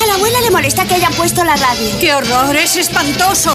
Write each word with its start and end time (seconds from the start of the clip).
A 0.00 0.06
la 0.06 0.14
abuela 0.14 0.40
le 0.40 0.50
molesta 0.50 0.84
que 0.84 0.94
hayan 0.94 1.12
puesto 1.12 1.44
la 1.44 1.54
radio. 1.54 1.90
¡Qué 2.00 2.12
horror! 2.12 2.56
¡Es 2.56 2.76
espantoso! 2.76 3.54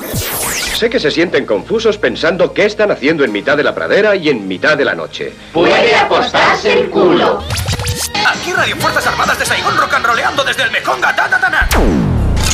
Sé 0.75 0.89
que 0.89 0.97
se 0.97 1.11
sienten 1.11 1.45
confusos 1.45 1.97
pensando 1.97 2.53
qué 2.53 2.65
están 2.65 2.91
haciendo 2.91 3.25
en 3.25 3.33
mitad 3.33 3.57
de 3.57 3.63
la 3.63 3.75
pradera 3.75 4.15
y 4.15 4.29
en 4.29 4.47
mitad 4.47 4.77
de 4.77 4.85
la 4.85 4.95
noche. 4.95 5.33
Puede 5.51 5.93
apostarse 5.93 6.71
el 6.71 6.89
culo. 6.89 7.43
Aquí 8.25 8.53
Radio 8.53 8.77
Fuerzas 8.77 9.05
Armadas 9.05 9.37
de 9.37 9.45
Saigón 9.45 9.75
rock 9.75 9.93
and 9.95 10.05
roleando 10.05 10.45
desde 10.45 10.63
el 10.63 10.71
Mekonga. 10.71 11.13
Ta, 11.13 11.27
ta, 11.29 11.37
ta, 11.37 11.51
ta. 11.51 11.67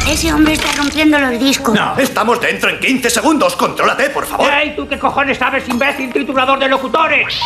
Ese 0.10 0.34
hombre 0.34 0.54
está 0.54 0.72
rompiendo 0.72 1.20
los 1.20 1.40
discos. 1.40 1.76
No, 1.76 1.96
estamos 1.98 2.42
dentro 2.42 2.72
en 2.72 2.80
15 2.80 3.10
segundos. 3.12 3.56
Contrólate, 3.56 4.10
por 4.10 4.26
favor. 4.26 4.52
¡Ey, 4.52 4.76
tú 4.76 4.88
qué 4.88 4.98
cojones 4.98 5.38
sabes, 5.38 5.70
imbécil 5.70 6.12
triturador 6.12 6.58
de 6.58 6.68
locutores! 6.68 7.40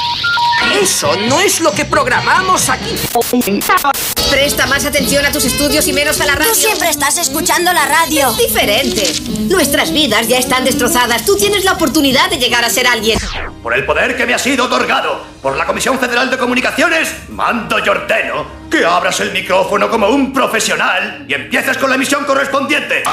Eso 0.82 1.16
no 1.30 1.40
es 1.40 1.62
lo 1.62 1.72
que 1.72 1.86
programamos 1.86 2.70
aquí. 2.70 2.96
Presta 4.30 4.66
más 4.68 4.86
atención 4.86 5.26
a 5.26 5.32
tus 5.32 5.46
estudios 5.46 5.88
y 5.88 5.94
menos 5.94 6.20
a 6.22 6.26
la 6.26 6.36
radio. 6.36 6.52
Tú 6.52 6.60
siempre 6.60 6.90
estás 6.90 7.18
escuchando 7.18 7.72
la 7.74 7.86
radio. 7.86 8.32
Diferente. 8.34 9.14
Nuestras 9.50 9.92
vidas 9.92 10.28
ya 10.28 10.38
están 10.38 10.64
destrozadas. 10.64 11.26
Tú 11.26 11.38
tienes 11.38 11.64
la 11.64 11.74
oportunidad 11.74 12.30
de 12.30 12.38
llegar 12.38 12.64
a 12.64 12.70
ser 12.70 12.88
alguien. 12.88 13.20
Por 13.64 13.74
el 13.74 13.86
poder 13.86 14.16
que 14.18 14.26
me 14.26 14.34
ha 14.34 14.40
sido 14.40 14.66
otorgado 14.66 15.22
por 15.42 15.56
la 15.58 15.66
Comisión 15.66 16.00
Federal 16.00 16.30
de 16.30 16.38
Comunicaciones, 16.38 17.14
mando 17.30 17.80
y 17.80 17.88
ordeno 17.88 18.46
que 18.70 18.86
abras 18.86 19.20
el 19.22 19.32
micrófono 19.32 19.90
como 19.90 20.10
un 20.10 20.34
profesional 20.34 21.26
y 21.28 21.34
empieces 21.34 21.78
con 21.78 21.90
la 21.90 21.96
emisión 21.96 22.26
correspondiente. 22.26 23.04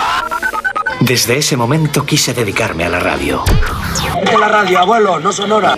Desde 1.01 1.39
ese 1.39 1.57
momento 1.57 2.05
quise 2.05 2.33
dedicarme 2.35 2.85
a 2.85 2.89
la 2.89 3.01
radio. 3.01 3.45
De 4.25 4.39
la 4.39 4.49
radio, 4.49 4.79
abuelo, 4.79 5.19
no 5.19 5.33
sonora. 5.33 5.77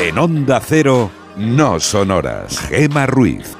En 0.00 0.18
Onda 0.18 0.60
Cero, 0.60 1.10
no 1.36 1.80
sonoras. 1.80 2.58
Gema 2.68 3.06
Ruiz. 3.06 3.56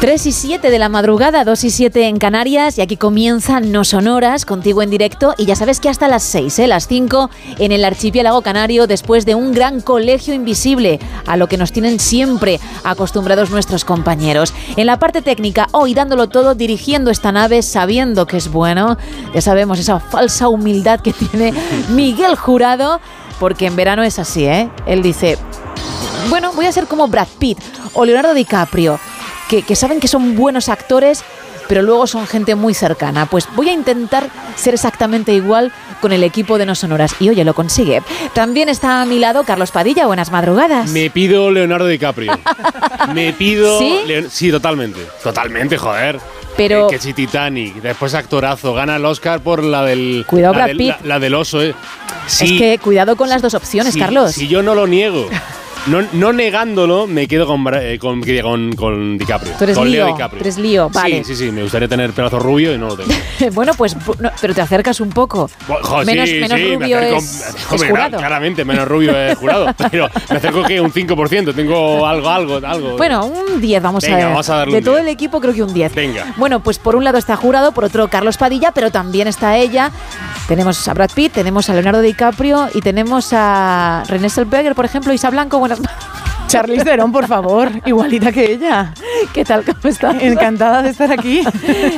3 0.00 0.26
y 0.26 0.32
7 0.32 0.70
de 0.70 0.78
la 0.78 0.88
madrugada, 0.88 1.42
2 1.42 1.64
y 1.64 1.70
7 1.70 2.06
en 2.06 2.18
Canarias 2.20 2.78
y 2.78 2.82
aquí 2.82 2.96
comienzan 2.96 3.72
No 3.72 3.82
Sonoras 3.82 4.46
contigo 4.46 4.80
en 4.80 4.90
directo 4.90 5.34
y 5.36 5.44
ya 5.44 5.56
sabes 5.56 5.80
que 5.80 5.88
hasta 5.88 6.06
las 6.06 6.22
6, 6.22 6.60
¿eh? 6.60 6.66
las 6.68 6.86
5 6.86 7.28
en 7.58 7.72
el 7.72 7.84
archipiélago 7.84 8.40
canario 8.42 8.86
después 8.86 9.26
de 9.26 9.34
un 9.34 9.52
gran 9.52 9.80
colegio 9.80 10.34
invisible 10.34 11.00
a 11.26 11.36
lo 11.36 11.48
que 11.48 11.56
nos 11.56 11.72
tienen 11.72 11.98
siempre 11.98 12.60
acostumbrados 12.84 13.50
nuestros 13.50 13.84
compañeros. 13.84 14.54
En 14.76 14.86
la 14.86 15.00
parte 15.00 15.20
técnica, 15.20 15.66
hoy 15.72 15.94
dándolo 15.94 16.28
todo, 16.28 16.54
dirigiendo 16.54 17.10
esta 17.10 17.32
nave, 17.32 17.62
sabiendo 17.62 18.24
que 18.28 18.36
es 18.36 18.52
bueno, 18.52 18.96
ya 19.34 19.40
sabemos 19.40 19.80
esa 19.80 19.98
falsa 19.98 20.48
humildad 20.48 21.00
que 21.00 21.12
tiene 21.12 21.52
Miguel 21.88 22.36
Jurado, 22.36 23.00
porque 23.40 23.66
en 23.66 23.74
verano 23.74 24.04
es 24.04 24.20
así, 24.20 24.44
¿eh? 24.44 24.70
Él 24.86 25.02
dice, 25.02 25.38
bueno, 26.30 26.52
voy 26.52 26.66
a 26.66 26.72
ser 26.72 26.86
como 26.86 27.08
Brad 27.08 27.28
Pitt 27.40 27.58
o 27.94 28.04
Leonardo 28.04 28.32
DiCaprio 28.32 29.00
que, 29.48 29.62
que 29.62 29.76
saben 29.76 30.00
que 30.00 30.08
son 30.08 30.36
buenos 30.36 30.68
actores, 30.68 31.22
pero 31.68 31.82
luego 31.82 32.06
son 32.06 32.26
gente 32.26 32.54
muy 32.54 32.72
cercana. 32.74 33.26
Pues 33.26 33.46
voy 33.54 33.68
a 33.68 33.72
intentar 33.72 34.28
ser 34.56 34.74
exactamente 34.74 35.32
igual 35.34 35.72
con 36.00 36.12
el 36.12 36.22
equipo 36.24 36.56
de 36.58 36.64
No 36.66 36.74
Sonoras. 36.74 37.14
Y 37.20 37.28
oye, 37.28 37.44
lo 37.44 37.52
consigue. 37.54 38.02
También 38.32 38.68
está 38.68 39.02
a 39.02 39.04
mi 39.06 39.18
lado 39.18 39.44
Carlos 39.44 39.70
Padilla. 39.70 40.06
Buenas 40.06 40.30
madrugadas. 40.30 40.90
Me 40.90 41.10
pido 41.10 41.50
Leonardo 41.50 41.86
DiCaprio. 41.86 42.32
Me 43.14 43.32
pido. 43.34 43.78
¿Sí? 43.78 44.00
Leon- 44.06 44.30
sí, 44.30 44.50
totalmente. 44.50 45.00
Totalmente, 45.22 45.76
joder. 45.76 46.18
Pero- 46.56 46.86
Eh, 46.86 46.90
que 46.92 46.98
si 46.98 47.12
Titanic, 47.12 47.74
después 47.82 48.14
actorazo, 48.14 48.72
gana 48.74 48.96
el 48.96 49.04
Oscar 49.04 49.40
por 49.40 49.62
la 49.62 49.82
del. 49.84 50.24
Cuidado, 50.26 50.54
la 50.54 50.58
Brad 50.58 50.66
del, 50.68 50.76
Pitt. 50.78 50.94
La, 51.02 51.06
la 51.06 51.18
del 51.20 51.34
oso, 51.34 51.62
eh. 51.62 51.74
Sí, 52.26 52.44
Es 52.54 52.60
que 52.60 52.78
cuidado 52.78 53.14
con 53.16 53.28
las 53.28 53.42
dos 53.42 53.54
opciones, 53.54 53.92
sí, 53.94 54.00
Carlos. 54.00 54.32
Si 54.32 54.48
yo 54.48 54.62
no 54.62 54.74
lo 54.74 54.86
niego. 54.86 55.28
No, 55.86 56.02
no 56.12 56.32
negándolo, 56.32 57.06
me 57.06 57.26
quedo 57.26 57.46
con, 57.46 57.64
eh, 57.74 57.98
con, 57.98 58.20
con, 58.22 58.72
con 58.74 59.16
DiCaprio. 59.18 59.52
Tú 59.56 59.64
eres 59.64 59.78
con 59.78 59.90
Leo 59.90 60.06
DiCaprio. 60.08 60.38
tú 60.38 60.44
eres 60.44 60.58
lío, 60.58 60.90
vale. 60.90 61.24
Sí, 61.24 61.34
sí, 61.34 61.46
sí. 61.46 61.50
Me 61.52 61.62
gustaría 61.62 61.88
tener 61.88 62.12
pelazo 62.12 62.38
rubio 62.38 62.74
y 62.74 62.78
no 62.78 62.88
lo 62.88 62.96
tengo. 62.96 63.10
bueno, 63.52 63.72
pues 63.74 63.96
no, 64.18 64.30
pero 64.40 64.54
te 64.54 64.60
acercas 64.60 65.00
un 65.00 65.08
poco. 65.10 65.48
Jo, 65.66 66.04
menos 66.04 66.28
sí, 66.28 66.34
menos 66.40 66.58
sí, 66.58 66.66
me 66.66 66.74
rubio 66.76 66.98
acerco- 66.98 67.16
es, 67.16 67.40
es 67.56 67.72
hombre, 67.72 67.88
jurado. 67.88 68.18
Claramente, 68.18 68.64
menos 68.64 68.86
rubio 68.88 69.16
es 69.18 69.38
jurado. 69.38 69.66
Pero 69.90 70.10
me 70.30 70.36
acerco 70.36 70.62
que 70.64 70.80
un 70.80 70.92
5%. 70.92 71.54
Tengo 71.54 72.06
algo, 72.06 72.28
algo, 72.28 72.56
algo. 72.66 72.96
Bueno, 72.98 73.24
un 73.24 73.60
10 73.60 73.82
vamos 73.82 74.02
Venga, 74.04 74.16
a 74.16 74.18
ver. 74.18 74.28
vamos 74.28 74.50
a 74.50 74.56
darle 74.56 74.74
de 74.76 74.82
todo 74.82 74.94
10. 74.96 75.06
el 75.06 75.12
equipo 75.12 75.40
creo 75.40 75.54
que 75.54 75.62
un 75.62 75.72
10. 75.72 75.94
Venga. 75.94 76.34
Bueno, 76.36 76.60
pues 76.60 76.78
por 76.78 76.96
un 76.96 77.04
lado 77.04 77.16
está 77.18 77.36
jurado, 77.36 77.72
por 77.72 77.84
otro 77.84 78.08
Carlos 78.08 78.36
Padilla, 78.36 78.72
pero 78.72 78.90
también 78.90 79.26
está 79.28 79.56
ella. 79.56 79.90
Tenemos 80.48 80.88
a 80.88 80.94
Brad 80.94 81.10
Pitt, 81.14 81.34
tenemos 81.34 81.68
a 81.68 81.74
Leonardo 81.74 82.00
DiCaprio 82.00 82.70
y 82.72 82.80
tenemos 82.80 83.34
a 83.34 84.02
René 84.08 84.30
Zellweger, 84.30 84.74
por 84.74 84.86
ejemplo, 84.86 85.12
Isa 85.12 85.28
Blanco. 85.28 85.58
Buenas 85.58 85.78
Charlize 86.48 86.84
Theron, 86.84 87.12
por 87.12 87.26
favor, 87.26 87.70
igualita 87.84 88.32
que 88.32 88.52
ella. 88.52 88.92
¿Qué 89.34 89.44
tal? 89.44 89.64
¿Cómo 89.64 89.76
estás? 89.84 90.16
Encantada 90.22 90.82
de 90.82 90.90
estar 90.90 91.12
aquí. 91.12 91.42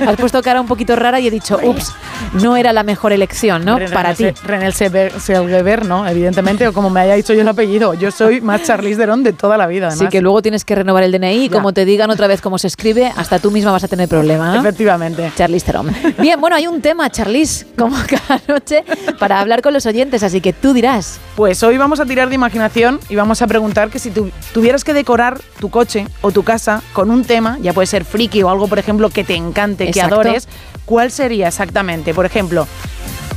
Has 0.07 0.17
puesto 0.17 0.43
cara 0.43 0.61
un 0.61 0.67
poquito 0.67 0.97
rara 0.97 1.21
y 1.21 1.29
he 1.29 1.31
dicho, 1.31 1.59
ups, 1.63 1.93
no 2.35 2.57
era 2.57 2.73
la 2.73 2.83
mejor 2.83 3.13
elección, 3.13 3.65
¿no? 3.65 3.79
René- 3.79 3.93
Para 3.93 4.15
ti. 4.15 4.27
René 4.45 4.73
Zellweger, 4.73 5.87
¿no? 5.87 6.07
Evidentemente, 6.07 6.67
o 6.67 6.73
como 6.73 6.91
me 6.91 7.01
haya 7.01 7.15
dicho 7.15 7.33
yo 7.33 7.43
el 7.43 7.49
apellido. 7.49 7.95
Yo 7.95 8.11
soy 8.11 8.41
más 8.41 8.65
Charlize 8.65 8.97
Theron 8.99 9.23
de 9.23 9.33
toda 9.33 9.57
la 9.57 9.67
vida, 9.67 9.87
además. 9.89 10.01
Así 10.03 10.11
que 10.11 10.21
luego 10.21 10.43
tienes 10.43 10.65
que 10.65 10.75
renovar 10.75 11.05
el 11.05 11.13
DNI 11.13 11.45
y 11.45 11.49
como 11.49 11.73
te 11.73 11.85
digan 11.85 12.11
otra 12.11 12.27
vez 12.27 12.41
cómo 12.41 12.59
se 12.59 12.67
escribe, 12.67 13.13
hasta 13.17 13.39
tú 13.39 13.51
misma 13.53 13.71
vas 13.73 13.85
a 13.85 13.89
tener 13.89 14.09
problema. 14.09 14.55
¿no? 14.55 14.61
Efectivamente. 14.61 15.31
Charlize 15.37 15.67
Theron. 15.67 15.91
Bien, 16.19 16.41
bueno, 16.41 16.57
hay 16.57 16.67
un 16.67 16.81
tema, 16.81 17.09
Charlize, 17.11 17.67
como 17.79 17.97
cada 18.09 18.41
noche, 18.49 18.85
para 19.19 19.41
hablar 19.41 19.63
con 19.63 19.73
los 19.73 19.87
oyentes, 19.87 20.23
así 20.25 20.41
que 20.41 20.53
tú 20.53 20.73
dirás. 20.73 21.19
Pues 21.37 21.63
hoy 21.63 21.79
vamos 21.79 22.01
a 22.01 22.05
tirar 22.07 22.29
de 22.29 22.35
imaginación 22.35 22.99
y 23.09 23.15
vamos 23.15 23.41
a 23.43 23.47
preguntar 23.47 23.89
que 23.91 23.99
si 23.99 24.11
tu- 24.11 24.31
tuvieras 24.53 24.85
que 24.85 24.95
decorar 24.95 25.41
tu 25.59 25.71
coche 25.71 26.07
o 26.21 26.31
tu 26.33 26.43
casa 26.43 26.83
con 26.93 27.11
un 27.11 27.25
tema, 27.25 27.59
ya 27.61 27.73
puede 27.73 27.87
ser 27.87 28.05
friki 28.05 28.43
o 28.43 28.51
algo, 28.51 28.69
por 28.69 28.79
ejemplo, 28.79 29.11
que 29.11 29.25
te 29.25 29.35
encante, 29.35 29.91
que 29.91 30.01
adores, 30.03 30.49
¿cuál 30.85 31.11
sería 31.11 31.49
exactamente? 31.49 32.15
Por 32.15 32.27
ejemplo, 32.27 32.67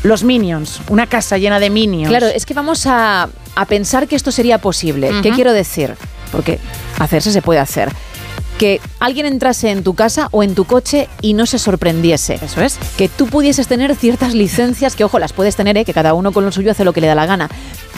los 0.04 0.24
Minions, 0.24 0.82
una 0.90 1.08
casa 1.08 1.38
llena 1.38 1.60
de 1.60 1.70
Minions. 1.70 2.10
Claro, 2.10 2.28
es 2.28 2.46
que 2.46 2.54
vamos 2.54 2.86
a, 2.88 3.30
a 3.56 3.66
pensar 3.66 4.08
que 4.08 4.16
esto 4.16 4.32
sería 4.32 4.58
posible. 4.58 5.12
¿Qué 5.22 5.32
quiero 5.32 5.54
decir? 5.54 5.96
Porque 6.32 6.60
hacerse 7.00 7.32
se 7.32 7.42
puede 7.42 7.60
hacer. 7.60 7.90
Que 8.58 8.80
alguien 9.00 9.26
entrase 9.26 9.72
en 9.72 9.84
tu 9.84 9.94
casa 9.94 10.30
o 10.32 10.44
en 10.44 10.56
tu 10.56 10.66
coche 10.66 11.10
y 11.22 11.34
no 11.34 11.46
se 11.46 11.60
sorprendiese. 11.60 12.40
Eso 12.42 12.62
es. 12.62 12.78
Que 12.98 13.10
tú 13.10 13.28
pudieses 13.28 13.68
tener 13.68 13.96
ciertas 13.96 14.34
licencias, 14.34 14.96
que 14.96 15.04
ojo, 15.04 15.20
las 15.20 15.34
puedes 15.34 15.56
tener, 15.56 15.76
¿eh? 15.78 15.86
que 15.86 15.94
cada 15.94 16.14
uno 16.14 16.32
con 16.32 16.46
lo 16.46 16.52
suyo 16.52 16.72
hace 16.72 16.86
lo 16.86 16.94
que 16.94 17.02
le 17.02 17.08
da 17.08 17.16
la 17.16 17.26
gana. 17.26 17.50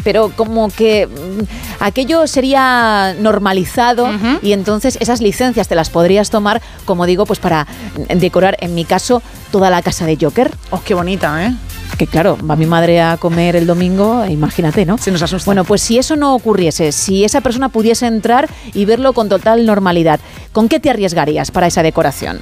Pero 0.03 0.31
como 0.35 0.69
que 0.69 1.07
mm, 1.07 1.83
aquello 1.83 2.25
sería 2.27 3.15
normalizado 3.19 4.09
y 4.41 4.53
entonces 4.53 4.97
esas 5.01 5.21
licencias 5.21 5.67
te 5.67 5.75
las 5.75 5.89
podrías 5.89 6.29
tomar, 6.29 6.61
como 6.85 7.05
digo, 7.05 7.25
pues 7.25 7.39
para 7.39 7.67
decorar, 8.15 8.57
en 8.59 8.75
mi 8.75 8.85
caso, 8.85 9.21
toda 9.51 9.69
la 9.69 9.81
casa 9.81 10.05
de 10.05 10.17
Joker. 10.19 10.51
Oh, 10.71 10.81
qué 10.83 10.93
bonita, 10.93 11.45
¿eh? 11.45 11.53
Que 11.97 12.07
claro, 12.07 12.37
va 12.49 12.55
mi 12.57 12.65
madre 12.65 12.99
a 13.01 13.15
comer 13.17 13.55
el 13.55 13.65
domingo, 13.67 14.25
imagínate, 14.25 14.85
¿no? 14.85 14.97
Se 14.97 15.11
nos 15.11 15.21
asusta. 15.21 15.45
Bueno, 15.45 15.63
pues 15.63 15.81
si 15.81 15.97
eso 15.97 16.15
no 16.17 16.35
ocurriese, 16.35 16.91
si 16.91 17.23
esa 17.23 17.39
persona 17.41 17.69
pudiese 17.69 18.05
entrar 18.05 18.49
y 18.73 18.83
verlo 18.85 19.13
con 19.13 19.29
total 19.29 19.65
normalidad, 19.65 20.19
¿con 20.51 20.67
qué 20.67 20.79
te 20.81 20.89
arriesgarías 20.89 21.51
para 21.51 21.67
esa 21.67 21.83
decoración? 21.83 22.39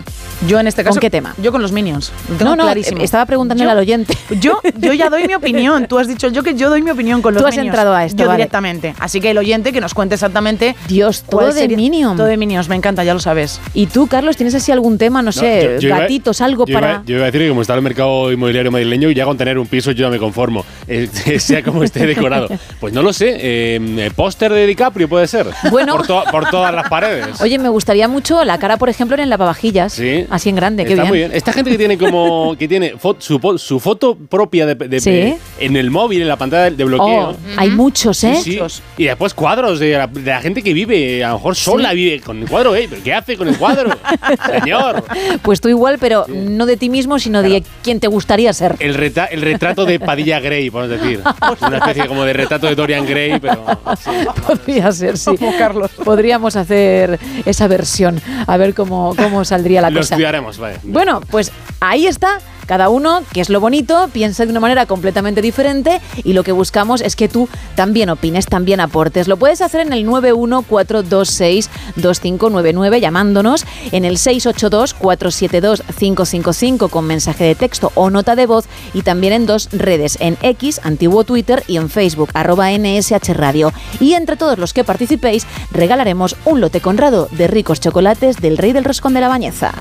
Yo 0.47 0.59
en 0.59 0.67
este 0.67 0.83
caso. 0.83 0.95
¿Con 0.95 1.01
qué 1.01 1.09
tema? 1.11 1.35
Yo 1.41 1.51
con 1.51 1.61
los 1.61 1.71
Minions. 1.71 2.11
Lo 2.29 2.35
tengo 2.35 2.49
No, 2.51 2.55
no, 2.55 2.63
clarísimo. 2.63 3.01
estaba 3.01 3.25
preguntándole 3.27 3.67
Yo- 3.67 3.71
al 3.71 3.77
oyente. 3.77 4.17
Yo, 4.39 4.59
yo 4.79 4.93
ya 4.93 5.09
doy 5.09 5.27
mi 5.27 5.33
opinión. 5.35 5.85
Tú 5.87 5.99
has 5.99 6.07
dicho 6.07 6.27
yo 6.29 6.41
que 6.43 6.55
yo 6.55 6.69
doy 6.69 6.81
mi 6.81 6.89
opinión 6.91 7.21
con 7.21 7.33
los 7.35 7.43
Tú 7.43 7.47
has 7.47 7.53
Minions. 7.55 7.67
entrado 7.73 7.93
a 7.95 8.05
esto, 8.05 8.23
Yo 8.23 8.27
vale. 8.27 8.37
directamente. 8.37 8.95
Así 8.99 9.21
que 9.21 9.29
el 9.31 9.37
oyente 9.37 9.71
que 9.71 9.79
nos 9.81 9.93
cuente 9.93 10.15
exactamente. 10.15 10.75
Dios, 10.87 11.23
todo 11.29 11.53
de 11.53 11.67
Minions. 11.67 12.17
Todo 12.17 12.25
de 12.27 12.37
Minions, 12.37 12.67
me 12.69 12.75
encanta, 12.75 13.03
ya 13.03 13.13
lo 13.13 13.19
sabes. 13.19 13.61
¿Y 13.75 13.85
tú, 13.85 14.07
Carlos, 14.07 14.35
tienes 14.35 14.55
así 14.55 14.71
algún 14.71 14.97
tema, 14.97 15.21
no, 15.21 15.31
sé, 15.31 15.61
yo- 15.75 15.79
yo 15.79 15.87
iba- 15.89 15.99
gatitos, 15.99 16.41
algo 16.41 16.65
yo 16.65 16.71
iba- 16.71 16.79
para...? 16.81 17.03
yo 17.05 17.15
iba 17.17 17.23
a 17.23 17.25
decir 17.27 17.41
que 17.41 17.49
como 17.49 17.61
está 17.61 17.75
el 17.75 17.81
mercado 17.81 18.31
inmobiliario 18.31 18.71
madrileño 18.71 19.09
y 19.11 19.13
ya 19.13 19.25
con 19.33 19.37
tener 19.39 19.57
un 19.57 19.65
piso 19.65 19.91
yo 19.91 20.05
ya 20.05 20.09
me 20.11 20.19
conformo, 20.19 20.63
eh, 20.87 21.07
sea 21.39 21.63
como 21.63 21.83
esté 21.83 22.05
decorado. 22.05 22.47
Pues 22.79 22.93
no 22.93 23.01
lo 23.01 23.11
sé, 23.13 23.35
eh, 23.39 24.11
póster 24.15 24.53
de 24.53 24.67
DiCaprio 24.67 25.09
puede 25.09 25.27
ser. 25.27 25.47
Bueno. 25.71 25.97
Por, 25.97 26.05
to- 26.07 26.23
por 26.31 26.49
todas 26.51 26.73
las 26.73 26.87
paredes. 26.87 27.41
Oye, 27.41 27.57
me 27.57 27.69
gustaría 27.69 28.07
mucho 28.07 28.43
la 28.43 28.59
cara, 28.59 28.77
por 28.77 28.89
ejemplo, 28.89 29.15
en 29.15 29.21
el 29.23 29.29
lavavajillas. 29.29 29.93
Sí. 29.93 30.25
Así 30.29 30.49
en 30.49 30.55
grande, 30.55 30.85
qué 30.85 30.91
Está 30.93 31.03
bien. 31.03 31.09
muy 31.09 31.17
bien. 31.17 31.31
Esta 31.33 31.51
gente 31.53 31.71
que 31.71 31.77
tiene 31.77 31.97
como 31.97 32.55
que 32.59 32.67
tiene 32.67 32.93
fo- 32.95 33.17
su, 33.57 33.79
foto 33.79 34.15
propia 34.15 34.65
de, 34.67 34.75
de- 34.75 34.99
Sí. 34.99 35.09
de- 35.11 35.37
en 35.59 35.75
el 35.75 35.89
móvil, 35.89 36.21
en 36.21 36.27
la 36.27 36.37
pantalla 36.37 36.69
de 36.69 36.83
bloqueo. 36.83 37.29
Oh, 37.31 37.35
hay 37.57 37.69
muchos, 37.69 38.23
¿eh? 38.23 38.35
Sí, 38.35 38.59
sí. 38.67 38.81
Y 38.97 39.05
después 39.05 39.33
cuadros 39.33 39.79
de 39.79 39.93
la, 39.93 40.07
de 40.07 40.21
la 40.21 40.41
gente 40.41 40.61
que 40.61 40.73
vive, 40.73 41.23
a 41.23 41.29
lo 41.29 41.35
mejor 41.35 41.55
sola 41.55 41.93
vive 41.93 42.19
con 42.21 42.39
el 42.39 42.47
cuadro, 42.47 42.75
¿eh? 42.75 42.87
¿Pero 42.89 43.01
qué 43.03 43.13
hace 43.13 43.35
con 43.37 43.47
el 43.47 43.57
cuadro? 43.57 43.89
Señor. 44.61 45.03
Pues 45.41 45.59
tú 45.61 45.69
igual, 45.69 45.97
pero 45.99 46.25
no 46.27 46.65
de 46.65 46.77
ti 46.77 46.89
mismo, 46.89 47.17
sino 47.19 47.41
de 47.41 47.63
quién 47.83 47.99
te 47.99 48.07
gustaría 48.07 48.53
ser. 48.53 48.75
El, 48.79 48.93
el 49.25 49.41
retrato 49.41 49.85
de 49.85 49.99
Padilla 49.99 50.39
Gray, 50.39 50.69
podemos 50.69 50.99
decir. 51.01 51.21
Una 51.67 51.77
especie 51.77 52.07
como 52.07 52.23
de 52.25 52.33
retrato 52.33 52.67
de 52.67 52.75
Dorian 52.75 53.05
Gray, 53.05 53.39
pero. 53.39 53.65
sí. 53.97 54.11
Podría 54.45 54.91
ser, 54.91 55.17
sí. 55.17 55.31
Carlos. 55.57 55.91
Podríamos 56.03 56.55
hacer 56.55 57.19
esa 57.45 57.67
versión, 57.67 58.21
a 58.47 58.57
ver 58.57 58.73
cómo, 58.73 59.15
cómo 59.15 59.43
saldría 59.45 59.81
la 59.81 59.89
Lo 59.89 59.99
cosa. 59.99 60.15
estudiaremos, 60.15 60.57
vale. 60.57 60.77
Bueno, 60.83 61.21
pues 61.29 61.51
ahí 61.79 62.07
está 62.07 62.39
Cada 62.65 62.89
uno, 62.89 63.21
que 63.33 63.41
es 63.41 63.49
lo 63.49 63.59
bonito, 63.59 64.09
piensa 64.13 64.45
de 64.45 64.51
una 64.51 64.59
manera 64.59 64.85
completamente 64.85 65.41
diferente 65.41 65.99
y 66.23 66.33
lo 66.33 66.43
que 66.43 66.51
buscamos 66.51 67.01
es 67.01 67.15
que 67.15 67.27
tú 67.27 67.49
también 67.75 68.09
opines, 68.09 68.45
también 68.45 68.79
aportes. 68.79 69.27
Lo 69.27 69.37
puedes 69.37 69.61
hacer 69.61 69.81
en 69.81 69.93
el 69.93 70.05
914262599 70.07 72.99
llamándonos 72.99 73.65
en 73.91 74.05
el 74.05 74.17
682472555 74.17 76.89
con 76.89 77.05
mensaje 77.05 77.43
de 77.43 77.55
texto 77.55 77.91
o 77.95 78.09
nota 78.09 78.35
de 78.35 78.45
voz 78.45 78.65
y 78.93 79.01
también 79.01 79.33
en 79.33 79.45
dos 79.45 79.69
redes, 79.71 80.17
en 80.19 80.37
X, 80.41 80.81
antiguo 80.83 81.23
Twitter 81.23 81.63
y 81.67 81.77
en 81.77 81.89
Facebook, 81.89 82.29
arroba 82.33 82.71
NSH 82.71 83.33
Radio. 83.33 83.73
Y 83.99 84.13
entre 84.13 84.37
todos 84.37 84.57
los 84.57 84.73
que 84.73 84.83
participéis, 84.83 85.45
regalaremos 85.71 86.35
un 86.45 86.61
lote 86.61 86.81
conrado 86.81 87.27
de 87.31 87.47
ricos 87.47 87.79
chocolates 87.79 88.37
del 88.37 88.57
Rey 88.57 88.73
del 88.73 88.83
Roscón 88.83 89.13
de 89.13 89.21
la 89.21 89.27
Bañeza. 89.27 89.73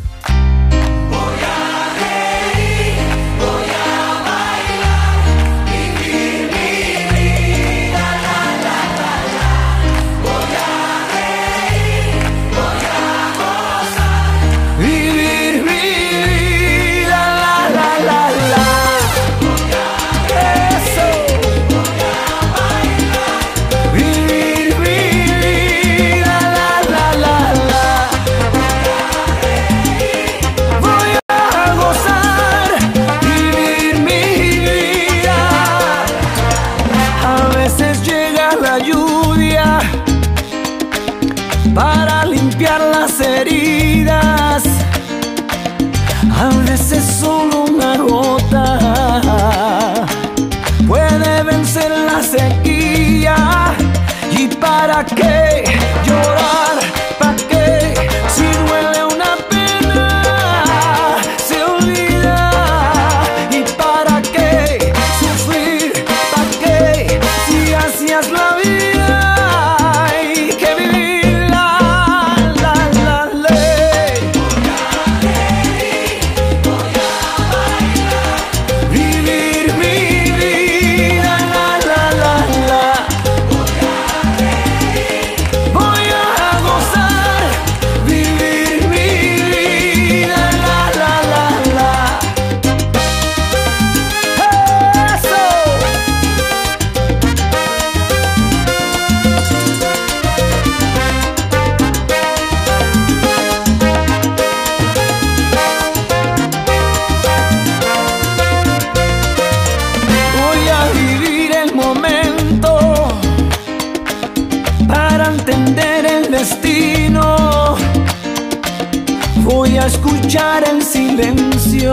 Escuchar 120.32 120.64
el 120.67 120.82
silencio 120.82 121.93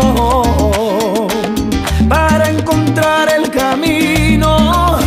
para 2.07 2.49
encontrar 2.49 3.27
el 3.33 3.49
camino. 3.51 4.97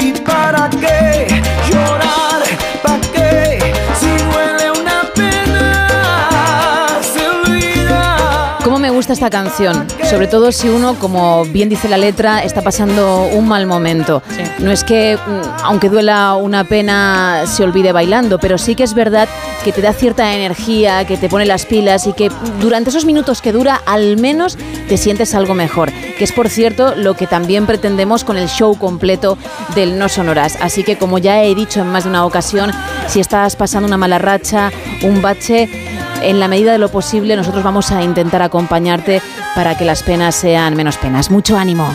¿Y 0.00 0.10
para 0.20 0.68
qué 0.68 1.28
llorar? 1.70 2.42
¿Para 2.82 3.00
qué? 3.12 3.72
Si 4.00 4.08
duele 4.08 4.72
una 4.80 5.02
pena, 5.14 6.88
se 7.02 7.28
olvida. 7.28 8.58
¿Cómo 8.64 8.80
me 8.80 8.90
gusta 8.90 9.12
esta 9.12 9.30
canción? 9.30 9.86
Sobre 10.10 10.26
todo 10.26 10.50
si 10.50 10.68
uno, 10.68 10.96
como 10.98 11.44
bien 11.44 11.68
dice 11.68 11.88
la 11.88 11.98
letra, 11.98 12.42
está 12.42 12.62
pasando 12.62 13.28
un 13.32 13.46
mal 13.46 13.66
momento. 13.68 14.24
No 14.58 14.72
es 14.72 14.82
que, 14.82 15.16
mm, 15.16 15.62
aunque 15.62 15.88
duela 15.88 16.34
una 16.34 16.64
pena, 16.64 17.42
se 17.46 17.62
olvide 17.62 17.92
bailando, 17.92 18.40
pero 18.40 18.58
sí 18.58 18.74
que 18.74 18.82
es 18.82 18.94
verdad 18.94 19.28
que 19.28 19.41
te 19.70 19.80
da 19.80 19.92
cierta 19.92 20.34
energía, 20.34 21.06
que 21.06 21.16
te 21.16 21.28
pone 21.28 21.46
las 21.46 21.66
pilas 21.66 22.08
y 22.08 22.12
que 22.14 22.30
durante 22.60 22.90
esos 22.90 23.04
minutos 23.04 23.40
que 23.40 23.52
dura, 23.52 23.80
al 23.86 24.16
menos 24.16 24.58
te 24.88 24.96
sientes 24.96 25.34
algo 25.36 25.54
mejor. 25.54 25.92
Que 26.18 26.24
es, 26.24 26.32
por 26.32 26.48
cierto, 26.48 26.94
lo 26.96 27.14
que 27.14 27.28
también 27.28 27.66
pretendemos 27.66 28.24
con 28.24 28.36
el 28.36 28.48
show 28.48 28.76
completo 28.76 29.38
del 29.76 29.98
No 29.98 30.08
Sonoras. 30.08 30.58
Así 30.60 30.82
que, 30.82 30.98
como 30.98 31.18
ya 31.18 31.44
he 31.44 31.54
dicho 31.54 31.80
en 31.80 31.86
más 31.86 32.02
de 32.02 32.10
una 32.10 32.26
ocasión, 32.26 32.72
si 33.06 33.20
estás 33.20 33.54
pasando 33.54 33.86
una 33.86 33.98
mala 33.98 34.18
racha, 34.18 34.72
un 35.02 35.22
bache, 35.22 35.68
en 36.22 36.40
la 36.40 36.48
medida 36.48 36.72
de 36.72 36.78
lo 36.78 36.88
posible 36.88 37.36
nosotros 37.36 37.64
vamos 37.64 37.90
a 37.90 38.02
intentar 38.02 38.42
acompañarte 38.42 39.20
para 39.54 39.76
que 39.76 39.84
las 39.84 40.02
penas 40.02 40.34
sean 40.34 40.74
menos 40.76 40.96
penas. 40.96 41.30
Mucho 41.30 41.56
ánimo. 41.56 41.92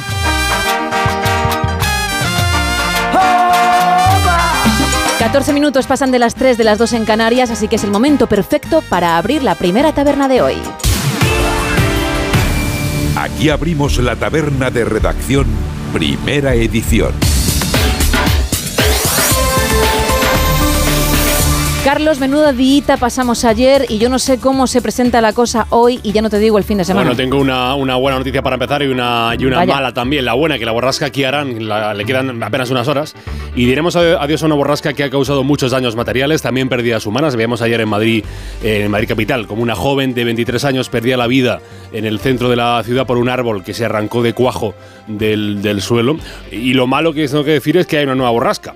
14 5.27 5.51
minutos 5.51 5.87
pasan 5.87 6.09
de 6.09 6.19
las 6.19 6.35
3 6.35 6.57
de 6.57 6.63
las 6.63 6.77
2 6.77 6.93
en 6.93 7.03
Canarias, 7.03 7.51
así 7.51 7.67
que 7.67 7.75
es 7.75 7.83
el 7.83 7.91
momento 7.91 8.27
perfecto 8.27 8.81
para 8.87 9.17
abrir 9.17 9.43
la 9.43 9.55
primera 9.55 9.91
taberna 9.91 10.29
de 10.29 10.41
hoy. 10.41 10.55
Aquí 13.17 13.49
abrimos 13.49 13.97
la 13.97 14.15
taberna 14.15 14.71
de 14.71 14.85
redacción, 14.85 15.45
primera 15.91 16.53
edición. 16.53 17.26
Carlos, 21.87 22.19
menuda 22.19 22.51
diita 22.51 22.97
pasamos 22.97 23.45
ayer 23.45 23.85
y 23.87 23.97
yo 23.97 24.09
no 24.09 24.19
sé 24.19 24.39
cómo 24.41 24.67
se 24.67 24.81
presenta 24.81 25.21
la 25.21 25.31
cosa 25.31 25.67
hoy 25.69 26.01
y 26.03 26.11
ya 26.11 26.21
no 26.21 26.29
te 26.29 26.37
digo 26.37 26.57
el 26.57 26.65
fin 26.65 26.77
de 26.79 26.83
semana. 26.83 27.05
Bueno, 27.11 27.15
tengo 27.15 27.37
una, 27.39 27.75
una 27.75 27.95
buena 27.95 28.17
noticia 28.17 28.41
para 28.41 28.55
empezar 28.55 28.83
y 28.83 28.87
una, 28.87 29.31
y 29.39 29.45
una 29.45 29.55
Vaya. 29.59 29.73
mala 29.73 29.93
también. 29.93 30.25
La 30.25 30.33
buena, 30.33 30.59
que 30.59 30.65
la 30.65 30.73
borrasca 30.73 31.05
aquí 31.05 31.23
harán, 31.23 31.65
la- 31.65 31.93
le 31.93 32.03
quedan 32.03 32.43
apenas 32.43 32.69
unas 32.71 32.89
horas. 32.89 33.15
Y 33.55 33.63
diremos 33.67 33.95
adi- 33.95 34.17
adiós 34.19 34.43
a 34.43 34.47
una 34.47 34.55
borrasca 34.55 34.91
que 34.91 35.05
ha 35.05 35.09
causado 35.09 35.45
muchos 35.45 35.71
daños 35.71 35.95
materiales, 35.95 36.41
también 36.41 36.67
pérdidas 36.67 37.05
humanas. 37.05 37.37
Veíamos 37.37 37.61
ayer 37.61 37.79
en 37.79 37.87
Madrid, 37.87 38.25
eh, 38.61 38.81
en 38.83 38.91
Madrid 38.91 39.07
Capital, 39.07 39.47
como 39.47 39.63
una 39.63 39.73
joven 39.75 40.13
de 40.13 40.25
23 40.25 40.65
años 40.65 40.89
perdía 40.89 41.15
la 41.15 41.27
vida 41.27 41.61
en 41.93 42.03
el 42.03 42.19
centro 42.19 42.49
de 42.49 42.57
la 42.57 42.83
ciudad 42.83 43.07
por 43.07 43.17
un 43.17 43.29
árbol 43.29 43.63
que 43.63 43.73
se 43.73 43.85
arrancó 43.85 44.21
de 44.23 44.33
cuajo 44.33 44.75
del, 45.07 45.61
del 45.61 45.81
suelo. 45.81 46.17
Y 46.51 46.73
lo 46.73 46.85
malo 46.85 47.13
que 47.13 47.25
tengo 47.29 47.45
que 47.45 47.51
decir 47.51 47.77
es 47.77 47.87
que 47.87 47.99
hay 47.99 48.03
una 48.03 48.15
nueva 48.15 48.31
borrasca. 48.31 48.75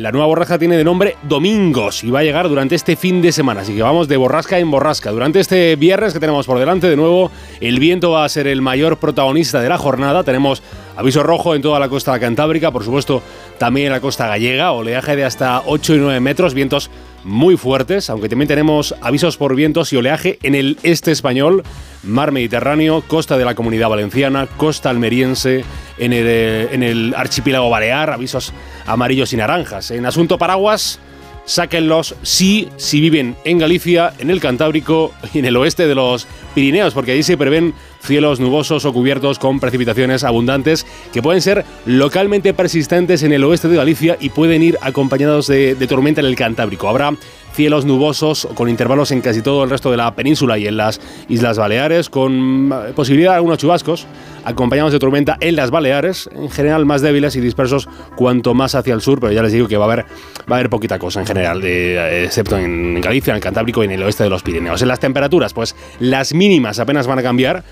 La 0.00 0.12
nueva 0.12 0.28
borrasca 0.28 0.58
tiene 0.58 0.78
de 0.78 0.84
nombre 0.84 1.16
Domingos 1.24 2.04
y 2.04 2.10
va 2.10 2.20
a 2.20 2.22
llegar 2.22 2.48
durante 2.48 2.74
este 2.74 2.96
fin 2.96 3.20
de 3.20 3.32
semana, 3.32 3.60
así 3.60 3.74
que 3.74 3.82
vamos 3.82 4.08
de 4.08 4.16
borrasca 4.16 4.58
en 4.58 4.70
borrasca. 4.70 5.10
Durante 5.10 5.40
este 5.40 5.76
viernes 5.76 6.14
que 6.14 6.20
tenemos 6.20 6.46
por 6.46 6.58
delante, 6.58 6.88
de 6.88 6.96
nuevo, 6.96 7.30
el 7.60 7.78
viento 7.78 8.12
va 8.12 8.24
a 8.24 8.28
ser 8.30 8.46
el 8.46 8.62
mayor 8.62 8.96
protagonista 8.96 9.60
de 9.60 9.68
la 9.68 9.76
jornada. 9.76 10.24
Tenemos 10.24 10.62
aviso 10.96 11.22
rojo 11.22 11.54
en 11.54 11.62
toda 11.62 11.78
la 11.78 11.88
costa 11.88 12.18
cantábrica, 12.18 12.70
por 12.70 12.84
supuesto 12.84 13.22
también 13.58 13.86
en 13.86 13.92
la 13.92 14.00
costa 14.00 14.26
gallega, 14.26 14.72
oleaje 14.72 15.16
de 15.16 15.24
hasta 15.24 15.62
8 15.66 15.94
y 15.94 15.98
9 15.98 16.20
metros, 16.20 16.54
vientos 16.54 16.90
muy 17.24 17.56
fuertes, 17.56 18.08
aunque 18.10 18.28
también 18.28 18.48
tenemos 18.48 18.94
avisos 19.00 19.36
por 19.36 19.54
vientos 19.54 19.92
y 19.92 19.96
oleaje 19.96 20.38
en 20.42 20.54
el 20.54 20.78
este 20.82 21.12
español, 21.12 21.62
mar 22.02 22.32
Mediterráneo, 22.32 23.02
costa 23.06 23.36
de 23.36 23.44
la 23.44 23.54
Comunidad 23.54 23.88
Valenciana, 23.88 24.46
costa 24.56 24.90
almeriense, 24.90 25.64
en 25.98 26.12
el, 26.12 26.24
eh, 26.26 27.12
archipiélago 27.14 27.68
balear, 27.68 28.10
avisos 28.10 28.52
amarillos 28.86 29.32
y 29.32 29.36
naranjas. 29.36 29.90
En 29.90 30.06
asunto 30.06 30.38
paraguas, 30.38 30.98
sáquenlos 31.44 32.14
sí, 32.22 32.68
si 32.76 33.00
viven 33.00 33.36
en 33.44 33.58
Galicia, 33.58 34.14
en 34.18 34.30
el 34.30 34.40
Cantábrico 34.40 35.12
y 35.34 35.40
en 35.40 35.44
el 35.44 35.56
oeste 35.56 35.86
de 35.86 35.94
los 35.94 36.26
Pirineos, 36.54 36.94
porque 36.94 37.12
ahí 37.12 37.22
se 37.22 37.36
prevén 37.36 37.74
cielos 38.02 38.40
nubosos 38.40 38.84
o 38.84 38.92
cubiertos 38.92 39.38
con 39.38 39.60
precipitaciones 39.60 40.24
abundantes 40.24 40.86
que 41.12 41.22
pueden 41.22 41.42
ser 41.42 41.64
localmente 41.86 42.54
persistentes 42.54 43.22
en 43.22 43.32
el 43.32 43.44
oeste 43.44 43.68
de 43.68 43.76
Galicia 43.76 44.16
y 44.20 44.30
pueden 44.30 44.62
ir 44.62 44.78
acompañados 44.80 45.46
de, 45.46 45.74
tormenta 45.88 46.20
en 46.20 46.26
el 46.26 46.36
Cantábrico. 46.36 46.88
Habrá 46.88 47.12
cielos 47.52 47.84
nubosos 47.84 48.48
con 48.54 48.68
intervalos 48.68 49.10
en 49.10 49.20
casi 49.20 49.42
todo 49.42 49.64
el 49.64 49.70
resto 49.70 49.90
de 49.90 49.96
la 49.96 50.14
península 50.14 50.56
y 50.56 50.66
en 50.66 50.76
las 50.76 51.00
Islas 51.28 51.58
Baleares, 51.58 52.08
con 52.08 52.72
eh, 52.72 52.92
posibilidad 52.94 53.32
de 53.32 53.36
algunos 53.36 53.58
chubascos, 53.58 54.06
acompañados 54.44 54.92
de 54.92 54.98
tormenta 54.98 55.36
en 55.40 55.56
las 55.56 55.70
Baleares, 55.70 56.30
en 56.32 56.48
general 56.50 56.86
más 56.86 57.02
débiles 57.02 57.36
y 57.36 57.40
dispersos 57.40 57.88
cuanto 58.14 58.54
más 58.54 58.74
hacia 58.74 58.94
el 58.94 59.00
sur, 59.00 59.20
pero 59.20 59.32
ya 59.32 59.42
les 59.42 59.52
digo 59.52 59.68
que 59.68 59.76
va 59.76 59.84
a 59.84 59.92
haber, 59.92 60.06
va 60.50 60.56
a 60.56 60.58
haber 60.58 60.70
poquita 60.70 60.98
cosa 60.98 61.20
en 61.20 61.26
general, 61.26 61.60
de, 61.60 62.24
excepto 62.24 62.56
en 62.56 63.00
Galicia, 63.00 63.32
en 63.32 63.36
el 63.36 63.42
Cantábrico 63.42 63.82
y 63.82 63.86
en 63.86 63.92
el 63.92 64.02
oeste 64.04 64.24
de 64.24 64.30
los 64.30 64.42
Pirineos. 64.42 64.80
En 64.82 64.88
las 64.88 65.00
temperaturas, 65.00 65.52
pues 65.52 65.74
las 65.98 66.32
mínimas 66.32 66.78
apenas 66.78 67.06
van 67.06 67.18
a 67.18 67.22
cambiar. 67.22 67.64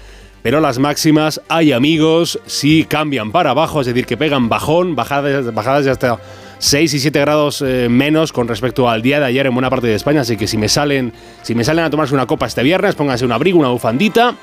Pero 0.42 0.60
las 0.60 0.78
máximas, 0.78 1.40
hay 1.48 1.72
amigos, 1.72 2.38
sí 2.46 2.86
cambian 2.88 3.32
para 3.32 3.50
abajo, 3.50 3.80
es 3.80 3.86
decir, 3.86 4.06
que 4.06 4.16
pegan 4.16 4.48
bajón, 4.48 4.94
bajadas, 4.94 5.52
bajadas 5.52 5.86
hasta 5.86 6.18
6 6.58 6.94
y 6.94 6.98
7 6.98 7.20
grados 7.20 7.62
eh, 7.62 7.88
menos 7.88 8.32
con 8.32 8.48
respecto 8.48 8.88
al 8.88 9.00
día 9.00 9.20
de 9.20 9.26
ayer 9.26 9.46
en 9.46 9.54
buena 9.54 9.70
parte 9.70 9.86
de 9.86 9.94
España. 9.94 10.22
Así 10.22 10.36
que 10.36 10.46
si 10.46 10.56
me 10.56 10.68
salen, 10.68 11.12
si 11.42 11.54
me 11.54 11.62
salen 11.62 11.84
a 11.84 11.90
tomarse 11.90 12.14
una 12.14 12.26
copa 12.26 12.46
este 12.46 12.62
viernes, 12.62 12.94
pónganse 12.96 13.24
un 13.24 13.32
abrigo, 13.32 13.58
una 13.58 13.68
bufandita. 13.68 14.34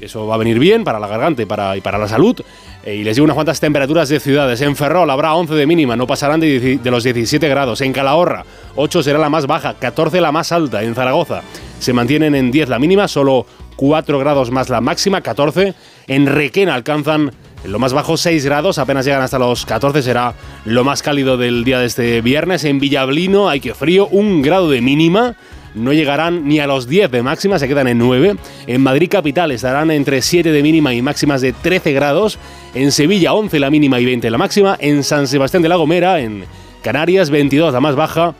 Eso 0.00 0.26
va 0.26 0.36
a 0.36 0.38
venir 0.38 0.58
bien 0.58 0.84
para 0.84 1.00
la 1.00 1.08
garganta 1.08 1.42
y 1.42 1.46
para, 1.46 1.76
y 1.76 1.80
para 1.80 1.98
la 1.98 2.06
salud. 2.06 2.40
Eh, 2.84 2.96
y 2.96 3.04
les 3.04 3.16
digo 3.16 3.24
unas 3.24 3.34
cuantas 3.34 3.58
temperaturas 3.58 4.08
de 4.08 4.20
ciudades. 4.20 4.60
En 4.60 4.76
Ferrol 4.76 5.10
habrá 5.10 5.34
11 5.34 5.54
de 5.54 5.66
mínima, 5.66 5.96
no 5.96 6.06
pasarán 6.06 6.38
de, 6.38 6.78
de 6.78 6.90
los 6.90 7.02
17 7.02 7.48
grados. 7.48 7.80
En 7.80 7.92
Calahorra, 7.92 8.44
8 8.76 9.02
será 9.02 9.18
la 9.18 9.28
más 9.28 9.46
baja, 9.46 9.74
14 9.74 10.20
la 10.20 10.30
más 10.30 10.52
alta. 10.52 10.84
En 10.84 10.94
Zaragoza 10.94 11.42
se 11.80 11.92
mantienen 11.92 12.36
en 12.36 12.52
10 12.52 12.68
la 12.68 12.78
mínima, 12.78 13.08
solo 13.08 13.44
4 13.74 14.18
grados 14.20 14.50
más 14.52 14.68
la 14.68 14.80
máxima, 14.80 15.20
14. 15.20 15.74
En 16.06 16.26
Requena 16.26 16.74
alcanzan 16.74 17.32
lo 17.66 17.78
más 17.78 17.92
bajo 17.92 18.16
6 18.16 18.44
grados, 18.44 18.78
apenas 18.78 19.04
llegan 19.04 19.22
hasta 19.22 19.38
los 19.38 19.66
14, 19.66 20.02
será 20.02 20.34
lo 20.64 20.84
más 20.84 21.02
cálido 21.02 21.36
del 21.36 21.64
día 21.64 21.78
de 21.78 21.86
este 21.86 22.20
viernes. 22.20 22.64
En 22.64 22.80
Villablino 22.80 23.48
hay 23.48 23.60
que 23.60 23.74
frío, 23.74 24.08
1 24.10 24.42
grado 24.42 24.70
de 24.70 24.80
mínima. 24.80 25.34
No 25.74 25.92
llegarán 25.92 26.48
ni 26.48 26.58
a 26.58 26.66
los 26.66 26.88
10 26.88 27.10
de 27.10 27.22
máxima, 27.22 27.58
se 27.58 27.68
quedan 27.68 27.86
en 27.86 27.98
9. 27.98 28.36
En 28.66 28.82
Madrid 28.82 29.10
capital 29.10 29.50
estarán 29.50 29.90
entre 29.90 30.22
7 30.22 30.50
de 30.50 30.62
mínima 30.62 30.94
y 30.94 31.02
máximas 31.02 31.42
de 31.42 31.52
13 31.52 31.92
grados. 31.92 32.38
En 32.74 32.92
Sevilla 32.92 33.34
11 33.34 33.60
la 33.60 33.68
mínima 33.68 34.00
y 34.00 34.06
20 34.06 34.30
la 34.30 34.38
máxima. 34.38 34.76
En 34.80 35.04
San 35.04 35.26
Sebastián 35.26 35.62
de 35.62 35.68
la 35.68 35.76
Gomera, 35.76 36.20
en 36.20 36.44
Canarias 36.82 37.28
22 37.28 37.74
la 37.74 37.80
más 37.80 37.94
baja 37.94 38.34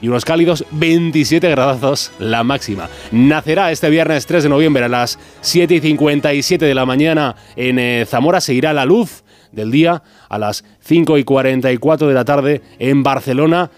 y 0.00 0.08
unos 0.08 0.24
cálidos 0.24 0.64
27 0.72 1.48
grados 1.50 2.12
la 2.18 2.44
máxima. 2.44 2.88
Nacerá 3.12 3.70
este 3.72 3.90
viernes 3.90 4.26
3 4.26 4.44
de 4.44 4.48
noviembre 4.48 4.84
a 4.84 4.88
las 4.88 5.18
7 5.40 5.74
y 5.74 5.80
57 5.80 6.64
de 6.64 6.74
la 6.74 6.86
mañana 6.86 7.36
en 7.56 7.78
eh, 7.78 8.06
Zamora. 8.06 8.40
Se 8.40 8.54
irá 8.54 8.72
la 8.72 8.84
luz 8.84 9.24
del 9.52 9.70
día 9.70 10.02
a 10.28 10.38
las 10.38 10.64
5 10.80 11.18
y 11.18 11.24
44 11.24 12.08
de 12.08 12.14
la 12.14 12.24
tarde 12.24 12.62
en 12.78 13.02
Barcelona. 13.02 13.70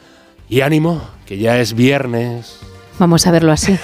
Y 0.48 0.60
ánimo, 0.60 1.02
que 1.26 1.38
ya 1.38 1.58
es 1.58 1.74
viernes. 1.74 2.60
Vamos 2.98 3.26
a 3.26 3.30
verlo 3.30 3.52
así. 3.52 3.76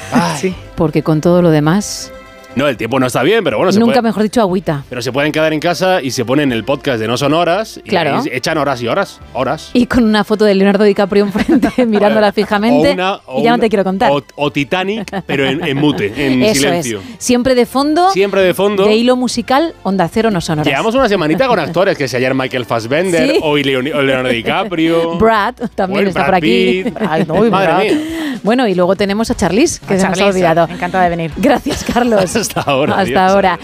Porque 0.76 1.02
con 1.02 1.20
todo 1.20 1.42
lo 1.42 1.50
demás 1.50 2.12
no, 2.54 2.68
el 2.68 2.76
tiempo 2.76 3.00
no 3.00 3.06
está 3.06 3.22
bien, 3.22 3.42
pero 3.44 3.56
bueno, 3.56 3.72
se 3.72 3.80
Nunca 3.80 4.02
mejor 4.02 4.22
dicho 4.22 4.40
agüita. 4.40 4.84
Pero 4.88 5.00
se 5.00 5.12
pueden 5.12 5.32
quedar 5.32 5.52
en 5.52 5.60
casa 5.60 6.02
y 6.02 6.10
se 6.10 6.24
ponen 6.24 6.52
el 6.52 6.64
podcast 6.64 7.00
de 7.00 7.06
No 7.06 7.16
Son 7.16 7.32
Horas. 7.32 7.80
Y 7.84 7.88
claro. 7.88 8.22
echan 8.30 8.58
horas 8.58 8.82
y 8.82 8.88
horas, 8.88 9.20
horas. 9.32 9.70
Y 9.72 9.86
con 9.86 10.04
una 10.04 10.24
foto 10.24 10.44
de 10.44 10.54
Leonardo 10.54 10.84
DiCaprio 10.84 11.24
enfrente, 11.24 11.70
mirándola 11.86 12.32
fijamente. 12.32 12.92
y 13.36 13.42
ya 13.42 13.50
no 13.50 13.58
te 13.58 13.68
quiero 13.68 13.84
contar. 13.84 14.10
O, 14.36 14.50
Titanic, 14.52 15.22
pero 15.26 15.46
en, 15.46 15.76
mute, 15.78 16.12
en 16.16 16.42
Eso 16.42 16.60
silencio. 16.60 16.98
Es. 17.00 17.24
Siempre 17.24 17.54
de 17.54 17.66
fondo. 17.66 18.10
Siempre 18.10 18.42
de 18.42 18.54
fondo. 18.54 18.84
De 18.84 18.94
hilo 18.94 19.16
musical, 19.16 19.74
Onda 19.82 20.08
Cero 20.08 20.30
No 20.30 20.40
Son 20.40 20.58
Horas. 20.58 20.68
Llevamos 20.68 20.94
una 20.94 21.08
semanita 21.08 21.46
con 21.46 21.58
actores, 21.58 21.96
que 21.96 22.08
si 22.08 22.16
ayer 22.16 22.34
Michael 22.34 22.66
Fassbender, 22.66 23.38
o 23.42 23.56
Leonardo 23.56 24.28
DiCaprio. 24.28 25.16
Brad 25.18 25.54
también 25.74 26.08
está 26.08 26.26
por 26.26 26.34
aquí. 26.34 26.84
Ay, 27.08 27.24
no, 27.26 27.34
Madre 27.50 27.94
mía. 27.94 28.38
Bueno, 28.42 28.66
y 28.66 28.74
luego 28.74 28.96
tenemos 28.96 29.30
a 29.30 29.36
Charlize, 29.36 29.80
que 29.86 29.98
se 29.98 30.08
nos 30.08 30.20
ha 30.20 30.26
olvidado. 30.26 30.68
Encantada 30.68 31.04
de 31.04 31.10
venir. 31.10 31.32
Gracias, 31.36 31.84
Carlos. 31.84 32.34
Hasta 32.42 32.60
ahora. 32.60 32.98
Hasta 32.98 33.26
ahora. 33.26 33.58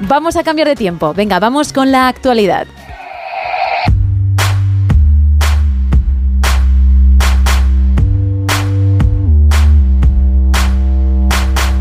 Vamos 0.00 0.36
a 0.36 0.44
cambiar 0.44 0.68
de 0.68 0.76
tiempo. 0.76 1.14
Venga, 1.14 1.40
vamos 1.40 1.72
con 1.72 1.90
la 1.90 2.08
actualidad. 2.08 2.66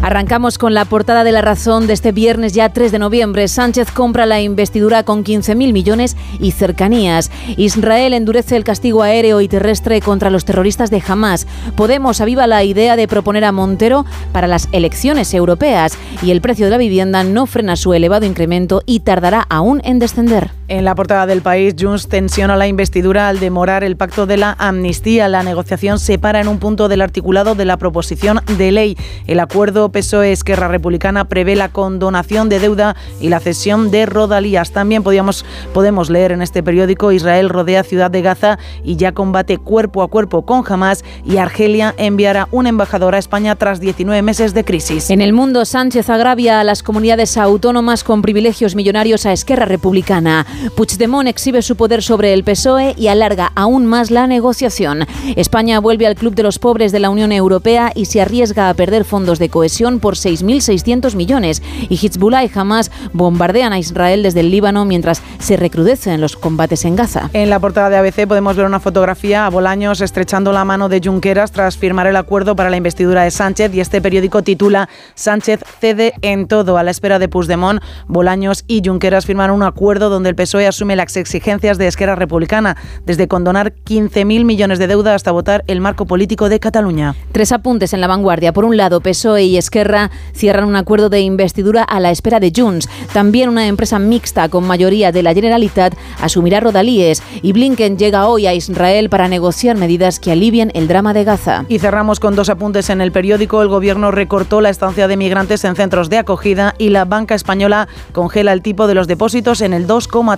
Arrancamos 0.07 0.57
con 0.57 0.73
la 0.73 0.85
portada 0.85 1.25
de 1.25 1.33
la 1.33 1.41
razón 1.41 1.85
de 1.85 1.91
este 1.91 2.13
viernes 2.13 2.53
ya 2.53 2.69
3 2.69 2.93
de 2.93 2.97
noviembre. 2.97 3.49
Sánchez 3.49 3.91
compra 3.91 4.25
la 4.25 4.39
investidura 4.39 5.03
con 5.03 5.25
15.000 5.25 5.73
millones 5.73 6.15
y 6.39 6.51
cercanías. 6.51 7.29
Israel 7.57 8.13
endurece 8.13 8.55
el 8.55 8.63
castigo 8.63 9.03
aéreo 9.03 9.41
y 9.41 9.49
terrestre 9.49 9.99
contra 9.99 10.29
los 10.29 10.45
terroristas 10.45 10.91
de 10.91 11.03
Hamas. 11.05 11.45
Podemos 11.75 12.21
aviva 12.21 12.47
la 12.47 12.63
idea 12.63 12.95
de 12.95 13.05
proponer 13.05 13.43
a 13.43 13.51
Montero 13.51 14.05
para 14.31 14.47
las 14.47 14.69
elecciones 14.71 15.33
europeas. 15.33 15.97
Y 16.23 16.31
el 16.31 16.39
precio 16.39 16.67
de 16.67 16.71
la 16.71 16.77
vivienda 16.77 17.25
no 17.25 17.45
frena 17.45 17.75
su 17.75 17.93
elevado 17.93 18.25
incremento 18.25 18.83
y 18.85 19.01
tardará 19.01 19.45
aún 19.49 19.81
en 19.83 19.99
descender. 19.99 20.56
En 20.69 20.83
la 20.83 20.95
portada 20.95 21.25
del 21.25 21.41
país, 21.41 21.75
Junts 21.79 22.09
tensiona 22.09 22.57
la 22.57 22.67
investidura 22.67 23.29
al 23.29 23.39
demorar 23.39 23.85
el 23.85 23.95
pacto 23.95 24.25
de 24.25 24.35
la 24.35 24.53
amnistía. 24.59 25.29
La 25.29 25.41
negociación 25.41 25.97
se 25.97 26.19
para 26.19 26.41
en 26.41 26.49
un 26.49 26.59
punto 26.59 26.89
del 26.89 27.01
articulado 27.01 27.55
de 27.55 27.63
la 27.63 27.77
proposición 27.77 28.41
de 28.57 28.73
ley. 28.73 28.97
El 29.27 29.39
acuerdo 29.39 29.89
PSOE 29.93 30.33
Esquerra 30.33 30.67
Republicana 30.67 31.29
prevé 31.29 31.55
la 31.55 31.69
condonación 31.69 32.49
de 32.49 32.59
deuda 32.59 32.97
y 33.21 33.29
la 33.29 33.39
cesión 33.39 33.91
de 33.91 34.05
rodalías. 34.05 34.71
También 34.71 35.03
podíamos, 35.03 35.45
podemos 35.73 36.09
leer 36.09 36.33
en 36.33 36.41
este 36.41 36.61
periódico 36.61 37.13
Israel 37.13 37.47
rodea 37.47 37.85
ciudad 37.85 38.11
de 38.11 38.21
Gaza 38.21 38.59
y 38.83 38.97
ya 38.97 39.13
combate 39.13 39.59
cuerpo 39.59 40.03
a 40.03 40.09
cuerpo 40.09 40.41
con 40.45 40.65
Hamas 40.67 41.05
y 41.23 41.37
Argelia 41.37 41.95
enviará 41.97 42.49
un 42.51 42.67
embajador 42.67 43.15
a 43.15 43.19
España 43.19 43.55
tras 43.55 43.79
19 43.79 44.21
meses 44.21 44.53
de 44.53 44.65
crisis. 44.65 45.11
En 45.11 45.21
el 45.21 45.31
mundo, 45.31 45.63
Sánchez 45.63 46.09
agravia 46.09 46.59
a 46.59 46.65
las 46.65 46.83
comunidades 46.83 47.37
autónomas 47.37 48.03
con 48.03 48.21
privilegios 48.21 48.75
millonarios 48.75 49.25
a 49.25 49.31
Esquerra 49.31 49.65
Republicana. 49.65 50.45
Puigdemont 50.75 51.27
exhibe 51.27 51.61
su 51.61 51.75
poder 51.75 52.03
sobre 52.03 52.33
el 52.33 52.43
PSOE 52.43 52.93
y 52.97 53.07
alarga 53.07 53.51
aún 53.55 53.85
más 53.85 54.11
la 54.11 54.27
negociación. 54.27 55.05
España 55.35 55.79
vuelve 55.79 56.07
al 56.07 56.15
club 56.15 56.35
de 56.35 56.43
los 56.43 56.59
pobres 56.59 56.91
de 56.91 56.99
la 56.99 57.09
Unión 57.09 57.31
Europea 57.31 57.91
y 57.93 58.05
se 58.05 58.21
arriesga 58.21 58.69
a 58.69 58.73
perder 58.73 59.05
fondos 59.05 59.39
de 59.39 59.49
cohesión 59.49 59.99
por 59.99 60.15
6.600 60.15 61.15
millones 61.15 61.61
y 61.89 61.95
Hezbollah 61.95 62.43
y 62.43 62.51
Hamas 62.53 62.91
bombardean 63.13 63.73
a 63.73 63.79
Israel 63.79 64.23
desde 64.23 64.39
el 64.41 64.51
Líbano 64.51 64.85
mientras 64.85 65.21
se 65.39 65.57
recrudecen 65.57 66.21
los 66.21 66.35
combates 66.35 66.85
en 66.85 66.95
Gaza. 66.95 67.29
En 67.33 67.49
la 67.49 67.59
portada 67.59 67.89
de 67.89 67.97
ABC 67.97 68.27
podemos 68.27 68.55
ver 68.55 68.65
una 68.65 68.79
fotografía 68.79 69.45
a 69.45 69.49
Bolaños 69.49 70.01
estrechando 70.01 70.51
la 70.51 70.65
mano 70.65 70.89
de 70.89 71.01
Junqueras 71.03 71.51
tras 71.51 71.77
firmar 71.77 72.07
el 72.07 72.15
acuerdo 72.15 72.55
para 72.55 72.69
la 72.69 72.77
investidura 72.77 73.23
de 73.23 73.31
Sánchez 73.31 73.73
y 73.73 73.79
este 73.79 74.01
periódico 74.01 74.41
titula 74.41 74.89
Sánchez 75.15 75.61
cede 75.79 76.13
en 76.21 76.47
todo. 76.47 76.77
A 76.77 76.83
la 76.83 76.91
espera 76.91 77.19
de 77.19 77.29
Puigdemont, 77.29 77.81
Bolaños 78.07 78.63
y 78.67 78.81
Junqueras 78.83 79.25
firmaron 79.25 79.57
un 79.57 79.63
acuerdo 79.63 80.09
donde 80.09 80.29
el 80.29 80.35
PSOE 80.35 80.46
asume 80.55 80.95
las 80.95 81.15
exigencias 81.17 81.77
de 81.77 81.87
Esquerra 81.87 82.15
Republicana, 82.15 82.77
desde 83.05 83.27
condonar 83.27 83.73
15.000 83.85 84.45
millones 84.45 84.79
de 84.79 84.87
deuda 84.87 85.15
hasta 85.15 85.31
votar 85.31 85.63
el 85.67 85.81
marco 85.81 86.05
político 86.05 86.49
de 86.49 86.59
Cataluña. 86.59 87.15
Tres 87.31 87.51
apuntes 87.51 87.93
en 87.93 88.01
la 88.01 88.07
vanguardia. 88.07 88.53
Por 88.53 88.65
un 88.65 88.77
lado, 88.77 89.01
PSOE 89.01 89.43
y 89.43 89.57
Esquerra 89.57 90.11
cierran 90.33 90.65
un 90.65 90.75
acuerdo 90.75 91.09
de 91.09 91.21
investidura 91.21 91.83
a 91.83 91.99
la 91.99 92.11
espera 92.11 92.39
de 92.39 92.51
Junts. 92.55 92.89
También 93.13 93.49
una 93.49 93.67
empresa 93.67 93.99
mixta 93.99 94.49
con 94.49 94.65
mayoría 94.65 95.11
de 95.11 95.23
la 95.23 95.33
Generalitat 95.33 95.95
asumirá 96.21 96.59
rodalíes 96.59 97.21
y 97.41 97.51
Blinken 97.51 97.97
llega 97.97 98.27
hoy 98.27 98.47
a 98.47 98.53
Israel 98.53 99.09
para 99.09 99.27
negociar 99.27 99.77
medidas 99.77 100.19
que 100.19 100.31
alivien 100.31 100.71
el 100.73 100.87
drama 100.87 101.13
de 101.13 101.23
Gaza. 101.23 101.65
Y 101.67 101.79
cerramos 101.79 102.19
con 102.19 102.35
dos 102.35 102.49
apuntes 102.49 102.89
en 102.89 103.01
el 103.01 103.11
periódico. 103.11 103.61
El 103.61 103.67
gobierno 103.67 104.11
recortó 104.11 104.61
la 104.61 104.69
estancia 104.69 105.07
de 105.07 105.17
migrantes 105.17 105.63
en 105.63 105.75
centros 105.75 106.09
de 106.09 106.17
acogida 106.17 106.75
y 106.77 106.89
la 106.89 107.05
banca 107.05 107.35
española 107.35 107.87
congela 108.11 108.53
el 108.53 108.61
tipo 108.61 108.87
de 108.87 108.93
los 108.93 109.07
depósitos 109.07 109.61
en 109.61 109.73
el 109.73 109.87
2,3%. 109.87 110.36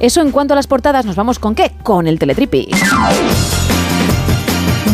Eso 0.00 0.20
en 0.20 0.30
cuanto 0.30 0.54
a 0.54 0.56
las 0.56 0.66
portadas, 0.66 1.04
¿nos 1.04 1.16
vamos 1.16 1.38
con 1.38 1.54
qué? 1.54 1.72
Con 1.82 2.06
el 2.06 2.18
teletripi. 2.18 2.68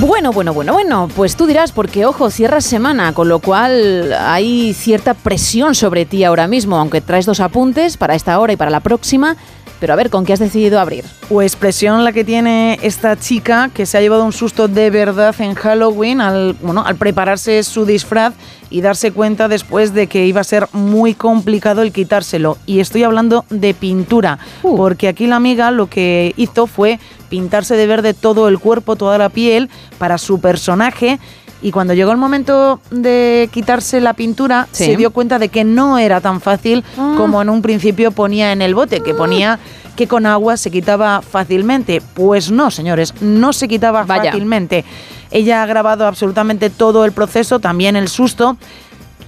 Bueno, 0.00 0.32
bueno, 0.32 0.52
bueno, 0.52 0.72
bueno, 0.72 1.08
pues 1.14 1.34
tú 1.36 1.46
dirás, 1.46 1.72
porque 1.72 2.04
ojo, 2.04 2.30
cierras 2.30 2.64
semana, 2.64 3.14
con 3.14 3.28
lo 3.28 3.38
cual 3.38 4.12
hay 4.12 4.74
cierta 4.74 5.14
presión 5.14 5.74
sobre 5.74 6.04
ti 6.04 6.24
ahora 6.24 6.46
mismo, 6.46 6.76
aunque 6.76 7.00
traes 7.00 7.24
dos 7.26 7.40
apuntes 7.40 7.96
para 7.96 8.14
esta 8.14 8.38
hora 8.38 8.52
y 8.52 8.56
para 8.56 8.70
la 8.70 8.80
próxima. 8.80 9.36
Pero 9.80 9.92
a 9.92 9.96
ver, 9.96 10.08
¿con 10.08 10.24
qué 10.24 10.32
has 10.32 10.38
decidido 10.38 10.80
abrir? 10.80 11.04
Pues 11.28 11.56
presión 11.56 12.04
la 12.04 12.12
que 12.12 12.24
tiene 12.24 12.78
esta 12.82 13.18
chica 13.18 13.70
que 13.74 13.86
se 13.86 13.98
ha 13.98 14.00
llevado 14.00 14.24
un 14.24 14.32
susto 14.32 14.68
de 14.68 14.88
verdad 14.90 15.34
en 15.40 15.54
Halloween 15.54 16.20
al, 16.20 16.54
bueno, 16.62 16.84
al 16.84 16.96
prepararse 16.96 17.62
su 17.64 17.84
disfraz 17.84 18.34
y 18.70 18.80
darse 18.80 19.12
cuenta 19.12 19.46
después 19.46 19.92
de 19.92 20.06
que 20.06 20.26
iba 20.26 20.40
a 20.40 20.44
ser 20.44 20.68
muy 20.72 21.14
complicado 21.14 21.82
el 21.82 21.92
quitárselo. 21.92 22.56
Y 22.66 22.80
estoy 22.80 23.02
hablando 23.02 23.44
de 23.50 23.74
pintura, 23.74 24.38
Uh. 24.62 24.76
porque 24.76 25.08
aquí 25.08 25.26
la 25.26 25.36
amiga 25.36 25.70
lo 25.70 25.88
que 25.88 26.32
hizo 26.36 26.66
fue 26.66 26.98
pintarse 27.28 27.76
de 27.76 27.86
verde 27.86 28.14
todo 28.14 28.48
el 28.48 28.58
cuerpo, 28.58 28.96
toda 28.96 29.18
la 29.18 29.28
piel 29.28 29.68
para 29.98 30.18
su 30.18 30.40
personaje. 30.40 31.18
Y 31.64 31.72
cuando 31.72 31.94
llegó 31.94 32.10
el 32.12 32.18
momento 32.18 32.78
de 32.90 33.48
quitarse 33.50 33.98
la 34.02 34.12
pintura, 34.12 34.68
Sí. 34.70 34.84
se 34.84 34.96
dio 34.98 35.10
cuenta 35.12 35.38
de 35.38 35.48
que 35.48 35.64
no 35.64 35.96
era 35.96 36.20
tan 36.20 36.42
fácil 36.42 36.84
Ah. 36.98 37.14
como 37.16 37.40
en 37.40 37.48
un 37.48 37.62
principio 37.62 38.10
ponía 38.12 38.52
en 38.52 38.60
el 38.60 38.74
bote, 38.74 39.00
que 39.00 39.14
ponía 39.14 39.58
que 39.96 40.06
con 40.06 40.26
agua 40.26 40.58
se 40.58 40.70
quitaba 40.70 41.22
fácilmente. 41.22 42.02
Pues 42.12 42.50
no, 42.50 42.70
señores, 42.70 43.14
no 43.22 43.54
se 43.54 43.66
quitaba 43.66 44.04
Vaya. 44.04 44.24
fácilmente. 44.32 44.84
Ella 45.30 45.62
ha 45.62 45.66
grabado 45.66 46.06
absolutamente 46.06 46.68
todo 46.68 47.06
el 47.06 47.12
proceso, 47.12 47.60
también 47.60 47.96
el 47.96 48.08
susto. 48.08 48.58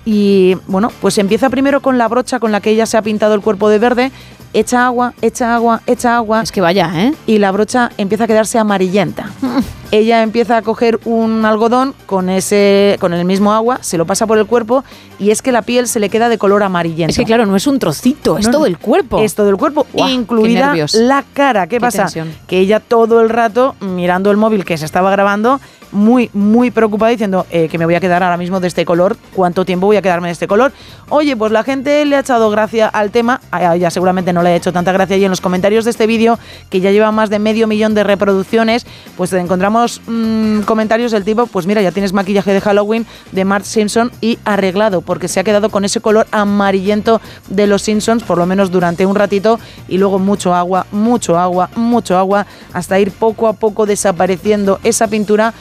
Y 0.05 0.57
bueno, 0.67 0.93
pues 1.01 1.17
empieza 1.17 1.49
primero 1.49 1.81
con 1.81 1.97
la 1.97 2.07
brocha 2.07 2.39
con 2.39 2.53
la 2.53 2.61
que 2.61 2.69
ella 2.71 2.85
se 2.85 2.99
ha 2.99 3.03
pintado 3.03 3.35
el 3.35 3.41
cuerpo 3.41 3.71
de 3.71 3.79
verde, 3.79 4.13
echa 4.53 4.87
agua, 4.87 5.15
echa 5.23 5.55
agua, 5.55 5.83
echa 5.87 6.17
agua. 6.17 6.43
Es 6.43 6.53
que 6.53 6.61
vaya, 6.61 6.91
¿eh? 6.95 7.15
Y 7.27 7.39
la 7.39 7.53
brocha 7.53 7.91
empieza 7.99 8.25
a 8.25 8.27
quedarse 8.27 8.59
amarillenta. 8.59 9.31
ella 9.91 10.23
empieza 10.23 10.57
a 10.57 10.63
coger 10.63 10.99
un 11.05 11.45
algodón 11.45 11.95
con 12.07 12.29
ese 12.29 12.97
con 13.01 13.13
el 13.13 13.25
mismo 13.25 13.53
agua, 13.53 13.79
se 13.83 13.99
lo 13.99 14.07
pasa 14.07 14.27
por 14.27 14.39
el 14.39 14.47
cuerpo 14.47 14.85
y 15.19 15.31
es 15.31 15.43
que 15.43 15.53
la 15.53 15.63
piel 15.63 15.89
se 15.89 16.01
le 16.01 16.09
queda 16.09 16.29
de 16.29 16.39
color 16.39 16.63
amarillento. 16.63 17.11
Es 17.11 17.19
que 17.19 17.25
claro, 17.25 17.47
no 17.47 17.57
es 17.57 17.67
un 17.67 17.79
trocito, 17.79 18.39
es 18.39 18.51
todo 18.51 18.67
el 18.67 18.79
cuerpo. 18.79 19.21
Es 19.21 19.35
todo 19.35 19.49
el 19.49 19.57
cuerpo, 19.57 19.87
incluida 19.95 20.75
la 20.95 21.25
cara. 21.33 21.67
¿Qué, 21.67 21.77
Qué 21.77 21.81
pasa? 21.81 22.03
tensión. 22.05 22.33
Que 22.47 22.59
ella 22.59 22.81
todo 22.81 23.21
el 23.21 23.29
rato 23.29 23.75
mirando 23.81 24.31
el 24.31 24.37
móvil 24.37 24.65
que 24.65 24.77
se 24.77 24.85
estaba 24.85 25.11
grabando, 25.11 25.61
muy, 25.93 26.31
muy 26.33 26.71
preocupada 26.71 27.11
diciendo 27.11 27.47
eh, 27.51 27.69
que 27.69 27.79
me 27.79 27.85
voy 27.85 27.95
a 27.95 28.01
quedar 28.01 28.23
ahora 28.23 28.37
mismo 28.37 28.61
de 28.61 28.69
este 28.69 28.85
color. 28.85 29.17
¿Cuánto 29.35 29.65
tiempo 29.65 29.87
voy 29.87 29.97
a 29.97 30.03
quedarme 30.03 30.29
de 30.29 30.33
este 30.33 30.47
color? 30.47 30.73
Oye, 31.09 31.37
pues 31.37 31.53
la 31.53 31.63
gente 31.63 32.05
le 32.05 32.17
ha 32.17 32.21
echado 32.21 32.51
gracia 32.51 32.89
al 32.89 33.11
tema. 33.11 33.41
A 33.51 33.77
ella 33.77 33.91
seguramente 33.91 34.33
no 34.33 34.43
le 34.43 34.51
ha 34.51 34.57
hecho 34.57 34.73
tanta 34.73 34.93
gracia. 34.93 35.17
Y 35.17 35.25
en 35.25 35.31
los 35.31 35.41
comentarios 35.41 35.85
de 35.85 35.91
este 35.91 36.07
vídeo, 36.07 36.39
que 36.71 36.81
ya 36.81 36.91
lleva 36.91 37.13
más 37.13 37.31
de 37.31 37.39
medio 37.39 37.67
millón 37.67 37.95
de 37.95 38.05
reproducciones, 38.05 38.87
pues 39.17 39.33
encontramos 39.33 40.01
mm, 40.07 40.61
comentarios 40.61 41.13
del 41.13 41.25
tipo, 41.25 41.47
pues 41.47 41.67
mira, 41.67 41.83
ya 41.83 41.93
tienes 41.93 42.13
maquillaje 42.13 42.53
de 42.53 42.61
Halloween 42.61 43.07
de 43.33 43.45
Mark 43.45 43.65
Simpson 43.65 44.11
y 44.21 44.39
arreglado, 44.45 45.01
porque 45.01 45.29
se 45.29 45.41
ha 45.41 45.45
quedado 45.45 45.71
con 45.71 45.85
ese 45.85 46.01
color 46.01 46.27
amarillento 46.31 47.21
de 47.49 47.67
los 47.67 47.83
Simpsons, 47.83 48.23
por 48.23 48.39
lo 48.39 48.47
menos 48.47 48.71
durante 48.71 49.07
un 49.07 49.15
ratito, 49.15 49.59
y 49.89 49.99
luego 49.99 50.19
mucho 50.19 50.55
agua, 50.55 50.87
mucho 50.91 51.39
agua, 51.39 51.71
mucho 51.77 52.19
agua, 52.19 52.47
hasta 52.73 52.99
ir 52.99 53.13
poco 53.13 53.49
a 53.49 53.53
poco 53.55 53.87
desapareciendo 53.87 54.81
esa 54.83 55.09
pintura. 55.09 55.55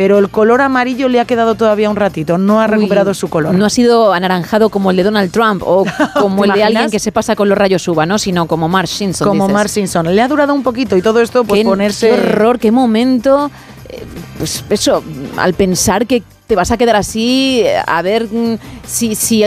Pero 0.00 0.18
el 0.18 0.30
color 0.30 0.62
amarillo 0.62 1.10
le 1.10 1.20
ha 1.20 1.26
quedado 1.26 1.56
todavía 1.56 1.90
un 1.90 1.96
ratito, 1.96 2.38
no 2.38 2.58
ha 2.62 2.66
recuperado 2.66 3.10
Uy, 3.10 3.14
su 3.14 3.28
color. 3.28 3.54
No 3.54 3.66
ha 3.66 3.68
sido 3.68 4.14
anaranjado 4.14 4.70
como 4.70 4.90
el 4.90 4.96
de 4.96 5.02
Donald 5.02 5.30
Trump 5.30 5.62
o 5.62 5.84
como 6.18 6.44
¿Te 6.44 6.48
el 6.48 6.54
de 6.54 6.64
alguien 6.64 6.90
que 6.90 6.98
se 6.98 7.12
pasa 7.12 7.36
con 7.36 7.50
los 7.50 7.58
rayos 7.58 7.86
uva, 7.86 8.06
¿no? 8.06 8.18
Sino 8.18 8.46
como 8.46 8.66
Mark 8.66 8.88
Simpson. 8.88 9.28
como 9.28 9.44
dices. 9.44 9.54
Mark 9.54 9.68
Simpson. 9.68 10.14
Le 10.16 10.22
ha 10.22 10.26
durado 10.28 10.54
un 10.54 10.62
poquito 10.62 10.96
y 10.96 11.02
todo 11.02 11.20
esto, 11.20 11.44
pues 11.44 11.60
qué, 11.60 11.64
ponerse. 11.66 12.08
qué 12.08 12.14
horror, 12.14 12.58
qué 12.58 12.70
momento. 12.70 13.50
eh, 13.90 14.02
Pues 14.38 14.64
eso, 14.70 15.04
al 15.36 15.52
pensar 15.52 16.06
que 16.06 16.22
te 16.46 16.56
vas 16.56 16.70
a 16.70 16.78
quedar 16.78 16.96
así, 16.96 17.60
eh, 17.62 17.76
a 17.86 18.00
ver 18.00 18.24
mm, 18.24 18.56
si, 18.86 19.14
si 19.14 19.44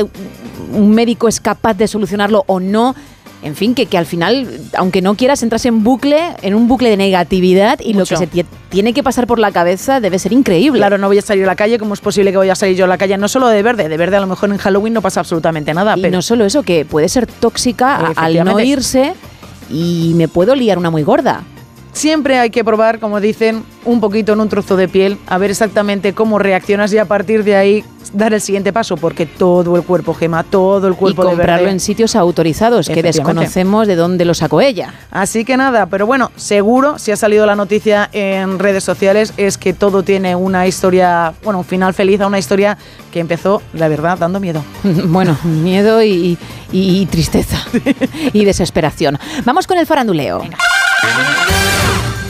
un 0.71 0.91
médico 0.91 1.27
es 1.27 1.39
capaz 1.39 1.73
de 1.73 1.87
solucionarlo 1.87 2.43
o 2.45 2.59
no. 2.59 2.93
En 3.43 3.55
fin, 3.55 3.75
que, 3.75 3.85
que 3.87 3.97
al 3.97 4.05
final, 4.05 4.47
aunque 4.77 5.01
no 5.01 5.15
quieras, 5.15 5.43
entras 5.43 5.65
en 5.65 5.83
bucle, 5.83 6.17
en 6.41 6.55
un 6.55 6.67
bucle 6.69 6.89
de 6.89 6.95
negatividad 6.97 7.77
y 7.81 7.93
lo 7.93 8.05
que 8.05 8.15
se 8.15 8.29
tie- 8.29 8.45
tiene 8.69 8.93
que 8.93 9.03
pasar 9.03 9.27
por 9.27 9.37
la 9.37 9.51
cabeza 9.51 9.99
debe 9.99 10.17
ser 10.17 10.31
increíble. 10.31 10.79
Claro, 10.79 10.97
no 10.97 11.07
voy 11.07 11.17
a 11.17 11.21
salir 11.21 11.43
a 11.43 11.47
la 11.47 11.55
calle, 11.57 11.77
¿cómo 11.77 11.93
es 11.93 11.99
posible 11.99 12.31
que 12.31 12.37
vaya 12.37 12.53
a 12.53 12.55
salir 12.55 12.77
yo 12.77 12.85
a 12.85 12.87
la 12.87 12.97
calle? 12.97 13.17
No 13.17 13.27
solo 13.27 13.49
de 13.49 13.61
verde, 13.61 13.89
de 13.89 13.97
verde 13.97 14.15
a 14.15 14.21
lo 14.21 14.27
mejor 14.27 14.49
en 14.49 14.57
Halloween 14.57 14.93
no 14.93 15.01
pasa 15.01 15.19
absolutamente 15.19 15.73
nada, 15.73 15.95
Y 15.97 16.01
pero 16.01 16.15
no 16.17 16.21
solo 16.21 16.45
eso, 16.45 16.63
que 16.63 16.85
puede 16.85 17.09
ser 17.09 17.27
tóxica 17.27 18.13
al 18.15 18.43
no 18.45 18.59
irse 18.61 19.13
y 19.69 20.13
me 20.15 20.27
puedo 20.29 20.55
liar 20.55 20.77
una 20.77 20.89
muy 20.89 21.03
gorda. 21.03 21.43
Siempre 21.93 22.37
hay 22.39 22.49
que 22.49 22.63
probar, 22.63 22.99
como 22.99 23.19
dicen, 23.21 23.63
un 23.85 23.99
poquito 24.01 24.33
en 24.33 24.41
un 24.41 24.49
trozo 24.49 24.75
de 24.75 24.87
piel, 24.87 25.17
a 25.27 25.37
ver 25.37 25.51
exactamente 25.51 26.13
cómo 26.13 26.39
reaccionas 26.39 26.91
y 26.93 26.97
a 26.97 27.05
partir 27.05 27.43
de 27.43 27.55
ahí 27.55 27.85
dar 28.11 28.31
el 28.33 28.41
siguiente 28.41 28.71
paso, 28.71 28.95
porque 28.95 29.25
todo 29.25 29.75
el 29.75 29.81
cuerpo 29.83 30.13
gema, 30.13 30.43
todo 30.43 30.87
el 30.87 30.93
cuerpo 30.93 31.23
y 31.23 31.25
de 31.25 31.31
comprarlo 31.31 31.67
en 31.69 31.79
sitios 31.79 32.15
autorizados, 32.15 32.87
que 32.87 33.01
desconocemos 33.01 33.87
de 33.87 33.95
dónde 33.95 34.23
lo 34.23 34.35
sacó 34.35 34.61
ella. 34.61 34.93
Así 35.09 35.43
que 35.45 35.57
nada, 35.57 35.87
pero 35.87 36.05
bueno, 36.05 36.31
seguro, 36.35 36.99
si 36.99 37.11
ha 37.11 37.15
salido 37.15 37.47
la 37.47 37.55
noticia 37.55 38.09
en 38.11 38.59
redes 38.59 38.83
sociales, 38.83 39.33
es 39.37 39.57
que 39.57 39.73
todo 39.73 40.03
tiene 40.03 40.35
una 40.35 40.67
historia, 40.67 41.33
bueno, 41.43 41.59
un 41.59 41.65
final 41.65 41.95
feliz 41.95 42.21
a 42.21 42.27
una 42.27 42.37
historia 42.37 42.77
que 43.11 43.19
empezó, 43.19 43.63
la 43.73 43.87
verdad, 43.87 44.17
dando 44.17 44.39
miedo. 44.39 44.63
Bueno, 45.05 45.35
miedo 45.43 46.03
y, 46.03 46.37
y- 46.71 47.01
y 47.01 47.05
tristeza 47.07 47.57
y 48.33 48.45
desesperación. 48.45 49.17
Vamos 49.45 49.65
con 49.65 49.77
el 49.79 49.85
faranduleo. 49.87 50.43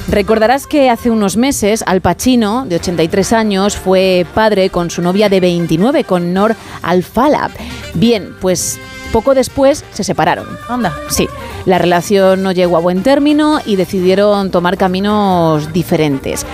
Recordarás 0.08 0.68
que 0.68 0.90
hace 0.90 1.10
unos 1.10 1.38
meses 1.38 1.84
Al 1.88 2.02
Pacino, 2.02 2.66
de 2.66 2.76
83 2.76 3.34
años, 3.34 3.78
fue 3.78 4.26
padre 4.34 4.70
con 4.70 4.90
su 4.90 5.02
novia 5.02 5.30
de 5.30 5.40
29, 5.40 6.04
con 6.04 6.34
Nor 6.34 6.56
Al-Falab. 6.82 7.52
Bien, 7.94 8.36
pues 8.42 8.80
poco 9.12 9.34
después 9.34 9.86
se 9.92 10.04
separaron. 10.04 10.46
Anda. 10.68 10.94
Sí, 11.10 11.28
la 11.66 11.78
relación 11.78 12.44
no 12.44 12.52
llegó 12.52 12.78
a 12.78 12.82
buen 12.82 13.04
término 13.04 13.60
y 13.66 13.76
decidieron 13.76 14.52
tomar 14.52 14.78
caminos 14.78 15.72
diferentes. 15.72 16.46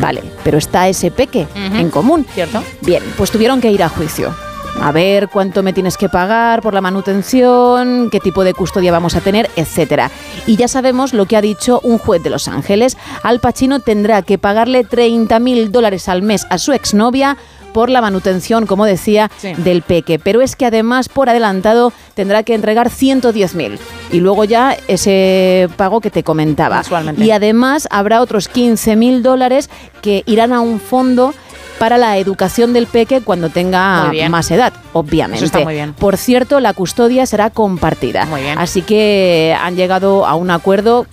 Vale, 0.00 0.22
pero 0.44 0.58
está 0.58 0.88
ese 0.88 1.10
peque 1.10 1.46
en 1.54 1.90
común. 1.90 2.26
¿Cierto? 2.34 2.62
Bien, 2.82 3.02
pues 3.16 3.30
tuvieron 3.30 3.60
que 3.60 3.70
ir 3.70 3.82
a 3.82 3.88
juicio. 3.88 4.34
A 4.80 4.92
ver 4.92 5.28
cuánto 5.28 5.62
me 5.62 5.72
tienes 5.72 5.96
que 5.96 6.08
pagar 6.08 6.62
por 6.62 6.72
la 6.72 6.80
manutención, 6.80 8.10
qué 8.10 8.20
tipo 8.20 8.44
de 8.44 8.54
custodia 8.54 8.92
vamos 8.92 9.16
a 9.16 9.20
tener, 9.20 9.50
etcétera. 9.56 10.10
Y 10.46 10.56
ya 10.56 10.68
sabemos 10.68 11.12
lo 11.14 11.26
que 11.26 11.36
ha 11.36 11.40
dicho 11.40 11.80
un 11.82 11.98
juez 11.98 12.22
de 12.22 12.30
Los 12.30 12.46
Ángeles. 12.48 12.96
Al 13.22 13.40
Pacino 13.40 13.80
tendrá 13.80 14.22
que 14.22 14.38
pagarle 14.38 14.84
30 14.84 15.38
mil 15.40 15.72
dólares 15.72 16.08
al 16.08 16.22
mes 16.22 16.46
a 16.50 16.58
su 16.58 16.72
exnovia 16.72 17.36
por 17.72 17.90
la 17.90 18.00
manutención, 18.00 18.66
como 18.66 18.86
decía, 18.86 19.30
Sí. 19.38 19.52
del 19.58 19.82
peque. 19.82 20.18
Pero 20.18 20.40
es 20.40 20.56
que 20.56 20.64
además, 20.66 21.08
por 21.08 21.28
adelantado, 21.28 21.92
tendrá 22.14 22.42
que 22.42 22.54
entregar 22.54 22.88
110 22.88 23.54
mil. 23.54 23.78
Y 24.10 24.20
luego 24.20 24.44
ya 24.44 24.76
ese 24.88 25.68
pago 25.76 26.00
que 26.00 26.10
te 26.10 26.22
comentaba. 26.22 26.82
Y 27.18 27.30
además 27.32 27.86
habrá 27.90 28.20
otros 28.22 28.48
15 28.48 28.96
mil 28.96 29.22
dólares 29.22 29.68
que 30.02 30.22
irán 30.26 30.52
a 30.52 30.60
un 30.60 30.80
fondo 30.80 31.34
para 31.78 31.98
la 31.98 32.18
educación 32.18 32.72
del 32.72 32.86
peque 32.86 33.20
cuando 33.20 33.48
tenga 33.50 34.10
más 34.28 34.50
edad, 34.50 34.72
obviamente. 34.92 35.44
Eso 35.44 35.46
está 35.46 35.60
muy 35.60 35.74
bien. 35.74 35.94
Por 35.94 36.16
cierto, 36.16 36.60
la 36.60 36.72
custodia 36.74 37.26
será 37.26 37.50
compartida. 37.50 38.26
Muy 38.26 38.42
bien. 38.42 38.58
Así 38.58 38.82
que 38.82 39.56
han 39.60 39.76
llegado 39.76 40.26
a 40.26 40.34
un 40.34 40.50
acuerdo 40.50 41.06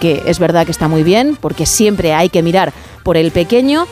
que 0.00 0.22
es 0.26 0.38
verdad 0.38 0.64
que 0.64 0.72
está 0.72 0.88
muy 0.88 1.02
bien, 1.02 1.36
porque 1.40 1.66
siempre 1.66 2.14
hay 2.14 2.28
que 2.28 2.42
mirar 2.42 2.72
por 3.02 3.16
el 3.16 3.32
pequeño 3.32 3.86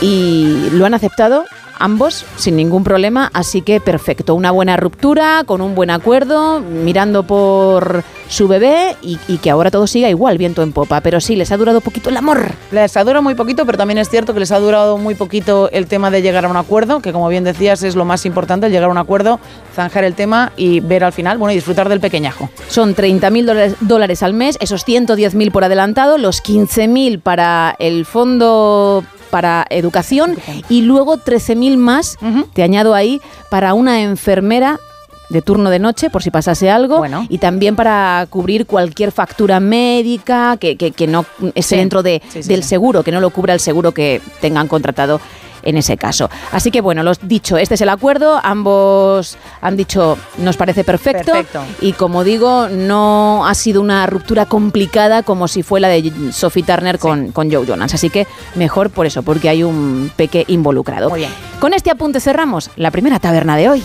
y 0.00 0.68
lo 0.72 0.86
han 0.86 0.94
aceptado 0.94 1.44
ambos 1.78 2.24
sin 2.36 2.56
ningún 2.56 2.84
problema, 2.84 3.30
así 3.32 3.62
que 3.62 3.80
perfecto, 3.80 4.34
una 4.34 4.50
buena 4.50 4.76
ruptura, 4.76 5.44
con 5.46 5.60
un 5.60 5.74
buen 5.74 5.90
acuerdo, 5.90 6.60
mirando 6.60 7.22
por 7.22 8.04
su 8.28 8.48
bebé 8.48 8.96
y, 9.02 9.18
y 9.28 9.38
que 9.38 9.50
ahora 9.50 9.70
todo 9.70 9.86
siga 9.86 10.08
igual, 10.08 10.38
viento 10.38 10.62
en 10.62 10.72
popa, 10.72 11.00
pero 11.00 11.20
sí, 11.20 11.36
les 11.36 11.50
ha 11.52 11.56
durado 11.56 11.80
poquito 11.80 12.10
el 12.10 12.16
amor. 12.16 12.52
Les 12.70 12.96
ha 12.96 13.04
durado 13.04 13.22
muy 13.22 13.34
poquito, 13.34 13.64
pero 13.66 13.78
también 13.78 13.98
es 13.98 14.08
cierto 14.08 14.34
que 14.34 14.40
les 14.40 14.52
ha 14.52 14.58
durado 14.58 14.98
muy 14.98 15.14
poquito 15.14 15.70
el 15.72 15.86
tema 15.86 16.10
de 16.10 16.22
llegar 16.22 16.44
a 16.44 16.48
un 16.48 16.56
acuerdo, 16.56 17.00
que 17.00 17.12
como 17.12 17.28
bien 17.28 17.44
decías 17.44 17.82
es 17.82 17.96
lo 17.96 18.04
más 18.04 18.26
importante, 18.26 18.66
el 18.66 18.72
llegar 18.72 18.88
a 18.88 18.92
un 18.92 18.98
acuerdo, 18.98 19.40
zanjar 19.74 20.04
el 20.04 20.14
tema 20.14 20.52
y 20.56 20.80
ver 20.80 21.04
al 21.04 21.12
final, 21.12 21.38
bueno, 21.38 21.52
y 21.52 21.56
disfrutar 21.56 21.88
del 21.88 22.00
pequeñajo. 22.00 22.50
Son 22.68 22.94
30.000 22.94 23.44
dólares, 23.44 23.74
dólares 23.80 24.22
al 24.22 24.34
mes, 24.34 24.58
esos 24.60 24.86
110.000 24.86 25.50
por 25.50 25.64
adelantado, 25.64 26.18
los 26.18 26.42
15.000 26.42 27.20
para 27.20 27.76
el 27.78 28.04
fondo 28.04 29.04
para 29.30 29.66
educación 29.68 30.38
y 30.68 30.82
luego 30.82 31.18
13.000 31.18 31.76
más, 31.76 32.16
te 32.54 32.62
añado 32.62 32.94
ahí, 32.94 33.20
para 33.50 33.74
una 33.74 34.00
enfermera 34.02 34.80
de 35.28 35.42
turno 35.42 35.70
de 35.70 35.78
noche, 35.78 36.10
por 36.10 36.22
si 36.22 36.30
pasase 36.30 36.70
algo, 36.70 36.98
Bueno. 36.98 37.26
y 37.28 37.38
también 37.38 37.76
para 37.76 38.26
cubrir 38.30 38.66
cualquier 38.66 39.12
factura 39.12 39.60
médica 39.60 40.56
que, 40.56 40.76
que- 40.76 40.92
que 40.92 41.06
no 41.06 41.26
esté 41.54 41.62
Sí. 41.62 41.76
dentro 41.76 42.02
de, 42.02 42.22
Sí, 42.30 42.42
sí, 42.42 42.48
del 42.48 42.64
seguro, 42.64 43.02
que 43.02 43.12
no 43.12 43.20
lo 43.20 43.30
cubra 43.30 43.52
el 43.54 43.60
seguro 43.60 43.92
que 43.92 44.20
tengan 44.40 44.68
contratado 44.68 45.20
en 45.64 45.76
ese 45.76 45.96
caso. 45.96 46.30
Así 46.52 46.70
que 46.70 46.80
bueno, 46.80 47.02
los 47.02 47.18
dicho, 47.20 47.58
este 47.58 47.74
es 47.74 47.80
el 47.80 47.88
acuerdo, 47.88 48.40
ambos 48.42 49.36
han 49.60 49.76
dicho 49.76 50.16
nos 50.38 50.56
parece 50.56 50.84
perfecto, 50.84 51.32
Perfecto. 51.32 51.60
y 51.80 51.92
como 51.92 52.22
digo, 52.24 52.68
no 52.70 53.44
ha 53.46 53.54
sido 53.54 53.80
una 53.82 54.06
ruptura 54.06 54.46
complicada 54.46 55.22
como 55.24 55.48
si 55.48 55.62
fue 55.64 55.80
la 55.80 55.88
de 55.88 56.10
Sophie 56.32 56.62
Turner 56.62 56.98
con, 56.98 57.32
con 57.32 57.52
Joe 57.52 57.66
Jonas. 57.66 57.92
Así 57.92 58.08
que 58.08 58.26
mejor 58.54 58.90
por 58.90 59.04
eso, 59.06 59.22
porque 59.22 59.48
hay 59.48 59.62
un 59.64 60.10
peque 60.16 60.44
involucrado. 60.46 61.10
Muy 61.10 61.18
bien. 61.20 61.32
Con 61.60 61.74
este 61.74 61.90
apunte 61.90 62.20
cerramos 62.20 62.70
la 62.76 62.90
primera 62.92 63.18
taberna 63.18 63.56
de 63.56 63.68
hoy. 63.68 63.82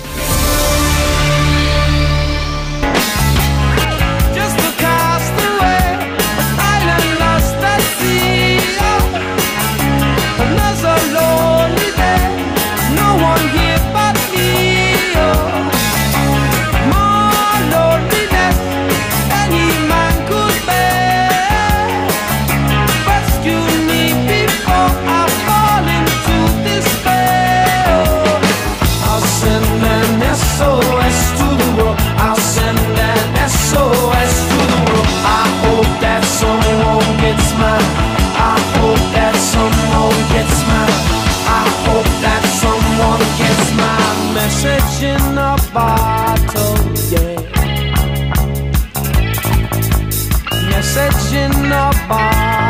In 52.10 52.63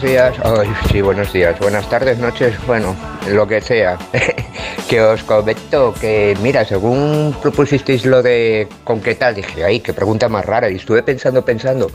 buenos 0.00 0.34
días. 0.34 0.34
Ay, 0.44 0.68
sí, 0.90 1.00
buenos 1.02 1.32
días. 1.32 1.58
Buenas 1.58 1.88
tardes, 1.90 2.18
noches, 2.18 2.54
bueno, 2.66 2.96
lo 3.28 3.46
que 3.46 3.60
sea. 3.60 3.98
que 4.88 5.00
os 5.00 5.22
comento 5.24 5.94
que, 6.00 6.36
mira, 6.40 6.64
según 6.64 7.34
propusisteis 7.42 8.06
lo 8.06 8.22
de 8.22 8.66
con 8.84 9.00
qué 9.00 9.14
tal, 9.14 9.34
dije, 9.34 9.64
ay, 9.64 9.80
qué 9.80 9.92
pregunta 9.92 10.28
más 10.28 10.46
rara. 10.46 10.70
Y 10.70 10.76
estuve 10.76 11.02
pensando, 11.02 11.44
pensando. 11.44 11.90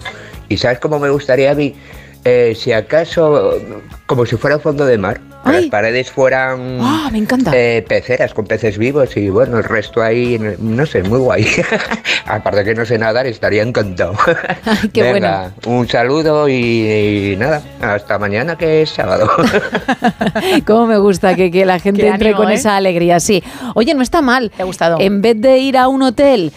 ¿Y 0.50 0.58
sabes 0.58 0.80
cómo 0.80 1.00
me 1.00 1.10
gustaría 1.10 1.52
a 1.52 1.56
mí? 1.56 1.74
Eh, 2.28 2.56
si 2.58 2.72
acaso, 2.72 3.54
como 4.08 4.26
si 4.26 4.36
fuera 4.36 4.58
fondo 4.58 4.84
de 4.86 4.98
mar, 4.98 5.22
que 5.46 5.52
las 5.52 5.66
paredes 5.66 6.10
fueran 6.10 6.80
Ah, 6.82 7.08
me 7.12 7.20
encanta. 7.20 7.52
eh, 7.54 7.86
peceras 7.88 8.34
con 8.34 8.46
peces 8.48 8.80
vivos 8.80 9.16
y 9.16 9.30
bueno, 9.30 9.60
el 9.60 9.64
resto 9.64 10.02
ahí, 10.02 10.40
no 10.60 10.88
sé, 10.88 11.04
muy 11.04 11.20
guay. 11.20 11.46
Aparte 12.26 12.64
que 12.64 12.74
no 12.74 12.84
sé 12.84 12.98
nadar, 12.98 13.28
estaría 13.28 13.62
encantado. 13.62 14.16
qué 14.94 15.04
Venga, 15.04 15.52
un 15.68 15.88
saludo 15.88 16.50
y, 16.50 17.34
y 17.34 17.36
nada, 17.38 17.62
hasta 17.80 18.18
mañana 18.18 18.56
que 18.58 18.82
es 18.82 18.90
sábado. 18.90 19.30
Cómo 20.66 20.88
me 20.88 20.98
gusta 20.98 21.36
que, 21.36 21.52
que 21.52 21.64
la 21.66 21.78
gente 21.78 22.02
Qué 22.02 22.08
entre 22.08 22.30
ánimo, 22.30 22.42
con 22.44 22.52
¿eh? 22.52 22.56
esa 22.56 22.76
alegría, 22.76 23.20
sí. 23.20 23.44
Oye, 23.76 23.94
no 23.94 24.02
está 24.02 24.24
mal. 24.24 24.50
¿Te 24.50 24.64
ha 24.64 24.66
gustado? 24.66 24.98
En 25.00 25.22
vez 25.22 25.40
de 25.40 25.60
ir 25.60 25.78
a 25.78 25.88
un 25.88 26.02
hotel 26.02 26.52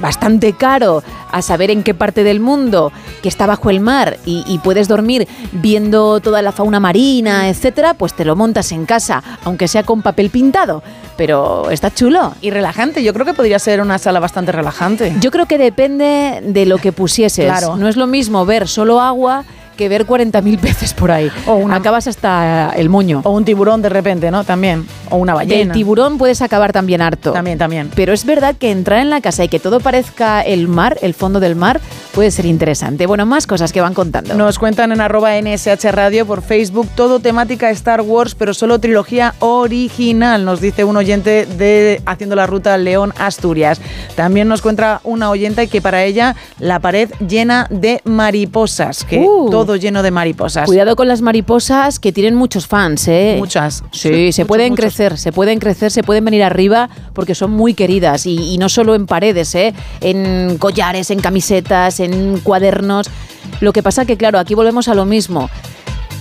bastante 0.00 0.52
caro 0.52 1.02
a 1.30 1.42
saber 1.42 1.70
en 1.70 1.82
qué 1.82 1.94
parte 1.94 2.24
del 2.24 2.40
mundo 2.40 2.92
que 3.22 3.28
está 3.28 3.46
bajo 3.46 3.70
el 3.70 3.80
mar 3.80 4.18
y, 4.24 4.44
y 4.46 4.58
puedes 4.58 4.88
dormir 4.88 5.28
viendo 5.52 6.20
toda 6.20 6.42
la 6.42 6.52
fauna 6.52 6.80
marina, 6.80 7.48
etcétera, 7.48 7.94
pues 7.94 8.14
te 8.14 8.24
lo 8.24 8.36
montas 8.36 8.72
en 8.72 8.86
casa, 8.86 9.22
aunque 9.44 9.68
sea 9.68 9.82
con 9.82 10.02
papel 10.02 10.30
pintado. 10.30 10.82
Pero 11.16 11.70
está 11.70 11.92
chulo. 11.92 12.34
Y 12.40 12.50
relajante, 12.50 13.02
yo 13.02 13.12
creo 13.12 13.26
que 13.26 13.34
podría 13.34 13.58
ser 13.58 13.80
una 13.82 13.98
sala 13.98 14.20
bastante 14.20 14.52
relajante. 14.52 15.14
Yo 15.20 15.30
creo 15.30 15.46
que 15.46 15.58
depende 15.58 16.40
de 16.42 16.64
lo 16.64 16.78
que 16.78 16.92
pusieses. 16.92 17.44
Claro. 17.44 17.76
No 17.76 17.88
es 17.88 17.96
lo 17.96 18.06
mismo 18.06 18.46
ver 18.46 18.68
solo 18.68 19.00
agua 19.00 19.44
que 19.80 19.88
ver 19.88 20.06
40.000 20.06 20.58
peces 20.58 20.92
por 20.92 21.10
ahí. 21.10 21.30
Acabas 21.70 22.06
hasta 22.06 22.70
el 22.76 22.90
moño. 22.90 23.22
O 23.24 23.30
un 23.30 23.46
tiburón 23.46 23.80
de 23.80 23.88
repente, 23.88 24.30
¿no? 24.30 24.44
También. 24.44 24.86
O 25.08 25.16
una 25.16 25.32
ballena. 25.32 25.72
tiburón 25.72 26.18
puedes 26.18 26.42
acabar 26.42 26.70
también 26.70 27.00
harto. 27.00 27.32
También, 27.32 27.56
también. 27.56 27.90
Pero 27.94 28.12
es 28.12 28.26
verdad 28.26 28.54
que 28.58 28.70
entrar 28.70 28.98
en 28.98 29.08
la 29.08 29.22
casa 29.22 29.42
y 29.42 29.48
que 29.48 29.58
todo 29.58 29.80
parezca 29.80 30.42
el 30.42 30.68
mar, 30.68 30.98
el 31.00 31.14
fondo 31.14 31.40
del 31.40 31.56
mar, 31.56 31.80
puede 32.12 32.30
ser 32.30 32.44
interesante. 32.44 33.06
Bueno, 33.06 33.24
más 33.24 33.46
cosas 33.46 33.72
que 33.72 33.80
van 33.80 33.94
contando. 33.94 34.34
Nos 34.34 34.58
cuentan 34.58 34.92
en 34.92 35.00
arroba 35.00 35.40
NSH 35.40 35.90
Radio 35.92 36.26
por 36.26 36.42
Facebook 36.42 36.86
todo 36.94 37.20
temática 37.20 37.70
Star 37.70 38.02
Wars, 38.02 38.34
pero 38.34 38.52
solo 38.52 38.80
trilogía 38.80 39.34
original, 39.38 40.44
nos 40.44 40.60
dice 40.60 40.84
un 40.84 40.98
oyente 40.98 41.46
de 41.46 42.02
Haciendo 42.04 42.36
la 42.36 42.46
Ruta 42.46 42.76
León 42.76 43.14
Asturias. 43.18 43.80
También 44.14 44.46
nos 44.46 44.60
cuenta 44.60 45.00
una 45.04 45.30
oyente 45.30 45.68
que 45.68 45.80
para 45.80 46.04
ella 46.04 46.36
la 46.58 46.80
pared 46.80 47.08
llena 47.26 47.66
de 47.70 48.02
mariposas, 48.04 49.04
que 49.04 49.20
Uh. 49.20 49.50
todo 49.50 49.69
lleno 49.76 50.02
de 50.02 50.10
mariposas. 50.10 50.66
Cuidado 50.66 50.96
con 50.96 51.08
las 51.08 51.20
mariposas 51.22 51.98
que 51.98 52.12
tienen 52.12 52.34
muchos 52.34 52.66
fans, 52.66 53.08
¿eh? 53.08 53.36
Muchas. 53.38 53.82
Sí, 53.92 54.08
Sí, 54.10 54.32
se 54.32 54.46
pueden 54.46 54.70
muchos. 54.72 54.84
crecer, 54.84 55.18
se 55.18 55.32
pueden 55.32 55.58
crecer, 55.58 55.90
se 55.90 56.02
pueden 56.02 56.24
venir 56.24 56.42
arriba 56.42 56.88
porque 57.14 57.34
son 57.34 57.50
muy 57.52 57.74
queridas 57.74 58.26
y, 58.26 58.52
y 58.54 58.58
no 58.58 58.68
solo 58.68 58.94
en 58.94 59.06
paredes, 59.06 59.54
¿eh? 59.54 59.74
En 60.00 60.56
collares, 60.58 61.10
en 61.10 61.20
camisetas, 61.20 62.00
en 62.00 62.38
cuadernos. 62.40 63.08
Lo 63.60 63.72
que 63.72 63.82
pasa 63.82 64.04
que, 64.04 64.16
claro, 64.16 64.38
aquí 64.38 64.54
volvemos 64.54 64.88
a 64.88 64.94
lo 64.94 65.04
mismo. 65.04 65.50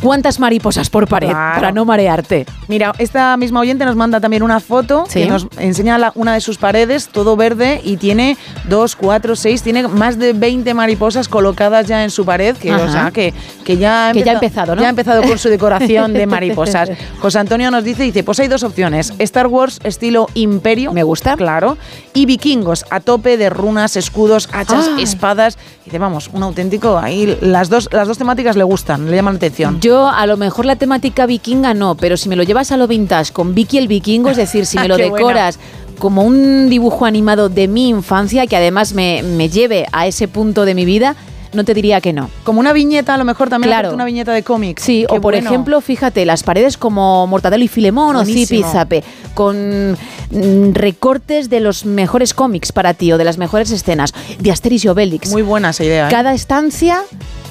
¿Cuántas 0.02 0.40
mariposas 0.40 0.90
por 0.90 1.08
pared 1.08 1.30
Claro. 1.30 1.56
para 1.56 1.72
no 1.72 1.84
marearte? 1.86 2.46
Mira, 2.68 2.94
esta 3.00 3.36
misma 3.38 3.60
oyente 3.60 3.84
nos 3.86 3.96
manda 3.96 4.20
también 4.22 4.44
una 4.44 4.60
foto 4.60 5.04
Sí. 5.10 5.22
que 5.24 5.28
nos 5.28 5.48
enseña 5.58 5.98
la- 5.98 6.12
una 6.16 6.34
de 6.34 6.42
sus 6.42 6.58
paredes, 6.58 7.10
todo 7.10 7.36
verde, 7.36 7.82
y 7.84 7.98
tiene 7.98 8.38
dos, 8.70 8.96
cuatro, 8.96 9.36
seis, 9.36 9.62
tiene 9.62 9.88
más 9.88 10.18
de 10.18 10.34
20 10.34 10.74
mariposas 10.74 11.28
colocadas 11.28 11.88
ya 11.88 12.04
en 12.04 12.12
su 12.12 12.24
pared, 12.26 12.56
que, 12.56 12.72
o 12.72 12.76
Ajá. 12.76 12.92
sea, 12.92 13.12
que, 13.12 13.34
que 13.66 13.78
ya, 13.78 14.10
ha 14.10 14.14
Que 14.14 14.24
ya 14.24 14.32
ha 14.32 14.36
empezado, 14.36 14.76
¿no? 14.76 14.82
Ya 14.82 14.88
ha 14.88 14.92
empezado 14.92 15.22
con 15.24 15.38
su 15.38 15.50
decoración 15.50 16.14
de 16.14 16.26
mariposas. 16.28 16.90
José 17.20 17.40
Antonio 17.40 17.70
nos 17.72 17.84
dice, 17.84 18.04
dice, 18.04 18.24
pues 18.24 18.40
hay 18.40 18.48
dos 18.48 18.64
opciones, 18.64 19.14
Star 19.20 19.48
Wars 19.48 19.80
estilo 19.84 20.28
imperio. 20.34 20.94
Me 20.94 21.04
gusta. 21.04 21.36
Claro. 21.36 21.78
Y 22.14 22.26
vikingos, 22.26 22.86
a 22.90 23.00
tope 23.00 23.38
de 23.38 23.50
runas, 23.50 23.96
escudos, 23.98 24.50
hachas, 24.54 24.90
Ay. 24.96 25.04
espadas. 25.04 25.58
Dice, 25.86 25.98
vamos, 25.98 26.30
un 26.34 26.44
auténtico, 26.44 26.98
ahí 27.00 27.38
las 27.42 27.70
dos, 27.70 27.90
las 27.92 28.08
dos 28.08 28.18
temáticas 28.18 28.56
le 28.56 28.64
gustan, 28.64 29.10
le 29.10 29.16
llaman 29.16 29.34
la 29.36 29.38
atención. 29.38 29.80
Yo 29.80 29.89
a 29.98 30.26
lo 30.26 30.38
mejor 30.38 30.66
la 30.66 30.76
temática 30.76 31.26
vikinga 31.26 31.74
no, 31.74 31.96
pero 31.96 32.16
si 32.18 32.30
me 32.30 32.36
lo 32.36 32.44
llevas 32.44 32.72
a 32.72 32.78
lo 32.78 32.88
vintage 32.88 33.34
con 33.34 33.56
Vicky 33.56 33.78
el 33.78 33.88
vikingo, 33.88 34.30
es 34.30 34.38
decir, 34.38 34.66
si 34.66 34.78
me 34.80 34.88
lo 34.88 34.96
Qué 34.96 35.10
buena. 35.10 35.18
decoras 35.18 35.60
como 35.98 36.24
un 36.24 36.70
dibujo 36.70 37.06
animado 37.06 37.50
de 37.50 37.68
mi 37.68 37.90
infancia, 37.90 38.48
que 38.48 38.56
además 38.56 38.94
me, 38.94 39.22
me 39.24 39.50
lleve 39.50 39.86
a 39.92 40.08
ese 40.08 40.28
punto 40.30 40.64
de 40.64 40.74
mi 40.74 40.86
vida, 40.86 41.16
no 41.52 41.64
te 41.66 41.74
diría 41.74 42.00
que 42.00 42.14
no. 42.14 42.30
Como 42.44 42.60
una 42.60 42.74
viñeta, 42.74 43.16
a 43.16 43.18
lo 43.18 43.26
mejor 43.26 43.50
también 43.50 43.72
Claro. 43.72 43.94
una 43.94 44.06
viñeta 44.06 44.32
de 44.32 44.44
cómic. 44.44 44.80
Sí, 44.80 45.06
Qué 45.10 45.18
o 45.18 45.20
por 45.20 45.34
bueno. 45.34 45.50
ejemplo, 45.50 45.82
fíjate, 45.82 46.26
las 46.26 46.44
paredes 46.44 46.78
como 46.78 47.26
Mortadelo 47.28 47.64
y 47.64 47.68
Filemón 47.68 48.16
o 48.16 48.24
Zip 48.24 48.36
y 48.36 48.46
Buenísimo. 48.46 48.72
Zape, 48.72 49.04
con 49.34 49.92
mm, 49.94 50.74
recortes 50.74 51.50
de 51.50 51.60
los 51.60 51.86
mejores 51.86 52.34
cómics 52.34 52.72
para 52.72 52.94
ti 52.94 53.12
o 53.12 53.18
de 53.18 53.24
las 53.26 53.38
mejores 53.40 53.72
escenas, 53.72 54.14
de 54.40 54.52
Asterix 54.52 54.86
y 54.86 54.88
Obelix. 54.90 55.32
Muy 55.32 55.42
buena 55.42 55.72
esa 55.72 55.84
idea. 55.84 56.08
¿eh? 56.08 56.12
Cada 56.12 56.34
estancia 56.34 57.02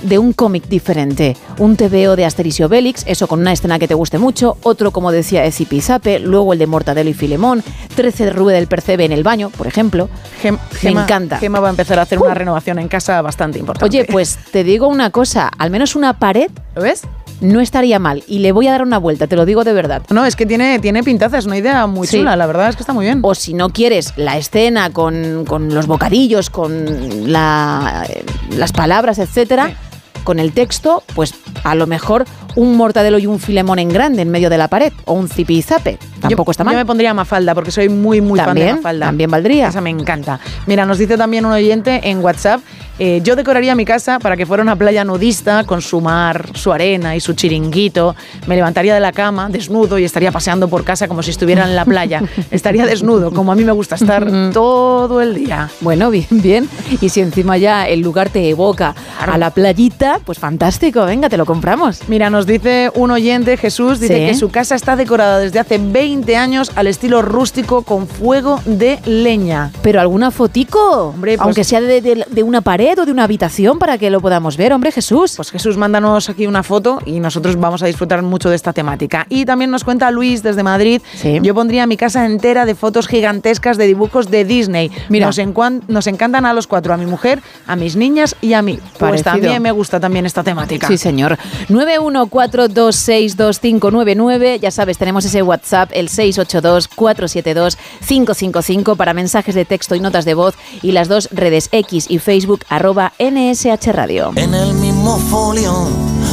de 0.02 0.18
un 0.18 0.32
cómic 0.32 0.68
diferente. 0.68 1.36
Un 1.58 1.76
TVO 1.76 2.16
de 2.16 2.24
Asterix 2.24 2.60
y 2.60 2.62
Obelix, 2.64 3.02
eso 3.06 3.26
con 3.26 3.40
una 3.40 3.52
escena 3.52 3.78
que 3.78 3.88
te 3.88 3.94
guste 3.94 4.18
mucho, 4.18 4.56
otro, 4.62 4.90
como 4.90 5.10
decía, 5.12 5.42
de 5.42 5.50
Zipizape, 5.52 6.18
luego 6.20 6.52
el 6.52 6.58
de 6.58 6.66
Mortadelo 6.66 7.10
y 7.10 7.14
Filemón, 7.14 7.62
13 7.94 8.26
de 8.26 8.30
Rube 8.32 8.52
del 8.52 8.66
Percebe 8.66 9.04
en 9.04 9.12
el 9.12 9.22
baño, 9.22 9.50
por 9.50 9.66
ejemplo. 9.66 10.08
Gem- 10.42 10.58
Me 10.82 10.90
Gema- 10.90 11.02
encanta. 11.04 11.38
Gema 11.38 11.60
va 11.60 11.68
a 11.68 11.70
empezar 11.70 11.98
a 11.98 12.02
hacer 12.02 12.18
una 12.18 12.34
renovación 12.34 12.78
en 12.78 12.88
casa 12.88 13.20
bastante 13.22 13.58
importante. 13.58 13.84
Oye, 13.98 14.06
pues 14.10 14.38
te 14.52 14.64
digo 14.64 14.88
una 14.88 15.10
cosa, 15.10 15.50
al 15.58 15.70
menos 15.70 15.96
una 15.96 16.18
pared 16.18 16.50
¿lo 16.74 16.82
ves? 16.82 17.02
no 17.40 17.60
estaría 17.60 18.00
mal 18.00 18.24
y 18.26 18.40
le 18.40 18.50
voy 18.50 18.66
a 18.66 18.72
dar 18.72 18.82
una 18.82 18.98
vuelta, 18.98 19.28
te 19.28 19.36
lo 19.36 19.44
digo 19.46 19.62
de 19.62 19.72
verdad. 19.72 20.02
No, 20.10 20.24
es 20.26 20.34
que 20.34 20.44
tiene, 20.44 20.80
tiene 20.80 21.04
pintaza, 21.04 21.38
es 21.38 21.46
una 21.46 21.56
idea 21.56 21.86
muy 21.86 22.06
Sí. 22.08 22.18
chula, 22.18 22.34
la 22.36 22.46
verdad 22.46 22.68
es 22.70 22.74
que 22.76 22.82
está 22.82 22.92
muy 22.92 23.04
bien. 23.04 23.20
O 23.22 23.34
si 23.36 23.54
no 23.54 23.68
quieres 23.70 24.12
la 24.16 24.36
escena 24.36 24.90
con, 24.90 25.44
con 25.46 25.72
los 25.72 25.86
bocadillos, 25.86 26.50
con 26.50 27.30
la- 27.32 28.06
eh, 28.08 28.24
las 28.56 28.72
palabras, 28.72 29.18
etcétera, 29.20 29.72
con 30.24 30.38
el 30.38 30.52
texto, 30.52 31.02
pues 31.14 31.34
a 31.64 31.74
lo 31.74 31.86
mejor 31.86 32.24
un 32.56 32.76
mortadelo 32.76 33.18
y 33.18 33.26
un 33.26 33.38
filemón 33.38 33.78
en 33.78 33.88
grande 33.88 34.22
en 34.22 34.30
medio 34.30 34.50
de 34.50 34.58
la 34.58 34.68
pared, 34.68 34.92
o 35.04 35.12
un 35.12 35.28
zipizape. 35.28 35.98
Tampoco 36.20 36.48
yo, 36.48 36.50
está 36.52 36.64
mal. 36.64 36.74
Yo 36.74 36.78
me 36.78 36.86
pondría 36.86 37.14
Mafalda 37.14 37.54
porque 37.54 37.70
soy 37.70 37.88
muy, 37.88 38.20
muy 38.20 38.38
fan 38.38 38.48
de 38.48 38.60
También, 38.60 38.76
Mafalda. 38.76 39.06
también 39.06 39.30
valdría. 39.30 39.68
Esa 39.68 39.80
me 39.80 39.90
encanta. 39.90 40.40
Mira, 40.66 40.84
nos 40.84 40.98
dice 40.98 41.16
también 41.16 41.46
un 41.46 41.52
oyente 41.52 42.00
en 42.10 42.18
WhatsApp, 42.18 42.60
eh, 42.98 43.20
yo 43.22 43.36
decoraría 43.36 43.74
mi 43.74 43.84
casa 43.84 44.18
para 44.18 44.36
que 44.36 44.46
fuera 44.46 44.62
una 44.62 44.76
playa 44.76 45.04
nudista 45.04 45.64
con 45.64 45.82
su 45.82 46.00
mar, 46.00 46.50
su 46.54 46.72
arena 46.72 47.14
y 47.16 47.20
su 47.20 47.32
chiringuito. 47.34 48.16
Me 48.46 48.56
levantaría 48.56 48.94
de 48.94 49.00
la 49.00 49.12
cama 49.12 49.48
desnudo 49.48 49.98
y 49.98 50.04
estaría 50.04 50.32
paseando 50.32 50.68
por 50.68 50.84
casa 50.84 51.08
como 51.08 51.22
si 51.22 51.30
estuviera 51.30 51.64
en 51.64 51.76
la 51.76 51.84
playa. 51.84 52.22
estaría 52.50 52.86
desnudo, 52.86 53.30
como 53.32 53.52
a 53.52 53.54
mí 53.54 53.64
me 53.64 53.72
gusta 53.72 53.94
estar 53.94 54.26
todo 54.52 55.20
el 55.20 55.34
día. 55.34 55.70
Bueno, 55.80 56.10
bien, 56.10 56.26
bien. 56.30 56.68
Y 57.00 57.08
si 57.08 57.20
encima 57.20 57.56
ya 57.56 57.86
el 57.88 58.00
lugar 58.00 58.30
te 58.30 58.48
evoca 58.48 58.94
a 59.20 59.38
la 59.38 59.50
playita, 59.50 60.20
pues 60.24 60.38
fantástico, 60.38 61.04
venga, 61.04 61.28
te 61.28 61.36
lo 61.36 61.46
compramos. 61.46 62.00
Mira, 62.08 62.30
nos 62.30 62.46
dice 62.46 62.90
un 62.94 63.10
oyente, 63.10 63.56
Jesús, 63.56 64.00
dice 64.00 64.14
Sí. 64.18 64.26
que 64.26 64.34
su 64.34 64.48
casa 64.50 64.74
está 64.74 64.96
decorada 64.96 65.38
desde 65.38 65.58
hace 65.58 65.78
20 65.78 66.36
años 66.36 66.72
al 66.74 66.86
estilo 66.86 67.22
rústico 67.22 67.82
con 67.82 68.06
fuego 68.08 68.60
de 68.64 68.98
leña. 69.04 69.70
Pero 69.82 70.00
alguna 70.00 70.30
fotico, 70.30 71.08
Hombre, 71.14 71.36
pues- 71.36 71.44
aunque 71.44 71.64
sea 71.64 71.80
de, 71.80 72.00
de- 72.00 72.24
de 72.28 72.42
una 72.42 72.60
pared. 72.60 72.87
Pared 72.88 73.02
o 73.02 73.06
de 73.06 73.12
una 73.12 73.24
habitación 73.24 73.78
para 73.78 73.98
que 73.98 74.08
lo 74.08 74.22
podamos 74.22 74.56
ver, 74.56 74.72
hombre 74.72 74.90
Jesús. 74.92 75.34
Pues 75.36 75.50
Jesús, 75.50 75.76
mándanos 75.76 76.30
aquí 76.30 76.46
una 76.46 76.62
foto 76.62 77.00
y 77.04 77.20
nosotros 77.20 77.56
vamos 77.56 77.82
a 77.82 77.86
disfrutar 77.86 78.22
mucho 78.22 78.48
de 78.48 78.56
esta 78.56 78.72
temática. 78.72 79.26
Y 79.28 79.44
también 79.44 79.70
nos 79.70 79.84
cuenta 79.84 80.10
Luis 80.10 80.42
desde 80.42 80.62
Madrid. 80.62 81.02
Yo 81.42 81.54
pondría 81.54 81.86
mi 81.86 81.98
casa 81.98 82.24
entera 82.24 82.64
de 82.64 82.74
fotos 82.74 83.06
gigantescas 83.06 83.76
de 83.76 83.86
dibujos 83.86 84.30
de 84.30 84.46
Disney. 84.46 84.90
Mira. 85.10 85.26
Nos, 85.26 85.38
nos 85.86 86.06
encantan 86.06 86.46
a 86.46 86.54
los 86.54 86.66
cuatro, 86.66 86.94
a 86.94 86.96
mi 86.96 87.04
mujer, 87.04 87.42
a 87.66 87.76
mis 87.76 87.94
niñas 87.94 88.34
y 88.40 88.54
a 88.54 88.62
mí. 88.62 88.78
Pues 88.98 89.22
Parecido. 89.22 89.32
también 89.32 89.62
me 89.62 89.72
gusta 89.72 90.00
también 90.00 90.24
esta 90.24 90.42
temática. 90.42 90.86
Sí, 90.86 90.96
señor. 90.96 91.36
914262599. 91.68 94.60
Ya 94.60 94.70
sabes, 94.70 94.96
tenemos 94.96 95.26
ese 95.26 95.42
WhatsApp, 95.42 95.90
el 95.92 96.08
682-472-555 96.08 98.96
para 98.96 99.12
mensajes 99.12 99.54
de 99.54 99.66
texto 99.66 99.94
y 99.94 100.00
notas 100.00 100.24
de 100.24 100.32
voz 100.32 100.54
y 100.80 100.92
las 100.92 101.08
dos 101.08 101.28
redes 101.32 101.68
X 101.70 102.06
y 102.08 102.18
Facebook 102.18 102.64
arroba. 102.78 103.12
En 103.18 103.36
el 104.54 104.74
mismo 104.74 105.18
folio, 105.30 105.88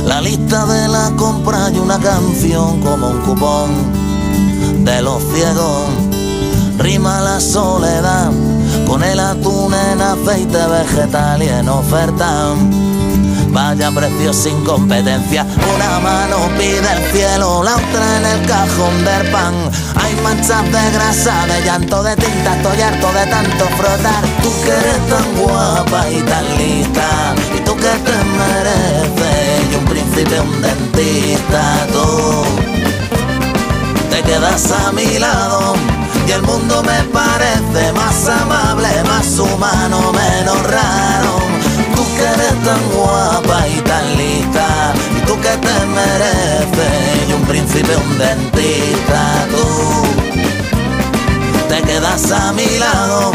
la 0.05 0.21
lista 0.21 0.67
de 0.67 0.87
la 0.87 1.11
compra 1.17 1.71
y 1.73 1.79
una 1.79 1.97
canción 1.97 2.81
como 2.81 3.09
un 3.09 3.21
cupón 3.21 4.85
de 4.85 5.01
los 5.01 5.23
ciegos. 5.33 5.87
Rima 6.77 7.21
la 7.21 7.39
soledad 7.39 8.31
con 8.85 9.03
el 9.03 9.19
atún 9.19 9.73
en 9.73 9.99
aceite 9.99 10.59
vegetal 10.67 11.41
y 11.41 11.47
en 11.47 11.67
oferta. 11.67 12.53
Vaya 13.55 13.89
precio 13.89 14.33
sin 14.33 14.65
competencia, 14.65 15.45
una 15.73 15.99
mano 16.01 16.49
pide 16.57 16.79
el 16.79 17.11
cielo, 17.13 17.63
la 17.63 17.75
otra 17.75 18.17
en 18.17 18.25
el 18.25 18.45
cajón 18.45 19.05
del 19.05 19.31
pan. 19.31 19.53
Hay 19.95 20.13
manchas 20.21 20.65
de 20.65 20.91
grasa, 20.91 21.47
de 21.47 21.63
llanto, 21.63 22.03
de 22.03 22.17
tinta, 22.17 22.57
estoy 22.57 22.81
harto 22.81 23.13
de 23.13 23.25
tanto 23.27 23.65
frotar. 23.77 24.25
Tú 24.43 24.51
que 24.61 24.71
eres 24.71 25.07
tan 25.07 25.35
guapa 25.37 26.09
y 26.09 26.21
tan 26.23 26.57
lista, 26.57 27.33
y 27.55 27.61
tú 27.61 27.73
que 27.77 27.93
te 28.03 28.17
mereces, 28.35 29.71
y 29.71 29.75
un 29.75 29.85
príncipe, 29.85 30.41
un 30.41 30.61
dentista, 30.61 31.87
tú 31.93 32.43
te 34.09 34.21
quedas 34.21 34.69
a 34.69 34.91
mi 34.91 35.17
lado 35.17 35.75
y 36.27 36.31
el 36.31 36.41
mundo 36.41 36.83
me 36.83 37.03
parece 37.13 37.93
más 37.93 38.27
amable, 38.27 38.89
más 39.07 39.39
humano, 39.39 40.11
menos 40.11 40.63
raro. 40.63 41.54
Eres 42.35 42.63
tan 42.63 42.89
guapa 42.89 43.67
y 43.67 43.79
tan 43.81 44.17
lista, 44.17 44.93
y 45.17 45.25
tú 45.25 45.35
que 45.35 45.57
te 45.57 45.85
mereces, 45.85 47.29
y 47.29 47.33
un 47.33 47.41
príncipe, 47.43 47.95
un 47.95 48.17
dentista, 48.17 49.47
tú 49.49 49.65
te 51.69 51.81
quedas 51.81 52.31
a 52.31 52.51
mi 52.53 52.77
lado. 52.77 53.31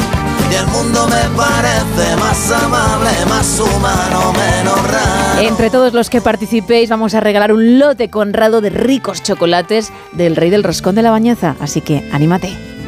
Y 0.51 0.55
el 0.55 0.67
mundo 0.67 1.07
me 1.07 1.37
parece 1.37 2.17
más 2.17 2.51
amable, 2.51 3.11
más 3.29 3.61
humano, 3.61 4.33
menos 4.33 4.83
raro. 4.91 5.41
Entre 5.41 5.71
todos 5.71 5.93
los 5.95 6.11
que 6.11 6.21
participéis 6.21 6.91
vamos 6.91 7.15
a 7.15 7.21
regalar 7.21 7.53
un 7.53 7.79
lote 7.79 8.11
conrado 8.11 8.61
de 8.61 8.71
ricos 8.71 9.23
chocolates 9.23 9.93
del 10.13 10.37
rey 10.37 10.51
del 10.51 10.65
roscón 10.65 10.97
de 10.97 11.03
la 11.03 11.13
bañeza. 11.13 11.55
Así 11.61 11.81
que 11.81 12.09
anímate. 12.13 12.80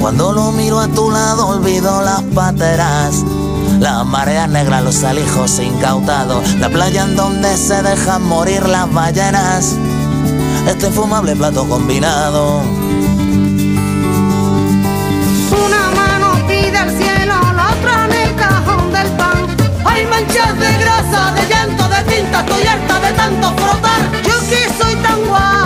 Cuando 0.00 0.32
lo 0.32 0.52
miro 0.52 0.78
a 0.78 0.88
tu 0.88 1.10
lado 1.10 1.48
olvido 1.48 2.02
las 2.02 2.22
pateras. 2.34 3.24
Las 3.80 4.04
mareas 4.06 4.48
negras, 4.48 4.82
los 4.82 5.04
alijos 5.04 5.58
incautados, 5.58 6.54
la 6.54 6.68
playa 6.68 7.04
en 7.04 7.16
donde 7.16 7.56
se 7.56 7.82
dejan 7.82 8.24
morir 8.24 8.66
las 8.68 8.92
ballenas. 8.92 9.76
Este 10.66 10.86
infumable 10.88 11.36
plato 11.36 11.68
combinado. 11.68 12.60
Una 15.66 15.90
mano 15.94 16.46
pide 16.46 16.76
al 16.76 16.90
cielo, 16.96 17.34
la 17.54 17.70
otra 17.72 18.06
en 18.06 18.12
el 18.12 18.34
cajón 18.36 18.92
del 18.92 19.08
pan. 19.12 19.46
Hay 19.84 20.06
manchas 20.06 20.58
de 20.58 20.78
grasa, 20.78 21.32
de 21.32 21.48
llanto, 21.48 21.88
de 21.88 22.02
tinta, 22.14 22.40
estoy 22.40 22.66
harta 22.66 23.00
de 23.00 23.12
tanto 23.12 23.52
frotar. 23.56 24.00
Yo 24.24 24.40
que 24.48 24.68
soy 24.82 24.94
tan 24.96 25.24
guapa 25.26 25.57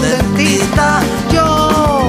dentista, 0.00 1.00
yo. 1.32 2.00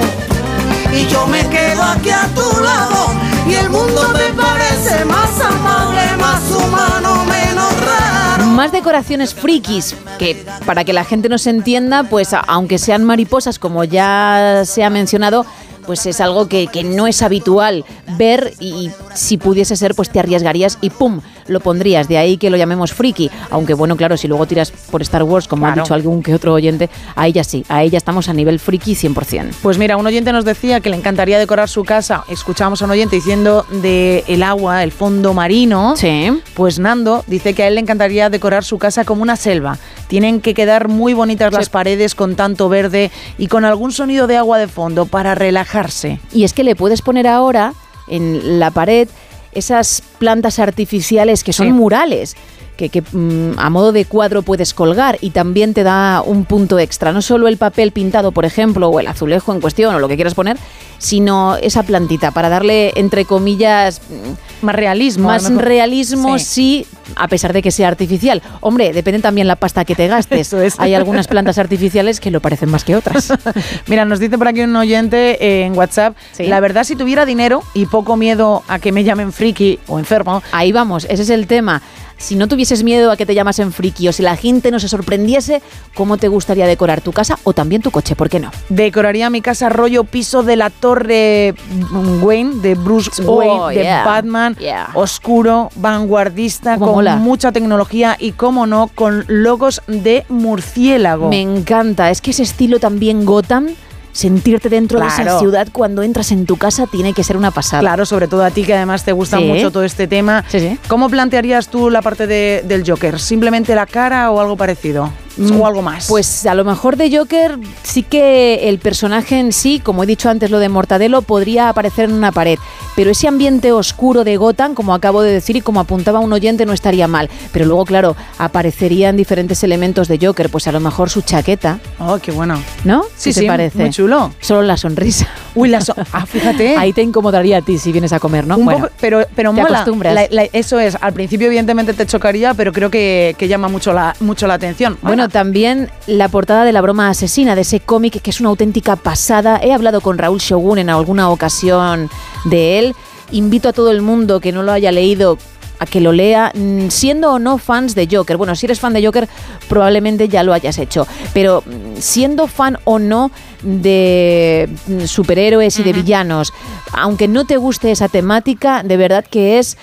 Y 0.94 1.08
yo 1.08 1.28
me 1.28 1.48
quedo 1.50 1.84
aquí 1.84 2.10
a 2.10 2.28
tu 2.34 2.60
lado 2.62 3.08
y 3.48 3.54
el 3.54 3.70
mundo 3.70 4.02
me 4.14 4.34
parece 4.42 5.04
más 5.06 5.40
amable, 5.42 6.02
más 6.20 6.42
humano, 6.52 7.26
menos 7.26 7.74
raro. 7.82 8.46
Más 8.46 8.72
decoraciones 8.72 9.34
frikis, 9.34 9.96
que 10.18 10.46
para 10.66 10.84
que 10.84 10.94
la 10.94 11.04
gente 11.04 11.28
nos 11.28 11.46
entienda, 11.48 12.04
pues 12.04 12.30
aunque 12.48 12.78
sean 12.78 13.04
mariposas, 13.04 13.60
como 13.60 13.84
ya 13.84 14.64
se 14.66 14.84
ha 14.84 14.90
mencionado, 14.90 15.46
pues 15.86 16.06
es 16.06 16.22
algo 16.22 16.48
que 16.48 16.70
no 16.84 17.08
es 17.08 17.22
habitual 17.22 17.86
ver 18.18 18.54
y 18.60 18.90
si 19.14 19.38
pudiese 19.38 19.76
ser, 19.76 19.94
pues 19.96 20.10
te 20.10 20.20
arriesgarías 20.20 20.78
y 20.82 20.90
¡pum! 20.90 21.22
Lo 21.48 21.60
pondrías. 21.60 22.08
De 22.08 22.18
ahí 22.18 22.38
que 22.38 22.50
lo 22.50 22.58
llamemos 22.58 22.94
friki. 22.94 23.30
Aunque 23.50 23.74
bueno, 23.74 23.96
claro, 23.96 24.18
si 24.18 24.28
luego 24.28 24.46
tiras 24.46 24.72
por 24.72 25.02
Star 25.02 25.24
Wars, 25.24 25.48
como 25.48 25.66
Claro. 25.66 25.82
ha 25.82 25.84
dicho 25.84 25.94
algún 25.94 26.22
que 26.24 26.34
otro 26.34 26.54
oyente, 26.54 26.90
ahí 27.16 27.32
ya 27.32 27.44
sí, 27.44 27.66
ahí 27.70 27.90
ya 27.90 27.98
estamos 27.98 28.30
a 28.30 28.34
nivel 28.34 28.60
friki 28.60 28.96
100%. 28.96 29.52
Pues 29.62 29.78
mira, 29.78 29.98
un 29.98 30.06
oyente 30.08 30.32
nos 30.32 30.46
decía 30.46 30.80
que 30.80 30.90
le 30.90 30.96
encantaría 30.98 31.38
decorar 31.40 31.70
su 31.70 31.84
casa. 31.84 32.24
Escuchamos 32.30 32.82
a 32.82 32.86
un 32.86 32.92
oyente 32.92 33.16
diciendo 33.16 33.66
de 33.82 34.24
el 34.28 34.44
agua, 34.44 34.84
el 34.84 34.92
fondo 34.92 35.34
marino. 35.34 35.96
Sí. 35.98 36.32
Pues 36.54 36.80
Nando 36.80 37.24
dice 37.28 37.54
que 37.54 37.64
a 37.64 37.68
él 37.68 37.76
le 37.76 37.82
encantaría 37.82 38.30
decorar 38.30 38.64
su 38.64 38.78
casa 38.78 39.06
como 39.06 39.22
una 39.22 39.36
selva. 39.36 39.78
Tienen 40.08 40.42
que 40.42 40.54
quedar 40.54 40.88
muy 40.88 41.14
bonitas 41.14 41.52
las 41.54 41.70
paredes 41.70 42.16
con 42.16 42.36
tanto 42.36 42.70
verde 42.70 43.12
y 43.38 43.48
con 43.48 43.66
algún 43.66 43.92
sonido 43.92 44.28
de 44.28 44.38
agua 44.38 44.58
de 44.60 44.68
fondo 44.68 45.06
para 45.06 45.36
relajarse. 45.36 46.20
Y 46.32 46.44
es 46.44 46.54
que 46.54 46.64
le 46.64 46.76
puedes 46.76 47.02
poner 47.02 47.28
ahora 47.28 47.74
en 48.08 48.60
la 48.60 48.70
pared 48.72 49.08
esas 49.56 50.04
plantas 50.20 50.60
artificiales 50.60 51.44
que 51.44 51.54
son 51.54 51.68
Sí. 51.68 51.74
murales. 51.74 52.36
Que, 52.76 52.90
que, 52.90 53.02
mm, 53.02 53.58
a 53.58 53.70
modo 53.70 53.92
de 53.92 54.04
cuadro 54.06 54.42
puedes 54.42 54.74
colgar 54.74 55.18
y 55.22 55.30
también 55.30 55.74
te 55.74 55.84
da 55.84 56.22
un 56.26 56.44
punto 56.46 56.78
extra. 56.80 57.12
No 57.14 57.22
solo 57.22 57.48
el 57.48 57.58
papel 57.58 57.92
pintado, 57.92 58.32
por 58.32 58.44
ejemplo, 58.46 58.90
o 58.90 59.00
el 59.00 59.08
azulejo 59.08 59.54
en 59.54 59.62
cuestión, 59.62 59.96
o 59.96 60.00
lo 60.00 60.08
que 60.10 60.16
quieras 60.16 60.34
poner, 60.34 60.58
sino 60.98 61.56
esa 61.58 61.84
plantita 61.84 62.32
para 62.32 62.50
darle, 62.50 62.92
entre 62.96 63.26
comillas, 63.26 64.02
mm, 64.10 64.66
Más 64.66 64.76
realismo. 64.76 65.28
más 65.28 65.50
realismo, 65.54 66.38
Sí. 66.40 66.46
sí. 66.46 66.86
a 67.18 67.28
pesar 67.28 67.54
de 67.54 67.62
que 67.62 67.70
sea 67.70 67.88
artificial. 67.88 68.42
Hombre, 68.62 68.92
depende 68.92 69.20
también 69.22 69.48
la 69.48 69.56
pasta 69.56 69.86
que 69.86 69.94
te 69.96 70.08
gastes. 70.08 70.52
Es. 70.54 70.80
Hay 70.80 70.96
algunas 70.96 71.28
plantas 71.28 71.58
artificiales 71.60 72.20
que 72.20 72.32
lo 72.32 72.42
parecen 72.42 72.70
más 72.72 72.84
que 72.84 72.96
otras. 72.96 73.32
Mira, 73.88 74.06
nos 74.06 74.20
dice 74.20 74.38
por 74.40 74.48
aquí 74.48 74.62
un 74.62 74.76
oyente 74.76 75.38
eh, 75.46 75.66
en 75.66 75.78
WhatsApp, 75.78 76.16
Sí. 76.32 76.44
la 76.48 76.60
verdad 76.60 76.84
si 76.84 76.96
tuviera 76.96 77.26
dinero 77.26 77.62
y 77.76 77.86
poco 77.86 78.18
miedo 78.18 78.64
a 78.68 78.80
que 78.80 78.92
me 78.92 79.04
llamen 79.04 79.32
friki 79.32 79.80
o 79.88 80.00
enfermo, 80.00 80.42
Ahí 80.52 80.72
vamos, 80.72 81.06
ese 81.10 81.22
es 81.24 81.30
el 81.30 81.46
tema. 81.48 81.82
Si 82.18 82.36
no 82.36 82.48
tuvieses 82.48 82.84
miedo 82.84 83.12
a 83.12 83.18
que 83.18 83.26
te 83.26 83.36
llamasen 83.36 83.72
friki 83.74 84.08
o 84.08 84.14
si 84.14 84.24
la 84.24 84.36
gente 84.38 84.72
no 84.72 84.80
se 84.80 84.88
sorprendiese, 84.88 85.62
¿cómo 85.96 86.18
te 86.18 86.28
gustaría 86.28 86.66
decorar 86.66 87.02
tu 87.02 87.12
casa 87.12 87.38
o 87.44 87.54
también 87.54 87.82
tu 87.82 87.92
coche? 87.92 88.16
¿Por 88.16 88.30
qué 88.30 88.40
no? 88.40 88.52
decoraría 88.70 89.30
mi 89.30 89.42
casa 89.42 89.70
rollo 89.70 90.04
piso 90.06 90.42
de 90.44 90.56
la 90.56 90.70
torre 90.70 91.54
mm, 91.92 92.24
Wayne, 92.24 92.56
de 92.62 92.76
Bruce 92.76 93.22
Oh, 93.26 93.36
Wayne, 93.36 93.76
de 93.78 93.84
yeah. 93.84 94.06
Batman, 94.06 94.56
Yeah. 94.60 94.90
oscuro, 94.94 95.70
vanguardista, 95.76 96.74
Cómo 96.76 96.86
con 96.88 96.96
mola. 96.96 97.16
mucha 97.18 97.52
tecnología 97.52 98.16
y, 98.20 98.32
como 98.32 98.66
no, 98.68 98.90
con 98.94 99.26
logos 99.28 99.82
de 99.88 100.26
murciélago. 100.30 101.30
Me 101.30 101.42
encanta, 101.42 102.10
es 102.12 102.22
que 102.22 102.32
ese 102.32 102.44
estilo 102.44 102.80
también 102.80 103.26
Gotham, 103.26 103.68
sentirte 104.16 104.70
dentro 104.70 105.00
de 105.02 105.08
esa 105.08 105.40
ciudad 105.40 105.68
cuando 105.74 106.02
entras 106.02 106.32
en 106.32 106.46
tu 106.46 106.56
casa 106.56 106.88
tiene 106.88 107.12
que 107.14 107.22
ser 107.22 107.36
una 107.36 107.52
pasada. 107.52 107.82
Claro, 107.82 108.06
sobre 108.06 108.30
todo 108.30 108.46
a 108.46 108.50
ti 108.50 108.64
que 108.64 108.74
además 108.74 109.04
te 109.04 109.12
gusta 109.12 109.38
Sí. 109.40 109.44
mucho 109.44 109.72
todo 109.72 109.84
este 109.84 110.08
tema. 110.08 110.46
Sí, 110.48 110.62
sí. 110.62 110.80
¿Cómo 110.88 111.10
plantearías 111.10 111.68
tú 111.68 111.90
la 111.90 112.02
parte 112.02 112.26
de- 112.26 112.64
del 112.66 112.90
Joker? 112.90 113.20
¿Simplemente 113.20 113.76
la 113.76 113.86
cara 113.86 114.32
o 114.32 114.40
algo 114.40 114.56
parecido? 114.56 115.12
O 115.40 115.66
algo 115.68 115.82
más. 115.82 116.08
Pues 116.08 116.46
a 116.46 116.54
lo 116.56 116.64
mejor 116.64 116.96
de 116.98 117.16
Joker 117.16 117.58
sí 117.84 118.04
que 118.04 118.70
el 118.70 118.80
personaje 118.80 119.40
en 119.40 119.52
sí, 119.52 119.80
como 119.80 120.04
he 120.04 120.06
dicho 120.06 120.30
antes 120.30 120.50
lo 120.52 120.60
de 120.60 120.70
Mortadelo, 120.70 121.22
podría 121.22 121.70
aparecer 121.70 122.06
en 122.06 122.14
una 122.14 122.32
pared. 122.32 122.58
Pero 122.96 123.12
ese 123.12 123.28
ambiente 123.28 123.72
oscuro 123.74 124.24
de 124.24 124.38
Gotham, 124.38 124.74
como 124.74 124.94
acabo 124.94 125.22
de 125.22 125.32
decir 125.34 125.56
y 125.58 125.62
como 125.62 125.80
apuntaba 125.82 126.20
un 126.20 126.32
oyente, 126.32 126.66
no 126.66 126.72
estaría 126.74 127.08
mal. 127.08 127.30
Pero 127.52 127.66
luego, 127.66 127.84
claro, 127.86 128.16
aparecerían 128.38 129.18
diferentes 129.18 129.64
elementos 129.64 130.08
de 130.08 130.18
Joker. 130.26 130.50
Pues 130.50 130.68
a 130.68 130.72
lo 130.72 130.80
mejor 130.80 131.10
su 131.10 131.22
chaqueta. 131.22 131.80
Oh, 132.00 132.18
qué 132.22 132.32
bueno. 132.32 132.62
¿No? 132.86 133.04
Sí, 133.18 133.32
¿Qué 133.32 133.34
te 133.34 133.40
sí, 133.42 133.48
parece? 133.48 133.78
muy 133.80 133.90
chulo. 133.90 134.32
Solo 134.40 134.62
la 134.62 134.78
sonrisa. 134.78 135.28
Uy, 135.56 135.68
la 135.70 135.82
so- 135.82 135.96
ah, 136.14 136.26
fíjate. 136.26 136.76
Ahí 136.78 136.94
te 136.94 137.02
incomodaría 137.02 137.58
a 137.58 137.62
ti 137.62 137.78
si 137.78 137.92
vienes 137.92 138.14
a 138.14 138.20
comer, 138.20 138.48
¿no? 138.48 138.58
Un 138.58 138.66
Bueno, 138.66 138.82
poco, 138.86 138.94
pero 139.02 139.26
pero 139.36 139.54
te 139.54 139.62
mola. 139.62 139.80
acostumbras. 139.80 140.14
La- 140.16 140.28
la- 140.30 140.48
eso 140.54 140.80
es. 140.80 140.98
Al 141.02 141.12
principio, 141.14 141.48
evidentemente, 141.48 141.94
te 141.94 142.06
chocaría, 142.06 142.54
pero 142.54 142.72
creo 142.72 142.90
que, 142.90 143.36
que 143.38 143.48
llama 143.50 143.68
mucho 143.68 143.92
la, 143.92 144.16
mucho 144.22 144.48
la 144.48 144.54
atención. 144.54 144.98
Bueno, 145.02 145.25
también 145.30 145.90
la 146.08 146.30
portada 146.30 146.64
de 146.64 146.72
La 146.72 146.82
broma 146.82 147.10
asesina, 147.10 147.56
de 147.56 147.62
ese 147.62 147.80
cómic 147.80 148.22
que 148.22 148.30
es 148.30 148.40
una 148.40 148.50
auténtica 148.50 148.96
pasada. 148.96 149.60
He 149.62 149.74
hablado 149.74 150.02
con 150.02 150.18
Raúl 150.18 150.40
Shogun 150.40 150.80
en 150.80 150.90
alguna 150.90 151.30
ocasión 151.30 152.10
de 152.46 152.80
él. 152.80 152.96
Invito 153.32 153.70
a 153.70 153.74
todo 153.74 153.92
el 153.92 154.02
mundo 154.02 154.40
que 154.40 154.52
no 154.52 154.64
lo 154.64 154.72
haya 154.72 154.92
leído 154.92 155.38
a 155.80 155.86
que 155.86 156.00
lo 156.00 156.12
lea, 156.12 156.52
mm, 156.54 156.90
siendo 156.90 157.34
o 157.34 157.40
no 157.40 157.58
fans 157.58 157.96
de 157.96 158.08
Joker. 158.10 158.38
Bueno, 158.38 158.56
si 158.56 158.66
eres 158.66 158.80
fan 158.80 158.94
de 158.94 159.06
Joker, 159.06 159.28
probablemente 159.68 160.30
ya 160.30 160.44
lo 160.44 160.54
hayas 160.54 160.78
hecho. 160.78 161.08
Pero 161.34 161.64
mm, 161.66 162.00
siendo 162.00 162.48
fan 162.48 162.78
o 162.86 163.00
no 163.00 163.32
de 163.62 164.70
mm, 164.88 165.06
superhéroes 165.06 165.80
y 165.80 165.84
de 165.84 165.94
villanos, 165.94 166.54
aunque 166.94 167.28
no 167.28 167.46
te 167.46 167.58
guste 167.58 167.92
esa 167.92 168.08
temática, 168.08 168.84
de 168.84 168.98
verdad 168.98 169.26
que 169.30 169.60
es 169.60 169.78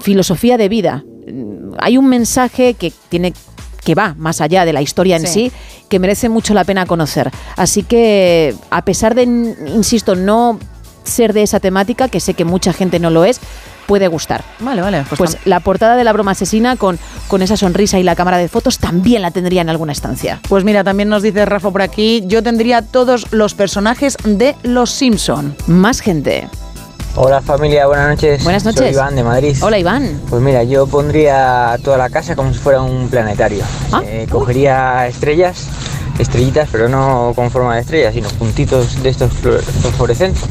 filosofía 0.00 0.56
de 0.56 0.68
vida. 0.68 1.04
Hay 1.78 1.98
un 1.98 2.08
mensaje 2.08 2.74
que 2.74 2.92
tiene 3.08 3.32
que 3.86 3.94
va 3.94 4.16
más 4.18 4.40
allá 4.40 4.64
de 4.64 4.72
la 4.72 4.82
historia 4.82 5.14
en 5.14 5.22
Sí. 5.22 5.32
sí, 5.32 5.52
que 5.88 6.00
merece 6.00 6.28
mucho 6.28 6.54
la 6.54 6.64
pena 6.64 6.86
conocer. 6.86 7.30
Así 7.54 7.84
que, 7.84 8.54
a 8.70 8.84
pesar 8.84 9.14
de, 9.14 9.22
insisto, 9.22 10.16
no 10.16 10.58
ser 11.04 11.32
de 11.32 11.44
esa 11.44 11.60
temática, 11.60 12.08
que 12.08 12.18
sé 12.18 12.34
que 12.34 12.44
mucha 12.44 12.72
gente 12.72 12.98
no 12.98 13.10
lo 13.10 13.24
es, 13.24 13.40
puede 13.86 14.08
gustar. 14.08 14.42
Vale, 14.58 14.82
vale. 14.82 15.04
Pues, 15.08 15.18
Pues 15.18 15.38
la 15.44 15.60
portada 15.60 15.94
de 15.94 16.02
la 16.02 16.12
broma 16.12 16.32
asesina 16.32 16.74
con, 16.74 16.98
con 17.28 17.42
esa 17.42 17.56
sonrisa 17.56 18.00
y 18.00 18.02
la 18.02 18.16
cámara 18.16 18.38
de 18.38 18.48
fotos 18.48 18.78
también 18.78 19.22
la 19.22 19.30
tendría 19.30 19.60
en 19.60 19.68
alguna 19.68 19.92
estancia. 19.92 20.40
Pues 20.48 20.64
mira, 20.64 20.82
también 20.82 21.08
nos 21.08 21.22
dice 21.22 21.44
Rafa 21.46 21.70
por 21.70 21.82
aquí, 21.82 22.24
yo 22.26 22.42
tendría 22.42 22.82
todos 22.82 23.28
los 23.30 23.54
personajes 23.54 24.16
de 24.24 24.56
Los 24.64 24.90
Simpson. 24.90 25.54
Más 25.68 26.00
gente. 26.00 26.48
Hola 27.16 27.40
familia, 27.40 27.86
buenas 27.86 28.08
noches. 28.10 28.44
Buenas 28.44 28.62
Soy 28.62 28.72
noches. 28.74 28.92
Iván 28.92 29.16
de 29.16 29.22
Madrid. 29.24 29.56
Hola 29.62 29.78
Iván. 29.78 30.20
Pues 30.28 30.42
mira, 30.42 30.62
yo 30.64 30.86
pondría 30.86 31.78
toda 31.82 31.96
la 31.96 32.10
casa 32.10 32.36
como 32.36 32.52
si 32.52 32.58
fuera 32.58 32.82
un 32.82 33.08
planetario. 33.08 33.64
Ah. 33.90 34.02
Eh, 34.04 34.26
cogería 34.30 35.06
estrellas, 35.06 35.66
estrellitas, 36.18 36.68
pero 36.70 36.88
no 36.88 37.32
con 37.34 37.50
forma 37.50 37.74
de 37.76 37.80
estrellas, 37.80 38.12
sino 38.14 38.28
puntitos 38.30 39.02
de 39.02 39.08
estos 39.08 39.32
fluor- 39.32 39.62
fosforescentes 39.62 40.42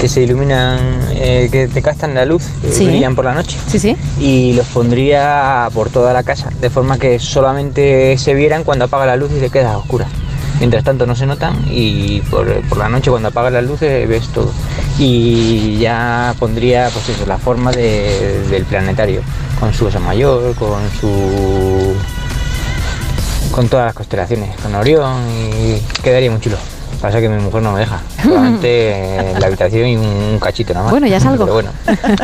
que 0.00 0.08
se 0.08 0.22
iluminan, 0.22 0.78
eh, 1.10 1.48
que 1.52 1.68
te 1.68 1.82
captan 1.82 2.14
la 2.14 2.24
luz, 2.24 2.44
que 2.62 2.72
Sí. 2.72 2.86
brillan 2.86 3.14
por 3.14 3.24
la 3.26 3.34
noche. 3.34 3.56
Sí, 3.66 3.78
sí. 3.78 3.96
Y 4.18 4.54
los 4.54 4.66
pondría 4.68 5.68
por 5.74 5.90
toda 5.90 6.12
la 6.14 6.22
casa, 6.22 6.48
de 6.60 6.70
forma 6.70 6.98
que 6.98 7.18
solamente 7.18 8.16
se 8.18 8.32
vieran 8.34 8.64
cuando 8.64 8.86
apaga 8.86 9.04
la 9.06 9.16
luz 9.16 9.30
y 9.36 9.40
se 9.40 9.50
queda 9.50 9.76
oscura. 9.76 10.06
Mientras 10.58 10.84
tanto 10.84 11.06
no 11.06 11.14
se 11.14 11.26
notan 11.26 11.56
y 11.70 12.20
por, 12.22 12.50
por 12.62 12.78
la 12.78 12.88
noche 12.88 13.10
cuando 13.10 13.28
apagas 13.28 13.52
las 13.52 13.64
luces 13.64 14.08
ves 14.08 14.28
todo. 14.28 14.50
Y 14.98 15.76
ya 15.78 16.34
pondría 16.38 16.88
pues 16.92 17.08
eso, 17.10 17.26
la 17.26 17.36
forma 17.38 17.70
de- 17.72 18.40
del 18.50 18.64
planetario, 18.64 19.20
con 19.60 19.74
su 19.74 19.86
osa 19.86 20.00
mayor, 20.00 20.54
con 20.54 20.80
su 21.00 21.94
con 23.50 23.68
todas 23.68 23.86
las 23.86 23.94
constelaciones, 23.94 24.54
con 24.60 24.74
Orión 24.74 25.22
y 25.30 25.80
quedaría 26.02 26.30
muy 26.30 26.40
chulo. 26.40 26.56
Pasa 27.00 27.20
que 27.20 27.28
mi 27.28 27.40
mujer 27.42 27.62
no 27.62 27.72
me 27.72 27.80
deja. 27.80 28.00
Solamente 28.22 29.30
en 29.32 29.40
la 29.40 29.46
habitación 29.46 29.86
y 29.88 29.96
un 29.96 30.38
cachito 30.40 30.72
nada 30.72 30.84
más. 30.84 30.92
Bueno, 30.92 31.06
ya 31.06 31.18
es 31.18 31.26
algo. 31.26 31.44
Pero 31.44 31.54
bueno. 31.54 31.70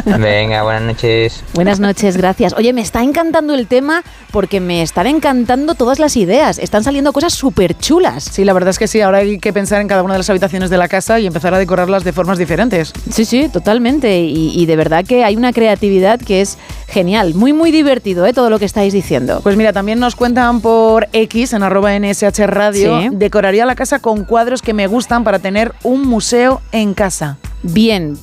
Venga, 0.18 0.62
buenas 0.62 0.82
noches. 0.82 1.44
Buenas 1.54 1.78
noches, 1.80 2.16
gracias. 2.16 2.54
Oye, 2.54 2.72
me 2.72 2.80
está 2.80 3.02
encantando 3.02 3.54
el 3.54 3.66
tema 3.66 4.02
porque 4.30 4.60
me 4.60 4.82
están 4.82 5.06
encantando 5.06 5.74
todas 5.74 5.98
las 5.98 6.16
ideas. 6.16 6.58
Están 6.58 6.84
saliendo 6.84 7.12
cosas 7.12 7.34
súper 7.34 7.76
chulas. 7.76 8.24
Sí, 8.24 8.44
la 8.44 8.52
verdad 8.52 8.70
es 8.70 8.78
que 8.78 8.88
sí, 8.88 9.00
ahora 9.00 9.18
hay 9.18 9.38
que 9.38 9.52
pensar 9.52 9.80
en 9.80 9.88
cada 9.88 10.02
una 10.02 10.14
de 10.14 10.18
las 10.18 10.30
habitaciones 10.30 10.70
de 10.70 10.78
la 10.78 10.88
casa 10.88 11.20
y 11.20 11.26
empezar 11.26 11.52
a 11.54 11.58
decorarlas 11.58 12.02
de 12.04 12.12
formas 12.12 12.38
diferentes. 12.38 12.92
Sí, 13.10 13.24
sí, 13.24 13.48
totalmente. 13.52 14.20
Y, 14.20 14.52
y 14.58 14.66
de 14.66 14.76
verdad 14.76 15.04
que 15.04 15.24
hay 15.24 15.36
una 15.36 15.52
creatividad 15.52 16.18
que 16.18 16.40
es 16.40 16.56
genial. 16.88 17.34
Muy, 17.34 17.52
muy 17.52 17.70
divertido, 17.72 18.26
¿eh? 18.26 18.32
Todo 18.32 18.48
lo 18.50 18.58
que 18.58 18.64
estáis 18.64 18.92
diciendo. 18.92 19.40
Pues 19.42 19.56
mira, 19.56 19.72
también 19.72 19.98
nos 19.98 20.14
cuentan 20.16 20.60
por 20.60 21.08
X, 21.12 21.52
en 21.52 21.62
arroba 21.62 21.98
NSH 21.98 22.46
Radio, 22.46 23.00
Sí. 23.00 23.08
decoraría 23.12 23.66
la 23.66 23.74
casa 23.74 23.98
con 23.98 24.24
cuadros 24.24 24.61
que 24.62 24.72
me 24.72 24.86
gustan 24.86 25.24
para 25.24 25.38
tener 25.38 25.72
un 25.82 26.06
museo 26.06 26.60
en 26.72 26.94
casa. 26.94 27.38
Bien, 27.62 28.16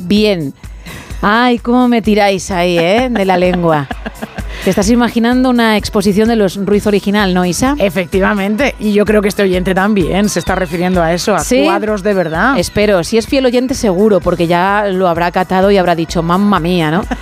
bien. 0.00 0.54
Ay, 1.22 1.58
cómo 1.58 1.88
me 1.88 2.02
tiráis 2.02 2.50
ahí, 2.50 2.78
¿eh? 2.78 3.08
De 3.10 3.24
la 3.24 3.36
lengua. 3.36 3.88
Te 4.64 4.70
estás 4.70 4.88
imaginando 4.88 5.50
una 5.50 5.76
exposición 5.76 6.26
de 6.26 6.36
los 6.36 6.56
Ruiz 6.56 6.86
original, 6.86 7.34
¿no, 7.34 7.44
Isa? 7.44 7.74
Efectivamente, 7.78 8.74
y 8.78 8.94
yo 8.94 9.04
creo 9.04 9.20
que 9.20 9.28
este 9.28 9.42
oyente 9.42 9.74
también 9.74 10.30
se 10.30 10.38
está 10.38 10.54
refiriendo 10.54 11.02
a 11.02 11.12
eso, 11.12 11.34
a 11.34 11.40
¿Sí? 11.40 11.64
cuadros 11.64 12.02
de 12.02 12.14
verdad. 12.14 12.58
Espero, 12.58 13.04
si 13.04 13.18
es 13.18 13.26
fiel 13.26 13.44
oyente 13.44 13.74
seguro, 13.74 14.20
porque 14.20 14.46
ya 14.46 14.86
lo 14.90 15.06
habrá 15.06 15.30
catado 15.32 15.70
y 15.70 15.76
habrá 15.76 15.94
dicho, 15.94 16.22
mamma 16.22 16.60
mía, 16.60 16.90
¿no? 16.90 17.04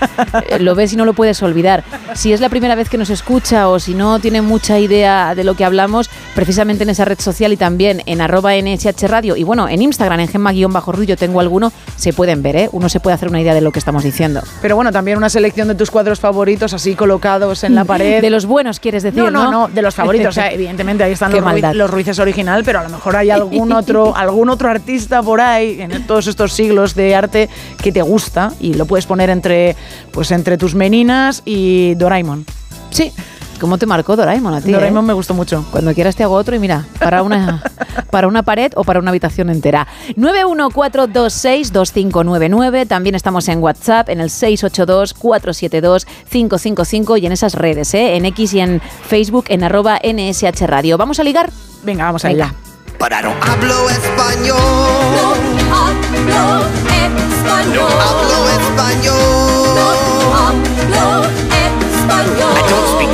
Eh, 0.48 0.61
lo 0.61 0.74
ves 0.74 0.92
y 0.92 0.96
no 0.96 1.05
lo 1.05 1.14
puedes 1.14 1.42
olvidar. 1.42 1.85
Si 2.14 2.33
es 2.33 2.40
la 2.40 2.48
primera 2.48 2.74
vez 2.74 2.88
que 2.88 2.96
nos 2.96 3.11
escucha 3.11 3.68
o 3.68 3.78
si 3.81 3.92
no 3.94 4.18
tiene 4.18 4.40
mucha 4.40 4.78
idea 4.78 5.35
de 5.35 5.44
lo 5.44 5.55
que 5.55 5.64
hablamos, 5.64 6.11
precisamente 6.35 6.85
en 6.85 6.90
esa 6.90 7.05
red 7.05 7.18
social 7.18 7.52
y 7.52 7.57
también 7.57 8.02
en 8.07 8.20
arroba 8.20 8.52
NSH 8.55 9.09
Radio 9.09 9.37
y 9.37 9.42
bueno, 9.42 9.68
en 9.68 9.83
Instagram, 9.83 10.20
en 10.20 10.28
Gemma-Rullo 10.28 11.16
tengo 11.16 11.40
alguno, 11.40 11.72
se 11.96 12.12
pueden 12.12 12.42
ver, 12.42 12.57
¿eh? 12.57 12.68
Uno 12.72 12.88
se 12.88 13.00
puede 13.00 13.14
hacer 13.14 13.28
una 13.28 13.40
idea 13.40 13.55
de 13.55 13.61
lo 13.61 13.72
que 13.72 13.78
estamos 13.78 14.05
diciendo. 14.05 14.42
Pero 14.62 14.76
bueno, 14.76 14.92
también 14.92 15.18
una 15.18 15.28
selección 15.28 15.68
de 15.68 15.74
tus 15.74 15.90
cuadros 15.90 16.20
favoritos 16.20 16.72
así 16.72 16.94
colocados 16.94 17.32
en 17.64 17.75
la 17.75 17.85
pared. 17.85 18.21
De 18.21 18.31
los 18.31 18.47
buenos, 18.47 18.81
quieres 18.81 19.03
decir, 19.03 19.23
no, 19.23 19.31
¿no? 19.31 19.45
no, 19.45 19.51
no, 19.51 19.68
de 19.68 19.83
los 19.83 19.95
favoritos. 19.95 20.29
O 20.33 20.33
sea, 20.33 20.51
evidentemente 20.53 21.05
ahí 21.05 21.12
están 21.12 21.31
Ruiz- 21.33 21.75
los 21.75 21.90
Ruices 21.90 22.18
original, 22.18 22.62
pero 22.64 22.81
a 22.81 22.83
lo 22.85 22.88
mejor 22.88 23.16
hay 23.16 23.31
algún 23.31 23.73
otro, 23.73 24.16
algún 24.16 24.49
otro 24.49 24.71
artista 24.71 25.23
por 25.23 25.40
ahí 25.40 25.81
en 25.81 26.07
todos 26.07 26.27
estos 26.27 26.53
siglos 26.53 26.95
de 26.95 27.14
arte 27.14 27.49
que 27.83 27.92
te 27.92 28.03
gusta 28.03 28.53
y 28.61 28.75
lo 28.75 28.87
puedes 28.87 29.07
poner 29.07 29.31
entre, 29.31 29.77
pues 30.11 30.31
entre 30.31 30.57
tus 30.57 30.75
meninas 30.75 31.42
y 31.45 31.95
Doraemon. 31.97 32.45
Sí. 32.90 33.12
¿Cómo 33.61 33.79
te 33.79 33.87
marcó 33.87 34.17
Doraemon 34.17 34.55
a 34.55 34.61
ti? 34.61 34.73
Doraemon 34.73 35.05
eh? 35.05 35.09
me 35.09 35.12
gustó 35.12 35.35
mucho. 35.35 35.65
Cuando 35.71 35.95
quieras 35.95 36.17
te 36.17 36.25
hago 36.25 36.35
otro 36.35 36.57
y 36.57 36.59
mira, 36.59 36.85
para 36.99 37.23
una, 37.23 37.62
para 38.11 38.27
una 38.27 38.43
pared 38.43 38.73
o 38.75 38.83
para 38.85 38.99
una 38.99 39.11
habitación 39.11 39.51
entera. 39.51 39.87
914262599. 40.17 42.88
También 42.88 43.15
estamos 43.15 43.47
en 43.49 43.62
WhatsApp 43.62 44.09
en 44.09 44.21
el 44.21 44.31
682472555 44.31 47.21
y 47.21 47.27
en 47.27 47.33
esas 47.33 47.55
redes, 47.55 47.93
¿eh? 47.95 48.17
en 48.17 48.25
X 48.27 48.55
y 48.55 48.61
en 48.61 48.81
Facebook 49.09 49.45
en 49.49 49.62
arroba 49.65 49.99
NSH 50.03 50.67
Radio. 50.67 50.97
¿Vamos 50.99 51.19
a 51.21 51.25
ligar? 51.25 51.51
Venga, 51.85 52.05
vamos 52.05 52.23
Venga. 52.23 52.45
allá. 52.47 52.55
Pero 52.99 53.23
no 53.23 53.35
hablo 53.43 53.91
español. 53.91 54.57
No 55.59 55.77
hablo 55.77 56.65
español. 56.87 57.91
Hablo 58.01 58.49
español. 58.49 59.17
No 59.75 60.37
hablo 60.37 61.25
español. 61.25 62.53
I 62.55 62.57
don't 62.71 62.87
speak 62.95 63.12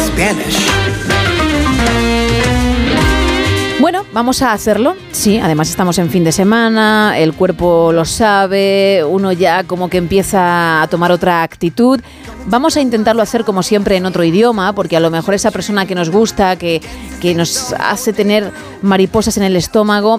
Bueno, 3.79 4.05
vamos 4.13 4.43
a 4.43 4.53
hacerlo. 4.53 4.97
Sí, 5.13 5.39
además 5.39 5.71
estamos 5.71 5.97
en 5.99 6.11
fin 6.11 6.25
de 6.25 6.33
semana, 6.33 7.17
el 7.17 7.35
cuerpo 7.35 7.93
lo 7.93 8.05
sabe, 8.05 9.05
uno 9.09 9.31
ya 9.31 9.63
como 9.63 9.89
que 9.89 9.99
empieza 9.99 10.83
a 10.83 10.89
tomar 10.89 11.13
otra 11.13 11.45
actitud. 11.45 12.01
Vamos 12.47 12.77
a 12.77 12.81
intentarlo 12.81 13.23
hacer 13.23 13.45
como 13.45 13.63
siempre 13.63 13.97
en 13.97 14.07
otro 14.07 14.25
idioma, 14.25 14.73
porque 14.73 14.97
a 14.97 15.01
lo 15.01 15.11
mejor 15.11 15.35
esa 15.35 15.53
persona 15.53 15.87
que 15.87 15.95
nos 15.95 16.11
gusta, 16.11 16.57
que, 16.57 16.83
que 17.21 17.37
nos 17.37 17.73
hace 17.79 18.13
tener 18.13 18.51
mariposas 18.83 19.37
en 19.37 19.45
el 19.45 19.55
estómago, 19.55 20.19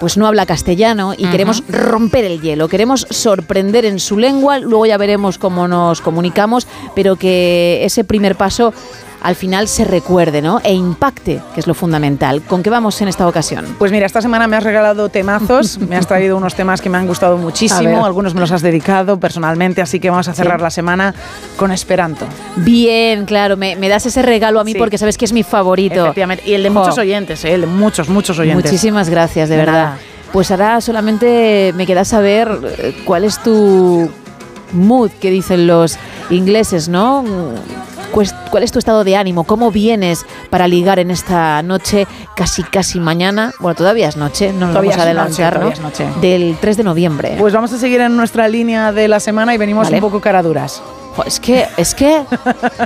pues 0.00 0.16
no 0.16 0.26
habla 0.26 0.46
castellano 0.46 1.12
y 1.16 1.26
queremos 1.26 1.62
romper 1.68 2.24
el 2.24 2.40
hielo, 2.40 2.68
queremos 2.68 3.06
sorprender 3.10 3.84
en 3.84 4.00
su 4.00 4.16
lengua, 4.16 4.58
luego 4.58 4.86
ya 4.86 4.96
veremos 4.96 5.36
cómo 5.36 5.68
nos 5.68 6.00
comunicamos, 6.00 6.66
pero 6.96 7.16
que 7.16 7.84
ese 7.84 8.02
primer 8.02 8.34
paso 8.34 8.72
al 9.22 9.34
final 9.36 9.68
se 9.68 9.84
recuerde, 9.84 10.40
¿no? 10.42 10.60
E 10.64 10.72
impacte, 10.72 11.40
que 11.54 11.60
es 11.60 11.66
lo 11.66 11.74
fundamental. 11.74 12.42
¿Con 12.42 12.62
qué 12.62 12.70
vamos 12.70 13.00
en 13.02 13.08
esta 13.08 13.26
ocasión? 13.28 13.64
Pues 13.78 13.92
mira, 13.92 14.06
esta 14.06 14.22
semana 14.22 14.46
me 14.46 14.56
has 14.56 14.64
regalado 14.64 15.08
temazos, 15.08 15.78
me 15.88 15.96
has 15.96 16.06
traído 16.06 16.36
unos 16.36 16.54
temas 16.54 16.80
que 16.80 16.88
me 16.88 16.98
han 16.98 17.06
gustado 17.06 17.36
muchísimo, 17.36 18.04
algunos 18.06 18.34
me 18.34 18.40
los 18.40 18.50
has 18.52 18.62
dedicado 18.62 19.18
personalmente, 19.20 19.82
así 19.82 20.00
que 20.00 20.10
vamos 20.10 20.28
a 20.28 20.34
cerrar 20.34 20.58
Sí. 20.58 20.62
la 20.64 20.70
semana 20.70 21.14
con 21.56 21.70
Esperanto. 21.72 22.26
Bien, 22.56 23.24
claro, 23.26 23.56
me, 23.56 23.76
me 23.76 23.88
das 23.88 24.06
ese 24.06 24.22
regalo 24.22 24.60
a 24.60 24.64
mí 24.64 24.72
Sí. 24.72 24.78
porque 24.78 24.98
sabes 24.98 25.18
que 25.18 25.24
es 25.24 25.32
mi 25.32 25.42
favorito. 25.42 26.02
Efectivamente, 26.04 26.44
y 26.46 26.54
el 26.54 26.62
de 26.62 26.70
muchos 26.70 26.98
oyentes, 26.98 27.44
¿eh? 27.44 27.54
el 27.54 27.62
de 27.62 27.66
muchos, 27.66 28.08
muchos 28.08 28.38
oyentes. 28.38 28.64
Muchísimas 28.64 29.08
gracias, 29.08 29.48
de, 29.48 29.56
De 29.56 29.60
verdad. 29.64 29.72
nada. 29.84 29.98
Pues 30.32 30.50
ahora 30.50 30.80
solamente 30.80 31.72
me 31.76 31.86
queda 31.86 32.04
saber 32.04 32.48
eh, 32.78 32.96
cuál 33.04 33.24
es 33.24 33.38
tu 33.42 34.08
mood 34.72 35.10
que 35.20 35.30
dicen 35.30 35.66
los 35.66 35.98
ingleses, 36.30 36.88
¿no? 36.88 37.24
¿Cuál 38.12 38.62
es 38.64 38.72
tu 38.72 38.78
estado 38.78 39.04
de 39.04 39.16
ánimo? 39.16 39.44
¿Cómo 39.44 39.70
vienes 39.70 40.26
para 40.50 40.66
ligar 40.68 40.98
en 40.98 41.10
esta 41.10 41.62
noche, 41.62 42.06
casi 42.34 42.62
casi 42.62 42.98
mañana? 43.00 43.52
Bueno, 43.60 43.76
todavía 43.76 44.08
es 44.08 44.16
noche, 44.16 44.52
no 44.52 44.66
nos 44.66 44.70
Todavía 44.70 44.90
vamos 44.90 44.94
a 44.94 45.22
noche, 45.24 45.44
adelantar, 45.44 45.54
todavía 45.54 45.76
¿no? 45.82 45.88
es 45.88 45.98
noche. 45.98 46.20
Del 46.20 46.56
3 46.60 46.76
de 46.76 46.82
noviembre. 46.84 47.36
Pues 47.38 47.54
vamos 47.54 47.72
a 47.72 47.78
seguir 47.78 48.00
en 48.00 48.16
nuestra 48.16 48.48
línea 48.48 48.92
de 48.92 49.08
la 49.08 49.20
semana 49.20 49.54
y 49.54 49.58
venimos 49.58 49.84
Vale. 49.84 49.96
un 49.96 50.00
poco 50.00 50.20
caraduras. 50.20 50.82
Es 51.26 51.38
que, 51.40 51.66
es 51.76 51.94
que 51.94 52.22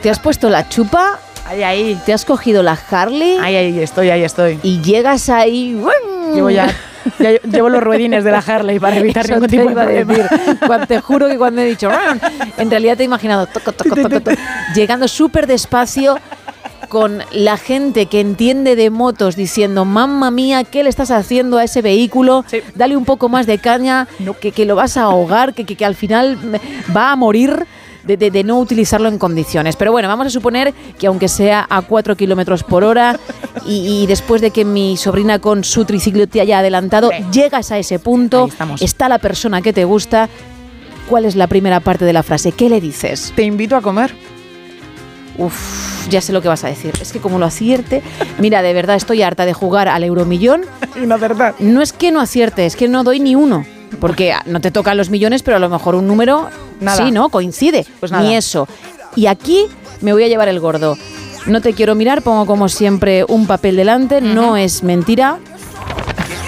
te 0.03 0.11
has 0.11 0.18
puesto 0.18 0.48
la 0.51 0.68
chupa, 0.68 1.18
Ahí, 1.46 1.62
ahí. 1.62 2.01
te 2.07 2.12
has 2.12 2.24
cogido 2.24 2.62
la 2.62 2.72
Harley 2.90 3.36
Ahí, 3.40 3.55
ahí 3.57 3.78
estoy, 3.80 4.11
ahí 4.11 4.24
estoy. 4.24 4.59
y 4.62 4.80
llegas 4.80 5.28
ahí. 5.28 5.80
Llevo 6.34 6.51
ya, 6.51 6.68
ya 7.18 7.30
llevo 7.42 7.68
los 7.68 7.82
ruedines 7.82 8.24
de 8.24 8.30
la 8.30 8.38
Harley 8.38 8.78
para 8.78 8.96
evitar 8.96 9.24
Eso 9.24 9.34
ningún 9.34 9.48
tipo 9.48 9.68
de 9.68 9.74
problema. 9.74 10.12
decir. 10.14 10.59
Cuando- 10.66 10.86
te 10.86 11.00
juro 11.00 11.28
que 11.28 11.36
cuando 11.38 11.61
he 11.61 11.64
dicho 11.66 11.90
en 12.59 12.70
realidad 12.70 12.96
te 12.96 13.02
he 13.02 13.07
imaginado 13.07 13.46
toco, 13.46 13.72
toco, 13.72 13.94
toco, 14.09 14.30
llegando 14.74 15.09
súper 15.09 15.46
despacio 15.46 16.18
con 16.88 17.22
la 17.32 17.57
gente 17.57 18.07
que 18.07 18.20
entiende 18.20 18.76
de 18.76 18.90
motos 18.90 19.36
diciendo 19.36 19.84
mamma 19.84 20.30
mía 20.30 20.64
qué 20.64 20.82
le 20.84 20.90
estás 20.90 21.11
haciendo 21.11 21.59
a 21.59 21.64
ese 21.64 21.82
vehículo 21.82 22.44
Sí. 22.46 22.61
dale 22.74 22.96
un 22.96 23.05
poco 23.05 23.28
más 23.28 23.46
de 23.46 23.59
caña 23.59 24.07
que, 24.40 24.52
que 24.52 24.64
lo 24.64 24.76
vas 24.76 24.96
a 24.96 25.02
ahogar 25.05 25.55
que, 25.55 25.64
que- 25.64 25.76
que 25.76 25.84
al 25.84 25.94
final 25.94 26.38
va 26.94 27.11
a 27.12 27.16
morir 27.16 27.66
de, 28.07 28.16
de- 28.16 28.30
de 28.30 28.44
no 28.44 28.59
utilizarlo 28.59 29.09
en 29.09 29.18
condiciones. 29.18 29.76
Pero 29.76 29.92
bueno, 29.92 30.09
vamos 30.09 30.26
a 30.26 30.30
suponer 30.30 30.72
que 30.98 31.07
aunque 31.07 31.28
sea 31.28 31.66
a 31.68 31.82
4 31.82 32.16
kilómetros 32.16 32.62
por 32.62 32.84
hora 32.84 33.18
y, 33.66 34.02
y 34.02 34.07
después 34.07 34.40
de 34.40 34.50
que 34.50 34.64
mi 34.64 34.96
sobrina 34.96 35.38
con 35.38 35.64
su 35.64 35.84
triciclo 35.84 36.26
te 36.26 36.40
haya 36.40 36.59
adelantado, 36.59 37.11
llegas 37.32 37.70
a 37.72 37.78
ese 37.78 37.98
punto, 37.98 38.48
está 38.80 39.09
la 39.09 39.18
persona 39.18 39.62
que 39.62 39.72
te 39.72 39.84
gusta. 39.84 40.28
¿Cuál 41.09 41.24
es 41.26 41.36
la 41.36 41.46
primera 41.48 41.80
parte 41.80 42.05
de 42.07 42.12
la 42.14 42.22
frase? 42.22 42.52
¿Qué 42.52 42.68
le 42.70 42.80
dices? 42.80 43.32
Te 43.36 43.42
invito 43.42 43.76
a 43.76 43.82
comer. 43.82 44.14
Uf, 45.36 46.09
ya 46.09 46.20
sé 46.20 46.32
lo 46.32 46.40
que 46.40 46.48
vas 46.48 46.64
a 46.64 46.68
decir. 46.68 46.92
Es 47.00 47.12
que 47.12 47.18
como 47.18 47.38
lo 47.38 47.44
acierte, 47.46 48.02
mira, 48.38 48.62
de 48.62 48.72
verdad 48.72 48.96
estoy 48.96 49.22
harta 49.22 49.44
de 49.46 49.52
jugar 49.52 49.88
al 49.88 50.05
euromillón. 50.05 50.62
Y 51.02 51.07
no 51.07 51.18
verdad. 51.18 51.55
No 51.59 51.82
es 51.82 51.92
que 51.92 52.12
no 52.12 52.20
acierte, 52.20 52.66
es 52.66 52.76
que 52.76 52.86
no 52.88 53.02
doy 53.02 53.18
ni 53.18 53.34
uno. 53.34 53.66
Porque 54.01 54.34
no 54.47 54.61
te 54.61 54.70
tocan 54.70 54.97
los 54.97 55.11
millones, 55.11 55.42
pero 55.42 55.57
a 55.57 55.61
lo 55.61 55.68
mejor 55.68 55.95
un 55.95 56.07
número 56.07 56.49
Nada. 56.80 56.97
sí, 57.05 57.11
¿no? 57.11 57.28
Coincide. 57.28 57.86
Pues 58.01 58.12
nada. 58.12 58.24
Ni 58.24 58.36
eso. 58.36 58.68
Y 59.16 59.26
aquí 59.26 59.66
me 60.01 60.12
voy 60.12 60.24
a 60.24 60.28
llevar 60.28 60.49
el 60.49 60.61
gordo. 60.61 60.97
No 61.47 61.61
te 61.61 61.74
quiero 61.74 61.95
mirar, 61.95 62.22
pongo 62.22 62.47
como 62.47 62.68
siempre 62.68 63.24
un 63.28 63.47
papel 63.47 63.76
delante, 63.76 64.20
no 64.20 64.57
es 64.57 64.82
mentira. 64.82 65.38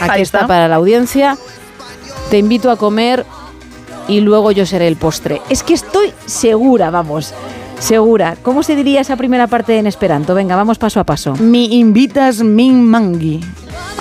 Aquí 0.01 0.23
está. 0.23 0.47
para 0.47 0.69
la 0.69 0.77
audiencia. 0.77 1.37
Te 2.31 2.39
invito 2.39 2.71
a 2.71 2.77
comer 2.77 3.25
y 4.09 4.21
luego 4.21 4.53
yo 4.53 4.67
seré 4.67 4.89
el 4.89 4.97
postre. 4.97 5.41
Es 5.49 5.63
que 5.63 5.75
estoy 5.75 6.13
segura, 6.27 6.91
vamos. 6.91 7.33
Segura. 7.79 8.37
¿Cómo 8.43 8.63
se 8.63 8.75
diría 8.75 9.01
esa 9.01 9.17
primera 9.17 9.47
parte 9.47 9.79
en 9.79 9.87
esperanto? 9.87 10.35
Venga, 10.35 10.57
vamos 10.57 10.79
paso 10.79 10.99
a 11.01 11.05
paso. 11.05 11.35
Mi 11.37 11.79
invitas 11.79 12.43
min 12.43 12.83
mangi. 12.85 13.41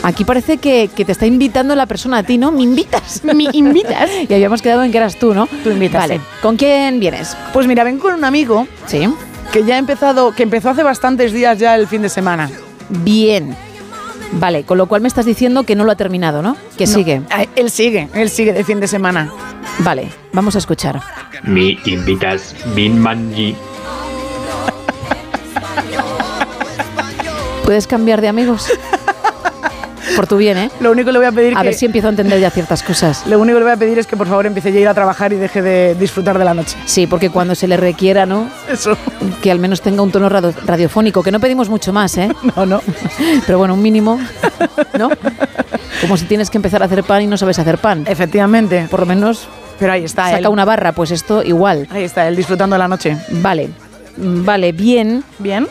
Aquí 0.04 0.24
parece 0.24 0.58
que, 0.58 0.90
que 0.96 1.04
te 1.06 1.12
está 1.12 1.26
invitando 1.26 1.76
la 1.76 1.86
persona 1.86 2.20
a 2.20 2.24
ti, 2.24 2.38
¿no? 2.38 2.52
Me 2.52 2.64
invitas. 2.64 3.22
Mi 3.24 3.48
invitas. 3.54 4.10
y 4.30 4.34
habíamos 4.34 4.62
quedado 4.62 4.84
en 4.84 4.92
que 4.92 4.98
eras 4.98 5.18
tú, 5.18 5.34
¿no? 5.34 5.48
Tú 5.64 5.70
invitas, 5.72 6.02
Vale. 6.02 6.22
¿Con 6.42 6.58
quién 6.58 7.00
vienes? 7.00 7.36
Pues 7.54 7.68
mira, 7.68 7.84
ven 7.84 8.00
con 8.00 8.14
un 8.14 8.24
amigo 8.24 8.68
Sí. 8.86 9.08
que 9.52 9.64
ya 9.64 9.76
ha 9.76 9.78
empezado, 9.78 10.32
que 10.34 10.44
empezó 10.44 10.70
hace 10.70 10.84
bastantes 10.84 11.34
días 11.34 11.60
ya 11.60 11.76
el 11.76 11.88
fin 11.88 12.02
de 12.02 12.10
semana. 12.10 12.50
Bien. 12.90 13.56
Vale, 14.34 14.64
con 14.64 14.78
lo 14.78 14.88
cual 14.88 15.02
me 15.02 15.08
estás 15.08 15.26
diciendo 15.26 15.64
que 15.64 15.76
no 15.76 15.84
lo 15.86 15.92
ha 15.92 15.96
terminado, 15.96 16.42
¿no? 16.42 16.58
Que 16.78 16.86
No, 16.86 16.94
sigue. 16.94 17.22
ah, 17.30 17.46
Él 17.56 17.70
sigue, 17.72 18.10
él 18.14 18.30
sigue 18.30 18.54
de 18.54 18.64
fin 18.64 18.80
de 18.80 18.88
semana. 18.88 19.32
Vale, 19.80 20.10
vamos 20.34 20.56
a 20.56 20.58
escuchar. 20.60 21.02
Mi 21.44 21.80
invitas 21.86 22.56
Min 22.76 23.00
Manji. 23.00 23.56
¿Puedes 27.64 27.88
cambiar 27.88 28.22
de 28.22 28.28
amigos? 28.28 28.68
Por 30.16 30.28
tu 30.28 30.38
bien, 30.38 30.58
¿eh? 30.58 30.70
Lo 30.80 30.92
único 30.92 31.08
que 31.08 31.12
le 31.14 31.20
voy 31.20 31.28
a 31.28 31.32
pedir 31.32 31.54
A 31.58 31.62
que, 31.62 31.68
ver 31.68 31.74
si 31.76 31.86
empiezo 31.86 32.08
a 32.08 32.12
entender 32.12 32.40
ya 32.40 32.50
ciertas 32.50 32.84
cosas. 32.84 33.24
lo 33.28 33.40
único 33.40 33.56
que 33.56 33.60
le 33.60 33.66
voy 33.66 33.74
a 33.74 33.78
pedir 33.78 34.00
es 34.00 34.08
que 34.08 34.16
por 34.18 34.28
favor 34.28 34.46
empiece 34.46 34.72
ya 34.72 34.78
a 34.78 34.82
ir 34.82 34.88
a 34.88 34.94
trabajar 34.94 35.34
y 35.34 35.36
deje 35.38 35.62
de 35.62 35.96
disfrutar 35.96 36.38
de 36.38 36.46
la 36.46 36.54
noche. 36.54 36.78
Sí, 36.86 37.08
porque 37.08 37.30
cuando 37.30 37.56
se 37.56 37.68
le 37.68 37.78
requiera, 37.78 38.26
¿no? 38.26 38.48
Eso. 38.72 38.98
Que 39.42 39.52
al 39.52 39.60
menos 39.60 39.82
tenga 39.82 40.02
un 40.02 40.12
tono 40.12 40.30
radio- 40.30 40.54
radiofónico, 40.66 41.22
que 41.24 41.32
no 41.32 41.40
pedimos 41.40 41.70
mucho 41.70 41.92
más, 41.94 42.18
¿eh? 42.18 42.30
No, 42.56 42.66
no. 42.66 42.82
Pero 43.46 43.58
bueno, 43.58 43.74
un 43.74 43.82
mínimo, 43.82 44.20
¿no? 44.98 45.10
Como 46.02 46.18
si 46.18 46.26
tienes 46.26 46.50
que 46.50 46.58
empezar 46.58 46.82
a 46.82 46.86
hacer 46.86 47.04
pan 47.04 47.22
y 47.24 47.28
no 47.28 47.38
sabes 47.38 47.58
hacer 47.60 47.78
pan. 47.78 48.04
Efectivamente. 48.08 48.88
Por 48.90 49.02
lo 49.02 49.06
menos 49.06 49.48
Pero 49.80 49.94
ahí 49.94 50.04
está 50.04 50.26
saca 50.26 50.38
él. 50.40 50.48
una 50.48 50.66
barra, 50.66 50.92
pues 50.94 51.12
esto 51.12 51.44
igual. 51.44 51.88
Ahí 51.92 52.04
está 52.04 52.28
él 52.28 52.36
disfrutando 52.36 52.76
de 52.76 52.80
la 52.80 52.88
noche. 52.88 53.18
Vale, 53.30 53.70
vale, 54.18 54.72
bien. 54.72 55.24
Bien. 55.40 55.68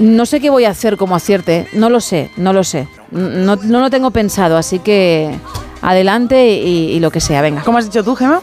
No 0.00 0.24
sé 0.24 0.40
qué 0.40 0.48
voy 0.48 0.64
a 0.64 0.70
hacer 0.70 0.96
como 0.96 1.14
acierte, 1.14 1.68
no 1.74 1.90
lo 1.90 2.00
sé, 2.00 2.30
no 2.38 2.54
lo 2.54 2.64
sé. 2.64 2.88
No, 3.10 3.56
no 3.56 3.80
lo 3.80 3.90
tengo 3.90 4.10
pensado, 4.10 4.56
así 4.56 4.78
que 4.78 5.30
adelante 5.82 6.56
y, 6.56 6.92
y 6.92 7.00
lo 7.00 7.10
que 7.10 7.20
sea, 7.20 7.42
venga. 7.42 7.62
¿Cómo 7.62 7.76
has 7.76 7.84
dicho 7.84 8.02
tú, 8.02 8.16
Gemma? 8.16 8.40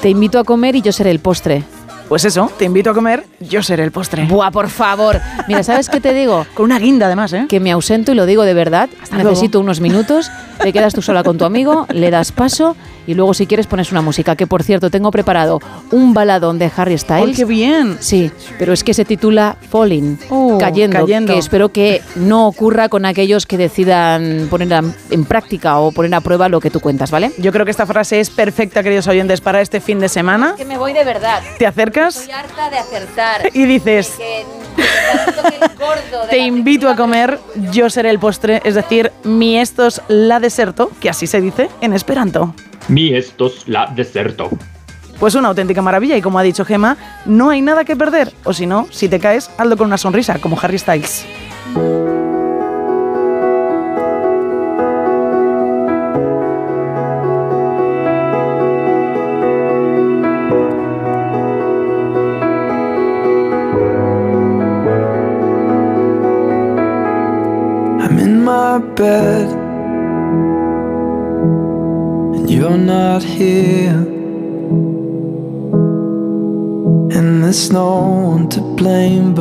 Te 0.00 0.08
invito 0.08 0.38
a 0.38 0.44
comer 0.44 0.76
y 0.76 0.82
yo 0.82 0.92
seré 0.92 1.10
el 1.10 1.18
postre. 1.18 1.64
Pues 2.08 2.24
eso, 2.24 2.48
te 2.56 2.64
invito 2.64 2.90
a 2.90 2.94
comer, 2.94 3.24
yo 3.40 3.64
seré 3.64 3.82
el 3.82 3.90
postre. 3.90 4.26
Buah, 4.26 4.52
por 4.52 4.68
favor. 4.68 5.20
Mira, 5.48 5.64
¿sabes 5.64 5.88
qué 5.88 6.00
te 6.00 6.14
digo? 6.14 6.46
Con 6.54 6.66
una 6.66 6.78
guinda 6.78 7.06
además, 7.06 7.32
¿eh? 7.32 7.46
Que 7.48 7.58
me 7.58 7.72
ausento 7.72 8.12
y 8.12 8.14
lo 8.14 8.26
digo 8.26 8.44
de 8.44 8.54
verdad. 8.54 8.88
Necesito 9.10 9.58
unos 9.58 9.80
minutos. 9.80 10.30
Te 10.62 10.72
quedas 10.72 10.94
tú 10.94 11.02
sola 11.02 11.24
con 11.24 11.36
tu 11.36 11.44
amigo, 11.44 11.86
le 11.90 12.10
das 12.10 12.30
paso 12.30 12.76
y 13.06 13.14
luego 13.14 13.34
si 13.34 13.46
quieres 13.46 13.66
pones 13.66 13.92
una 13.92 14.02
música. 14.02 14.36
Que 14.36 14.46
por 14.46 14.62
cierto, 14.62 14.90
tengo 14.90 15.10
preparado 15.10 15.60
un 15.90 16.14
baladón 16.14 16.58
de 16.58 16.70
Harry 16.76 16.92
¡Ay, 16.92 16.98
Styles. 16.98 17.36
qué 17.36 17.44
bien! 17.44 17.96
Sí, 18.00 18.30
pero 18.58 18.72
es 18.72 18.82
que 18.84 18.94
se 18.94 19.04
titula 19.04 19.56
Falling, 19.70 20.18
Oh, 20.30 20.58
cayendo, 20.58 20.98
cayendo. 21.00 21.32
que 21.32 21.38
espero 21.38 21.70
que 21.70 22.02
no 22.16 22.46
ocurra 22.48 22.88
con 22.88 23.04
aquellos 23.04 23.46
que 23.46 23.56
decidan 23.58 24.48
poner 24.50 24.66
en 25.10 25.24
práctica 25.24 25.78
o 25.78 25.92
poner 25.92 26.14
a 26.14 26.20
prueba 26.20 26.48
lo 26.48 26.60
que 26.60 26.70
tú 26.70 26.80
cuentas, 26.80 27.10
¿vale? 27.10 27.32
Yo 27.38 27.52
creo 27.52 27.64
que 27.64 27.70
esta 27.70 27.86
frase 27.86 28.20
es 28.20 28.30
perfecta, 28.30 28.82
queridos 28.82 29.06
oyentes, 29.06 29.40
para 29.40 29.60
este 29.60 29.80
fin 29.80 29.98
de 30.00 30.08
semana. 30.08 30.54
Que 30.56 30.64
me 30.64 30.78
voy 30.78 30.92
de 30.92 31.04
verdad. 31.04 31.40
Te 31.58 31.66
acercas 31.66 32.28
harta 32.32 32.70
de 32.70 32.78
acertar. 32.78 33.50
y 33.54 33.64
dices, 33.64 34.12
te 36.30 36.38
invito 36.38 36.88
a 36.88 36.96
comer, 36.96 37.38
yo 37.70 37.88
seré 37.90 38.10
el 38.10 38.18
postre, 38.18 38.60
es 38.64 38.74
decir, 38.74 39.12
mi 39.24 39.58
estos 39.58 40.02
la 40.08 40.40
deserto, 40.40 40.90
que 41.00 41.08
así 41.10 41.26
se 41.26 41.40
dice 41.40 41.68
en 41.80 41.92
esperanto. 41.92 42.54
Mi 42.88 43.14
estos 43.14 43.66
la 43.66 43.92
deserto. 43.94 44.50
Pues 45.18 45.34
una 45.34 45.48
auténtica 45.48 45.82
maravilla 45.82 46.16
y 46.16 46.22
como 46.22 46.38
ha 46.38 46.42
dicho 46.42 46.64
Gema, 46.64 46.96
no 47.24 47.50
hay 47.50 47.62
nada 47.62 47.84
que 47.84 47.96
perder, 47.96 48.32
o 48.44 48.52
si 48.52 48.66
no, 48.66 48.86
si 48.90 49.08
te 49.08 49.18
caes, 49.18 49.50
hazlo 49.56 49.76
con 49.76 49.86
una 49.86 49.98
sonrisa, 49.98 50.38
como 50.38 50.58
Harry 50.60 50.78
Styles. 50.78 51.26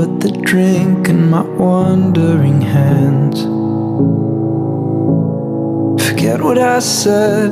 Blame 0.06 0.20
the 0.20 0.42
drink 0.42 1.10
in 1.10 1.30
my 1.30 1.42
wandering 1.42 2.62
hands. 2.62 3.42
Forget 6.08 6.42
what 6.42 6.58
I 6.58 6.80
said, 6.80 7.52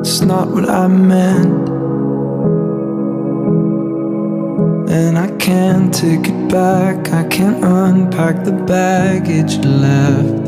it's 0.00 0.20
not 0.20 0.48
what 0.48 0.68
I 0.68 0.86
meant. 0.88 1.68
And 4.90 5.18
I 5.18 5.30
can't 5.38 5.92
take 5.92 6.28
it 6.28 6.48
back, 6.48 7.12
I 7.12 7.24
can't 7.24 7.64
unpack 7.64 8.44
the 8.44 8.52
baggage 8.52 9.56
left. 9.64 10.43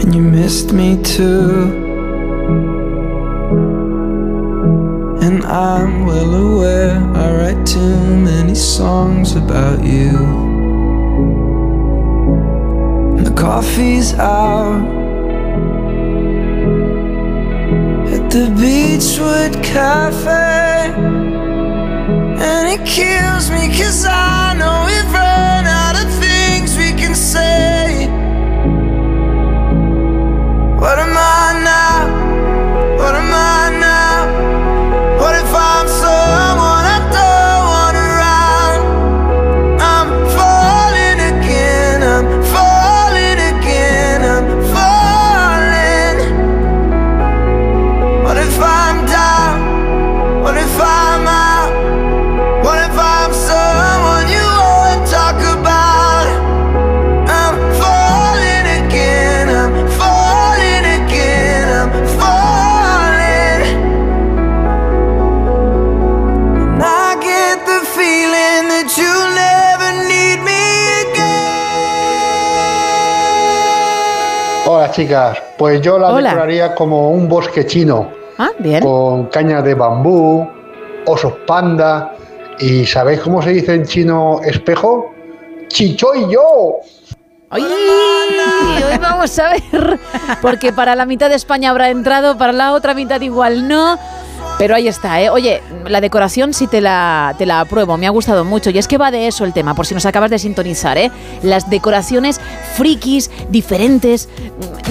And 0.00 0.14
you 0.14 0.20
missed 0.20 0.72
me 0.72 1.00
too. 1.02 1.70
And 5.22 5.44
I'm 5.44 6.06
well 6.06 6.34
aware 6.34 6.98
I 7.14 7.36
write 7.36 7.64
too 7.66 7.96
many 8.30 8.56
songs 8.56 9.36
about 9.36 9.84
you. 9.84 10.16
And 13.16 13.26
the 13.26 13.34
coffee's 13.34 14.14
out 14.14 14.82
at 18.12 18.30
the 18.30 18.50
Beachwood 18.60 19.62
Cafe. 19.62 20.90
And 22.48 22.68
it 22.74 22.84
kills 22.84 23.50
me 23.52 23.68
cause 23.68 24.04
I 24.04 24.54
know 24.58 24.82
run 25.12 25.21
chicas, 74.92 75.38
pues 75.58 75.80
yo 75.80 75.98
la 75.98 76.08
Hola. 76.12 76.30
decoraría 76.30 76.74
como 76.74 77.10
un 77.10 77.28
bosque 77.28 77.66
chino, 77.66 78.10
Ah, 78.38 78.50
bien. 78.58 78.82
con 78.82 79.26
cañas 79.26 79.64
de 79.64 79.74
bambú, 79.74 80.48
osos 81.06 81.32
panda 81.46 82.12
y 82.58 82.86
¿sabéis 82.86 83.20
cómo 83.20 83.42
se 83.42 83.50
dice 83.50 83.74
en 83.74 83.84
chino 83.84 84.40
espejo? 84.44 85.12
¡Chichoy 85.68 86.30
yo! 86.30 86.76
¡Ay! 87.50 87.62
Hoy 87.64 88.98
vamos 88.98 89.38
a 89.38 89.50
ver, 89.50 89.98
porque 90.40 90.72
para 90.72 90.94
la 90.94 91.04
mitad 91.06 91.28
de 91.28 91.36
España 91.36 91.70
habrá 91.70 91.90
entrado, 91.90 92.38
para 92.38 92.52
la 92.52 92.72
otra 92.72 92.94
mitad 92.94 93.20
igual 93.20 93.68
no. 93.68 93.98
Pero 94.62 94.76
ahí 94.76 94.86
está, 94.86 95.20
¿eh? 95.20 95.28
Oye, 95.28 95.60
la 95.88 96.00
decoración 96.00 96.54
sí 96.54 96.68
te 96.68 96.80
la, 96.80 97.34
te 97.36 97.46
la 97.46 97.58
apruebo, 97.58 97.96
me 97.96 98.06
ha 98.06 98.10
gustado 98.10 98.44
mucho. 98.44 98.70
Y 98.70 98.78
es 98.78 98.86
que 98.86 98.96
va 98.96 99.10
de 99.10 99.26
eso 99.26 99.44
el 99.44 99.52
tema, 99.52 99.74
por 99.74 99.88
si 99.88 99.92
nos 99.92 100.06
acabas 100.06 100.30
de 100.30 100.38
sintonizar, 100.38 100.96
¿eh? 100.98 101.10
Las 101.42 101.68
decoraciones 101.68 102.40
frikis, 102.76 103.28
diferentes, 103.50 104.28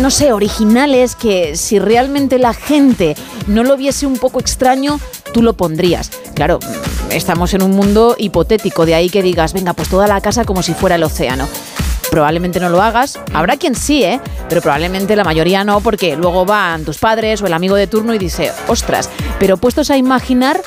no 0.02 0.12
sé, 0.12 0.34
originales, 0.34 1.16
que 1.16 1.56
si 1.56 1.80
realmente 1.80 2.38
la 2.38 2.54
gente 2.54 3.16
no 3.48 3.64
lo 3.64 3.78
viese 3.78 4.06
un 4.06 4.18
poco 4.18 4.42
extraño, 4.42 5.00
tú 5.34 5.42
lo 5.42 5.54
pondrías. 5.54 6.10
Claro, 6.34 6.60
estamos 7.10 7.54
en 7.54 7.64
un 7.64 7.72
mundo 7.72 8.18
hipotético, 8.18 8.86
de 8.86 8.96
ahí 8.96 9.10
que 9.10 9.24
digas, 9.24 9.54
venga, 9.54 9.72
pues 9.72 9.88
toda 9.88 10.06
la 10.06 10.20
casa 10.20 10.44
como 10.44 10.64
si 10.64 10.74
fuera 10.74 10.98
el 10.98 11.04
océano 11.04 11.48
probablemente 12.12 12.60
no 12.60 12.70
lo 12.70 12.82
hagas. 12.84 13.20
Habrá 13.34 13.58
quien 13.58 13.74
sí, 13.74 14.04
¿eh? 14.04 14.20
Pero 14.50 14.62
probablemente 14.62 15.16
la 15.16 15.24
mayoría 15.24 15.64
no, 15.64 15.80
porque 15.80 16.16
luego 16.16 16.46
van 16.46 16.86
tus 16.86 17.00
padres 17.00 17.42
o 17.42 17.48
el 17.48 17.54
amigo 17.54 17.76
de 17.76 17.88
turno 17.88 18.14
y 18.14 18.20
dice, 18.20 18.52
ostras, 18.68 19.10
pero 19.40 19.58
puestos 19.58 19.90
a 19.90 19.98
imaginar, 19.98 20.62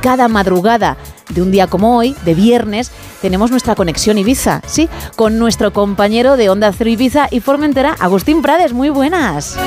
cada 0.00 0.28
madrugada 0.28 0.96
de 1.30 1.42
un 1.42 1.50
día 1.50 1.66
como 1.66 1.96
hoy, 1.96 2.14
de 2.24 2.34
viernes, 2.34 2.90
tenemos 3.20 3.50
nuestra 3.50 3.74
conexión 3.74 4.18
Ibiza, 4.18 4.62
¿sí? 4.66 4.88
Con 5.16 5.38
nuestro 5.38 5.72
compañero 5.72 6.36
de 6.36 6.48
Onda 6.48 6.72
Cero 6.72 6.90
Ibiza 6.90 7.28
y 7.30 7.40
Formentera, 7.40 7.96
Agustín 7.98 8.42
Prades. 8.42 8.72
Muy 8.72 8.90
buenas. 8.90 9.58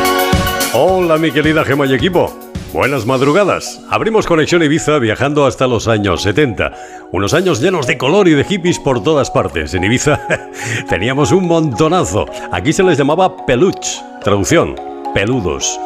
Hola 0.74 1.18
mi 1.18 1.32
querida 1.32 1.64
Gema 1.64 1.86
y 1.86 1.94
equipo. 1.94 2.34
Buenas 2.74 3.06
madrugadas. 3.06 3.82
Abrimos 3.90 4.26
Conexión 4.26 4.64
Ibiza 4.64 4.98
viajando 4.98 5.46
hasta 5.46 5.68
los 5.68 5.90
años 5.90 6.22
70. 6.22 6.72
Unos 7.12 7.34
años 7.34 7.60
llenos 7.60 7.86
de 7.86 7.98
color 7.98 8.30
y 8.30 8.34
de 8.34 8.46
hippies 8.46 8.80
por 8.80 9.04
todas 9.04 9.30
partes. 9.30 9.74
En 9.74 9.84
Ibiza 9.84 10.22
teníamos 10.90 11.34
un 11.34 11.48
montonazo. 11.48 12.26
Aquí 12.54 12.72
se 12.72 12.84
les 12.84 12.98
llamaba 12.98 13.46
peluch. 13.46 14.00
Traducción, 14.24 14.76
peludos. 15.14 15.78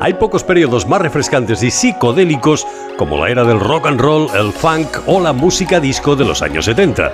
Hay 0.00 0.14
pocos 0.14 0.44
periodos 0.44 0.86
más 0.86 1.00
refrescantes 1.00 1.62
y 1.62 1.70
psicodélicos 1.72 2.66
como 2.96 3.18
la 3.18 3.30
era 3.30 3.44
del 3.44 3.58
rock 3.58 3.86
and 3.86 4.00
roll, 4.00 4.28
el 4.34 4.52
funk 4.52 4.98
o 5.06 5.20
la 5.20 5.32
música 5.32 5.80
disco 5.80 6.14
de 6.14 6.24
los 6.24 6.40
años 6.40 6.66
70. 6.66 7.12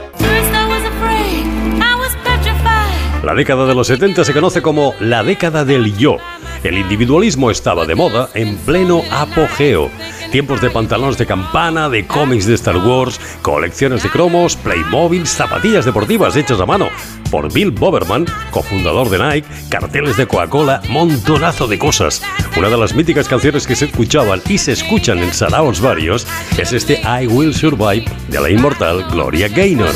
La 3.22 3.35
década 3.35 3.64
de 3.64 3.74
los 3.74 3.87
70 3.87 4.24
se 4.24 4.35
conoce 4.35 4.61
como 4.61 4.93
la 5.01 5.22
década 5.22 5.64
del 5.64 5.97
yo. 5.97 6.18
El 6.62 6.76
individualismo 6.76 7.51
estaba 7.51 7.87
de 7.87 7.95
moda 7.95 8.28
en 8.35 8.59
pleno 8.59 9.01
apogeo. 9.11 9.91
Tiempos 10.35 10.61
de 10.61 10.68
pantalones 10.68 11.16
de 11.16 11.26
campana, 11.26 11.89
de 11.89 12.09
cómics 12.09 12.45
de 12.45 12.55
Star 12.55 12.76
Wars, 12.78 13.20
colecciones 13.41 14.03
de 14.03 14.11
cromos, 14.11 14.57
Playmobil, 14.57 15.28
zapatillas 15.28 15.85
deportivas 15.85 16.35
hechas 16.35 16.61
a 16.61 16.66
mano 16.66 16.89
por 17.30 17.53
Bill 17.53 17.70
Boberman, 17.70 18.26
cofundador 18.51 19.11
de 19.11 19.18
Nike, 19.20 19.49
carteles 19.68 20.16
de 20.16 20.26
Coca-Cola, 20.26 20.82
montonazo 20.89 21.68
de 21.68 21.78
cosas. 21.78 22.20
Una 22.57 22.68
de 22.68 22.76
las 22.76 22.97
míticas 22.97 23.28
canciones 23.28 23.64
que 23.64 23.76
se 23.76 23.85
escuchaban 23.85 24.43
y 24.49 24.59
se 24.59 24.72
escuchan 24.72 25.20
en 25.20 25.32
saraos 25.32 25.80
varios 25.80 26.26
es 26.59 26.72
este 26.72 27.01
I 27.03 27.28
Will 27.28 27.55
Survive 27.55 28.05
de 28.28 28.41
la 28.41 28.51
inmortal 28.51 29.05
Gloria 29.12 29.47
Gaynor. 29.47 29.95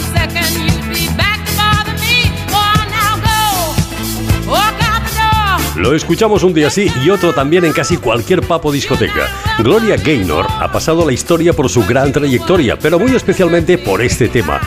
Lo 5.78 5.94
escuchamos 5.94 6.42
un 6.42 6.52
día 6.52 6.70
sí 6.70 6.90
y 7.04 7.10
otro 7.10 7.32
también 7.32 7.64
en 7.64 7.72
casi 7.72 7.98
cualquier 7.98 8.42
papo 8.42 8.72
discoteca. 8.72 9.28
Gloria 9.60 9.96
Gaynor 9.96 10.44
ha 10.48 10.72
pasado 10.72 11.06
la 11.06 11.12
historia 11.12 11.52
por 11.52 11.68
su 11.68 11.86
gran 11.86 12.12
trayectoria, 12.12 12.76
pero 12.76 12.98
muy 12.98 13.14
especialmente 13.14 13.78
por 13.78 14.02
este 14.02 14.28
tema. 14.28 14.60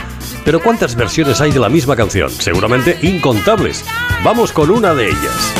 Pero 0.46 0.62
¿cuántas 0.62 0.96
versiones 0.96 1.42
hay 1.42 1.52
de 1.52 1.60
la 1.60 1.68
misma 1.68 1.98
canción? 1.98 2.30
Seguramente 2.30 2.98
incontables. 3.02 3.84
Vamos 4.24 4.54
con 4.54 4.72
una 4.72 4.94
de 4.94 5.10
ellas. 5.10 5.54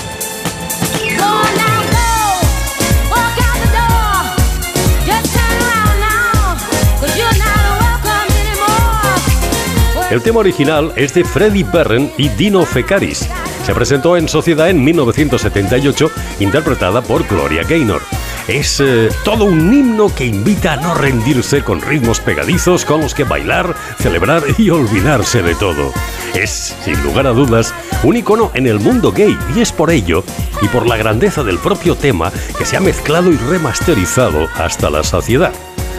El 10.10 10.22
tema 10.22 10.40
original 10.40 10.94
es 10.96 11.14
de 11.14 11.26
Freddie 11.26 11.66
Perren 11.66 12.12
y 12.18 12.30
Dino 12.30 12.66
Fecaris. 12.66 13.30
Se 13.64 13.76
presentó 13.76 14.18
en 14.18 14.28
Sociedad 14.28 14.70
en 14.70 14.84
1978, 14.84 16.12
interpretada 16.40 17.02
por 17.02 17.28
Gloria 17.28 17.64
Gaynor. 17.64 18.02
Es 18.48 18.80
eh, 18.80 19.10
todo 19.24 19.46
un 19.46 19.72
himno 19.72 20.14
que 20.14 20.26
invita 20.26 20.74
a 20.74 20.76
no 20.78 20.96
rendirse 20.96 21.64
con 21.64 21.80
ritmos 21.80 22.20
pegadizos 22.20 22.86
con 22.86 23.02
los 23.02 23.14
que 23.14 23.24
bailar, 23.24 23.76
celebrar 24.00 24.44
y 24.58 24.72
olvidarse 24.72 25.44
de 25.44 25.54
todo. 25.56 25.94
Es, 26.34 26.76
sin 26.84 27.02
lugar 27.04 27.28
a 27.28 27.34
dudas, 27.34 27.74
un 28.04 28.18
icono 28.18 28.52
en 28.56 28.66
el 28.66 28.80
mundo 28.80 29.12
gay 29.12 29.38
y 29.56 29.62
es 29.62 29.72
por 29.72 29.92
ello 29.92 30.24
y 30.62 30.68
por 30.68 30.88
la 30.88 30.98
grandeza 30.98 31.44
del 31.44 31.60
propio 31.60 31.96
tema 31.96 32.32
que 32.58 32.66
se 32.66 32.78
ha 32.78 32.82
mezclado 32.82 33.32
y 33.32 33.38
remasterizado 33.38 34.50
hasta 34.56 34.90
la 34.90 35.04
saciedad. 35.04 35.54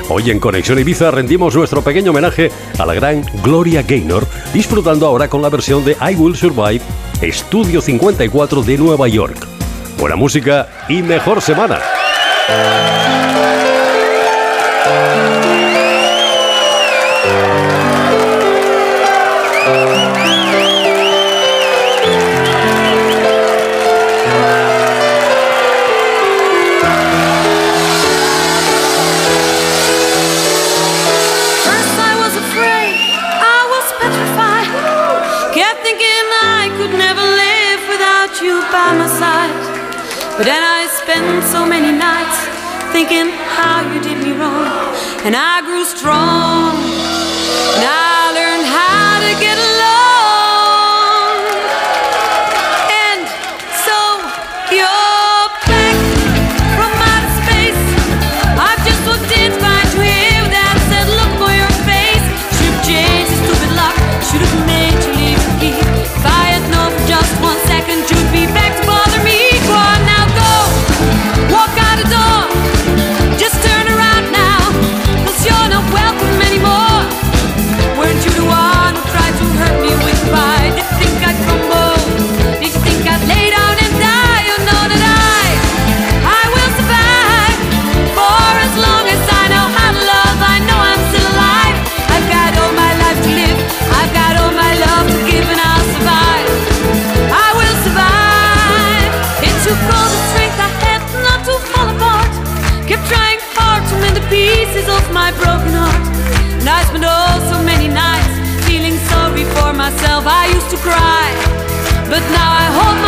Hoy 0.08 0.30
en 0.30 0.40
Conexión 0.40 0.78
Ibiza 0.78 1.10
rendimos 1.10 1.54
nuestro 1.54 1.82
pequeño 1.82 2.10
homenaje 2.10 2.50
a 2.78 2.84
la 2.84 2.94
gran 2.94 3.24
Gloria 3.42 3.82
Gaynor, 3.82 4.26
disfrutando 4.52 5.06
ahora 5.06 5.28
con 5.28 5.42
la 5.42 5.48
versión 5.48 5.84
de 5.84 5.92
I 5.92 6.14
Will 6.16 6.36
Survive, 6.36 6.82
Estudio 7.20 7.80
54 7.80 8.62
de 8.62 8.78
Nueva 8.78 9.08
York. 9.08 9.46
Buena 9.98 10.16
música 10.16 10.68
y 10.88 11.02
mejor 11.02 11.40
semana. 11.40 11.78
By 38.72 38.96
my 38.96 39.06
side. 39.06 39.52
But 40.38 40.46
then 40.46 40.62
I 40.64 40.88
spent 40.88 41.44
so 41.44 41.66
many 41.66 41.92
nights 41.92 42.38
thinking 42.90 43.28
how 43.56 43.84
you 43.92 44.00
did 44.00 44.18
me 44.24 44.32
wrong. 44.32 44.66
And 45.26 45.36
I 45.36 45.60
grew 45.60 45.84
strong. 45.84 47.11
But 112.12 112.20
now 112.30 112.52
I 112.52 112.66
hold 112.76 113.01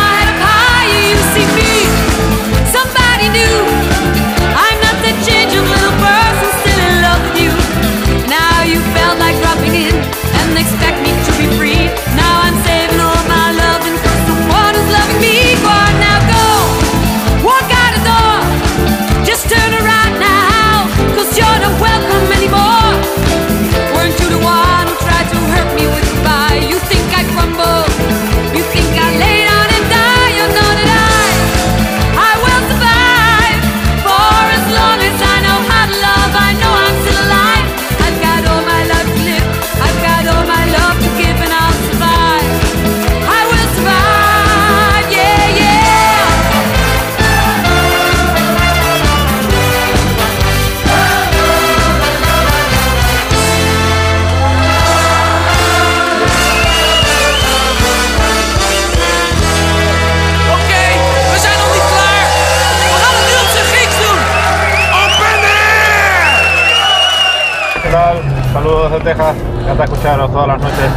encanta 69.75 69.83
escucharos 69.93 70.31
todas 70.31 70.47
las 70.47 70.59
noches. 70.61 70.89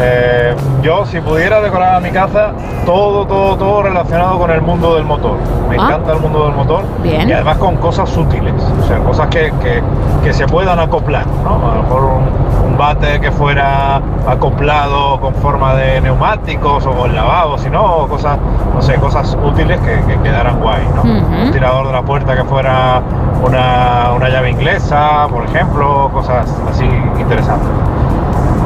Eh, 0.00 0.54
yo, 0.82 1.04
si 1.06 1.20
pudiera 1.20 1.60
decorar 1.60 2.00
mi 2.02 2.10
casa, 2.10 2.52
todo, 2.86 3.26
todo, 3.26 3.56
todo 3.56 3.82
relacionado 3.82 4.38
con 4.38 4.50
el 4.50 4.60
mundo 4.60 4.94
del 4.94 5.04
motor. 5.04 5.36
Me 5.68 5.76
Ah. 5.76 5.86
encanta 5.86 6.12
el 6.12 6.20
mundo 6.20 6.44
del 6.46 6.54
motor. 6.54 6.84
Bien. 7.02 7.28
Y 7.28 7.32
además 7.32 7.56
con 7.58 7.76
cosas 7.76 8.14
útiles, 8.16 8.54
o 8.82 8.86
sea, 8.86 8.98
cosas 8.98 9.26
que, 9.28 9.52
que- 9.62 9.82
que 10.22 10.32
se 10.32 10.46
puedan 10.46 10.78
acoplar, 10.78 11.26
¿no? 11.44 11.70
A 11.70 11.74
lo 11.76 11.82
mejor 11.82 12.02
un, 12.04 12.68
un 12.72 12.78
bate 12.78 13.20
que 13.20 13.30
fuera 13.32 14.00
acoplado 14.28 15.18
con 15.20 15.34
forma 15.36 15.74
de 15.74 16.00
neumáticos 16.00 16.84
o 16.86 16.90
con 16.92 17.14
lavabo, 17.14 17.56
si 17.58 17.68
no, 17.70 18.06
cosas, 18.08 18.36
no 18.74 18.82
sé, 18.82 18.94
cosas 18.96 19.36
útiles 19.44 19.80
que, 19.80 20.00
que 20.06 20.20
quedaran 20.22 20.60
guay, 20.60 20.86
¿no? 20.94 21.02
Un 21.02 21.50
tirador 21.52 21.86
de 21.88 21.92
la 21.92 22.02
puerta 22.02 22.36
que 22.36 22.44
fuera 22.44 23.00
una, 23.44 24.10
una 24.14 24.28
llave 24.28 24.50
inglesa, 24.50 25.26
por 25.30 25.44
ejemplo, 25.44 26.10
cosas 26.12 26.46
así 26.70 26.84
interesantes. 27.18 27.68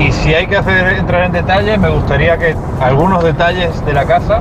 Y 0.06 0.12
si 0.12 0.34
hay 0.34 0.46
que 0.46 0.56
hacer 0.56 0.86
entrar 0.98 1.24
en 1.24 1.32
detalles, 1.32 1.78
me 1.78 1.88
gustaría 1.88 2.36
que 2.38 2.56
algunos 2.80 3.22
detalles 3.22 3.84
de 3.86 3.92
la 3.92 4.04
casa 4.04 4.40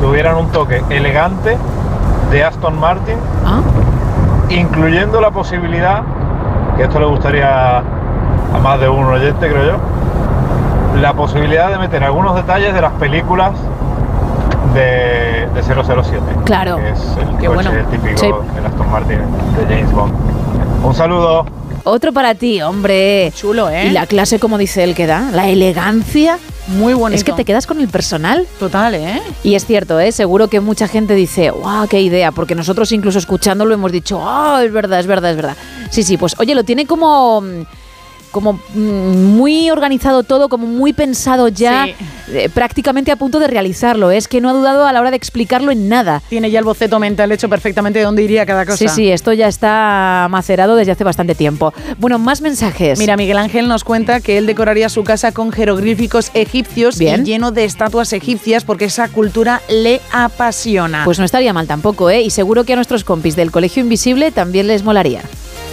tuvieran 0.00 0.36
un 0.36 0.48
toque 0.48 0.82
elegante 0.90 1.56
de 2.30 2.44
Aston 2.44 2.78
Martin, 2.78 3.16
incluyendo 4.48 5.20
la 5.20 5.30
posibilidad, 5.30 6.02
que 6.76 6.84
esto 6.84 6.98
le 6.98 7.06
gustaría 7.06 7.78
a 7.78 8.58
más 8.62 8.80
de 8.80 8.88
un 8.88 9.04
oyente, 9.04 9.48
creo 9.48 9.64
yo, 9.64 11.00
la 11.00 11.12
posibilidad 11.12 11.70
de 11.70 11.78
meter 11.78 12.02
algunos 12.02 12.34
detalles 12.34 12.74
de 12.74 12.80
las 12.80 12.92
películas 12.92 13.52
de, 14.74 15.48
de 15.54 15.62
007. 15.62 16.20
Claro. 16.44 16.76
Que 16.76 16.90
es 16.90 17.16
el 17.20 17.36
Qué 17.38 17.46
coche 17.46 17.68
bueno. 17.68 17.70
típico 17.90 18.18
Sí. 18.18 18.30
del 18.54 18.66
Aston 18.66 18.90
Martin 18.90 19.18
de 19.56 19.74
James 19.74 19.92
Bond. 19.92 20.12
Un 20.84 20.94
saludo. 20.94 21.44
Otro 21.84 22.12
para 22.12 22.34
ti, 22.34 22.60
hombre. 22.62 23.32
Chulo, 23.34 23.70
¿eh? 23.70 23.86
Y 23.86 23.90
la 23.90 24.06
clase, 24.06 24.38
como 24.38 24.58
dice 24.58 24.84
él, 24.84 24.94
que 24.94 25.06
da, 25.06 25.30
la 25.32 25.48
elegancia. 25.48 26.38
Muy 26.68 26.94
bonito. 26.94 27.16
Es 27.16 27.24
que 27.24 27.32
te 27.32 27.44
quedas 27.44 27.66
con 27.66 27.80
el 27.80 27.88
personal. 27.88 28.46
Total, 28.58 28.94
¿eh? 28.94 29.20
Y 29.42 29.54
es 29.54 29.66
cierto, 29.66 29.98
¿eh? 29.98 30.12
Seguro 30.12 30.48
que 30.48 30.60
mucha 30.60 30.86
gente 30.88 31.14
dice, 31.14 31.50
¡guau, 31.50 31.88
qué 31.88 32.00
idea! 32.00 32.32
Porque 32.32 32.54
nosotros 32.54 32.92
incluso 32.92 33.18
escuchándolo 33.18 33.74
hemos 33.74 33.90
dicho, 33.92 34.20
¡ah, 34.22 34.62
es 34.64 34.72
verdad, 34.72 35.00
es 35.00 35.06
verdad, 35.06 35.30
es 35.30 35.36
verdad! 35.36 35.56
Sí, 35.90 36.02
sí, 36.02 36.16
pues 36.16 36.34
oye, 36.38 36.54
lo 36.54 36.64
tiene 36.64 36.86
como... 36.86 37.42
como 38.30 38.54
mm, 38.74 39.36
muy 39.36 39.70
organizado 39.70 40.22
todo, 40.22 40.48
como 40.48 40.66
muy 40.66 40.92
pensado 40.92 41.48
ya, 41.48 41.88
eh, 42.32 42.48
prácticamente 42.52 43.10
a 43.10 43.16
punto 43.16 43.38
de 43.38 43.46
realizarlo. 43.46 44.10
Es 44.10 44.28
que 44.28 44.40
no 44.40 44.48
ha 44.48 44.52
dudado 44.52 44.86
a 44.86 44.92
la 44.92 45.00
hora 45.00 45.10
de 45.10 45.16
explicarlo 45.16 45.72
en 45.72 45.88
nada. 45.88 46.22
Tiene 46.28 46.50
ya 46.50 46.58
el 46.58 46.64
boceto 46.64 46.98
mental 46.98 47.32
hecho 47.32 47.48
perfectamente 47.48 47.98
de 47.98 48.04
dónde 48.04 48.22
iría 48.22 48.46
cada 48.46 48.64
cosa. 48.64 48.76
Sí, 48.76 48.88
sí, 48.88 49.10
esto 49.10 49.32
ya 49.32 49.48
está 49.48 50.26
macerado 50.30 50.76
desde 50.76 50.92
hace 50.92 51.04
bastante 51.04 51.34
tiempo. 51.34 51.74
Bueno, 51.98 52.18
más 52.18 52.40
mensajes. 52.40 52.98
Mira, 52.98 53.16
Miguel 53.16 53.38
Ángel 53.38 53.68
nos 53.68 53.84
cuenta 53.84 54.20
que 54.20 54.38
él 54.38 54.46
decoraría 54.46 54.88
su 54.88 55.04
casa 55.04 55.32
con 55.32 55.52
jeroglíficos 55.52 56.30
egipcios 56.34 56.98
Bien. 56.98 57.22
y 57.22 57.24
lleno 57.24 57.50
de 57.50 57.64
estatuas 57.64 58.12
egipcias 58.12 58.64
porque 58.64 58.86
esa 58.86 59.08
cultura 59.08 59.60
le 59.68 60.00
apasiona. 60.12 61.04
Pues 61.04 61.18
no 61.18 61.24
estaría 61.24 61.52
mal 61.52 61.66
tampoco, 61.66 62.10
¿eh? 62.10 62.22
Y 62.22 62.30
seguro 62.30 62.64
que 62.64 62.72
a 62.72 62.76
nuestros 62.76 63.04
compis 63.04 63.36
del 63.36 63.50
Colegio 63.50 63.82
Invisible 63.82 64.30
también 64.30 64.66
les 64.66 64.82
molaría. 64.82 65.22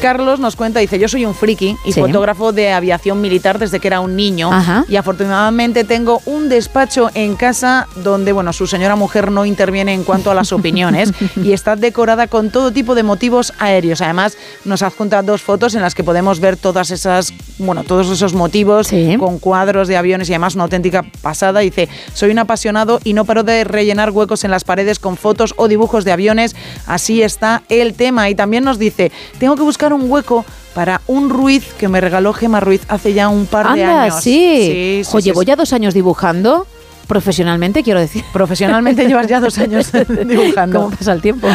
Carlos 0.01 0.39
nos 0.39 0.55
cuenta, 0.55 0.79
dice, 0.79 0.99
yo 0.99 1.07
soy 1.07 1.25
un 1.25 1.33
friki 1.33 1.75
y 1.83 1.91
Sí. 1.91 1.99
fotógrafo 1.99 2.51
de 2.53 2.71
aviación 2.71 3.19
militar 3.19 3.57
desde 3.57 3.79
que 3.79 3.87
era 3.87 3.99
un 3.99 4.15
niño 4.15 4.53
Ajá. 4.53 4.85
y 4.87 4.95
afortunadamente 4.95 5.83
tengo 5.83 6.21
un 6.25 6.49
despacho 6.49 7.09
en 7.15 7.35
casa 7.35 7.87
donde, 7.95 8.31
bueno, 8.31 8.53
su 8.53 8.67
señora 8.67 8.95
mujer 8.95 9.31
no 9.31 9.45
interviene 9.45 9.93
en 9.93 10.03
cuanto 10.03 10.29
a 10.29 10.35
las 10.35 10.51
opiniones 10.53 11.11
y 11.35 11.51
está 11.51 11.75
decorada 11.75 12.27
con 12.27 12.51
todo 12.51 12.71
tipo 12.71 12.93
de 12.93 13.01
motivos 13.03 13.53
aéreos. 13.59 14.01
Además, 14.01 14.37
nos 14.65 14.83
adjunta 14.83 15.23
dos 15.23 15.41
fotos 15.41 15.73
en 15.73 15.81
las 15.81 15.95
que 15.95 16.03
podemos 16.03 16.39
ver 16.39 16.57
todas 16.57 16.91
esas, 16.91 17.33
bueno, 17.57 17.83
todos 17.83 18.07
esos 18.09 18.33
motivos 18.35 18.89
con 19.19 19.39
cuadros 19.39 19.87
de 19.87 19.97
aviones 19.97 20.29
y 20.29 20.33
además 20.33 20.53
una 20.55 20.65
auténtica 20.65 21.03
pasada. 21.21 21.59
Dice, 21.61 21.89
soy 22.13 22.29
un 22.31 22.39
apasionado 22.39 22.99
y 23.03 23.13
no 23.13 23.25
paro 23.25 23.43
de 23.43 23.63
rellenar 23.63 24.11
huecos 24.11 24.43
en 24.43 24.51
las 24.51 24.63
paredes 24.63 24.99
con 24.99 25.17
fotos 25.17 25.55
o 25.57 25.67
dibujos 25.67 26.05
de 26.05 26.11
aviones. 26.11 26.55
Así 26.85 27.23
está 27.23 27.63
el 27.69 27.95
tema. 27.95 28.29
Y 28.29 28.35
también 28.35 28.63
nos 28.63 28.77
dice, 28.77 29.11
tengo 29.39 29.55
que 29.55 29.63
buscar 29.63 29.86
un 29.93 30.09
hueco 30.09 30.45
para 30.73 31.01
un 31.07 31.29
Ruiz 31.29 31.73
que 31.73 31.87
me 31.87 31.99
regaló 32.01 32.33
Gema 32.33 32.59
Ruiz 32.59 32.81
hace 32.87 33.13
ya 33.13 33.29
un 33.29 33.45
par 33.45 33.73
de 33.73 33.83
años. 33.83 34.21
sí. 34.21 35.01
sí, 35.03 35.11
sí, 35.11 35.21
llevo 35.21 35.41
sí. 35.41 35.47
ya 35.47 35.55
dos 35.55 35.73
años 35.73 35.93
dibujando. 35.93 36.67
Profesionalmente, 37.07 37.83
quiero 37.83 37.99
decir. 37.99 38.23
Profesionalmente 38.33 39.07
llevas 39.07 39.27
ya 39.27 39.39
dos 39.39 39.57
años 39.57 39.91
dibujando. 40.25 40.81
¿Cómo 40.81 40.95
pasa 40.95 41.13
el 41.13 41.21
tiempo? 41.21 41.47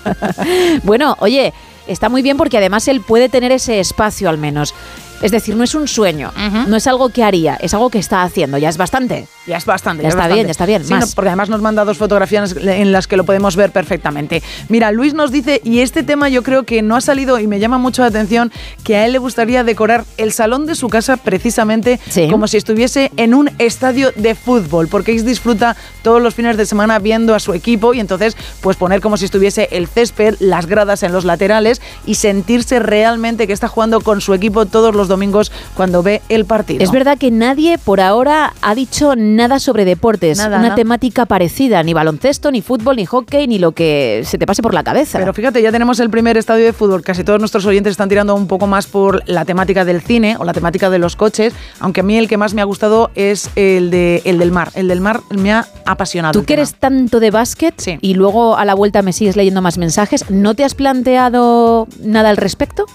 bueno, 0.84 1.16
oye, 1.20 1.52
está 1.86 2.08
muy 2.08 2.22
bien 2.22 2.36
porque 2.36 2.58
además 2.58 2.86
él 2.88 3.00
puede 3.00 3.28
tener 3.28 3.52
ese 3.52 3.80
espacio 3.80 4.28
al 4.28 4.38
menos. 4.38 4.74
Es 5.22 5.32
decir, 5.32 5.54
no 5.54 5.64
es 5.64 5.74
un 5.74 5.86
sueño, 5.86 6.32
no 6.66 6.76
es 6.76 6.86
algo 6.86 7.10
que 7.10 7.22
haría, 7.22 7.56
es 7.56 7.74
algo 7.74 7.90
que 7.90 7.98
está 7.98 8.22
haciendo, 8.22 8.56
ya 8.56 8.70
es 8.70 8.78
bastante. 8.78 9.28
Ya 9.46 9.56
es 9.56 9.64
bastante. 9.64 10.02
Ya 10.02 10.08
es 10.08 10.12
está 10.14 10.18
bastante. 10.22 10.34
bien, 10.34 10.46
ya 10.46 10.50
está 10.50 10.66
bien, 10.66 10.84
Sí, 10.84 10.92
más. 10.92 11.08
no, 11.08 11.14
porque 11.14 11.28
además 11.28 11.48
nos 11.48 11.62
manda 11.62 11.84
dos 11.84 11.96
fotografías 11.96 12.54
en 12.56 12.92
las 12.92 13.06
que 13.06 13.16
lo 13.16 13.24
podemos 13.24 13.56
ver 13.56 13.72
perfectamente. 13.72 14.42
Mira, 14.68 14.92
Luis 14.92 15.14
nos 15.14 15.32
dice, 15.32 15.60
y 15.64 15.80
este 15.80 16.02
tema 16.02 16.28
yo 16.28 16.42
creo 16.42 16.64
que 16.64 16.82
no 16.82 16.94
ha 16.94 17.00
salido 17.00 17.38
y 17.38 17.46
me 17.46 17.58
llama 17.58 17.78
mucho 17.78 18.02
la 18.02 18.08
atención, 18.08 18.52
que 18.84 18.96
a 18.96 19.06
él 19.06 19.12
le 19.12 19.18
gustaría 19.18 19.64
decorar 19.64 20.04
el 20.18 20.32
salón 20.32 20.66
de 20.66 20.74
su 20.74 20.88
casa 20.88 21.16
precisamente 21.16 21.98
como 22.30 22.46
si 22.46 22.58
estuviese 22.58 23.10
en 23.16 23.32
un 23.34 23.50
estadio 23.58 24.12
de 24.14 24.34
fútbol, 24.34 24.88
porque 24.88 25.12
él 25.12 25.24
disfruta 25.24 25.74
todos 26.02 26.20
los 26.22 26.34
fines 26.34 26.56
de 26.56 26.66
semana 26.66 26.98
viendo 26.98 27.34
a 27.34 27.40
su 27.40 27.54
equipo 27.54 27.94
y 27.94 28.00
entonces 28.00 28.36
pues 28.60 28.76
poner 28.76 29.00
como 29.00 29.16
si 29.16 29.24
estuviese 29.24 29.68
el 29.72 29.88
césped, 29.88 30.36
las 30.38 30.66
gradas 30.66 31.02
en 31.02 31.12
los 31.12 31.24
laterales 31.24 31.80
y 32.06 32.16
sentirse 32.16 32.78
realmente 32.78 33.46
que 33.46 33.52
está 33.52 33.68
jugando 33.68 34.00
con 34.00 34.20
su 34.20 34.34
equipo 34.34 34.66
todos 34.66 34.94
los 34.94 35.08
domingos 35.08 35.50
cuando 35.74 36.02
ve 36.02 36.20
el 36.28 36.44
partido. 36.44 36.84
Es 36.84 36.92
verdad 36.92 37.16
que 37.18 37.30
nadie 37.30 37.78
por 37.78 38.00
ahora 38.00 38.52
ha 38.60 38.74
dicho 38.74 39.16
nada 39.16 39.29
sobre 39.58 39.84
deportes, 39.84 40.38
Nada, 40.38 40.56
una 40.58 40.62
nada. 40.68 40.74
temática 40.74 41.26
parecida, 41.26 41.82
ni 41.82 41.92
baloncesto, 41.94 42.50
ni 42.50 42.62
fútbol, 42.62 42.96
ni 42.96 43.06
hockey, 43.06 43.46
ni 43.46 43.58
lo 43.58 43.72
que 43.72 44.22
se 44.24 44.38
te 44.38 44.46
pase 44.46 44.62
por 44.62 44.74
la 44.74 44.82
cabeza. 44.82 45.18
Pero 45.18 45.32
fíjate, 45.32 45.62
ya 45.62 45.72
tenemos 45.72 46.00
el 46.00 46.10
primer 46.10 46.36
estadio 46.36 46.64
de 46.64 46.72
fútbol. 46.72 47.02
Casi 47.02 47.24
todos 47.24 47.38
nuestros 47.40 47.64
oyentes 47.66 47.92
están 47.92 48.08
tirando 48.08 48.34
un 48.34 48.46
poco 48.46 48.66
más 48.66 48.86
por 48.86 49.22
la 49.28 49.44
temática 49.44 49.84
del 49.84 50.00
cine 50.00 50.36
o 50.38 50.44
la 50.44 50.52
temática 50.52 50.90
de 50.90 50.98
los 50.98 51.16
coches, 51.16 51.54
aunque 51.80 52.00
a 52.00 52.04
mí 52.04 52.16
el 52.16 52.28
que 52.28 52.36
más 52.36 52.54
me 52.54 52.60
ha 52.62 52.64
gustado 52.64 53.10
es 53.14 53.50
el, 53.56 53.90
de, 53.90 54.22
el 54.24 54.38
del 54.38 54.52
mar. 54.52 54.70
El 54.74 54.88
del 54.88 55.00
mar 55.00 55.20
me 55.30 55.52
ha 55.52 55.66
apasionado. 55.86 56.32
Tú 56.38 56.44
que 56.44 56.54
eres 56.54 56.74
tanto 56.74 57.20
de 57.20 57.30
básquet 57.30 57.98
y 58.00 58.14
luego 58.14 58.56
a 58.56 58.64
la 58.64 58.74
vuelta 58.74 59.02
me 59.02 59.12
sigues 59.12 59.36
leyendo 59.36 59.62
más 59.62 59.78
mensajes, 59.78 60.30
¿no 60.30 60.54
te 60.54 60.64
has 60.64 60.74
planteado 60.74 61.86
nada 62.02 62.30
al 62.30 62.36
respecto? 62.36 62.86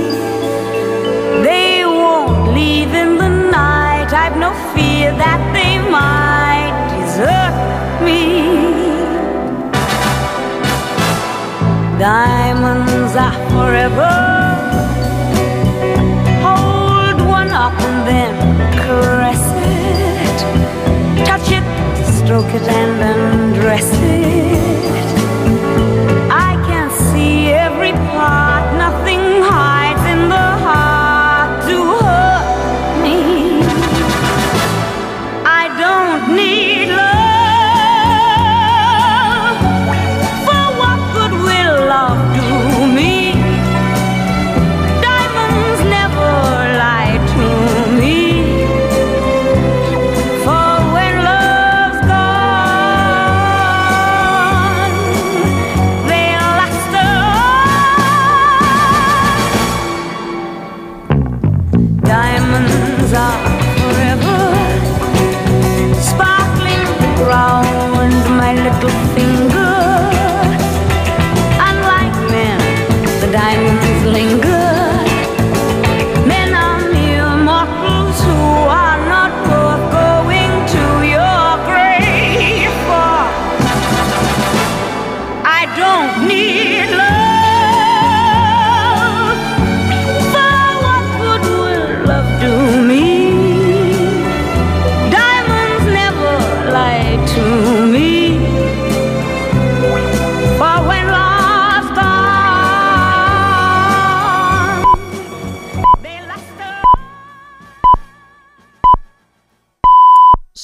They 1.43 1.85
won't 1.85 2.55
leave 2.55 2.95
in 2.95 3.16
the 3.19 3.29
night. 3.29 4.12
I've 4.12 4.37
no 4.37 4.53
fear 4.75 5.12
that 5.16 5.41
they 5.53 5.79
might 5.91 6.75
desert 6.91 8.05
me. 8.05 8.58
Diamonds 11.99 13.16
are 13.16 13.32
forever. 13.51 14.14
Hold 16.46 17.20
one 17.28 17.51
up 17.51 17.72
and 17.72 18.07
then 18.07 18.34
caress 18.72 19.44
it. 19.66 20.38
Touch 21.26 21.51
it, 21.51 21.64
stroke 22.18 22.55
it, 22.55 22.62
and 22.62 23.03
undress 23.03 23.38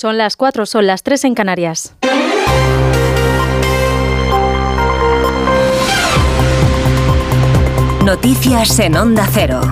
Son 0.04 0.18
las 0.18 0.36
4, 0.36 0.66
son 0.66 0.86
las 0.86 1.02
3 1.02 1.24
en 1.24 1.34
Canarias. 1.34 1.94
Noticias 8.04 8.78
en 8.80 8.98
Onda 8.98 9.26
Cero. 9.32 9.62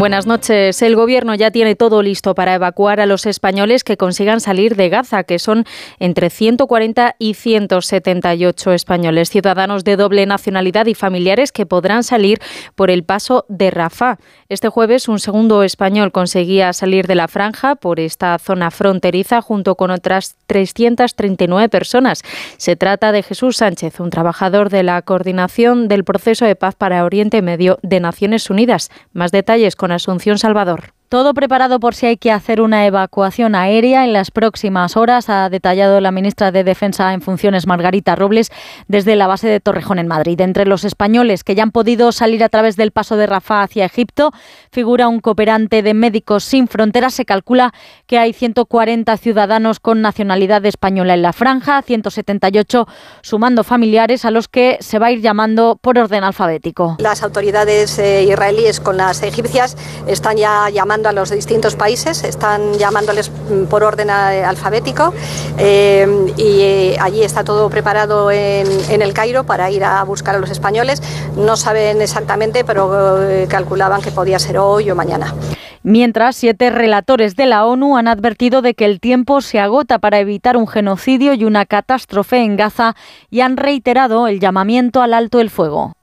Buenas 0.00 0.26
noches. 0.26 0.80
El 0.80 0.96
gobierno 0.96 1.34
ya 1.34 1.50
tiene 1.50 1.74
todo 1.74 2.00
listo 2.00 2.34
para 2.34 2.54
evacuar 2.54 3.00
a 3.00 3.06
los 3.06 3.26
españoles 3.26 3.84
que 3.84 3.98
consigan 3.98 4.40
salir 4.40 4.74
de 4.74 4.88
Gaza, 4.88 5.24
que 5.24 5.38
son 5.38 5.66
entre 5.98 6.30
140 6.30 7.16
y 7.18 7.34
178 7.34 8.72
españoles, 8.72 9.28
ciudadanos 9.28 9.84
de 9.84 9.96
doble 9.96 10.24
nacionalidad 10.24 10.86
y 10.86 10.94
familiares 10.94 11.52
que 11.52 11.66
podrán 11.66 12.02
salir 12.02 12.38
por 12.76 12.88
el 12.88 13.04
paso 13.04 13.44
de 13.50 13.70
Rafah. 13.70 14.16
Este 14.48 14.70
jueves 14.70 15.06
un 15.06 15.18
segundo 15.18 15.62
español 15.62 16.12
conseguía 16.12 16.72
salir 16.72 17.06
de 17.06 17.16
la 17.16 17.28
franja 17.28 17.74
por 17.74 18.00
esta 18.00 18.38
zona 18.38 18.70
fronteriza 18.70 19.42
junto 19.42 19.74
con 19.74 19.90
otras 19.90 20.36
339 20.46 21.68
personas. 21.68 22.22
Se 22.56 22.74
trata 22.74 23.12
de 23.12 23.22
Jesús 23.22 23.58
Sánchez, 23.58 24.00
un 24.00 24.08
trabajador 24.08 24.70
de 24.70 24.82
la 24.82 25.02
coordinación 25.02 25.88
del 25.88 26.04
proceso 26.04 26.46
de 26.46 26.56
paz 26.56 26.74
para 26.74 27.04
Oriente 27.04 27.42
Medio 27.42 27.78
de 27.82 28.00
Naciones 28.00 28.48
Unidas. 28.48 28.90
Más 29.12 29.30
detalles 29.30 29.76
con 29.76 29.89
Asunción 29.92 30.38
Salvador. 30.38 30.92
Todo 31.10 31.34
preparado 31.34 31.80
por 31.80 31.96
si 31.96 32.06
hay 32.06 32.16
que 32.16 32.30
hacer 32.30 32.60
una 32.60 32.86
evacuación 32.86 33.56
aérea 33.56 34.04
en 34.04 34.12
las 34.12 34.30
próximas 34.30 34.96
horas, 34.96 35.28
ha 35.28 35.50
detallado 35.50 36.00
la 36.00 36.12
ministra 36.12 36.52
de 36.52 36.62
Defensa 36.62 37.12
en 37.12 37.20
funciones 37.20 37.66
Margarita 37.66 38.14
Robles 38.14 38.52
desde 38.86 39.16
la 39.16 39.26
base 39.26 39.48
de 39.48 39.58
Torrejón 39.58 39.98
en 39.98 40.06
Madrid. 40.06 40.40
Entre 40.40 40.66
los 40.66 40.84
españoles 40.84 41.42
que 41.42 41.56
ya 41.56 41.64
han 41.64 41.72
podido 41.72 42.12
salir 42.12 42.44
a 42.44 42.48
través 42.48 42.76
del 42.76 42.92
paso 42.92 43.16
de 43.16 43.26
Rafah 43.26 43.62
hacia 43.62 43.86
Egipto, 43.86 44.30
figura 44.70 45.08
un 45.08 45.18
cooperante 45.18 45.82
de 45.82 45.94
Médicos 45.94 46.44
Sin 46.44 46.68
Fronteras. 46.68 47.12
Se 47.12 47.24
calcula 47.24 47.74
que 48.06 48.16
hay 48.16 48.32
140 48.32 49.16
ciudadanos 49.16 49.80
con 49.80 50.02
nacionalidad 50.02 50.64
española 50.64 51.14
en 51.14 51.22
la 51.22 51.32
franja, 51.32 51.82
178 51.82 52.86
sumando 53.22 53.64
familiares 53.64 54.24
a 54.24 54.30
los 54.30 54.46
que 54.46 54.78
se 54.78 55.00
va 55.00 55.06
a 55.06 55.10
ir 55.10 55.22
llamando 55.22 55.76
por 55.82 55.98
orden 55.98 56.22
alfabético. 56.22 56.98
Las 57.00 57.24
autoridades 57.24 57.98
eh, 57.98 58.22
israelíes 58.22 58.78
con 58.78 58.96
las 58.96 59.24
egipcias 59.24 59.76
están 60.06 60.36
ya 60.36 60.70
llamando 60.70 60.99
a 61.08 61.12
los 61.12 61.30
distintos 61.30 61.74
países, 61.76 62.22
están 62.24 62.74
llamándoles 62.74 63.30
mm, 63.30 63.64
por 63.64 63.82
orden 63.82 64.10
a- 64.10 64.48
alfabético 64.48 65.12
eh, 65.58 66.06
y 66.36 66.60
eh, 66.60 66.96
allí 67.00 67.22
está 67.22 67.44
todo 67.44 67.68
preparado 67.70 68.30
en, 68.30 68.66
en 68.90 69.02
el 69.02 69.12
Cairo 69.12 69.44
para 69.44 69.70
ir 69.70 69.84
a 69.84 70.02
buscar 70.04 70.34
a 70.36 70.38
los 70.38 70.50
españoles. 70.50 71.02
No 71.36 71.56
saben 71.56 72.02
exactamente, 72.02 72.64
pero 72.64 73.22
eh, 73.28 73.46
calculaban 73.48 74.02
que 74.02 74.10
podía 74.10 74.38
ser 74.38 74.58
hoy 74.58 74.90
o 74.90 74.94
mañana. 74.94 75.34
Mientras, 75.82 76.36
siete 76.36 76.68
relatores 76.68 77.36
de 77.36 77.46
la 77.46 77.64
ONU 77.64 77.96
han 77.96 78.06
advertido 78.06 78.60
de 78.60 78.74
que 78.74 78.84
el 78.84 79.00
tiempo 79.00 79.40
se 79.40 79.58
agota 79.60 79.98
para 79.98 80.18
evitar 80.18 80.58
un 80.58 80.66
genocidio 80.68 81.32
y 81.32 81.44
una 81.44 81.64
catástrofe 81.64 82.36
en 82.44 82.56
Gaza 82.56 82.94
y 83.30 83.40
han 83.40 83.56
reiterado 83.56 84.26
el 84.28 84.40
llamamiento 84.40 85.00
al 85.00 85.14
alto 85.14 85.40
el 85.40 85.48
fuego. 85.48 85.94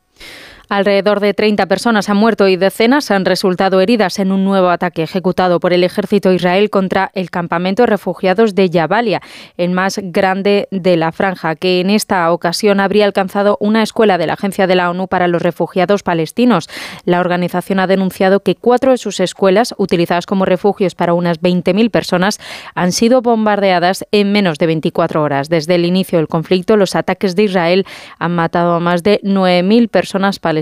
Alrededor 0.70 1.22
de 1.22 1.34
30 1.34 1.66
personas 1.68 2.10
han 2.10 2.18
muerto 2.18 2.50
y 2.50 2.58
decenas 2.58 3.10
han 3.10 3.24
resultado 3.24 3.80
heridas 3.80 4.20
en 4.20 4.34
un 4.34 4.44
nuevo 4.44 4.70
ataque 4.70 5.04
ejecutado 5.04 5.62
por 5.62 5.72
el 5.72 5.86
ejército 5.86 6.34
israel 6.34 6.70
contra 6.70 7.10
el 7.14 7.30
campamento 7.30 7.84
de 7.84 7.88
refugiados 7.88 8.54
de 8.54 8.70
Jabalia, 8.70 9.22
el 9.56 9.72
más 9.72 9.98
grande 10.04 10.68
de 10.72 10.98
la 10.98 11.14
franja, 11.14 11.56
que 11.56 11.80
en 11.80 11.90
esta 11.90 12.30
ocasión 12.34 12.82
habría 12.82 13.06
alcanzado 13.06 13.58
una 13.62 13.82
escuela 13.82 14.18
de 14.18 14.28
la 14.28 14.34
Agencia 14.34 14.68
de 14.68 14.76
la 14.76 14.90
ONU 14.90 15.08
para 15.08 15.30
los 15.30 15.42
Refugiados 15.42 16.04
Palestinos. 16.04 16.70
La 17.06 17.22
organización 17.22 17.80
ha 17.80 17.88
denunciado 17.88 18.42
que 18.42 18.56
cuatro 18.56 18.92
de 18.92 18.98
sus 18.98 19.22
escuelas, 19.22 19.74
utilizadas 19.78 20.26
como 20.26 20.44
refugios 20.44 20.96
para 20.96 21.14
unas 21.14 21.42
20.000 21.42 21.90
personas, 21.92 22.42
han 22.76 22.92
sido 22.92 23.22
bombardeadas 23.22 24.06
en 24.12 24.34
menos 24.34 24.58
de 24.58 24.66
24 24.66 25.24
horas. 25.24 25.48
Desde 25.48 25.76
el 25.76 25.86
inicio 25.86 26.18
del 26.18 26.28
conflicto, 26.28 26.76
los 26.76 26.94
ataques 26.96 27.38
de 27.38 27.44
Israel 27.44 27.86
han 28.20 28.36
matado 28.36 28.74
a 28.74 28.82
más 28.82 29.02
de 29.02 29.22
9.000 29.24 29.88
personas 29.88 30.40
palestinas, 30.40 30.57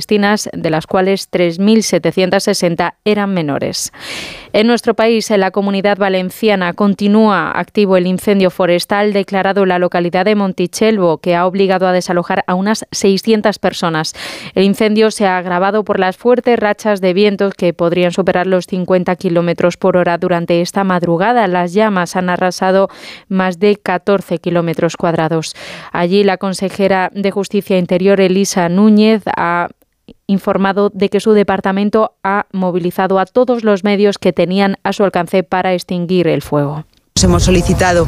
de 0.53 0.69
las 0.69 0.87
cuales 0.87 1.29
3.760 1.31 2.93
eran 3.05 3.33
menores. 3.33 3.91
En 4.53 4.67
nuestro 4.67 4.93
país, 4.93 5.29
en 5.31 5.41
la 5.41 5.51
comunidad 5.51 5.97
valenciana, 5.97 6.73
continúa 6.73 7.51
activo 7.59 7.97
el 7.97 8.07
incendio 8.07 8.49
forestal 8.49 9.13
declarado 9.13 9.63
en 9.63 9.69
la 9.69 9.79
localidad 9.79 10.25
de 10.25 10.35
Montichelvo, 10.35 11.17
que 11.17 11.35
ha 11.35 11.45
obligado 11.45 11.87
a 11.87 11.91
desalojar 11.91 12.43
a 12.47 12.55
unas 12.55 12.85
600 12.91 13.59
personas. 13.59 14.13
El 14.53 14.63
incendio 14.63 15.11
se 15.11 15.25
ha 15.25 15.37
agravado 15.37 15.83
por 15.83 15.99
las 15.99 16.17
fuertes 16.17 16.57
rachas 16.57 17.01
de 17.01 17.13
vientos 17.13 17.53
que 17.53 17.73
podrían 17.73 18.11
superar 18.11 18.47
los 18.47 18.65
50 18.65 19.15
kilómetros 19.17 19.77
por 19.77 19.97
hora 19.97 20.17
durante 20.17 20.61
esta 20.61 20.83
madrugada. 20.83 21.47
Las 21.47 21.73
llamas 21.73 22.15
han 22.15 22.29
arrasado 22.29 22.89
más 23.27 23.59
de 23.59 23.75
14 23.75 24.37
kilómetros 24.39 24.95
cuadrados. 24.97 25.55
Allí, 25.91 26.23
la 26.23 26.37
consejera 26.37 27.11
de 27.13 27.31
Justicia 27.31 27.77
Interior, 27.77 28.21
Elisa 28.21 28.69
Núñez, 28.69 29.23
ha 29.35 29.69
informado 30.27 30.89
de 30.93 31.09
que 31.09 31.19
su 31.19 31.31
departamento 31.33 32.13
ha 32.23 32.45
movilizado 32.51 33.19
a 33.19 33.25
todos 33.25 33.63
los 33.63 33.83
medios 33.83 34.17
que 34.17 34.33
tenían 34.33 34.75
a 34.83 34.93
su 34.93 35.03
alcance 35.03 35.43
para 35.43 35.73
extinguir 35.73 36.27
el 36.27 36.41
fuego. 36.41 36.85
Hemos 37.23 37.43
solicitado 37.43 38.07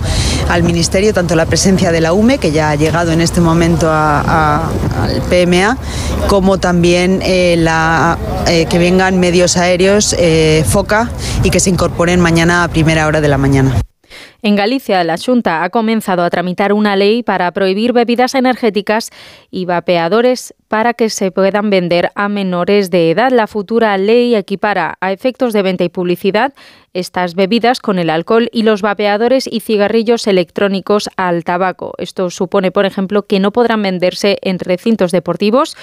al 0.49 0.63
Ministerio 0.63 1.13
tanto 1.13 1.35
la 1.35 1.45
presencia 1.45 1.91
de 1.93 2.01
la 2.01 2.11
UME, 2.13 2.37
que 2.39 2.51
ya 2.51 2.69
ha 2.71 2.75
llegado 2.75 3.11
en 3.13 3.21
este 3.21 3.39
momento 3.41 3.87
a- 3.89 4.67
al 5.01 5.21
PMA, 5.29 5.77
como 6.27 6.57
también 6.59 7.21
eh, 7.23 7.55
eh, 8.47 8.65
que 8.69 8.77
vengan 8.77 9.17
medios 9.19 9.55
aéreos, 9.57 10.13
eh, 10.19 10.63
FOCA, 10.67 11.09
y 11.43 11.49
que 11.49 11.59
se 11.61 11.69
incorporen 11.69 12.19
mañana 12.19 12.63
a 12.63 12.67
primera 12.67 13.07
hora 13.07 13.21
de 13.21 13.27
la 13.29 13.37
mañana. 13.37 13.81
En 14.47 14.55
Galicia, 14.55 15.03
la 15.03 15.17
Junta 15.17 15.65
ha 15.65 15.69
comenzado 15.69 16.23
a 16.23 16.29
tramitar 16.29 16.71
una 16.71 16.95
ley 16.95 17.21
para 17.21 17.51
prohibir 17.51 17.91
bebidas 17.91 18.33
energéticas 18.33 19.09
y 19.51 19.65
vapeadores 19.65 20.55
para 20.69 20.93
que 20.93 21.09
se 21.09 21.31
puedan 21.31 21.69
vender 21.69 22.11
a 22.15 22.29
menores 22.29 22.89
de 22.89 23.11
edad. 23.11 23.29
La 23.29 23.47
futura 23.47 23.97
ley 23.97 24.35
equipara 24.35 24.97
a 25.01 25.11
efectos 25.11 25.51
de 25.51 25.63
venta 25.63 25.83
y 25.83 25.89
publicidad 25.89 26.53
estas 26.93 27.35
bebidas 27.35 27.81
con 27.81 27.99
el 27.99 28.09
alcohol 28.09 28.47
y 28.53 28.63
los 28.63 28.81
vapeadores 28.81 29.49
y 29.51 29.59
cigarrillos 29.59 30.27
electrónicos 30.27 31.09
al 31.17 31.43
tabaco. 31.43 31.91
Esto 31.97 32.29
supone, 32.29 32.71
por 32.71 32.85
ejemplo, 32.85 33.23
que 33.23 33.41
no 33.41 33.51
podrán 33.51 33.81
venderse 33.81 34.37
en 34.41 34.59
recintos 34.59 35.11
deportivos 35.11 35.75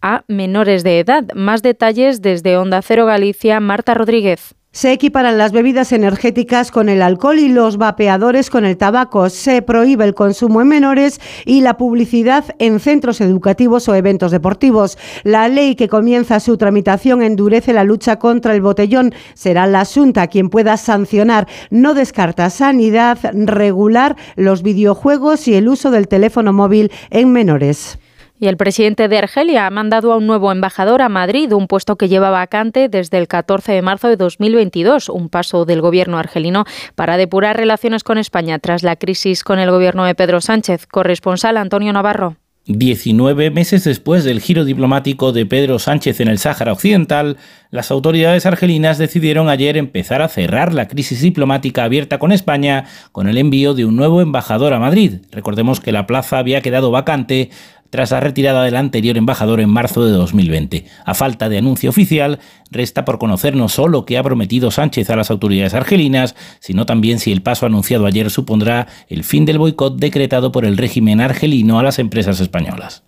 a 0.00 0.22
menores 0.28 0.84
de 0.84 1.00
edad. 1.00 1.24
Más 1.34 1.60
detalles 1.60 2.22
desde 2.22 2.56
Onda 2.56 2.82
Cero 2.82 3.04
Galicia, 3.04 3.58
Marta 3.58 3.94
Rodríguez. 3.94 4.55
Se 4.76 4.92
equiparan 4.92 5.38
las 5.38 5.52
bebidas 5.52 5.90
energéticas 5.92 6.70
con 6.70 6.90
el 6.90 7.00
alcohol 7.00 7.38
y 7.38 7.48
los 7.48 7.78
vapeadores 7.78 8.50
con 8.50 8.66
el 8.66 8.76
tabaco. 8.76 9.30
Se 9.30 9.62
prohíbe 9.62 10.04
el 10.04 10.12
consumo 10.12 10.60
en 10.60 10.68
menores 10.68 11.18
y 11.46 11.62
la 11.62 11.78
publicidad 11.78 12.44
en 12.58 12.78
centros 12.78 13.22
educativos 13.22 13.88
o 13.88 13.94
eventos 13.94 14.32
deportivos. 14.32 14.98
La 15.22 15.48
ley 15.48 15.76
que 15.76 15.88
comienza 15.88 16.40
su 16.40 16.58
tramitación 16.58 17.22
endurece 17.22 17.72
la 17.72 17.84
lucha 17.84 18.18
contra 18.18 18.54
el 18.54 18.60
botellón. 18.60 19.14
Será 19.32 19.66
la 19.66 19.86
Junta 19.86 20.26
quien 20.26 20.50
pueda 20.50 20.76
sancionar. 20.76 21.48
No 21.70 21.94
descarta 21.94 22.50
sanidad 22.50 23.18
regular 23.32 24.14
los 24.34 24.62
videojuegos 24.62 25.48
y 25.48 25.54
el 25.54 25.68
uso 25.70 25.90
del 25.90 26.06
teléfono 26.06 26.52
móvil 26.52 26.92
en 27.08 27.32
menores. 27.32 27.98
Y 28.38 28.48
el 28.48 28.58
presidente 28.58 29.08
de 29.08 29.16
Argelia 29.16 29.66
ha 29.66 29.70
mandado 29.70 30.12
a 30.12 30.16
un 30.18 30.26
nuevo 30.26 30.52
embajador 30.52 31.00
a 31.00 31.08
Madrid, 31.08 31.52
un 31.52 31.66
puesto 31.68 31.96
que 31.96 32.08
lleva 32.08 32.28
vacante 32.30 32.90
desde 32.90 33.16
el 33.16 33.28
14 33.28 33.72
de 33.72 33.80
marzo 33.80 34.08
de 34.08 34.16
2022, 34.16 35.08
un 35.08 35.30
paso 35.30 35.64
del 35.64 35.80
gobierno 35.80 36.18
argelino 36.18 36.64
para 36.94 37.16
depurar 37.16 37.56
relaciones 37.56 38.04
con 38.04 38.18
España 38.18 38.58
tras 38.58 38.82
la 38.82 38.96
crisis 38.96 39.42
con 39.42 39.58
el 39.58 39.70
gobierno 39.70 40.04
de 40.04 40.14
Pedro 40.14 40.42
Sánchez. 40.42 40.86
Corresponsal 40.86 41.56
Antonio 41.56 41.94
Navarro. 41.94 42.36
19 42.68 43.52
meses 43.52 43.84
después 43.84 44.24
del 44.24 44.40
giro 44.40 44.64
diplomático 44.64 45.30
de 45.30 45.46
Pedro 45.46 45.78
Sánchez 45.78 46.20
en 46.20 46.26
el 46.26 46.38
Sáhara 46.38 46.72
Occidental, 46.72 47.36
las 47.70 47.92
autoridades 47.92 48.44
argelinas 48.44 48.98
decidieron 48.98 49.48
ayer 49.48 49.76
empezar 49.76 50.20
a 50.20 50.28
cerrar 50.28 50.74
la 50.74 50.88
crisis 50.88 51.20
diplomática 51.20 51.84
abierta 51.84 52.18
con 52.18 52.32
España 52.32 52.86
con 53.12 53.28
el 53.28 53.38
envío 53.38 53.74
de 53.74 53.84
un 53.84 53.94
nuevo 53.94 54.20
embajador 54.20 54.72
a 54.72 54.80
Madrid. 54.80 55.18
Recordemos 55.30 55.78
que 55.78 55.92
la 55.92 56.08
plaza 56.08 56.38
había 56.38 56.60
quedado 56.60 56.90
vacante 56.90 57.50
tras 57.96 58.10
la 58.10 58.20
retirada 58.20 58.62
del 58.62 58.76
anterior 58.76 59.16
embajador 59.16 59.58
en 59.58 59.70
marzo 59.70 60.04
de 60.04 60.12
2020. 60.12 60.84
A 61.06 61.14
falta 61.14 61.48
de 61.48 61.56
anuncio 61.56 61.88
oficial, 61.88 62.40
resta 62.70 63.06
por 63.06 63.18
conocer 63.18 63.56
no 63.56 63.70
solo 63.70 64.04
qué 64.04 64.18
ha 64.18 64.22
prometido 64.22 64.70
Sánchez 64.70 65.08
a 65.08 65.16
las 65.16 65.30
autoridades 65.30 65.72
argelinas, 65.72 66.36
sino 66.60 66.84
también 66.84 67.18
si 67.18 67.32
el 67.32 67.40
paso 67.40 67.64
anunciado 67.64 68.04
ayer 68.04 68.30
supondrá 68.30 68.86
el 69.08 69.24
fin 69.24 69.46
del 69.46 69.56
boicot 69.56 69.96
decretado 69.96 70.52
por 70.52 70.66
el 70.66 70.76
régimen 70.76 71.22
argelino 71.22 71.78
a 71.78 71.82
las 71.82 71.98
empresas 71.98 72.38
españolas. 72.38 73.05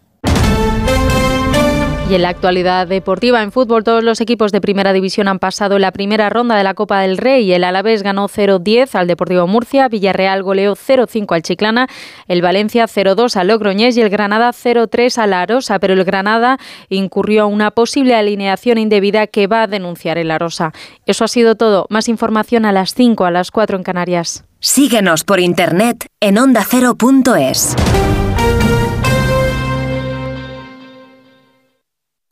Y 2.11 2.14
en 2.14 2.22
la 2.22 2.30
actualidad 2.30 2.86
deportiva 2.86 3.42
en 3.42 3.52
fútbol, 3.52 3.84
todos 3.84 4.02
los 4.02 4.22
equipos 4.22 4.50
de 4.50 4.62
primera 4.62 4.94
división 4.94 5.28
han 5.28 5.38
pasado 5.38 5.78
la 5.78 5.92
primera 5.92 6.30
ronda 6.30 6.56
de 6.56 6.64
la 6.64 6.72
Copa 6.72 7.00
del 7.00 7.18
Rey. 7.18 7.52
El 7.52 7.64
Alavés 7.64 8.02
ganó 8.02 8.28
0-10 8.28 8.94
al 8.94 9.06
Deportivo 9.06 9.46
Murcia, 9.46 9.88
Villarreal 9.88 10.42
goleó 10.42 10.74
0-5 10.74 11.34
al 11.34 11.42
Chiclana, 11.42 11.86
el 12.26 12.40
Valencia 12.40 12.86
0-2 12.86 13.36
al 13.36 13.48
Logroñés 13.48 13.94
y 13.98 14.00
el 14.00 14.09
Granada 14.09 14.52
0-3 14.52 15.18
a 15.18 15.26
la 15.26 15.42
Arosa. 15.42 15.78
Pero 15.80 15.92
el 15.92 16.04
Granada 16.04 16.56
incurrió 16.88 17.42
a 17.42 17.46
una 17.46 17.72
posible 17.72 18.14
alineación 18.14 18.78
indebida 18.78 19.26
que 19.26 19.46
va 19.46 19.64
a 19.64 19.66
denunciar 19.66 20.16
el 20.16 20.30
Arosa. 20.30 20.72
Eso 21.04 21.24
ha 21.24 21.28
sido 21.28 21.56
todo. 21.56 21.86
Más 21.90 22.09
información 22.09 22.64
a 22.64 22.72
las 22.72 22.94
5, 22.94 23.26
a 23.26 23.30
las 23.30 23.50
4 23.50 23.76
en 23.76 23.82
Canarias. 23.82 24.46
Síguenos 24.61 25.24
por 25.24 25.40
internet 25.40 26.06
en 26.20 26.38
ondacero.es. 26.38 27.76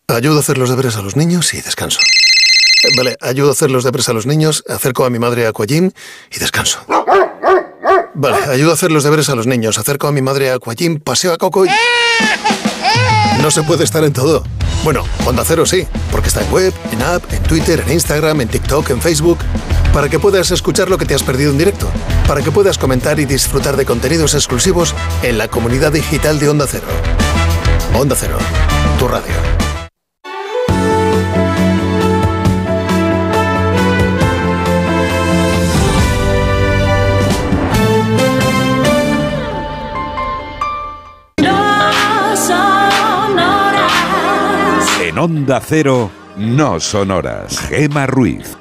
Ayudo 0.08 0.36
a 0.36 0.40
hacer 0.40 0.56
los 0.56 0.70
deberes 0.70 0.96
a 0.96 1.02
los 1.02 1.16
niños 1.16 1.52
y 1.52 1.60
descanso. 1.60 1.98
Vale, 2.96 3.16
ayudo 3.20 3.48
a 3.48 3.52
hacer 3.52 3.72
los 3.72 3.82
deberes 3.82 4.08
a 4.08 4.12
los 4.12 4.24
niños, 4.24 4.62
acerco 4.68 5.04
a 5.04 5.10
mi 5.10 5.18
madre 5.18 5.46
a 5.46 5.48
Aquagym 5.48 5.90
y 6.30 6.38
descanso. 6.38 6.78
Vale, 8.14 8.36
ayudo 8.46 8.70
a 8.70 8.74
hacer 8.74 8.92
los 8.92 9.02
deberes 9.02 9.28
a 9.30 9.34
los 9.34 9.48
niños, 9.48 9.78
acerco 9.78 10.06
a 10.06 10.12
mi 10.12 10.22
madre 10.22 10.50
a 10.50 10.54
Aquagym, 10.54 11.00
paseo 11.00 11.32
a 11.32 11.38
Coco 11.38 11.66
y... 11.66 11.70
No 13.42 13.50
se 13.50 13.64
puede 13.64 13.82
estar 13.82 14.04
en 14.04 14.12
todo. 14.12 14.44
Bueno, 14.84 15.04
Onda 15.24 15.42
Cero 15.44 15.66
sí, 15.66 15.88
porque 16.12 16.28
está 16.28 16.40
en 16.42 16.52
web, 16.52 16.72
en 16.92 17.02
app, 17.02 17.24
en 17.32 17.42
Twitter, 17.42 17.82
en 17.84 17.92
Instagram, 17.94 18.40
en 18.42 18.48
TikTok, 18.48 18.90
en 18.90 19.02
Facebook, 19.02 19.38
para 19.92 20.08
que 20.08 20.20
puedas 20.20 20.52
escuchar 20.52 20.88
lo 20.88 20.98
que 20.98 21.04
te 21.04 21.16
has 21.16 21.24
perdido 21.24 21.50
en 21.50 21.58
directo, 21.58 21.90
para 22.28 22.42
que 22.42 22.52
puedas 22.52 22.78
comentar 22.78 23.18
y 23.18 23.24
disfrutar 23.24 23.76
de 23.76 23.84
contenidos 23.84 24.34
exclusivos 24.34 24.94
en 25.24 25.36
la 25.36 25.48
comunidad 25.48 25.90
digital 25.90 26.38
de 26.38 26.48
Onda 26.48 26.68
Cero. 26.70 26.86
Onda 27.92 28.14
Cero, 28.16 28.38
tu 29.00 29.08
radio. 29.08 29.65
Onda 45.18 45.60
Cero, 45.60 46.10
no 46.36 46.78
son 46.78 47.10
horas. 47.10 47.58
Gema 47.70 48.06
Ruiz. 48.06 48.58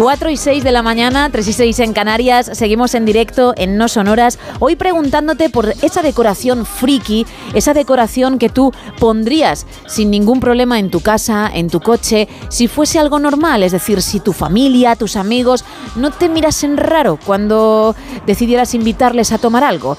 4 0.00 0.30
y 0.30 0.38
6 0.38 0.64
de 0.64 0.72
la 0.72 0.80
mañana, 0.80 1.28
3 1.30 1.46
y 1.46 1.52
6 1.52 1.78
en 1.80 1.92
Canarias, 1.92 2.48
seguimos 2.54 2.94
en 2.94 3.04
directo 3.04 3.52
en 3.58 3.76
No 3.76 3.86
Sonoras, 3.86 4.38
hoy 4.58 4.74
preguntándote 4.74 5.50
por 5.50 5.74
esa 5.82 6.00
decoración 6.00 6.64
friki, 6.64 7.26
esa 7.52 7.74
decoración 7.74 8.38
que 8.38 8.48
tú 8.48 8.72
pondrías 8.98 9.66
sin 9.86 10.10
ningún 10.10 10.40
problema 10.40 10.78
en 10.78 10.90
tu 10.90 11.00
casa, 11.00 11.50
en 11.52 11.68
tu 11.68 11.80
coche, 11.80 12.28
si 12.48 12.66
fuese 12.66 12.98
algo 12.98 13.18
normal, 13.18 13.62
es 13.62 13.72
decir, 13.72 14.00
si 14.00 14.20
tu 14.20 14.32
familia, 14.32 14.96
tus 14.96 15.16
amigos 15.16 15.66
no 15.96 16.10
te 16.10 16.30
mirasen 16.30 16.78
raro 16.78 17.18
cuando 17.22 17.94
decidieras 18.24 18.72
invitarles 18.74 19.32
a 19.32 19.38
tomar 19.38 19.64
algo. 19.64 19.98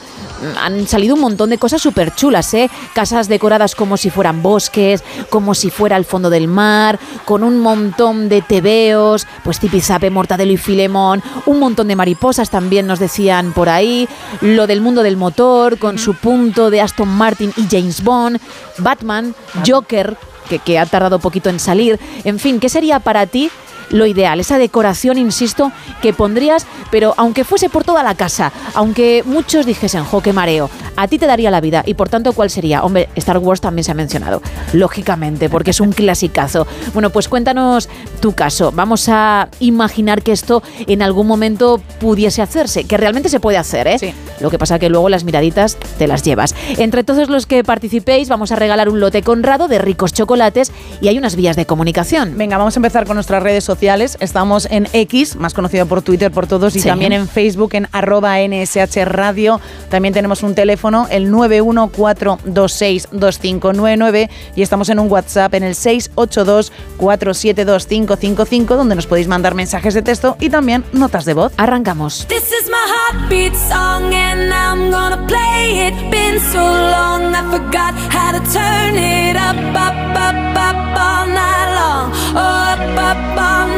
Han 0.59 0.87
salido 0.87 1.13
un 1.13 1.21
montón 1.21 1.51
de 1.51 1.59
cosas 1.59 1.83
súper 1.83 2.15
chulas, 2.15 2.51
¿eh? 2.55 2.71
Casas 2.95 3.27
decoradas 3.27 3.75
como 3.75 3.95
si 3.95 4.09
fueran 4.09 4.41
bosques, 4.41 5.03
como 5.29 5.53
si 5.53 5.69
fuera 5.69 5.97
el 5.97 6.05
fondo 6.05 6.31
del 6.31 6.47
mar, 6.47 6.99
con 7.25 7.43
un 7.43 7.59
montón 7.59 8.27
de 8.27 8.41
tebeos, 8.41 9.27
pues 9.43 9.59
mortadelo 10.09 10.51
y 10.51 10.57
filemón, 10.57 11.21
un 11.45 11.59
montón 11.59 11.87
de 11.87 11.95
mariposas 11.95 12.49
también 12.49 12.87
nos 12.87 12.99
decían 12.99 13.53
por 13.53 13.69
ahí, 13.69 14.07
lo 14.41 14.67
del 14.67 14.81
mundo 14.81 15.03
del 15.03 15.17
motor, 15.17 15.77
con 15.77 15.97
su 15.97 16.15
punto 16.15 16.69
de 16.69 16.81
Aston 16.81 17.09
Martin 17.09 17.53
y 17.57 17.67
James 17.69 18.03
Bond, 18.03 18.39
Batman, 18.77 19.35
Joker, 19.65 20.17
que, 20.49 20.59
que 20.59 20.79
ha 20.79 20.85
tardado 20.85 21.19
poquito 21.19 21.49
en 21.49 21.59
salir, 21.59 21.99
en 22.23 22.39
fin, 22.39 22.59
¿qué 22.59 22.69
sería 22.69 22.99
para 22.99 23.25
ti? 23.25 23.49
Lo 23.91 24.05
ideal, 24.05 24.39
esa 24.39 24.57
decoración, 24.57 25.17
insisto, 25.17 25.71
que 26.01 26.13
pondrías, 26.13 26.65
pero 26.89 27.13
aunque 27.17 27.43
fuese 27.43 27.69
por 27.69 27.83
toda 27.83 28.03
la 28.03 28.15
casa, 28.15 28.51
aunque 28.73 29.23
muchos 29.25 29.65
dijesen, 29.65 30.03
jo, 30.03 30.21
qué 30.21 30.33
mareo, 30.33 30.69
a 30.95 31.07
ti 31.07 31.17
te 31.17 31.27
daría 31.27 31.51
la 31.51 31.61
vida 31.61 31.83
y 31.85 31.93
por 31.93 32.09
tanto, 32.09 32.33
¿cuál 32.33 32.49
sería? 32.49 32.83
Hombre, 32.83 33.09
Star 33.15 33.37
Wars 33.37 33.61
también 33.61 33.83
se 33.83 33.91
ha 33.91 33.95
mencionado, 33.95 34.41
lógicamente, 34.73 35.49
porque 35.49 35.71
es 35.71 35.79
un 35.79 35.91
clasicazo. 35.91 36.67
Bueno, 36.93 37.09
pues 37.09 37.27
cuéntanos 37.27 37.89
tu 38.19 38.33
caso. 38.33 38.71
Vamos 38.71 39.09
a 39.09 39.49
imaginar 39.59 40.21
que 40.21 40.31
esto 40.31 40.63
en 40.87 41.01
algún 41.01 41.27
momento 41.27 41.81
pudiese 41.99 42.41
hacerse, 42.41 42.83
que 42.85 42.97
realmente 42.97 43.29
se 43.29 43.39
puede 43.39 43.57
hacer, 43.57 43.87
¿eh? 43.87 44.13
Lo 44.39 44.49
que 44.49 44.57
pasa 44.57 44.79
que 44.79 44.89
luego 44.89 45.09
las 45.09 45.23
miraditas 45.23 45.77
te 45.97 46.07
las 46.07 46.23
llevas. 46.23 46.55
Entre 46.77 47.03
todos 47.03 47.29
los 47.29 47.45
que 47.45 47.63
participéis, 47.63 48.29
vamos 48.29 48.51
a 48.51 48.55
regalar 48.55 48.89
un 48.89 48.99
lote 48.99 49.21
conrado 49.21 49.67
de 49.67 49.79
ricos 49.79 50.13
chocolates 50.13 50.71
y 51.01 51.07
hay 51.07 51.17
unas 51.17 51.35
vías 51.35 51.55
de 51.55 51.65
comunicación. 51.65 52.37
Venga, 52.37 52.57
vamos 52.57 52.75
a 52.75 52.79
empezar 52.79 53.05
con 53.05 53.15
nuestras 53.15 53.43
redes 53.43 53.63
sociales. 53.63 53.80
Estamos 53.81 54.67
en 54.69 54.87
X, 54.93 55.35
más 55.37 55.55
conocido 55.55 55.87
por 55.87 56.03
Twitter 56.03 56.29
por 56.31 56.45
todos, 56.45 56.75
y 56.75 56.81
Sí. 56.81 56.87
también 56.87 57.13
en 57.13 57.27
Facebook 57.27 57.71
en 57.73 57.87
arroba 57.91 58.37
NSH 58.39 59.05
Radio. 59.05 59.59
También 59.89 60.13
tenemos 60.13 60.43
un 60.43 60.53
teléfono, 60.53 61.07
el 61.09 61.31
914262599 61.31 64.29
y 64.55 64.61
estamos 64.61 64.89
en 64.89 64.99
un 64.99 65.11
WhatsApp 65.11 65.55
en 65.55 65.63
el 65.63 65.73
682472555 65.75 68.75
donde 68.75 68.93
nos 68.95 69.07
podéis 69.07 69.27
mandar 69.27 69.55
mensajes 69.55 69.95
de 69.95 70.03
texto 70.03 70.37
y 70.39 70.49
también 70.49 70.83
notas 70.93 71.25
de 71.25 71.33
voz. 71.33 71.51
Arrancamos. 71.57 72.27
This 72.27 72.43
is 72.51 72.69
my 72.69 72.75
heartbeat 73.17 73.55
song 73.55 74.13
and 74.13 74.53
I'm 74.53 74.91
gonna 74.91 75.25
play 75.25 75.87
it. 75.87 75.95
Been 76.11 76.39
so 76.51 76.59
long 76.59 77.33
I 77.33 77.41
forgot 77.49 77.95
how 78.13 78.31
to 78.31 78.39
turn 78.53 78.95
it 78.97 79.35
up, 79.37 79.55
up, 79.75 79.95
up, 80.15 80.35
up 80.55 80.75
all 80.97 81.25
night 81.27 81.73
long. 81.75 82.11
Oh, 82.35 82.37
up, 82.37 82.79
up 82.97 83.17
all 83.37 83.67
night 83.67 83.70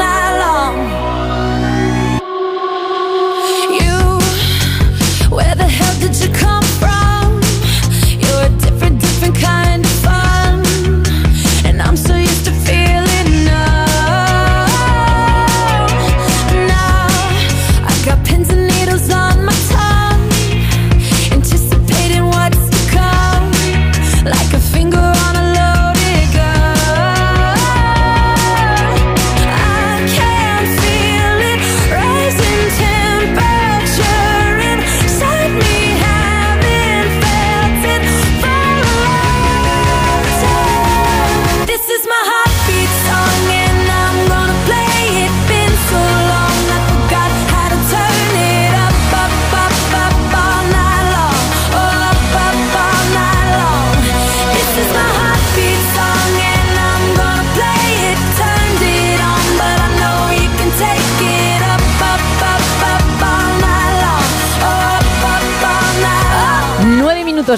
Where 5.30 5.56
the 5.56 5.68
hell 5.68 6.00
did 6.00 6.16
you 6.22 6.32
come? 6.34 6.62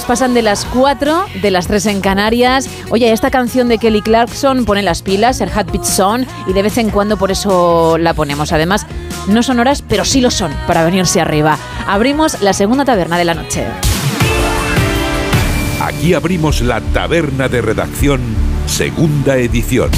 Pasan 0.04 0.34
de 0.34 0.42
las 0.42 0.66
cuatro, 0.66 1.26
de 1.42 1.52
las 1.52 1.68
tres 1.68 1.86
en 1.86 2.02
Canarias. 2.02 2.70
Oye, 2.90 3.12
esta 3.12 3.32
canción 3.32 3.70
de 3.70 3.78
Kelly 3.78 4.02
Clarkson 4.02 4.66
pone 4.66 4.82
las 4.82 5.02
pilas, 5.02 5.40
el 5.42 5.50
Heartbeat 5.50 5.86
Song, 5.86 6.26
y 6.48 6.54
de 6.54 6.62
vez 6.62 6.78
en 6.78 6.90
cuando 6.90 7.18
por 7.18 7.32
eso 7.32 7.98
la 7.98 8.14
ponemos. 8.14 8.52
Además, 8.52 8.86
no 9.28 9.44
son 9.44 9.60
horas, 9.60 9.84
pero 9.88 10.04
sí 10.04 10.22
lo 10.22 10.32
son 10.32 10.52
para 10.68 10.84
venirse 10.84 11.22
arriba. 11.22 11.58
Abrimos 11.88 12.42
la 12.42 12.54
segunda 12.54 12.84
taberna 12.84 13.18
de 13.18 13.26
la 13.26 13.34
noche. 13.36 13.66
Aquí 15.82 16.14
abrimos 16.14 16.62
la 16.62 16.82
taberna 16.82 17.48
de 17.48 17.62
redacción, 17.62 18.22
segunda 18.66 19.38
edición. 19.38 19.92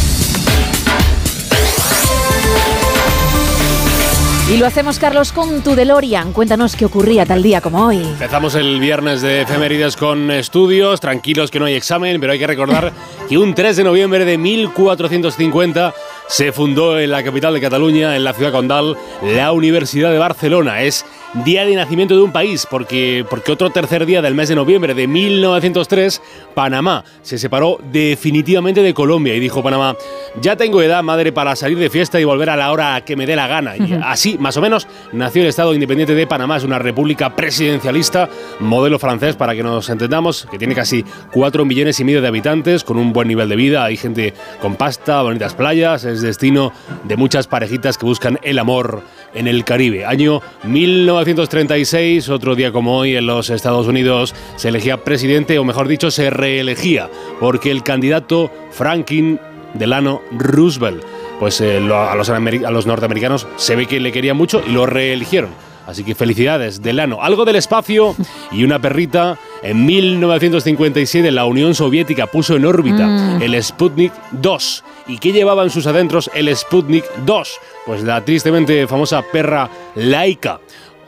Y 4.50 4.56
lo 4.56 4.66
hacemos, 4.66 4.98
Carlos, 4.98 5.34
con 5.34 5.62
tu 5.62 5.76
DeLorean. 5.76 6.32
Cuéntanos 6.32 6.78
qué 6.78 6.86
ocurría 6.86 7.26
tal 7.26 7.44
día 7.44 7.60
como 7.60 7.86
hoy. 7.86 7.98
Empezamos 7.98 8.56
el 8.56 8.80
viernes 8.80 9.22
de 9.22 9.42
efemérides 9.42 9.98
con 9.98 10.32
estudios, 10.32 11.02
tranquilos 11.02 11.52
que 11.52 11.60
no 11.60 11.66
hay 11.66 11.74
examen, 11.74 12.22
pero 12.22 12.32
hay 12.32 12.40
que 12.40 12.48
recordar 12.48 12.94
que 13.28 13.38
un 13.38 13.54
3 13.54 13.76
de 13.76 13.84
noviembre 13.84 14.24
de 14.24 14.38
1450 14.38 15.94
se 16.30 16.54
fundó 16.54 16.98
en 16.98 17.12
la 17.12 17.24
capital 17.24 17.54
de 17.56 17.60
Cataluña, 17.60 18.16
en 18.16 18.24
la 18.24 18.32
ciudad 18.32 18.54
condal, 18.54 18.96
la 19.22 19.52
Universidad 19.52 20.12
de 20.12 20.18
Barcelona. 20.18 20.82
Es 20.82 21.06
día 21.46 21.66
de 21.66 21.76
nacimiento 21.76 22.16
de 22.16 22.22
un 22.22 22.32
país, 22.32 22.68
porque, 22.70 23.26
porque 23.30 23.52
otro 23.52 23.70
tercer 23.70 24.06
día 24.06 24.22
del 24.22 24.36
mes 24.36 24.50
de 24.50 24.56
noviembre 24.56 24.94
de 24.94 25.08
1903, 25.08 26.22
Panamá 26.54 27.04
se 27.22 27.38
separó 27.38 27.80
definitivamente 27.92 28.82
de 28.82 28.94
Colombia 28.94 29.36
y 29.36 29.40
dijo 29.40 29.62
Panamá, 29.62 29.96
ya 30.42 30.56
tengo 30.56 30.82
edad, 30.82 31.04
madre, 31.04 31.32
para 31.32 31.56
salir 31.56 31.78
de 31.78 31.90
fiesta 31.90 32.20
y 32.20 32.24
volver 32.24 32.50
a 32.50 32.56
la 32.56 32.72
hora 32.72 33.02
que 33.02 33.16
me 33.16 33.26
dé 33.26 33.36
la 33.36 33.48
gana. 33.48 33.78
Y 33.78 34.00
así, 34.04 34.38
más 34.40 34.58
o 34.58 34.62
menos, 34.62 34.88
nació 35.14 35.42
el 35.42 35.50
Estado 35.50 35.74
Independiente 35.74 36.16
de 36.16 36.28
Panamá. 36.28 36.58
Es 36.58 36.64
una 36.64 36.80
república 36.80 37.36
presidencialista, 37.36 38.30
modelo 38.60 39.00
francés, 39.00 39.36
para 39.36 39.56
que 39.56 39.64
nos 39.64 39.90
entendamos, 39.90 40.48
que 40.50 40.58
tiene 40.58 40.76
casi 40.76 41.04
4 41.34 41.66
millones 41.66 42.00
y 42.00 42.04
medio 42.04 42.22
de 42.22 42.28
habitantes, 42.28 42.84
con 42.84 42.98
un 42.98 43.14
buen 43.14 43.28
nivel 43.28 43.50
de 43.50 43.56
vida. 43.56 43.84
Hay 43.84 43.98
gente 43.98 44.34
con 44.62 44.76
pasta, 44.76 45.22
bonitas 45.22 45.54
playas, 45.54 46.04
es 46.04 46.22
destino 46.22 46.72
de 47.04 47.18
muchas 47.18 47.48
parejitas 47.48 47.98
que 47.98 48.06
buscan 48.06 48.40
el 48.44 48.60
amor 48.60 49.02
en 49.38 49.48
el 49.48 49.64
Caribe. 49.64 50.06
Año 50.06 50.42
1936, 50.66 52.30
otro 52.30 52.56
día 52.56 52.72
como 52.72 52.98
hoy 52.98 53.16
en 53.16 53.26
los 53.28 53.50
Estados 53.50 53.88
Unidos, 53.88 54.34
se 54.56 54.70
elegía 54.70 55.04
presidente, 55.04 55.58
o 55.60 55.64
mejor 55.64 55.88
dicho, 55.88 56.10
se 56.12 56.30
reelegía, 56.30 57.10
porque 57.40 57.72
el 57.72 57.84
candidato 57.84 58.52
Franklin 58.72 59.40
Delano 59.74 60.22
Roosevelt, 60.32 61.04
pues 61.40 61.62
eh, 61.62 61.80
lo- 61.80 61.98
a, 62.10 62.16
los, 62.16 62.30
ameri- 62.30 62.66
a 62.66 62.72
los 62.72 62.86
norteamericanos 62.88 63.48
se 63.58 63.76
ve 63.76 63.86
que 63.86 64.00
le 64.00 64.12
quería 64.12 64.34
mucho 64.34 64.62
y 64.66 64.72
lo 64.72 64.86
reeligieron. 64.86 65.52
Así 65.86 66.04
que 66.04 66.16
felicidades, 66.16 66.82
Delano. 66.82 67.20
Algo 67.22 67.46
del 67.46 67.56
espacio 67.56 68.14
y 68.52 68.66
una 68.66 68.78
perrita. 68.80 69.38
En 69.64 69.86
1957 69.86 71.32
la 71.32 71.46
Unión 71.46 71.76
Soviética 71.76 72.28
puso 72.28 72.58
en 72.58 72.66
órbita 72.66 73.08
Mm. 73.08 73.42
el 73.42 73.64
Sputnik 73.64 74.12
2. 74.34 74.84
¿Y 75.08 75.20
qué 75.20 75.32
llevaba 75.32 75.64
en 75.64 75.70
sus 75.70 75.88
adentros 75.88 76.30
el 76.34 76.54
Sputnik 76.56 77.06
2? 77.26 77.60
Pues 77.86 78.04
la 78.04 78.24
tristemente 78.24 78.88
famosa 78.88 79.22
perra 79.22 79.70
Laika. 79.96 80.60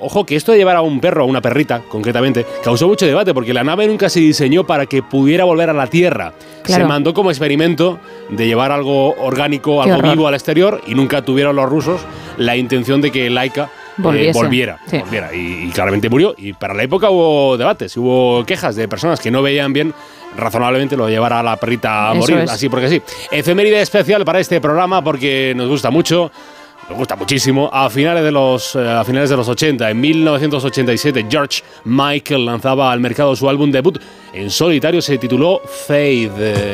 Ojo 0.02 0.26
que 0.26 0.38
esto 0.38 0.54
de 0.54 0.58
llevar 0.58 0.78
a 0.78 0.82
un 0.82 1.02
perro, 1.02 1.24
a 1.24 1.26
una 1.26 1.42
perrita 1.42 1.82
concretamente, 1.90 2.46
causó 2.64 2.88
mucho 2.88 3.06
debate 3.06 3.34
porque 3.34 3.54
la 3.54 3.66
nave 3.66 3.86
nunca 3.86 4.08
se 4.08 4.22
diseñó 4.22 4.66
para 4.66 4.86
que 4.86 5.04
pudiera 5.04 5.44
volver 5.44 5.70
a 5.70 5.74
la 5.74 5.88
Tierra. 5.88 6.34
Claro. 6.64 6.84
Se 6.84 6.88
mandó 6.88 7.14
como 7.14 7.30
experimento 7.32 8.00
de 8.30 8.48
llevar 8.48 8.72
algo 8.72 9.16
orgánico, 9.16 9.82
algo 9.82 10.02
vivo 10.02 10.28
al 10.28 10.36
exterior 10.36 10.82
y 10.88 10.96
nunca 10.96 11.22
tuvieron 11.24 11.58
los 11.58 11.70
rusos 11.70 12.00
la 12.38 12.56
intención 12.56 13.02
de 13.02 13.12
que 13.12 13.30
Laika 13.30 13.70
eh, 13.98 14.32
volviera. 14.34 14.80
Sí. 14.88 15.00
volviera. 15.00 15.36
Y, 15.36 15.68
y 15.68 15.70
claramente 15.72 16.10
murió. 16.10 16.34
Y 16.38 16.54
para 16.54 16.74
la 16.74 16.84
época 16.84 17.10
hubo 17.10 17.58
debates, 17.58 17.98
hubo 17.98 18.46
quejas 18.46 18.78
de 18.78 18.88
personas 18.88 19.20
que 19.20 19.32
no 19.32 19.42
veían 19.42 19.74
bien 19.74 19.94
razonablemente 20.38 20.96
lo 20.96 21.06
de 21.06 21.14
llevar 21.14 21.34
a 21.34 21.44
la 21.44 21.58
perrita 21.58 22.10
a 22.10 22.12
Eso 22.12 22.20
morir, 22.22 22.38
es. 22.40 22.52
así 22.52 22.70
porque 22.70 22.90
sí. 22.90 23.02
Efeméride 23.32 23.82
especial 23.82 24.24
para 24.26 24.40
este 24.40 24.60
programa 24.62 25.04
porque 25.04 25.54
nos 25.56 25.68
gusta 25.68 25.90
mucho. 25.90 26.32
Nos 26.90 26.98
gusta 26.98 27.16
muchísimo. 27.16 27.70
A 27.72 27.88
finales, 27.90 28.24
de 28.24 28.32
los, 28.32 28.74
eh, 28.76 28.80
a 28.90 29.04
finales 29.04 29.30
de 29.30 29.38
los 29.38 29.48
80, 29.48 29.92
en 29.92 30.02
1987, 30.02 31.28
George 31.30 31.62
Michael 31.84 32.46
lanzaba 32.46 32.92
al 32.92 33.00
mercado 33.00 33.36
su 33.36 33.48
álbum 33.48 33.70
debut 33.72 34.00
en 34.34 34.50
solitario. 34.50 35.00
Se 35.02 35.18
tituló 35.20 35.62
Fade. 35.88 36.72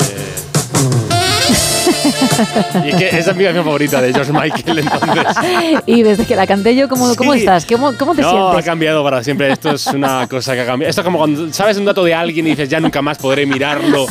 Y 2.86 2.90
es 2.90 2.96
que 2.96 3.08
esa 3.18 3.32
es 3.32 3.38
mi 3.38 3.44
canción 3.44 3.64
favorita 3.66 4.02
de 4.02 4.14
George 4.14 4.32
Michael, 4.32 4.80
entonces. 4.80 5.82
y 5.86 6.04
desde 6.04 6.26
que 6.26 6.36
la 6.36 6.46
canté 6.48 6.76
yo, 6.76 6.88
¿cómo, 6.90 7.16
cómo 7.16 7.34
Sí. 7.34 7.40
estás? 7.40 7.66
¿Cómo, 7.66 7.94
cómo 7.98 8.14
te 8.16 8.22
no, 8.22 8.30
sientes? 8.32 8.60
ha 8.60 8.64
cambiado 8.64 9.04
para 9.04 9.24
siempre. 9.24 9.52
Esto 9.52 9.72
es 9.72 9.88
una 9.88 10.28
cosa 10.30 10.54
que 10.54 10.62
ha 10.62 10.66
cambiado. 10.66 10.90
Esto 10.90 11.02
es 11.02 11.06
como 11.06 11.18
cuando 11.20 11.52
sabes 11.54 11.78
un 11.78 11.86
dato 11.86 12.04
de 12.04 12.14
alguien 12.14 12.48
y 12.48 12.52
dices, 12.52 12.70
ya 12.70 12.80
nunca 12.80 13.02
más 13.02 13.18
podré 13.18 13.46
mirarlo 13.46 14.06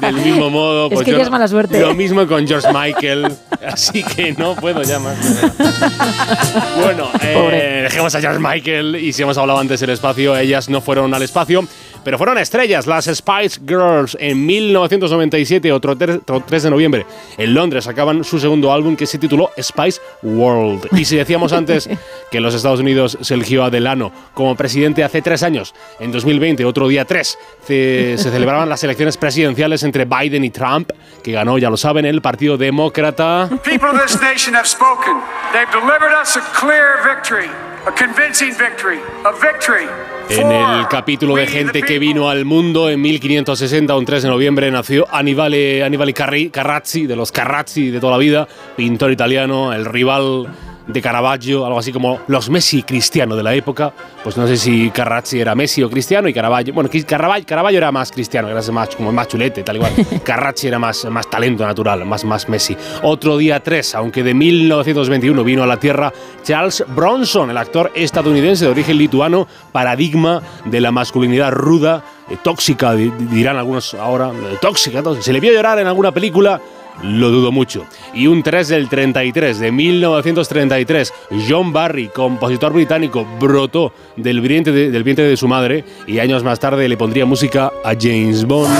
del 0.00 0.14
mismo 0.16 0.50
modo. 0.50 0.86
Es 0.88 0.94
Pues 0.94 1.04
que 1.04 1.10
yo 1.12 1.16
ya 1.18 1.24
es 1.24 1.30
mala 1.30 1.48
suerte. 1.48 1.80
Lo 1.80 1.94
mismo 1.94 2.26
con 2.26 2.46
George 2.46 2.68
Michael. 2.72 3.32
Así 3.66 4.02
que 4.04 4.32
no 4.32 4.54
puedo 4.54 4.82
ya 4.82 4.98
más. 4.98 5.16
Bueno, 6.82 7.08
eh, 7.22 7.80
dejemos 7.84 8.14
a 8.14 8.20
George 8.20 8.38
Michael 8.40 8.96
y 8.96 9.12
si 9.12 9.22
hemos 9.22 9.36
hablado 9.38 9.58
antes 9.58 9.80
del 9.80 9.90
espacio, 9.90 10.36
ellas 10.36 10.68
no 10.68 10.80
fueron 10.80 11.12
al 11.14 11.22
espacio, 11.22 11.64
pero 12.08 12.16
fueron 12.16 12.38
estrellas, 12.38 12.86
las 12.86 13.04
Spice 13.04 13.60
Girls 13.68 14.16
en 14.18 14.46
1997, 14.46 15.70
otro, 15.70 15.94
ter- 15.94 16.12
otro 16.22 16.42
3 16.46 16.62
de 16.62 16.70
noviembre, 16.70 17.04
en 17.36 17.52
Londres 17.52 17.84
sacaban 17.84 18.24
su 18.24 18.38
segundo 18.40 18.72
álbum 18.72 18.96
que 18.96 19.04
se 19.04 19.18
tituló 19.18 19.50
Spice 19.60 20.00
World. 20.22 20.88
Y 20.92 21.04
si 21.04 21.16
decíamos 21.18 21.52
antes 21.52 21.86
que 22.30 22.38
en 22.38 22.42
los 22.42 22.54
Estados 22.54 22.80
Unidos 22.80 23.18
se 23.20 23.34
eligió 23.34 23.62
a 23.62 23.68
Delano 23.68 24.10
como 24.32 24.56
presidente 24.56 25.04
hace 25.04 25.20
tres 25.20 25.42
años, 25.42 25.74
en 26.00 26.10
2020, 26.10 26.64
otro 26.64 26.88
día 26.88 27.04
3, 27.04 27.38
se, 27.66 28.14
se 28.16 28.30
celebraban 28.30 28.70
las 28.70 28.82
elecciones 28.84 29.18
presidenciales 29.18 29.82
entre 29.82 30.06
Biden 30.06 30.44
y 30.44 30.50
Trump, 30.50 30.90
que 31.22 31.32
ganó, 31.32 31.58
ya 31.58 31.68
lo 31.68 31.76
saben, 31.76 32.06
el 32.06 32.22
Partido 32.22 32.56
Demócrata. 32.56 33.50
People 33.62 33.90
of 33.90 34.00
this 34.02 34.18
nation 34.22 34.54
have 34.54 34.66
spoken. 34.66 35.12
They've 35.52 35.70
delivered 35.72 36.18
us 36.22 36.38
a 36.38 36.40
clear 36.58 37.00
victory, 37.04 37.50
a 37.88 37.94
convincing 37.94 38.50
victory, 38.50 38.98
a 39.24 39.32
victory. 39.32 39.86
En 40.28 40.52
el 40.52 40.86
capítulo 40.88 41.34
de 41.34 41.46
gente 41.46 41.80
que 41.82 41.98
vino 41.98 42.28
al 42.28 42.44
mundo 42.44 42.90
en 42.90 43.00
1560, 43.00 43.96
un 43.96 44.04
3 44.04 44.24
de 44.24 44.28
noviembre, 44.28 44.70
nació 44.70 45.06
Annibale, 45.10 45.82
Annibale 45.82 46.12
Carri- 46.12 46.50
Carracci, 46.50 47.06
de 47.06 47.16
los 47.16 47.32
Carracci 47.32 47.90
de 47.90 47.98
toda 47.98 48.12
la 48.12 48.18
vida, 48.18 48.46
pintor 48.76 49.10
italiano, 49.10 49.72
el 49.72 49.86
rival 49.86 50.48
de 50.88 51.00
Caravaggio, 51.02 51.64
algo 51.66 51.78
así 51.78 51.92
como 51.92 52.18
los 52.26 52.50
Messi 52.50 52.82
cristiano 52.82 53.36
de 53.36 53.42
la 53.44 53.54
época. 53.54 53.92
Pues 54.24 54.36
no 54.36 54.46
sé 54.48 54.56
si 54.56 54.90
Carracci 54.90 55.38
era 55.38 55.54
Messi 55.54 55.82
o 55.82 55.90
cristiano 55.90 56.28
y 56.28 56.34
Caravaggio. 56.34 56.74
Bueno, 56.74 56.90
Caravaggio, 57.06 57.46
Caravaggio 57.46 57.78
era 57.78 57.92
más 57.92 58.10
cristiano, 58.10 58.48
era 58.48 58.60
más, 58.72 58.96
como 58.96 59.12
más 59.12 59.28
chulete, 59.28 59.62
tal 59.62 59.76
igual. 59.76 59.92
Carracci 60.24 60.66
era 60.66 60.78
más, 60.78 61.04
más 61.04 61.28
talento 61.30 61.64
natural, 61.64 62.04
más, 62.04 62.24
más 62.24 62.48
Messi. 62.48 62.76
Otro 63.02 63.36
día 63.36 63.60
3, 63.62 63.94
aunque 63.94 64.22
de 64.22 64.34
1921 64.34 65.44
vino 65.44 65.62
a 65.62 65.66
la 65.66 65.78
Tierra 65.78 66.12
Charles 66.42 66.82
Bronson, 66.88 67.50
el 67.50 67.58
actor 67.58 67.92
estadounidense 67.94 68.64
de 68.64 68.70
origen 68.70 68.96
lituano, 68.98 69.46
paradigma 69.72 70.42
de 70.64 70.80
la 70.80 70.90
masculinidad 70.90 71.52
ruda, 71.52 72.02
eh, 72.30 72.36
tóxica, 72.42 72.94
di- 72.94 73.12
dirán 73.30 73.56
algunos 73.58 73.94
ahora, 73.94 74.30
eh, 74.30 74.56
tóxica. 74.60 75.02
tóxica. 75.02 75.22
¿Se 75.24 75.32
le 75.32 75.40
vio 75.40 75.52
llorar 75.52 75.78
en 75.78 75.86
alguna 75.86 76.12
película? 76.12 76.60
Lo 77.02 77.30
dudo 77.30 77.52
mucho. 77.52 77.84
Y 78.14 78.26
un 78.26 78.42
3 78.42 78.68
del 78.68 78.88
33, 78.88 79.58
de 79.60 79.72
1933, 79.72 81.12
John 81.48 81.72
Barry, 81.72 82.08
compositor 82.08 82.72
británico, 82.72 83.26
brotó 83.38 83.92
del 84.16 84.40
vientre 84.40 84.72
de, 84.72 84.90
del 84.90 85.04
vientre 85.04 85.24
de 85.26 85.36
su 85.36 85.46
madre 85.48 85.84
y 86.06 86.18
años 86.18 86.42
más 86.42 86.58
tarde 86.58 86.88
le 86.88 86.96
pondría 86.96 87.24
música 87.24 87.72
a 87.84 87.92
James 88.00 88.44
Bond. 88.44 88.74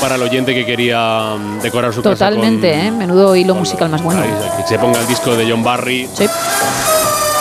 Para 0.00 0.14
el 0.14 0.22
oyente 0.22 0.54
que 0.54 0.64
quería 0.64 1.34
mm, 1.36 1.60
decorar 1.60 1.92
su 1.92 2.02
casa 2.02 2.14
Totalmente, 2.30 2.70
con- 2.70 2.80
¿eh? 2.80 2.90
Menudo 2.92 3.34
hilo 3.34 3.54
musical 3.56 3.88
más 3.88 4.00
bueno. 4.02 4.22
Ahí, 4.22 4.30
que 4.62 4.68
se 4.68 4.78
ponga 4.78 5.00
el 5.00 5.06
disco 5.08 5.34
de 5.34 5.50
John 5.50 5.64
Barry. 5.64 6.08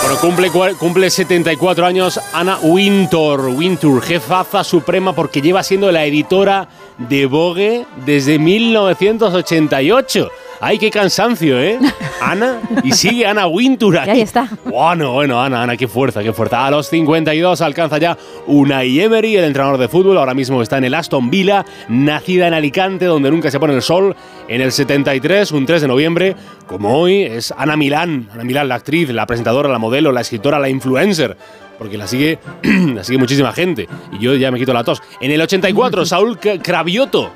Bueno, 0.01 0.17
cumple, 0.21 0.51
cumple 0.75 1.09
74 1.09 1.85
años 1.85 2.19
Anna 2.33 2.59
Wintour, 2.61 3.47
Wintour, 3.47 4.01
jefaza 4.01 4.63
suprema 4.63 5.13
porque 5.13 5.41
lleva 5.41 5.63
siendo 5.63 5.91
la 5.91 6.05
editora 6.05 6.67
de 6.97 7.25
Vogue 7.25 7.85
desde 8.05 8.39
1988. 8.39 10.31
¡Ay, 10.59 10.79
qué 10.79 10.89
cansancio, 10.89 11.59
eh! 11.59 11.77
Ana, 12.19 12.59
y 12.83 12.91
sigue 12.91 13.27
Ana 13.27 13.45
Wintour 13.47 13.99
aquí. 13.99 14.09
ahí 14.09 14.21
está. 14.21 14.49
Bueno, 14.65 15.13
bueno, 15.13 15.39
Ana, 15.41 15.61
Ana, 15.61 15.77
qué 15.77 15.87
fuerza, 15.87 16.23
qué 16.23 16.33
fuerza. 16.33 16.65
A 16.65 16.71
los 16.71 16.87
52 16.89 17.61
alcanza 17.61 17.99
ya 17.99 18.17
Unai 18.47 18.99
Emery, 18.99 19.35
el 19.35 19.43
entrenador 19.45 19.77
de 19.77 19.87
fútbol. 19.87 20.17
Ahora 20.17 20.33
mismo 20.33 20.61
está 20.63 20.79
en 20.79 20.85
el 20.85 20.95
Aston 20.95 21.29
Villa, 21.29 21.63
nacida 21.89 22.47
en 22.47 22.55
Alicante, 22.55 23.05
donde 23.05 23.29
nunca 23.29 23.51
se 23.51 23.59
pone 23.59 23.75
el 23.75 23.83
sol. 23.83 24.15
En 24.47 24.61
el 24.61 24.71
73, 24.71 25.51
un 25.51 25.65
3 25.67 25.81
de 25.81 25.87
noviembre, 25.87 26.35
como 26.65 26.97
hoy, 26.97 27.21
es 27.21 27.53
Ana 27.55 27.77
Milán. 27.77 28.27
Ana 28.33 28.43
Milán, 28.43 28.67
la 28.67 28.75
actriz, 28.75 29.09
la 29.09 29.27
presentadora, 29.27 29.69
la 29.69 29.77
modelo, 29.77 30.11
la 30.11 30.21
escritora, 30.21 30.57
la 30.57 30.69
influencer. 30.69 31.37
Porque 31.77 31.99
la 31.99 32.07
sigue, 32.07 32.39
la 32.63 33.03
sigue 33.03 33.19
muchísima 33.19 33.53
gente. 33.53 33.87
Y 34.11 34.17
yo 34.17 34.33
ya 34.33 34.49
me 34.49 34.57
quito 34.57 34.73
la 34.73 34.83
tos. 34.83 35.03
En 35.21 35.29
el 35.29 35.39
84, 35.39 36.03
Saúl 36.07 36.39
Cravioto. 36.39 37.31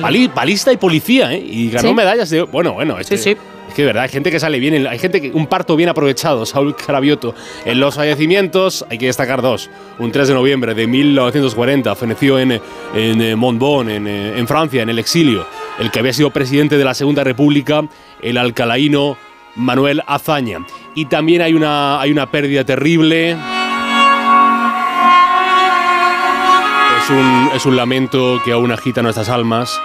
Bali- 0.00 0.28
balista 0.34 0.72
y 0.72 0.76
policía, 0.76 1.32
¿eh? 1.32 1.38
Y 1.44 1.70
ganó 1.70 1.88
Sí. 1.90 1.94
medallas 1.94 2.30
de. 2.30 2.42
Bueno, 2.42 2.72
bueno, 2.72 2.98
es 2.98 3.08
que- 3.08 3.14
Es 3.68 3.74
que 3.76 3.82
de 3.82 3.86
verdad, 3.86 4.02
hay 4.02 4.08
gente 4.10 4.30
que 4.30 4.38
sale 4.38 4.58
bien, 4.58 4.86
hay 4.86 4.98
gente 4.98 5.20
que. 5.20 5.30
Un 5.30 5.46
parto 5.46 5.76
bien 5.76 5.88
aprovechado, 5.88 6.44
Saúl 6.46 6.74
Carabioto. 6.76 7.34
En 7.64 7.80
los 7.80 7.94
fallecimientos 7.94 8.84
hay 8.90 8.98
que 8.98 9.06
destacar 9.06 9.40
dos. 9.40 9.70
Un 9.98 10.12
3 10.12 10.28
de 10.28 10.34
noviembre 10.34 10.74
de 10.74 10.86
1940 10.86 11.94
feneció 11.94 12.38
en, 12.38 12.52
en 12.94 13.20
eh, 13.22 13.36
Montbon, 13.36 13.88
en, 13.90 14.06
eh, 14.06 14.38
en 14.38 14.46
Francia, 14.46 14.82
en 14.82 14.88
el 14.90 14.98
exilio, 14.98 15.46
el 15.78 15.90
que 15.90 16.00
había 16.00 16.12
sido 16.12 16.30
presidente 16.30 16.76
de 16.76 16.84
la 16.84 16.92
Segunda 16.94 17.24
República, 17.24 17.82
el 18.20 18.36
alcalaíno 18.36 19.16
Manuel 19.56 20.02
Azaña. 20.06 20.58
Y 20.94 21.06
también 21.06 21.40
hay 21.42 21.54
una, 21.54 22.00
hay 22.00 22.10
una 22.10 22.30
pérdida 22.30 22.64
terrible. 22.64 23.36
Es 27.02 27.10
un, 27.10 27.50
es 27.52 27.66
un 27.66 27.74
lamento 27.74 28.40
que 28.44 28.52
aún 28.52 28.70
agita 28.70 29.02
nuestras 29.02 29.28
almas, 29.28 29.80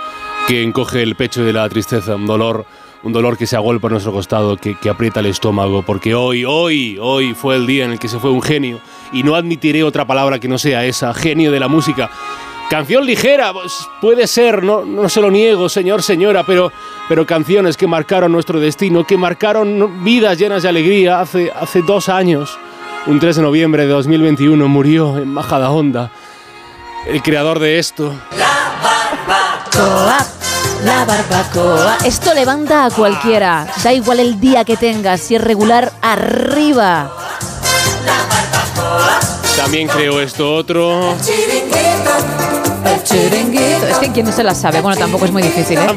que 0.47 0.61
encoge 0.61 1.01
el 1.01 1.15
pecho 1.15 1.43
de 1.43 1.51
la 1.51 1.67
tristeza, 1.67 2.15
un 2.15 2.27
dolor, 2.27 2.67
un 3.01 3.11
dolor 3.11 3.39
que 3.39 3.47
se 3.47 3.55
agolpa 3.55 3.87
a 3.87 3.91
nuestro 3.91 4.11
costado, 4.11 4.55
que, 4.55 4.75
que 4.75 4.87
aprieta 4.87 5.21
el 5.21 5.25
estómago, 5.25 5.81
porque 5.81 6.13
hoy, 6.13 6.45
hoy, 6.45 6.99
hoy 7.01 7.33
fue 7.33 7.55
el 7.55 7.65
día 7.65 7.85
en 7.85 7.93
el 7.93 7.99
que 7.99 8.07
se 8.07 8.19
fue 8.19 8.29
un 8.29 8.43
genio, 8.43 8.79
y 9.11 9.23
no 9.23 9.33
admitiré 9.33 9.83
otra 9.83 10.05
palabra 10.05 10.37
que 10.37 10.47
no 10.47 10.59
sea 10.59 10.85
esa, 10.85 11.11
genio 11.15 11.51
de 11.51 11.59
la 11.59 11.67
música. 11.67 12.11
Canción 12.69 13.03
ligera, 13.03 13.51
pues, 13.51 13.87
puede 13.99 14.27
ser, 14.27 14.61
no, 14.61 14.85
no 14.85 15.09
se 15.09 15.19
lo 15.19 15.31
niego, 15.31 15.69
señor, 15.69 16.03
señora, 16.03 16.43
pero, 16.45 16.71
pero 17.09 17.25
canciones 17.25 17.77
que 17.77 17.87
marcaron 17.87 18.31
nuestro 18.31 18.59
destino, 18.59 19.07
que 19.07 19.17
marcaron 19.17 20.03
vidas 20.03 20.37
llenas 20.37 20.61
de 20.61 20.69
alegría 20.69 21.19
hace, 21.19 21.51
hace 21.51 21.81
dos 21.81 22.09
años. 22.09 22.59
Un 23.07 23.19
3 23.19 23.37
de 23.37 23.41
noviembre 23.41 23.87
de 23.87 23.89
2021 23.89 24.67
murió 24.67 25.17
en 25.17 25.29
Majadahonda 25.29 26.11
el 27.07 27.21
creador 27.23 27.59
de 27.59 27.79
esto. 27.79 28.13
Barbacoa, 29.27 30.17
la 30.83 31.05
barbacoa. 31.05 31.97
Esto 32.05 32.33
levanta 32.33 32.85
a 32.85 32.91
cualquiera. 32.91 33.67
Da 33.83 33.93
igual 33.93 34.19
el 34.19 34.39
día 34.39 34.65
que 34.65 34.77
tengas, 34.77 35.21
si 35.21 35.35
es 35.35 35.41
regular, 35.41 35.91
arriba. 36.01 37.11
También 39.55 39.87
creó 39.87 40.21
esto 40.21 40.53
otro. 40.53 41.15
Es 43.89 43.97
que 43.97 44.11
quien 44.11 44.25
no 44.25 44.31
se 44.31 44.43
la 44.43 44.55
sabe, 44.55 44.81
bueno, 44.81 44.97
tampoco 44.97 45.25
es 45.25 45.31
muy 45.31 45.41
difícil, 45.43 45.77
¿eh? 45.77 45.87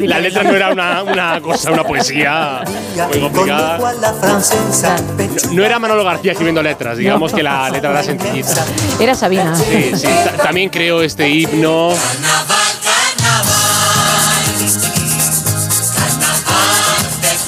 La 0.00 0.18
letra 0.20 0.42
no 0.42 0.54
era 0.54 0.72
una, 0.72 1.02
una 1.02 1.40
cosa, 1.40 1.70
una 1.72 1.84
poesía 1.84 2.62
muy 3.08 3.20
complicada. 3.20 3.78
No, 3.78 5.52
no 5.52 5.64
era 5.64 5.78
Manolo 5.78 6.04
García 6.04 6.32
escribiendo 6.32 6.62
letras, 6.62 6.98
digamos 6.98 7.32
que 7.32 7.42
la 7.42 7.70
letra 7.70 7.90
era 7.90 8.02
sencillita. 8.02 8.64
Era 9.00 9.14
Sabina. 9.14 9.54
Sí, 9.56 9.92
sí. 9.96 10.06
Ta- 10.36 10.42
También 10.44 10.68
creo 10.70 11.02
este 11.02 11.28
himno. 11.28 11.90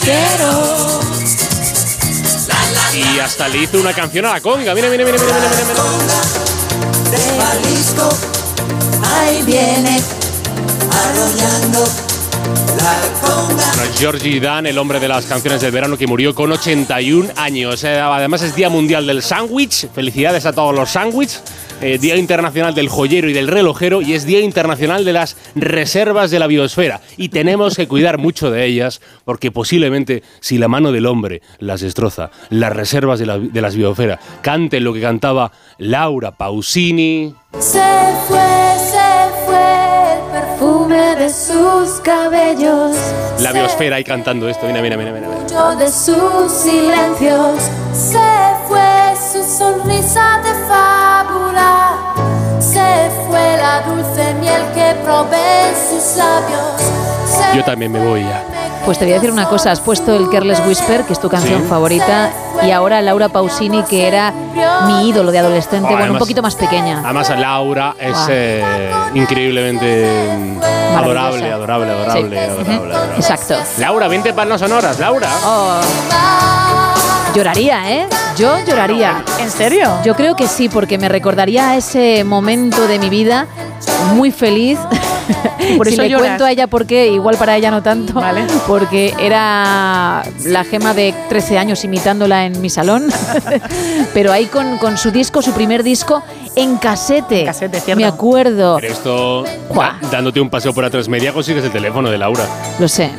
Quiero. 0.03 1.01
Y 2.95 3.19
hasta 3.19 3.49
le 3.49 3.59
hizo 3.63 3.81
una 3.81 3.93
canción 3.93 4.27
a 4.27 4.33
la 4.35 4.41
conga. 4.41 4.73
Mira, 4.75 4.89
mira, 4.91 5.05
mira, 5.05 5.19
mira, 5.19 5.35
mira, 5.35 5.49
mira, 5.51 5.65
mira. 5.69 5.83
Ahí 9.15 9.43
viene, 9.45 10.01
arrollando 10.91 11.85
la 12.77 12.97
conga. 13.21 13.73
Bueno, 13.77 13.93
Georgie 13.97 14.41
Dan, 14.41 14.67
el 14.67 14.79
hombre 14.79 15.01
de 15.01 15.09
las 15.09 15.27
canciones 15.27 15.61
del 15.61 15.73
verano 15.73 15.97
que 15.97 16.07
murió 16.07 16.35
con 16.35 16.53
81 16.53 17.31
años. 17.37 17.85
Eh, 17.85 17.99
además 17.99 18.43
es 18.43 18.55
Día 18.55 18.69
Mundial 18.69 19.07
del 19.07 19.23
Sándwich. 19.23 19.89
Felicidades 19.95 20.47
a 20.47 20.53
todos 20.53 20.75
los 20.75 20.91
sándwich. 20.91 21.41
Eh, 21.81 21.99
Día 21.99 22.17
Internacional 22.17 22.75
del 22.75 22.89
Joyero 22.89 23.29
y 23.29 23.33
del 23.33 23.49
Relojero 23.49 24.01
y 24.01 24.15
es 24.15 24.25
Día 24.25 24.41
Internacional 24.41 25.05
de 25.05 25.13
las 25.13 25.37
Reservas 25.55 26.31
de 26.31 26.39
la 26.39 26.47
Biosfera. 26.47 27.01
Y 27.17 27.29
tenemos 27.29 27.77
que 27.77 27.89
cuidar 27.89 28.19
mucho 28.19 28.51
de 28.51 28.65
ellas 28.65 29.01
porque 29.25 29.51
posiblemente 29.51 30.23
si 30.41 30.57
la 30.57 30.69
mano 30.69 30.93
del 30.93 31.07
hombre 31.07 31.43
las 31.59 31.81
destroza, 31.81 32.31
las 32.49 32.73
reservas 32.73 33.19
de, 33.19 33.27
la, 33.27 33.39
de 33.39 33.61
las 33.61 33.77
biosfera 33.77 34.19
canten 34.41 34.85
lo 34.85 34.95
que 34.95 35.01
cantaba 35.01 35.53
Laura 35.79 36.31
Pausini. 36.33 37.35
Se 37.59 37.83
fue, 38.29 38.64
de 41.17 41.29
sus 41.31 42.01
cabellos. 42.01 42.97
La 43.41 43.53
biosfera 43.53 43.97
ahí 43.97 44.05
cantando 44.05 44.49
esto. 44.49 44.67
Mira, 44.67 44.83
mira, 44.83 44.97
mira, 44.97 45.13
mira. 45.13 45.27
Yo 45.47 45.77
de 45.77 45.89
sus 45.89 46.53
silencios. 46.53 47.59
Se 47.93 48.19
fue 48.67 49.15
su 49.33 49.43
sonrisa 49.43 50.41
de 50.43 50.55
fábula. 50.67 52.15
Se 52.59 53.11
fue 53.27 53.57
la 53.57 53.83
dulce 53.83 54.35
miel 54.41 54.63
que 54.75 54.95
probé 55.05 55.69
en 55.69 55.75
sus 55.75 56.17
labios. 56.17 57.14
Yo 57.55 57.63
también 57.65 57.93
me 57.93 57.99
voy 58.05 58.23
ya. 58.23 58.43
Pues 58.85 58.99
te 58.99 59.05
voy 59.07 59.13
a 59.13 59.17
decir 59.17 59.31
una 59.31 59.47
cosa, 59.47 59.71
has 59.71 59.81
puesto 59.81 60.15
el 60.15 60.29
Careless 60.29 60.61
Whisper, 60.67 61.05
que 61.05 61.15
es 61.15 61.21
tu 61.21 61.29
canción 61.31 61.63
Sí. 61.63 61.69
favorita, 61.69 62.31
y 62.63 62.71
ahora 62.71 63.01
Laura 63.01 63.29
Pausini, 63.31 63.83
que 63.85 64.07
era 64.07 64.33
mi 64.87 65.09
ídolo 65.09 65.31
de 65.33 65.39
adolescente, 65.39 65.89
Oh, 65.91 65.97
bueno, 65.97 66.13
un 66.13 66.19
poquito 66.19 66.43
más 66.43 66.55
pequeña. 66.55 67.01
Además, 67.03 67.31
Laura 67.39 67.95
es 67.99 68.17
eh, 68.29 68.63
increíblemente 69.15 70.07
mm, 70.37 70.97
adorable, 70.99 71.51
adorable, 71.51 71.91
adorable, 71.93 72.37
Sí. 72.37 72.45
adorable, 72.51 72.75
adorable. 72.95 73.17
Exacto. 73.17 73.55
Laura, 73.79 74.09
vente 74.09 74.35
para 74.35 74.51
no 74.51 74.59
sonoras, 74.59 74.99
Laura. 74.99 75.29
Oh. 75.47 75.81
Lloraría, 77.35 77.91
¿eh? 77.91 78.07
Yo 78.37 78.59
lloraría. 78.67 79.25
¿En 79.41 79.51
serio? 79.51 79.91
Yo 80.05 80.15
creo 80.15 80.37
que 80.37 80.47
sí, 80.47 80.69
porque 80.69 80.99
me 80.99 81.09
recordaría 81.09 81.71
a 81.71 81.77
ese 81.77 82.23
momento 82.23 82.87
de 82.87 82.99
mi 82.99 83.09
vida 83.09 83.47
muy 84.15 84.31
feliz. 84.31 84.79
Por 85.77 85.87
si 85.87 85.95
eso 85.95 86.03
le 86.03 86.09
lloras. 86.11 86.27
cuento 86.27 86.45
a 86.45 86.53
ella 86.53 86.67
por 86.67 86.87
qué, 86.87 87.09
igual 87.09 87.37
para 87.37 87.57
ella 87.57 87.71
no 87.71 87.83
tanto, 87.83 88.21
porque 88.67 89.15
era 89.19 90.23
la 90.45 90.65
gema 90.65 90.95
de 90.95 91.15
13 91.29 91.59
años 91.59 91.85
imitándola 91.85 92.47
en 92.47 92.61
mi 92.61 92.71
salón, 92.71 93.09
pero 94.15 94.33
ahí 94.33 94.47
con, 94.47 94.79
con 94.79 94.99
su 94.99 95.11
disco, 95.11 95.43
su 95.43 95.53
primer 95.53 95.83
disco, 95.83 96.23
en 96.57 96.77
casete. 96.77 97.51
me 97.97 98.05
acuerdo. 98.05 98.77
Pero 98.81 98.93
esto, 98.93 99.45
dándote 100.11 100.41
un 100.41 100.51
paseo 100.51 100.73
por 100.73 100.85
A3 100.85 101.09
Media, 101.09 101.33
consigues 101.33 101.65
el 101.65 101.73
teléfono 101.73 102.11
de 102.11 102.19
Laura. 102.19 102.45
Lo 102.79 102.89
sé. 102.89 103.11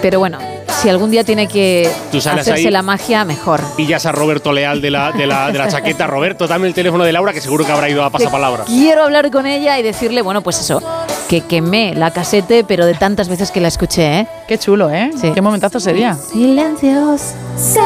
Pero 0.00 0.18
bueno, 0.20 0.38
si 0.80 0.88
algún 0.88 1.10
día 1.10 1.24
tiene 1.24 1.46
que 1.48 1.88
hacerse 2.14 2.52
ahí- 2.52 2.70
la 2.70 2.82
magia, 2.82 3.24
mejor. 3.24 3.60
Pillas 3.76 4.06
a 4.06 4.12
Roberto 4.12 4.52
Leal 4.52 4.80
de 4.80 4.90
la, 4.90 5.12
de 5.12 5.26
la, 5.26 5.50
de 5.50 5.58
la 5.58 5.68
chaqueta. 5.70 6.06
Roberto, 6.06 6.46
dame 6.46 6.66
el 6.68 6.74
teléfono 6.74 7.04
de 7.04 7.12
Laura, 7.12 7.32
que 7.32 7.40
seguro 7.40 7.64
que 7.64 7.72
habrá 7.72 7.88
ido 7.88 8.04
a 8.04 8.10
pasapalabra. 8.10 8.64
Quiero 8.64 9.02
hablar 9.04 9.30
con 9.30 9.46
ella 9.46 9.78
y 9.78 9.82
decirle, 9.82 10.22
bueno, 10.22 10.40
pues 10.42 10.60
eso, 10.60 10.80
que 11.28 11.40
quemé 11.42 11.94
la 11.94 12.10
casete, 12.12 12.64
pero 12.64 12.86
de 12.86 12.94
tantas 12.94 13.28
veces 13.28 13.50
que 13.50 13.60
la 13.60 13.68
escuché, 13.68 14.20
¿eh? 14.20 14.26
Qué 14.46 14.58
chulo, 14.58 14.90
¿eh? 14.90 15.10
Qué 15.34 15.42
momentazo 15.42 15.78
sería. 15.80 16.14
Silencios. 16.14 17.20
Se 17.56 17.80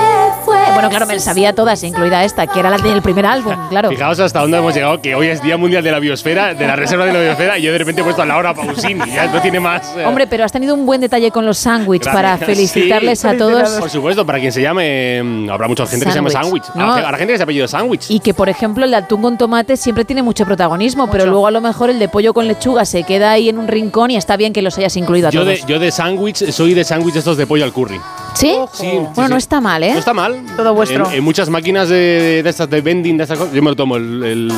fue. 0.45 0.57
Bueno, 0.75 0.89
claro, 0.91 1.07
me 1.07 1.15
las 1.15 1.25
sabía 1.25 1.55
todas, 1.55 1.83
incluida 1.83 2.25
esta, 2.25 2.47
que 2.47 2.61
era 2.61 2.69
la 2.71 2.79
del 2.79 3.03
primer 3.03 3.25
álbum, 3.27 3.55
claro. 3.71 3.89
Fijaos 3.89 4.21
hasta 4.21 4.41
dónde 4.41 4.59
hemos 4.59 4.75
llegado, 4.75 5.01
que 5.01 5.15
hoy 5.15 5.29
es 5.29 5.43
Día 5.43 5.57
Mundial 5.57 5.83
de 5.83 5.91
la 5.91 5.99
Biosfera, 5.99 6.55
de 6.55 6.67
la 6.67 6.77
Reserva 6.77 7.05
de 7.07 7.13
la 7.13 7.21
Biosfera, 7.21 7.59
y 7.59 7.63
yo 7.63 7.73
de 7.73 7.79
repente 7.79 8.01
he 8.03 8.05
puesto 8.05 8.23
a 8.23 8.27
Laura 8.27 8.55
Pausini. 8.55 9.01
Ya 9.13 9.27
no 9.27 9.41
tiene 9.41 9.61
más. 9.61 9.95
eh, 9.97 10.05
Hombre, 10.05 10.27
pero 10.27 10.45
has 10.45 10.53
tenido 10.53 10.75
un 10.75 10.85
buen 10.87 11.01
detalle 11.01 11.31
con 11.31 11.47
los 11.47 11.59
sándwiches 11.59 12.09
para 12.13 12.37
Gracias. 12.37 12.47
Felicitarles 12.91 13.19
Sí. 13.19 13.27
a 13.29 13.37
todos. 13.39 13.71
Por 13.81 13.91
supuesto, 13.91 14.27
para 14.27 14.39
quien 14.41 14.53
se 14.53 14.63
llame. 14.63 15.23
mm, 15.23 15.51
Habrá 15.51 15.69
mucha 15.69 15.87
gente 15.87 16.05
que 16.07 16.13
se 16.13 16.17
llame 16.19 16.31
Sándwich. 16.31 16.65
No. 16.75 16.93
Habrá 16.93 17.19
gente 17.19 17.33
que 17.33 17.37
se 17.39 17.43
apellido 17.43 17.69
sándwich. 17.69 18.11
Y 18.11 18.21
que, 18.21 18.35
por 18.35 18.49
ejemplo, 18.49 18.85
el 18.85 18.95
atún 18.95 19.23
con 19.23 19.39
tomate 19.39 19.77
siempre 19.77 20.05
tiene 20.05 20.23
mucho 20.23 20.45
protagonismo, 20.45 21.11
pero 21.11 21.27
luego 21.27 21.47
a 21.47 21.51
lo 21.51 21.61
mejor 21.61 21.91
el 21.91 21.99
de 21.99 22.09
pollo 22.09 22.33
con 22.35 22.47
lechuga 22.49 22.85
se 22.85 23.03
queda 23.05 23.33
ahí 23.33 23.49
en 23.49 23.59
un 23.59 23.69
rincón 23.69 24.11
y 24.11 24.17
está 24.17 24.37
bien 24.37 24.53
que 24.53 24.63
los 24.63 24.77
hayas 24.79 24.97
incluido 24.97 25.29
a 25.29 25.31
Yo 25.31 25.41
todos. 25.43 25.61
de, 25.61 25.65
yo 25.67 25.79
de 25.79 25.91
sándwich 25.91 26.51
soy 26.51 26.75
de 26.75 26.85
sándwich 26.85 27.17
estos 27.17 27.37
de 27.37 27.47
pollo 27.47 27.65
al 27.65 27.73
curry. 27.73 28.01
¿Sí? 28.35 28.55
Sí, 28.73 28.91
Bueno, 29.15 29.31
no 29.31 29.37
está 29.37 29.61
mal, 29.61 29.83
¿eh? 29.83 29.93
No 29.93 29.99
está 29.99 30.15
mal. 30.15 30.41
Todo 30.57 30.75
vuestro. 30.75 31.07
En, 31.11 31.15
en 31.17 31.25
muchas 31.25 31.49
máquinas 31.51 31.89
de, 31.89 32.43
de 32.43 32.49
estas 32.51 32.69
de 32.71 32.81
vending, 32.81 33.17
de 33.19 33.25
estas 33.25 33.39
cosas, 33.39 33.53
yo 33.55 33.63
me 33.63 33.71
lo 33.71 33.77
tomo 33.77 33.97
el. 33.97 34.23
el- 34.25 34.53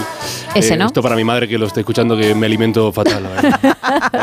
Ese, 0.55 0.75
eh, 0.75 0.77
¿no? 0.77 0.87
Esto 0.87 1.03
para 1.03 1.17
mi 1.17 1.25
madre 1.25 1.47
que 1.49 1.59
lo 1.59 1.67
esté 1.67 1.81
escuchando, 1.81 2.17
que 2.17 2.35
me 2.35 2.47
alimento 2.47 2.93
fatal. 2.93 3.23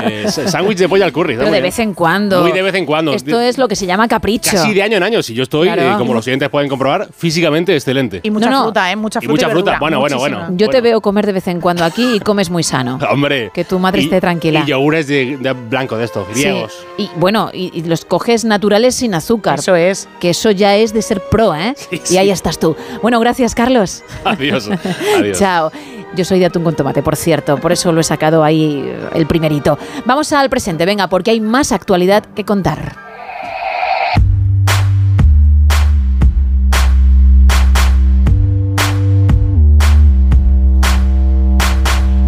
Eh, 0.03 0.25
sándwich 0.29 0.77
de 0.79 0.89
pollo 0.89 1.03
al 1.05 1.11
curry. 1.13 1.35
Pero 1.37 1.51
de 1.51 1.61
vez 1.61 1.77
en 1.79 1.93
cuando. 1.93 2.41
Muy 2.41 2.51
de 2.51 2.61
vez 2.63 2.73
en 2.75 2.85
cuando. 2.85 3.13
Esto 3.13 3.39
es 3.39 3.57
lo 3.59 3.67
que 3.67 3.75
se 3.75 3.85
llama 3.85 4.07
capricho. 4.07 4.51
Casi 4.51 4.73
de 4.73 4.81
año 4.81 4.97
en 4.97 5.03
año. 5.03 5.21
Si 5.21 5.33
yo 5.35 5.43
estoy, 5.43 5.67
Claro. 5.67 5.81
eh, 5.83 5.95
como 5.99 6.13
los 6.15 6.25
siguientes 6.25 6.49
pueden 6.49 6.67
comprobar, 6.69 7.09
físicamente 7.15 7.73
excelente. 7.75 8.21
Y 8.23 8.31
mucha 8.31 8.49
No, 8.49 8.57
no. 8.57 8.63
fruta, 8.63 8.91
¿eh? 8.91 8.95
Mucha 8.95 9.19
Y 9.21 9.25
fruta. 9.25 9.31
mucha 9.33 9.49
fruta. 9.49 9.71
verdura, 9.71 9.79
Bueno, 9.79 9.99
bueno, 9.99 10.17
bueno. 10.17 10.47
Yo 10.57 10.69
te 10.69 10.81
veo 10.81 10.99
comer 11.01 11.25
de 11.27 11.33
vez 11.33 11.47
en 11.47 11.61
cuando 11.61 11.85
aquí 11.85 12.15
y 12.15 12.19
comes 12.19 12.49
muy 12.49 12.63
sano. 12.63 12.97
Hombre. 13.11 13.51
Que 13.53 13.63
tu 13.63 13.77
madre 13.77 14.01
Y- 14.01 14.05
esté 14.05 14.19
tranquila. 14.19 14.63
Y 14.65 14.69
yogures 14.69 15.07
de, 15.07 15.37
de 15.37 15.53
blanco 15.53 15.97
de 15.97 16.05
estos, 16.05 16.25
Sí. 16.33 16.41
griegos. 16.41 16.73
Y 16.97 17.09
bueno, 17.17 17.51
y, 17.53 17.71
y 17.77 17.83
los 17.83 18.03
coges 18.05 18.43
naturales 18.45 18.95
sin 18.95 19.13
azúcar. 19.13 19.59
Eso 19.59 19.75
es. 19.75 20.07
Que 20.19 20.31
eso 20.31 20.49
ya 20.51 20.75
es 20.75 20.93
de 20.93 21.01
ser 21.03 21.21
pro, 21.29 21.53
¿eh? 21.55 21.75
Y 22.09 22.17
ahí 22.17 22.31
estás 22.31 22.57
tú. 22.57 22.75
Bueno, 23.03 23.19
gracias, 23.19 23.53
Carlos. 23.53 24.03
Adiós. 24.25 24.67
Adiós. 25.17 25.37
Chao. 25.37 25.71
Yo 26.15 26.25
soy 26.25 26.39
de 26.39 26.47
atún 26.47 26.63
con 26.63 26.75
tomate, 26.75 27.01
por 27.01 27.15
cierto, 27.15 27.57
por 27.57 27.71
eso 27.71 27.91
lo 27.91 28.01
he 28.01 28.03
sacado 28.03 28.43
ahí 28.43 28.93
el 29.13 29.27
primerito. 29.27 29.77
Vamos 30.05 30.33
al 30.33 30.49
presente, 30.49 30.85
venga, 30.85 31.07
porque 31.07 31.31
hay 31.31 31.39
más 31.39 31.71
actualidad 31.71 32.25
que 32.25 32.43
contar. 32.43 33.10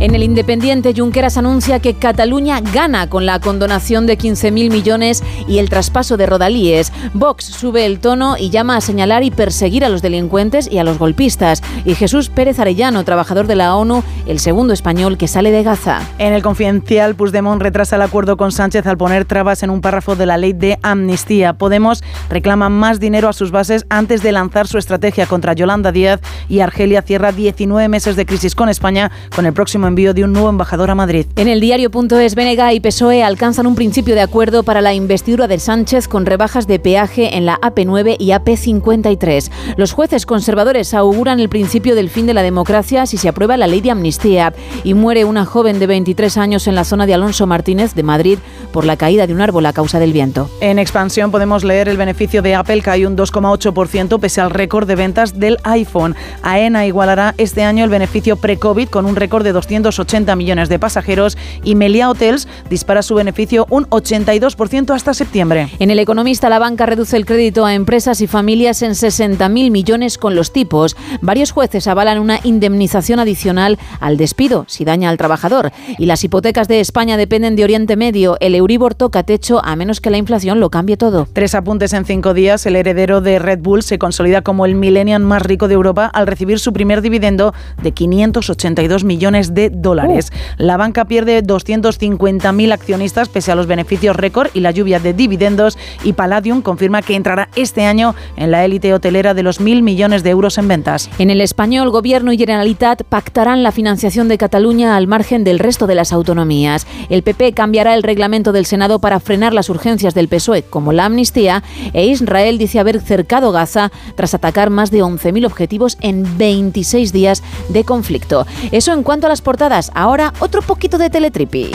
En 0.03 0.15
el 0.15 0.23
Independiente, 0.23 0.93
Junqueras 0.93 1.37
anuncia 1.37 1.79
que 1.79 1.93
Cataluña 1.93 2.59
gana 2.59 3.09
con 3.09 3.25
la 3.25 3.39
condonación 3.39 4.05
de 4.05 4.17
15.000 4.17 4.69
millones 4.69 5.23
y 5.47 5.59
el 5.59 5.69
traspaso 5.69 6.17
de 6.17 6.25
Rodalíes. 6.25 6.91
Vox 7.13 7.45
sube 7.45 7.85
el 7.85 8.01
tono 8.01 8.35
y 8.37 8.49
llama 8.49 8.75
a 8.75 8.81
señalar 8.81 9.23
y 9.23 9.31
perseguir 9.31 9.85
a 9.85 9.87
los 9.87 10.01
delincuentes 10.01 10.69
y 10.69 10.77
a 10.77 10.83
los 10.83 10.97
golpistas. 10.97 11.63
Y 11.85 11.95
Jesús 11.95 12.27
Pérez 12.27 12.59
Arellano, 12.59 13.05
trabajador 13.05 13.47
de 13.47 13.55
la 13.55 13.77
ONU, 13.77 14.03
el 14.25 14.39
segundo 14.39 14.73
español 14.73 15.17
que 15.17 15.29
sale 15.29 15.51
de 15.51 15.63
Gaza. 15.63 16.01
En 16.17 16.33
el 16.33 16.43
confidencial, 16.43 17.15
Puigdemont 17.15 17.61
retrasa 17.61 17.95
el 17.95 18.01
acuerdo 18.01 18.35
con 18.35 18.51
Sánchez 18.51 18.85
al 18.87 18.97
poner 18.97 19.23
trabas 19.23 19.63
en 19.63 19.69
un 19.69 19.79
párrafo 19.79 20.17
de 20.17 20.25
la 20.25 20.37
ley 20.37 20.51
de 20.51 20.79
amnistía. 20.83 21.53
Podemos 21.53 22.03
reclama 22.29 22.67
más 22.67 22.99
dinero 22.99 23.29
a 23.29 23.33
sus 23.33 23.51
bases 23.51 23.85
antes 23.87 24.21
de 24.21 24.33
lanzar 24.33 24.67
su 24.67 24.77
estrategia 24.77 25.27
contra 25.27 25.53
Yolanda 25.53 25.93
Díaz 25.93 26.19
y 26.49 26.59
Argelia 26.59 27.03
cierra 27.03 27.31
19 27.31 27.87
meses 27.87 28.17
de 28.17 28.25
crisis 28.25 28.53
con 28.53 28.67
España 28.67 29.09
con 29.33 29.45
el 29.45 29.53
próximo 29.53 29.92
envío 29.93 30.15
de 30.15 30.23
un 30.23 30.33
nuevo 30.33 30.49
embajador 30.49 30.89
a 30.89 30.95
Madrid. 30.95 31.27
En 31.35 31.47
el 31.47 31.59
diario.es, 31.59 32.33
Benega 32.33 32.73
y 32.73 32.79
PSOE 32.79 33.21
alcanzan 33.21 33.67
un 33.67 33.75
principio 33.75 34.15
de 34.15 34.21
acuerdo 34.21 34.63
para 34.63 34.81
la 34.81 34.95
investidura 34.95 35.47
de 35.47 35.59
Sánchez 35.59 36.07
con 36.07 36.25
rebajas 36.25 36.65
de 36.65 36.79
peaje 36.79 37.37
en 37.37 37.45
la 37.45 37.59
AP9 37.61 38.15
y 38.17 38.29
AP53. 38.29 39.51
Los 39.77 39.91
jueces 39.91 40.25
conservadores 40.25 40.95
auguran 40.95 41.39
el 41.39 41.47
principio 41.47 41.93
del 41.93 42.09
fin 42.09 42.25
de 42.25 42.33
la 42.33 42.41
democracia 42.41 43.05
si 43.05 43.17
se 43.17 43.29
aprueba 43.29 43.55
la 43.55 43.67
ley 43.67 43.81
de 43.81 43.91
amnistía 43.91 44.53
y 44.83 44.95
muere 44.95 45.25
una 45.25 45.45
joven 45.45 45.77
de 45.77 45.85
23 45.85 46.37
años 46.37 46.67
en 46.67 46.73
la 46.73 46.85
zona 46.85 47.05
de 47.05 47.13
Alonso 47.13 47.45
Martínez 47.45 47.93
de 47.93 48.01
Madrid 48.01 48.39
por 48.71 48.85
la 48.85 48.97
caída 48.97 49.27
de 49.27 49.33
un 49.33 49.41
árbol 49.41 49.67
a 49.67 49.73
causa 49.73 49.99
del 49.99 50.11
viento. 50.11 50.49
En 50.59 50.79
expansión 50.79 51.29
podemos 51.29 51.63
leer 51.63 51.87
el 51.87 51.97
beneficio 51.97 52.41
de 52.41 52.55
Apple 52.55 52.81
cae 52.81 53.05
un 53.05 53.15
2,8% 53.15 54.19
pese 54.19 54.41
al 54.41 54.49
récord 54.49 54.87
de 54.87 54.95
ventas 54.95 55.39
del 55.39 55.59
iPhone. 55.63 56.15
AENA 56.41 56.87
igualará 56.87 57.35
este 57.37 57.63
año 57.63 57.83
el 57.83 57.91
beneficio 57.91 58.37
pre-COVID 58.37 58.89
con 58.89 59.05
un 59.05 59.15
récord 59.15 59.43
de 59.43 59.53
280 59.83 60.35
millones 60.35 60.69
de 60.69 60.79
pasajeros 60.79 61.37
y 61.63 61.75
Melia 61.75 62.09
Hotels 62.09 62.47
dispara 62.69 63.03
su 63.03 63.15
beneficio 63.15 63.67
un 63.69 63.85
82% 63.89 64.95
hasta 64.95 65.13
septiembre. 65.13 65.69
En 65.79 65.91
El 65.91 65.99
Economista, 65.99 66.49
la 66.49 66.59
banca 66.59 66.85
reduce 66.85 67.17
el 67.17 67.25
crédito 67.25 67.65
a 67.65 67.73
empresas 67.73 68.21
y 68.21 68.27
familias 68.27 68.81
en 68.81 68.91
60.000 68.91 69.71
millones 69.71 70.17
con 70.17 70.35
los 70.35 70.51
tipos. 70.51 70.95
Varios 71.21 71.51
jueces 71.51 71.87
avalan 71.87 72.19
una 72.19 72.39
indemnización 72.43 73.19
adicional 73.19 73.77
al 73.99 74.17
despido 74.17 74.65
si 74.67 74.85
daña 74.85 75.09
al 75.09 75.17
trabajador. 75.17 75.71
Y 75.97 76.05
las 76.05 76.23
hipotecas 76.23 76.67
de 76.67 76.79
España 76.79 77.17
dependen 77.17 77.55
de 77.55 77.63
Oriente 77.63 77.95
Medio. 77.95 78.37
El 78.39 78.55
Euribor 78.55 78.95
toca 78.95 79.23
techo 79.23 79.63
a 79.63 79.75
menos 79.75 80.01
que 80.01 80.09
la 80.09 80.17
inflación 80.17 80.59
lo 80.59 80.69
cambie 80.69 80.97
todo. 80.97 81.27
Tres 81.31 81.55
apuntes 81.55 81.93
en 81.93 82.05
cinco 82.05 82.33
días. 82.33 82.65
El 82.65 82.75
heredero 82.75 83.21
de 83.21 83.39
Red 83.39 83.59
Bull 83.59 83.83
se 83.83 83.99
consolida 83.99 84.41
como 84.41 84.65
el 84.65 84.75
millennial 84.75 85.21
más 85.21 85.41
rico 85.41 85.67
de 85.67 85.73
Europa 85.73 86.05
al 86.05 86.27
recibir 86.27 86.59
su 86.59 86.73
primer 86.73 87.01
dividendo 87.01 87.53
de 87.81 87.91
582 87.91 89.03
millones 89.03 89.53
de 89.53 89.69
dólares. 89.73 90.31
La 90.57 90.77
banca 90.77 91.05
pierde 91.05 91.43
250.000 91.43 92.73
accionistas 92.73 93.29
pese 93.29 93.51
a 93.51 93.55
los 93.55 93.67
beneficios 93.67 94.15
récord 94.15 94.49
y 94.53 94.59
la 94.59 94.71
lluvia 94.71 94.99
de 94.99 95.13
dividendos. 95.13 95.77
Y 96.03 96.13
Palladium 96.13 96.61
confirma 96.61 97.01
que 97.01 97.15
entrará 97.15 97.49
este 97.55 97.85
año 97.85 98.15
en 98.35 98.51
la 98.51 98.63
élite 98.65 98.93
hotelera 98.93 99.33
de 99.33 99.43
los 99.43 99.59
mil 99.59 99.81
millones 99.81 100.23
de 100.23 100.29
euros 100.29 100.57
en 100.57 100.67
ventas. 100.67 101.09
En 101.17 101.29
el 101.29 101.41
español, 101.41 101.89
Gobierno 101.89 102.31
y 102.31 102.37
Generalitat 102.37 103.03
pactarán 103.03 103.63
la 103.63 103.71
financiación 103.71 104.27
de 104.27 104.37
Cataluña 104.37 104.95
al 104.95 105.07
margen 105.07 105.43
del 105.43 105.59
resto 105.59 105.87
de 105.87 105.95
las 105.95 106.13
autonomías. 106.13 106.85
El 107.09 107.23
PP 107.23 107.53
cambiará 107.53 107.95
el 107.95 108.03
reglamento 108.03 108.51
del 108.51 108.65
Senado 108.65 108.99
para 108.99 109.19
frenar 109.19 109.53
las 109.53 109.69
urgencias 109.69 110.13
del 110.13 110.27
PSOE, 110.27 110.63
como 110.63 110.93
la 110.93 111.05
amnistía, 111.05 111.63
e 111.93 112.05
Israel 112.05 112.57
dice 112.57 112.79
haber 112.79 112.99
cercado 113.01 113.51
Gaza 113.51 113.91
tras 114.15 114.33
atacar 114.33 114.69
más 114.69 114.91
de 114.91 115.03
11.000 115.03 115.45
objetivos 115.45 115.97
en 116.01 116.37
26 116.37 117.13
días 117.13 117.43
de 117.69 117.83
conflicto. 117.83 118.45
Eso 118.71 118.93
en 118.93 119.03
cuanto 119.03 119.27
a 119.27 119.29
las 119.29 119.41
portadas. 119.41 119.62
Ahora, 119.93 120.33
otro 120.39 120.61
poquito 120.61 120.97
de 120.97 121.09
teletripi. 121.09 121.71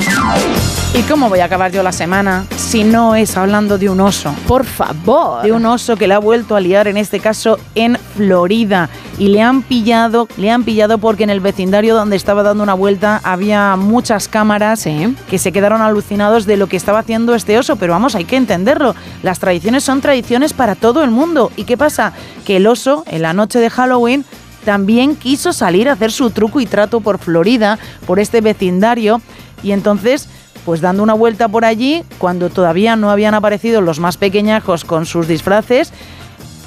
¿Y 0.95 1.03
cómo 1.03 1.31
voy 1.31 1.41
a 1.41 1.47
acabar 1.47 1.73
yo 1.73 1.83
la 1.83 1.93
semana 1.93 2.45
si 2.57 2.85
no 2.85 3.15
es 3.15 3.35
hablando 3.39 3.79
de 3.79 3.89
un 3.89 3.99
oso? 4.01 4.35
Por 4.47 4.67
favor. 4.67 5.43
De 5.43 5.53
un 5.53 5.65
oso 5.65 5.97
que 5.97 6.07
le 6.07 6.13
ha 6.13 6.19
vuelto 6.19 6.55
a 6.55 6.61
liar, 6.61 6.87
en 6.87 6.99
este 6.99 7.19
caso 7.19 7.59
en 7.75 7.97
Florida. 8.15 8.91
Y 9.19 9.29
le 9.29 9.41
han 9.41 9.63
pillado, 9.63 10.29
le 10.37 10.51
han 10.51 10.65
pillado 10.65 10.99
porque 10.99 11.25
en 11.25 11.31
el 11.31 11.41
vecindario 11.41 11.95
donde 11.95 12.17
estaba 12.17 12.43
dando 12.43 12.63
una 12.63 12.75
vuelta 12.75 13.23
había 13.25 13.75
muchas 13.77 14.29
cámaras 14.29 14.87
que 15.31 15.39
se 15.39 15.51
quedaron 15.51 15.81
alucinados 15.81 16.45
de 16.45 16.59
lo 16.59 16.67
que 16.67 16.77
estaba 16.77 16.99
haciendo 16.99 17.35
este 17.35 17.59
oso. 17.59 17.77
Pero 17.77 17.95
vamos, 17.95 18.15
hay 18.15 18.27
que 18.27 18.37
entenderlo. 18.37 18.95
Las 19.23 19.39
tradiciones 19.39 19.83
son 19.83 20.03
tradiciones 20.03 20.53
para 20.53 20.75
todo 20.75 21.03
el 21.05 21.11
mundo. 21.11 21.51
¿Y 21.57 21.65
qué 21.65 21.79
pasa? 21.79 22.13
Que 22.45 22.57
el 22.57 22.67
oso, 22.67 23.05
en 23.07 23.23
la 23.23 23.33
noche 23.33 23.61
de 23.61 23.71
Halloween, 23.71 24.27
también 24.69 25.17
quiso 25.17 25.55
salir 25.55 25.89
a 25.89 25.93
hacer 25.93 26.13
su 26.13 26.29
truco 26.29 26.61
y 26.61 26.67
trato 26.67 27.01
por 27.01 27.17
Florida, 27.17 27.79
por 28.07 28.21
este 28.21 28.43
vecindario. 28.43 29.23
Y 29.63 29.73
entonces 29.73 30.29
pues 30.67 30.83
dando 30.83 31.03
una 31.03 31.15
vuelta 31.15 31.49
por 31.49 31.65
allí, 31.65 32.05
cuando 32.19 32.51
todavía 32.51 32.95
no 32.95 33.11
habían 33.11 33.33
aparecido 33.33 33.81
los 33.81 33.99
más 33.99 34.19
pequeñajos 34.19 34.85
con 34.85 35.07
sus 35.07 35.27
disfraces, 35.27 35.95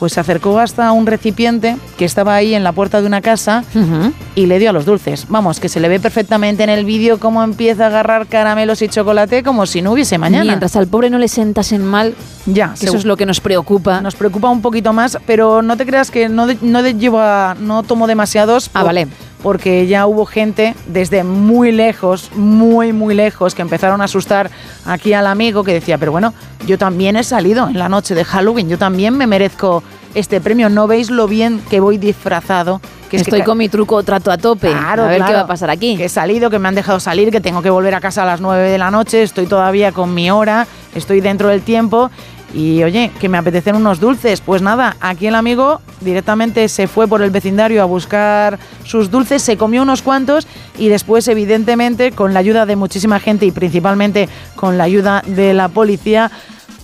pues 0.01 0.13
se 0.13 0.19
acercó 0.19 0.57
hasta 0.57 0.91
un 0.93 1.05
recipiente 1.05 1.77
que 1.95 2.05
estaba 2.05 2.33
ahí 2.33 2.55
en 2.55 2.63
la 2.63 2.71
puerta 2.71 2.99
de 3.01 3.05
una 3.05 3.21
casa 3.21 3.63
y 4.33 4.47
le 4.47 4.57
dio 4.57 4.71
a 4.71 4.73
los 4.73 4.83
dulces. 4.83 5.27
Vamos, 5.29 5.59
que 5.59 5.69
se 5.69 5.79
le 5.79 5.87
ve 5.89 5.99
perfectamente 5.99 6.63
en 6.63 6.71
el 6.71 6.85
vídeo 6.85 7.19
cómo 7.19 7.43
empieza 7.43 7.83
a 7.83 7.87
agarrar 7.87 8.25
caramelos 8.25 8.81
y 8.81 8.87
chocolate 8.89 9.43
como 9.43 9.67
si 9.67 9.83
no 9.83 9.91
hubiese 9.91 10.17
mañana. 10.17 10.43
Mientras 10.43 10.75
al 10.75 10.87
pobre 10.87 11.11
no 11.11 11.19
le 11.19 11.27
sentasen 11.27 11.85
mal, 11.85 12.15
ya, 12.47 12.73
eso 12.73 12.97
es 12.97 13.05
lo 13.05 13.15
que 13.15 13.27
nos 13.27 13.41
preocupa. 13.41 14.01
Nos 14.01 14.15
preocupa 14.15 14.49
un 14.49 14.63
poquito 14.63 14.91
más, 14.91 15.19
pero 15.27 15.61
no 15.61 15.77
te 15.77 15.85
creas 15.85 16.09
que 16.09 16.29
no, 16.29 16.47
de- 16.47 16.57
no 16.63 16.81
de- 16.81 16.95
llevo 16.95 17.19
a- 17.19 17.55
no 17.59 17.83
tomo 17.83 18.07
demasiados. 18.07 18.69
Ah, 18.73 18.79
por- 18.79 18.85
vale. 18.87 19.07
Porque 19.43 19.87
ya 19.87 20.05
hubo 20.05 20.25
gente 20.25 20.75
desde 20.85 21.23
muy 21.23 21.71
lejos, 21.71 22.31
muy, 22.35 22.93
muy 22.93 23.15
lejos, 23.15 23.55
que 23.55 23.61
empezaron 23.61 24.01
a 24.01 24.03
asustar 24.03 24.51
aquí 24.85 25.13
al 25.13 25.25
amigo 25.25 25.63
que 25.63 25.73
decía, 25.73 25.97
pero 25.97 26.11
bueno, 26.11 26.33
yo 26.67 26.77
también 26.77 27.15
he 27.15 27.23
salido 27.23 27.67
en 27.67 27.79
la 27.79 27.89
noche 27.89 28.13
de 28.13 28.23
Halloween, 28.23 28.69
yo 28.69 28.77
también 28.77 29.17
me 29.17 29.25
merezco 29.25 29.83
este 30.13 30.41
premio. 30.41 30.69
¿No 30.69 30.87
veis 30.87 31.09
lo 31.09 31.27
bien 31.27 31.61
que 31.69 31.79
voy 31.79 31.97
disfrazado? 31.97 32.81
Que 33.09 33.17
es 33.17 33.23
que 33.23 33.29
Estoy 33.29 33.43
con 33.43 33.57
mi 33.57 33.67
truco 33.67 34.03
trato 34.03 34.31
a 34.31 34.37
tope. 34.37 34.69
Claro, 34.69 35.03
a 35.03 35.07
ver 35.07 35.23
qué 35.25 35.33
va 35.33 35.41
a 35.41 35.47
pasar 35.47 35.69
aquí. 35.69 35.97
Que 35.97 36.05
he 36.05 36.09
salido, 36.09 36.49
que 36.49 36.59
me 36.59 36.67
han 36.67 36.75
dejado 36.75 36.99
salir, 36.99 37.31
que 37.31 37.41
tengo 37.41 37.61
que 37.61 37.69
volver 37.69 37.93
a 37.95 37.99
casa 37.99 38.23
a 38.23 38.25
las 38.25 38.41
9 38.41 38.69
de 38.69 38.77
la 38.77 38.91
noche, 38.91 39.23
estoy 39.23 39.47
todavía 39.47 39.91
con 39.91 40.13
mi 40.13 40.31
hora, 40.31 40.67
estoy 40.95 41.21
dentro 41.21 41.49
del 41.49 41.61
tiempo. 41.61 42.09
Y 42.53 42.83
oye, 42.83 43.11
que 43.19 43.29
me 43.29 43.37
apetecen 43.37 43.75
unos 43.75 43.99
dulces. 43.99 44.41
Pues 44.41 44.61
nada, 44.61 44.97
aquí 44.99 45.27
el 45.27 45.35
amigo 45.35 45.81
directamente 46.01 46.67
se 46.67 46.87
fue 46.87 47.07
por 47.07 47.21
el 47.21 47.31
vecindario 47.31 47.81
a 47.81 47.85
buscar 47.85 48.59
sus 48.83 49.09
dulces, 49.09 49.41
se 49.41 49.57
comió 49.57 49.81
unos 49.81 50.01
cuantos 50.01 50.47
y 50.77 50.89
después, 50.89 51.27
evidentemente, 51.27 52.11
con 52.11 52.33
la 52.33 52.39
ayuda 52.39 52.65
de 52.65 52.75
muchísima 52.75 53.19
gente 53.19 53.45
y 53.45 53.51
principalmente 53.51 54.27
con 54.55 54.77
la 54.77 54.83
ayuda 54.83 55.23
de 55.25 55.53
la 55.53 55.69
policía, 55.69 56.31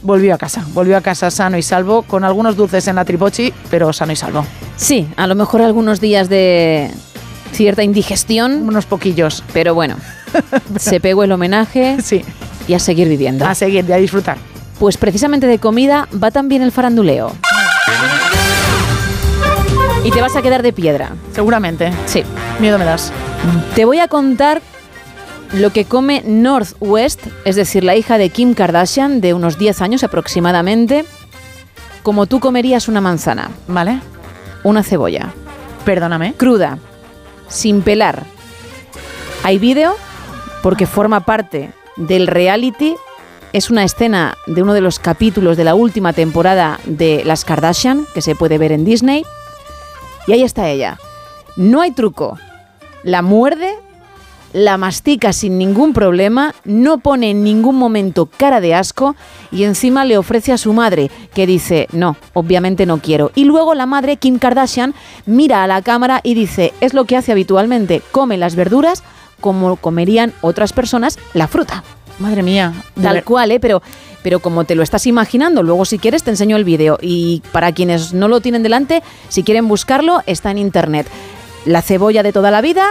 volvió 0.03 0.33
a 0.33 0.37
casa. 0.37 0.65
Volvió 0.73 0.97
a 0.97 1.01
casa 1.01 1.31
sano 1.31 1.57
y 1.57 1.63
salvo, 1.63 2.03
con 2.03 2.23
algunos 2.23 2.55
dulces 2.55 2.87
en 2.87 2.95
la 2.95 3.05
tripochi, 3.05 3.53
pero 3.69 3.91
sano 3.93 4.13
y 4.13 4.15
salvo. 4.15 4.45
Sí, 4.75 5.07
a 5.15 5.27
lo 5.27 5.35
mejor 5.35 5.61
algunos 5.61 5.99
días 5.99 6.29
de 6.29 6.91
cierta 7.51 7.83
indigestión. 7.83 8.67
Unos 8.67 8.85
poquillos. 8.85 9.43
Pero 9.53 9.73
bueno, 9.73 9.97
se 10.77 10.99
pegó 10.99 11.23
el 11.23 11.31
homenaje 11.31 11.97
sí. 12.01 12.23
y 12.67 12.73
a 12.73 12.79
seguir 12.79 13.07
viviendo. 13.07 13.45
A 13.45 13.55
seguir, 13.55 13.85
y 13.87 13.91
a 13.91 13.97
disfrutar. 13.97 14.37
Pues 14.79 14.97
precisamente 14.97 15.47
de 15.47 15.59
comida 15.59 16.07
va 16.21 16.31
también 16.31 16.61
el 16.61 16.71
faranduleo. 16.71 17.31
Y 20.03 20.11
te 20.11 20.21
vas 20.21 20.35
a 20.35 20.41
quedar 20.41 20.63
de 20.63 20.71
piedra. 20.71 21.11
Seguramente. 21.33 21.91
Sí. 22.05 22.23
Miedo 22.59 22.77
me 22.77 22.85
das. 22.85 23.11
Te 23.75 23.85
voy 23.85 23.99
a 23.99 24.07
contar 24.07 24.61
lo 25.53 25.71
que 25.71 25.85
come 25.85 26.23
Northwest, 26.25 27.27
es 27.45 27.55
decir, 27.55 27.83
la 27.83 27.95
hija 27.95 28.17
de 28.17 28.29
Kim 28.29 28.53
Kardashian, 28.53 29.21
de 29.21 29.33
unos 29.33 29.57
10 29.57 29.81
años 29.81 30.03
aproximadamente, 30.03 31.05
como 32.03 32.25
tú 32.25 32.39
comerías 32.39 32.87
una 32.87 33.01
manzana. 33.01 33.51
¿Vale? 33.67 33.99
Una 34.63 34.83
cebolla. 34.83 35.33
Perdóname. 35.85 36.33
Cruda, 36.33 36.79
sin 37.47 37.81
pelar. 37.81 38.23
Hay 39.43 39.57
vídeo 39.57 39.95
porque 40.63 40.85
forma 40.85 41.21
parte 41.21 41.71
del 41.95 42.27
reality. 42.27 42.95
Es 43.53 43.69
una 43.69 43.83
escena 43.83 44.37
de 44.45 44.61
uno 44.61 44.73
de 44.73 44.81
los 44.81 44.99
capítulos 44.99 45.57
de 45.57 45.63
la 45.63 45.73
última 45.73 46.13
temporada 46.13 46.79
de 46.85 47.23
Las 47.25 47.45
Kardashian, 47.45 48.05
que 48.13 48.21
se 48.21 48.35
puede 48.35 48.57
ver 48.57 48.71
en 48.71 48.85
Disney. 48.85 49.25
Y 50.27 50.33
ahí 50.33 50.43
está 50.43 50.69
ella. 50.69 50.99
No 51.55 51.81
hay 51.81 51.91
truco. 51.91 52.37
La 53.03 53.21
muerde, 53.21 53.73
la 54.51 54.77
mastica 54.77 55.31
sin 55.31 55.57
ningún 55.57 55.93
problema, 55.93 56.53
no 56.65 56.99
pone 56.99 57.31
en 57.31 57.43
ningún 57.43 57.77
momento 57.77 58.25
cara 58.25 58.59
de 58.59 58.75
asco 58.75 59.15
y 59.51 59.63
encima 59.63 60.03
le 60.03 60.17
ofrece 60.17 60.51
a 60.51 60.57
su 60.57 60.73
madre, 60.73 61.09
que 61.33 61.47
dice, 61.47 61.87
no, 61.93 62.17
obviamente 62.33 62.85
no 62.85 62.97
quiero. 62.99 63.31
Y 63.33 63.45
luego 63.45 63.75
la 63.75 63.85
madre, 63.85 64.17
Kim 64.17 64.39
Kardashian, 64.39 64.93
mira 65.25 65.63
a 65.63 65.67
la 65.67 65.81
cámara 65.81 66.19
y 66.21 66.33
dice, 66.33 66.73
es 66.81 66.93
lo 66.93 67.05
que 67.05 67.15
hace 67.15 67.31
habitualmente, 67.31 68.01
come 68.11 68.37
las 68.37 68.55
verduras 68.55 69.03
como 69.39 69.75
comerían 69.77 70.33
otras 70.41 70.73
personas 70.73 71.17
la 71.33 71.47
fruta. 71.47 71.83
Madre 72.19 72.43
mía. 72.43 72.73
Tal 73.01 73.23
cual, 73.23 73.51
¿eh? 73.51 73.59
Pero, 73.59 73.81
pero 74.23 74.39
como 74.39 74.63
te 74.63 74.75
lo 74.75 74.83
estás 74.83 75.05
imaginando, 75.05 75.63
luego 75.63 75.85
si 75.85 75.99
quieres 75.99 76.23
te 76.23 76.31
enseño 76.31 76.57
el 76.57 76.63
vídeo. 76.63 76.97
Y 77.01 77.41
para 77.51 77.71
quienes 77.71 78.13
no 78.13 78.27
lo 78.27 78.41
tienen 78.41 78.63
delante, 78.63 79.03
si 79.29 79.43
quieren 79.43 79.67
buscarlo, 79.67 80.21
está 80.25 80.51
en 80.51 80.57
internet. 80.57 81.07
La 81.65 81.81
cebolla 81.81 82.23
de 82.23 82.33
toda 82.33 82.51
la 82.51 82.61
vida, 82.61 82.85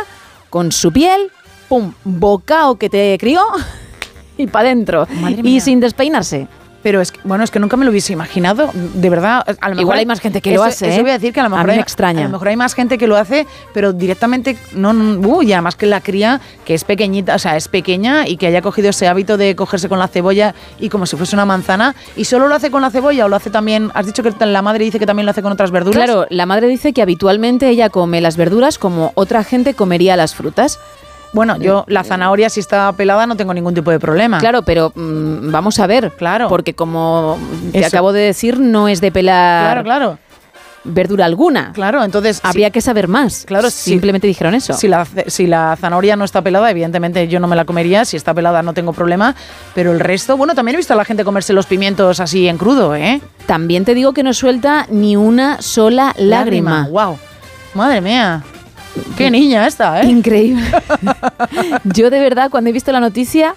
con 0.50 0.72
su 0.72 0.92
piel, 0.92 1.30
pum, 1.68 1.92
bocao 2.04 2.76
que 2.76 2.88
te 2.88 3.16
crió 3.18 3.42
y 4.38 4.46
para 4.46 4.68
adentro. 4.68 5.06
Y 5.42 5.60
sin 5.60 5.80
despeinarse. 5.80 6.48
Pero 6.86 7.00
es 7.00 7.10
que, 7.10 7.18
bueno, 7.24 7.42
es 7.42 7.50
que 7.50 7.58
nunca 7.58 7.76
me 7.76 7.84
lo 7.84 7.90
hubiese 7.90 8.12
imaginado. 8.12 8.70
De 8.72 9.10
verdad, 9.10 9.42
a 9.44 9.70
lo 9.70 9.74
mejor 9.74 9.80
Igual 9.80 9.98
hay 9.98 10.06
más 10.06 10.20
gente 10.20 10.40
que 10.40 10.54
lo 10.54 10.62
hace, 10.62 10.86
Eso 10.86 11.00
¿eh? 11.00 11.02
voy 11.02 11.10
a 11.10 11.14
decir 11.14 11.32
que 11.32 11.40
a 11.40 11.42
lo 11.42 11.48
A 11.48 11.50
mejor 11.50 11.66
mí 11.66 11.72
hay, 11.72 11.78
me 11.78 11.82
extraña. 11.82 12.20
A 12.20 12.24
lo 12.26 12.30
mejor 12.30 12.46
hay 12.46 12.56
más 12.56 12.74
gente 12.74 12.96
que 12.96 13.08
lo 13.08 13.16
hace, 13.16 13.44
pero 13.74 13.92
directamente 13.92 14.56
no, 14.72 14.92
no 14.92 15.18
uy, 15.28 15.52
además 15.52 15.74
que 15.74 15.86
la 15.86 16.00
cría 16.00 16.40
que 16.64 16.74
es 16.74 16.84
pequeñita, 16.84 17.34
o 17.34 17.40
sea, 17.40 17.56
es 17.56 17.66
pequeña 17.66 18.28
y 18.28 18.36
que 18.36 18.46
haya 18.46 18.62
cogido 18.62 18.90
ese 18.90 19.08
hábito 19.08 19.36
de 19.36 19.56
cogerse 19.56 19.88
con 19.88 19.98
la 19.98 20.06
cebolla 20.06 20.54
y 20.78 20.88
como 20.88 21.06
si 21.06 21.16
fuese 21.16 21.34
una 21.34 21.44
manzana 21.44 21.96
y 22.14 22.26
solo 22.26 22.46
lo 22.46 22.54
hace 22.54 22.70
con 22.70 22.82
la 22.82 22.90
cebolla 22.90 23.24
o 23.24 23.28
lo 23.28 23.34
hace 23.34 23.50
también, 23.50 23.90
has 23.92 24.06
dicho 24.06 24.22
que 24.22 24.32
la 24.46 24.62
madre 24.62 24.84
dice 24.84 25.00
que 25.00 25.06
también 25.06 25.26
lo 25.26 25.32
hace 25.32 25.42
con 25.42 25.50
otras 25.50 25.72
verduras. 25.72 26.04
Claro, 26.04 26.26
la 26.30 26.46
madre 26.46 26.68
dice 26.68 26.92
que 26.92 27.02
habitualmente 27.02 27.68
ella 27.68 27.90
come 27.90 28.20
las 28.20 28.36
verduras 28.36 28.78
como 28.78 29.10
otra 29.16 29.42
gente 29.42 29.74
comería 29.74 30.16
las 30.16 30.36
frutas. 30.36 30.78
Bueno, 31.36 31.58
yo 31.58 31.84
la 31.86 32.02
zanahoria 32.02 32.48
si 32.48 32.60
está 32.60 32.90
pelada 32.94 33.26
no 33.26 33.36
tengo 33.36 33.52
ningún 33.52 33.74
tipo 33.74 33.90
de 33.90 34.00
problema. 34.00 34.38
Claro, 34.38 34.62
pero 34.62 34.90
mm, 34.94 35.50
vamos 35.50 35.78
a 35.78 35.86
ver. 35.86 36.10
Claro. 36.16 36.48
Porque 36.48 36.72
como 36.72 37.38
te 37.72 37.80
Eso. 37.80 37.88
acabo 37.88 38.14
de 38.14 38.22
decir, 38.22 38.58
no 38.58 38.88
es 38.88 39.02
de 39.02 39.12
pelar 39.12 39.66
Claro, 39.66 39.82
claro. 39.84 40.18
verdura 40.84 41.26
alguna. 41.26 41.72
Claro, 41.74 42.02
entonces 42.02 42.40
Habría 42.42 42.70
que 42.70 42.80
saber 42.80 43.06
más. 43.06 43.44
Claro, 43.46 43.68
sí. 43.68 43.90
Simplemente 43.90 44.26
dijeron 44.26 44.54
eso. 44.54 44.72
Si 44.72 44.88
la, 44.88 45.06
si 45.26 45.46
la 45.46 45.76
zanahoria 45.78 46.16
no 46.16 46.24
está 46.24 46.40
pelada, 46.40 46.70
evidentemente 46.70 47.28
yo 47.28 47.38
no 47.38 47.48
me 47.48 47.54
la 47.56 47.66
comería. 47.66 48.06
Si 48.06 48.16
está 48.16 48.32
pelada 48.32 48.62
no 48.62 48.72
tengo 48.72 48.94
problema. 48.94 49.34
Pero 49.74 49.92
el 49.92 50.00
resto, 50.00 50.38
bueno, 50.38 50.54
también 50.54 50.76
he 50.76 50.78
visto 50.78 50.94
a 50.94 50.96
la 50.96 51.04
gente 51.04 51.22
comerse 51.22 51.52
los 51.52 51.66
pimientos 51.66 52.18
así 52.18 52.48
en 52.48 52.56
crudo, 52.56 52.96
¿eh? 52.96 53.20
También 53.44 53.84
te 53.84 53.92
digo 53.94 54.14
que 54.14 54.22
no 54.22 54.32
suelta 54.32 54.86
ni 54.88 55.16
una 55.16 55.60
sola 55.60 56.14
lágrima. 56.16 56.88
Wow. 56.90 57.18
Madre 57.74 58.00
mía. 58.00 58.42
Qué 59.16 59.30
niña 59.30 59.66
esta, 59.66 60.00
¿eh? 60.02 60.06
Increíble. 60.06 60.64
Yo 61.84 62.10
de 62.10 62.20
verdad, 62.20 62.50
cuando 62.50 62.70
he 62.70 62.72
visto 62.72 62.92
la 62.92 63.00
noticia, 63.00 63.54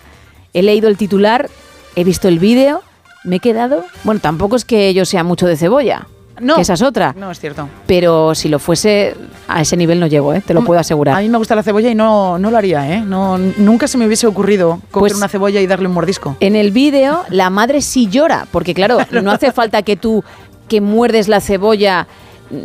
he 0.53 0.61
leído 0.63 0.87
el 0.87 0.97
titular, 0.97 1.49
he 1.95 2.03
visto 2.03 2.27
el 2.27 2.39
vídeo, 2.39 2.81
me 3.23 3.37
he 3.37 3.39
quedado... 3.39 3.83
Bueno, 4.03 4.21
tampoco 4.21 4.55
es 4.55 4.65
que 4.65 4.93
yo 4.93 5.03
sea 5.05 5.23
mucho 5.23 5.45
de 5.45 5.57
cebolla, 5.57 6.07
No. 6.39 6.55
que 6.55 6.61
esa 6.61 6.73
es 6.73 6.81
otra. 6.81 7.13
No, 7.17 7.29
es 7.31 7.39
cierto. 7.39 7.67
Pero 7.85 8.33
si 8.33 8.47
lo 8.47 8.59
fuese, 8.59 9.15
a 9.47 9.61
ese 9.61 9.75
nivel 9.75 9.99
no 9.99 10.07
llego, 10.07 10.33
¿eh? 10.33 10.41
te 10.45 10.53
lo 10.53 10.63
puedo 10.63 10.79
asegurar. 10.79 11.17
A 11.17 11.19
mí 11.19 11.27
me 11.29 11.37
gusta 11.37 11.55
la 11.55 11.63
cebolla 11.63 11.89
y 11.89 11.95
no, 11.95 12.39
no 12.39 12.49
lo 12.49 12.57
haría, 12.57 12.89
¿eh? 12.95 13.01
No, 13.01 13.37
nunca 13.37 13.87
se 13.87 13.97
me 13.97 14.05
hubiese 14.05 14.25
ocurrido 14.27 14.79
coger 14.91 15.09
Pues- 15.11 15.15
una 15.15 15.27
cebolla 15.27 15.59
y 15.59 15.67
darle 15.67 15.87
un 15.87 15.93
mordisco. 15.93 16.37
En 16.39 16.55
el 16.55 16.71
vídeo, 16.71 17.23
la 17.29 17.49
madre 17.49 17.81
sí 17.81 18.07
llora, 18.07 18.47
porque 18.51 18.73
claro, 18.73 18.99
no 19.21 19.31
hace 19.31 19.51
falta 19.51 19.81
que 19.81 19.97
tú 19.97 20.23
que 20.69 20.79
muerdes 20.81 21.27
la 21.27 21.41
cebolla 21.41 22.07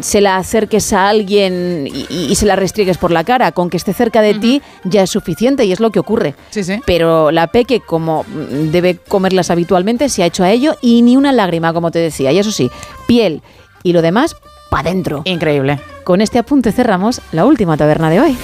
se 0.01 0.21
la 0.21 0.37
acerques 0.37 0.93
a 0.93 1.09
alguien 1.09 1.89
y, 1.89 2.35
se 2.35 2.47
la 2.47 2.57
restriegues 2.57 2.99
por 2.99 3.11
la 3.11 3.25
cara. 3.25 3.53
Con 3.53 3.71
que 3.71 3.77
esté 3.77 3.93
cerca 3.93 4.23
de 4.23 4.35
ti 4.35 4.63
ya 4.85 5.03
es 5.03 5.11
suficiente 5.11 5.65
y 5.65 5.73
es 5.73 5.81
lo 5.81 5.91
que 5.91 5.99
ocurre. 5.99 6.35
Sí, 6.51 6.65
sí. 6.65 6.81
Pero 6.87 7.31
la 7.31 7.49
peque, 7.49 7.81
como 7.81 8.25
debe 8.29 8.97
comerlas 8.97 9.51
habitualmente, 9.51 10.09
se 10.09 10.23
ha 10.23 10.27
hecho 10.27 10.45
a 10.45 10.51
ello 10.51 10.77
y 10.81 11.03
ni 11.03 11.17
una 11.17 11.33
lágrima, 11.33 11.73
como 11.73 11.91
te 11.91 11.99
decía. 11.99 12.33
Y 12.33 12.39
eso 12.39 12.53
sí, 12.53 12.71
piel 13.07 13.43
y 13.83 13.93
lo 13.93 14.03
demás, 14.03 14.37
para 14.71 14.91
adentro. 14.91 15.23
Increíble. 15.25 15.79
Con 16.05 16.21
este 16.21 16.39
apunte 16.39 16.73
cerramos 16.73 17.21
la 17.33 17.45
última 17.45 17.77
taberna 17.77 18.11
de 18.11 18.21
hoy. 18.21 18.37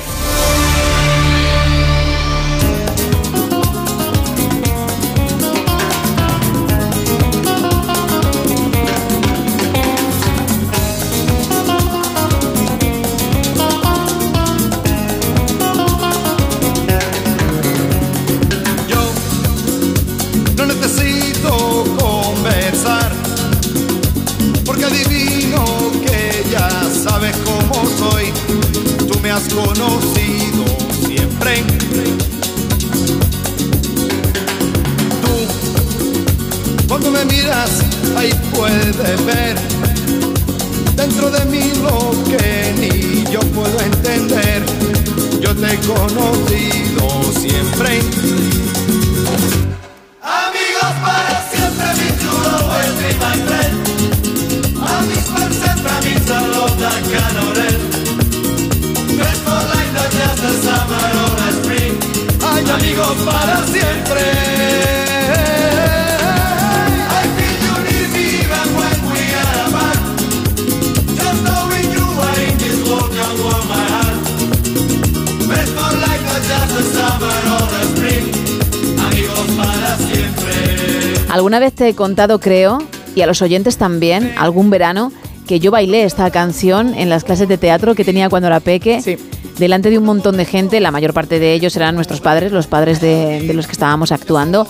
Alguna 81.51 81.67
vez 81.67 81.75
te 81.75 81.89
he 81.89 81.95
contado, 81.95 82.39
creo, 82.39 82.79
y 83.17 83.23
a 83.23 83.27
los 83.27 83.43
oyentes 83.43 83.77
también, 83.77 84.33
algún 84.39 84.71
verano, 84.71 85.11
que 85.49 85.59
yo 85.59 85.73
bailé 85.73 86.05
esta 86.05 86.31
canción 86.31 86.95
en 86.95 87.09
las 87.09 87.25
clases 87.25 87.49
de 87.49 87.59
teatro 87.59 87.97
que 87.97 88.05
tenía 88.05 88.29
cuando 88.29 88.47
era 88.47 88.61
peque. 88.61 89.19
Delante 89.59 89.91
de 89.91 89.99
un 89.99 90.05
montón 90.05 90.37
de 90.37 90.45
gente, 90.45 90.79
la 90.79 90.93
mayor 90.93 91.13
parte 91.13 91.41
de 91.41 91.53
ellos 91.53 91.75
eran 91.75 91.97
nuestros 91.97 92.21
padres, 92.21 92.53
los 92.53 92.69
padres 92.69 93.01
de, 93.01 93.41
de 93.41 93.53
los 93.53 93.67
que 93.67 93.73
estábamos 93.73 94.13
actuando. 94.13 94.65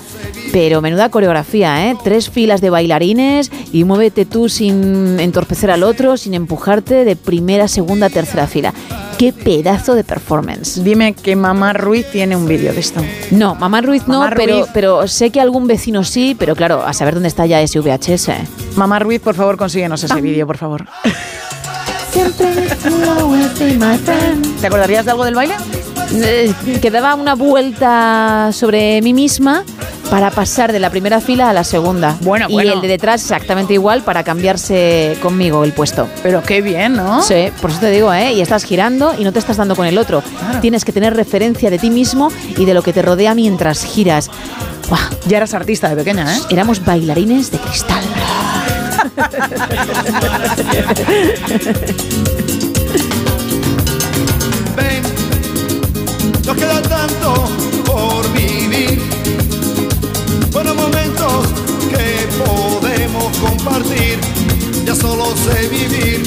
Pero 0.55 0.81
menuda 0.81 1.11
coreografía, 1.11 1.91
¿eh? 1.91 1.99
Tres 2.03 2.31
filas 2.31 2.63
de 2.63 2.71
bailarines 2.71 3.53
y 3.75 3.85
muévete 3.85 4.25
tú 4.25 4.49
sin 4.49 5.21
entorpecer 5.21 5.71
al 5.71 5.83
otro, 5.83 6.17
sin 6.17 6.33
empujarte 6.33 7.05
de 7.05 7.15
primera, 7.15 7.69
segunda, 7.69 8.09
tercera 8.09 8.47
fila. 8.47 8.73
¡Qué 9.21 9.35
pedazo 9.35 9.95
de 9.95 10.03
performance! 10.03 10.83
Dime 10.83 11.13
que 11.13 11.37
Mamá 11.37 11.75
Ruiz 11.75 12.07
tiene 12.11 12.35
un 12.37 12.49
vídeo 12.49 12.73
de 12.73 12.81
esto. 12.81 13.03
No, 13.31 13.55
Mamá 13.55 13.83
Ruiz 13.83 14.09
no, 14.09 14.21
Mamá 14.21 14.33
pero, 14.35 14.55
Ruiz. 14.61 14.67
pero 14.73 15.07
sé 15.09 15.29
que 15.31 15.43
algún 15.43 15.67
vecino 15.67 16.05
sí, 16.05 16.35
pero 16.39 16.57
claro, 16.57 16.83
a 16.87 16.95
saber 16.95 17.13
dónde 17.13 17.29
está 17.29 17.45
ya 17.45 17.61
ese 17.61 17.81
VHS. 17.81 18.31
Mamá 18.77 18.99
Ruiz, 18.99 19.21
por 19.21 19.35
favor, 19.35 19.59
consíguenos 19.59 20.03
Ah. 20.05 20.07
ese 20.07 20.23
vídeo, 20.23 20.47
por 20.47 20.57
favor. 20.57 20.87
¿Te 24.61 24.67
acordarías 24.67 25.05
de 25.05 25.11
algo 25.11 25.25
del 25.27 25.35
baile? 25.35 25.55
Eh, 26.15 26.53
que 26.81 26.91
daba 26.91 27.15
una 27.15 27.35
vuelta 27.35 28.51
sobre 28.53 29.03
mí 29.03 29.13
misma 29.13 29.65
para 30.11 30.31
pasar 30.31 30.73
de 30.73 30.81
la 30.81 30.91
primera 30.91 31.21
fila 31.21 31.51
a 31.51 31.53
la 31.53 31.65
segunda. 31.65 32.17
Bueno, 32.21 32.47
y 32.49 32.55
bueno. 32.55 32.73
el 32.73 32.81
de 32.81 32.89
detrás 32.89 33.23
exactamente 33.23 33.75
igual 33.75 34.03
para 34.03 34.25
cambiarse 34.25 35.17
conmigo 35.23 35.65
el 35.65 35.73
puesto. 35.73 36.09
Pero 36.23 36.43
qué 36.43 36.61
bien, 36.61 36.97
¿no? 36.97 37.23
Sí, 37.23 37.51
por 37.61 37.71
eso 37.71 37.81
te 37.81 37.91
digo, 37.91 38.13
¿eh? 38.13 38.33
Y 38.33 38.41
estás 38.41 38.65
girando 38.65 39.15
y 39.17 39.25
no 39.25 39.33
te 39.33 39.39
estás 39.39 39.57
dando 39.57 39.77
con 39.77 39.87
el 39.87 39.99
otro. 39.99 40.23
Tienes 40.61 40.85
que 40.85 40.93
tener 40.93 41.15
referencia 41.15 41.71
de 41.71 41.79
ti 41.79 41.91
mismo 41.91 42.31
y 42.57 42.65
de 42.65 42.75
lo 42.75 42.83
que 42.83 42.93
te 42.93 43.03
rodea 43.03 43.35
mientras 43.35 43.85
giras. 43.85 44.31
Buah, 44.89 44.99
Ya 45.29 45.37
eras 45.37 45.55
artista 45.55 45.89
de 45.89 45.97
pequeña, 45.97 46.37
¿eh? 46.37 46.41
éramos 46.51 46.85
bailarines 46.85 47.51
de 47.53 47.59
cristal. 47.59 48.03
Ven, 54.77 55.03
nos 56.45 56.57
queda 56.57 56.83
tanto 56.83 57.49
momentos 61.21 61.53
que 61.89 62.29
podemos 62.45 63.37
compartir. 63.39 64.19
Ya 64.85 64.95
solo 64.95 65.35
sé 65.37 65.69
vivir. 65.69 66.23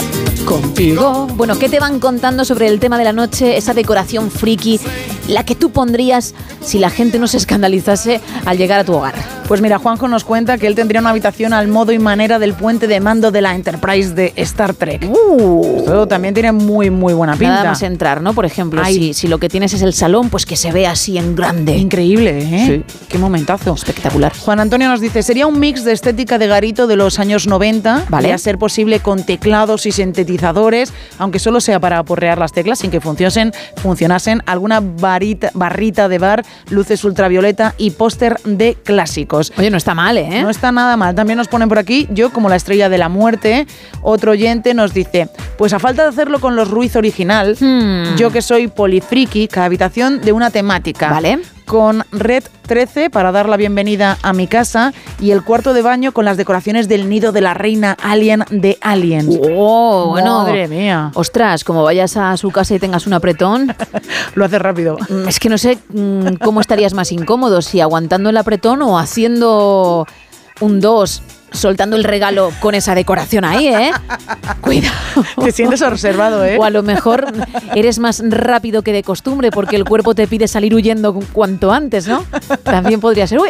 Contigo. 0.45 1.27
Bueno, 1.35 1.57
¿qué 1.57 1.69
te 1.69 1.79
van 1.79 1.99
contando 1.99 2.45
sobre 2.45 2.67
el 2.67 2.79
tema 2.79 2.97
de 2.97 3.05
la 3.05 3.13
noche, 3.13 3.57
esa 3.57 3.73
decoración 3.73 4.29
friki, 4.29 4.79
la 5.27 5.43
que 5.45 5.55
tú 5.55 5.71
pondrías 5.71 6.33
si 6.61 6.79
la 6.79 6.89
gente 6.89 7.19
no 7.19 7.27
se 7.27 7.37
escandalizase 7.37 8.21
al 8.45 8.57
llegar 8.57 8.79
a 8.79 8.83
tu 8.83 8.93
hogar? 8.93 9.13
Pues 9.47 9.61
mira, 9.61 9.77
Juanjo 9.77 10.07
nos 10.07 10.23
cuenta 10.23 10.57
que 10.57 10.67
él 10.67 10.75
tendría 10.75 11.01
una 11.01 11.09
habitación 11.09 11.53
al 11.53 11.67
modo 11.67 11.91
y 11.91 11.99
manera 11.99 12.39
del 12.39 12.53
puente 12.53 12.87
de 12.87 12.99
mando 12.99 13.31
de 13.31 13.41
la 13.41 13.55
Enterprise 13.55 14.13
de 14.13 14.33
Star 14.37 14.73
Trek. 14.73 15.03
Esto 15.03 16.07
también 16.07 16.33
tiene 16.33 16.51
muy, 16.51 16.89
muy 16.89 17.13
buena 17.13 17.33
pinta. 17.33 17.53
Uh. 17.53 17.55
Nada 17.57 17.69
más 17.69 17.83
entrar, 17.83 18.21
¿no? 18.21 18.33
Por 18.33 18.45
ejemplo, 18.45 18.81
Ay. 18.83 18.95
si, 18.95 19.13
si 19.13 19.27
lo 19.27 19.37
que 19.39 19.49
tienes 19.49 19.73
es 19.73 19.81
el 19.81 19.93
salón, 19.93 20.29
pues 20.29 20.45
que 20.45 20.55
se 20.55 20.71
vea 20.71 20.91
así 20.91 21.17
en 21.17 21.35
grande. 21.35 21.77
Increíble, 21.77 22.39
¿eh? 22.41 22.83
Qué 23.09 23.17
momentazo. 23.17 23.73
Espectacular. 23.73 24.33
Juan 24.37 24.59
Antonio 24.59 24.87
nos 24.87 25.01
dice, 25.01 25.23
sería 25.23 25.45
un 25.45 25.59
mix 25.59 25.83
de 25.83 25.91
estética 25.91 26.37
de 26.37 26.47
garito 26.47 26.87
de 26.87 26.95
los 26.95 27.19
años 27.19 27.47
90, 27.47 28.05
Vale. 28.09 28.33
a 28.33 28.37
ser 28.37 28.57
posible 28.57 28.99
con 29.01 29.23
teclados 29.23 29.85
y 29.85 29.91
sintetizadores, 29.91 30.93
aunque 31.17 31.39
solo 31.39 31.61
sea 31.61 31.79
para 31.79 31.99
aporrear 31.99 32.37
las 32.37 32.53
teclas 32.53 32.79
sin 32.79 32.91
que 32.91 33.01
funcionasen, 33.01 33.53
funcionasen 33.77 34.41
alguna 34.45 34.79
barrita 35.53 36.07
de 36.07 36.17
bar, 36.17 36.45
luces 36.69 37.03
ultravioleta 37.03 37.75
y 37.77 37.91
póster 37.91 38.37
de 38.45 38.75
clásicos. 38.83 39.51
Oye, 39.57 39.69
no 39.69 39.77
está 39.77 39.93
mal, 39.93 40.17
¿eh? 40.17 40.41
No 40.41 40.49
está 40.49 40.71
nada 40.71 40.97
mal. 40.97 41.15
También 41.15 41.37
nos 41.37 41.47
ponen 41.47 41.69
por 41.69 41.79
aquí, 41.79 42.07
yo 42.11 42.31
como 42.31 42.49
la 42.49 42.55
estrella 42.55 42.89
de 42.89 42.97
la 42.97 43.09
muerte, 43.09 43.67
otro 44.01 44.31
oyente 44.31 44.73
nos 44.73 44.93
dice, 44.93 45.29
pues 45.57 45.73
a 45.73 45.79
falta 45.79 46.03
de 46.03 46.09
hacerlo 46.09 46.39
con 46.39 46.55
los 46.55 46.69
Ruiz 46.69 46.95
original, 46.95 47.55
Hmm. 47.59 48.15
yo 48.17 48.31
que 48.31 48.41
soy 48.41 48.67
polifriki, 48.67 49.47
cada 49.47 49.65
habitación 49.67 50.21
de 50.21 50.31
una 50.31 50.49
temática. 50.49 51.09
Vale. 51.09 51.39
Con 51.65 52.03
Red 52.11 52.43
13 52.67 53.09
para 53.09 53.31
dar 53.31 53.47
la 53.49 53.57
bienvenida 53.57 54.17
a 54.21 54.33
mi 54.33 54.47
casa 54.47 54.93
y 55.19 55.31
el 55.31 55.43
cuarto 55.43 55.73
de 55.73 55.81
baño 55.81 56.11
con 56.11 56.25
las 56.25 56.37
decoraciones 56.37 56.87
del 56.87 57.09
nido 57.09 57.31
de 57.31 57.41
la 57.41 57.53
reina 57.53 57.97
alien 58.03 58.43
de 58.49 58.77
Alien. 58.81 59.27
Oh, 59.55 60.07
bueno. 60.11 60.43
Madre 60.43 60.67
mía. 60.67 61.11
Ostras, 61.13 61.63
como 61.63 61.83
vayas 61.83 62.17
a 62.17 62.35
su 62.37 62.51
casa 62.51 62.75
y 62.75 62.79
tengas 62.79 63.07
un 63.07 63.13
apretón. 63.13 63.73
Lo 64.35 64.45
hace 64.45 64.59
rápido. 64.59 64.97
Mm, 65.09 65.27
Es 65.27 65.39
que 65.39 65.49
no 65.49 65.57
sé 65.57 65.77
mm, 65.89 66.35
cómo 66.43 66.61
estarías 66.61 66.93
más 66.93 67.11
incómodo, 67.11 67.61
si 67.61 67.79
aguantando 67.81 68.29
el 68.29 68.37
apretón 68.37 68.81
o 68.81 68.99
haciendo 68.99 70.05
un 70.59 70.79
2, 70.79 71.23
soltando 71.53 71.95
el 71.95 72.03
regalo 72.03 72.51
con 72.59 72.75
esa 72.75 72.95
decoración 72.95 73.45
ahí, 73.45 73.67
¿eh? 73.67 73.91
Cuidado. 74.61 74.93
Te 75.43 75.51
sientes 75.51 75.81
observado, 75.81 76.43
¿eh? 76.45 76.57
O 76.57 76.63
a 76.63 76.69
lo 76.69 76.83
mejor 76.83 77.25
eres 77.75 77.99
más 77.99 78.21
rápido 78.25 78.81
que 78.81 78.91
de 78.91 79.03
costumbre 79.03 79.51
porque 79.51 79.75
el 79.75 79.85
cuerpo 79.85 80.15
te 80.15 80.27
pide 80.27 80.47
salir 80.47 80.73
huyendo 80.73 81.19
cuanto 81.31 81.71
antes, 81.71 82.07
¿no? 82.07 82.25
También 82.63 82.99
podría 82.99 83.27
ser. 83.27 83.39
Uy, 83.39 83.49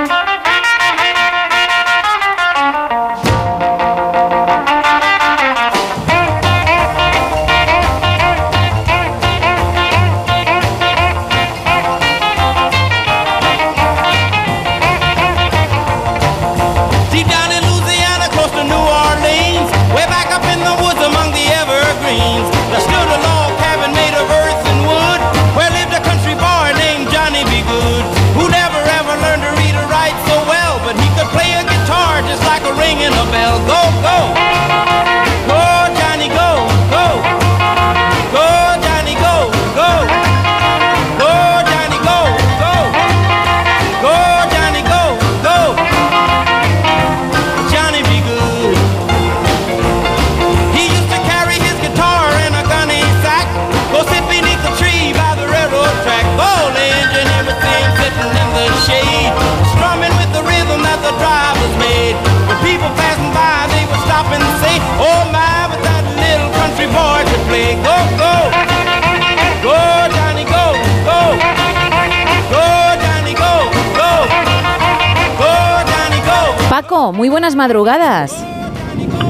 Paco, 76.91 77.13
muy 77.13 77.29
buenas 77.29 77.55
madrugadas. 77.55 78.45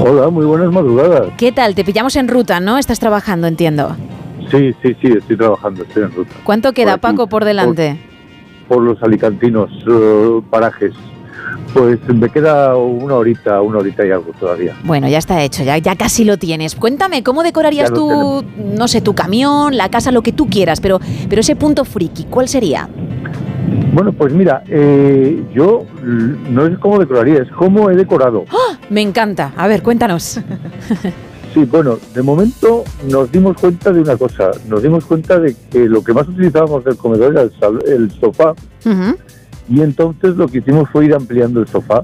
Hola, 0.03 0.29
muy 0.29 0.45
buenas 0.45 0.71
madrugadas. 0.71 1.27
¿Qué 1.37 1.51
tal? 1.51 1.75
Te 1.75 1.85
pillamos 1.85 2.15
en 2.15 2.27
ruta, 2.27 2.59
¿no? 2.59 2.79
Estás 2.79 2.99
trabajando, 2.99 3.45
entiendo. 3.45 3.95
Sí, 4.49 4.73
sí, 4.81 4.95
sí, 4.99 5.13
estoy 5.15 5.37
trabajando, 5.37 5.83
estoy 5.83 6.03
en 6.05 6.11
ruta. 6.11 6.31
¿Cuánto 6.43 6.73
queda, 6.73 6.97
Por 6.97 7.09
aquí, 7.09 7.17
Paco, 7.17 7.27
por 7.27 7.45
delante? 7.45 7.99
Por 8.67 8.81
los 8.81 9.01
alicantinos 9.03 9.69
eh, 9.87 10.41
parajes. 10.49 10.93
Pues 11.75 11.99
me 12.07 12.29
queda 12.29 12.75
una 12.75 13.13
horita, 13.13 13.61
una 13.61 13.77
horita 13.77 14.07
y 14.07 14.09
algo 14.09 14.31
todavía. 14.39 14.75
Bueno, 14.83 15.07
ya 15.07 15.19
está 15.19 15.43
hecho, 15.43 15.63
ya, 15.63 15.77
ya 15.77 15.95
casi 15.95 16.23
lo 16.23 16.37
tienes. 16.37 16.73
Cuéntame, 16.75 17.21
¿cómo 17.21 17.43
decorarías 17.43 17.93
tú, 17.93 18.43
no 18.57 18.87
sé, 18.87 19.01
tu 19.01 19.13
camión, 19.13 19.77
la 19.77 19.89
casa, 19.89 20.11
lo 20.11 20.23
que 20.23 20.31
tú 20.31 20.47
quieras, 20.47 20.81
pero, 20.81 20.99
pero 21.29 21.41
ese 21.41 21.55
punto 21.55 21.85
friki, 21.85 22.23
¿cuál 22.25 22.47
sería? 22.47 22.89
Bueno, 23.93 24.13
pues 24.13 24.33
mira, 24.33 24.63
eh, 24.67 25.43
yo 25.53 25.85
no 26.49 26.65
es 26.65 26.77
cómo 26.79 26.97
decoraría, 26.99 27.41
es 27.41 27.49
cómo 27.51 27.89
he 27.89 27.95
decorado. 27.95 28.45
¡Ah! 28.49 28.77
Me 28.89 29.01
encanta. 29.01 29.51
A 29.57 29.67
ver, 29.67 29.81
cuéntanos. 29.83 30.39
Sí, 31.53 31.65
bueno, 31.65 31.97
de 32.15 32.21
momento 32.21 32.85
nos 33.09 33.29
dimos 33.29 33.57
cuenta 33.59 33.91
de 33.91 33.99
una 33.99 34.15
cosa. 34.15 34.51
Nos 34.69 34.81
dimos 34.81 35.03
cuenta 35.05 35.37
de 35.37 35.53
que 35.69 35.79
lo 35.89 36.01
que 36.01 36.13
más 36.13 36.25
utilizábamos 36.29 36.85
del 36.85 36.95
comedor 36.95 37.33
era 37.33 37.41
el, 37.41 37.51
el 37.91 38.11
sofá. 38.11 38.53
Y 39.69 39.81
entonces 39.81 40.37
lo 40.37 40.47
que 40.47 40.59
hicimos 40.59 40.89
fue 40.89 41.05
ir 41.05 41.13
ampliando 41.13 41.59
el 41.59 41.67
sofá. 41.67 42.03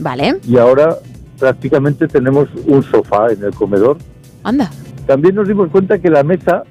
Vale, 0.00 0.38
Y 0.46 0.58
ahora 0.58 0.96
prácticamente 1.38 2.06
tenemos 2.08 2.48
un 2.66 2.82
sofá 2.82 3.28
en 3.32 3.42
el 3.44 3.54
comedor. 3.54 3.96
anda. 4.42 4.70
También 5.06 5.34
nos 5.34 5.48
dimos 5.48 5.70
cuenta 5.70 5.98
que 5.98 6.10
la 6.10 6.22
mesa 6.22 6.64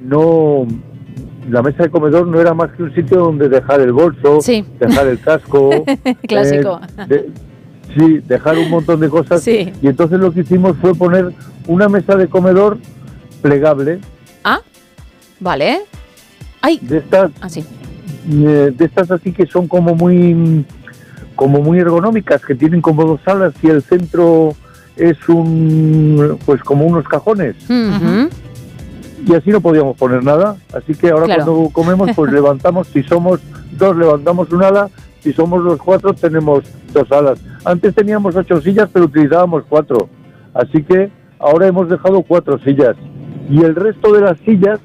no. 0.00 0.66
La 1.50 1.62
mesa 1.62 1.82
de 1.84 1.90
comedor 1.90 2.26
no 2.26 2.40
era 2.40 2.54
más 2.54 2.70
que 2.72 2.82
un 2.84 2.94
sitio 2.94 3.18
donde 3.18 3.48
dejar 3.48 3.80
el 3.80 3.92
bolso, 3.92 4.40
Sí. 4.40 4.64
dejar 4.78 5.06
el 5.08 5.18
casco. 5.20 5.70
Clásico. 6.28 6.80
eh, 6.98 7.04
de- 7.08 7.30
sí, 7.96 8.20
dejar 8.26 8.56
un 8.58 8.70
montón 8.70 9.00
de 9.00 9.08
cosas. 9.08 9.42
Sí. 9.42 9.72
Y 9.82 9.88
entonces 9.88 10.18
lo 10.20 10.32
que 10.32 10.40
hicimos 10.40 10.76
fue 10.80 10.94
poner 10.94 11.32
una 11.66 11.88
mesa 11.88 12.14
de 12.16 12.28
comedor 12.28 12.78
plegable, 13.42 13.98
Ah, 14.44 14.60
vale. 15.40 15.80
Ay, 16.62 16.78
de 16.82 16.98
estas, 16.98 17.30
así. 17.40 17.64
eh, 18.30 18.72
de 18.76 18.84
estas 18.84 19.10
así 19.10 19.32
que 19.32 19.46
son 19.46 19.66
como 19.66 19.94
muy, 19.94 20.64
como 21.34 21.60
muy 21.62 21.78
ergonómicas, 21.78 22.44
que 22.44 22.54
tienen 22.54 22.80
como 22.80 23.04
dos 23.04 23.20
salas 23.24 23.54
y 23.62 23.68
el 23.68 23.82
centro 23.82 24.54
es 24.96 25.16
un, 25.28 26.38
pues 26.46 26.62
como 26.62 26.84
unos 26.86 27.08
cajones. 27.08 27.56
Y 29.26 29.34
así 29.34 29.50
no 29.50 29.60
podíamos 29.60 29.96
poner 29.96 30.22
nada. 30.24 30.56
Así 30.74 30.94
que 30.94 31.10
ahora 31.10 31.26
Claro. 31.26 31.44
cuando 31.44 31.70
comemos, 31.70 32.10
pues 32.14 32.32
levantamos, 32.38 32.86
si 32.88 33.02
somos 33.02 33.40
dos, 33.78 33.96
levantamos 33.96 34.50
un 34.52 34.62
ala, 34.62 34.88
si 35.20 35.32
somos 35.32 35.62
los 35.62 35.78
cuatro, 35.78 36.12
tenemos 36.14 36.64
dos 36.92 37.10
alas. 37.12 37.38
Antes 37.64 37.94
teníamos 37.94 38.34
ocho 38.36 38.60
sillas, 38.60 38.88
pero 38.92 39.04
utilizábamos 39.06 39.64
cuatro. 39.68 40.08
Así 40.54 40.82
que 40.82 41.10
ahora 41.38 41.66
hemos 41.66 41.88
dejado 41.88 42.22
cuatro 42.22 42.58
sillas. 42.60 42.96
Y 43.48 43.62
el 43.62 43.74
resto 43.74 44.12
de 44.12 44.20
las 44.22 44.38
sillas 44.40 44.78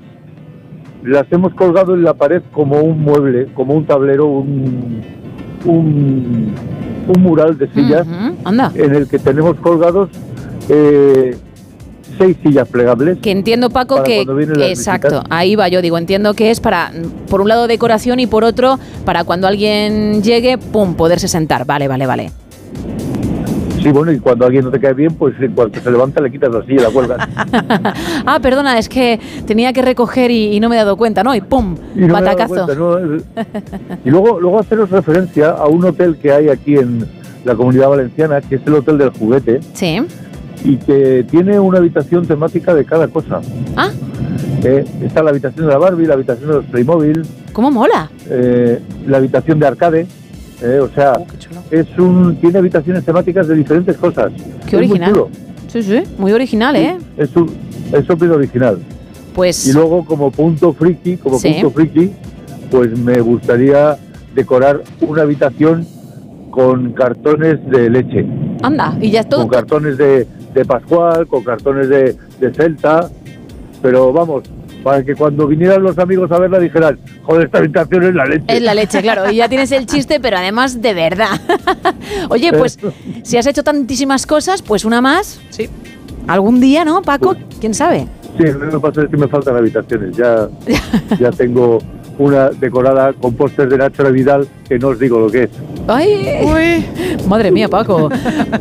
las 1.03 1.25
hemos 1.31 1.53
colgado 1.53 1.93
en 1.93 2.03
la 2.03 2.13
pared 2.15 2.41
como 2.51 2.81
un 2.81 2.99
mueble, 3.01 3.47
como 3.53 3.73
un 3.75 3.85
tablero, 3.85 4.25
un, 4.27 5.01
un, 5.65 6.53
un 7.15 7.21
mural 7.21 7.57
de 7.57 7.67
sillas 7.71 8.07
Anda. 8.43 8.71
en 8.75 8.95
el 8.95 9.07
que 9.07 9.19
tenemos 9.19 9.55
colgados 9.57 10.09
eh, 10.69 11.37
seis 12.17 12.37
sillas 12.43 12.67
plegables. 12.67 13.17
Que 13.19 13.31
entiendo, 13.31 13.69
Paco, 13.69 14.03
que. 14.03 14.21
Exacto, 14.21 15.07
visitas. 15.09 15.23
ahí 15.29 15.55
va 15.55 15.67
yo, 15.67 15.81
digo, 15.81 15.97
entiendo 15.97 16.33
que 16.33 16.51
es 16.51 16.59
para, 16.59 16.91
por 17.29 17.41
un 17.41 17.47
lado, 17.49 17.67
decoración 17.67 18.19
y 18.19 18.27
por 18.27 18.43
otro, 18.43 18.79
para 19.05 19.23
cuando 19.23 19.47
alguien 19.47 20.21
llegue, 20.23 20.57
pum, 20.57 20.95
poderse 20.95 21.27
sentar. 21.27 21.65
Vale, 21.65 21.87
vale, 21.87 22.05
vale. 22.05 22.31
Sí, 23.81 23.91
bueno, 23.91 24.11
y 24.11 24.19
cuando 24.19 24.45
alguien 24.47 24.65
no 24.65 24.71
te 24.71 24.79
cae 24.79 24.93
bien, 24.95 25.13
pues 25.13 25.35
en 25.39 25.51
cuanto 25.51 25.79
se 25.79 25.91
levanta 25.91 26.19
le 26.19 26.31
quitas 26.31 26.51
la 26.51 26.65
silla 26.65 26.81
la 26.83 26.89
cuelgas. 26.89 27.27
Ah, 28.25 28.39
perdona, 28.41 28.79
es 28.79 28.89
que 28.89 29.19
tenía 29.45 29.71
que 29.73 29.83
recoger 29.83 30.31
y, 30.31 30.55
y 30.55 30.59
no 30.59 30.69
me 30.69 30.75
he 30.75 30.79
dado 30.79 30.97
cuenta, 30.97 31.23
¿no? 31.23 31.35
Y 31.35 31.41
pum, 31.41 31.75
Y 31.95 31.99
no 31.99 32.13
batacazo. 32.13 32.65
cuenta, 32.65 32.73
¿no? 32.75 32.97
Y 34.03 34.09
luego, 34.09 34.39
luego 34.39 34.59
haceros 34.59 34.89
referencia 34.89 35.49
a 35.51 35.67
un 35.67 35.85
hotel 35.85 36.17
que 36.17 36.31
hay 36.31 36.49
aquí 36.49 36.77
en 36.77 37.05
la 37.43 37.53
comunidad 37.53 37.89
valenciana, 37.89 38.41
que 38.41 38.55
es 38.55 38.61
el 38.65 38.73
Hotel 38.73 38.97
del 38.97 39.11
Juguete, 39.11 39.59
Sí. 39.73 40.01
Y 40.63 40.77
que 40.77 41.25
tiene 41.29 41.59
una 41.59 41.77
habitación 41.79 42.25
temática 42.25 42.73
de 42.73 42.85
cada 42.85 43.07
cosa. 43.07 43.41
Ah. 43.75 43.89
Eh, 44.63 44.83
está 45.03 45.21
la 45.21 45.29
habitación 45.29 45.65
de 45.67 45.71
la 45.71 45.77
Barbie, 45.77 46.07
la 46.07 46.13
habitación 46.15 46.49
de 46.49 46.55
los 46.55 46.65
Playmobil, 46.65 47.21
¿Cómo 47.53 47.69
mola? 47.71 48.09
eh, 48.29 48.79
la 49.07 49.17
habitación 49.17 49.59
de 49.59 49.67
arcade. 49.67 50.07
eh, 50.61 50.79
o 50.79 50.87
sea, 50.89 51.13
Oh, 51.19 51.25
es 51.69 51.85
un 51.97 52.37
tiene 52.37 52.59
habitaciones 52.59 53.03
temáticas 53.03 53.47
de 53.47 53.55
diferentes 53.55 53.97
cosas. 53.97 54.31
Qué 54.65 54.67
Es 54.67 54.73
muy 54.73 54.79
original. 54.85 55.09
chulo. 55.11 55.29
Sí, 55.67 55.83
sí, 55.83 56.03
muy 56.17 56.31
original, 56.31 56.75
¿eh? 56.75 56.97
Es 57.17 57.35
un 57.35 57.51
es 57.91 58.05
súper 58.05 58.31
original. 58.31 58.79
Pues 59.33 59.67
Y 59.67 59.73
luego 59.73 60.05
como 60.05 60.31
punto 60.31 60.71
friki, 60.73 61.17
como 61.17 61.37
Sí. 61.37 61.49
punto 61.53 61.71
friki, 61.71 62.11
pues 62.71 62.97
me 62.97 63.19
gustaría 63.19 63.97
decorar 64.33 64.81
una 65.01 65.23
habitación 65.23 65.85
con 66.51 66.93
cartones 66.93 67.59
de 67.69 67.89
leche, 67.89 68.25
anda, 68.63 68.97
y 69.01 69.11
ya 69.11 69.19
es 69.21 69.29
todo. 69.29 69.41
con 69.41 69.49
cartones 69.49 69.97
de, 69.97 70.25
de 70.55 70.65
Pascual, 70.65 71.27
con 71.27 71.43
cartones 71.43 71.89
de, 71.89 72.15
de 72.39 72.53
Celta, 72.53 73.09
pero 73.81 74.11
vamos, 74.11 74.43
para 74.83 75.03
que 75.03 75.13
cuando 75.13 75.47
vinieran 75.47 75.83
los 75.83 75.99
amigos 75.99 76.31
a 76.31 76.39
verla 76.39 76.59
dijeran, 76.59 76.97
joder, 77.23 77.47
esta 77.47 77.57
habitación 77.57 78.03
es 78.03 78.15
la 78.15 78.25
leche. 78.25 78.45
Es 78.47 78.61
la 78.61 78.73
leche, 78.73 79.01
claro. 79.01 79.29
Y 79.29 79.35
ya 79.35 79.49
tienes 79.49 79.71
el 79.71 79.85
chiste, 79.85 80.19
pero 80.19 80.37
además 80.37 80.81
de 80.81 80.93
verdad. 80.93 81.39
Oye, 82.29 82.53
pues 82.53 82.79
si 83.23 83.37
has 83.37 83.45
hecho 83.45 83.63
tantísimas 83.63 84.25
cosas, 84.25 84.61
pues 84.61 84.85
una 84.85 85.01
más. 85.01 85.41
Sí. 85.49 85.69
Algún 86.27 86.59
día, 86.59 86.85
¿no, 86.85 87.01
Paco? 87.01 87.35
¿Quién 87.59 87.73
sabe? 87.73 88.07
Sí, 88.37 88.43
lo 88.43 88.71
que 88.71 88.79
pasa 88.79 89.03
es 89.03 89.09
que 89.09 89.17
me 89.17 89.27
faltan 89.27 89.57
habitaciones. 89.57 90.15
Ya, 90.15 90.47
ya 91.19 91.31
tengo 91.31 91.79
una 92.17 92.49
decorada 92.49 93.13
con 93.13 93.33
pósters 93.35 93.69
de 93.69 93.77
Nacho 93.77 94.03
Vidal 94.11 94.47
que 94.67 94.79
no 94.79 94.89
os 94.89 94.99
digo 94.99 95.19
lo 95.19 95.29
que 95.29 95.43
es. 95.43 95.49
¡Ay! 95.87 96.85
Madre 97.27 97.51
mía, 97.51 97.67
Paco. 97.67 98.09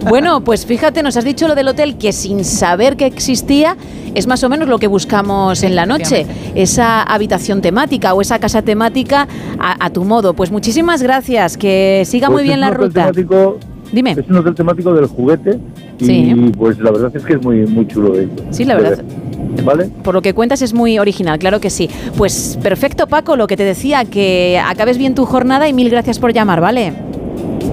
Bueno, 0.08 0.42
pues 0.42 0.66
fíjate, 0.66 1.02
nos 1.02 1.16
has 1.16 1.24
dicho 1.24 1.48
lo 1.48 1.54
del 1.54 1.68
hotel 1.68 1.96
que 1.96 2.12
sin 2.12 2.44
saber 2.44 2.96
que 2.96 3.06
existía 3.06 3.76
es 4.14 4.26
más 4.26 4.42
o 4.44 4.48
menos 4.48 4.68
lo 4.68 4.78
que 4.78 4.86
buscamos 4.86 5.62
en 5.62 5.74
la 5.74 5.86
noche. 5.86 6.26
Esa 6.54 7.02
habitación 7.02 7.62
temática 7.62 8.14
o 8.14 8.20
esa 8.20 8.38
casa 8.38 8.62
temática 8.62 9.26
a, 9.58 9.84
a 9.86 9.90
tu 9.90 10.04
modo. 10.04 10.34
Pues 10.34 10.50
muchísimas 10.50 11.02
gracias. 11.02 11.56
Que 11.56 12.02
siga 12.06 12.28
muy 12.28 12.36
Pues 12.42 12.44
bien 12.46 12.54
es 12.54 12.60
la 12.60 12.70
ruta. 12.70 13.10
temático- 13.12 13.58
Dime. 13.94 14.12
Es 14.12 14.28
un 14.28 14.36
hotel 14.36 14.54
temático 14.54 14.92
del 14.92 15.06
juguete 15.06 15.58
y 15.98 16.04
Sí. 16.04 16.52
pues 16.58 16.78
la 16.80 16.90
verdad 16.90 17.12
es 17.14 17.24
que 17.24 17.34
es 17.34 17.42
muy, 17.42 17.66
muy 17.66 17.86
chulo 17.86 18.10
de 18.12 18.28
Sí, 18.50 18.64
la 18.64 18.74
verdad. 18.76 18.98
ver. 18.98 19.64
¿Vale? 19.64 19.88
Por 20.02 20.14
lo 20.14 20.20
que 20.22 20.34
cuentas 20.34 20.62
es 20.62 20.74
muy 20.74 20.98
original, 20.98 21.38
claro 21.38 21.60
que 21.60 21.70
sí. 21.70 21.88
Pues 22.16 22.58
perfecto, 22.62 23.06
Paco, 23.06 23.36
lo 23.36 23.46
que 23.46 23.56
te 23.56 23.64
decía, 23.64 24.04
que 24.04 24.58
acabes 24.64 24.98
bien 24.98 25.14
tu 25.14 25.24
jornada 25.26 25.68
y 25.68 25.72
mil 25.72 25.88
gracias 25.90 26.18
por 26.18 26.32
llamar, 26.32 26.60
¿vale? 26.60 26.92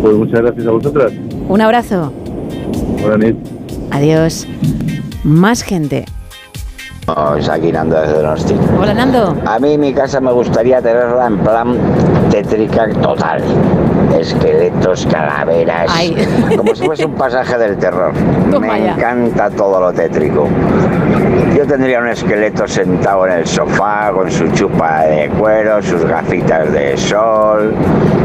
Pues 0.01 0.15
muchas 0.15 0.41
gracias 0.41 0.67
a 0.67 0.71
vosotras. 0.71 1.11
Un 1.49 1.59
abrazo. 1.61 2.13
Buenas 3.01 3.17
noches. 3.19 3.35
Adiós. 3.89 4.47
Más 5.23 5.63
gente. 5.63 6.05
Aquí 7.15 7.71
Nando 7.71 7.99
desde 7.99 8.13
Donosti. 8.13 8.55
Hola, 8.79 8.93
Nando. 8.93 9.35
A 9.45 9.59
mí 9.59 9.77
mi 9.77 9.93
casa 9.93 10.21
me 10.21 10.31
gustaría 10.31 10.81
tenerla 10.81 11.27
en 11.27 11.37
plan 11.39 11.77
tétrica 12.29 12.87
total. 13.01 13.41
Esqueletos, 14.17 15.05
calaveras, 15.11 15.91
Ay. 15.93 16.15
como 16.57 16.73
si 16.73 16.85
fuese 16.85 17.05
un 17.05 17.13
pasaje 17.15 17.57
del 17.57 17.77
terror. 17.77 18.13
Toma 18.49 18.73
me 18.73 18.83
ya. 18.83 18.93
encanta 18.93 19.49
todo 19.49 19.79
lo 19.81 19.91
tétrico. 19.91 20.47
Yo 21.55 21.65
tendría 21.67 21.99
un 21.99 22.07
esqueleto 22.07 22.65
sentado 22.67 23.25
en 23.27 23.33
el 23.33 23.47
sofá 23.47 24.11
con 24.13 24.31
su 24.31 24.47
chupa 24.49 25.01
de 25.01 25.29
cuero, 25.37 25.81
sus 25.81 26.05
gafitas 26.05 26.71
de 26.71 26.95
sol, 26.97 27.73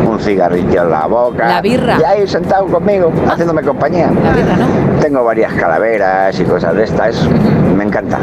un 0.08 0.18
cigarrillo 0.20 0.82
en 0.82 0.90
la 0.90 1.06
boca. 1.06 1.48
La 1.48 1.60
birra. 1.60 1.98
Y 2.00 2.04
ahí 2.04 2.28
sentado 2.28 2.66
conmigo, 2.66 3.12
haciéndome 3.28 3.62
compañía. 3.62 4.10
La 4.22 4.32
birra, 4.32 4.56
¿no? 4.56 4.66
Tengo 5.06 5.22
varias 5.22 5.52
calaveras 5.52 6.36
y 6.40 6.42
cosas 6.42 6.74
de 6.74 6.82
estas. 6.82 7.28
Me 7.76 7.84
encanta. 7.84 8.18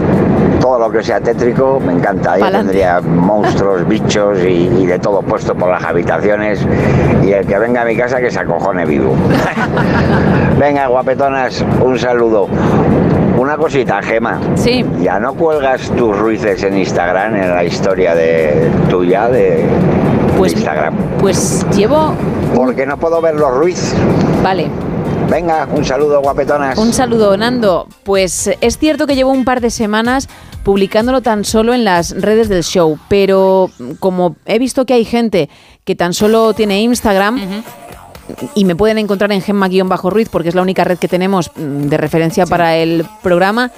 Todo 0.59 0.77
lo 0.77 0.91
que 0.91 1.01
sea 1.01 1.21
tétrico 1.21 1.79
me 1.79 1.93
encanta. 1.93 2.37
Yo 2.37 2.51
tendría 2.51 2.99
monstruos, 2.99 3.87
bichos 3.87 4.39
y, 4.39 4.67
y 4.81 4.85
de 4.85 4.99
todo 4.99 5.21
puesto 5.21 5.55
por 5.55 5.69
las 5.69 5.81
habitaciones. 5.81 6.59
Y 7.23 7.31
el 7.31 7.47
que 7.47 7.57
venga 7.57 7.83
a 7.83 7.85
mi 7.85 7.95
casa 7.95 8.19
que 8.19 8.29
se 8.29 8.37
acojone 8.37 8.85
vivo. 8.85 9.15
venga, 10.59 10.87
guapetonas, 10.87 11.63
un 11.81 11.97
saludo. 11.97 12.49
Una 13.37 13.55
cosita, 13.55 14.01
Gema. 14.01 14.41
Sí. 14.55 14.85
Ya 14.99 15.21
no 15.21 15.35
cuelgas 15.35 15.89
tus 15.91 16.19
ruices 16.19 16.63
en 16.63 16.77
Instagram, 16.79 17.33
en 17.33 17.49
la 17.49 17.63
historia 17.63 18.13
de 18.13 18.69
tuya 18.89 19.29
de, 19.29 19.65
de 20.37 20.49
Instagram. 20.49 20.95
Pues 21.21 21.65
llevo. 21.73 22.13
Porque 22.53 22.85
no 22.85 22.97
puedo 22.97 23.21
ver 23.21 23.35
los 23.35 23.55
ruiz. 23.55 23.95
Vale. 24.43 24.67
Venga, 25.33 25.67
un 25.75 25.83
saludo, 25.83 26.21
guapetonas. 26.21 26.77
Un 26.77 26.93
saludo, 26.93 27.35
Nando. 27.35 27.87
Pues 28.03 28.51
es 28.61 28.77
cierto 28.77 29.07
que 29.07 29.15
llevo 29.15 29.31
un 29.31 29.45
par 29.45 29.61
de 29.61 29.71
semanas 29.71 30.29
publicándolo 30.61 31.21
tan 31.21 31.43
solo 31.43 31.73
en 31.73 31.83
las 31.83 32.11
redes 32.21 32.49
del 32.49 32.63
show, 32.63 32.99
pero 33.07 33.71
como 33.99 34.35
he 34.45 34.59
visto 34.59 34.85
que 34.85 34.93
hay 34.93 35.05
gente 35.05 35.49
que 35.85 35.95
tan 35.95 36.13
solo 36.13 36.53
tiene 36.53 36.81
Instagram 36.81 37.63
y 38.53 38.65
me 38.65 38.75
pueden 38.75 38.99
encontrar 38.99 39.31
en 39.31 39.41
Gemma-Ruiz 39.41 40.29
porque 40.29 40.49
es 40.49 40.55
la 40.55 40.61
única 40.61 40.83
red 40.83 40.99
que 40.99 41.07
tenemos 41.07 41.49
mm, 41.55 41.87
de 41.87 41.97
referencia 41.97 42.45
para 42.45 42.77
el 42.77 43.03
programa. 43.23 43.71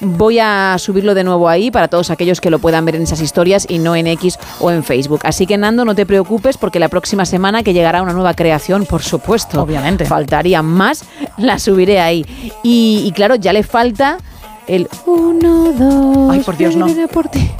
Voy 0.00 0.38
a 0.38 0.76
subirlo 0.78 1.14
de 1.14 1.24
nuevo 1.24 1.48
ahí 1.48 1.70
para 1.70 1.88
todos 1.88 2.10
aquellos 2.10 2.40
que 2.40 2.50
lo 2.50 2.58
puedan 2.58 2.84
ver 2.84 2.96
en 2.96 3.02
esas 3.02 3.20
historias 3.20 3.66
y 3.68 3.78
no 3.78 3.94
en 3.94 4.06
X 4.06 4.38
o 4.58 4.70
en 4.70 4.82
Facebook. 4.82 5.20
Así 5.24 5.46
que 5.46 5.58
Nando, 5.58 5.84
no 5.84 5.94
te 5.94 6.06
preocupes 6.06 6.56
porque 6.56 6.78
la 6.78 6.88
próxima 6.88 7.26
semana 7.26 7.62
que 7.62 7.72
llegará 7.72 8.02
una 8.02 8.12
nueva 8.12 8.34
creación, 8.34 8.86
por 8.86 9.02
supuesto. 9.02 9.62
Obviamente. 9.62 10.06
Faltaría 10.06 10.62
más, 10.62 11.04
la 11.36 11.58
subiré 11.58 12.00
ahí. 12.00 12.24
Y, 12.62 13.02
y 13.04 13.12
claro, 13.12 13.34
ya 13.34 13.52
le 13.52 13.62
falta 13.62 14.18
el 14.66 14.88
1, 15.04 15.72
2. 15.72 16.30
Ay, 16.30 16.40
por 16.40 16.56
Dios, 16.56 16.76
no. 16.76 16.86
por 17.08 17.28
ti. 17.28 17.50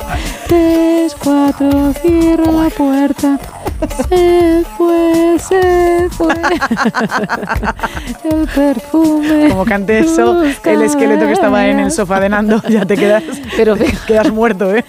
3, 0.47 1.17
4, 1.23 1.93
cierra 1.95 2.53
la 2.53 2.71
puerta. 2.71 3.39
Se 4.09 4.65
fue, 4.77 5.37
se 5.39 6.09
fue. 6.11 6.35
el 8.25 8.47
perfume. 8.49 9.49
Como 9.49 9.65
cante 9.65 10.01
eso, 10.01 10.43
el 10.43 10.83
esqueleto 10.83 11.27
que 11.27 11.33
estaba 11.33 11.67
en 11.67 11.81
el 11.81 11.91
sofá 11.91 12.21
de 12.21 12.29
Nando, 12.29 12.63
ya 12.69 12.85
te 12.85 12.97
quedas, 12.97 13.23
Pero 13.57 13.77
quedas 14.07 14.31
muerto, 14.31 14.75
¿eh? 14.75 14.85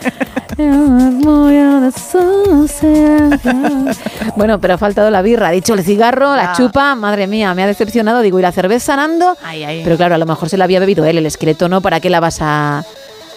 Bueno, 4.35 4.59
pero 4.59 4.73
ha 4.73 4.77
faltado 4.77 5.09
la 5.09 5.21
birra. 5.21 5.49
Ha 5.49 5.51
dicho 5.51 5.73
el 5.73 5.83
cigarro, 5.83 6.35
la 6.35 6.53
chupa. 6.53 6.95
Madre 6.95 7.27
mía, 7.27 7.53
me 7.53 7.63
ha 7.63 7.67
decepcionado. 7.67 8.21
Digo, 8.21 8.39
¿y 8.39 8.41
la 8.41 8.51
cerveza, 8.51 8.95
Nando? 8.95 9.37
Pero 9.83 9.97
claro, 9.97 10.15
a 10.15 10.17
lo 10.17 10.25
mejor 10.25 10.49
se 10.49 10.57
la 10.57 10.65
había 10.65 10.79
bebido 10.79 11.05
él, 11.05 11.17
el 11.17 11.25
esqueleto 11.25 11.69
no. 11.69 11.81
¿Para 11.81 11.99
qué 11.99 12.09
la 12.09 12.19
vas 12.19 12.39
a, 12.41 12.83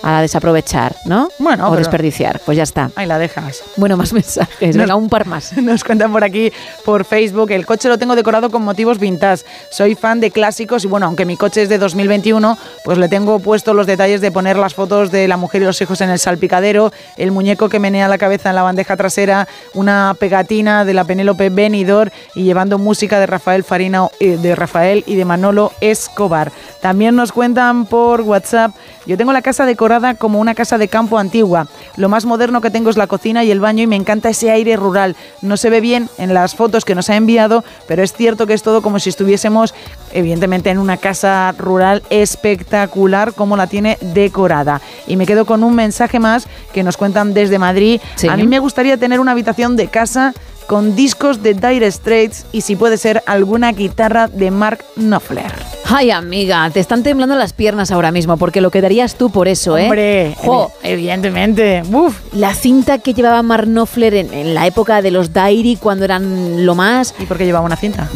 a 0.06 0.20
desaprovechar, 0.20 0.94
no? 1.06 1.30
Bueno, 1.38 1.70
O 1.70 1.76
desperdiciar. 1.76 2.38
Pues 2.44 2.58
ya 2.58 2.62
está. 2.62 2.90
Ahí 2.94 3.06
la 3.06 3.18
dejas. 3.18 3.62
Bueno, 3.76 3.96
más 3.96 4.12
mensajes. 4.12 4.76
Venga, 4.76 4.96
un 4.96 5.08
par 5.08 5.26
más. 5.26 5.56
Nos 5.56 5.82
cuentan 5.82 6.12
por 6.12 6.22
aquí, 6.22 6.52
por 6.84 7.06
Facebook, 7.06 7.50
el 7.52 7.64
coche 7.64 7.88
lo 7.88 7.96
tengo 7.96 8.14
decorado 8.14 8.50
con 8.50 8.62
motivos 8.62 8.98
vintage. 8.98 9.44
Soy 9.70 9.94
fan 9.94 10.20
de 10.20 10.30
clásicos 10.30 10.84
y 10.84 10.88
bueno, 10.88 11.06
aunque 11.06 11.24
mi 11.24 11.38
coche 11.38 11.62
es 11.62 11.70
de 11.70 11.78
2021, 11.78 12.58
pues 12.84 12.98
le 12.98 13.08
tengo 13.08 13.38
puesto 13.38 13.72
los 13.72 13.86
detalles 13.86 14.20
de 14.20 14.30
poner 14.30 14.58
las 14.58 14.74
fotos 14.74 15.10
de 15.10 15.26
la 15.26 15.38
mujer 15.38 15.62
y 15.62 15.64
los 15.64 15.80
hijos 15.80 16.02
en 16.02 16.10
el 16.10 16.18
salpicadero, 16.18 16.92
el 17.16 17.32
muñeco 17.32 17.70
que 17.70 17.78
menea 17.78 18.06
la 18.06 18.18
cabeza 18.18 18.50
en 18.50 18.56
la 18.56 18.62
bandeja 18.62 18.98
trasera, 18.98 19.48
una 19.72 20.14
pegatina 20.18 20.84
de 20.84 20.92
la 20.92 21.04
Penélope 21.04 21.48
Benidor 21.48 22.12
y 22.34 22.42
llevando 22.42 22.78
música 22.78 23.18
de 23.18 23.26
Rafael 23.26 23.64
Farina, 23.64 24.08
eh, 24.20 24.36
de 24.36 24.54
Rafael 24.54 25.02
y 25.06 25.16
de 25.16 25.24
Manolo 25.24 25.72
Escobar. 25.80 26.52
También 26.82 27.16
nos 27.16 27.32
cuentan 27.32 27.86
por 27.86 28.20
WhatsApp, 28.20 28.72
yo 29.06 29.16
tengo 29.16 29.32
la 29.32 29.42
casa 29.42 29.64
decorada 29.94 30.14
como 30.14 30.40
una 30.40 30.54
casa 30.54 30.78
de 30.78 30.88
campo 30.88 31.18
antigua. 31.18 31.68
Lo 31.96 32.08
más 32.08 32.24
moderno 32.24 32.60
que 32.60 32.70
tengo 32.70 32.90
es 32.90 32.96
la 32.96 33.06
cocina 33.06 33.44
y 33.44 33.50
el 33.50 33.60
baño 33.60 33.82
y 33.82 33.86
me 33.86 33.96
encanta 33.96 34.28
ese 34.28 34.50
aire 34.50 34.76
rural. 34.76 35.16
No 35.40 35.56
se 35.56 35.70
ve 35.70 35.80
bien 35.80 36.08
en 36.18 36.34
las 36.34 36.54
fotos 36.54 36.84
que 36.84 36.94
nos 36.94 37.10
ha 37.10 37.16
enviado, 37.16 37.64
pero 37.86 38.02
es 38.02 38.12
cierto 38.12 38.46
que 38.46 38.54
es 38.54 38.62
todo 38.62 38.82
como 38.82 38.98
si 38.98 39.10
estuviésemos, 39.10 39.74
evidentemente, 40.12 40.70
en 40.70 40.78
una 40.78 40.96
casa 40.96 41.54
rural 41.56 42.02
espectacular 42.10 43.34
como 43.34 43.56
la 43.56 43.66
tiene 43.66 43.98
decorada. 44.00 44.80
Y 45.06 45.16
me 45.16 45.26
quedo 45.26 45.44
con 45.44 45.62
un 45.62 45.74
mensaje 45.74 46.18
más 46.18 46.46
que 46.72 46.82
nos 46.82 46.96
cuentan 46.96 47.34
desde 47.34 47.58
Madrid. 47.58 48.00
Sí. 48.16 48.28
A 48.28 48.36
mí 48.36 48.46
me 48.46 48.58
gustaría 48.58 48.96
tener 48.96 49.20
una 49.20 49.32
habitación 49.32 49.76
de 49.76 49.88
casa 49.88 50.34
con 50.66 50.96
discos 50.96 51.42
de 51.42 51.54
Dire 51.54 51.90
Straits 51.90 52.46
y 52.52 52.62
si 52.62 52.76
puede 52.76 52.96
ser 52.96 53.22
alguna 53.26 53.72
guitarra 53.72 54.28
de 54.28 54.50
Mark 54.50 54.84
Knopfler. 54.96 55.52
Ay, 55.86 56.10
amiga, 56.10 56.68
te 56.70 56.80
están 56.80 57.02
temblando 57.02 57.34
las 57.36 57.52
piernas 57.52 57.90
ahora 57.90 58.10
mismo, 58.10 58.36
porque 58.38 58.60
lo 58.60 58.70
que 58.70 58.80
darías 58.80 59.16
tú 59.16 59.30
por 59.30 59.48
eso, 59.48 59.76
¿eh? 59.76 59.84
Hombre, 59.84 60.34
Jo, 60.38 60.72
evidentemente. 60.82 61.82
Uf. 61.92 62.18
La 62.32 62.54
cinta 62.54 62.98
que 62.98 63.12
llevaba 63.12 63.42
Mark 63.42 63.66
Knopfler 63.66 64.14
en, 64.14 64.32
en 64.32 64.54
la 64.54 64.66
época 64.66 65.02
de 65.02 65.10
los 65.10 65.32
Diary, 65.32 65.76
cuando 65.80 66.04
eran 66.06 66.64
lo 66.64 66.74
más. 66.74 67.14
¿Y 67.18 67.26
por 67.26 67.36
qué 67.36 67.44
llevaba 67.44 67.66
una 67.66 67.76
cinta? 67.76 68.08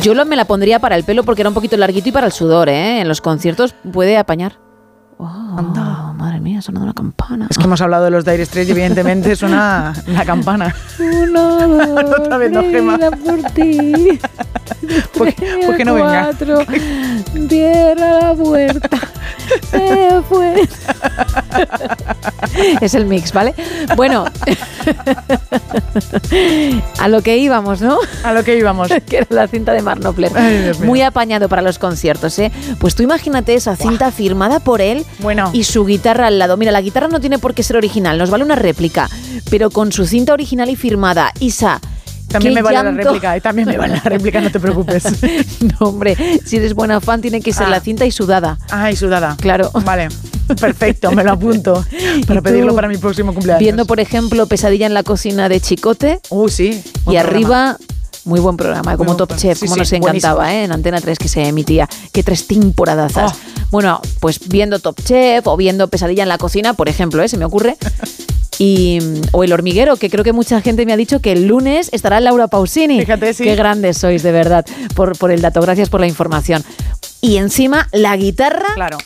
Yo 0.00 0.14
lo, 0.14 0.24
me 0.26 0.36
la 0.36 0.44
pondría 0.44 0.78
para 0.78 0.94
el 0.96 1.04
pelo 1.04 1.24
porque 1.24 1.42
era 1.42 1.48
un 1.48 1.54
poquito 1.54 1.76
larguito 1.76 2.08
y 2.08 2.12
para 2.12 2.26
el 2.26 2.32
sudor, 2.32 2.68
¿eh? 2.68 3.00
En 3.00 3.08
los 3.08 3.20
conciertos 3.20 3.74
puede 3.92 4.16
apañar. 4.16 4.67
Oh, 5.20 6.14
madre 6.14 6.40
mía, 6.40 6.62
sonando 6.62 6.84
una 6.84 6.94
campana. 6.94 7.48
Es 7.50 7.58
que 7.58 7.64
hemos 7.64 7.80
hablado 7.80 8.04
de 8.04 8.10
los 8.12 8.24
Dire 8.24 8.44
Straits 8.46 8.68
y 8.68 8.72
evidentemente 8.72 9.34
suena 9.34 9.92
la 10.06 10.24
campana. 10.24 10.72
Dos, 10.96 12.18
Otra 12.20 12.36
vez 12.38 12.52
no, 12.52 12.62
Gema. 12.62 12.98
por 12.98 13.42
ti. 13.52 14.18
Pues, 15.14 15.34
pues 15.34 15.76
que 15.76 15.84
no 15.84 15.94
venga. 15.94 16.30
Cuatro, 16.30 16.58
cierra 17.48 18.20
la 18.20 18.34
puerta. 18.34 18.98
Se 19.70 20.22
fue. 20.28 20.68
es 22.80 22.94
el 22.94 23.06
mix, 23.06 23.32
¿vale? 23.32 23.54
Bueno, 23.96 24.24
a 26.98 27.08
lo 27.08 27.22
que 27.22 27.36
íbamos, 27.38 27.80
¿no? 27.80 27.98
A 28.24 28.32
lo 28.32 28.44
que 28.44 28.58
íbamos. 28.58 28.88
que 29.06 29.18
era 29.18 29.26
la 29.30 29.48
cinta 29.48 29.72
de 29.72 29.82
Mark 29.82 30.00
Knopfler. 30.00 30.32
Ay. 30.36 30.72
Muy 30.84 31.02
apañado 31.02 31.48
para 31.48 31.62
los 31.62 31.78
conciertos, 31.78 32.38
¿eh? 32.38 32.50
Pues 32.78 32.94
tú 32.94 33.02
imagínate 33.02 33.54
esa 33.54 33.76
cinta 33.76 34.10
firmada 34.10 34.60
por 34.60 34.80
él 34.80 35.04
Bueno. 35.20 35.50
y 35.52 35.64
su 35.64 35.84
guitarra 35.84 36.26
al 36.28 36.38
lado. 36.38 36.56
Mira, 36.56 36.72
la 36.72 36.80
guitarra 36.80 37.08
no 37.08 37.20
tiene 37.20 37.38
por 37.38 37.54
qué 37.54 37.62
ser 37.62 37.76
original, 37.76 38.18
nos 38.18 38.30
vale 38.30 38.44
una 38.44 38.56
réplica, 38.56 39.08
pero 39.50 39.70
con 39.70 39.92
su 39.92 40.06
cinta 40.06 40.32
original 40.32 40.68
y 40.70 40.76
firmada, 40.76 41.32
Isa. 41.40 41.80
También 42.28 42.54
me 42.54 42.62
vale 42.62 42.82
la 42.82 42.90
réplica, 42.92 43.40
también 43.40 43.68
me 43.68 43.76
vale 43.78 43.94
la 43.94 44.02
réplica, 44.02 44.40
no 44.40 44.50
te 44.50 44.60
preocupes. 44.60 45.04
no, 45.80 45.88
hombre, 45.88 46.16
si 46.44 46.56
eres 46.56 46.74
buena 46.74 47.00
fan 47.00 47.20
tiene 47.22 47.40
que 47.40 47.52
ser 47.52 47.66
Ah. 47.66 47.70
la 47.70 47.80
cinta 47.80 48.04
y 48.06 48.10
sudada. 48.10 48.58
Ay, 48.70 48.96
sudada. 48.96 49.36
Claro. 49.40 49.70
Vale. 49.84 50.08
Perfecto, 50.60 51.10
me 51.12 51.24
lo 51.24 51.32
apunto. 51.32 51.84
Para 52.26 52.40
pedirlo 52.42 52.74
para 52.74 52.88
mi 52.88 52.96
próximo 52.96 53.32
cumpleaños. 53.34 53.60
Viendo, 53.60 53.84
por 53.86 54.00
ejemplo, 54.00 54.46
Pesadilla 54.46 54.86
en 54.86 54.94
la 54.94 55.02
cocina 55.02 55.48
de 55.48 55.60
Chicote. 55.60 56.20
Uh, 56.30 56.48
sí. 56.48 56.82
Y 57.06 57.16
arriba, 57.16 57.76
muy 58.24 58.40
buen 58.40 58.56
programa, 58.56 58.96
como 58.96 59.16
Top. 59.16 59.34
Chef, 59.36 59.58
Sí, 59.58 59.66
como 59.66 59.74
sí, 59.74 59.80
nos 59.80 59.92
encantaba, 59.92 60.52
¿eh? 60.54 60.64
En 60.64 60.72
Antena 60.72 61.00
3 61.00 61.18
que 61.18 61.28
se 61.28 61.46
emitía. 61.46 61.88
Qué 62.12 62.22
tres 62.22 62.46
temporadazas. 62.46 63.32
Oh. 63.32 63.36
Bueno, 63.70 64.00
pues 64.20 64.48
viendo 64.48 64.78
Top 64.78 64.98
Chef 65.02 65.46
o 65.46 65.56
viendo 65.56 65.88
Pesadilla 65.88 66.22
en 66.22 66.28
la 66.30 66.38
cocina, 66.38 66.72
por 66.74 66.88
ejemplo, 66.88 67.22
¿eh? 67.22 67.28
Se 67.28 67.36
me 67.36 67.44
ocurre. 67.44 67.76
Y, 68.58 68.98
o 69.32 69.44
El 69.44 69.52
Hormiguero, 69.52 69.96
que 69.96 70.10
creo 70.10 70.24
que 70.24 70.32
mucha 70.32 70.60
gente 70.60 70.84
me 70.84 70.92
ha 70.92 70.96
dicho 70.96 71.20
que 71.20 71.32
el 71.32 71.46
lunes 71.46 71.88
estará 71.92 72.20
Laura 72.20 72.48
Pausini. 72.48 72.98
Fíjate, 72.98 73.32
sí. 73.32 73.44
Qué 73.44 73.54
grandes 73.54 73.98
sois, 73.98 74.22
de 74.22 74.32
verdad, 74.32 74.66
por, 74.96 75.16
por 75.16 75.30
el 75.30 75.40
dato. 75.40 75.60
Gracias 75.60 75.88
por 75.88 76.00
la 76.00 76.08
información. 76.08 76.64
Y 77.20 77.36
encima, 77.36 77.88
la 77.92 78.16
guitarra. 78.16 78.74
Claro. 78.74 78.98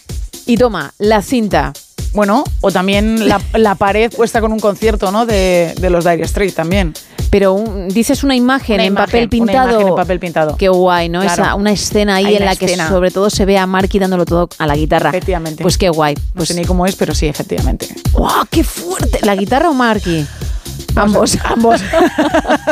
Y 0.47 0.57
toma, 0.57 0.95
la 0.99 1.21
cinta. 1.23 1.73
Bueno, 2.15 2.45
o 2.61 2.71
también 2.71 3.29
la, 3.29 3.41
la 3.55 3.75
pared 3.75 4.13
puesta 4.15 4.41
con 4.41 4.53
un 4.53 4.61
concierto, 4.61 5.11
¿no? 5.11 5.25
De, 5.25 5.75
de 5.81 5.91
los 5.91 6.05
Dire 6.05 6.27
Straits 6.27 6.55
también. 6.55 6.93
Pero 7.33 7.55
un- 7.55 7.89
dices 7.89 8.23
una 8.25 8.37
imagen 8.37 8.75
Una 8.75 8.83
en 8.85 8.93
imagen, 8.93 9.07
papel 9.07 9.23
una 9.23 9.31
pintado. 9.31 9.71
imagen 9.71 9.89
en 9.89 9.95
papel 9.97 10.21
pintado. 10.21 10.57
Qué 10.59 10.69
guay, 10.69 11.09
¿no? 11.09 11.23
Claro. 11.23 11.43
Esa, 11.45 11.55
una 11.55 11.73
escena 11.73 12.17
ahí 12.17 12.27
Hay 12.27 12.37
en 12.37 12.43
una 12.43 12.51
la 12.53 12.57
que 12.57 12.77
sobre 12.77 13.11
todo 13.11 13.31
se 13.31 13.47
ve 13.47 13.57
a 13.57 13.67
Marky 13.67 13.99
dándolo 13.99 14.27
todo 14.27 14.51
a 14.59 14.67
la 14.67 14.77
guitarra. 14.77 15.09
Efectivamente. 15.09 15.63
Pues 15.63 15.79
qué 15.79 15.89
guay. 15.89 16.15
No 16.15 16.21
Pues, 16.35 16.49
sé 16.51 16.55
ni 16.55 16.67
cómo 16.67 16.85
es, 16.85 16.95
pero 16.95 17.15
sí, 17.15 17.27
efectivamente. 17.27 17.89
¡Guau, 18.13 18.45
qué 18.51 18.63
fuerte! 18.63 19.21
¿La 19.23 19.35
guitarra 19.35 19.71
o 19.71 19.73
Marky? 19.73 20.27
Ambos. 20.97 21.39
Ambos. 21.45 21.81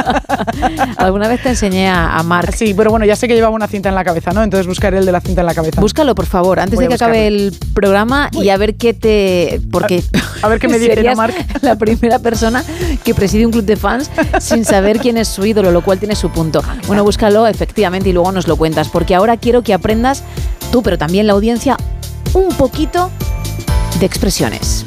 Alguna 0.96 1.28
vez 1.28 1.42
te 1.42 1.50
enseñé 1.50 1.88
a, 1.88 2.16
a 2.16 2.22
Mark. 2.22 2.54
Sí, 2.56 2.74
pero 2.74 2.90
bueno, 2.90 3.06
ya 3.06 3.16
sé 3.16 3.28
que 3.28 3.34
llevaba 3.34 3.54
una 3.54 3.66
cinta 3.66 3.88
en 3.88 3.94
la 3.94 4.04
cabeza, 4.04 4.32
¿no? 4.32 4.42
Entonces 4.42 4.66
buscaré 4.66 4.98
el 4.98 5.06
de 5.06 5.12
la 5.12 5.20
cinta 5.20 5.40
en 5.40 5.46
la 5.46 5.54
cabeza. 5.54 5.80
Búscalo, 5.80 6.14
por 6.14 6.26
favor, 6.26 6.60
antes 6.60 6.76
Voy 6.76 6.84
de 6.84 6.88
que 6.88 6.94
acabe 6.94 7.26
el 7.26 7.56
programa 7.74 8.30
y 8.32 8.48
a 8.48 8.56
ver 8.56 8.76
qué 8.76 8.94
te... 8.94 9.60
Porque 9.70 10.02
A 10.42 10.48
ver 10.48 10.58
qué 10.58 10.68
me 10.68 10.78
dice, 10.78 11.02
la 11.60 11.76
primera 11.76 12.18
persona 12.18 12.64
que 13.04 13.14
preside 13.14 13.44
un 13.44 13.52
club 13.52 13.64
de 13.64 13.76
fans 13.76 14.10
sin 14.40 14.64
saber 14.64 14.98
quién 14.98 15.16
es 15.16 15.28
su 15.28 15.44
ídolo, 15.44 15.70
lo 15.70 15.82
cual 15.82 15.98
tiene 15.98 16.16
su 16.16 16.30
punto. 16.30 16.62
Bueno, 16.86 17.04
búscalo 17.04 17.46
efectivamente 17.46 18.08
y 18.08 18.12
luego 18.12 18.32
nos 18.32 18.48
lo 18.48 18.56
cuentas, 18.56 18.88
porque 18.88 19.14
ahora 19.14 19.36
quiero 19.36 19.62
que 19.62 19.74
aprendas 19.74 20.22
tú, 20.72 20.82
pero 20.82 20.96
también 20.96 21.26
la 21.26 21.34
audiencia, 21.34 21.76
un 22.32 22.48
poquito 22.54 23.10
de 23.98 24.06
expresiones. 24.06 24.84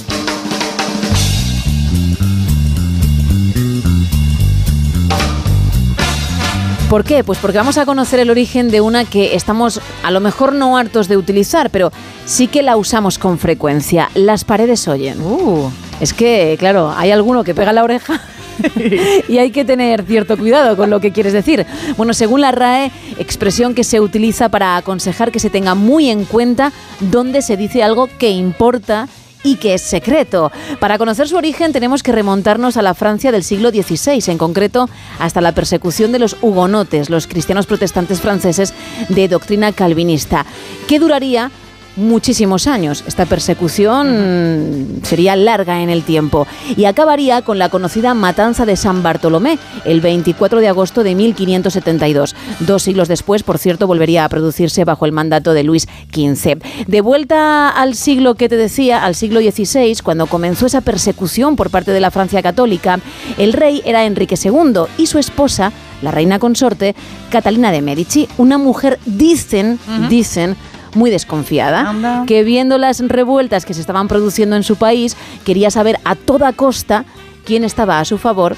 ¿Por 6.93 7.03
qué? 7.03 7.23
Pues 7.23 7.39
porque 7.39 7.57
vamos 7.57 7.79
a 7.79 7.87
conocer 7.87 8.19
el 8.19 8.29
origen 8.29 8.69
de 8.69 8.79
una 8.79 9.03
que 9.03 9.33
estamos 9.33 9.81
a 10.03 10.11
lo 10.11 10.19
mejor 10.19 10.53
no 10.53 10.77
hartos 10.77 11.07
de 11.07 11.17
utilizar, 11.17 11.71
pero 11.71 11.91
sí 12.27 12.45
que 12.45 12.61
la 12.61 12.77
usamos 12.77 13.17
con 13.17 13.39
frecuencia. 13.39 14.11
Las 14.13 14.43
paredes 14.43 14.87
oyen. 14.87 15.17
Es 15.99 16.13
que, 16.13 16.55
claro, 16.59 16.93
hay 16.95 17.09
alguno 17.09 17.43
que 17.43 17.55
pega 17.55 17.73
la 17.73 17.83
oreja 17.83 18.21
y 19.27 19.39
hay 19.39 19.49
que 19.49 19.65
tener 19.65 20.05
cierto 20.05 20.37
cuidado 20.37 20.77
con 20.77 20.91
lo 20.91 20.99
que 20.99 21.11
quieres 21.11 21.33
decir. 21.33 21.65
Bueno, 21.97 22.13
según 22.13 22.41
la 22.41 22.51
RAE, 22.51 22.91
expresión 23.17 23.73
que 23.73 23.83
se 23.83 23.99
utiliza 23.99 24.49
para 24.49 24.77
aconsejar 24.77 25.31
que 25.31 25.39
se 25.39 25.49
tenga 25.49 25.73
muy 25.73 26.11
en 26.11 26.25
cuenta 26.25 26.71
dónde 26.99 27.41
se 27.41 27.57
dice 27.57 27.81
algo 27.81 28.07
que 28.19 28.29
importa 28.29 29.07
y 29.43 29.57
que 29.57 29.75
es 29.75 29.81
secreto. 29.81 30.51
Para 30.79 30.97
conocer 30.97 31.27
su 31.27 31.35
origen 31.35 31.73
tenemos 31.73 32.03
que 32.03 32.11
remontarnos 32.11 32.77
a 32.77 32.81
la 32.81 32.93
Francia 32.93 33.31
del 33.31 33.43
siglo 33.43 33.69
XVI, 33.69 34.31
en 34.31 34.37
concreto 34.37 34.89
hasta 35.19 35.41
la 35.41 35.53
persecución 35.53 36.11
de 36.11 36.19
los 36.19 36.37
hugonotes, 36.41 37.09
los 37.09 37.27
cristianos 37.27 37.65
protestantes 37.65 38.21
franceses 38.21 38.73
de 39.09 39.27
doctrina 39.27 39.71
calvinista, 39.71 40.45
que 40.87 40.99
duraría 40.99 41.51
muchísimos 41.95 42.67
años. 42.67 43.03
Esta 43.07 43.25
persecución 43.25 44.99
sería 45.03 45.35
larga 45.35 45.81
en 45.81 45.89
el 45.89 46.03
tiempo 46.03 46.47
y 46.75 46.85
acabaría 46.85 47.41
con 47.41 47.59
la 47.59 47.69
conocida 47.69 48.13
matanza 48.13 48.65
de 48.65 48.75
San 48.75 49.03
Bartolomé 49.03 49.59
el 49.85 50.01
24 50.01 50.59
de 50.59 50.67
agosto 50.67 51.03
de 51.03 51.15
1572. 51.15 52.35
Dos 52.61 52.83
siglos 52.83 53.07
después, 53.07 53.43
por 53.43 53.57
cierto, 53.57 53.87
volvería 53.87 54.25
a 54.25 54.29
producirse 54.29 54.85
bajo 54.85 55.05
el 55.05 55.11
mandato 55.11 55.53
de 55.53 55.63
Luis 55.63 55.87
XV. 56.13 56.59
De 56.87 57.01
vuelta 57.01 57.69
al 57.69 57.95
siglo 57.95 58.35
que 58.35 58.49
te 58.49 58.57
decía, 58.57 59.03
al 59.03 59.15
siglo 59.15 59.39
XVI, 59.39 59.97
cuando 60.03 60.27
comenzó 60.27 60.65
esa 60.65 60.81
persecución 60.81 61.55
por 61.55 61.69
parte 61.69 61.91
de 61.91 61.99
la 61.99 62.11
Francia 62.11 62.41
católica, 62.41 62.99
el 63.37 63.53
rey 63.53 63.81
era 63.85 64.05
Enrique 64.05 64.35
II 64.41 64.83
y 64.97 65.07
su 65.07 65.19
esposa, 65.19 65.71
la 66.01 66.11
reina 66.11 66.39
consorte, 66.39 66.95
Catalina 67.29 67.71
de 67.71 67.81
Medici, 67.81 68.27
una 68.37 68.57
mujer, 68.57 68.99
dicen, 69.05 69.79
dicen, 70.09 70.55
muy 70.95 71.09
desconfiada, 71.09 72.23
que 72.27 72.43
viendo 72.43 72.77
las 72.77 72.99
revueltas 72.99 73.65
que 73.65 73.73
se 73.73 73.81
estaban 73.81 74.07
produciendo 74.07 74.55
en 74.55 74.63
su 74.63 74.75
país, 74.75 75.15
quería 75.45 75.71
saber 75.71 75.99
a 76.03 76.15
toda 76.15 76.53
costa 76.53 77.05
quién 77.45 77.63
estaba 77.63 77.99
a 77.99 78.05
su 78.05 78.17
favor 78.17 78.55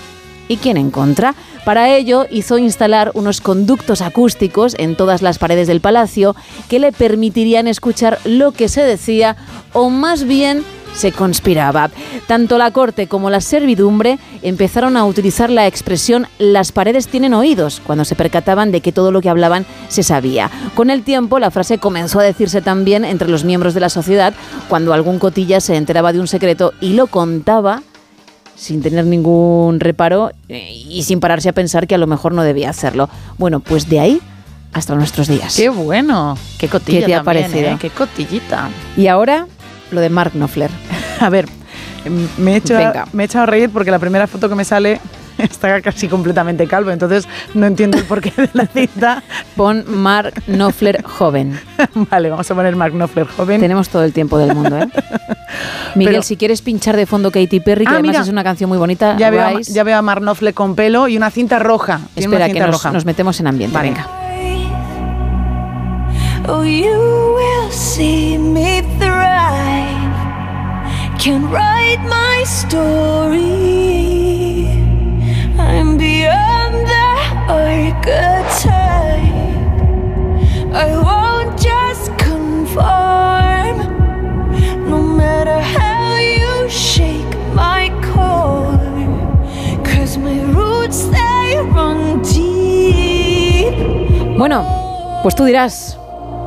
y 0.48 0.58
quién 0.58 0.78
en 0.78 0.92
contra. 0.92 1.36
Para 1.64 1.96
ello 1.96 2.28
hizo 2.30 2.58
instalar 2.58 3.12
unos 3.16 3.42
conductos 3.42 4.02
acústicos 4.02 4.76
en 4.78 4.96
todas 4.96 5.22
las 5.22 5.40
paredes 5.40 5.68
del 5.68 5.82
palacio 5.82 6.36
que 6.70 6.80
le 6.80 6.92
permitirían 6.92 7.68
escuchar 7.68 8.20
lo 8.24 8.52
que 8.52 8.70
se 8.70 8.84
decía 8.84 9.36
o 9.74 9.90
más 9.90 10.26
bien 10.26 10.64
se 10.96 11.12
conspiraba. 11.12 11.90
Tanto 12.28 12.58
la 12.58 12.72
corte 12.72 13.08
como 13.08 13.30
la 13.30 13.42
servidumbre 13.42 14.18
empezaron 14.42 14.98
a 14.98 15.06
utilizar 15.06 15.50
la 15.50 15.68
expresión 15.68 16.28
las 16.40 16.72
paredes 16.72 17.08
tienen 17.08 17.34
oídos 17.34 17.82
cuando 17.86 18.06
se 18.06 18.16
percataban 18.16 18.72
de 18.72 18.82
que 18.82 18.92
todo 18.92 19.12
lo 19.12 19.22
que 19.22 19.30
hablaban 19.30 19.66
se 19.88 20.04
sabía. 20.04 20.50
Con 20.76 20.90
el 20.90 21.04
tiempo 21.04 21.40
la 21.40 21.52
frase 21.52 21.78
comenzó 21.78 22.20
a 22.20 22.24
decirse 22.24 22.62
también 22.62 23.06
entre 23.06 23.30
los 23.30 23.44
miembros 23.44 23.74
de 23.74 23.80
la 23.80 23.90
sociedad 23.90 24.34
cuando 24.70 24.94
algún 24.94 25.20
cotilla 25.20 25.60
se 25.60 25.76
enteraba 25.76 26.14
de 26.14 26.20
un 26.20 26.28
secreto 26.28 26.74
y 26.82 26.94
lo 26.94 27.08
contaba 27.08 27.84
sin 28.56 28.82
tener 28.82 29.06
ningún 29.06 29.80
reparo 29.80 30.32
eh, 30.48 30.72
y 30.72 31.04
sin 31.04 31.20
pararse 31.20 31.50
a 31.50 31.54
pensar 31.54 31.88
que 31.88 31.96
a 31.96 31.98
lo 31.98 32.08
mejor 32.08 32.34
no 32.34 32.44
debía 32.44 32.70
hacerlo. 32.70 33.10
Bueno, 33.38 33.60
pues 33.60 33.90
de 33.90 34.00
ahí 34.00 34.22
hasta 34.72 34.96
nuestros 34.96 35.28
días. 35.28 35.56
Qué 35.56 35.70
bueno. 35.70 36.38
Qué 36.58 36.68
cotilla 36.68 37.00
¿Qué 37.00 37.06
te 37.06 37.16
ha 37.16 37.24
también, 37.24 37.44
parecido? 37.44 37.72
¿eh? 37.72 37.78
Qué 37.80 37.90
cotillita. 37.90 38.70
Y 38.98 39.08
ahora 39.08 39.48
lo 39.92 40.02
de 40.02 40.10
Mark 40.10 40.32
Knopfler. 40.34 40.70
A 41.20 41.30
ver, 41.30 41.46
em, 42.06 42.28
me 42.38 42.54
he, 42.54 42.56
hecho, 42.58 42.76
Venga. 42.76 43.06
me 43.14 43.24
he 43.24 43.26
echado 43.26 43.44
a 43.44 43.46
reír 43.48 43.70
porque 43.70 43.92
la 43.92 44.00
primera 44.00 44.28
foto 44.28 44.50
que 44.50 44.56
me 44.56 44.66
sale 44.66 45.00
está 45.38 45.82
casi 45.82 46.08
completamente 46.08 46.68
calvo, 46.68 46.92
entonces 46.92 47.28
no 47.54 47.66
entiendo 47.66 47.98
el 47.98 48.04
porqué 48.06 48.32
de 48.36 48.50
la 48.54 48.66
cinta. 48.68 49.24
Pon 49.56 49.84
Mark 49.88 50.44
Knopfler 50.48 51.04
joven. 51.04 51.60
vale, 52.10 52.30
vamos 52.30 52.50
a 52.52 52.56
poner 52.56 52.76
Mark 52.76 52.94
Knopfler 52.94 53.28
joven. 53.28 53.62
Tenemos 53.62 53.90
todo 53.90 54.04
el 54.04 54.12
tiempo 54.14 54.38
del 54.38 54.54
mundo, 54.54 54.78
¿eh? 54.78 54.88
Miguel, 55.96 56.16
Pero- 56.16 56.24
si 56.24 56.36
quieres 56.36 56.62
pinchar 56.62 56.98
de 56.98 57.06
fondo 57.06 57.32
Katy 57.32 57.62
Perry, 57.62 57.86
que 57.86 57.92
Ah, 57.92 57.94
además 57.96 58.12
mira. 58.12 58.22
es 58.24 58.30
una 58.30 58.44
canción 58.44 58.68
muy 58.70 58.78
bonita, 58.78 59.16
Ya 59.18 59.30
veo, 59.30 59.42
a, 59.46 59.62
ya 59.62 59.84
veo 59.84 59.98
a 59.98 60.02
Mark 60.02 60.22
Knopfler 60.22 60.54
con 60.54 60.76
pelo 60.76 61.08
y 61.08 61.16
una 61.16 61.32
cinta 61.32 61.60
roja. 61.60 62.02
Espera, 62.16 62.46
una 62.46 62.54
que 62.54 62.60
nos, 62.60 62.72
roja. 62.72 62.92
nos 62.92 63.06
metemos 63.06 63.40
en 63.40 63.48
ambiente. 63.48 63.74
Vale. 63.76 63.90
Venga. 63.92 64.25
Oh, 66.48 66.62
you 66.62 66.92
will 66.92 67.72
see 67.72 68.38
me 68.38 68.82
thrive. 69.00 70.14
Can 71.18 71.50
write 71.50 72.04
my 72.06 72.44
story. 72.46 73.42
I'm 75.58 75.98
beyond 75.98 76.86
the 76.86 77.10
archetype. 77.50 78.70
I 80.72 80.96
won't 81.08 81.60
just 81.60 82.16
conform. 82.20 83.78
No 84.88 85.02
matter 85.02 85.60
how 85.60 86.18
you 86.20 86.70
shake 86.70 87.36
my 87.56 87.90
core. 88.06 88.78
Cause 89.84 90.20
my 90.20 90.40
roots, 90.54 91.08
they 91.08 91.58
run 91.74 92.22
deep. 92.22 93.74
Bueno, 94.38 94.64
pues 95.24 95.34
tú 95.34 95.44
dirás, 95.46 95.98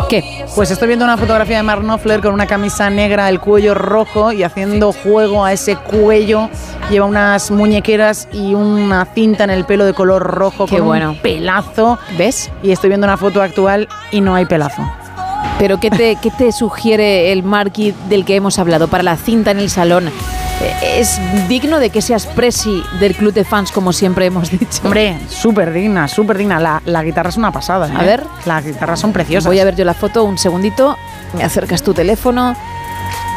¿qué? 0.08 0.44
Pues 0.54 0.70
estoy 0.70 0.88
viendo 0.88 1.04
una 1.04 1.16
fotografía 1.16 1.58
de 1.58 1.62
Mark 1.62 1.82
Knopfler 1.82 2.20
con 2.20 2.34
una 2.34 2.46
camisa 2.46 2.90
negra, 2.90 3.28
el 3.28 3.40
cuello 3.40 3.74
rojo 3.74 4.32
y 4.32 4.42
haciendo 4.42 4.92
juego 4.92 5.44
a 5.44 5.52
ese 5.52 5.76
cuello. 5.76 6.48
Lleva 6.90 7.06
unas 7.06 7.50
muñequeras 7.50 8.28
y 8.32 8.54
una 8.54 9.04
cinta 9.14 9.44
en 9.44 9.50
el 9.50 9.64
pelo 9.64 9.84
de 9.84 9.94
color 9.94 10.22
rojo 10.22 10.66
Qué 10.66 10.78
con 10.78 10.86
bueno. 10.86 11.10
un 11.10 11.18
pelazo. 11.18 11.98
¿Ves? 12.16 12.50
Y 12.62 12.72
estoy 12.72 12.88
viendo 12.88 13.06
una 13.06 13.16
foto 13.16 13.42
actual 13.42 13.88
y 14.10 14.20
no 14.20 14.34
hay 14.34 14.46
pelazo. 14.46 14.82
Pero 15.58 15.80
¿qué 15.80 15.90
te, 15.90 16.16
qué 16.16 16.30
te 16.30 16.52
sugiere 16.52 17.32
el 17.32 17.42
Marky 17.42 17.92
del 18.08 18.24
que 18.24 18.36
hemos 18.36 18.58
hablado 18.58 18.88
para 18.88 19.02
la 19.02 19.16
cinta 19.16 19.50
en 19.50 19.58
el 19.58 19.70
salón? 19.70 20.08
eh, 20.60 21.00
es 21.00 21.20
digno 21.48 21.78
de 21.78 21.90
que 21.90 22.02
seas 22.02 22.26
presi 22.26 22.82
del 23.00 23.14
club 23.14 23.32
de 23.32 23.44
fans, 23.44 23.72
como 23.72 23.92
siempre 23.92 24.26
hemos 24.26 24.50
dicho. 24.50 24.82
Hombre, 24.84 25.18
súper 25.28 25.72
digna, 25.72 26.08
súper 26.08 26.38
digna. 26.38 26.58
La, 26.58 26.82
la 26.84 27.02
guitarra 27.02 27.30
es 27.30 27.36
una 27.36 27.52
pasada. 27.52 27.86
A 27.86 28.02
¿eh? 28.02 28.06
ver. 28.06 28.24
Las 28.46 28.64
guitarras 28.64 29.00
son 29.00 29.12
preciosas. 29.12 29.46
Voy 29.46 29.58
a 29.58 29.64
ver 29.64 29.76
yo 29.76 29.84
la 29.84 29.94
foto 29.94 30.24
un 30.24 30.38
segundito. 30.38 30.96
Me 31.34 31.44
acercas 31.44 31.82
tu 31.82 31.94
teléfono. 31.94 32.56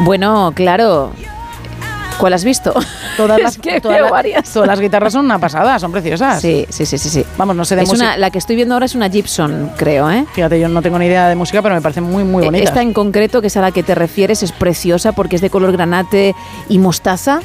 Bueno, 0.01 0.51
claro. 0.55 1.11
¿Cuál 2.21 2.33
has 2.33 2.43
visto? 2.45 2.73
Todas 3.17 3.37
Es 3.39 3.43
las, 3.43 3.57
que 3.57 3.81
todas 3.81 3.97
veo 3.97 4.05
la- 4.05 4.11
varias. 4.11 4.49
todas 4.53 4.67
las 4.67 4.79
guitarras 4.79 5.11
son 5.13 5.25
una 5.25 5.37
pasada, 5.39 5.77
son 5.79 5.91
preciosas. 5.91 6.39
Sí, 6.41 6.65
sí, 6.69 6.85
sí, 6.85 6.97
sí. 6.97 7.09
sí. 7.09 7.25
Vamos, 7.37 7.55
no 7.55 7.65
sé 7.65 7.75
de 7.75 7.81
Es 7.83 7.89
música. 7.89 8.05
una, 8.07 8.17
la 8.17 8.29
que 8.31 8.37
estoy 8.37 8.55
viendo 8.55 8.73
ahora 8.75 8.85
es 8.85 8.95
una 8.95 9.09
Gibson, 9.09 9.71
creo, 9.77 10.09
¿eh? 10.09 10.25
Fíjate, 10.33 10.59
yo 10.59 10.69
no 10.69 10.81
tengo 10.81 10.97
ni 10.99 11.07
idea 11.07 11.27
de 11.27 11.35
música, 11.35 11.61
pero 11.61 11.75
me 11.75 11.81
parece 11.81 11.99
muy, 12.01 12.23
muy 12.23 12.45
bonita. 12.45 12.63
Esta 12.63 12.81
en 12.81 12.93
concreto, 12.93 13.41
que 13.41 13.47
es 13.47 13.57
a 13.57 13.61
la 13.61 13.71
que 13.71 13.83
te 13.83 13.95
refieres, 13.95 14.43
es 14.43 14.51
preciosa 14.51 15.11
porque 15.11 15.35
es 15.35 15.41
de 15.41 15.49
color 15.49 15.71
granate 15.73 16.35
y 16.69 16.79
mostaza 16.79 17.39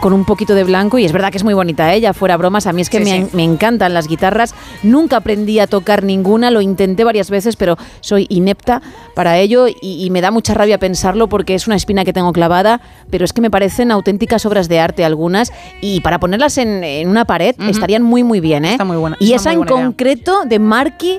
con 0.00 0.12
un 0.12 0.24
poquito 0.24 0.54
de 0.54 0.64
blanco 0.64 0.98
y 0.98 1.04
es 1.04 1.12
verdad 1.12 1.30
que 1.30 1.38
es 1.38 1.44
muy 1.44 1.54
bonita, 1.54 1.92
¿eh? 1.94 2.00
ya 2.00 2.12
fuera 2.14 2.36
bromas, 2.36 2.66
a 2.66 2.72
mí 2.72 2.82
es 2.82 2.90
que 2.90 2.98
Sí, 2.98 3.04
me, 3.04 3.24
sí. 3.24 3.30
me 3.36 3.44
encantan 3.44 3.94
las 3.94 4.06
guitarras, 4.08 4.54
nunca 4.82 5.16
aprendí 5.18 5.58
a 5.58 5.66
tocar 5.66 6.04
ninguna, 6.04 6.50
lo 6.50 6.60
intenté 6.60 7.04
varias 7.04 7.30
veces, 7.30 7.56
pero 7.56 7.76
soy 8.00 8.26
inepta 8.28 8.80
para 9.14 9.38
ello 9.38 9.66
y, 9.68 9.74
y 10.04 10.10
me 10.10 10.20
da 10.20 10.30
mucha 10.30 10.54
rabia 10.54 10.78
pensarlo 10.78 11.28
porque 11.28 11.54
es 11.54 11.66
una 11.66 11.76
espina 11.76 12.04
que 12.04 12.12
tengo 12.12 12.32
clavada, 12.32 12.80
pero 13.10 13.24
es 13.24 13.32
que 13.32 13.40
me 13.40 13.50
parecen 13.50 13.90
auténticas 13.90 14.46
obras 14.46 14.68
de 14.68 14.78
arte 14.80 15.04
algunas 15.04 15.52
y 15.80 16.00
para 16.00 16.18
ponerlas 16.20 16.58
en, 16.58 16.84
en 16.84 17.08
una 17.08 17.24
pared 17.24 17.54
estarían 17.68 18.02
muy 18.02 18.22
muy 18.22 18.40
bien, 18.40 18.64
¿eh? 18.64 18.72
Está 18.72 18.84
muy 18.84 18.96
buena, 18.96 19.16
Y 19.20 19.32
es 19.32 19.40
esa 19.42 19.52
en 19.52 19.60
idea. 19.62 19.68
concreto 19.68 20.44
de 20.44 20.58
Marky 20.58 21.18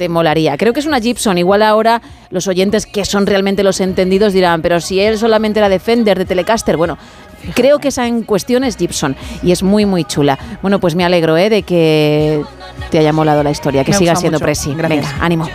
te 0.00 0.08
molaría. 0.08 0.56
Creo 0.56 0.72
que 0.72 0.80
es 0.80 0.86
una 0.86 0.98
Gibson. 0.98 1.36
Igual 1.36 1.62
ahora 1.62 2.00
los 2.30 2.48
oyentes 2.48 2.86
que 2.86 3.04
son 3.04 3.26
realmente 3.26 3.62
los 3.62 3.80
entendidos 3.82 4.32
dirán, 4.32 4.62
pero 4.62 4.80
si 4.80 4.98
él 4.98 5.18
solamente 5.18 5.58
era 5.60 5.68
de 5.68 5.78
Fender, 5.78 6.16
de 6.16 6.24
Telecaster, 6.24 6.78
bueno. 6.78 6.96
Creo 7.54 7.78
que 7.78 7.88
esa 7.88 8.06
en 8.06 8.22
cuestión 8.22 8.64
es 8.64 8.78
Gibson 8.78 9.14
y 9.42 9.52
es 9.52 9.62
muy 9.62 9.84
muy 9.84 10.04
chula. 10.04 10.38
Bueno, 10.62 10.78
pues 10.78 10.94
me 10.94 11.04
alegro 11.04 11.36
¿eh? 11.36 11.50
de 11.50 11.62
que 11.62 12.42
te 12.90 12.98
haya 12.98 13.12
molado 13.12 13.42
la 13.42 13.50
historia, 13.50 13.84
que 13.84 13.92
Me 13.92 13.98
gustado 13.98 14.20
siendo 14.20 14.36
mucho. 14.36 14.44
presi. 14.44 14.74
Gracias. 14.74 15.04
Venga, 15.12 15.24
ánimo. 15.24 15.48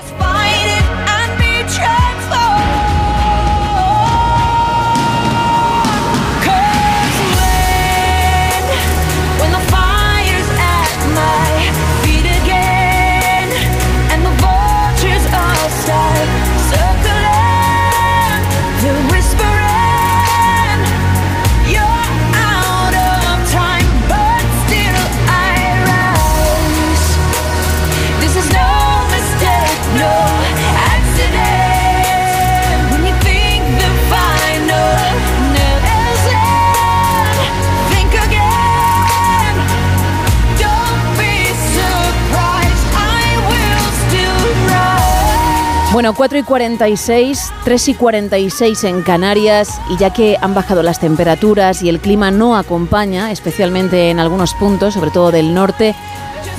Bueno, 46.05 46.17
4 46.17 46.37
y 46.37 46.43
46, 46.43 47.51
3 47.63 47.87
y 47.87 47.93
46 47.95 48.83
en 48.83 49.01
Canarias 49.01 49.81
y 49.89 49.97
ya 49.97 50.13
que 50.13 50.37
han 50.39 50.53
bajado 50.53 50.83
las 50.83 50.99
temperaturas 50.99 51.81
y 51.81 51.89
el 51.89 51.99
clima 51.99 52.29
no 52.29 52.55
acompaña, 52.55 53.31
especialmente 53.31 54.11
en 54.11 54.19
algunos 54.19 54.53
puntos, 54.53 54.93
sobre 54.93 55.09
todo 55.09 55.31
del 55.31 55.55
norte, 55.55 55.95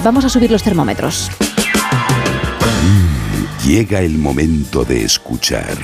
vamos 0.02 0.24
a 0.24 0.30
subir 0.30 0.50
los 0.50 0.64
termómetros. 0.64 1.30
Llega 3.64 4.00
el 4.00 4.18
momento 4.18 4.84
de 4.84 5.04
escuchar 5.04 5.76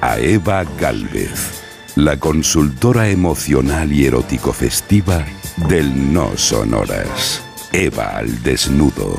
a 0.00 0.18
Eva 0.18 0.64
Galvez, 0.76 1.62
la 1.94 2.18
consultora 2.18 3.10
emocional 3.10 3.92
y 3.92 4.06
erótico 4.06 4.52
festiva 4.52 5.24
del 5.68 6.12
No 6.12 6.36
Sonoras. 6.36 7.44
Eva 7.70 8.16
al 8.16 8.42
desnudo. 8.42 9.16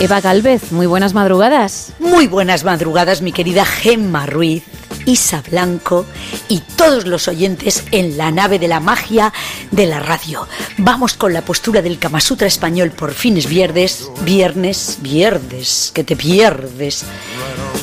Eva 0.00 0.20
Galvez, 0.20 0.70
muy 0.70 0.86
buenas 0.86 1.12
madrugadas. 1.12 1.92
Muy 1.98 2.28
buenas 2.28 2.62
madrugadas, 2.62 3.20
mi 3.20 3.32
querida 3.32 3.64
Gemma 3.64 4.26
Ruiz, 4.26 4.62
Isa 5.06 5.42
Blanco 5.50 6.06
y 6.48 6.60
todos 6.76 7.04
los 7.04 7.26
oyentes 7.26 7.82
en 7.90 8.16
la 8.16 8.30
nave 8.30 8.60
de 8.60 8.68
la 8.68 8.78
magia 8.78 9.32
de 9.72 9.86
la 9.86 9.98
radio. 9.98 10.46
Vamos 10.76 11.14
con 11.14 11.32
la 11.32 11.42
postura 11.42 11.82
del 11.82 11.98
Kama 11.98 12.20
Sutra 12.20 12.46
español 12.46 12.92
por 12.92 13.12
fines 13.12 13.48
viernes, 13.48 14.08
viernes, 14.22 14.98
viernes, 15.00 15.90
que 15.92 16.04
te 16.04 16.14
pierdes. 16.14 17.02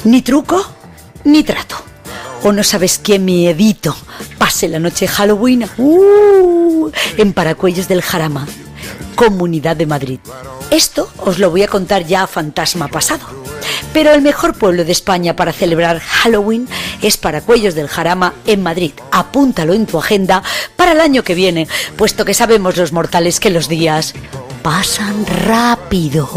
Ni 0.06 0.22
truco, 0.22 0.66
ni 1.26 1.44
trato. 1.44 1.76
O 2.44 2.54
no 2.54 2.64
sabes 2.64 2.98
qué 2.98 3.20
miedito. 3.20 3.94
Pase 4.38 4.70
la 4.70 4.80
noche 4.80 5.06
Halloween 5.10 5.66
uh, 5.78 6.92
en 7.18 7.34
Paracuellos 7.34 7.90
del 7.90 8.02
Jarama, 8.02 8.48
Comunidad 9.16 9.76
de 9.76 9.86
Madrid. 9.86 10.20
Esto 10.72 11.10
os 11.18 11.40
lo 11.40 11.50
voy 11.52 11.64
a 11.64 11.68
contar 11.68 12.06
ya 12.06 12.24
a 12.24 12.28
fantasma 12.28 12.88
pasado. 12.88 13.26
Pero 13.94 14.12
el 14.12 14.22
mejor 14.22 14.58
pueblo 14.58 14.84
de 14.84 14.92
España 14.92 15.36
para 15.36 15.54
celebrar 15.54 16.00
Halloween 16.00 16.68
es 17.02 17.18
Paracuellos 17.18 17.76
del 17.76 17.88
Jarama 17.88 18.34
en 18.46 18.62
Madrid. 18.62 18.92
Apúntalo 19.12 19.74
en 19.74 19.86
tu 19.86 19.98
agenda 19.98 20.44
para 20.76 20.92
el 20.92 21.02
año 21.02 21.24
que 21.24 21.36
viene, 21.36 21.68
puesto 21.96 22.26
que 22.26 22.34
sabemos 22.34 22.78
los 22.78 22.92
mortales 22.92 23.40
que 23.40 23.50
los 23.50 23.70
días 23.70 24.14
pasan 24.64 25.26
rápido. 25.26 26.28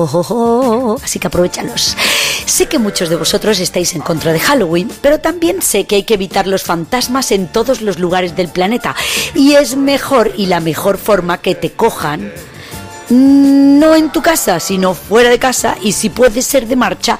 Así 1.02 1.18
que 1.18 1.26
aprovechalos. 1.26 1.96
Sé 2.44 2.66
que 2.66 2.78
muchos 2.78 3.09
de 3.09 3.16
vosotros 3.16 3.59
estáis 3.59 3.94
en 3.94 4.02
contra 4.02 4.32
de 4.32 4.40
Halloween, 4.40 4.90
pero 5.00 5.18
también 5.18 5.62
sé 5.62 5.84
que 5.84 5.96
hay 5.96 6.02
que 6.05 6.14
evitar 6.14 6.46
los 6.46 6.62
fantasmas 6.62 7.32
en 7.32 7.48
todos 7.48 7.80
los 7.80 7.98
lugares 7.98 8.36
del 8.36 8.48
planeta. 8.48 8.94
Y 9.34 9.55
es 9.55 9.76
mejor 9.76 10.32
y 10.36 10.46
la 10.46 10.60
mejor 10.60 10.98
forma 10.98 11.38
que 11.38 11.55
te 11.55 11.72
cojan 11.72 12.32
no 13.10 13.94
en 13.94 14.10
tu 14.10 14.22
casa, 14.22 14.60
sino 14.60 14.94
fuera 14.94 15.30
de 15.30 15.39
casa 15.39 15.76
y 15.82 15.93
si 15.93 16.10
puede 16.10 16.43
ser 16.43 16.66
de 16.66 16.76
marcha, 16.76 17.18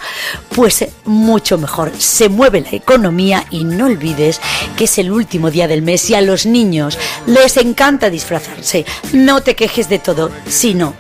pues 0.55 0.83
eh, 0.83 0.93
mucho 1.05 1.59
mejor. 1.59 1.93
Se 1.99 2.29
mueve 2.29 2.61
la 2.61 2.73
economía 2.73 3.45
y 3.51 3.65
no 3.65 3.87
olvides 3.87 4.41
que 4.77 4.85
es 4.85 4.99
el 4.99 5.11
último 5.11 5.51
día 5.51 5.69
del 5.69 5.83
mes 5.83 6.09
y 6.11 6.15
a 6.15 6.21
los 6.21 6.47
niños 6.47 6.99
les 7.27 7.57
encanta 7.57 8.11
disfrazarse. 8.11 8.85
No 9.13 9.43
te 9.43 9.57
quejes 9.57 9.89
de 9.89 9.99
todo, 9.99 10.31
sino 10.49 10.95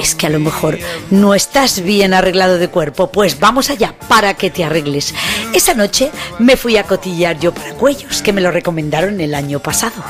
es 0.00 0.14
que 0.14 0.26
a 0.26 0.30
lo 0.30 0.38
mejor 0.40 0.78
no 1.10 1.34
estás 1.34 1.80
bien 1.82 2.14
arreglado 2.14 2.58
de 2.58 2.68
cuerpo, 2.68 3.10
pues 3.10 3.38
vamos 3.40 3.70
allá 3.70 3.94
para 4.08 4.34
que 4.34 4.50
te 4.50 4.64
arregles. 4.64 5.14
Esa 5.52 5.74
noche 5.74 6.10
me 6.38 6.56
fui 6.56 6.76
a 6.76 6.84
cotillar 6.84 7.38
yo 7.38 7.52
para 7.54 7.74
cuellos, 7.74 8.22
que 8.22 8.32
me 8.32 8.40
lo 8.40 8.50
recomendaron 8.50 9.20
el 9.20 9.34
año 9.34 9.60
pasado, 9.60 10.02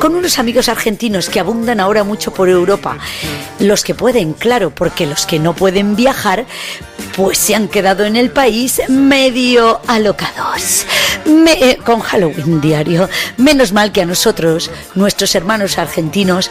con 0.00 0.14
unos 0.14 0.38
amigos 0.38 0.68
argentinos 0.68 1.28
que 1.28 1.40
abundan 1.40 1.80
ahora 1.80 2.04
mucho 2.04 2.32
por 2.32 2.48
Europa. 2.48 2.96
Los 3.60 3.82
que 3.84 3.94
pueden, 3.94 4.32
claro, 4.34 4.70
porque 4.70 5.06
los 5.06 5.26
que 5.26 5.38
no 5.38 5.54
pueden 5.54 5.96
viajar, 5.96 6.46
pues 7.16 7.38
se 7.38 7.54
han 7.54 7.68
quedado 7.68 8.04
en 8.04 8.16
el 8.16 8.30
país 8.30 8.80
medio 8.88 9.80
alocados. 9.86 10.86
Me- 11.26 11.76
con 11.84 12.00
Halloween 12.00 12.60
diario. 12.60 13.08
Menos 13.36 13.72
mal 13.72 13.92
que 13.92 14.02
a 14.02 14.06
nosotros, 14.06 14.70
nuestros 14.94 15.34
hermanos 15.34 15.78
argentinos, 15.78 16.50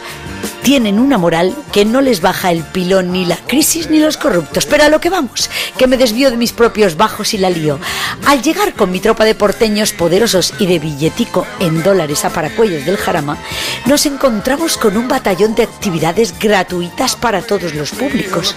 tienen 0.62 0.98
una 0.98 1.18
moral 1.18 1.54
que 1.72 1.84
no 1.84 2.00
les 2.00 2.20
baja 2.20 2.50
el 2.50 2.62
pilón 2.62 3.12
ni 3.12 3.24
la 3.24 3.36
crisis 3.36 3.90
ni 3.90 4.00
los 4.00 4.16
corruptos. 4.16 4.66
Pero 4.66 4.84
a 4.84 4.88
lo 4.88 5.00
que 5.00 5.10
vamos, 5.10 5.50
que 5.76 5.86
me 5.86 5.96
desvío 5.96 6.30
de 6.30 6.36
mis 6.36 6.52
propios 6.52 6.96
bajos 6.96 7.34
y 7.34 7.38
la 7.38 7.50
lío. 7.50 7.78
Al 8.26 8.42
llegar 8.42 8.74
con 8.74 8.90
mi 8.90 9.00
tropa 9.00 9.24
de 9.24 9.34
porteños 9.34 9.92
poderosos 9.92 10.54
y 10.58 10.66
de 10.66 10.78
billetico 10.78 11.46
en 11.60 11.82
dólares 11.82 12.24
a 12.24 12.30
Paracuellos 12.30 12.84
del 12.84 12.96
Jarama, 12.96 13.38
nos 13.86 14.06
encontramos 14.06 14.76
con 14.76 14.96
un 14.96 15.08
batallón 15.08 15.54
de 15.54 15.62
actividades 15.62 16.38
gratuitas 16.38 17.16
para 17.16 17.42
todos 17.42 17.74
los 17.74 17.90
públicos. 17.90 18.54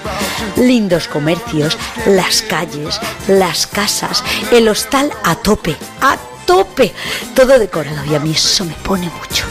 Lindos 0.58 1.08
comercios, 1.08 1.78
las 2.06 2.42
calles, 2.42 3.00
las 3.28 3.68
casas, 3.68 4.24
el 4.52 4.68
hostal 4.68 5.12
a 5.24 5.36
tope, 5.36 5.76
a 6.02 6.18
tope, 6.46 6.94
todo 7.36 7.58
decorado 7.60 8.04
y 8.06 8.16
a 8.16 8.20
mí 8.20 8.32
eso 8.32 8.66
me 8.66 8.74
pone 8.74 9.10
mucho. 9.10 9.46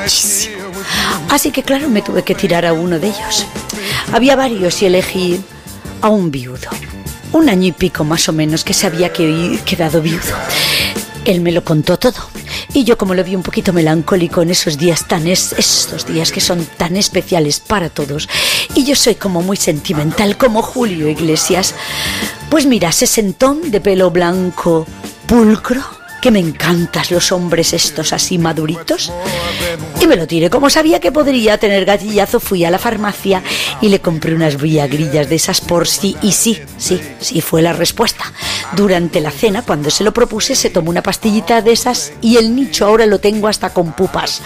Muchísimo. 0.00 0.61
Así 1.30 1.50
que 1.50 1.62
claro, 1.62 1.88
me 1.88 2.02
tuve 2.02 2.22
que 2.22 2.34
tirar 2.34 2.66
a 2.66 2.72
uno 2.72 2.98
de 2.98 3.08
ellos. 3.08 3.46
Había 4.12 4.36
varios 4.36 4.82
y 4.82 4.86
elegí 4.86 5.40
a 6.00 6.08
un 6.08 6.30
viudo. 6.30 6.68
Un 7.32 7.48
año 7.48 7.68
y 7.68 7.72
pico 7.72 8.04
más 8.04 8.28
o 8.28 8.32
menos 8.32 8.64
que 8.64 8.74
se 8.74 8.86
había 8.86 9.12
que- 9.12 9.58
quedado 9.64 10.02
viudo. 10.02 10.20
Él 11.24 11.40
me 11.40 11.52
lo 11.52 11.64
contó 11.64 11.98
todo. 11.98 12.20
Y 12.74 12.84
yo 12.84 12.96
como 12.98 13.14
lo 13.14 13.22
vi 13.22 13.36
un 13.36 13.42
poquito 13.42 13.72
melancólico 13.72 14.42
en 14.42 14.50
esos 14.50 14.78
días 14.78 15.06
tan 15.06 15.26
es, 15.26 15.52
estos 15.56 16.06
días 16.06 16.32
que 16.32 16.40
son 16.40 16.64
tan 16.76 16.96
especiales 16.96 17.60
para 17.60 17.90
todos. 17.90 18.28
Y 18.74 18.84
yo 18.84 18.96
soy 18.96 19.14
como 19.14 19.42
muy 19.42 19.56
sentimental 19.56 20.36
como 20.36 20.62
Julio 20.62 21.08
Iglesias. 21.08 21.74
Pues 22.50 22.66
mira, 22.66 22.90
se 22.92 23.06
sentón 23.06 23.70
de 23.70 23.80
pelo 23.80 24.10
blanco, 24.10 24.86
pulcro, 25.26 25.82
que 26.22 26.30
me 26.30 26.38
encantas 26.38 27.10
los 27.10 27.32
hombres 27.32 27.72
estos 27.72 28.12
así 28.12 28.38
maduritos. 28.38 29.12
Y 30.00 30.06
me 30.06 30.14
lo 30.14 30.28
tiré. 30.28 30.50
Como 30.50 30.70
sabía 30.70 31.00
que 31.00 31.10
podría 31.10 31.58
tener 31.58 31.84
gatillazo, 31.84 32.38
fui 32.38 32.64
a 32.64 32.70
la 32.70 32.78
farmacia 32.78 33.42
y 33.80 33.88
le 33.88 34.00
compré 34.00 34.32
unas 34.32 34.60
viagrillas 34.60 35.28
de 35.28 35.34
esas 35.34 35.60
por 35.60 35.88
sí. 35.88 36.16
Y 36.22 36.30
sí, 36.30 36.62
sí, 36.78 37.00
sí 37.20 37.40
fue 37.40 37.60
la 37.60 37.72
respuesta. 37.72 38.32
Durante 38.76 39.20
la 39.20 39.32
cena, 39.32 39.62
cuando 39.62 39.90
se 39.90 40.04
lo 40.04 40.12
propuse, 40.12 40.54
se 40.54 40.70
tomó 40.70 40.90
una 40.90 41.02
pastillita 41.02 41.60
de 41.60 41.72
esas 41.72 42.12
y 42.20 42.36
el 42.36 42.54
nicho 42.54 42.86
ahora 42.86 43.04
lo 43.06 43.18
tengo 43.18 43.48
hasta 43.48 43.70
con 43.70 43.92
pupas. 43.92 44.42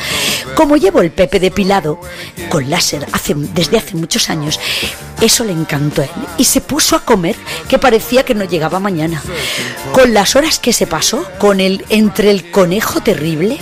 Como 0.55 0.79
llevo 0.79 1.03
el 1.03 1.11
pepe 1.11 1.39
depilado 1.39 2.01
con 2.49 2.71
láser 2.71 3.07
hace, 3.13 3.35
desde 3.35 3.77
hace 3.77 3.97
muchos 3.97 4.31
años, 4.31 4.59
eso 5.21 5.45
le 5.45 5.53
encantó 5.53 6.03
a 6.03 6.05
él 6.05 6.11
y 6.37 6.45
se 6.45 6.61
puso 6.61 6.97
a 6.97 7.05
comer 7.05 7.37
que 7.69 7.79
parecía 7.79 8.25
que 8.25 8.35
no 8.35 8.45
llegaba 8.45 8.81
mañana. 8.81 9.23
Con 9.93 10.13
las 10.13 10.37
horas 10.37 10.59
que 10.59 10.73
se 10.73 10.87
pasó, 10.87 11.27
con 11.39 11.61
el 11.61 11.85
entre 11.89 12.31
el 12.31 12.51
conejo 12.51 13.01
terrible, 13.01 13.59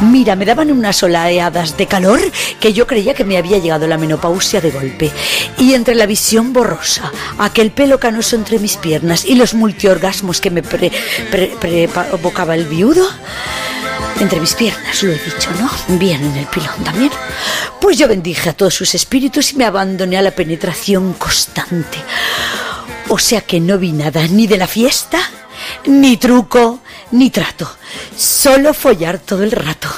mira, 0.00 0.34
me 0.34 0.44
daban 0.44 0.72
unas 0.72 1.02
oleadas 1.02 1.76
de 1.76 1.86
calor 1.86 2.20
que 2.60 2.72
yo 2.72 2.86
creía 2.86 3.14
que 3.14 3.24
me 3.24 3.36
había 3.36 3.58
llegado 3.58 3.86
la 3.86 3.98
menopausia 3.98 4.60
de 4.60 4.70
golpe. 4.70 5.12
Y 5.56 5.74
entre 5.74 5.94
la 5.94 6.06
visión 6.06 6.52
borrosa, 6.52 7.12
aquel 7.38 7.70
pelo 7.70 8.00
canoso 8.00 8.36
entre 8.36 8.58
mis 8.58 8.76
piernas 8.76 9.24
y 9.24 9.34
los 9.36 9.54
multiorgasmos 9.54 10.40
que 10.40 10.50
me 10.50 10.62
provocaba 10.62 12.54
el 12.54 12.64
viudo, 12.66 13.06
entre 14.20 14.40
mis 14.40 14.54
piernas, 14.54 15.02
lo 15.02 15.12
he 15.12 15.18
dicho, 15.18 15.50
¿no? 15.60 15.96
Bien 15.98 16.22
en 16.24 16.36
el 16.36 16.46
pilón 16.46 16.82
también. 16.84 17.10
Pues 17.80 17.98
yo 17.98 18.08
bendije 18.08 18.50
a 18.50 18.52
todos 18.52 18.74
sus 18.74 18.94
espíritus 18.94 19.52
y 19.52 19.56
me 19.56 19.64
abandoné 19.64 20.18
a 20.18 20.22
la 20.22 20.32
penetración 20.32 21.12
constante. 21.14 21.98
O 23.08 23.18
sea 23.18 23.40
que 23.42 23.60
no 23.60 23.78
vi 23.78 23.92
nada 23.92 24.26
ni 24.26 24.46
de 24.46 24.58
la 24.58 24.66
fiesta, 24.66 25.20
ni 25.86 26.16
truco, 26.16 26.80
ni 27.12 27.30
trato. 27.30 27.70
Solo 28.16 28.74
follar 28.74 29.18
todo 29.18 29.44
el 29.44 29.52
rato. 29.52 29.88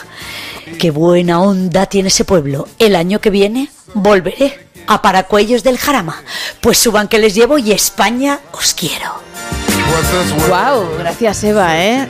Qué 0.79 0.91
buena 0.91 1.41
onda 1.41 1.87
tiene 1.87 2.09
ese 2.09 2.25
pueblo. 2.25 2.69
El 2.79 2.97
año 2.97 3.21
que 3.21 3.31
viene 3.31 3.71
volveré 3.95 4.69
a 4.87 5.03
Paracuellos 5.03 5.63
del 5.63 5.79
Jarama. 5.79 6.23
Pues 6.61 6.79
suban 6.79 7.09
que 7.09 7.19
les 7.19 7.35
llevo 7.35 7.59
y 7.59 7.73
España 7.73 8.41
os 8.53 8.75
quiero. 8.75 9.30
Wow, 10.49 10.99
gracias 10.99 11.45
Eva, 11.45 11.79
¿eh? 11.85 12.09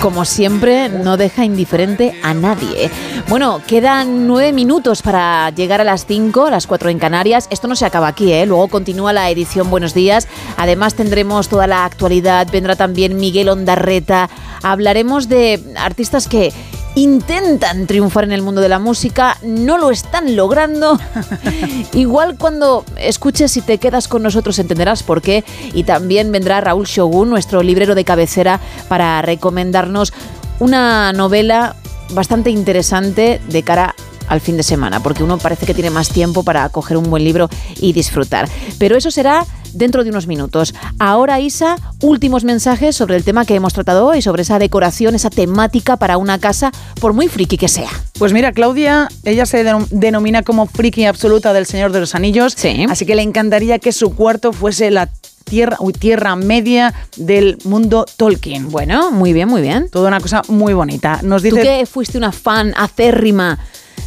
Como 0.00 0.24
siempre, 0.24 0.88
no 0.88 1.16
deja 1.16 1.44
indiferente 1.44 2.18
a 2.22 2.32
nadie. 2.32 2.90
Bueno, 3.28 3.60
quedan 3.66 4.26
nueve 4.26 4.52
minutos 4.52 5.02
para 5.02 5.50
llegar 5.50 5.80
a 5.80 5.84
las 5.84 6.06
cinco, 6.06 6.46
a 6.46 6.50
las 6.50 6.66
cuatro 6.66 6.88
en 6.88 6.98
Canarias. 6.98 7.48
Esto 7.50 7.68
no 7.68 7.76
se 7.76 7.84
acaba 7.84 8.08
aquí, 8.08 8.32
¿eh? 8.32 8.46
Luego 8.46 8.68
continúa 8.68 9.12
la 9.12 9.28
edición 9.30 9.70
Buenos 9.70 9.92
Días. 9.92 10.26
Además 10.56 10.94
tendremos 10.94 11.48
toda 11.48 11.66
la 11.66 11.84
actualidad. 11.84 12.48
Vendrá 12.50 12.76
también 12.76 13.16
Miguel 13.16 13.50
Ondarreta. 13.50 14.30
Hablaremos 14.62 15.28
de 15.28 15.60
artistas 15.76 16.28
que 16.28 16.52
intentan 16.94 17.86
triunfar 17.86 18.24
en 18.24 18.32
el 18.32 18.42
mundo 18.42 18.60
de 18.60 18.68
la 18.68 18.78
música, 18.78 19.36
no 19.42 19.78
lo 19.78 19.90
están 19.90 20.36
logrando. 20.36 20.98
Igual 21.92 22.36
cuando 22.36 22.84
escuches 22.96 23.56
y 23.56 23.62
te 23.62 23.78
quedas 23.78 24.08
con 24.08 24.22
nosotros 24.22 24.58
entenderás 24.58 25.02
por 25.02 25.22
qué. 25.22 25.44
Y 25.72 25.84
también 25.84 26.32
vendrá 26.32 26.60
Raúl 26.60 26.86
Shogun, 26.86 27.30
nuestro 27.30 27.62
librero 27.62 27.94
de 27.94 28.04
cabecera, 28.04 28.60
para 28.88 29.22
recomendarnos 29.22 30.12
una 30.58 31.12
novela 31.12 31.76
bastante 32.12 32.50
interesante 32.50 33.40
de 33.48 33.62
cara 33.62 33.94
al 34.28 34.40
fin 34.40 34.56
de 34.56 34.62
semana, 34.62 35.02
porque 35.02 35.24
uno 35.24 35.38
parece 35.38 35.66
que 35.66 35.74
tiene 35.74 35.90
más 35.90 36.08
tiempo 36.08 36.44
para 36.44 36.68
coger 36.68 36.96
un 36.96 37.10
buen 37.10 37.24
libro 37.24 37.48
y 37.76 37.92
disfrutar. 37.92 38.48
Pero 38.78 38.96
eso 38.96 39.10
será 39.10 39.44
dentro 39.72 40.04
de 40.04 40.10
unos 40.10 40.26
minutos. 40.26 40.74
Ahora, 40.98 41.40
Isa, 41.40 41.76
últimos 42.02 42.44
mensajes 42.44 42.96
sobre 42.96 43.16
el 43.16 43.24
tema 43.24 43.44
que 43.44 43.54
hemos 43.54 43.72
tratado 43.72 44.06
hoy, 44.06 44.22
sobre 44.22 44.42
esa 44.42 44.58
decoración, 44.58 45.14
esa 45.14 45.30
temática 45.30 45.96
para 45.96 46.16
una 46.18 46.38
casa, 46.38 46.72
por 47.00 47.12
muy 47.12 47.28
friki 47.28 47.56
que 47.56 47.68
sea. 47.68 47.90
Pues 48.18 48.32
mira, 48.32 48.52
Claudia, 48.52 49.08
ella 49.24 49.46
se 49.46 49.64
denom- 49.64 49.88
denomina 49.90 50.42
como 50.42 50.66
friki 50.66 51.04
absoluta 51.06 51.52
del 51.52 51.66
Señor 51.66 51.92
de 51.92 52.00
los 52.00 52.14
Anillos, 52.14 52.56
así 52.90 53.06
que 53.06 53.14
le 53.14 53.22
encantaría 53.22 53.78
que 53.78 53.92
su 53.92 54.14
cuarto 54.14 54.52
fuese 54.52 54.90
la 54.90 55.08
tierra, 55.44 55.76
uy, 55.80 55.92
tierra 55.92 56.36
media 56.36 56.94
del 57.16 57.58
mundo 57.64 58.06
Tolkien. 58.16 58.70
Bueno, 58.70 59.10
muy 59.10 59.32
bien, 59.32 59.48
muy 59.48 59.62
bien. 59.62 59.88
Toda 59.90 60.08
una 60.08 60.20
cosa 60.20 60.42
muy 60.48 60.74
bonita. 60.74 61.20
Nos 61.22 61.42
dice 61.42 61.56
¿Tú 61.56 61.62
que 61.62 61.86
fuiste 61.86 62.18
una 62.18 62.30
fan 62.30 62.72
acérrima 62.76 63.58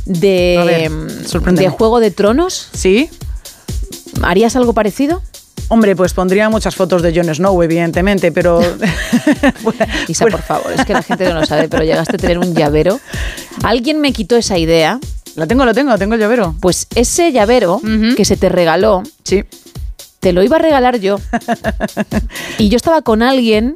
de, 0.06 0.64
ver, 0.66 0.90
mm, 0.90 1.56
de 1.56 1.70
Juego 1.70 2.00
de 2.00 2.12
Tronos? 2.12 2.70
Sí. 2.74 3.10
¿Harías 4.22 4.56
algo 4.56 4.74
parecido? 4.74 5.22
Hombre, 5.70 5.96
pues 5.96 6.14
pondría 6.14 6.50
muchas 6.50 6.76
fotos 6.76 7.02
de 7.02 7.14
Jon 7.16 7.34
Snow, 7.34 7.62
evidentemente, 7.64 8.32
pero 8.32 8.62
Isa, 10.08 10.26
por 10.26 10.42
favor, 10.42 10.72
es 10.74 10.86
que 10.86 10.94
la 10.94 11.04
gente 11.04 11.26
no 11.26 11.36
lo 11.36 11.46
sabe, 11.46 11.68
pero 11.68 11.84
llegaste 11.84 12.16
a 12.16 12.20
tener 12.20 12.40
un 12.40 12.54
llavero. 12.54 13.00
Alguien 13.64 14.00
me 14.00 14.14
quitó 14.14 14.36
esa 14.36 14.58
idea. 14.58 15.00
La 15.36 15.48
tengo, 15.48 15.66
lo 15.66 15.74
tengo, 15.74 15.98
tengo 15.98 16.14
el 16.14 16.20
llavero. 16.20 16.56
Pues 16.60 16.88
ese 16.94 17.32
llavero 17.32 17.82
que 18.16 18.24
se 18.24 18.38
te 18.38 18.50
regaló, 18.50 19.02
sí. 19.24 19.44
te 20.20 20.32
lo 20.32 20.44
iba 20.44 20.58
a 20.58 20.60
regalar 20.60 21.00
yo. 21.00 21.20
y 22.60 22.70
yo 22.70 22.76
estaba 22.76 23.02
con 23.02 23.24
alguien 23.24 23.74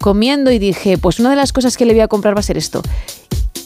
comiendo 0.00 0.52
y 0.52 0.58
dije, 0.58 0.98
pues 0.98 1.18
una 1.18 1.30
de 1.30 1.36
las 1.36 1.52
cosas 1.52 1.76
que 1.76 1.86
le 1.86 1.92
voy 1.92 2.02
a 2.02 2.08
comprar 2.08 2.36
va 2.36 2.40
a 2.40 2.44
ser 2.44 2.56
esto. 2.56 2.82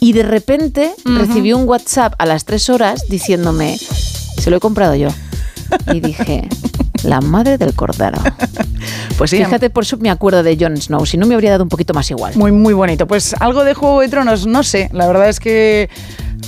Y 0.01 0.15
de 0.15 0.23
repente 0.23 0.95
recibí 1.05 1.53
un 1.53 1.69
WhatsApp 1.69 2.15
a 2.17 2.25
las 2.25 2.47
tres 2.47 2.71
horas 2.71 3.05
diciéndome, 3.11 3.77
se 3.77 4.49
lo 4.49 4.57
he 4.57 4.61
comprado 4.61 4.95
yo. 4.95 5.09
Y 5.93 6.01
dije, 6.01 6.49
la 7.05 7.21
madre 7.21 7.59
del 7.59 7.75
cordero. 7.75 8.19
Pues 9.19 9.31
sí, 9.31 9.37
Fíjate, 9.37 9.69
por 9.69 9.85
eso 9.85 9.99
me 9.99 10.09
acuerdo 10.09 10.43
de 10.43 10.57
Jon 10.59 10.79
Snow, 10.79 11.05
si 11.05 11.19
no 11.19 11.27
me 11.27 11.35
habría 11.35 11.51
dado 11.51 11.63
un 11.65 11.69
poquito 11.69 11.93
más 11.93 12.11
igual. 12.11 12.35
Muy, 12.37 12.53
muy 12.53 12.73
bonito. 12.73 13.07
Pues 13.07 13.35
algo 13.39 13.65
de 13.65 13.75
Juego 13.75 14.01
de 14.01 14.09
Tronos, 14.09 14.47
no 14.47 14.63
sé. 14.63 14.89
La 14.95 15.07
verdad 15.07 15.29
es 15.29 15.41
que. 15.41 15.91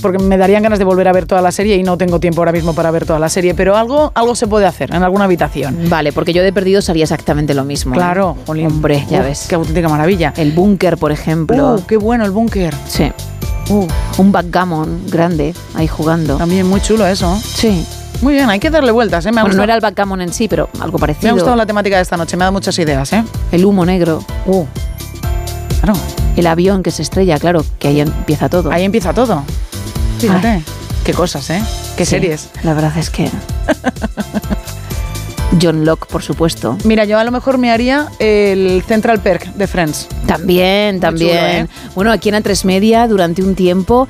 Porque 0.01 0.17
me 0.17 0.37
darían 0.37 0.63
ganas 0.63 0.79
de 0.79 0.85
volver 0.85 1.07
a 1.07 1.13
ver 1.13 1.27
toda 1.27 1.39
la 1.43 1.51
serie 1.51 1.75
y 1.75 1.83
no 1.83 1.99
tengo 1.99 2.19
tiempo 2.19 2.41
ahora 2.41 2.51
mismo 2.51 2.73
para 2.73 2.89
ver 2.89 3.05
toda 3.05 3.19
la 3.19 3.29
serie, 3.29 3.53
pero 3.53 3.77
algo, 3.77 4.11
algo 4.15 4.33
se 4.33 4.47
puede 4.47 4.65
hacer 4.65 4.91
en 4.91 5.03
alguna 5.03 5.25
habitación. 5.25 5.87
Vale, 5.87 6.11
porque 6.11 6.33
yo 6.33 6.41
de 6.41 6.51
perdido 6.51 6.81
haría 6.87 7.03
exactamente 7.03 7.53
lo 7.53 7.63
mismo. 7.63 7.93
Claro, 7.93 8.35
jolín. 8.47 8.65
Hombre, 8.65 9.05
ya 9.07 9.19
Uf, 9.19 9.25
ves. 9.25 9.45
Qué 9.47 9.53
auténtica 9.53 9.87
maravilla. 9.87 10.33
El 10.35 10.51
búnker, 10.51 10.97
por 10.97 11.11
ejemplo. 11.11 11.75
Uh, 11.75 11.85
qué 11.85 11.97
bueno 11.97 12.25
el 12.25 12.31
búnker. 12.31 12.73
Sí. 12.87 13.11
Un 14.17 14.31
backgammon 14.31 15.03
grande 15.09 15.53
ahí 15.75 15.87
jugando. 15.87 16.37
También 16.37 16.67
muy 16.67 16.81
chulo 16.81 17.05
eso. 17.05 17.39
Sí. 17.39 17.85
Muy 18.23 18.33
bien, 18.33 18.49
hay 18.49 18.59
que 18.59 18.69
darle 18.69 18.91
vueltas, 18.91 19.25
¿eh? 19.25 19.31
Me 19.31 19.41
ha, 19.41 19.43
Bueno, 19.43 19.57
no 19.57 19.63
era 19.63 19.75
el 19.75 19.81
backgammon 19.81 20.21
en 20.21 20.33
sí, 20.33 20.47
pero 20.47 20.69
algo 20.79 20.97
me 20.97 21.01
parecido. 21.01 21.29
ha 21.31 21.33
gustado 21.33 21.55
la 21.57 21.65
temática 21.65 21.97
de 21.97 22.03
esta 22.03 22.15
noche, 22.17 22.37
me 22.37 22.43
ha 22.43 22.45
dado 22.45 22.53
muchas 22.53 22.77
ideas, 22.79 23.11
¿eh? 23.13 23.23
El 23.51 23.65
humo 23.65 23.85
negro. 23.85 24.23
Uh, 24.45 24.65
claro. 25.81 25.99
El 26.37 26.47
avión 26.47 26.83
que 26.83 26.91
se 26.91 27.01
estrella, 27.01 27.37
claro, 27.37 27.65
que 27.79 27.89
ahí 27.89 27.99
empieza 27.99 28.47
todo. 28.49 28.71
Ahí 28.71 28.83
empieza 28.85 29.13
todo. 29.13 29.43
Fíjate. 30.19 30.47
Ay. 30.47 30.63
Qué 31.03 31.13
cosas, 31.13 31.49
¿eh? 31.49 31.61
Qué 31.97 32.05
Sí, 32.05 32.11
series. 32.11 32.49
La 32.63 32.73
verdad 32.73 32.97
es 32.97 33.09
que. 33.09 33.29
John 35.61 35.85
Locke, 35.85 36.07
por 36.07 36.23
supuesto. 36.23 36.77
Mira, 36.85 37.05
yo 37.05 37.19
a 37.19 37.23
lo 37.23 37.31
mejor 37.31 37.57
me 37.57 37.71
haría 37.71 38.07
el 38.19 38.83
Central 38.87 39.19
Perk 39.19 39.53
de 39.53 39.67
Friends. 39.67 40.07
También, 40.25 40.99
también. 40.99 41.29
chulo, 41.37 41.47
¿eh? 41.47 41.67
Bueno, 41.93 42.11
aquí 42.11 42.29
en 42.29 42.35
A3 42.35 42.65
Media 42.65 43.07
durante 43.07 43.43
un 43.43 43.53
tiempo 43.53 44.07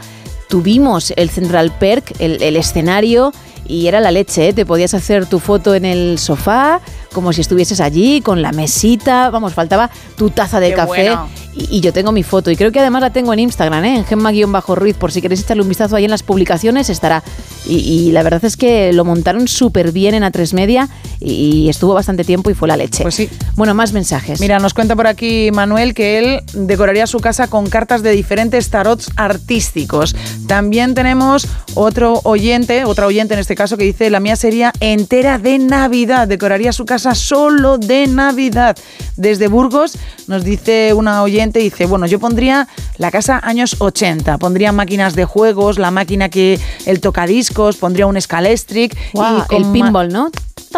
tuvimos 0.48 1.12
el 1.18 1.30
Central 1.30 1.74
Perk, 1.80 2.14
el, 2.20 2.42
el 2.42 2.56
escenario, 2.56 3.34
y 3.68 3.88
era 3.88 4.00
la 4.00 4.12
leche, 4.12 4.50
¿eh? 4.50 4.54
Te 4.54 4.66
podías 4.66 4.94
hacer 4.94 5.26
tu 5.26 5.40
foto 5.40 5.76
en 5.76 5.86
el 5.86 6.20
sofá, 6.20 6.82
como 7.14 7.32
si 7.34 7.42
estuvieses 7.42 7.80
allí, 7.80 8.22
con 8.22 8.42
la 8.42 8.52
mesita, 8.52 9.30
vamos, 9.30 9.54
faltaba 9.54 9.90
tu 10.18 10.30
taza 10.30 10.60
de 10.60 10.70
Qué 10.70 10.76
café. 10.76 11.10
bueno. 11.10 11.30
Y, 11.56 11.78
y 11.78 11.82
yo 11.82 11.94
tengo 11.94 12.12
mi 12.12 12.24
foto, 12.24 12.50
y 12.50 12.56
creo 12.56 12.72
que 12.72 12.80
además 12.80 13.02
la 13.02 13.12
tengo 13.12 13.32
en 13.32 13.40
Instagram, 13.40 13.86
¿eh? 13.86 13.96
en 13.98 14.06
Gemma-Ruiz, 14.06 14.96
por 14.98 15.12
si 15.12 15.22
queréis 15.22 15.42
echarle 15.42 15.62
un 15.62 15.70
vistazo 15.70 15.96
ahí 15.96 16.04
en 16.06 16.10
las 16.10 16.24
publicaciones, 16.24 16.90
estará. 16.90 17.24
Y, 17.68 17.76
y 17.76 18.12
la 18.12 18.24
verdad 18.24 18.44
es 18.44 18.58
que 18.58 18.92
lo 18.92 19.06
montaron 19.06 19.48
súper 19.48 19.92
bien 19.92 20.16
en 20.16 20.24
A3 20.24 20.54
Media, 20.54 20.90
y, 21.20 21.34
y 21.34 21.70
estuvo 21.70 21.94
bastante 21.94 22.24
tiempo 22.24 22.50
y 22.50 22.56
fue 22.56 22.68
la 22.68 22.76
leche. 22.76 23.04
Pues 23.04 23.14
sí. 23.16 23.30
Bueno, 23.56 23.76
más 23.76 23.94
mensajes. 23.94 24.40
Mira, 24.42 24.58
nos 24.60 24.74
cuenta 24.74 24.96
por 24.96 25.06
aquí 25.06 25.52
Manuel 25.52 25.94
que 25.94 26.18
él 26.18 26.42
decoraría 26.54 27.06
su 27.06 27.20
casa 27.20 27.48
con 27.48 27.70
cartas 27.70 28.02
de 28.02 28.12
diferentes 28.12 28.70
tarots 28.72 29.12
artísticos. 29.16 30.16
También 30.48 30.96
tenemos 30.96 31.48
otro 31.76 32.20
oyente, 32.24 32.84
otra 32.86 33.06
oyente 33.06 33.36
en 33.36 33.40
este 33.40 33.54
caso, 33.56 33.78
que 33.78 33.84
dice, 33.84 34.10
la 34.10 34.20
mía 34.20 34.36
sería 34.36 34.74
entera 34.80 35.38
de 35.38 35.60
Navidad, 35.60 36.28
decoraría 36.28 36.74
su 36.74 36.86
casa 36.86 37.03
solo 37.14 37.78
de 37.78 38.08
Navidad. 38.08 38.78
Desde 39.16 39.48
Burgos 39.48 39.98
nos 40.28 40.44
dice 40.44 40.94
una 40.94 41.22
oyente, 41.22 41.60
dice, 41.60 41.86
bueno, 41.86 42.06
yo 42.08 42.20
pondría 42.20 42.68
la 42.98 43.12
casa 43.12 43.40
años 43.44 43.76
80, 43.80 44.38
pondría 44.38 44.72
máquinas 44.72 45.16
de 45.16 45.26
juegos, 45.26 45.78
la 45.78 45.92
máquina 45.92 46.30
que, 46.30 46.60
el 46.86 47.02
tocadiscos, 47.02 47.78
pondría 47.78 48.08
un 48.08 48.20
Scalestric. 48.20 48.96
Y 49.14 49.56
el 49.56 49.72
pinball, 49.72 50.10
¿no? 50.10 50.32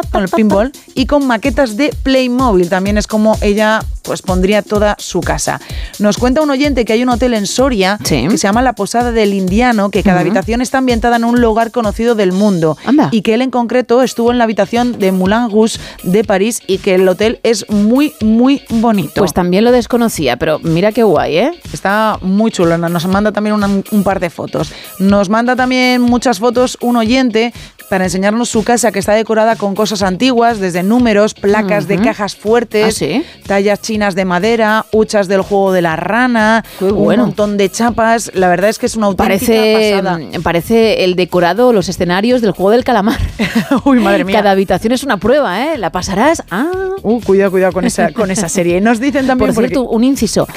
Con 0.03 0.23
el 0.23 0.29
pinball 0.29 0.71
y 0.93 1.05
con 1.05 1.25
maquetas 1.27 1.77
de 1.77 1.93
Playmobil. 2.03 2.69
También 2.69 2.97
es 2.97 3.07
como 3.07 3.37
ella 3.41 3.83
pues 4.03 4.21
pondría 4.21 4.61
toda 4.61 4.95
su 4.99 5.19
casa. 5.19 5.59
Nos 5.97 6.17
cuenta 6.17 6.41
un 6.41 6.49
oyente 6.51 6.85
que 6.85 6.93
hay 6.93 7.01
un 7.01 7.09
hotel 7.09 7.33
en 7.33 7.47
Soria 7.47 7.97
que 8.29 8.37
se 8.37 8.43
llama 8.47 8.61
La 8.61 8.73
Posada 8.73 9.11
del 9.11 9.33
Indiano, 9.33 9.89
que 9.89 10.03
cada 10.03 10.17
habitación 10.21 10.61
está 10.61 10.77
ambientada 10.77 11.15
en 11.15 11.23
un 11.23 11.41
lugar 11.41 11.71
conocido 11.71 12.13
del 12.13 12.31
mundo. 12.31 12.77
Y 13.11 13.23
que 13.23 13.33
él 13.33 13.41
en 13.41 13.49
concreto 13.49 14.03
estuvo 14.03 14.31
en 14.31 14.37
la 14.37 14.43
habitación 14.43 14.99
de 14.99 15.11
Moulin 15.11 15.49
Rouge 15.49 15.79
de 16.03 16.23
París 16.23 16.61
y 16.67 16.77
que 16.77 16.95
el 16.95 17.07
hotel 17.07 17.39
es 17.41 17.67
muy, 17.69 18.13
muy 18.21 18.61
bonito. 18.69 19.13
Pues 19.21 19.33
también 19.33 19.63
lo 19.63 19.71
desconocía, 19.71 20.37
pero 20.37 20.59
mira 20.59 20.91
qué 20.91 21.01
guay, 21.01 21.37
¿eh? 21.37 21.51
Está 21.73 22.19
muy 22.21 22.51
chulo. 22.51 22.77
Nos 22.77 23.07
manda 23.07 23.31
también 23.31 23.55
una- 23.55 23.67
un 23.91 24.03
par 24.03 24.19
de 24.19 24.29
fotos. 24.29 24.71
Nos 24.99 25.29
manda 25.29 25.55
también 25.55 26.01
muchas 26.03 26.37
fotos 26.37 26.77
un 26.81 26.95
oyente 26.95 27.53
para 27.89 28.05
enseñarnos 28.05 28.49
su 28.49 28.63
casa 28.63 28.91
que 28.91 28.99
está 28.99 29.13
decorada 29.13 29.55
con 29.55 29.75
cosas 29.75 30.01
antiguas, 30.01 30.59
desde 30.59 30.83
números, 30.83 31.33
placas 31.33 31.87
de 31.87 31.99
cajas 31.99 32.35
fuertes, 32.35 32.85
¿Ah, 32.87 32.91
sí? 32.91 33.23
tallas 33.45 33.81
chinas 33.81 34.15
de 34.15 34.25
madera, 34.25 34.85
huchas 34.91 35.27
del 35.27 35.41
juego 35.41 35.71
de 35.71 35.81
la 35.81 35.95
rana, 35.95 36.63
un 36.81 37.15
montón 37.17 37.57
de 37.57 37.69
chapas. 37.69 38.31
La 38.33 38.47
verdad 38.49 38.69
es 38.69 38.79
que 38.79 38.85
es 38.85 38.95
una 38.95 39.07
auténtica 39.07 39.25
Parece, 39.47 39.93
pasada. 39.93 40.17
mm, 40.17 40.41
parece 40.43 41.03
el 41.03 41.15
decorado, 41.15 41.73
los 41.73 41.89
escenarios 41.89 42.41
del 42.41 42.51
juego 42.51 42.71
del 42.71 42.83
calamar. 42.83 43.19
Uy, 43.85 43.99
madre 43.99 44.23
mía. 44.23 44.37
Cada 44.37 44.51
habitación 44.51 44.93
es 44.93 45.03
una 45.03 45.17
prueba, 45.17 45.65
¿eh? 45.65 45.77
La 45.77 45.91
pasarás. 45.91 46.43
Ah. 46.51 46.71
Uh, 47.01 47.21
cuidado, 47.21 47.51
cuidado 47.51 47.73
con 47.73 47.85
esa, 47.85 48.11
con 48.11 48.31
esa 48.31 48.49
serie. 48.49 48.81
Nos 48.81 48.99
dicen 48.99 49.27
también 49.27 49.53
Por 49.53 49.63
cierto, 49.63 49.83
un 49.83 50.03
inciso. 50.03 50.47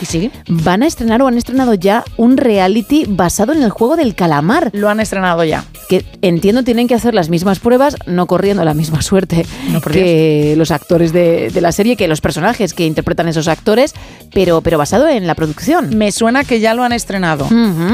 Van 0.48 0.82
a 0.82 0.86
estrenar 0.86 1.20
o 1.22 1.26
han 1.26 1.36
estrenado 1.36 1.74
ya 1.74 2.04
un 2.16 2.36
reality 2.36 3.04
basado 3.08 3.52
en 3.52 3.62
el 3.62 3.70
juego 3.70 3.96
del 3.96 4.14
calamar. 4.14 4.70
Lo 4.72 4.88
han 4.88 5.00
estrenado 5.00 5.44
ya. 5.44 5.64
Que 5.88 6.04
entiendo 6.22 6.62
tienen 6.64 6.88
que 6.88 6.94
hacer 6.94 7.14
las 7.18 7.28
mismas 7.28 7.58
pruebas, 7.58 7.96
no 8.06 8.26
corriendo 8.26 8.64
la 8.64 8.74
misma 8.74 9.02
suerte 9.02 9.44
por 9.82 9.92
que 9.92 10.54
los 10.56 10.70
actores 10.70 11.12
de, 11.12 11.50
de 11.50 11.60
la 11.60 11.72
serie, 11.72 11.96
que 11.96 12.06
los 12.06 12.20
personajes 12.20 12.74
que 12.74 12.86
interpretan 12.86 13.26
esos 13.26 13.48
actores, 13.48 13.94
pero, 14.32 14.60
pero 14.60 14.78
basado 14.78 15.08
en 15.08 15.26
la 15.26 15.34
producción. 15.34 15.96
Me 15.96 16.12
suena 16.12 16.44
que 16.44 16.60
ya 16.60 16.74
lo 16.74 16.84
han 16.84 16.92
estrenado. 16.92 17.48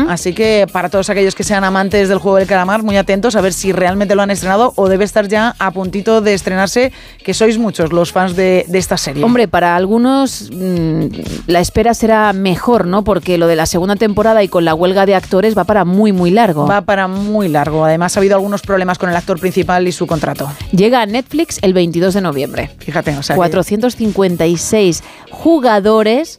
Así 0.08 0.34
que 0.34 0.66
para 0.70 0.90
todos 0.90 1.08
aquellos 1.10 1.34
que 1.34 1.42
sean 1.42 1.64
amantes 1.64 2.08
del 2.08 2.18
juego 2.18 2.36
del 2.36 2.46
calamar, 2.46 2.82
muy 2.82 2.96
atentos 2.96 3.34
a 3.36 3.40
ver 3.40 3.52
si 3.52 3.72
realmente 3.72 4.14
lo 4.14 4.22
han 4.22 4.30
estrenado 4.30 4.72
o 4.76 4.88
debe 4.88 5.04
estar 5.04 5.26
ya 5.26 5.54
a 5.58 5.70
puntito 5.70 6.20
de 6.20 6.34
estrenarse, 6.34 6.92
que 7.24 7.32
sois 7.32 7.58
muchos 7.58 7.92
los 7.92 8.12
fans 8.12 8.36
de, 8.36 8.66
de 8.68 8.78
esta 8.78 8.96
serie. 8.96 9.24
Hombre, 9.24 9.48
para 9.48 9.74
algunos 9.74 10.50
mm, 10.52 11.06
la 11.46 11.60
espera 11.60 11.94
será 11.94 12.32
mejor, 12.32 12.86
¿no? 12.86 13.04
Porque 13.04 13.38
lo 13.38 13.46
de 13.46 13.56
la 13.56 13.66
segunda 13.66 13.96
temporada 13.96 14.42
y 14.42 14.48
con 14.48 14.64
la 14.64 14.74
huelga 14.74 15.06
de 15.06 15.14
actores 15.14 15.56
va 15.56 15.64
para 15.64 15.84
muy, 15.84 16.12
muy 16.12 16.30
largo. 16.30 16.66
Va 16.66 16.82
para 16.82 17.08
muy 17.08 17.48
largo. 17.48 17.84
Además, 17.84 18.16
ha 18.16 18.20
habido 18.20 18.34
algunos 18.34 18.62
problemas 18.62 18.98
con 18.98 19.08
el 19.08 19.13
actor 19.16 19.38
principal 19.40 19.86
y 19.88 19.92
su 19.92 20.06
contrato. 20.06 20.50
Llega 20.72 21.02
a 21.02 21.06
Netflix 21.06 21.58
el 21.62 21.72
22 21.72 22.14
de 22.14 22.20
noviembre. 22.20 22.70
Fíjate, 22.78 23.16
o 23.16 23.22
sea. 23.22 23.34
que- 23.34 23.38
456 23.38 25.02
jugadores 25.30 26.38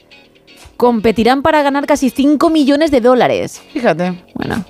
competirán 0.78 1.42
para 1.42 1.62
ganar 1.62 1.86
casi 1.86 2.10
5 2.10 2.50
millones 2.50 2.92
de 2.92 3.02
dólares. 3.02 3.62
Fíjate. 3.74 4.22
Bueno, 4.34 4.66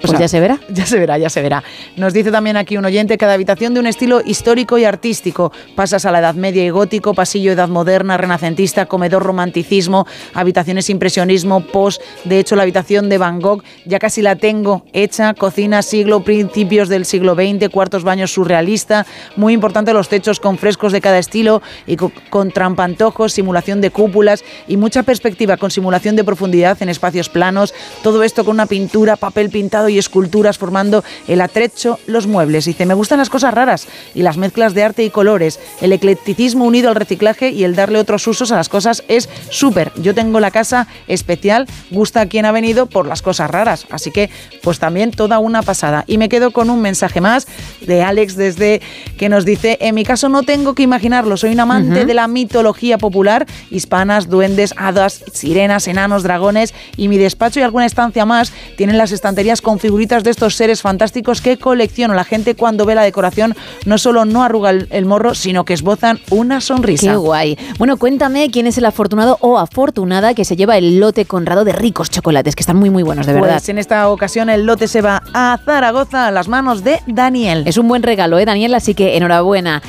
O 0.00 0.02
pues 0.02 0.10
sea, 0.12 0.20
ya 0.20 0.28
se 0.28 0.40
verá. 0.40 0.58
Ya 0.70 0.86
se 0.86 0.98
verá, 0.98 1.18
ya 1.18 1.28
se 1.28 1.42
verá. 1.42 1.62
Nos 1.96 2.12
dice 2.14 2.30
también 2.30 2.56
aquí 2.56 2.76
un 2.76 2.84
oyente, 2.84 3.18
cada 3.18 3.34
habitación 3.34 3.74
de 3.74 3.80
un 3.80 3.86
estilo 3.86 4.22
histórico 4.24 4.78
y 4.78 4.84
artístico. 4.84 5.52
Pasas 5.76 6.06
a 6.06 6.10
la 6.10 6.20
Edad 6.20 6.34
Media 6.34 6.64
y 6.64 6.70
Gótico, 6.70 7.12
pasillo 7.12 7.52
Edad 7.52 7.68
Moderna, 7.68 8.16
renacentista, 8.16 8.86
comedor 8.86 9.22
romanticismo, 9.22 10.06
habitaciones 10.32 10.88
impresionismo, 10.88 11.60
post. 11.66 12.00
De 12.24 12.38
hecho, 12.38 12.56
la 12.56 12.62
habitación 12.62 13.08
de 13.10 13.18
Van 13.18 13.40
Gogh 13.40 13.62
ya 13.84 13.98
casi 13.98 14.22
la 14.22 14.36
tengo 14.36 14.84
hecha. 14.94 15.34
Cocina, 15.34 15.82
siglo, 15.82 16.24
principios 16.24 16.88
del 16.88 17.04
siglo 17.04 17.34
XX, 17.34 17.68
cuartos 17.68 18.02
baños 18.02 18.32
surrealista. 18.32 19.04
Muy 19.36 19.52
importante 19.52 19.92
los 19.92 20.08
techos 20.08 20.40
con 20.40 20.56
frescos 20.56 20.92
de 20.92 21.00
cada 21.02 21.18
estilo 21.18 21.60
y 21.86 21.96
co- 21.96 22.12
con 22.30 22.52
trampantojos, 22.52 23.32
simulación 23.34 23.80
de 23.82 23.90
cúpulas 23.90 24.44
y 24.66 24.76
mucha 24.78 25.02
perspectiva 25.02 25.58
con 25.58 25.70
simulación 25.70 26.16
de 26.16 26.24
profundidad 26.24 26.80
en 26.82 26.88
espacios 26.88 27.28
planos. 27.28 27.74
Todo 28.02 28.22
esto 28.22 28.44
con 28.46 28.54
una 28.54 28.66
pintura, 28.66 29.16
papel 29.16 29.50
pintado 29.50 29.89
y 29.90 29.98
esculturas 29.98 30.58
formando 30.58 31.04
el 31.28 31.40
atrecho, 31.40 31.98
los 32.06 32.26
muebles. 32.26 32.64
Dice, 32.64 32.86
me 32.86 32.94
gustan 32.94 33.18
las 33.18 33.30
cosas 33.30 33.52
raras 33.52 33.86
y 34.14 34.22
las 34.22 34.36
mezclas 34.36 34.74
de 34.74 34.82
arte 34.84 35.04
y 35.04 35.10
colores. 35.10 35.60
El 35.80 35.92
eclecticismo 35.92 36.64
unido 36.64 36.88
al 36.88 36.94
reciclaje 36.96 37.50
y 37.50 37.64
el 37.64 37.74
darle 37.74 37.98
otros 37.98 38.26
usos 38.26 38.52
a 38.52 38.56
las 38.56 38.68
cosas 38.68 39.02
es 39.08 39.28
súper. 39.50 39.92
Yo 39.96 40.14
tengo 40.14 40.40
la 40.40 40.50
casa 40.50 40.86
especial, 41.08 41.66
gusta 41.90 42.22
a 42.22 42.26
quien 42.26 42.46
ha 42.46 42.52
venido 42.52 42.86
por 42.86 43.06
las 43.06 43.22
cosas 43.22 43.50
raras. 43.50 43.86
Así 43.90 44.10
que, 44.10 44.30
pues 44.62 44.78
también 44.78 45.10
toda 45.10 45.38
una 45.38 45.62
pasada. 45.62 46.04
Y 46.06 46.18
me 46.18 46.28
quedo 46.28 46.52
con 46.52 46.70
un 46.70 46.80
mensaje 46.80 47.20
más 47.20 47.46
de 47.80 48.02
Alex 48.02 48.36
desde 48.36 48.80
que 49.18 49.28
nos 49.28 49.44
dice, 49.44 49.78
en 49.80 49.94
mi 49.94 50.04
caso 50.04 50.28
no 50.28 50.42
tengo 50.44 50.74
que 50.74 50.82
imaginarlo, 50.82 51.36
soy 51.36 51.52
un 51.52 51.60
amante 51.60 51.98
Ujú. 51.98 52.06
de 52.06 52.14
la 52.14 52.28
mitología 52.28 52.98
popular, 52.98 53.46
hispanas, 53.70 54.28
duendes, 54.28 54.74
hadas, 54.76 55.24
sirenas, 55.32 55.88
enanos, 55.88 56.22
dragones 56.22 56.74
y 56.96 57.08
mi 57.08 57.18
despacho 57.18 57.60
y 57.60 57.62
alguna 57.62 57.86
estancia 57.86 58.24
más 58.24 58.52
tienen 58.76 58.98
las 58.98 59.12
estanterías 59.12 59.60
con 59.60 59.78
figuritas 59.80 60.22
de 60.22 60.30
estos 60.30 60.54
seres 60.54 60.82
fantásticos 60.82 61.40
que 61.40 61.58
colecciono. 61.58 62.14
La 62.14 62.24
gente 62.24 62.54
cuando 62.54 62.86
ve 62.86 62.94
la 62.94 63.02
decoración 63.02 63.56
no 63.86 63.98
solo 63.98 64.24
no 64.24 64.42
arruga 64.42 64.70
el, 64.70 64.86
el 64.90 65.06
morro, 65.06 65.34
sino 65.34 65.64
que 65.64 65.74
esbozan 65.74 66.20
una 66.30 66.60
sonrisa. 66.60 67.10
Qué 67.10 67.16
guay. 67.16 67.58
Bueno, 67.78 67.96
cuéntame 67.96 68.50
quién 68.50 68.66
es 68.66 68.78
el 68.78 68.84
afortunado 68.84 69.38
o 69.40 69.58
afortunada 69.58 70.34
que 70.34 70.44
se 70.44 70.56
lleva 70.56 70.76
el 70.76 71.00
lote 71.00 71.24
conrado 71.24 71.64
de 71.64 71.72
ricos 71.72 72.10
chocolates, 72.10 72.54
que 72.54 72.62
están 72.62 72.76
muy, 72.76 72.90
muy 72.90 73.02
buenos, 73.02 73.26
de 73.26 73.32
verdad. 73.32 73.54
Pues 73.54 73.68
en 73.68 73.78
esta 73.78 74.08
ocasión 74.08 74.50
el 74.50 74.66
lote 74.66 74.86
se 74.86 75.00
va 75.00 75.22
a 75.32 75.58
Zaragoza 75.64 76.26
a 76.26 76.30
las 76.30 76.48
manos 76.48 76.84
de 76.84 77.00
Daniel. 77.06 77.64
Es 77.66 77.78
un 77.78 77.88
buen 77.88 78.02
regalo, 78.02 78.38
¿eh, 78.38 78.44
Daniel? 78.44 78.74
Así 78.74 78.94
que 78.94 79.16
enhorabuena. 79.16 79.82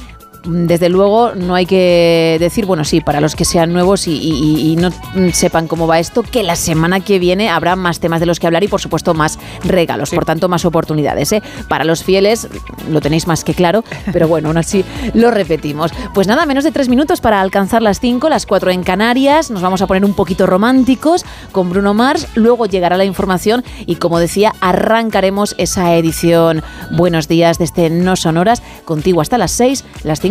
Mm, 0.43 0.65
Desde 0.65 0.89
luego, 0.89 1.33
no 1.35 1.53
hay 1.55 1.65
que 1.65 2.37
decir, 2.39 2.65
bueno, 2.65 2.83
sí, 2.83 3.01
para 3.01 3.21
los 3.21 3.35
que 3.35 3.45
sean 3.45 3.71
nuevos 3.73 4.07
y, 4.07 4.13
y- 4.13 4.71
y 4.71 4.75
no 4.75 4.89
mm, 4.89 5.29
sepan 5.33 5.67
cómo 5.67 5.85
va 5.85 5.99
esto, 5.99 6.23
que 6.23 6.41
la 6.43 6.55
semana 6.55 6.99
que 6.99 7.19
viene 7.19 7.49
habrá 7.49 7.75
más 7.75 7.99
temas 7.99 8.19
de 8.19 8.25
los 8.25 8.39
que 8.39 8.47
hablar 8.47 8.63
y, 8.63 8.67
por 8.67 8.81
supuesto, 8.81 9.13
más 9.13 9.37
regalos, 9.63 10.09
por 10.11 10.25
tanto, 10.25 10.49
más 10.49 10.65
oportunidades. 10.65 11.31
¿eh? 11.33 11.43
Para 11.67 11.83
los 11.83 12.03
fieles, 12.03 12.47
lo 12.89 13.01
tenéis 13.01 13.27
más 13.27 13.43
que 13.43 13.53
claro, 13.53 13.83
pero 14.11 14.27
bueno, 14.27 14.47
aún 14.49 14.57
así 14.57 14.83
lo 15.13 15.29
repetimos. 15.31 15.91
Pues 16.13 16.27
nada, 16.27 16.45
menos 16.45 16.63
de 16.63 16.71
tres 16.71 16.89
minutos 16.89 17.21
para 17.21 17.41
alcanzar 17.41 17.81
las 17.81 17.99
cinco, 17.99 18.29
las 18.29 18.45
cuatro 18.45 18.71
en 18.71 18.83
Canarias. 18.83 19.51
Nos 19.51 19.61
vamos 19.61 19.81
a 19.81 19.87
poner 19.87 20.05
un 20.05 20.13
poquito 20.13 20.47
románticos 20.47 21.23
con 21.51 21.69
Bruno 21.69 21.93
Mars. 21.93 22.27
Luego 22.35 22.65
llegará 22.65 22.97
la 22.97 23.05
información 23.05 23.63
y, 23.85 23.95
como 23.95 24.19
decía, 24.19 24.53
arrancaremos 24.61 25.53
esa 25.57 25.93
edición. 25.95 26.63
Buenos 26.91 27.27
días 27.27 27.57
desde 27.59 27.89
No 27.89 28.15
Sonoras, 28.15 28.63
contigo 28.85 29.21
hasta 29.21 29.37
las 29.37 29.51
seis, 29.51 29.83
las 30.03 30.19
cinco 30.19 30.30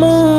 To 0.00 0.33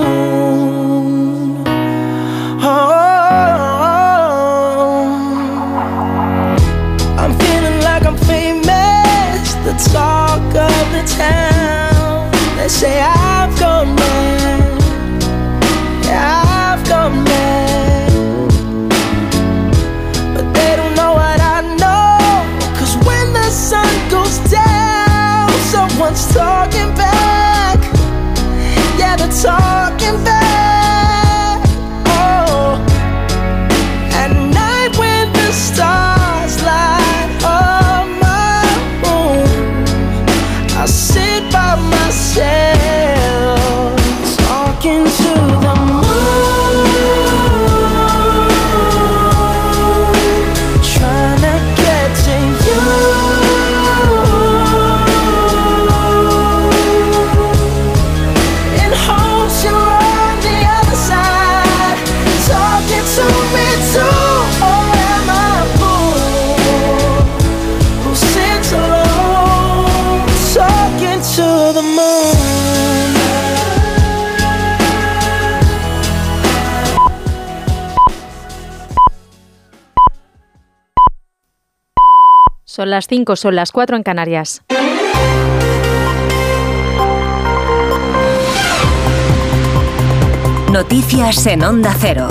las 82.95 83.07
5, 83.07 83.35
son 83.35 83.55
las 83.55 83.73
4 83.73 83.97
en 83.97 84.03
Canarias. 84.03 84.63
Noticias 90.72 91.45
en 91.47 91.63
Onda 91.63 91.93
Cero. 91.99 92.27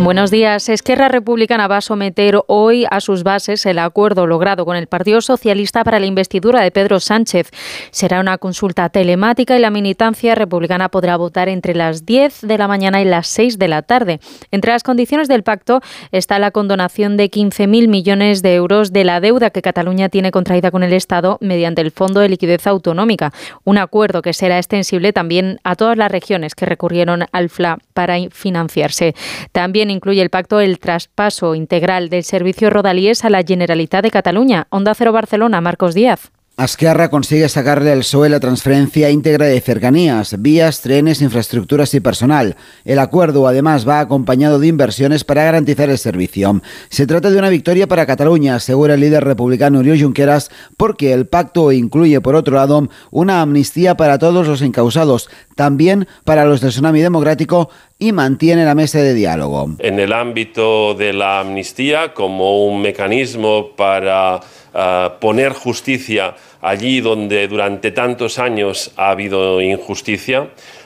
Buenos 0.00 0.30
días. 0.30 0.68
Esquerra 0.68 1.08
Republicana 1.08 1.66
va 1.66 1.78
a 1.78 1.80
someter 1.80 2.38
hoy 2.46 2.86
a 2.88 3.00
sus 3.00 3.24
bases 3.24 3.66
el 3.66 3.80
acuerdo 3.80 4.28
logrado 4.28 4.64
con 4.64 4.76
el 4.76 4.86
Partido 4.86 5.20
Socialista 5.20 5.82
para 5.82 5.98
la 5.98 6.06
investidura 6.06 6.62
de 6.62 6.70
Pedro 6.70 7.00
Sánchez. 7.00 7.50
Será 7.90 8.20
una 8.20 8.38
consulta 8.38 8.88
telemática 8.90 9.56
y 9.56 9.60
la 9.60 9.70
militancia 9.70 10.36
republicana 10.36 10.88
podrá 10.88 11.16
votar 11.16 11.48
entre 11.48 11.74
las 11.74 12.06
10 12.06 12.42
de 12.42 12.58
la 12.58 12.68
mañana 12.68 13.02
y 13.02 13.06
las 13.06 13.26
6 13.26 13.58
de 13.58 13.66
la 13.66 13.82
tarde. 13.82 14.20
Entre 14.52 14.70
las 14.70 14.84
condiciones 14.84 15.26
del 15.26 15.42
pacto 15.42 15.80
está 16.12 16.38
la 16.38 16.52
condonación 16.52 17.16
de 17.16 17.28
15.000 17.28 17.88
millones 17.88 18.40
de 18.40 18.54
euros 18.54 18.92
de 18.92 19.02
la 19.02 19.20
deuda 19.20 19.50
que 19.50 19.62
Cataluña 19.62 20.08
tiene 20.08 20.30
contraída 20.30 20.70
con 20.70 20.84
el 20.84 20.92
Estado 20.92 21.38
mediante 21.40 21.82
el 21.82 21.90
Fondo 21.90 22.20
de 22.20 22.28
Liquidez 22.28 22.68
Autonómica. 22.68 23.32
Un 23.64 23.78
acuerdo 23.78 24.22
que 24.22 24.32
será 24.32 24.58
extensible 24.58 25.12
también 25.12 25.58
a 25.64 25.74
todas 25.74 25.98
las 25.98 26.12
regiones 26.12 26.54
que 26.54 26.66
recurrieron 26.66 27.24
al 27.32 27.48
FLA 27.48 27.78
para 27.94 28.16
financiarse. 28.30 29.16
También 29.50 29.87
incluye 29.90 30.22
el 30.22 30.30
pacto 30.30 30.60
el 30.60 30.78
traspaso 30.78 31.54
integral 31.54 32.08
del 32.08 32.24
servicio 32.24 32.70
Rodalíes 32.70 33.24
a 33.24 33.30
la 33.30 33.42
Generalitat 33.42 34.02
de 34.02 34.10
Cataluña. 34.10 34.66
Onda 34.70 34.94
Cero 34.94 35.12
Barcelona, 35.12 35.60
Marcos 35.60 35.94
Díaz. 35.94 36.30
Azquerra 36.58 37.08
consigue 37.08 37.48
sacarle 37.48 37.92
al 37.92 38.00
PSOE 38.00 38.28
la 38.28 38.40
transferencia 38.40 39.10
íntegra 39.10 39.46
de 39.46 39.60
cercanías, 39.60 40.42
vías, 40.42 40.80
trenes, 40.80 41.22
infraestructuras 41.22 41.94
y 41.94 42.00
personal. 42.00 42.56
El 42.84 42.98
acuerdo 42.98 43.46
además 43.46 43.88
va 43.88 44.00
acompañado 44.00 44.58
de 44.58 44.66
inversiones 44.66 45.22
para 45.22 45.44
garantizar 45.44 45.88
el 45.88 45.98
servicio. 45.98 46.60
Se 46.88 47.06
trata 47.06 47.30
de 47.30 47.38
una 47.38 47.48
victoria 47.48 47.86
para 47.86 48.06
Cataluña, 48.06 48.56
asegura 48.56 48.94
el 48.94 49.00
líder 49.02 49.22
republicano 49.22 49.78
Oriol 49.78 50.02
Junqueras, 50.02 50.50
porque 50.76 51.12
el 51.12 51.28
pacto 51.28 51.70
incluye, 51.70 52.20
por 52.20 52.34
otro 52.34 52.56
lado, 52.56 52.88
una 53.12 53.40
amnistía 53.40 53.96
para 53.96 54.18
todos 54.18 54.48
los 54.48 54.60
encausados, 54.60 55.30
también 55.58 56.06
para 56.22 56.44
los 56.44 56.60
del 56.60 56.70
Tsunami 56.70 57.00
Democrático 57.00 57.68
y 57.98 58.12
mantiene 58.12 58.64
la 58.64 58.76
mesa 58.76 59.00
de 59.00 59.12
diálogo. 59.12 59.70
En 59.80 59.98
el 59.98 60.12
ámbito 60.12 60.94
de 60.94 61.12
la 61.12 61.40
amnistía, 61.40 62.14
como 62.14 62.64
un 62.64 62.80
mecanismo 62.80 63.70
para 63.74 64.36
uh, 64.36 65.18
poner 65.18 65.52
justicia 65.52 66.36
allí 66.62 67.00
donde 67.00 67.48
durante 67.48 67.90
tantos 67.90 68.38
años 68.38 68.92
ha 68.96 69.10
habido 69.10 69.60
injusticia, 69.60 70.42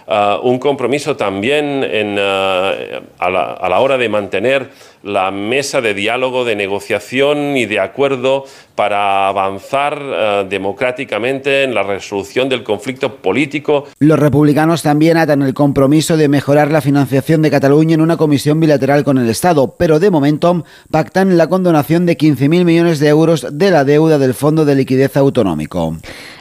uh, 0.06 0.40
un 0.42 0.58
compromiso 0.58 1.16
también 1.16 1.84
en, 1.84 2.18
a, 2.18 3.28
la, 3.28 3.52
a 3.52 3.68
la 3.68 3.78
hora 3.78 3.98
de 3.98 4.08
mantener 4.08 4.70
la 5.02 5.30
mesa 5.30 5.80
de 5.80 5.94
diálogo, 5.94 6.44
de 6.44 6.56
negociación 6.56 7.56
y 7.56 7.66
de 7.66 7.80
acuerdo 7.80 8.44
para 8.74 9.28
avanzar 9.28 10.00
uh, 10.00 10.48
democráticamente 10.48 11.64
en 11.64 11.74
la 11.74 11.82
resolución 11.82 12.48
del 12.48 12.62
conflicto 12.62 13.16
político. 13.16 13.86
Los 13.98 14.18
republicanos 14.18 14.82
también 14.82 15.16
atan 15.16 15.42
el 15.42 15.54
compromiso 15.54 16.16
de 16.16 16.28
mejorar 16.28 16.70
la 16.70 16.80
financiación 16.80 17.42
de 17.42 17.50
Cataluña 17.50 17.94
en 17.94 18.00
una 18.00 18.16
comisión 18.16 18.60
bilateral 18.60 19.04
con 19.04 19.18
el 19.18 19.28
Estado, 19.28 19.74
pero 19.78 19.98
de 19.98 20.10
momento 20.10 20.64
pactan 20.90 21.36
la 21.36 21.48
condonación 21.48 22.06
de 22.06 22.16
15.000 22.16 22.64
millones 22.64 22.98
de 22.98 23.08
euros 23.08 23.46
de 23.50 23.70
la 23.70 23.84
deuda 23.84 24.18
del 24.18 24.34
Fondo 24.34 24.64
de 24.64 24.74
Liquidez 24.74 25.16
Autonómico. 25.16 25.96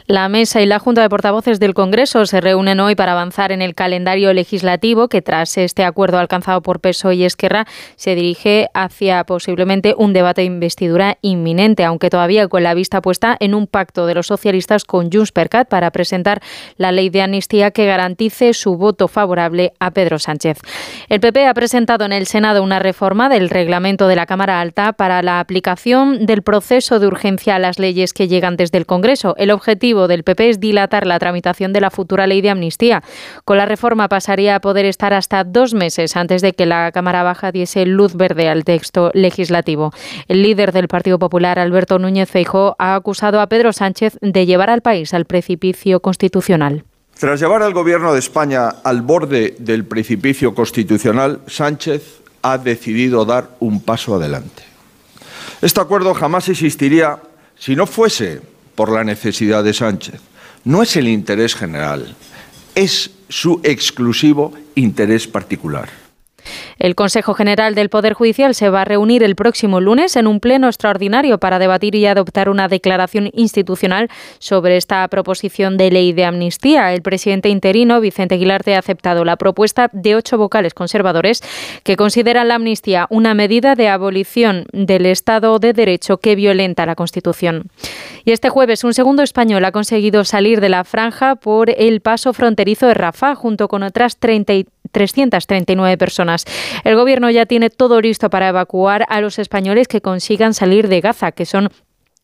La 0.06 0.28
mesa 0.28 0.60
y 0.60 0.66
la 0.66 0.78
Junta 0.78 1.00
de 1.00 1.08
Portavoces 1.08 1.60
del 1.60 1.74
Congreso 1.74 2.26
se 2.26 2.40
reúnen 2.40 2.80
hoy 2.80 2.94
para 2.94 3.12
avanzar 3.12 3.52
en 3.52 3.62
el 3.62 3.74
calendario 3.74 4.32
legislativo 4.32 5.08
que 5.08 5.22
tras 5.22 5.56
este 5.56 5.84
acuerdo 5.84 6.18
alcanzado 6.18 6.60
por 6.60 6.80
PSOE 6.80 7.14
y 7.14 7.24
Esquerra 7.24 7.66
se 7.96 8.14
dirige 8.14 8.51
hacia 8.74 9.24
posiblemente 9.24 9.94
un 9.96 10.12
debate 10.12 10.42
de 10.42 10.46
investidura 10.46 11.18
inminente, 11.22 11.84
aunque 11.84 12.10
todavía 12.10 12.48
con 12.48 12.62
la 12.62 12.74
vista 12.74 13.02
puesta 13.02 13.36
en 13.40 13.54
un 13.54 13.66
pacto 13.66 14.06
de 14.06 14.14
los 14.14 14.26
socialistas 14.26 14.84
con 14.84 15.10
Junts 15.10 15.32
per 15.32 15.48
Cat 15.48 15.68
para 15.68 15.90
presentar 15.90 16.40
la 16.76 16.92
ley 16.92 17.10
de 17.10 17.22
amnistía 17.22 17.70
que 17.70 17.86
garantice 17.86 18.52
su 18.54 18.76
voto 18.76 19.08
favorable 19.08 19.72
a 19.78 19.90
Pedro 19.90 20.18
Sánchez. 20.18 20.58
El 21.08 21.20
PP 21.20 21.46
ha 21.46 21.54
presentado 21.54 22.04
en 22.04 22.12
el 22.12 22.26
Senado 22.26 22.62
una 22.62 22.78
reforma 22.78 23.28
del 23.28 23.50
reglamento 23.50 24.08
de 24.08 24.16
la 24.16 24.26
Cámara 24.26 24.60
Alta 24.60 24.92
para 24.92 25.22
la 25.22 25.40
aplicación 25.40 26.26
del 26.26 26.42
proceso 26.42 26.98
de 26.98 27.06
urgencia 27.06 27.56
a 27.56 27.58
las 27.58 27.78
leyes 27.78 28.12
que 28.12 28.28
llegan 28.28 28.56
desde 28.56 28.78
el 28.78 28.86
Congreso. 28.86 29.34
El 29.36 29.50
objetivo 29.50 30.08
del 30.08 30.24
PP 30.24 30.50
es 30.50 30.60
dilatar 30.60 31.06
la 31.06 31.18
tramitación 31.18 31.72
de 31.72 31.80
la 31.80 31.90
futura 31.90 32.26
ley 32.26 32.40
de 32.40 32.50
amnistía. 32.50 33.02
Con 33.44 33.56
la 33.56 33.66
reforma 33.66 34.08
pasaría 34.08 34.56
a 34.56 34.60
poder 34.60 34.86
estar 34.86 35.12
hasta 35.14 35.44
dos 35.44 35.74
meses 35.74 36.16
antes 36.16 36.42
de 36.42 36.52
que 36.52 36.66
la 36.66 36.92
Cámara 36.92 37.22
Baja 37.22 37.52
diese 37.52 37.86
luz 37.86 38.14
verde 38.14 38.41
al 38.48 38.64
texto 38.64 39.10
legislativo. 39.14 39.92
El 40.28 40.42
líder 40.42 40.72
del 40.72 40.88
Partido 40.88 41.18
Popular, 41.18 41.58
Alberto 41.58 41.98
Núñez 41.98 42.30
Feijóo, 42.30 42.76
ha 42.78 42.94
acusado 42.94 43.40
a 43.40 43.46
Pedro 43.48 43.72
Sánchez 43.72 44.18
de 44.20 44.46
llevar 44.46 44.70
al 44.70 44.82
país 44.82 45.14
al 45.14 45.24
precipicio 45.24 46.00
constitucional. 46.00 46.84
Tras 47.18 47.40
llevar 47.40 47.62
al 47.62 47.74
Gobierno 47.74 48.12
de 48.12 48.18
España 48.18 48.68
al 48.68 49.02
borde 49.02 49.54
del 49.58 49.84
precipicio 49.84 50.54
constitucional, 50.54 51.40
Sánchez 51.46 52.20
ha 52.42 52.58
decidido 52.58 53.24
dar 53.24 53.50
un 53.60 53.80
paso 53.80 54.16
adelante. 54.16 54.64
Este 55.60 55.80
acuerdo 55.80 56.14
jamás 56.14 56.48
existiría 56.48 57.20
si 57.56 57.76
no 57.76 57.86
fuese 57.86 58.40
por 58.74 58.90
la 58.90 59.04
necesidad 59.04 59.62
de 59.62 59.72
Sánchez. 59.72 60.20
No 60.64 60.82
es 60.82 60.96
el 60.96 61.06
interés 61.06 61.54
general, 61.54 62.16
es 62.74 63.10
su 63.28 63.60
exclusivo 63.62 64.52
interés 64.74 65.28
particular. 65.28 66.01
El 66.78 66.94
Consejo 66.94 67.34
General 67.34 67.74
del 67.74 67.88
Poder 67.88 68.14
Judicial 68.14 68.54
se 68.54 68.68
va 68.68 68.82
a 68.82 68.84
reunir 68.84 69.22
el 69.22 69.36
próximo 69.36 69.80
lunes 69.80 70.16
en 70.16 70.26
un 70.26 70.40
pleno 70.40 70.66
extraordinario 70.66 71.38
para 71.38 71.58
debatir 71.58 71.94
y 71.94 72.06
adoptar 72.06 72.48
una 72.48 72.68
declaración 72.68 73.30
institucional 73.32 74.08
sobre 74.38 74.76
esta 74.76 75.06
proposición 75.08 75.76
de 75.76 75.90
ley 75.90 76.12
de 76.12 76.24
amnistía. 76.24 76.92
El 76.92 77.02
presidente 77.02 77.48
interino, 77.48 78.00
Vicente 78.00 78.34
Aguilarte, 78.34 78.74
ha 78.74 78.78
aceptado 78.78 79.24
la 79.24 79.36
propuesta 79.36 79.90
de 79.92 80.16
ocho 80.16 80.38
vocales 80.38 80.74
conservadores 80.74 81.42
que 81.82 81.96
consideran 81.96 82.48
la 82.48 82.56
amnistía 82.56 83.06
una 83.10 83.34
medida 83.34 83.74
de 83.74 83.88
abolición 83.88 84.66
del 84.72 85.06
Estado 85.06 85.58
de 85.58 85.72
Derecho 85.72 86.18
que 86.18 86.34
violenta 86.34 86.86
la 86.86 86.94
Constitución. 86.94 87.70
Y 88.24 88.32
este 88.32 88.48
jueves 88.48 88.84
un 88.84 88.94
segundo 88.94 89.22
español 89.22 89.64
ha 89.64 89.72
conseguido 89.72 90.24
salir 90.24 90.60
de 90.60 90.68
la 90.68 90.84
franja 90.84 91.36
por 91.36 91.70
el 91.70 92.00
paso 92.00 92.32
fronterizo 92.32 92.86
de 92.86 92.94
Rafah 92.94 93.34
junto 93.34 93.68
con 93.68 93.82
otras 93.82 94.18
30 94.18 94.52
339 94.92 95.98
personas. 95.98 96.44
El 96.84 96.96
gobierno 96.96 97.30
ya 97.30 97.46
tiene 97.46 97.70
todo 97.70 98.00
listo 98.00 98.30
para 98.30 98.48
evacuar 98.48 99.04
a 99.08 99.20
los 99.20 99.38
españoles 99.38 99.88
que 99.88 100.00
consigan 100.00 100.54
salir 100.54 100.88
de 100.88 101.00
Gaza, 101.00 101.32
que 101.32 101.46
son 101.46 101.70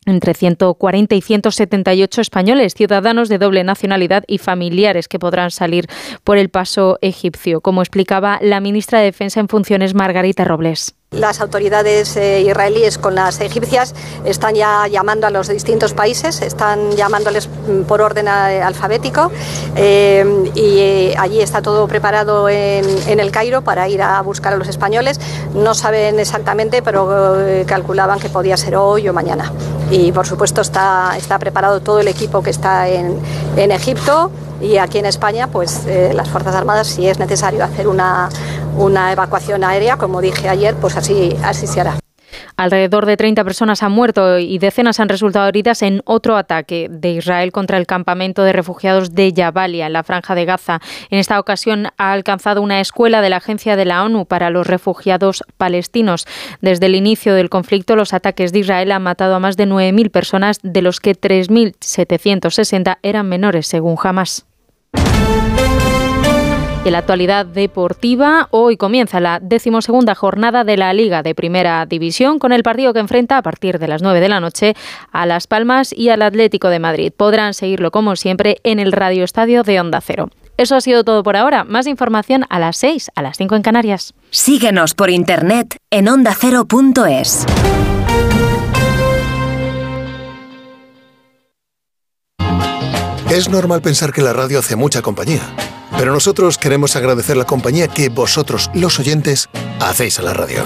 entre 0.06 0.34
140 0.34 1.14
y 1.14 1.20
178 1.20 2.20
españoles, 2.20 2.74
ciudadanos 2.74 3.28
de 3.28 3.38
doble 3.38 3.64
nacionalidad 3.64 4.24
y 4.26 4.38
familiares 4.38 5.08
que 5.08 5.18
podrán 5.18 5.50
salir 5.50 5.86
por 6.24 6.38
el 6.38 6.48
paso 6.48 6.98
egipcio, 7.02 7.60
como 7.60 7.82
explicaba 7.82 8.38
la 8.40 8.60
ministra 8.60 9.00
de 9.00 9.06
Defensa 9.06 9.40
en 9.40 9.48
funciones 9.48 9.94
Margarita 9.94 10.44
Robles. 10.44 10.97
Las 11.10 11.40
autoridades 11.40 12.18
eh, 12.18 12.42
israelíes 12.42 12.98
con 12.98 13.14
las 13.14 13.40
egipcias 13.40 13.94
están 14.26 14.54
ya 14.54 14.86
llamando 14.88 15.26
a 15.26 15.30
los 15.30 15.48
distintos 15.48 15.94
países, 15.94 16.42
están 16.42 16.92
llamándoles 16.96 17.48
mm, 17.48 17.84
por 17.84 18.02
orden 18.02 18.28
a- 18.28 18.66
alfabético 18.66 19.32
eh, 19.74 20.50
y 20.54 20.78
eh, 20.80 21.14
allí 21.18 21.40
está 21.40 21.62
todo 21.62 21.88
preparado 21.88 22.50
en, 22.50 22.84
en 23.08 23.20
el 23.20 23.30
Cairo 23.30 23.62
para 23.62 23.88
ir 23.88 24.02
a 24.02 24.20
buscar 24.20 24.52
a 24.52 24.58
los 24.58 24.68
españoles. 24.68 25.18
No 25.54 25.72
saben 25.72 26.20
exactamente, 26.20 26.82
pero 26.82 27.40
eh, 27.40 27.64
calculaban 27.66 28.20
que 28.20 28.28
podía 28.28 28.58
ser 28.58 28.76
hoy 28.76 29.08
o 29.08 29.14
mañana. 29.14 29.50
Y 29.90 30.12
por 30.12 30.26
supuesto 30.26 30.60
está, 30.60 31.14
está 31.16 31.38
preparado 31.38 31.80
todo 31.80 32.00
el 32.00 32.08
equipo 32.08 32.42
que 32.42 32.50
está 32.50 32.86
en, 32.86 33.18
en 33.56 33.72
Egipto 33.72 34.30
y 34.60 34.76
aquí 34.76 34.98
en 34.98 35.06
España, 35.06 35.46
pues 35.46 35.86
eh, 35.86 36.10
las 36.14 36.28
Fuerzas 36.28 36.54
Armadas, 36.54 36.88
si 36.88 37.08
es 37.08 37.18
necesario 37.20 37.62
hacer 37.64 37.86
una, 37.86 38.28
una 38.76 39.12
evacuación 39.12 39.64
aérea, 39.64 39.96
como 39.96 40.20
dije 40.20 40.48
ayer, 40.48 40.74
pues 40.76 40.96
así, 40.96 41.36
así 41.42 41.66
se 41.66 41.80
hará. 41.80 41.98
Alrededor 42.56 43.06
de 43.06 43.16
30 43.16 43.44
personas 43.44 43.82
han 43.82 43.92
muerto 43.92 44.38
y 44.38 44.58
decenas 44.58 45.00
han 45.00 45.08
resultado 45.08 45.48
heridas 45.48 45.82
en 45.82 46.02
otro 46.04 46.36
ataque 46.36 46.88
de 46.90 47.12
Israel 47.12 47.52
contra 47.52 47.78
el 47.78 47.86
campamento 47.86 48.42
de 48.42 48.52
refugiados 48.52 49.14
de 49.14 49.32
Jabalia, 49.34 49.86
en 49.86 49.92
la 49.92 50.02
franja 50.02 50.34
de 50.34 50.44
Gaza. 50.44 50.80
En 51.10 51.18
esta 51.18 51.38
ocasión 51.38 51.88
ha 51.96 52.12
alcanzado 52.12 52.62
una 52.62 52.80
escuela 52.80 53.20
de 53.20 53.30
la 53.30 53.36
Agencia 53.36 53.76
de 53.76 53.84
la 53.84 54.02
ONU 54.04 54.26
para 54.26 54.50
los 54.50 54.66
Refugiados 54.66 55.44
Palestinos. 55.56 56.26
Desde 56.60 56.86
el 56.86 56.96
inicio 56.96 57.34
del 57.34 57.50
conflicto, 57.50 57.96
los 57.96 58.12
ataques 58.12 58.52
de 58.52 58.60
Israel 58.60 58.92
han 58.92 59.02
matado 59.02 59.34
a 59.34 59.40
más 59.40 59.56
de 59.56 59.66
9.000 59.66 60.10
personas, 60.10 60.58
de 60.62 60.82
los 60.82 61.00
que 61.00 61.12
3.760 61.14 62.98
eran 63.02 63.28
menores, 63.28 63.66
según 63.66 63.96
Hamas. 64.02 64.46
Y 66.84 66.88
en 66.88 66.92
la 66.92 66.98
actualidad 66.98 67.44
deportiva, 67.44 68.48
hoy 68.50 68.76
comienza 68.76 69.20
la 69.20 69.40
decimosegunda 69.40 70.14
jornada 70.14 70.64
de 70.64 70.76
la 70.76 70.92
Liga 70.92 71.22
de 71.22 71.34
Primera 71.34 71.84
División 71.86 72.38
con 72.38 72.52
el 72.52 72.62
partido 72.62 72.92
que 72.92 73.00
enfrenta 73.00 73.36
a 73.36 73.42
partir 73.42 73.78
de 73.78 73.88
las 73.88 74.00
9 74.00 74.20
de 74.20 74.28
la 74.28 74.40
noche 74.40 74.74
a 75.12 75.26
Las 75.26 75.46
Palmas 75.46 75.92
y 75.92 76.10
al 76.10 76.22
Atlético 76.22 76.68
de 76.68 76.78
Madrid. 76.78 77.12
Podrán 77.14 77.52
seguirlo 77.52 77.90
como 77.90 78.14
siempre 78.16 78.58
en 78.62 78.78
el 78.78 78.92
Radio 78.92 79.24
Estadio 79.24 79.64
de 79.64 79.80
Onda 79.80 80.00
Cero. 80.00 80.30
Eso 80.56 80.76
ha 80.76 80.80
sido 80.80 81.04
todo 81.04 81.22
por 81.22 81.36
ahora. 81.36 81.64
Más 81.64 81.86
información 81.86 82.44
a 82.48 82.58
las 82.58 82.76
6, 82.76 83.10
a 83.14 83.22
las 83.22 83.36
5 83.36 83.56
en 83.56 83.62
Canarias. 83.62 84.14
Síguenos 84.30 84.94
por 84.94 85.10
internet 85.10 85.76
en 85.90 86.08
ondacero.es. 86.08 87.46
Es 93.30 93.48
normal 93.50 93.82
pensar 93.82 94.12
que 94.12 94.22
la 94.22 94.32
radio 94.32 94.58
hace 94.58 94.74
mucha 94.74 95.02
compañía 95.02 95.42
pero 95.98 96.12
nosotros 96.12 96.56
queremos 96.58 96.94
agradecer 96.94 97.36
la 97.36 97.44
compañía 97.44 97.88
que 97.88 98.08
vosotros, 98.08 98.70
los 98.72 99.00
oyentes, 99.00 99.48
hacéis 99.80 100.20
a 100.20 100.22
la 100.22 100.32
radio. 100.32 100.62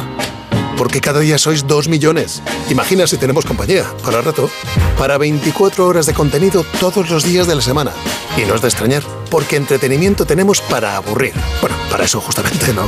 Porque 0.77 1.01
cada 1.01 1.21
día 1.21 1.39
sois 1.39 1.67
dos 1.67 1.89
millones. 1.89 2.43
Imagina 2.69 3.07
si 3.07 3.17
tenemos 3.17 3.47
compañía, 3.47 3.85
para 4.05 4.21
rato, 4.21 4.51
para 4.99 5.17
24 5.17 5.87
horas 5.87 6.05
de 6.05 6.13
contenido 6.13 6.67
todos 6.79 7.09
los 7.09 7.25
días 7.25 7.47
de 7.47 7.55
la 7.55 7.63
semana. 7.63 7.93
Y 8.37 8.43
no 8.43 8.55
es 8.55 8.61
de 8.61 8.69
extrañar, 8.69 9.03
porque 9.31 9.57
entretenimiento 9.57 10.27
tenemos 10.27 10.61
para 10.61 10.97
aburrir. 10.97 11.33
Bueno, 11.63 11.77
para 11.91 12.05
eso 12.05 12.21
justamente, 12.21 12.75
¿no? 12.75 12.87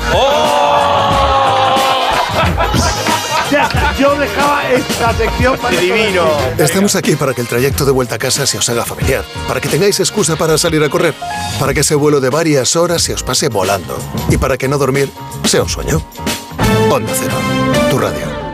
Ya, 3.51 3.95
yo 3.99 4.17
dejaba 4.17 4.71
esta 4.71 5.13
sección 5.15 5.59
para 5.59 5.79
divino. 5.79 6.27
Estamos 6.59 6.97
aquí 6.97 7.15
para 7.15 7.35
que 7.35 7.43
el 7.43 7.49
trayecto 7.49 7.85
de 7.85 7.93
vuelta 7.93 8.17
a 8.17 8.19
casa 8.19 8.47
se 8.47 8.59
os 8.59 8.69
haga 8.69 8.85
familiar, 8.85 9.25
para 9.47 9.61
que 9.61 9.69
tengáis 9.69 10.01
excusa 10.01 10.37
para 10.37 10.57
salir 10.59 10.83
a 10.83 10.89
correr, 10.89 11.15
para 11.59 11.75
que 11.75 11.81
ese 11.81 11.95
vuelo 11.95 12.21
de 12.21 12.31
varias 12.31 12.75
horas 12.77 13.03
se 13.03 13.15
os 13.15 13.23
pase 13.23 13.49
volando 13.49 13.97
y 14.31 14.37
para 14.37 14.57
que 14.57 14.69
no 14.69 14.79
dormir 14.79 15.11
sea 15.45 15.63
un 15.63 15.69
sueño. 15.69 16.03
Onda 16.91 17.13
Cero, 17.19 17.35
tu 17.91 17.99
radio. 17.99 18.45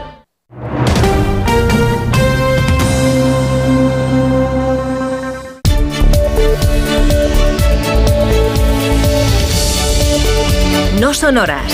No 11.00 11.14
son 11.14 11.38
horas. 11.38 11.72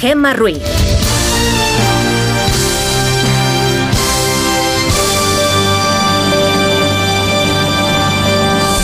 Gemma 0.00 0.32
Ruiz. 0.32 0.62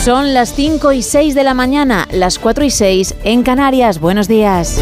Son 0.03 0.33
las 0.33 0.55
5 0.55 0.93
y 0.93 1.03
6 1.03 1.35
de 1.35 1.43
la 1.43 1.53
mañana, 1.53 2.07
las 2.09 2.39
4 2.39 2.65
y 2.65 2.71
6 2.71 3.13
en 3.23 3.43
Canarias. 3.43 3.99
Buenos 3.99 4.27
días. 4.27 4.81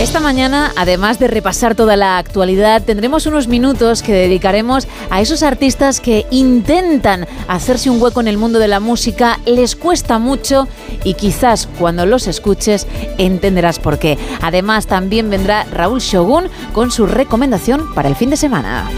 Esta 0.00 0.18
mañana, 0.18 0.72
además 0.76 1.18
de 1.18 1.28
repasar 1.28 1.74
toda 1.74 1.94
la 1.94 2.16
actualidad, 2.16 2.82
tendremos 2.82 3.26
unos 3.26 3.48
minutos 3.48 4.02
que 4.02 4.14
dedicaremos 4.14 4.88
a 5.10 5.20
esos 5.20 5.42
artistas 5.42 6.00
que 6.00 6.24
intentan 6.30 7.26
hacerse 7.48 7.90
un 7.90 8.00
hueco 8.00 8.22
en 8.22 8.28
el 8.28 8.38
mundo 8.38 8.58
de 8.58 8.66
la 8.66 8.80
música, 8.80 9.38
les 9.44 9.76
cuesta 9.76 10.18
mucho 10.18 10.68
y 11.04 11.14
quizás 11.14 11.68
cuando 11.78 12.06
los 12.06 12.28
escuches 12.28 12.86
entenderás 13.18 13.78
por 13.78 13.98
qué. 13.98 14.16
Además, 14.40 14.86
también 14.86 15.28
vendrá 15.28 15.64
Raúl 15.64 16.00
Shogun 16.00 16.48
con 16.72 16.90
su 16.90 17.06
recomendación 17.06 17.94
para 17.94 18.08
el 18.08 18.16
fin 18.16 18.30
de 18.30 18.38
semana. 18.38 18.88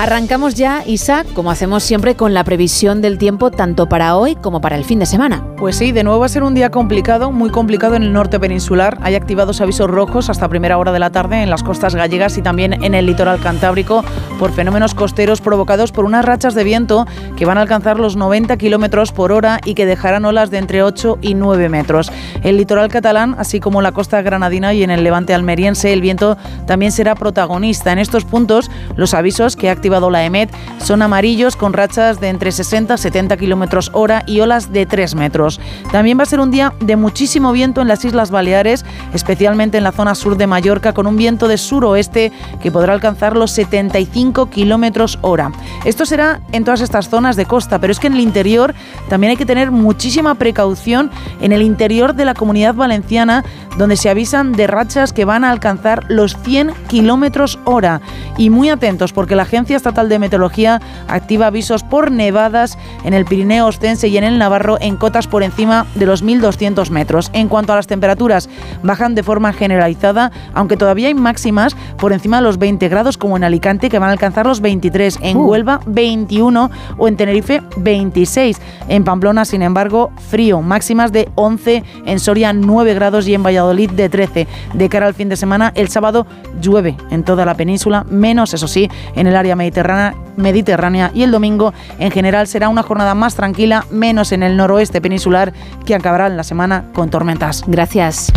Arrancamos 0.00 0.54
ya, 0.54 0.84
Isa, 0.86 1.24
como 1.34 1.50
hacemos 1.50 1.82
siempre, 1.82 2.14
con 2.14 2.32
la 2.32 2.44
previsión 2.44 3.02
del 3.02 3.18
tiempo 3.18 3.50
tanto 3.50 3.88
para 3.88 4.14
hoy 4.14 4.36
como 4.36 4.60
para 4.60 4.76
el 4.76 4.84
fin 4.84 5.00
de 5.00 5.06
semana. 5.06 5.44
Pues 5.56 5.74
sí, 5.74 5.90
de 5.90 6.04
nuevo 6.04 6.20
va 6.20 6.26
a 6.26 6.28
ser 6.28 6.44
un 6.44 6.54
día 6.54 6.70
complicado, 6.70 7.32
muy 7.32 7.50
complicado 7.50 7.96
en 7.96 8.04
el 8.04 8.12
norte 8.12 8.38
peninsular. 8.38 8.96
Hay 9.02 9.16
activados 9.16 9.60
avisos 9.60 9.90
rojos 9.90 10.30
hasta 10.30 10.48
primera 10.48 10.78
hora 10.78 10.92
de 10.92 11.00
la 11.00 11.10
tarde 11.10 11.42
en 11.42 11.50
las 11.50 11.64
costas 11.64 11.96
gallegas 11.96 12.38
y 12.38 12.42
también 12.42 12.84
en 12.84 12.94
el 12.94 13.06
litoral 13.06 13.40
cantábrico 13.40 14.04
por 14.38 14.52
fenómenos 14.52 14.94
costeros 14.94 15.40
provocados 15.40 15.90
por 15.90 16.04
unas 16.04 16.24
rachas 16.24 16.54
de 16.54 16.62
viento 16.62 17.04
que 17.36 17.44
van 17.44 17.58
a 17.58 17.62
alcanzar 17.62 17.98
los 17.98 18.14
90 18.14 18.56
kilómetros 18.56 19.10
por 19.10 19.32
hora 19.32 19.58
y 19.64 19.74
que 19.74 19.84
dejarán 19.84 20.24
olas 20.24 20.52
de 20.52 20.58
entre 20.58 20.84
8 20.84 21.18
y 21.22 21.34
9 21.34 21.68
metros. 21.70 22.12
El 22.44 22.56
litoral 22.56 22.88
catalán, 22.88 23.34
así 23.36 23.58
como 23.58 23.82
la 23.82 23.90
costa 23.90 24.22
granadina 24.22 24.72
y 24.74 24.84
en 24.84 24.92
el 24.92 25.02
levante 25.02 25.34
almeriense, 25.34 25.92
el 25.92 26.02
viento 26.02 26.36
también 26.68 26.92
será 26.92 27.16
protagonista. 27.16 27.90
En 27.90 27.98
estos 27.98 28.24
puntos, 28.24 28.70
los 28.94 29.12
avisos 29.12 29.56
que 29.56 29.68
ha 29.70 29.72
activado 29.88 30.10
la 30.10 30.22
EMET 30.22 30.50
son 30.84 31.00
amarillos 31.00 31.56
con 31.56 31.72
rachas 31.72 32.20
de 32.20 32.28
entre 32.28 32.52
60 32.52 32.92
y 32.92 32.98
70 32.98 33.38
kilómetros 33.38 33.90
hora 33.94 34.22
y 34.26 34.40
olas 34.40 34.70
de 34.70 34.84
3 34.84 35.14
metros. 35.14 35.60
También 35.90 36.18
va 36.18 36.24
a 36.24 36.26
ser 36.26 36.40
un 36.40 36.50
día 36.50 36.74
de 36.80 36.96
muchísimo 36.96 37.52
viento 37.52 37.80
en 37.80 37.88
las 37.88 38.04
Islas 38.04 38.30
Baleares, 38.30 38.84
especialmente 39.14 39.78
en 39.78 39.84
la 39.84 39.92
zona 39.92 40.14
sur 40.14 40.36
de 40.36 40.46
Mallorca, 40.46 40.92
con 40.92 41.06
un 41.06 41.16
viento 41.16 41.48
de 41.48 41.56
suroeste 41.56 42.32
que 42.60 42.70
podrá 42.70 42.92
alcanzar 42.92 43.34
los 43.34 43.50
75 43.52 44.50
kilómetros 44.50 45.18
hora. 45.22 45.52
Esto 45.86 46.04
será 46.04 46.42
en 46.52 46.64
todas 46.64 46.82
estas 46.82 47.08
zonas 47.08 47.36
de 47.36 47.46
costa, 47.46 47.78
pero 47.78 47.90
es 47.90 47.98
que 47.98 48.08
en 48.08 48.12
el 48.12 48.20
interior 48.20 48.74
también 49.08 49.30
hay 49.30 49.36
que 49.38 49.46
tener 49.46 49.70
muchísima 49.70 50.34
precaución 50.34 51.10
en 51.40 51.52
el 51.52 51.62
interior 51.62 52.14
de 52.14 52.26
la 52.26 52.34
comunidad 52.34 52.74
valenciana, 52.74 53.42
donde 53.78 53.96
se 53.96 54.10
avisan 54.10 54.52
de 54.52 54.66
rachas 54.66 55.14
que 55.14 55.24
van 55.24 55.44
a 55.44 55.50
alcanzar 55.50 56.04
los 56.08 56.36
100 56.42 56.74
kilómetros 56.88 57.58
hora. 57.64 58.02
Y 58.36 58.50
muy 58.50 58.68
atentos, 58.68 59.12
porque 59.12 59.34
la 59.34 59.44
Agencia 59.44 59.77
Estatal 59.78 60.08
de 60.08 60.18
Meteorología 60.18 60.80
activa 61.08 61.46
avisos 61.46 61.82
por 61.82 62.10
nevadas 62.10 62.76
en 63.04 63.14
el 63.14 63.24
Pirineo 63.24 63.66
Ostense 63.66 64.08
y 64.08 64.18
en 64.18 64.24
el 64.24 64.38
Navarro 64.38 64.76
en 64.80 64.96
cotas 64.96 65.26
por 65.26 65.42
encima 65.42 65.86
de 65.94 66.06
los 66.06 66.22
1.200 66.22 66.90
metros. 66.90 67.30
En 67.32 67.48
cuanto 67.48 67.72
a 67.72 67.76
las 67.76 67.86
temperaturas, 67.86 68.48
bajan 68.82 69.14
de 69.14 69.22
forma 69.22 69.52
generalizada, 69.52 70.30
aunque 70.54 70.76
todavía 70.76 71.08
hay 71.08 71.14
máximas 71.14 71.76
por 71.96 72.12
encima 72.12 72.38
de 72.38 72.42
los 72.42 72.58
20 72.58 72.88
grados, 72.88 73.16
como 73.16 73.36
en 73.36 73.44
Alicante, 73.44 73.88
que 73.88 73.98
van 73.98 74.10
a 74.10 74.12
alcanzar 74.12 74.46
los 74.46 74.60
23, 74.60 75.18
en 75.22 75.38
Uh. 75.38 75.48
Huelva 75.48 75.80
21 75.86 76.70
o 76.98 77.08
en 77.08 77.16
Tenerife 77.16 77.62
26. 77.76 78.60
En 78.88 79.04
Pamplona, 79.04 79.44
sin 79.44 79.62
embargo, 79.62 80.10
frío, 80.30 80.60
máximas 80.62 81.12
de 81.12 81.28
11, 81.36 81.84
en 82.06 82.20
Soria 82.20 82.52
9 82.52 82.94
grados 82.94 83.26
y 83.28 83.34
en 83.34 83.42
Valladolid 83.42 83.90
de 83.90 84.08
13. 84.08 84.46
De 84.74 84.88
cara 84.88 85.06
al 85.06 85.14
fin 85.14 85.28
de 85.28 85.36
semana, 85.36 85.72
el 85.74 85.88
sábado 85.88 86.26
llueve 86.60 86.96
en 87.10 87.22
toda 87.24 87.44
la 87.44 87.54
península, 87.54 88.04
menos, 88.08 88.54
eso 88.54 88.68
sí, 88.68 88.90
en 89.14 89.26
el 89.26 89.36
área 89.36 89.56
mediterránea, 89.68 90.14
mediterránea 90.36 91.10
y 91.14 91.22
el 91.22 91.30
domingo 91.30 91.74
en 91.98 92.10
general 92.10 92.46
será 92.46 92.68
una 92.68 92.82
jornada 92.82 93.14
más 93.14 93.34
tranquila, 93.34 93.84
menos 93.90 94.32
en 94.32 94.42
el 94.42 94.56
noroeste 94.56 95.00
peninsular 95.00 95.52
que 95.84 95.94
acabará 95.94 96.28
la 96.28 96.42
semana 96.42 96.84
con 96.94 97.10
tormentas. 97.10 97.64
Gracias. 97.66 98.32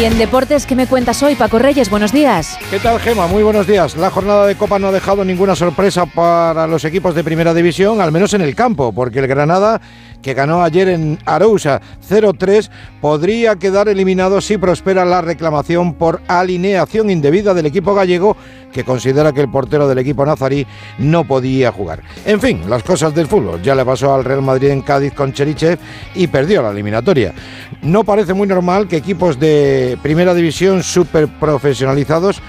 Y 0.00 0.04
en 0.04 0.16
deportes, 0.16 0.64
¿qué 0.64 0.74
me 0.74 0.86
cuentas 0.86 1.22
hoy, 1.22 1.34
Paco 1.34 1.58
Reyes? 1.58 1.90
Buenos 1.90 2.10
días. 2.10 2.56
¿Qué 2.70 2.78
tal, 2.78 2.98
Gema? 3.00 3.26
Muy 3.26 3.42
buenos 3.42 3.66
días. 3.66 3.98
La 3.98 4.08
jornada 4.08 4.46
de 4.46 4.54
Copa 4.54 4.78
no 4.78 4.86
ha 4.86 4.92
dejado 4.92 5.26
ninguna 5.26 5.54
sorpresa 5.54 6.06
para 6.06 6.66
los 6.66 6.86
equipos 6.86 7.14
de 7.14 7.22
Primera 7.22 7.52
División, 7.52 8.00
al 8.00 8.10
menos 8.10 8.32
en 8.32 8.40
el 8.40 8.54
campo, 8.54 8.92
porque 8.92 9.18
el 9.18 9.26
Granada, 9.26 9.78
que 10.22 10.34
ganó 10.34 10.62
ayer 10.62 10.88
en 10.88 11.18
Arousa 11.24 11.80
0-3, 12.08 12.70
podría 13.00 13.56
quedar 13.56 13.88
eliminado 13.88 14.40
si 14.40 14.58
prospera 14.58 15.04
la 15.04 15.22
reclamación 15.22 15.94
por 15.94 16.20
alineación 16.28 17.10
indebida 17.10 17.54
del 17.54 17.66
equipo 17.66 17.94
gallego, 17.94 18.36
que 18.72 18.84
considera 18.84 19.32
que 19.32 19.40
el 19.40 19.50
portero 19.50 19.88
del 19.88 19.98
equipo 19.98 20.24
nazarí 20.24 20.66
no 20.98 21.24
podía 21.24 21.72
jugar. 21.72 22.02
En 22.24 22.40
fin, 22.40 22.68
las 22.68 22.82
cosas 22.82 23.14
del 23.14 23.26
fútbol. 23.26 23.62
Ya 23.62 23.74
le 23.74 23.84
pasó 23.84 24.14
al 24.14 24.24
Real 24.24 24.42
Madrid 24.42 24.68
en 24.68 24.82
Cádiz 24.82 25.12
con 25.14 25.32
Cherichev 25.32 25.78
y 26.14 26.26
perdió 26.26 26.62
la 26.62 26.70
eliminatoria. 26.70 27.34
No 27.82 28.04
parece 28.04 28.34
muy 28.34 28.46
normal 28.46 28.88
que 28.88 28.96
equipos 28.96 29.40
de 29.40 29.98
Primera 30.02 30.34
División 30.34 30.82
súper 30.82 31.28
profesionalizados 31.28 32.40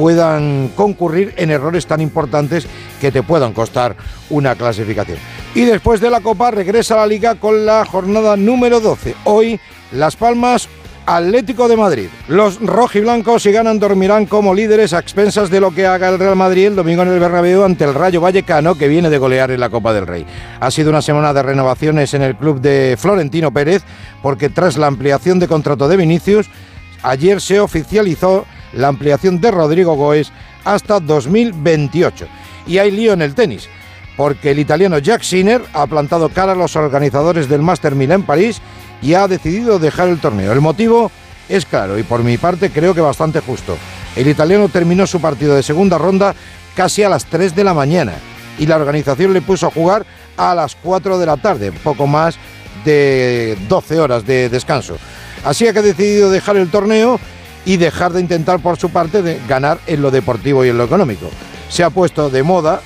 puedan 0.00 0.68
concurrir 0.76 1.34
en 1.36 1.50
errores 1.50 1.86
tan 1.86 2.00
importantes 2.00 2.66
que 3.02 3.12
te 3.12 3.22
puedan 3.22 3.52
costar 3.52 3.96
una 4.30 4.54
clasificación. 4.54 5.18
Y 5.54 5.66
después 5.66 6.00
de 6.00 6.08
la 6.08 6.22
Copa 6.22 6.50
regresa 6.50 6.94
a 6.94 6.98
la 6.98 7.06
Liga 7.06 7.34
con 7.34 7.66
la 7.66 7.84
jornada 7.84 8.34
número 8.34 8.80
12. 8.80 9.14
Hoy 9.24 9.60
Las 9.92 10.16
Palmas 10.16 10.70
Atlético 11.04 11.68
de 11.68 11.76
Madrid. 11.76 12.08
Los 12.28 12.58
rojiblancos 12.60 13.42
si 13.42 13.52
ganan 13.52 13.78
dormirán 13.78 14.24
como 14.24 14.54
líderes 14.54 14.94
a 14.94 15.00
expensas 15.00 15.50
de 15.50 15.60
lo 15.60 15.70
que 15.70 15.86
haga 15.86 16.08
el 16.08 16.18
Real 16.18 16.36
Madrid 16.36 16.68
el 16.68 16.76
domingo 16.76 17.02
en 17.02 17.08
el 17.08 17.20
Bernabéu 17.20 17.64
ante 17.64 17.84
el 17.84 17.92
Rayo 17.92 18.22
Vallecano 18.22 18.76
que 18.76 18.88
viene 18.88 19.10
de 19.10 19.18
golear 19.18 19.50
en 19.50 19.60
la 19.60 19.68
Copa 19.68 19.92
del 19.92 20.06
Rey. 20.06 20.24
Ha 20.60 20.70
sido 20.70 20.88
una 20.88 21.02
semana 21.02 21.34
de 21.34 21.42
renovaciones 21.42 22.14
en 22.14 22.22
el 22.22 22.36
club 22.36 22.62
de 22.62 22.96
Florentino 22.98 23.52
Pérez 23.52 23.82
porque 24.22 24.48
tras 24.48 24.78
la 24.78 24.86
ampliación 24.86 25.38
de 25.38 25.48
contrato 25.48 25.88
de 25.88 25.98
Vinicius 25.98 26.48
ayer 27.02 27.42
se 27.42 27.60
oficializó 27.60 28.46
la 28.72 28.88
ampliación 28.88 29.40
de 29.40 29.50
Rodrigo 29.50 29.94
Goes 29.94 30.32
hasta 30.64 31.00
2028. 31.00 32.26
Y 32.66 32.78
hay 32.78 32.90
lío 32.90 33.12
en 33.12 33.22
el 33.22 33.34
tenis, 33.34 33.68
porque 34.16 34.50
el 34.50 34.58
italiano 34.58 34.98
Jack 34.98 35.22
Sinner 35.22 35.62
ha 35.72 35.86
plantado 35.86 36.28
cara 36.28 36.52
a 36.52 36.56
los 36.56 36.76
organizadores 36.76 37.48
del 37.48 37.62
Master 37.62 37.94
1000 37.94 38.12
en 38.12 38.22
París 38.22 38.60
y 39.02 39.14
ha 39.14 39.28
decidido 39.28 39.78
dejar 39.78 40.08
el 40.08 40.20
torneo. 40.20 40.52
El 40.52 40.60
motivo 40.60 41.10
es 41.48 41.66
claro 41.66 41.98
y 41.98 42.02
por 42.02 42.22
mi 42.22 42.38
parte 42.38 42.70
creo 42.70 42.94
que 42.94 43.00
bastante 43.00 43.40
justo. 43.40 43.76
El 44.16 44.28
italiano 44.28 44.68
terminó 44.68 45.06
su 45.06 45.20
partido 45.20 45.54
de 45.54 45.62
segunda 45.62 45.98
ronda 45.98 46.34
casi 46.74 47.02
a 47.02 47.08
las 47.08 47.26
3 47.26 47.54
de 47.54 47.64
la 47.64 47.74
mañana 47.74 48.14
y 48.58 48.66
la 48.66 48.76
organización 48.76 49.32
le 49.32 49.42
puso 49.42 49.66
a 49.66 49.70
jugar 49.70 50.04
a 50.36 50.54
las 50.54 50.76
4 50.76 51.18
de 51.18 51.26
la 51.26 51.36
tarde, 51.36 51.72
poco 51.72 52.06
más 52.06 52.36
de 52.84 53.56
12 53.68 54.00
horas 54.00 54.26
de 54.26 54.48
descanso. 54.48 54.96
Así 55.44 55.64
que 55.64 55.78
ha 55.78 55.82
decidido 55.82 56.30
dejar 56.30 56.56
el 56.56 56.70
torneo 56.70 57.18
y 57.64 57.76
dejar 57.76 58.12
de 58.12 58.20
intentar 58.20 58.60
por 58.60 58.78
su 58.78 58.90
parte 58.90 59.22
de 59.22 59.40
ganar 59.48 59.78
en 59.86 60.02
lo 60.02 60.10
deportivo 60.10 60.64
y 60.64 60.68
en 60.68 60.78
lo 60.78 60.84
económico. 60.84 61.30
Se 61.68 61.84
ha 61.84 61.90
puesto 61.90 62.30
de 62.30 62.42
moda 62.42 62.80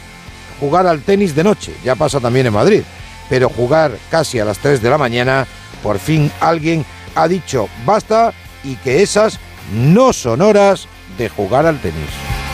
jugar 0.60 0.86
al 0.86 1.00
tenis 1.00 1.34
de 1.34 1.44
noche, 1.44 1.74
ya 1.84 1.94
pasa 1.94 2.20
también 2.20 2.46
en 2.46 2.52
Madrid, 2.52 2.82
pero 3.28 3.48
jugar 3.48 3.92
casi 4.10 4.38
a 4.38 4.44
las 4.44 4.58
3 4.58 4.80
de 4.82 4.90
la 4.90 4.98
mañana, 4.98 5.46
por 5.82 5.98
fin 5.98 6.30
alguien 6.40 6.84
ha 7.14 7.28
dicho 7.28 7.68
basta 7.84 8.32
y 8.62 8.76
que 8.76 9.02
esas 9.02 9.38
no 9.72 10.12
son 10.12 10.42
horas 10.42 10.88
de 11.18 11.28
jugar 11.28 11.66
al 11.66 11.80
tenis. 11.80 12.08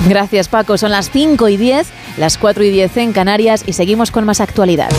Gracias 0.08 0.48
Paco, 0.48 0.78
son 0.78 0.92
las 0.92 1.10
5 1.10 1.48
y 1.48 1.56
10, 1.56 1.86
las 2.16 2.38
4 2.38 2.64
y 2.64 2.70
10 2.70 2.96
en 2.98 3.12
Canarias 3.12 3.64
y 3.66 3.74
seguimos 3.74 4.10
con 4.10 4.24
más 4.24 4.40
actualidad. 4.40 4.90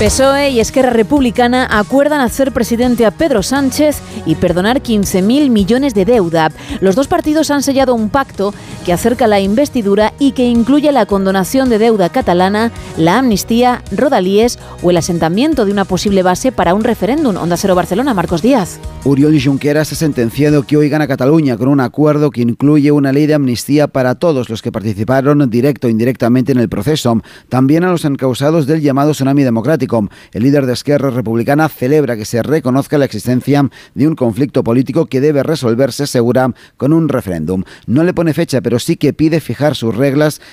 PSOE 0.00 0.48
y 0.48 0.60
Esquerra 0.60 0.88
Republicana 0.88 1.68
acuerdan 1.70 2.22
hacer 2.22 2.52
presidente 2.52 3.04
a 3.04 3.10
Pedro 3.10 3.42
Sánchez 3.42 3.98
y 4.24 4.34
perdonar 4.36 4.80
15.000 4.80 5.50
millones 5.50 5.92
de 5.92 6.06
deuda. 6.06 6.50
Los 6.80 6.96
dos 6.96 7.06
partidos 7.06 7.50
han 7.50 7.62
sellado 7.62 7.94
un 7.94 8.08
pacto 8.08 8.54
que 8.86 8.94
acerca 8.94 9.26
la 9.26 9.40
investidura 9.40 10.09
y 10.20 10.32
que 10.32 10.46
incluye 10.46 10.92
la 10.92 11.06
condonación 11.06 11.70
de 11.70 11.78
deuda 11.78 12.10
catalana, 12.10 12.70
la 12.96 13.18
amnistía, 13.18 13.82
rodalíes 13.90 14.58
o 14.82 14.90
el 14.90 14.98
asentamiento 14.98 15.64
de 15.64 15.72
una 15.72 15.86
posible 15.86 16.22
base 16.22 16.52
para 16.52 16.74
un 16.74 16.84
referéndum. 16.84 17.36
Onda 17.36 17.56
Cero 17.56 17.74
Barcelona, 17.74 18.14
Marcos 18.14 18.42
Díaz. 18.42 18.78
Oriol 19.04 19.40
Junqueras 19.42 19.90
ha 19.92 19.94
sentenciado 19.96 20.62
que 20.64 20.76
hoy 20.76 20.90
gana 20.90 21.08
Cataluña 21.08 21.56
con 21.56 21.68
un 21.68 21.80
acuerdo 21.80 22.30
que 22.30 22.42
incluye 22.42 22.92
una 22.92 23.12
ley 23.12 23.26
de 23.26 23.32
amnistía 23.32 23.88
para 23.88 24.14
todos 24.14 24.50
los 24.50 24.60
que 24.60 24.70
participaron 24.70 25.48
directo 25.48 25.86
o 25.86 25.90
indirectamente 25.90 26.52
en 26.52 26.58
el 26.58 26.68
proceso, 26.68 27.22
también 27.48 27.82
a 27.84 27.90
los 27.90 28.04
encausados 28.04 28.66
del 28.66 28.82
llamado 28.82 29.12
tsunami 29.12 29.42
democrático. 29.42 30.06
El 30.32 30.42
líder 30.42 30.66
de 30.66 30.74
Esquerra 30.74 31.08
Republicana 31.08 31.70
celebra 31.70 32.16
que 32.16 32.26
se 32.26 32.42
reconozca 32.42 32.98
la 32.98 33.06
existencia 33.06 33.70
de 33.94 34.06
un 34.06 34.16
conflicto 34.16 34.62
político 34.62 35.06
que 35.06 35.22
debe 35.22 35.42
resolverse, 35.42 36.06
segura, 36.06 36.52
con 36.76 36.92
un 36.92 37.08
referéndum. 37.08 37.64
No 37.86 38.04
le 38.04 38.12
pone 38.12 38.34
fecha, 38.34 38.60
pero 38.60 38.78
sí 38.78 38.96
que 38.96 39.14
pide 39.14 39.40
fijar 39.40 39.74
sus 39.74 39.96
reglas 39.96 40.09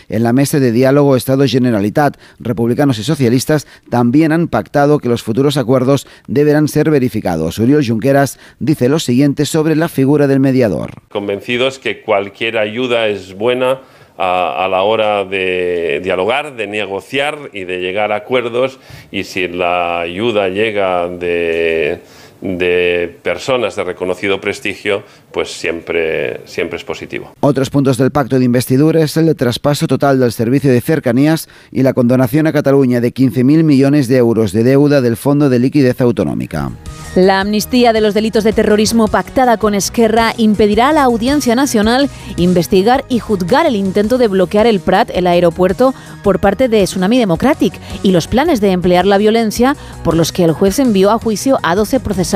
en 0.10 0.24
la 0.24 0.34
mesa 0.34 0.60
de 0.60 0.72
diálogo 0.72 1.16
Estado-Generalitat. 1.16 2.18
Republicanos 2.40 3.00
y 3.00 3.04
socialistas 3.04 3.68
también 3.90 4.32
han 4.32 4.48
pactado 4.48 5.00
que 5.00 5.10
los 5.10 5.24
futuros 5.24 5.58
acuerdos 5.58 6.08
deberán 6.28 6.68
ser 6.68 6.90
verificados. 6.90 7.60
Oriol 7.60 7.86
Junqueras 7.86 8.40
dice 8.60 8.90
lo 8.90 9.00
siguiente 9.00 9.46
sobre 9.46 9.76
la 9.76 9.90
figura 9.90 10.28
del 10.28 10.40
mediador. 10.40 11.02
Convencidos 11.10 11.80
que 11.80 12.02
cualquier 12.02 12.58
ayuda 12.58 13.08
es 13.08 13.34
buena 13.34 13.82
a, 14.18 14.66
a 14.66 14.68
la 14.68 14.82
hora 14.84 15.26
de 15.26 16.02
dialogar, 16.04 16.56
de 16.56 16.68
negociar 16.68 17.38
y 17.54 17.66
de 17.66 17.80
llegar 17.80 18.12
a 18.12 18.18
acuerdos 18.18 18.80
y 19.12 19.24
si 19.24 19.48
la 19.48 20.02
ayuda 20.02 20.50
llega 20.50 21.08
de, 21.08 22.02
de 22.42 23.18
personas 23.24 23.76
de 23.76 23.84
reconocido 23.84 24.40
prestigio, 24.40 25.04
pues 25.32 25.52
siempre, 25.52 26.42
siempre 26.46 26.78
es 26.78 26.84
positivo. 26.84 27.32
Otros 27.40 27.70
puntos 27.70 27.98
del 27.98 28.12
pacto 28.12 28.38
de 28.38 28.46
investidura 28.46 29.02
es 29.02 29.18
el 29.18 29.36
traspaso 29.36 29.88
total 29.88 30.20
del 30.20 30.32
servicio 30.32 30.72
de 30.72 30.82
cercanías 30.82 31.50
y 31.72 31.84
la 31.84 31.94
condonación 31.94 32.48
a 32.48 32.54
Cataluña 32.54 33.02
de 33.02 33.14
15.000 33.14 33.64
millones 33.64 34.08
de 34.08 34.18
euros 34.18 34.52
de 34.52 34.64
deuda 34.64 35.02
del 35.02 35.18
Fondo 35.18 35.50
de 35.50 35.60
Liquidez 35.60 36.00
Autonómica. 36.02 36.72
La 37.16 37.40
amnistía 37.40 37.94
de 37.94 38.02
los 38.02 38.14
delitos 38.14 38.44
de 38.44 38.54
terrorismo 38.54 39.08
pactada 39.08 39.58
con 39.58 39.74
Esquerra 39.74 40.34
impedirá 40.38 40.90
a 40.90 40.94
la 40.94 41.04
Audiencia 41.04 41.56
Nacional 41.56 42.10
investigar 42.36 43.06
y 43.10 43.20
juzgar 43.20 43.66
el 43.66 43.76
intento 43.76 44.20
de 44.20 44.28
bloquear 44.28 44.68
el 44.68 44.80
Prat, 44.80 45.10
el 45.14 45.26
aeropuerto, 45.26 45.96
por 46.24 46.40
parte 46.40 46.68
de 46.68 46.84
Tsunami 46.84 47.18
Democratic 47.18 47.74
y 48.04 48.12
los 48.12 48.28
planes 48.28 48.62
de 48.62 48.72
emplear 48.72 49.06
la 49.06 49.18
violencia 49.18 49.76
por 50.04 50.16
los 50.16 50.32
que 50.32 50.44
el 50.44 50.52
juez 50.52 50.78
envió 50.78 51.10
a 51.10 51.18
juicio 51.18 51.58
a 51.64 51.74
12 51.74 52.00
procesados 52.02 52.27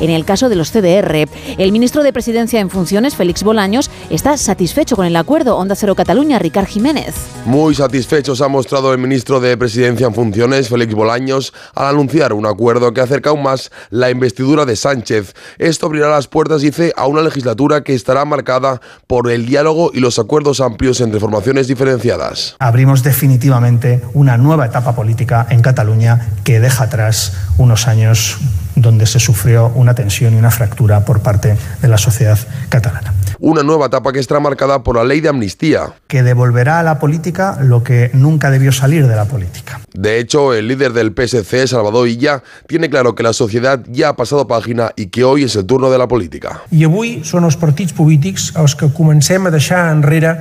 en 0.00 0.10
el 0.10 0.24
caso 0.24 0.48
de 0.48 0.56
los 0.56 0.70
CDR. 0.70 1.28
El 1.58 1.72
ministro 1.72 2.02
de 2.02 2.12
Presidencia 2.12 2.60
en 2.60 2.70
funciones, 2.70 3.16
Félix 3.16 3.42
Bolaños, 3.42 3.90
está 4.10 4.36
satisfecho 4.36 4.96
con 4.96 5.06
el 5.06 5.16
acuerdo. 5.16 5.56
Onda 5.56 5.74
Cero 5.74 5.94
Cataluña, 5.94 6.38
Ricard 6.38 6.66
Jiménez. 6.66 7.14
Muy 7.44 7.74
satisfechos 7.74 8.40
ha 8.40 8.48
mostrado 8.48 8.92
el 8.92 8.98
ministro 8.98 9.40
de 9.40 9.56
Presidencia 9.56 10.06
en 10.06 10.14
funciones, 10.14 10.68
Félix 10.68 10.94
Bolaños, 10.94 11.52
al 11.74 11.86
anunciar 11.86 12.32
un 12.32 12.46
acuerdo 12.46 12.92
que 12.92 13.00
acerca 13.00 13.30
aún 13.30 13.42
más 13.42 13.70
la 13.90 14.10
investidura 14.10 14.64
de 14.64 14.76
Sánchez. 14.76 15.34
Esto 15.58 15.86
abrirá 15.86 16.08
las 16.08 16.28
puertas, 16.28 16.62
dice, 16.62 16.92
a 16.96 17.06
una 17.06 17.22
legislatura 17.22 17.82
que 17.82 17.94
estará 17.94 18.24
marcada 18.24 18.80
por 19.06 19.30
el 19.30 19.46
diálogo 19.46 19.90
y 19.92 20.00
los 20.00 20.18
acuerdos 20.18 20.60
amplios 20.60 21.00
entre 21.00 21.20
formaciones 21.20 21.68
diferenciadas. 21.68 22.56
Abrimos 22.58 23.02
definitivamente 23.02 24.02
una 24.14 24.36
nueva 24.36 24.66
etapa 24.66 24.94
política 24.94 25.46
en 25.50 25.62
Cataluña 25.62 26.28
que 26.44 26.60
deja 26.60 26.84
atrás 26.84 27.32
unos 27.58 27.86
años 27.88 28.38
donde 28.76 29.06
se 29.06 29.18
sufrió 29.28 29.70
una 29.74 29.92
tensión 29.92 30.32
y 30.32 30.38
una 30.38 30.50
fractura 30.50 31.04
por 31.04 31.20
parte 31.20 31.54
de 31.82 31.88
la 31.88 31.98
sociedad 31.98 32.38
catalana. 32.70 33.12
Una 33.40 33.62
nueva 33.62 33.86
etapa 33.86 34.10
que 34.10 34.20
estará 34.20 34.40
marcada 34.40 34.82
por 34.82 34.96
la 34.96 35.04
ley 35.04 35.20
de 35.20 35.28
amnistía. 35.28 35.92
Que 36.06 36.22
devolverá 36.22 36.80
a 36.80 36.82
la 36.82 36.98
política 36.98 37.58
lo 37.60 37.84
que 37.84 38.10
nunca 38.14 38.50
debió 38.50 38.72
salir 38.72 39.06
de 39.06 39.14
la 39.14 39.26
política. 39.26 39.80
De 39.92 40.18
hecho, 40.18 40.54
el 40.54 40.66
líder 40.66 40.94
del 40.94 41.12
PSC, 41.12 41.66
Salvador 41.66 42.08
Illa, 42.08 42.42
tiene 42.66 42.88
claro 42.88 43.14
que 43.14 43.22
la 43.22 43.34
sociedad 43.34 43.84
ya 43.90 44.08
ha 44.08 44.16
pasado 44.16 44.48
página 44.48 44.92
y 44.96 45.08
que 45.08 45.24
hoy 45.24 45.44
es 45.44 45.54
el 45.56 45.66
turno 45.66 45.90
de 45.90 45.98
la 45.98 46.08
política. 46.08 46.62
I 46.72 46.88
avui 46.88 47.20
són 47.28 47.44
els 47.44 47.60
partits 47.60 47.92
polítics 47.92 48.48
els 48.56 48.78
que 48.80 48.88
comencem 48.96 49.44
a 49.44 49.52
deixar 49.52 49.90
enrere 49.92 50.38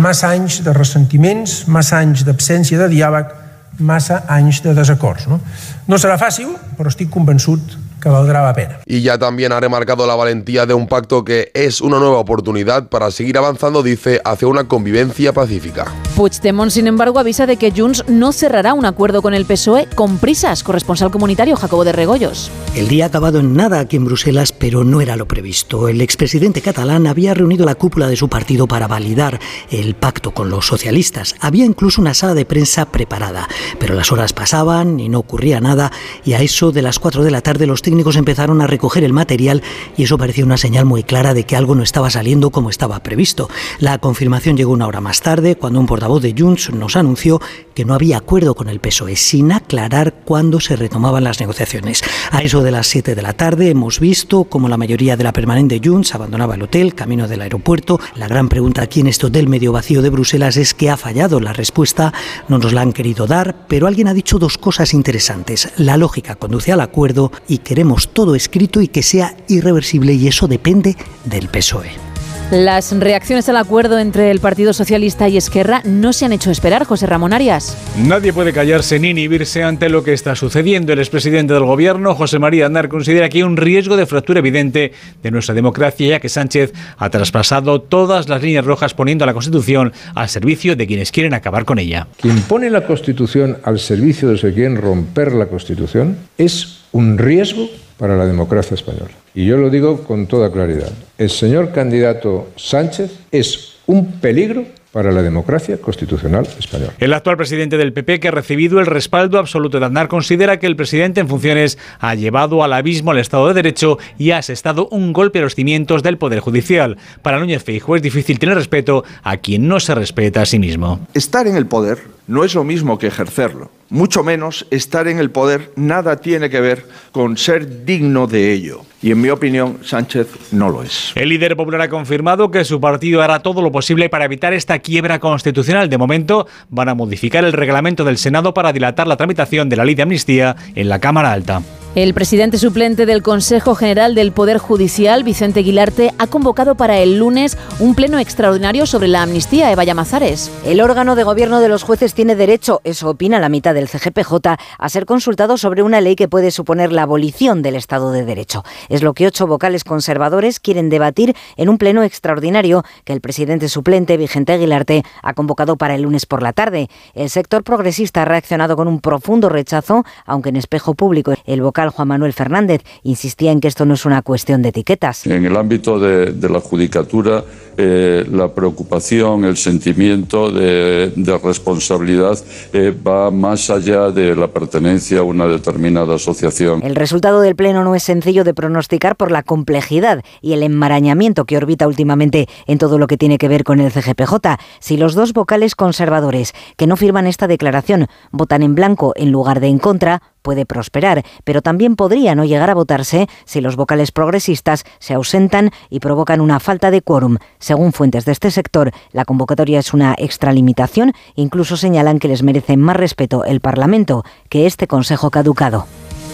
massa 0.00 0.32
anys 0.32 0.62
de 0.64 0.72
ressentiments, 0.72 1.66
massa 1.68 2.00
anys 2.00 2.24
d'absència 2.24 2.80
de 2.80 2.88
diàleg, 2.88 3.36
massa 3.84 4.24
anys 4.32 4.64
de 4.64 4.72
desacords. 4.74 5.28
No? 5.28 5.42
no 5.86 6.00
serà 6.00 6.16
fàcil, 6.16 6.56
però 6.78 6.88
estic 6.88 7.12
convençut 7.12 7.76
que 8.00 8.08
valdrà 8.08 8.42
la 8.42 8.54
pena. 8.54 8.80
Y 8.86 9.02
ya 9.02 9.18
también 9.18 9.52
ha 9.52 9.60
remarcado 9.60 10.06
la 10.06 10.14
valentía 10.14 10.66
de 10.66 10.74
un 10.74 10.86
pacto 10.86 11.24
que 11.24 11.50
es 11.54 11.80
una 11.80 11.98
nueva 11.98 12.18
oportunidad 12.18 12.88
para 12.88 13.10
seguir 13.10 13.38
avanzando, 13.38 13.82
dice, 13.82 14.20
hacia 14.24 14.48
una 14.48 14.66
convivencia 14.68 15.32
pacífica. 15.32 15.86
Puigdemont, 16.16 16.70
sin 16.70 16.86
embargo, 16.86 17.18
avisa 17.18 17.46
de 17.46 17.56
que 17.56 17.70
Junts 17.70 18.04
no 18.08 18.32
cerrará 18.32 18.74
un 18.74 18.86
acuerdo 18.86 19.22
con 19.22 19.34
el 19.34 19.44
PSOE 19.44 19.86
con 19.94 20.18
prisas. 20.18 20.62
Corresponsal 20.62 21.10
comunitario 21.10 21.56
Jacobo 21.56 21.84
de 21.84 21.92
Regoyos. 21.92 22.50
El 22.74 22.88
día 22.88 23.04
ha 23.04 23.08
acabado 23.08 23.40
en 23.40 23.54
nada 23.54 23.80
aquí 23.80 23.96
en 23.96 24.04
Bruselas, 24.04 24.52
pero 24.52 24.84
no 24.84 25.00
era 25.00 25.16
lo 25.16 25.26
previsto. 25.26 25.88
El 25.88 26.00
expresidente 26.00 26.62
catalán 26.62 27.06
había 27.06 27.34
reunido 27.34 27.64
la 27.66 27.74
cúpula 27.74 28.08
de 28.08 28.16
su 28.16 28.28
partido 28.28 28.66
para 28.66 28.88
validar 28.88 29.38
el 29.70 29.94
pacto 29.94 30.32
con 30.32 30.50
los 30.50 30.66
socialistas. 30.66 31.34
Había 31.40 31.64
incluso 31.64 32.00
una 32.00 32.14
sala 32.14 32.34
de 32.34 32.44
prensa 32.44 32.86
preparada, 32.86 33.48
pero 33.78 33.94
las 33.94 34.12
horas 34.12 34.32
pasaban 34.32 35.00
y 35.00 35.08
no 35.08 35.18
ocurría 35.18 35.60
nada 35.60 35.90
y 36.24 36.34
a 36.34 36.40
eso 36.40 36.72
de 36.72 36.82
las 36.82 36.98
4 36.98 37.24
de 37.24 37.30
la 37.30 37.40
tarde 37.40 37.66
los 37.66 37.82
técnicos 37.90 38.14
empezaron 38.14 38.60
a 38.60 38.68
recoger 38.68 39.02
el 39.02 39.12
material 39.12 39.64
y 39.96 40.04
eso 40.04 40.16
parecía 40.16 40.44
una 40.44 40.56
señal 40.56 40.84
muy 40.84 41.02
clara 41.02 41.34
de 41.34 41.42
que 41.42 41.56
algo 41.56 41.74
no 41.74 41.82
estaba 41.82 42.08
saliendo 42.08 42.50
como 42.50 42.70
estaba 42.70 43.02
previsto. 43.02 43.50
La 43.80 43.98
confirmación 43.98 44.56
llegó 44.56 44.70
una 44.72 44.86
hora 44.86 45.00
más 45.00 45.22
tarde 45.22 45.56
cuando 45.56 45.80
un 45.80 45.86
portavoz 45.86 46.22
de 46.22 46.32
Junts 46.38 46.72
nos 46.72 46.94
anunció 46.94 47.40
que 47.74 47.84
no 47.84 47.94
había 47.94 48.18
acuerdo 48.18 48.54
con 48.54 48.68
el 48.68 48.78
PSOE 48.78 49.16
sin 49.16 49.50
aclarar 49.50 50.22
cuándo 50.24 50.60
se 50.60 50.76
retomaban 50.76 51.24
las 51.24 51.40
negociaciones. 51.40 52.04
A 52.30 52.42
eso 52.42 52.62
de 52.62 52.70
las 52.70 52.86
7 52.86 53.16
de 53.16 53.22
la 53.22 53.32
tarde 53.32 53.70
hemos 53.70 53.98
visto 53.98 54.44
como 54.44 54.68
la 54.68 54.76
mayoría 54.76 55.16
de 55.16 55.24
la 55.24 55.32
permanente 55.32 55.80
Junts 55.82 56.14
abandonaba 56.14 56.54
el 56.54 56.62
hotel 56.62 56.94
camino 56.94 57.26
del 57.26 57.42
aeropuerto. 57.42 57.98
La 58.14 58.28
gran 58.28 58.48
pregunta 58.48 58.82
aquí 58.82 59.00
en 59.00 59.08
este 59.08 59.26
hotel 59.26 59.48
medio 59.48 59.72
vacío 59.72 60.00
de 60.00 60.10
Bruselas 60.10 60.56
es 60.56 60.74
que 60.74 60.90
ha 60.90 60.96
fallado 60.96 61.40
la 61.40 61.54
respuesta, 61.54 62.14
no 62.46 62.58
nos 62.58 62.72
la 62.72 62.82
han 62.82 62.92
querido 62.92 63.26
dar, 63.26 63.66
pero 63.66 63.88
alguien 63.88 64.06
ha 64.06 64.14
dicho 64.14 64.38
dos 64.38 64.58
cosas 64.58 64.94
interesantes. 64.94 65.72
La 65.76 65.96
lógica 65.96 66.36
conduce 66.36 66.70
al 66.70 66.80
acuerdo 66.80 67.32
y 67.48 67.58
queremos 67.58 67.79
todo 68.12 68.34
escrito 68.34 68.80
y 68.80 68.88
que 68.88 69.02
sea 69.02 69.36
irreversible 69.48 70.12
y 70.12 70.28
eso 70.28 70.46
depende 70.48 70.96
del 71.24 71.48
PSOE. 71.48 72.09
Las 72.50 72.90
reacciones 72.98 73.48
al 73.48 73.56
acuerdo 73.56 74.00
entre 74.00 74.32
el 74.32 74.40
Partido 74.40 74.72
Socialista 74.72 75.28
y 75.28 75.36
Esquerra 75.36 75.82
no 75.84 76.12
se 76.12 76.24
han 76.24 76.32
hecho 76.32 76.50
esperar, 76.50 76.82
José 76.84 77.06
Ramón 77.06 77.32
Arias. 77.32 77.78
Nadie 77.96 78.32
puede 78.32 78.52
callarse 78.52 78.98
ni 78.98 79.10
inhibirse 79.10 79.62
ante 79.62 79.88
lo 79.88 80.02
que 80.02 80.12
está 80.12 80.34
sucediendo. 80.34 80.92
El 80.92 80.98
expresidente 80.98 81.54
del 81.54 81.62
gobierno, 81.62 82.16
José 82.16 82.40
María 82.40 82.66
Aznar, 82.66 82.88
considera 82.88 83.28
que 83.28 83.38
hay 83.38 83.44
un 83.44 83.56
riesgo 83.56 83.96
de 83.96 84.04
fractura 84.04 84.40
evidente 84.40 84.90
de 85.22 85.30
nuestra 85.30 85.54
democracia, 85.54 86.08
ya 86.08 86.18
que 86.18 86.28
Sánchez 86.28 86.72
ha 86.98 87.08
traspasado 87.08 87.82
todas 87.82 88.28
las 88.28 88.42
líneas 88.42 88.64
rojas 88.64 88.94
poniendo 88.94 89.22
a 89.22 89.26
la 89.26 89.32
Constitución 89.32 89.92
al 90.16 90.28
servicio 90.28 90.74
de 90.74 90.88
quienes 90.88 91.12
quieren 91.12 91.34
acabar 91.34 91.64
con 91.64 91.78
ella. 91.78 92.08
Quien 92.20 92.40
pone 92.42 92.68
la 92.68 92.84
Constitución 92.84 93.58
al 93.62 93.78
servicio 93.78 94.26
de 94.26 94.34
los 94.34 94.42
que 94.42 94.52
quieren 94.52 94.74
romper 94.74 95.34
la 95.34 95.46
Constitución 95.46 96.16
es 96.36 96.80
un 96.90 97.16
riesgo 97.16 97.68
para 98.00 98.16
la 98.16 98.26
democracia 98.26 98.74
española. 98.74 99.10
Y 99.34 99.44
yo 99.44 99.58
lo 99.58 99.68
digo 99.68 100.04
con 100.04 100.26
toda 100.26 100.50
claridad. 100.50 100.90
El 101.18 101.28
señor 101.28 101.70
candidato 101.70 102.48
Sánchez 102.56 103.12
es 103.30 103.76
un 103.86 104.12
peligro 104.20 104.64
para 104.90 105.12
la 105.12 105.22
democracia 105.22 105.76
constitucional 105.76 106.48
española. 106.58 106.94
El 106.98 107.12
actual 107.12 107.36
presidente 107.36 107.76
del 107.76 107.92
PP, 107.92 108.18
que 108.18 108.28
ha 108.28 108.32
recibido 108.32 108.80
el 108.80 108.86
respaldo 108.86 109.38
absoluto 109.38 109.78
de 109.78 109.86
Aznar, 109.86 110.08
considera 110.08 110.58
que 110.58 110.66
el 110.66 110.76
presidente 110.76 111.20
en 111.20 111.28
funciones 111.28 111.78
ha 112.00 112.14
llevado 112.14 112.64
al 112.64 112.72
abismo 112.72 113.10
al 113.10 113.18
Estado 113.18 113.48
de 113.48 113.54
Derecho 113.54 113.98
y 114.18 114.30
ha 114.30 114.38
asestado 114.38 114.88
un 114.88 115.12
golpe 115.12 115.38
a 115.38 115.42
los 115.42 115.54
cimientos 115.54 116.02
del 116.02 116.16
Poder 116.16 116.40
Judicial. 116.40 116.96
Para 117.20 117.38
Núñez 117.38 117.62
Feijóo 117.62 117.96
es 117.96 118.02
difícil 118.02 118.38
tener 118.38 118.56
respeto 118.56 119.04
a 119.22 119.36
quien 119.36 119.68
no 119.68 119.78
se 119.78 119.94
respeta 119.94 120.42
a 120.42 120.46
sí 120.46 120.58
mismo. 120.58 121.06
Estar 121.12 121.46
en 121.46 121.54
el 121.54 121.66
poder 121.66 121.98
no 122.30 122.44
es 122.44 122.54
lo 122.54 122.62
mismo 122.62 122.96
que 122.96 123.08
ejercerlo. 123.08 123.72
Mucho 123.88 124.22
menos 124.22 124.64
estar 124.70 125.08
en 125.08 125.18
el 125.18 125.32
poder 125.32 125.72
nada 125.74 126.18
tiene 126.18 126.48
que 126.48 126.60
ver 126.60 126.86
con 127.10 127.36
ser 127.36 127.84
digno 127.84 128.28
de 128.28 128.52
ello. 128.52 128.82
Y 129.02 129.10
en 129.10 129.20
mi 129.20 129.30
opinión, 129.30 129.78
Sánchez 129.82 130.28
no 130.52 130.68
lo 130.70 130.84
es. 130.84 131.10
El 131.16 131.30
líder 131.30 131.56
popular 131.56 131.80
ha 131.80 131.88
confirmado 131.88 132.52
que 132.52 132.64
su 132.64 132.80
partido 132.80 133.20
hará 133.20 133.40
todo 133.40 133.62
lo 133.62 133.72
posible 133.72 134.08
para 134.08 134.26
evitar 134.26 134.52
esta 134.52 134.78
quiebra 134.78 135.18
constitucional. 135.18 135.90
De 135.90 135.98
momento, 135.98 136.46
van 136.68 136.88
a 136.88 136.94
modificar 136.94 137.44
el 137.44 137.52
reglamento 137.52 138.04
del 138.04 138.16
Senado 138.16 138.54
para 138.54 138.72
dilatar 138.72 139.08
la 139.08 139.16
tramitación 139.16 139.68
de 139.68 139.76
la 139.76 139.84
ley 139.84 139.96
de 139.96 140.02
amnistía 140.02 140.54
en 140.76 140.88
la 140.88 141.00
Cámara 141.00 141.32
Alta. 141.32 141.62
El 141.96 142.14
presidente 142.14 142.56
suplente 142.56 143.04
del 143.04 143.20
Consejo 143.20 143.74
General 143.74 144.14
del 144.14 144.30
Poder 144.30 144.58
Judicial, 144.58 145.24
Vicente 145.24 145.58
Aguilarte, 145.58 146.14
ha 146.18 146.28
convocado 146.28 146.76
para 146.76 146.98
el 146.98 147.18
lunes 147.18 147.58
un 147.80 147.96
pleno 147.96 148.20
extraordinario 148.20 148.86
sobre 148.86 149.08
la 149.08 149.22
amnistía. 149.22 149.72
Eva 149.72 149.82
Llamazares. 149.82 150.52
El 150.64 150.80
órgano 150.80 151.16
de 151.16 151.24
gobierno 151.24 151.58
de 151.58 151.68
los 151.68 151.82
jueces 151.82 152.14
tiene 152.14 152.36
derecho, 152.36 152.80
eso 152.84 153.10
opina 153.10 153.40
la 153.40 153.48
mitad 153.48 153.74
del 153.74 153.88
CGPJ, 153.88 154.34
a 154.78 154.88
ser 154.88 155.04
consultado 155.04 155.58
sobre 155.58 155.82
una 155.82 156.00
ley 156.00 156.14
que 156.14 156.28
puede 156.28 156.52
suponer 156.52 156.92
la 156.92 157.02
abolición 157.02 157.60
del 157.60 157.74
Estado 157.74 158.12
de 158.12 158.24
Derecho. 158.24 158.62
Es 158.88 159.02
lo 159.02 159.12
que 159.12 159.26
ocho 159.26 159.48
vocales 159.48 159.82
conservadores 159.82 160.60
quieren 160.60 160.90
debatir 160.90 161.34
en 161.56 161.68
un 161.68 161.76
pleno 161.76 162.04
extraordinario 162.04 162.84
que 163.02 163.14
el 163.14 163.20
presidente 163.20 163.68
suplente, 163.68 164.16
Vicente 164.16 164.52
Aguilarte, 164.52 165.02
ha 165.24 165.34
convocado 165.34 165.74
para 165.74 165.96
el 165.96 166.02
lunes 166.02 166.24
por 166.24 166.40
la 166.40 166.52
tarde. 166.52 166.88
El 167.14 167.30
sector 167.30 167.64
progresista 167.64 168.22
ha 168.22 168.26
reaccionado 168.26 168.76
con 168.76 168.86
un 168.86 169.00
profundo 169.00 169.48
rechazo, 169.48 170.04
aunque 170.24 170.50
en 170.50 170.56
espejo 170.56 170.94
público 170.94 171.34
el 171.46 171.62
vocal 171.62 171.79
Juan 171.88 172.08
Manuel 172.08 172.34
Fernández 172.34 172.82
insistía 173.02 173.50
en 173.52 173.60
que 173.60 173.68
esto 173.68 173.86
no 173.86 173.94
es 173.94 174.04
una 174.04 174.20
cuestión 174.20 174.60
de 174.60 174.68
etiquetas. 174.68 175.26
En 175.26 175.46
el 175.46 175.56
ámbito 175.56 175.98
de, 175.98 176.32
de 176.32 176.48
la 176.50 176.60
judicatura, 176.60 177.42
eh, 177.82 178.26
la 178.30 178.52
preocupación, 178.52 179.44
el 179.46 179.56
sentimiento 179.56 180.50
de, 180.50 181.12
de 181.16 181.38
responsabilidad 181.38 182.38
eh, 182.74 182.92
va 182.94 183.30
más 183.30 183.70
allá 183.70 184.10
de 184.10 184.36
la 184.36 184.48
pertenencia 184.48 185.20
a 185.20 185.22
una 185.22 185.46
determinada 185.46 186.16
asociación. 186.16 186.82
El 186.82 186.94
resultado 186.94 187.40
del 187.40 187.56
Pleno 187.56 187.82
no 187.82 187.94
es 187.94 188.02
sencillo 188.02 188.44
de 188.44 188.52
pronosticar 188.52 189.16
por 189.16 189.30
la 189.30 189.42
complejidad 189.42 190.22
y 190.42 190.52
el 190.52 190.62
enmarañamiento 190.62 191.46
que 191.46 191.56
orbita 191.56 191.86
últimamente 191.86 192.48
en 192.66 192.76
todo 192.76 192.98
lo 192.98 193.06
que 193.06 193.16
tiene 193.16 193.38
que 193.38 193.48
ver 193.48 193.64
con 193.64 193.80
el 193.80 193.90
CGPJ. 193.90 194.34
Si 194.80 194.98
los 194.98 195.14
dos 195.14 195.32
vocales 195.32 195.74
conservadores 195.74 196.52
que 196.76 196.86
no 196.86 196.96
firman 196.96 197.26
esta 197.26 197.46
declaración 197.46 198.08
votan 198.30 198.62
en 198.62 198.74
blanco 198.74 199.14
en 199.16 199.32
lugar 199.32 199.60
de 199.60 199.68
en 199.68 199.78
contra, 199.78 200.20
puede 200.42 200.66
prosperar, 200.66 201.24
pero 201.44 201.62
también 201.62 201.96
podría 201.96 202.34
no 202.34 202.44
llegar 202.44 202.70
a 202.70 202.74
votarse 202.74 203.28
si 203.44 203.60
los 203.60 203.76
vocales 203.76 204.12
progresistas 204.12 204.84
se 204.98 205.14
ausentan 205.14 205.70
y 205.88 206.00
provocan 206.00 206.40
una 206.40 206.60
falta 206.60 206.90
de 206.90 207.02
quórum. 207.02 207.38
Según 207.58 207.92
fuentes 207.92 208.24
de 208.24 208.32
este 208.32 208.50
sector, 208.50 208.92
la 209.12 209.24
convocatoria 209.24 209.78
es 209.78 209.94
una 209.94 210.14
extralimitación, 210.18 211.12
incluso 211.34 211.76
señalan 211.76 212.18
que 212.18 212.28
les 212.28 212.42
merece 212.42 212.76
más 212.76 212.96
respeto 212.96 213.44
el 213.44 213.60
Parlamento 213.60 214.24
que 214.48 214.66
este 214.66 214.86
Consejo 214.86 215.30
caducado. 215.30 215.86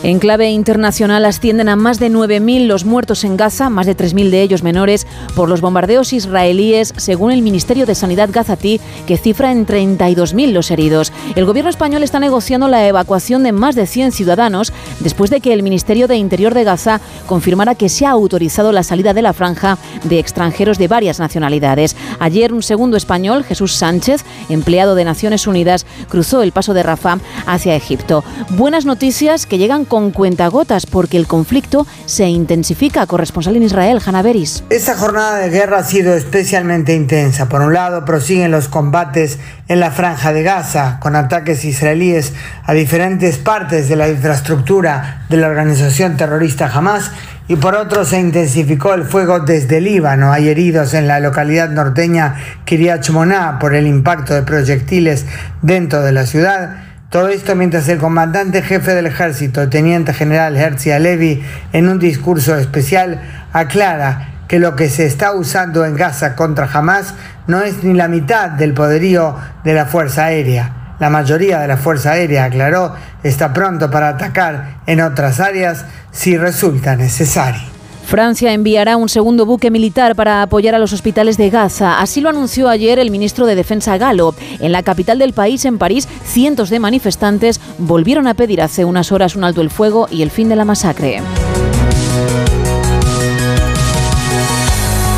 En 0.07 0.21
clave 0.21 0.53
internacional 0.53 1.25
ascienden 1.25 1.69
a 1.69 1.75
más 1.75 1.99
de 1.99 2.13
9.000 2.13 2.69
los 2.69 2.85
muertos 2.85 3.25
en 3.25 3.37
Gaza, 3.37 3.71
más 3.71 3.87
de 3.87 3.97
3.000 3.97 4.31
de 4.31 4.41
ellos 4.41 4.63
menores, 4.63 5.05
por 5.35 5.49
los 5.49 5.61
bombardeos 5.61 6.13
israelíes, 6.13 6.95
según 6.97 7.33
el 7.33 7.43
Ministerio 7.43 7.87
de 7.87 7.97
Sanidad 7.97 8.29
gazatí, 8.33 8.81
que 9.09 9.17
cifra 9.17 9.51
en 9.51 9.67
32.000 9.67 10.53
los 10.53 10.71
heridos. 10.71 11.13
El 11.35 11.45
gobierno 11.45 11.71
español 11.71 12.05
está 12.05 12.21
negociando 12.21 12.69
la 12.69 12.87
evacuación 12.87 13.43
de 13.43 13.51
más 13.51 13.75
de 13.75 13.89
100 13.89 14.13
ciudadanos 14.13 14.73
después 15.01 15.29
de 15.29 15.41
que 15.41 15.53
el 15.53 15.65
Ministerio 15.65 16.07
de 16.07 16.15
Interior 16.15 16.55
de 16.55 16.63
Gaza 16.63 17.01
confirmara 17.27 17.75
que 17.75 17.89
se 17.89 18.07
ha 18.07 18.11
autorizado 18.11 18.71
la 18.71 18.85
salida 18.85 19.13
de 19.13 19.23
la 19.23 19.33
franja 19.33 19.77
de 20.05 20.21
extranjeros 20.21 20.79
de 20.79 20.87
varias 20.87 21.19
nacionalidades. 21.19 21.97
Ayer 22.21 22.53
un 22.53 22.63
segundo 22.63 22.97
español, 22.97 23.43
Jesús 23.43 23.73
Sánchez, 23.73 24.25
empleado 24.51 24.95
de 24.95 25.05
Naciones 25.05 25.49
Unidas, 25.49 25.85
cruzó 26.09 26.45
el 26.45 26.53
paso 26.53 26.75
de 26.75 26.85
Rafah 26.85 27.19
hacia 27.45 27.75
Egipto. 27.75 28.23
Buenas 28.51 28.85
noticias 28.85 29.47
que 29.47 29.59
llegan 29.59 29.85
con 29.85 29.96
cuentagotas 30.11 30.87
porque 30.87 31.17
el 31.17 31.27
conflicto 31.27 31.87
se 32.05 32.29
intensifica. 32.29 33.07
Corresponsal 33.07 33.57
en 33.57 33.65
Israel, 33.65 34.01
Hanna 34.05 34.23
Beris. 34.23 34.63
Esta 34.71 34.97
jornada 34.97 35.39
de 35.39 35.51
guerra 35.51 35.79
ha 35.79 35.85
sido 35.85 36.15
especialmente 36.15 36.95
intensa. 36.95 37.49
Por 37.49 37.63
un 37.63 37.73
lado, 37.73 38.05
prosiguen 38.05 38.51
los 38.51 38.69
combates 38.69 39.39
en 39.69 39.81
la 39.81 39.91
franja 39.91 40.33
de 40.33 40.43
Gaza, 40.43 40.99
con 41.01 41.17
ataques 41.17 41.65
israelíes 41.65 42.33
a 42.65 42.73
diferentes 42.73 43.39
partes 43.39 43.89
de 43.89 43.97
la 43.97 44.09
infraestructura 44.09 45.25
de 45.29 45.37
la 45.39 45.49
organización 45.49 46.17
terrorista 46.17 46.71
Hamas. 46.73 47.11
Y 47.49 47.57
por 47.57 47.75
otro, 47.77 48.05
se 48.05 48.19
intensificó 48.21 48.95
el 48.95 49.05
fuego 49.05 49.41
desde 49.41 49.81
Líbano. 49.81 50.33
Hay 50.33 50.49
heridos 50.49 50.95
en 50.95 51.07
la 51.07 51.21
localidad 51.21 51.71
norteña 51.71 52.35
Kiryat 52.65 53.05
Shmona 53.05 53.59
por 53.61 53.75
el 53.75 53.87
impacto 53.87 54.35
de 54.35 54.43
proyectiles 54.43 55.27
dentro 55.63 56.03
de 56.03 56.13
la 56.13 56.27
ciudad. 56.27 56.86
Todo 57.11 57.29
esto 57.29 57.55
mientras 57.55 57.89
el 57.89 57.99
comandante 57.99 58.63
jefe 58.63 58.95
del 58.95 59.07
ejército, 59.07 59.69
teniente 59.69 60.13
general 60.13 60.57
Herzi 60.57 60.91
Alevi, 60.91 61.41
en 61.73 61.89
un 61.89 62.01
discurso 62.01 62.57
especial 62.57 63.21
aclara 63.53 64.29
que 64.49 64.59
lo 64.59 64.75
que 64.75 64.91
se 64.91 65.07
está 65.07 65.33
usando 65.33 65.85
en 65.85 65.95
Gaza 65.95 66.35
contra 66.35 66.69
Hamas 66.73 67.15
no 67.47 67.63
es 67.63 67.85
ni 67.85 67.95
la 67.95 68.09
mitad 68.09 68.51
del 68.51 68.75
poderío 68.75 69.37
de 69.63 69.75
la 69.75 69.87
Fuerza 69.87 70.25
Aérea. 70.25 70.95
La 70.99 71.09
mayoría 71.09 71.61
de 71.61 71.69
la 71.69 71.77
Fuerza 71.77 72.13
Aérea, 72.13 72.45
aclaró, 72.45 72.95
está 73.23 73.53
pronto 73.53 73.89
para 73.91 74.09
atacar 74.09 74.79
en 74.87 75.01
otras 75.01 75.39
áreas 75.39 75.85
si 76.11 76.37
resulta 76.37 76.97
necesario. 76.97 77.76
Francia 78.07 78.53
enviará 78.53 78.97
un 78.97 79.09
segundo 79.09 79.47
buque 79.47 79.69
militar 79.69 80.15
para 80.15 80.43
apoyar 80.43 80.77
a 80.77 80.79
los 80.79 80.93
hospitales 80.93 81.37
de 81.37 81.51
Gaza. 81.51 82.01
Así 82.01 82.21
lo 82.21 82.29
anunció 82.29 82.69
ayer 82.69 83.01
el 83.01 83.11
ministro 83.11 83.47
de 83.47 83.57
Defensa 83.57 83.99
Galo. 83.99 84.33
En 84.61 84.71
la 84.71 84.85
capital 84.85 85.19
del 85.19 85.33
país, 85.33 85.65
en 85.65 85.77
París, 85.77 86.09
cientos 86.25 86.71
de 86.71 86.79
manifestantes 86.79 87.61
volvieron 87.79 88.29
a 88.29 88.35
pedir 88.35 88.63
hace 88.63 88.85
unas 88.85 89.11
horas 89.11 89.35
un 89.35 89.43
alto 89.43 89.61
el 89.61 89.71
fuego 89.71 90.07
y 90.09 90.23
el 90.23 90.31
fin 90.31 90.49
de 90.49 90.55
la 90.55 90.65
masacre. 90.65 91.21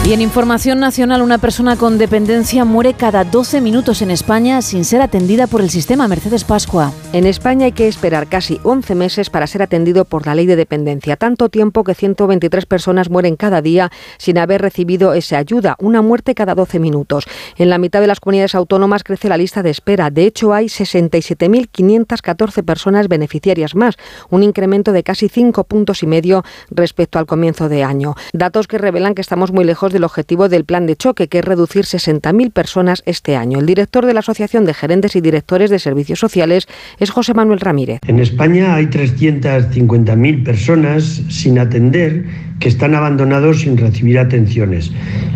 Y 0.09 0.15
en 0.15 0.23
información 0.23 0.81
nacional, 0.81 1.21
una 1.21 1.37
persona 1.37 1.77
con 1.77 1.99
dependencia 1.99 2.65
muere 2.65 2.95
cada 2.95 3.25
12 3.25 3.61
minutos 3.61 4.01
en 4.01 4.11
España 4.11 4.63
sin 4.63 4.87
ser 4.87 5.03
atendida 5.03 5.47
por 5.47 5.61
el 5.61 5.69
sistema 5.69 6.09
Mercedes 6.09 6.45
Pascua. 6.45 6.95
En 7.13 7.27
España 7.27 7.67
hay 7.67 7.73
que 7.73 7.89
esperar 7.89 8.27
casi 8.27 8.59
11 8.63 8.95
meses 8.95 9.29
para 9.29 9.47
ser 9.47 9.61
atendido 9.61 10.07
por 10.07 10.25
la 10.25 10.35
ley 10.35 10.47
de 10.47 10.57
dependencia, 10.57 11.19
tanto 11.19 11.51
tiempo 11.51 11.85
que 11.85 11.95
123 11.95 12.65
personas 12.65 13.11
mueren 13.11 13.37
cada 13.37 13.61
día 13.61 13.91
sin 14.17 14.39
haber 14.39 14.63
recibido 14.63 15.13
esa 15.13 15.37
ayuda, 15.37 15.77
una 15.79 16.01
muerte 16.01 16.35
cada 16.35 16.55
12 16.55 16.79
minutos. 16.79 17.27
En 17.59 17.69
la 17.69 17.77
mitad 17.77 18.01
de 18.01 18.07
las 18.07 18.21
comunidades 18.21 18.55
autónomas 18.55 19.05
crece 19.05 19.29
la 19.29 19.37
lista 19.37 19.63
de 19.63 19.69
espera. 19.69 20.09
De 20.09 20.25
hecho, 20.25 20.55
hay 20.55 20.69
67.514 20.69 22.65
personas 22.65 23.09
beneficiarias 23.09 23.75
más, 23.75 23.99
un 24.31 24.43
incremento 24.43 24.93
de 24.93 25.03
casi 25.03 25.29
5 25.29 25.65
puntos 25.65 26.03
y 26.03 26.07
medio 26.07 26.45
respecto 26.71 27.19
al 27.19 27.27
comienzo 27.27 27.69
de 27.69 27.85
año. 27.85 28.15
Datos 28.33 28.69
que 28.69 28.79
revelan 28.79 29.15
que 29.15 29.21
estamos 29.21 29.53
muy 29.53 29.65
lejos 29.65 29.93
del 29.99 30.05
objetivo 30.05 30.49
del 30.49 30.65
plan 30.65 30.87
de 30.87 30.95
choque, 30.95 31.27
que 31.27 31.41
es 31.41 31.45
reducir 31.45 31.85
60.000 31.85 32.53
personas 32.53 33.03
este 33.05 33.35
año. 33.35 33.59
El 33.59 33.67
director 33.67 34.07
de 34.07 34.15
la 34.15 34.21
Asociación 34.21 34.65
de 34.65 34.73
Gerentes 34.73 35.17
y 35.17 35.21
Directores 35.21 35.71
de 35.71 35.81
Servicios 35.81 36.21
Sociales 36.21 36.69
es 37.01 37.11
José 37.11 37.35
Manuel 37.35 37.59
Ramírez. 37.59 37.99
En 38.07 38.21
España 38.21 38.77
hay 38.77 38.87
350.000 38.87 40.45
personas 40.45 41.23
sin 41.29 41.59
atender 41.59 42.27
que 42.61 42.69
están 42.69 42.95
abandonados 42.95 43.61
sin 43.61 43.77
recibir 43.77 44.19
atenciones. 44.19 44.91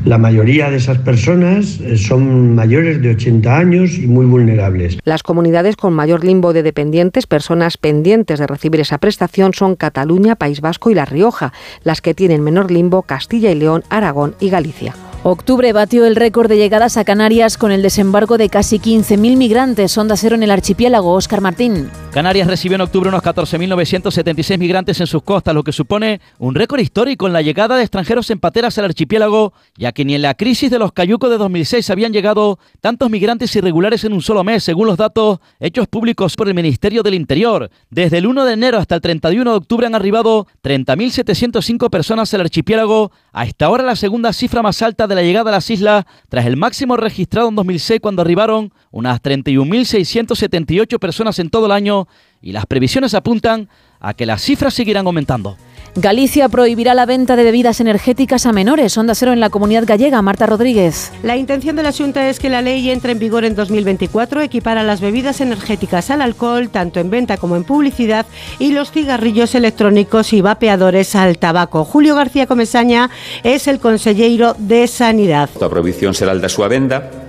La 0.04 0.18
mayoría 0.18 0.70
de 0.70 0.76
esas 0.76 0.98
personas 0.98 1.78
eh, 1.80 1.96
son 1.96 2.54
mayores 2.54 3.00
de 3.00 3.10
80 3.10 3.56
años 3.56 3.96
y 3.96 4.06
muy 4.06 4.26
vulnerables. 4.26 4.98
Las 5.04 5.22
comunidades 5.22 5.76
con 5.76 5.92
mayor 5.92 6.24
limbo 6.24 6.52
de 6.52 6.64
dependientes, 6.64 7.26
personas 7.26 7.78
pendientes 7.78 8.40
de 8.40 8.46
recibir 8.46 8.80
esa 8.80 8.98
prestación, 8.98 9.54
son 9.54 9.76
Cataluña, 9.76 10.34
País 10.34 10.60
Vasco 10.60 10.90
y 10.90 10.94
La 10.94 11.04
Rioja. 11.04 11.52
Las 11.84 12.00
que 12.00 12.14
tienen 12.14 12.42
menor 12.42 12.70
limbo, 12.70 13.02
Castilla 13.02 13.52
y 13.52 13.54
León, 13.54 13.84
Aragón 13.88 14.34
y 14.40 14.50
Galicia. 14.52 14.94
Octubre 15.24 15.72
batió 15.72 16.04
el 16.06 16.14
récord 16.14 16.48
de 16.48 16.56
llegadas 16.56 16.96
a 16.96 17.04
Canarias 17.04 17.56
con 17.56 17.72
el 17.72 17.82
desembarco 17.82 18.38
de 18.38 18.48
casi 18.48 18.78
15.000 18.78 19.36
migrantes. 19.36 19.98
Onda 19.98 20.16
cero 20.16 20.36
en 20.36 20.44
el 20.44 20.50
archipiélago. 20.52 21.12
Óscar 21.12 21.40
Martín. 21.40 21.90
Canarias 22.12 22.46
recibió 22.46 22.74
en 22.74 22.82
octubre 22.82 23.08
unos 23.08 23.22
14.976 23.22 24.58
migrantes 24.58 25.00
en 25.00 25.06
sus 25.06 25.22
costas, 25.22 25.54
lo 25.54 25.64
que 25.64 25.72
supone 25.72 26.20
un 26.38 26.54
récord 26.54 26.78
histórico 26.78 27.26
en 27.26 27.32
la 27.32 27.40
llegada 27.40 27.74
de 27.74 27.84
extranjeros 27.84 28.28
en 28.28 28.38
pateras 28.38 28.76
al 28.76 28.84
archipiélago, 28.84 29.54
ya 29.78 29.92
que 29.92 30.04
ni 30.04 30.14
en 30.14 30.20
la 30.20 30.34
crisis 30.34 30.70
de 30.70 30.78
los 30.78 30.92
cayucos 30.92 31.30
de 31.30 31.38
2006 31.38 31.88
habían 31.88 32.12
llegado 32.12 32.58
tantos 32.82 33.08
migrantes 33.08 33.56
irregulares 33.56 34.04
en 34.04 34.12
un 34.12 34.20
solo 34.20 34.44
mes, 34.44 34.62
según 34.62 34.88
los 34.88 34.98
datos 34.98 35.38
hechos 35.58 35.88
públicos 35.88 36.36
por 36.36 36.48
el 36.48 36.54
Ministerio 36.54 37.02
del 37.02 37.14
Interior. 37.14 37.70
Desde 37.88 38.18
el 38.18 38.26
1 38.26 38.44
de 38.44 38.52
enero 38.52 38.76
hasta 38.76 38.96
el 38.96 39.00
31 39.00 39.50
de 39.50 39.56
octubre 39.56 39.86
han 39.86 39.94
arribado 39.94 40.46
30.705 40.62 41.88
personas 41.88 42.34
al 42.34 42.42
archipiélago, 42.42 43.10
a 43.32 43.46
esta 43.46 43.70
hora 43.70 43.84
la 43.84 43.96
segunda 43.96 44.34
cifra 44.34 44.60
más 44.60 44.82
alta 44.82 45.06
de 45.06 45.14
la 45.14 45.22
llegada 45.22 45.48
a 45.48 45.52
las 45.52 45.70
islas, 45.70 46.04
tras 46.28 46.44
el 46.44 46.58
máximo 46.58 46.98
registrado 46.98 47.48
en 47.48 47.54
2006 47.54 48.00
cuando 48.02 48.20
arribaron 48.20 48.70
unas 48.90 49.22
31.678 49.22 50.98
personas 50.98 51.38
en 51.38 51.48
todo 51.48 51.64
el 51.64 51.72
año, 51.72 52.01
y 52.42 52.52
las 52.52 52.66
previsiones 52.66 53.14
apuntan 53.14 53.68
a 54.00 54.14
que 54.14 54.26
las 54.26 54.42
cifras 54.42 54.74
seguirán 54.74 55.06
aumentando. 55.06 55.56
Galicia 55.94 56.48
prohibirá 56.48 56.94
la 56.94 57.04
venta 57.04 57.36
de 57.36 57.44
bebidas 57.44 57.78
energéticas 57.80 58.46
a 58.46 58.52
menores. 58.52 58.96
Onda 58.96 59.14
Cero 59.14 59.34
en 59.34 59.40
la 59.40 59.50
comunidad 59.50 59.84
gallega. 59.86 60.22
Marta 60.22 60.46
Rodríguez. 60.46 61.12
La 61.22 61.36
intención 61.36 61.76
de 61.76 61.82
la 61.82 61.92
Junta 61.92 62.30
es 62.30 62.40
que 62.40 62.48
la 62.48 62.62
ley 62.62 62.90
entre 62.90 63.12
en 63.12 63.18
vigor 63.18 63.44
en 63.44 63.54
2024, 63.54 64.40
equipara 64.40 64.82
las 64.82 65.02
bebidas 65.02 65.42
energéticas 65.42 66.10
al 66.10 66.22
alcohol, 66.22 66.70
tanto 66.70 66.98
en 66.98 67.10
venta 67.10 67.36
como 67.36 67.56
en 67.56 67.64
publicidad, 67.64 68.24
y 68.58 68.72
los 68.72 68.90
cigarrillos 68.90 69.54
electrónicos 69.54 70.32
y 70.32 70.40
vapeadores 70.40 71.14
al 71.14 71.36
tabaco. 71.36 71.84
Julio 71.84 72.14
García 72.14 72.46
Comesaña 72.46 73.10
es 73.42 73.68
el 73.68 73.78
consejero 73.78 74.56
de 74.58 74.86
Sanidad. 74.86 75.50
La 75.60 75.68
prohibición 75.68 76.14
será 76.14 76.32
el 76.32 76.40
de 76.40 76.48
su 76.48 76.62
venda 76.62 77.21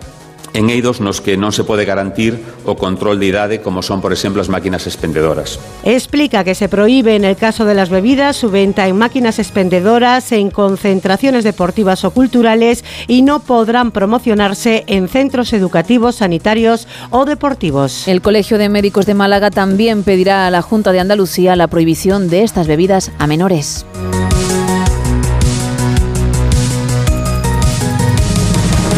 en 0.54 0.70
eidos 0.70 1.02
nos 1.02 1.22
que 1.22 1.38
non 1.38 1.52
se 1.52 1.66
pode 1.66 1.86
garantir 1.86 2.38
o 2.64 2.78
control 2.78 3.18
de 3.20 3.28
idade 3.30 3.56
como 3.62 3.82
son, 3.82 4.00
por 4.00 4.14
exemplo, 4.14 4.40
as 4.40 4.50
máquinas 4.50 4.86
expendedoras. 4.86 5.58
Explica 5.84 6.46
que 6.46 6.56
se 6.56 6.70
prohíbe 6.70 7.16
en 7.16 7.26
el 7.26 7.36
caso 7.36 7.66
de 7.66 7.74
las 7.74 7.90
bebidas 7.90 8.38
su 8.38 8.50
venta 8.50 8.88
en 8.88 8.98
máquinas 8.98 9.40
expendedoras, 9.40 10.32
en 10.32 10.52
concentraciones 10.52 11.44
deportivas 11.44 12.06
o 12.06 12.12
culturales 12.12 12.86
y 13.08 13.22
no 13.22 13.42
podrán 13.42 13.92
promocionarse 13.92 14.84
en 14.88 15.10
centros 15.10 15.54
educativos, 15.54 16.22
sanitarios 16.22 16.88
o 17.10 17.26
deportivos. 17.26 18.08
El 18.08 18.22
Colegio 18.22 18.58
de 18.58 18.70
Médicos 18.70 19.06
de 19.06 19.14
Málaga 19.14 19.50
también 19.52 20.04
pedirá 20.04 20.48
a 20.48 20.52
la 20.52 20.62
Junta 20.62 20.92
de 20.92 21.00
Andalucía 21.00 21.56
la 21.56 21.68
prohibición 21.68 22.30
de 22.30 22.44
estas 22.44 22.68
bebidas 22.68 23.12
a 23.18 23.28
menores. 23.28 23.86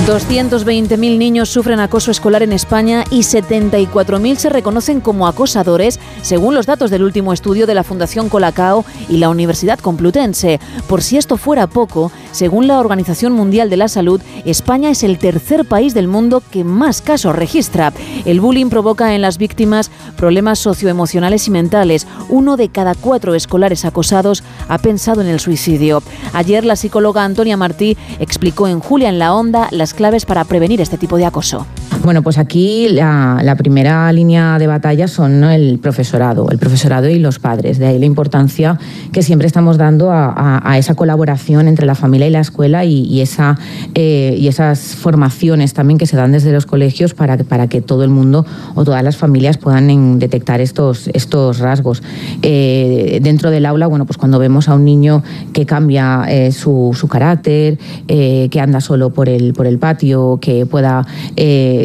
220.000 0.05 1.17
niños 1.17 1.49
sufren 1.49 1.79
acoso 1.79 2.11
escolar 2.11 2.43
en 2.43 2.53
España 2.53 3.03
y 3.09 3.21
74.000 3.21 4.35
se 4.35 4.49
reconocen 4.49 5.01
como 5.01 5.25
acosadores, 5.27 5.99
según 6.21 6.53
los 6.53 6.67
datos 6.67 6.91
del 6.91 7.01
último 7.01 7.33
estudio 7.33 7.65
de 7.65 7.73
la 7.73 7.83
Fundación 7.83 8.29
Colacao 8.29 8.85
y 9.09 9.17
la 9.17 9.29
Universidad 9.29 9.79
Complutense. 9.79 10.59
Por 10.87 11.01
si 11.01 11.17
esto 11.17 11.37
fuera 11.37 11.65
poco, 11.65 12.11
según 12.33 12.67
la 12.67 12.79
Organización 12.79 13.33
Mundial 13.33 13.71
de 13.71 13.77
la 13.77 13.87
Salud, 13.87 14.21
España 14.45 14.91
es 14.91 15.01
el 15.01 15.17
tercer 15.17 15.65
país 15.65 15.95
del 15.95 16.07
mundo 16.07 16.43
que 16.51 16.63
más 16.63 17.01
casos 17.01 17.35
registra. 17.35 17.91
El 18.25 18.41
bullying 18.41 18.69
provoca 18.69 19.15
en 19.15 19.23
las 19.23 19.39
víctimas 19.39 19.89
problemas 20.17 20.59
socioemocionales 20.59 21.47
y 21.47 21.51
mentales. 21.51 22.05
Uno 22.29 22.57
de 22.57 22.69
cada 22.69 22.93
cuatro 22.93 23.33
escolares 23.33 23.85
acosados 23.85 24.43
ha 24.67 24.77
pensado 24.77 25.21
en 25.21 25.27
el 25.27 25.39
suicidio. 25.39 26.03
Ayer 26.33 26.63
la 26.63 26.75
psicóloga 26.75 27.23
Antonia 27.23 27.57
Martí 27.57 27.97
explicó 28.19 28.67
en 28.67 28.81
Julia 28.81 29.09
en 29.09 29.17
la 29.17 29.33
Onda 29.33 29.67
las 29.71 29.94
claves 29.95 30.25
para 30.25 30.43
prevenir 30.43 30.81
este 30.81 30.97
tipo 30.97 31.17
de 31.17 31.25
acoso. 31.25 31.65
Bueno, 32.05 32.21
pues 32.21 32.37
aquí 32.37 32.87
la, 32.89 33.55
primera 33.57 34.13
línea 34.13 34.59
de 34.59 34.67
batalla 34.67 35.07
son 35.07 35.43
el 35.43 35.79
profesorado, 35.79 36.51
el 36.51 36.59
profesorado 36.59 37.09
y 37.09 37.17
los 37.17 37.39
padres. 37.39 37.79
De 37.79 37.87
ahí 37.87 37.97
la 37.97 38.05
importancia 38.05 38.77
que 39.11 39.23
siempre 39.23 39.47
estamos 39.47 39.79
dando 39.79 40.11
a, 40.11 40.75
esa 40.77 40.93
colaboración 40.93 41.67
entre 41.67 41.87
la 41.87 41.95
familia 41.95 42.27
y 42.27 42.29
la 42.29 42.41
escuela 42.41 42.85
y, 42.85 43.21
esa, 43.21 43.57
eh, 43.95 44.35
y 44.37 44.47
esas 44.47 44.79
formaciones 44.79 45.73
también 45.73 45.97
que 45.97 46.05
se 46.05 46.15
dan 46.15 46.31
desde 46.31 46.51
los 46.51 46.67
colegios 46.67 47.15
para, 47.15 47.37
para 47.37 47.67
que 47.67 47.81
todo 47.81 48.03
el 48.03 48.11
mundo 48.11 48.45
o 48.75 48.83
todas 48.83 49.01
las 49.01 49.17
familias 49.17 49.57
puedan 49.57 50.19
detectar 50.19 50.61
estos, 50.61 51.07
estos 51.07 51.57
rasgos. 51.57 52.03
Eh, 52.43 53.19
dentro 53.23 53.49
del 53.49 53.65
aula, 53.65 53.87
bueno, 53.87 54.05
pues 54.05 54.17
cuando 54.17 54.37
vemos 54.37 54.69
a 54.69 54.75
un 54.75 54.85
niño 54.85 55.23
que 55.53 55.65
cambia 55.65 56.25
eh, 56.27 56.51
su, 56.51 56.95
su, 56.95 57.07
carácter, 57.07 57.79
que 58.07 58.59
anda 58.61 58.79
solo 58.79 59.09
por 59.09 59.27
el, 59.27 59.53
por 59.53 59.65
el 59.65 59.79
patio, 59.85 60.39
que 60.41 60.65
pueda 60.65 61.05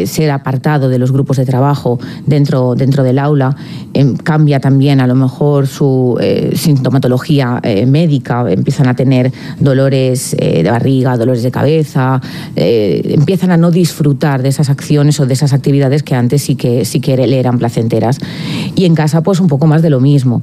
ser 0.06 0.30
apartado 0.30 0.88
de 0.88 0.98
los 0.98 1.12
grupos 1.12 1.36
de 1.36 1.44
trabajo 1.44 1.98
dentro, 2.26 2.74
dentro 2.74 3.02
del 3.02 3.18
aula, 3.18 3.54
em, 3.92 4.16
cambia 4.16 4.58
también 4.58 5.00
a 5.00 5.06
lo 5.06 5.14
mejor 5.14 5.66
su 5.66 6.16
eh, 6.20 6.52
sintomatología 6.54 7.60
eh, 7.62 7.84
médica, 7.84 8.44
empiezan 8.50 8.88
a 8.88 8.94
tener 8.94 9.32
dolores 9.58 10.34
eh, 10.38 10.62
de 10.62 10.70
barriga, 10.70 11.16
dolores 11.16 11.42
de 11.42 11.50
cabeza, 11.50 12.20
empiezan 12.56 13.50
a 13.50 13.56
no 13.56 13.70
disfrutar 13.70 14.42
de 14.42 14.48
esas 14.48 14.70
acciones 14.70 15.20
o 15.20 15.26
de 15.26 15.34
esas 15.34 15.52
actividades 15.52 16.02
que 16.02 16.14
antes 16.14 16.42
sí 16.42 16.56
que, 16.56 16.84
sí 16.84 17.00
que 17.00 17.16
le 17.16 17.38
eran 17.38 17.58
placenteras. 17.58 18.18
Y 18.74 18.84
en 18.84 18.94
casa 18.94 19.22
pues 19.22 19.40
un 19.40 19.48
poco 19.48 19.66
más 19.66 19.82
de 19.82 19.90
lo 19.90 20.00
mismo 20.00 20.42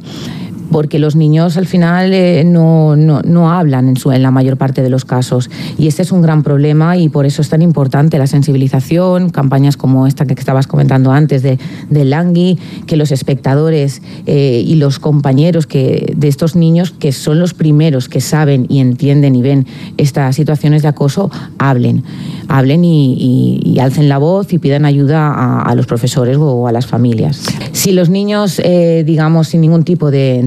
porque 0.72 1.00
los 1.00 1.16
niños 1.16 1.58
al 1.58 1.66
final 1.66 2.14
eh, 2.14 2.44
no, 2.46 2.96
no, 2.96 3.52
hablan 3.52 3.88
en, 3.90 3.98
su, 3.98 4.12
la 4.12 4.32
mayor 4.32 4.58
parte 4.58 4.82
de 4.84 4.90
los 4.90 5.06
casos. 5.06 5.50
Y 5.78 5.88
este 5.88 6.02
es 6.02 6.12
un 6.12 6.22
gran 6.22 6.44
problema 6.44 6.98
y 6.98 7.10
por 7.10 7.26
eso 7.26 7.42
es 7.42 7.50
tan 7.50 7.62
importante 7.62 8.18
la 8.18 8.28
sensibilización, 8.28 9.30
campañas 9.30 9.78
como 9.78 10.08
esta 10.08 10.26
que 10.26 10.34
estabas 10.34 10.68
comentando 10.68 11.12
antes 11.12 11.44
de, 11.44 11.58
de 11.90 12.06
Langui, 12.06 12.58
que 12.86 12.98
los 12.98 13.12
espectadores 13.12 14.02
eh, 14.26 14.64
y 14.66 14.76
los 14.76 15.00
compañeros 15.00 15.68
que, 15.68 16.14
de 16.16 16.28
estos 16.28 16.56
niños, 16.56 16.92
que 16.92 17.12
son 17.12 17.40
los 17.40 17.54
primeros 17.54 18.10
que 18.10 18.22
saben 18.22 18.66
y 18.70 18.80
entienden 18.80 19.36
y 19.36 19.42
ven 19.42 19.68
estas 19.98 20.36
situaciones 20.36 20.82
de 20.82 20.90
acoso, 20.90 21.30
hablen. 21.58 22.04
Hablen 22.48 22.84
y, 22.84 23.78
alcen 23.80 24.10
la 24.10 24.18
voz 24.18 24.54
y 24.54 24.58
pidan 24.58 24.86
ayuda 24.86 25.62
a, 25.62 25.76
los 25.76 25.86
profesores 25.86 26.38
o 26.40 26.68
a 26.68 26.72
las 26.72 26.88
familias. 26.88 27.44
Si 27.74 27.92
los 27.92 28.10
niños, 28.10 28.60
eh, 28.64 29.04
digamos, 29.06 29.50
sin 29.50 29.62
ningún 29.62 29.84
tipo 29.84 30.10
de 30.10 30.42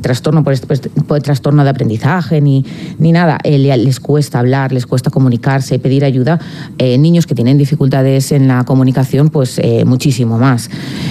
trastorno, 0.00 0.44
por 0.44 0.52
este, 0.52 0.66
pues, 0.66 0.82
de 0.82 0.90
trastorno 1.20 1.64
de 1.64 1.70
aprendizaje 1.70 2.40
ni, 2.40 2.64
ni 2.98 3.12
nada. 3.12 3.38
Eh, 3.44 3.58
les 3.58 4.00
cuesta 4.00 4.38
hablar, 4.38 4.72
les 4.72 4.86
cuesta 4.86 5.10
comunicarse, 5.10 5.78
pedir 5.78 6.04
ayuda. 6.04 6.38
Eh, 6.78 6.98
niños 6.98 7.26
que 7.26 7.34
tienen 7.34 7.58
dificultades 7.58 8.32
en 8.32 8.48
la 8.48 8.64
comunicación, 8.64 9.30
pues 9.30 9.58
eh, 9.58 9.84
muchísimo 9.84 10.38
más. 10.38 10.70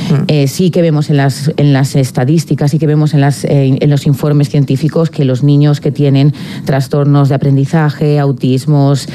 Mm. 0.10 0.48
sí 0.48 0.70
que 0.70 0.82
vemos 0.82 1.10
en 1.10 1.18
las, 1.18 1.52
en 1.58 1.74
las 1.74 1.96
estadísticas, 1.96 2.72
sí 2.72 2.80
que 2.80 2.88
vemos 2.88 3.14
en, 3.14 3.22
las, 3.22 3.46
en 3.46 3.90
los 3.90 4.06
informes 4.06 4.50
científicos 4.50 5.10
que 5.10 5.26
los 5.26 5.44
niños 5.44 5.80
que 5.80 5.92
tienen 5.92 6.34
trastornos 6.66 7.30
de 7.30 7.36
aprendizaje, 7.36 8.20
autismos 8.20 9.08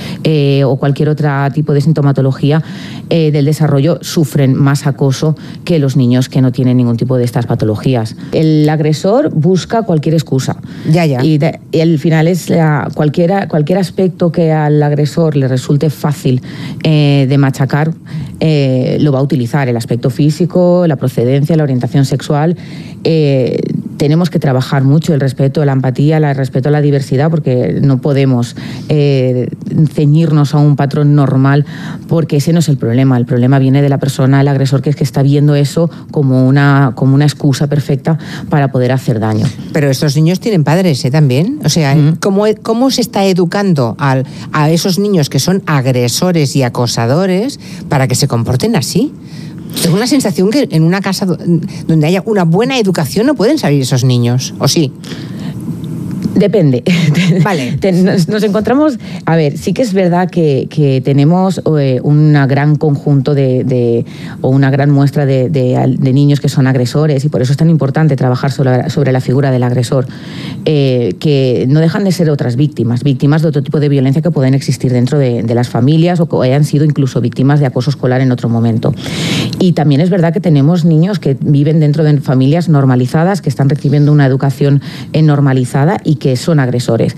o 0.65 0.77
cualquier 0.77 1.09
otro 1.11 1.29
tipo 1.53 1.73
de 1.75 1.81
sintomatología 1.81 2.63
del 3.09 3.45
desarrollo 3.45 3.99
sufren 4.03 4.55
más 4.55 4.87
acoso 4.87 5.37
que 5.65 5.79
los 5.79 5.97
niños 5.97 6.29
que 6.29 6.41
no 6.41 6.53
tienen 6.53 6.77
ningún 6.77 6.97
tipo 6.97 7.17
de 7.17 7.25
estas 7.25 7.47
patologías. 7.47 8.17
El 8.33 8.69
agresor 8.69 9.28
busca 9.33 9.83
cualquier 9.83 10.15
excusa. 10.15 10.57
Ya, 10.91 11.07
ya. 11.07 11.25
Y, 11.25 11.39
el 11.73 11.99
final 11.99 12.29
es 12.29 12.51
cualquier, 12.95 13.49
cualquier 13.49 13.79
aspecto 13.79 14.33
que 14.33 14.53
al 14.53 14.83
agresor 14.83 15.37
le 15.37 15.49
resulte 15.49 15.91
fácil 15.91 16.43
eh, 16.83 17.27
de 17.29 17.39
machacar, 17.39 17.93
eh, 18.41 18.99
lo 19.01 19.13
va 19.13 19.19
a 19.19 19.23
utilizar. 19.23 19.69
El 19.69 19.77
aspecto 19.77 20.11
físico, 20.11 20.87
la 20.87 20.97
procedencia, 20.97 21.57
la 21.57 21.63
orientación 21.63 22.05
sexual. 22.05 22.57
Eh, 23.05 23.61
tenemos 23.99 24.31
que 24.31 24.39
trabajar 24.39 24.85
mucho 24.85 25.13
el 25.13 25.21
respeto, 25.21 25.65
la 25.65 25.73
empatía, 25.73 26.17
el 26.17 26.35
respeto 26.35 26.71
a 26.71 26.73
la 26.73 26.81
diversidad, 26.81 27.31
porque 27.31 27.79
no 27.83 27.99
podemos 27.99 28.57
ceñirnos 28.89 30.55
a 30.55 30.59
un 30.59 30.77
patrón 30.77 31.15
normal, 31.15 31.67
porque 32.09 32.37
ese 32.37 32.53
no 32.53 32.61
es 32.61 32.69
el 32.69 32.79
problema. 32.79 33.19
El 33.19 33.27
problema 33.27 33.59
viene 33.59 33.83
de 33.83 33.89
la 33.89 33.99
persona, 33.99 34.41
el 34.41 34.49
agresor, 34.49 34.81
que 34.81 34.91
es 34.91 34.97
que 34.97 35.05
está 35.05 35.23
viendo 35.23 35.55
eso 35.55 35.91
como 36.11 36.47
una, 36.47 36.93
como 36.95 37.15
una 37.15 37.25
excusa 37.25 37.67
perfecta 37.67 38.19
para 38.49 38.71
poder 38.73 38.93
hacer 38.93 39.21
daño. 39.21 39.47
Pero 39.73 39.91
estos 39.91 40.17
niños 40.17 40.41
tienen 40.41 40.65
padres 40.65 41.05
¿eh? 41.05 41.11
también. 41.11 41.61
O 41.65 41.69
sea, 41.69 41.97
¿cómo, 42.21 42.45
¿cómo, 42.63 42.91
se 42.91 43.01
está 43.01 43.25
educando 43.25 43.97
al, 43.99 44.25
a 44.53 44.71
esos 44.71 44.99
niños 44.99 45.29
que 45.29 45.41
son 45.41 45.63
agresores 45.67 46.57
y 46.57 46.63
acosadores 46.63 47.59
para 47.89 48.07
que 48.07 48.15
se 48.15 48.29
comporten 48.29 48.77
así? 48.77 49.13
Tengo 49.83 49.99
la 49.99 50.07
sensación 50.07 50.51
que 50.51 50.69
en 50.71 50.83
una 50.83 51.01
casa 51.01 51.27
donde 51.27 52.07
haya 52.07 52.23
una 52.27 52.45
buena 52.45 52.79
educación 52.79 53.27
no 53.27 53.35
pueden 53.35 53.59
salir 53.59 53.83
esos 53.83 54.05
niños, 54.05 54.55
¿o 54.59 54.69
sí? 54.69 54.93
Depende. 56.39 56.85
Vale. 57.43 57.79
nos, 58.29 58.43
encontramos, 58.43 58.99
a 59.27 59.37
ver, 59.37 59.59
sí 59.59 59.73
que 59.73 59.83
es 59.83 59.93
verdad 59.93 60.31
que, 60.31 61.03
tenemos 61.05 61.61
eh, 61.81 62.01
un 62.03 62.33
gran 62.47 62.77
conjunto 62.77 63.35
de, 63.35 64.05
o 64.41 64.49
una 64.49 64.71
gran 64.71 64.91
muestra 64.91 65.27
de, 65.27 65.99
niños 66.01 66.41
que 66.41 66.49
son 66.49 66.67
agresores 66.67 67.25
y 67.25 67.29
por 67.29 67.43
eso 67.43 67.53
es 67.53 67.59
tan 67.59 67.71
importante 67.71 68.17
trabajar 68.17 68.53
sobre, 68.53 69.13
la 69.13 69.21
figura 69.21 69.51
del 69.51 69.63
agresor, 69.63 70.07
eh, 70.65 71.15
que 71.19 71.67
no 71.69 71.81
dejan 71.81 72.05
de 72.05 72.13
ser 72.13 72.31
otras 72.31 72.57
víctimas, 72.57 73.03
víctimas 73.03 73.43
de 73.43 73.49
otro 73.49 73.63
tipo 73.63 73.81
de 73.81 73.89
violencia 73.89 74.23
que 74.23 74.31
pueden 74.31 74.55
existir 74.55 74.93
dentro 74.93 75.19
de, 75.19 75.43
las 75.55 75.69
familias 75.69 76.21
o 76.21 76.29
que 76.29 76.37
hayan 76.47 76.65
sido 76.65 76.85
incluso 76.85 77.21
víctimas 77.21 77.59
de 77.59 77.67
acoso 77.67 77.91
escolar 77.91 78.21
en 78.21 78.31
otro 78.31 78.49
momento. 78.49 78.95
Y 79.59 79.73
también 79.73 80.01
es 80.01 80.11
verdad 80.11 80.33
que 80.33 80.41
tenemos 80.41 80.85
niños 80.85 81.19
que 81.19 81.37
viven 81.41 81.81
dentro 81.81 82.05
de 82.05 82.21
familias 82.21 82.69
normalizadas, 82.69 83.43
que 83.43 83.49
están 83.49 83.69
recibiendo 83.69 84.13
una 84.13 84.27
educación 84.27 84.83
eh, 85.13 85.23
normalizada 85.23 85.99
y 86.05 86.17
que 86.17 86.28
son 86.37 86.61
agresores. 86.61 87.17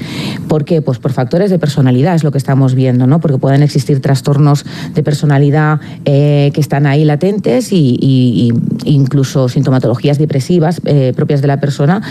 ¿Por 0.49 0.65
qué? 0.65 0.83
Pues 0.83 0.99
por 0.99 1.13
factores 1.13 1.51
de 1.51 1.59
personalidad, 1.59 2.15
es 2.15 2.25
lo 2.25 2.33
que 2.33 2.39
estamos 2.39 2.75
viendo, 2.75 3.07
¿no? 3.07 3.21
Porque 3.21 3.39
pueden 3.39 3.63
existir 3.63 4.01
trastornos 4.01 4.65
de 4.95 5.03
personalidad 5.03 5.81
eh, 6.05 6.51
que 6.55 6.61
están 6.61 6.87
ahí 6.87 7.05
latentes 7.05 7.73
y, 7.73 8.53
incluso 8.85 9.49
sintomatologías 9.49 10.19
depresivas 10.19 10.81
eh, 10.85 11.13
propias 11.15 11.43
de 11.43 11.49
la 11.49 11.61
persona 11.61 12.03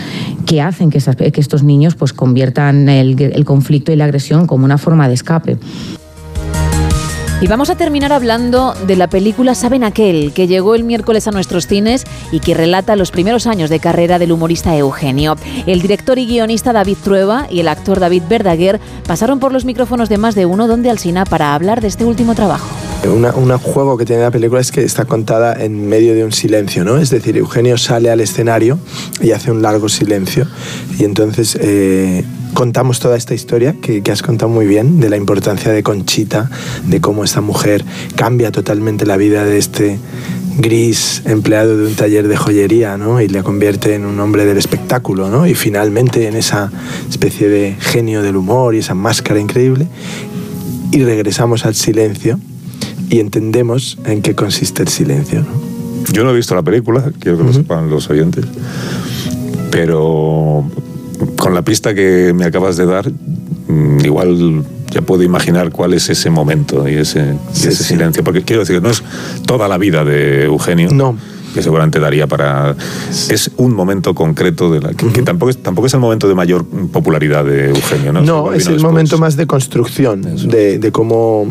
que 0.46 0.60
hacen 0.60 0.90
que, 0.90 1.00
que 1.32 1.40
estos 1.40 1.62
niños 1.62 1.94
pues 1.94 2.12
conviertan 2.12 2.88
el 2.88 3.44
conflicto 3.44 3.92
y 3.92 3.96
la 3.96 4.04
agresión 4.04 4.46
como 4.46 4.64
una 4.64 4.78
forma 4.78 5.08
de 5.08 5.14
escape. 5.14 5.58
Y 7.42 7.46
vamos 7.46 7.70
a 7.70 7.74
terminar 7.74 8.12
hablando 8.12 8.74
de 8.86 8.96
la 8.96 9.08
película 9.08 9.54
Saben 9.54 9.82
aquel, 9.82 10.34
que 10.34 10.46
llegó 10.46 10.74
el 10.74 10.84
miércoles 10.84 11.26
a 11.26 11.30
nuestros 11.30 11.66
cines 11.66 12.04
y 12.30 12.40
que 12.40 12.52
relata 12.52 12.96
los 12.96 13.10
primeros 13.10 13.46
años 13.46 13.70
de 13.70 13.80
carrera 13.80 14.18
del 14.18 14.32
humorista 14.32 14.76
Eugenio. 14.76 15.36
El 15.66 15.80
director 15.80 16.18
y 16.18 16.26
guionista 16.26 16.74
David 16.74 16.98
Trueba 17.02 17.46
y 17.48 17.60
el 17.60 17.68
actor 17.68 17.98
David 17.98 18.24
Verdaguer 18.28 18.78
pasaron 19.06 19.40
por 19.40 19.52
los 19.52 19.64
micrófonos 19.64 20.10
de 20.10 20.18
más 20.18 20.34
de 20.34 20.44
uno 20.44 20.68
donde 20.68 20.90
Alsina 20.90 21.24
para 21.24 21.54
hablar 21.54 21.80
de 21.80 21.88
este 21.88 22.04
último 22.04 22.34
trabajo. 22.34 22.79
Un 23.06 23.58
juego 23.58 23.96
que 23.96 24.04
tiene 24.04 24.22
la 24.22 24.30
película 24.30 24.60
es 24.60 24.70
que 24.72 24.82
está 24.82 25.06
contada 25.06 25.54
en 25.64 25.88
medio 25.88 26.14
de 26.14 26.22
un 26.22 26.32
silencio, 26.32 26.84
¿no? 26.84 26.98
Es 26.98 27.08
decir, 27.10 27.36
Eugenio 27.36 27.78
sale 27.78 28.10
al 28.10 28.20
escenario 28.20 28.78
y 29.22 29.30
hace 29.30 29.50
un 29.50 29.62
largo 29.62 29.88
silencio 29.88 30.46
y 30.98 31.04
entonces 31.04 31.56
eh, 31.60 32.24
contamos 32.52 33.00
toda 33.00 33.16
esta 33.16 33.34
historia 33.34 33.74
que, 33.80 34.02
has 34.12 34.22
contado 34.22 34.50
muy 34.50 34.66
bien, 34.66 35.00
de 35.00 35.08
la 35.08 35.16
importancia 35.16 35.72
de 35.72 35.82
Conchita, 35.82 36.50
de 36.86 37.00
cómo 37.00 37.24
esta 37.24 37.40
mujer 37.40 37.84
cambia 38.16 38.52
totalmente 38.52 39.06
la 39.06 39.16
vida 39.16 39.44
de 39.44 39.56
este 39.56 39.98
gris 40.58 41.22
empleado 41.24 41.78
de 41.78 41.86
un 41.86 41.94
taller 41.94 42.28
de 42.28 42.36
joyería, 42.36 42.98
¿no? 42.98 43.20
Y 43.22 43.28
le 43.28 43.42
convierte 43.42 43.94
en 43.94 44.04
un 44.04 44.20
hombre 44.20 44.44
del 44.44 44.58
espectáculo, 44.58 45.30
¿no? 45.30 45.46
Y 45.46 45.54
finalmente 45.54 46.26
en 46.26 46.36
esa 46.36 46.70
especie 47.08 47.48
de 47.48 47.76
genio 47.78 48.22
del 48.22 48.36
humor 48.36 48.74
y 48.74 48.78
esa 48.78 48.94
máscara 48.94 49.40
increíble. 49.40 49.86
Y 50.92 51.02
regresamos 51.02 51.64
al 51.64 51.74
silencio 51.74 52.38
y 53.10 53.20
entendemos 53.20 53.98
en 54.06 54.22
qué 54.22 54.34
consiste 54.34 54.82
el 54.82 54.88
silencio, 54.88 55.40
¿no? 55.40 55.70
Yo 56.12 56.24
no 56.24 56.30
he 56.30 56.34
visto 56.34 56.54
la 56.54 56.62
película, 56.62 57.12
quiero 57.20 57.36
que 57.36 57.44
lo 57.44 57.52
sepan 57.52 57.90
los 57.90 58.08
oyentes, 58.08 58.44
pero 59.70 60.64
con 61.36 61.54
la 61.54 61.62
pista 61.62 61.94
que 61.94 62.32
me 62.34 62.44
acabas 62.44 62.76
de 62.76 62.86
dar, 62.86 63.10
mm, 63.68 64.04
igual 64.04 64.64
ya 64.90 65.02
puedo 65.02 65.22
imaginar 65.22 65.70
cuál 65.70 65.92
es 65.92 66.08
ese 66.08 66.30
momento 66.30 66.88
y 66.88 66.94
ese, 66.94 67.34
ese 67.52 67.72
silencio. 67.72 68.24
Porque 68.24 68.42
quiero 68.42 68.60
decir 68.60 68.76
que 68.76 68.82
no 68.82 68.90
es 68.90 69.02
toda 69.46 69.68
la 69.68 69.76
vida 69.76 70.04
de 70.04 70.44
Eugenio. 70.44 70.90
No 70.90 71.16
que 71.54 71.62
seguramente 71.62 72.00
daría 72.00 72.26
para... 72.26 72.76
Es 73.28 73.50
un 73.56 73.74
momento 73.74 74.14
concreto 74.14 74.70
de 74.70 74.80
la, 74.80 74.90
que, 74.92 75.22
tampoco, 75.22 75.50
es, 75.50 75.58
tampoco 75.58 75.86
es 75.86 75.94
el 75.94 76.00
momento 76.00 76.28
de 76.28 76.34
mayor 76.34 76.64
popularidad 76.64 77.44
de 77.44 77.70
Eugenio, 77.70 78.12
¿no? 78.12 78.20
No, 78.22 78.52
es 78.52 78.66
el 78.66 78.80
momento 78.80 79.18
más 79.18 79.36
de 79.36 79.46
construcción, 79.46 80.22
de, 80.22 80.78
de, 80.78 80.92
cómo, 80.92 81.46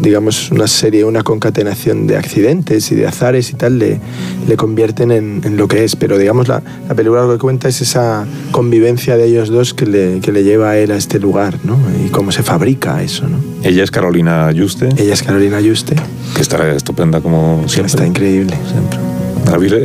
digamos, 0.00 0.50
una 0.50 0.66
serie, 0.66 1.04
una 1.04 1.22
concatenación 1.22 2.06
de 2.06 2.16
accidentes 2.16 2.90
y 2.92 2.94
de 2.94 3.06
azares 3.06 3.50
y 3.50 3.54
tal 3.54 3.78
le, 3.78 4.00
le 4.48 4.56
convierten 4.56 5.10
en, 5.10 5.40
en, 5.44 5.56
lo 5.56 5.68
que 5.68 5.84
es. 5.84 5.96
Pero, 5.96 6.18
digamos, 6.18 6.48
la, 6.48 6.62
la, 6.88 6.94
película 6.94 7.22
lo 7.22 7.32
que 7.32 7.38
cuenta 7.38 7.68
es 7.68 7.80
esa 7.80 8.26
convivencia 8.50 9.16
de 9.16 9.26
ellos 9.26 9.48
dos 9.48 9.74
que 9.74 9.86
le, 9.86 10.20
que 10.20 10.32
le 10.32 10.44
lleva 10.44 10.70
a 10.70 10.78
él 10.78 10.90
a 10.90 10.96
este 10.96 11.18
lugar, 11.18 11.58
¿no? 11.64 11.78
Y 12.04 12.10
cómo 12.10 12.32
se 12.32 12.42
fabrica 12.42 13.02
eso, 13.02 13.28
¿no? 13.28 13.38
Ella 13.62 13.84
es 13.84 13.90
Carolina 13.90 14.50
Yuste. 14.52 14.88
Ella 14.96 15.14
es 15.14 15.22
Carolina 15.22 15.60
Yuste. 15.60 15.96
Que 16.34 16.42
estará 16.42 16.72
estupenda 16.74 17.20
como 17.20 17.64
siempre. 17.68 17.86
Está 17.86 18.06
increíble. 18.06 18.56
Siempre. 18.70 19.11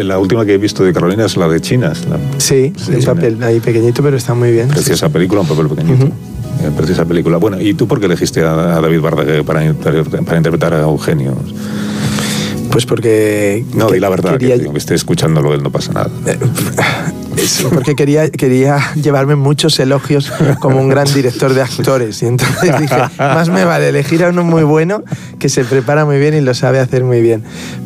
La, 0.03 0.19
última 0.19 0.45
que 0.45 0.53
he 0.53 0.57
visto 0.57 0.83
de 0.83 0.93
Carolina 0.93 1.25
es 1.25 1.35
la 1.37 1.47
de 1.47 1.59
Chinas. 1.59 2.07
sí, 2.37 2.73
un 2.93 3.03
papel 3.03 3.41
ahí 3.43 3.59
pequeñito, 3.59 4.01
pero 4.03 4.17
está 4.17 4.33
muy 4.33 4.51
bien. 4.51 4.67
Preciosa 4.69 5.09
película, 5.09 5.41
un 5.41 5.47
papel 5.47 5.67
pequeñito. 5.67 6.05
Eh, 6.05 6.71
preciosa 6.75 7.05
película. 7.05 7.37
Bueno, 7.37 7.59
¿y 7.59 7.73
tú 7.73 7.87
por 7.87 7.99
qué 7.99 8.05
elegiste 8.05 8.41
a, 8.41 8.79
David 8.81 9.01
Bardague 9.01 9.43
para, 9.43 9.73
para 9.73 10.37
interpretar 10.37 10.73
a 10.73 10.81
Eugenio? 10.81 11.35
Pues 12.71 12.85
porque... 12.85 13.65
No, 13.73 13.89
di 13.89 13.99
la 13.99 14.09
verdad, 14.09 14.37
que, 14.37 14.47
que 14.47 14.77
esté 14.77 14.95
escuchándolo, 14.95 15.53
él 15.53 15.63
no 15.63 15.71
pasa 15.71 15.93
nada. 15.93 16.09
Eh, 16.25 16.37
porque 17.73 17.95
quería, 17.95 18.29
quería 18.29 18.93
llevarme 18.95 19.35
muchos 19.35 19.79
elogios 19.79 20.31
como 20.59 20.79
un 20.79 20.89
gran 20.89 21.11
director 21.13 21.53
de 21.53 21.61
actores. 21.61 22.21
Y 22.23 22.27
entonces 22.27 22.79
dije, 22.79 22.95
más 23.17 23.49
me 23.49 23.65
vale 23.65 23.89
elegir 23.89 24.23
a 24.23 24.29
uno 24.29 24.43
muy 24.43 24.63
bueno 24.63 25.03
que 25.39 25.49
se 25.49 25.63
prepara 25.63 26.05
muy 26.05 26.19
bien 26.19 26.33
y 26.35 26.41
lo 26.41 26.53
sabe 26.53 26.79
hacer 26.79 27.03
muy 27.03 27.21
bien. 27.21 27.43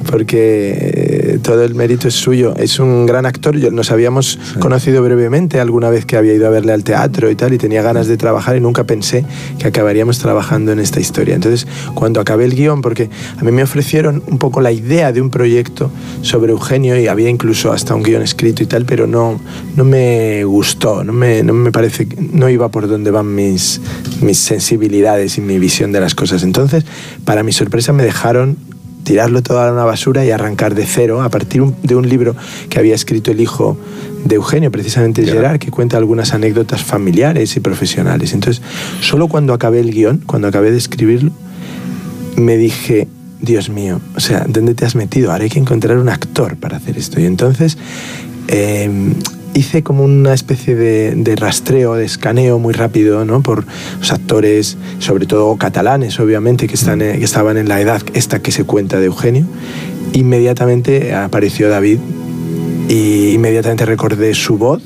Porque 0.09 1.00
todo 1.41 1.63
el 1.63 1.75
mérito 1.75 2.07
es 2.07 2.13
suyo. 2.13 2.53
Es 2.55 2.79
un 2.79 3.05
gran 3.05 3.25
actor. 3.25 3.55
Nos 3.71 3.91
habíamos 3.91 4.39
conocido 4.59 5.03
brevemente 5.03 5.59
alguna 5.59 5.89
vez 5.89 6.05
que 6.05 6.17
había 6.17 6.33
ido 6.33 6.47
a 6.47 6.49
verle 6.49 6.71
al 6.71 6.83
teatro 6.83 7.29
y 7.29 7.35
tal, 7.35 7.53
y 7.53 7.57
tenía 7.57 7.81
ganas 7.81 8.07
de 8.07 8.17
trabajar 8.17 8.55
y 8.55 8.61
nunca 8.61 8.83
pensé 8.83 9.25
que 9.59 9.67
acabaríamos 9.67 10.19
trabajando 10.19 10.71
en 10.71 10.79
esta 10.79 10.99
historia. 10.99 11.35
Entonces, 11.35 11.67
cuando 11.93 12.19
acabé 12.19 12.45
el 12.45 12.55
guion, 12.55 12.81
porque 12.81 13.09
a 13.37 13.43
mí 13.43 13.51
me 13.51 13.63
ofrecieron 13.63 14.23
un 14.27 14.37
poco 14.37 14.61
la 14.61 14.71
idea 14.71 15.11
de 15.11 15.21
un 15.21 15.29
proyecto 15.29 15.91
sobre 16.21 16.51
Eugenio 16.51 16.99
y 16.99 17.07
había 17.07 17.29
incluso 17.29 17.71
hasta 17.71 17.95
un 17.95 18.03
guion 18.03 18.21
escrito 18.21 18.63
y 18.63 18.65
tal, 18.65 18.85
pero 18.85 19.07
no, 19.07 19.39
no 19.75 19.83
me 19.83 20.43
gustó, 20.43 21.03
no 21.03 21.13
me, 21.13 21.43
no 21.43 21.53
me 21.53 21.71
parece, 21.71 22.07
no 22.33 22.49
iba 22.49 22.69
por 22.69 22.87
donde 22.87 23.11
van 23.11 23.33
mis, 23.33 23.81
mis 24.21 24.37
sensibilidades 24.37 25.37
y 25.37 25.41
mi 25.41 25.59
visión 25.59 25.91
de 25.91 25.99
las 25.99 26.15
cosas. 26.15 26.43
Entonces, 26.43 26.85
para 27.25 27.43
mi 27.43 27.51
sorpresa, 27.51 27.93
me 27.93 28.03
dejaron 28.03 28.57
tirarlo 29.03 29.41
todo 29.41 29.59
a 29.59 29.71
una 29.71 29.83
basura 29.83 30.25
y 30.25 30.31
arrancar 30.31 30.75
de 30.75 30.85
cero 30.85 31.21
a 31.21 31.30
partir 31.30 31.63
de 31.63 31.95
un 31.95 32.07
libro 32.07 32.35
que 32.69 32.80
había 32.80 32.95
escrito 32.95 33.31
el 33.31 33.41
hijo 33.41 33.77
de 34.25 34.35
Eugenio, 34.35 34.71
precisamente 34.71 35.25
Gerard, 35.25 35.59
que 35.59 35.71
cuenta 35.71 35.97
algunas 35.97 36.33
anécdotas 36.33 36.83
familiares 36.83 37.55
y 37.55 37.59
profesionales. 37.59 38.33
Entonces, 38.33 38.61
solo 39.01 39.27
cuando 39.27 39.53
acabé 39.53 39.80
el 39.80 39.91
guion, 39.91 40.21
cuando 40.25 40.47
acabé 40.47 40.71
de 40.71 40.77
escribirlo, 40.77 41.31
me 42.35 42.57
dije, 42.57 43.07
Dios 43.41 43.69
mío, 43.69 43.99
o 44.15 44.19
sea, 44.19 44.45
¿dónde 44.47 44.75
te 44.75 44.85
has 44.85 44.95
metido? 44.95 45.31
Ahora 45.31 45.43
hay 45.43 45.49
que 45.49 45.59
encontrar 45.59 45.97
un 45.97 46.09
actor 46.09 46.55
para 46.57 46.77
hacer 46.77 46.97
esto. 46.97 47.19
Y 47.19 47.25
entonces 47.25 47.77
Em, 48.51 49.13
hice 49.53 49.83
como 49.83 50.03
una 50.03 50.33
especie 50.33 50.75
de, 50.75 51.35
rastreo, 51.35 51.95
de 51.95 52.05
escaneo 52.05 52.59
muy 52.59 52.73
rápido 52.73 53.25
¿no? 53.25 53.41
por 53.41 53.65
los 53.99 54.11
actores, 54.11 54.77
sobre 54.99 55.25
todo 55.25 55.55
catalanes, 55.57 56.19
obviamente, 56.19 56.67
que, 56.67 56.75
están, 56.75 56.99
que 56.99 57.23
estaban 57.23 57.57
en 57.57 57.67
la 57.67 57.81
edad 57.81 58.01
esta 58.13 58.39
que 58.39 58.51
se 58.51 58.63
cuenta 58.63 58.99
de 58.99 59.07
Eugenio. 59.07 59.45
Inmediatamente 60.13 61.13
apareció 61.13 61.69
David 61.69 61.99
y 62.89 63.31
inmediatamente 63.31 63.85
recordé 63.85 64.33
su 64.33 64.57
voz. 64.57 64.81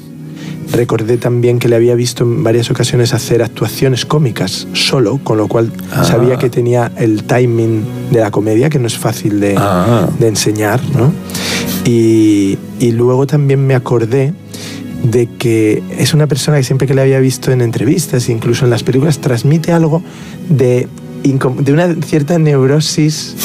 Recordé 0.71 1.17
también 1.17 1.59
que 1.59 1.69
le 1.69 1.75
había 1.75 1.93
visto 1.93 2.23
en 2.23 2.43
varias 2.43 2.71
ocasiones 2.71 3.13
hacer 3.13 3.43
actuaciones 3.43 4.05
cómicas 4.05 4.67
solo, 4.73 5.19
con 5.23 5.37
lo 5.37 5.47
cual 5.47 5.71
ah. 5.91 6.03
sabía 6.03 6.37
que 6.37 6.49
tenía 6.49 6.91
el 6.97 7.23
timing 7.23 7.83
de 8.11 8.19
la 8.19 8.31
comedia, 8.31 8.69
que 8.69 8.79
no 8.79 8.87
es 8.87 8.97
fácil 8.97 9.39
de, 9.39 9.55
ah. 9.57 10.09
de 10.19 10.27
enseñar. 10.27 10.81
¿no? 10.95 11.13
Y, 11.85 12.57
y 12.79 12.91
luego 12.91 13.27
también 13.27 13.65
me 13.65 13.75
acordé 13.75 14.33
de 15.03 15.27
que 15.37 15.83
es 15.97 16.13
una 16.13 16.27
persona 16.27 16.57
que 16.57 16.63
siempre 16.63 16.87
que 16.87 16.93
le 16.93 17.01
había 17.01 17.19
visto 17.19 17.51
en 17.51 17.61
entrevistas, 17.61 18.27
incluso 18.29 18.65
en 18.65 18.71
las 18.71 18.83
películas, 18.83 19.19
transmite 19.19 19.71
algo 19.71 20.01
de, 20.49 20.87
de 21.23 21.73
una 21.73 21.93
cierta 22.03 22.39
neurosis. 22.39 23.35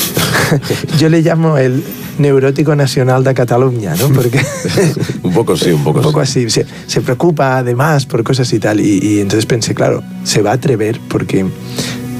Yo 0.99 1.09
le 1.09 1.21
llamo 1.21 1.59
el 1.59 1.85
neurótico 2.19 2.75
nacional 2.75 3.25
de 3.25 3.35
Cataluña, 3.35 3.95
¿no? 3.97 4.09
Porque 4.09 4.41
un 5.23 5.33
poco 5.33 5.57
sí, 5.57 5.71
un 5.71 5.85
poco, 5.85 5.99
un 6.01 6.05
poco 6.05 6.21
así. 6.21 6.49
Se, 6.49 6.67
se, 6.87 7.01
preocupa 7.03 7.59
además 7.59 8.07
por 8.07 8.23
cosas 8.23 8.53
y 8.53 8.59
tal. 8.59 8.81
Y, 8.81 8.99
y 9.03 9.21
entonces 9.21 9.47
pensé, 9.47 9.75
claro, 9.75 10.03
se 10.25 10.43
va 10.43 10.51
a 10.53 10.55
atrever 10.55 10.99
porque 11.09 11.45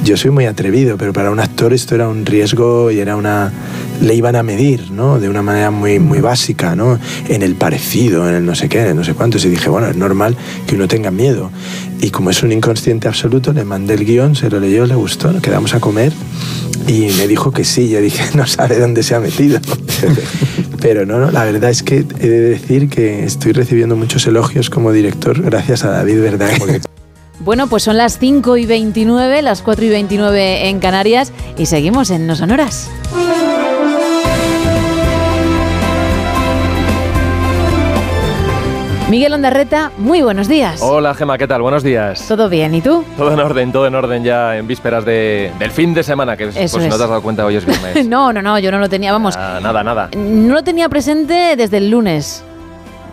yo 0.03 0.17
soy 0.17 0.31
muy 0.31 0.45
atrevido, 0.45 0.97
pero 0.97 1.13
para 1.13 1.31
un 1.31 1.39
actor 1.39 1.73
esto 1.73 1.95
era 1.95 2.07
un 2.07 2.25
riesgo 2.25 2.91
y 2.91 2.99
era 2.99 3.15
una 3.15 3.51
le 4.01 4.15
iban 4.15 4.35
a 4.35 4.43
medir, 4.43 4.91
¿no? 4.91 5.19
De 5.19 5.29
una 5.29 5.41
manera 5.41 5.71
muy 5.71 5.99
muy 5.99 6.19
básica, 6.19 6.75
¿no? 6.75 6.99
En 7.29 7.41
el 7.41 7.55
parecido, 7.55 8.27
en 8.27 8.35
el 8.35 8.45
no 8.45 8.55
sé 8.55 8.67
qué, 8.67 8.81
en 8.81 8.87
el 8.87 8.95
no 8.95 9.03
sé 9.03 9.13
cuánto. 9.13 9.37
Y 9.37 9.49
dije, 9.49 9.69
bueno, 9.69 9.87
es 9.87 9.95
normal 9.95 10.35
que 10.67 10.75
uno 10.75 10.87
tenga 10.87 11.11
miedo. 11.11 11.51
Y 12.01 12.09
como 12.09 12.29
es 12.31 12.43
un 12.43 12.51
inconsciente 12.51 13.07
absoluto, 13.07 13.53
le 13.53 13.63
mandé 13.63 13.93
el 13.93 14.05
guion, 14.05 14.35
se 14.35 14.49
lo 14.49 14.59
leyó, 14.59 14.85
le 14.85 14.95
gustó, 14.95 15.31
nos 15.31 15.41
quedamos 15.41 15.73
a 15.73 15.79
comer 15.79 16.11
y 16.87 17.11
me 17.17 17.27
dijo 17.27 17.51
que 17.51 17.63
sí. 17.63 17.89
Yo 17.89 18.01
dije, 18.01 18.23
no 18.35 18.45
sabe 18.47 18.79
dónde 18.79 19.03
se 19.03 19.15
ha 19.15 19.19
metido. 19.19 19.59
Pero 20.81 21.05
no, 21.05 21.19
no, 21.19 21.29
la 21.29 21.43
verdad 21.43 21.69
es 21.69 21.83
que 21.83 21.97
he 21.97 22.27
de 22.27 22.39
decir 22.39 22.89
que 22.89 23.23
estoy 23.23 23.51
recibiendo 23.51 23.95
muchos 23.95 24.25
elogios 24.25 24.71
como 24.71 24.91
director 24.91 25.39
gracias 25.39 25.83
a 25.83 25.91
David 25.91 26.21
¿verdad? 26.21 26.49
Bueno, 27.43 27.67
pues 27.67 27.83
son 27.83 27.97
las 27.97 28.19
5 28.19 28.57
y 28.57 28.67
29, 28.67 29.41
las 29.41 29.63
4 29.63 29.85
y 29.85 29.89
29 29.89 30.69
en 30.69 30.79
Canarias 30.79 31.31
y 31.57 31.65
seguimos 31.65 32.11
en 32.11 32.27
No 32.27 32.35
Sonoras. 32.35 32.89
Miguel 39.11 39.33
Ondarreta, 39.33 39.91
muy 39.97 40.21
buenos 40.21 40.47
días. 40.47 40.81
Hola 40.81 41.13
Gema, 41.13 41.37
¿qué 41.37 41.45
tal? 41.45 41.61
Buenos 41.61 41.83
días. 41.83 42.25
¿Todo 42.29 42.47
bien? 42.47 42.73
¿Y 42.73 42.79
tú? 42.79 43.03
Todo 43.17 43.33
en 43.33 43.41
orden, 43.41 43.73
todo 43.73 43.85
en 43.85 43.93
orden 43.93 44.23
ya 44.23 44.55
en 44.55 44.65
vísperas 44.67 45.03
de, 45.03 45.51
del 45.59 45.69
fin 45.69 45.93
de 45.93 46.01
semana, 46.01 46.37
que 46.37 46.47
pues, 46.47 46.71
si 46.71 46.77
no 46.77 46.83
te 46.83 46.93
has 46.93 46.97
dado 46.97 47.21
cuenta 47.21 47.45
hoy 47.45 47.57
es 47.57 47.65
viernes. 47.65 48.05
no, 48.07 48.31
no, 48.31 48.41
no, 48.41 48.57
yo 48.57 48.71
no 48.71 48.79
lo 48.79 48.87
tenía, 48.87 49.11
vamos. 49.11 49.35
Ah, 49.35 49.59
nada, 49.61 49.83
nada. 49.83 50.09
No 50.15 50.53
lo 50.53 50.63
tenía 50.63 50.87
presente 50.87 51.57
desde 51.57 51.75
el 51.75 51.89
lunes 51.89 52.45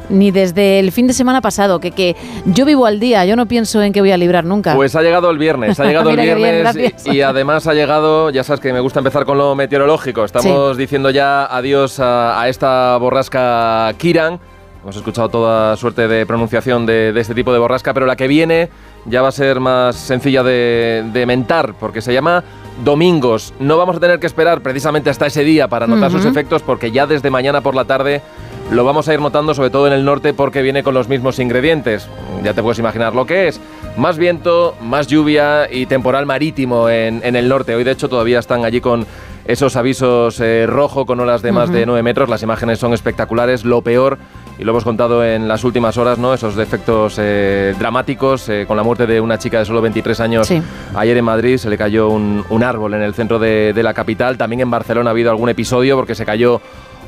ni 0.08 0.30
desde 0.30 0.78
el 0.78 0.92
fin 0.92 1.08
de 1.08 1.12
semana 1.14 1.40
pasado, 1.40 1.80
que, 1.80 1.90
que 1.90 2.14
yo 2.46 2.64
vivo 2.64 2.86
al 2.86 3.00
día, 3.00 3.24
yo 3.24 3.34
no 3.34 3.46
pienso 3.46 3.82
en 3.82 3.92
que 3.92 4.00
voy 4.00 4.12
a 4.12 4.16
librar 4.16 4.44
nunca. 4.44 4.76
Pues 4.76 4.94
ha 4.94 5.02
llegado 5.02 5.30
el 5.30 5.38
viernes, 5.38 5.80
ha 5.80 5.84
llegado 5.86 6.10
el 6.10 6.16
viernes 6.16 7.06
y, 7.06 7.22
además 7.22 7.66
ha 7.66 7.74
llegado, 7.74 8.30
ya 8.30 8.44
sabes 8.44 8.60
que 8.60 8.72
me 8.72 8.78
gusta 8.80 9.00
empezar 9.00 9.24
con 9.24 9.36
lo 9.36 9.56
meteorológico, 9.56 10.24
estamos 10.24 10.76
diciendo 10.76 11.10
ya 11.10 11.44
adiós 11.44 11.98
a, 11.98 12.48
esta 12.48 12.96
borrasca 12.98 13.92
Kiran. 13.98 14.38
Hemos 14.82 14.96
escuchado 14.96 15.28
toda 15.28 15.76
suerte 15.76 16.06
de 16.06 16.24
pronunciación 16.24 16.86
de, 16.86 17.12
este 17.16 17.34
tipo 17.34 17.52
de 17.52 17.58
borrasca, 17.58 17.92
pero 17.92 18.06
la 18.06 18.16
que 18.16 18.28
viene 18.28 18.68
ya 19.06 19.22
va 19.22 19.28
a 19.28 19.32
ser 19.32 19.58
más 19.60 19.96
sencilla 19.96 20.42
de, 20.42 21.04
de 21.12 21.26
mentar, 21.26 21.74
porque 21.74 22.00
se 22.00 22.12
llama 22.12 22.44
domingos. 22.84 23.52
No 23.58 23.76
vamos 23.76 23.96
a 23.96 24.00
tener 24.00 24.20
que 24.20 24.26
esperar 24.26 24.60
precisamente 24.60 25.10
hasta 25.10 25.26
ese 25.26 25.42
día 25.42 25.68
para 25.68 25.86
notar 25.86 26.10
sus 26.10 26.24
efectos 26.24 26.62
porque 26.62 26.92
ya 26.92 27.06
desde 27.06 27.28
mañana 27.28 27.60
por 27.60 27.74
la 27.74 27.86
tarde 27.86 28.22
lo 28.70 28.84
vamos 28.84 29.08
a 29.08 29.14
ir 29.14 29.20
notando 29.20 29.54
sobre 29.54 29.70
todo 29.70 29.86
en 29.88 29.92
el 29.92 30.04
norte 30.04 30.32
porque 30.32 30.62
viene 30.62 30.82
con 30.82 30.94
los 30.94 31.08
mismos 31.08 31.38
ingredientes. 31.40 32.08
Ya 32.44 32.54
te 32.54 32.62
puedes 32.62 32.78
imaginar 32.78 33.14
lo 33.14 33.26
que 33.26 33.48
es. 33.48 33.60
Más 33.96 34.16
viento, 34.16 34.76
más 34.80 35.08
lluvia 35.08 35.68
y 35.72 35.86
temporal 35.86 36.24
marítimo 36.24 36.88
en, 36.88 37.20
en 37.24 37.34
el 37.34 37.48
norte. 37.48 37.74
Hoy 37.74 37.82
de 37.82 37.90
hecho 37.90 38.08
todavía 38.08 38.38
están 38.38 38.64
allí 38.64 38.80
con 38.80 39.06
esos 39.48 39.76
avisos 39.76 40.38
eh, 40.40 40.66
rojo 40.68 41.06
con 41.06 41.18
olas 41.20 41.40
de 41.40 41.52
más 41.52 41.72
de 41.72 41.86
9 41.86 42.02
metros. 42.02 42.28
Las 42.28 42.42
imágenes 42.42 42.78
son 42.78 42.92
espectaculares. 42.92 43.64
Lo 43.64 43.80
peor, 43.80 44.18
y 44.58 44.64
lo 44.64 44.72
hemos 44.72 44.84
contado 44.84 45.24
en 45.24 45.46
las 45.46 45.62
últimas 45.64 45.96
horas, 45.98 46.18
¿no? 46.18 46.34
esos 46.34 46.56
defectos 46.56 47.16
eh, 47.18 47.74
dramáticos 47.78 48.48
eh, 48.48 48.64
con 48.66 48.76
la 48.76 48.82
muerte 48.82 49.06
de 49.06 49.20
una 49.20 49.38
chica 49.38 49.60
de 49.60 49.64
solo 49.64 49.80
23 49.80 50.20
años. 50.20 50.48
Ayer 50.94 51.16
en 51.16 51.24
Madrid 51.24 51.58
se 51.58 51.70
le 51.70 51.78
cayó 51.78 52.08
un, 52.08 52.44
un 52.50 52.62
árbol 52.62 52.94
en 52.94 53.02
el 53.02 53.14
centro 53.14 53.38
de, 53.38 53.72
de 53.72 53.82
la 53.82 53.94
capital. 53.94 54.36
También 54.36 54.60
en 54.60 54.70
Barcelona 54.70 55.10
ha 55.10 55.12
habido 55.12 55.30
algún 55.30 55.48
episodio 55.48 55.96
porque 55.96 56.14
se 56.16 56.26
cayó 56.26 56.60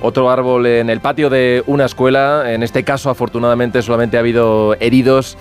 otro 0.03 0.31
árbol 0.31 0.65
en 0.67 0.89
el 0.89 1.01
patio 1.01 1.29
de 1.29 1.63
una 1.67 1.85
escuela. 1.85 2.53
En 2.53 2.63
este 2.63 2.85
caso, 2.85 3.11
afortunadamente, 3.11 3.83
solamente 3.83 4.17
ha 4.17 4.21
habido 4.21 4.75
heridos 4.81 5.37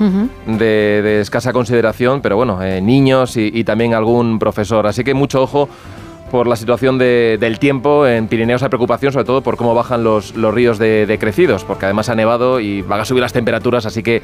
de, 0.45 0.55
de 1.01 1.21
escasa 1.21 1.53
consideración, 1.53 2.21
pero 2.21 2.35
bueno, 2.35 2.61
eh, 2.61 2.81
niños 2.81 3.37
y, 3.37 3.51
y 3.53 3.63
también 3.63 3.93
algún 3.93 4.39
profesor. 4.39 4.85
Así 4.87 5.03
que 5.03 5.13
mucho 5.13 5.41
ojo 5.43 5.69
por 6.29 6.47
la 6.47 6.55
situación 6.55 6.97
de- 6.97 7.37
del 7.39 7.59
tiempo. 7.59 8.07
En 8.07 8.27
Pirineos 8.27 8.63
hay 8.63 8.69
preocupación, 8.69 9.11
sobre 9.11 9.25
todo 9.25 9.41
por 9.41 9.57
cómo 9.57 9.73
bajan 9.75 10.03
los, 10.03 10.35
los 10.35 10.53
ríos 10.53 10.77
de, 10.79 11.05
de 11.05 11.17
crecidos, 11.19 11.63
porque 11.63 11.85
además 11.85 12.09
ha 12.09 12.15
nevado 12.15 12.59
y 12.59 12.81
van 12.81 13.01
a 13.01 13.05
subir 13.05 13.21
las 13.21 13.33
temperaturas, 13.33 13.85
así 13.85 14.01
que 14.03 14.21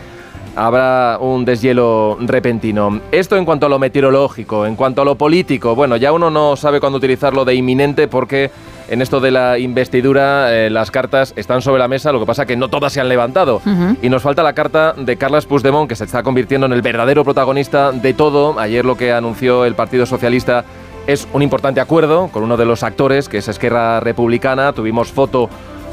habrá 0.55 1.17
un 1.19 1.43
deshielo 1.45 2.17
repentino. 2.21 3.01
Esto 3.11 3.35
en 3.37 3.45
cuanto 3.45 3.65
a 3.65 3.69
lo 3.69 3.79
meteorológico, 3.79 4.65
en 4.65 4.75
cuanto 4.75 5.01
a 5.01 5.05
lo 5.05 5.15
político, 5.15 5.75
bueno, 5.75 5.97
ya 5.97 6.11
uno 6.13 6.29
no 6.29 6.55
sabe 6.55 6.79
cuándo 6.79 6.97
utilizarlo 6.97 7.43
de 7.43 7.55
inminente 7.55 8.07
porque 8.07 8.51
en 8.87 9.01
esto 9.01 9.19
de 9.19 9.31
la 9.31 9.57
investidura 9.57 10.53
eh, 10.55 10.69
las 10.69 10.91
cartas 10.91 11.33
están 11.35 11.61
sobre 11.61 11.79
la 11.79 11.87
mesa, 11.87 12.11
lo 12.11 12.19
que 12.19 12.25
pasa 12.27 12.45
que 12.45 12.55
no 12.55 12.69
todas 12.69 12.93
se 12.93 13.01
han 13.01 13.09
levantado. 13.09 13.61
Y 14.01 14.09
nos 14.09 14.21
falta 14.21 14.43
la 14.43 14.53
carta 14.53 14.93
de 14.93 15.17
Carles 15.17 15.45
Puigdemont, 15.45 15.89
que 15.89 15.95
se 15.95 16.03
está 16.05 16.21
convirtiendo 16.23 16.67
en 16.67 16.73
el 16.73 16.81
verdadero 16.83 17.23
protagonista 17.23 17.91
de 17.91 18.13
todo. 18.13 18.57
Ayer 18.59 18.85
lo 18.85 18.95
que 18.95 19.11
anunció 19.11 19.65
el 19.65 19.73
Partido 19.75 20.05
Socialista 20.05 20.63
es 21.07 21.27
un 21.33 21.41
importante 21.41 21.79
acuerdo 21.79 22.29
con 22.29 22.43
uno 22.43 22.57
de 22.57 22.65
los 22.65 22.83
actores, 22.83 23.29
que 23.29 23.37
es 23.37 23.47
Esquerra 23.47 23.99
Republicana. 23.99 24.73
Tuvimos 24.73 25.11
foto 25.11 25.49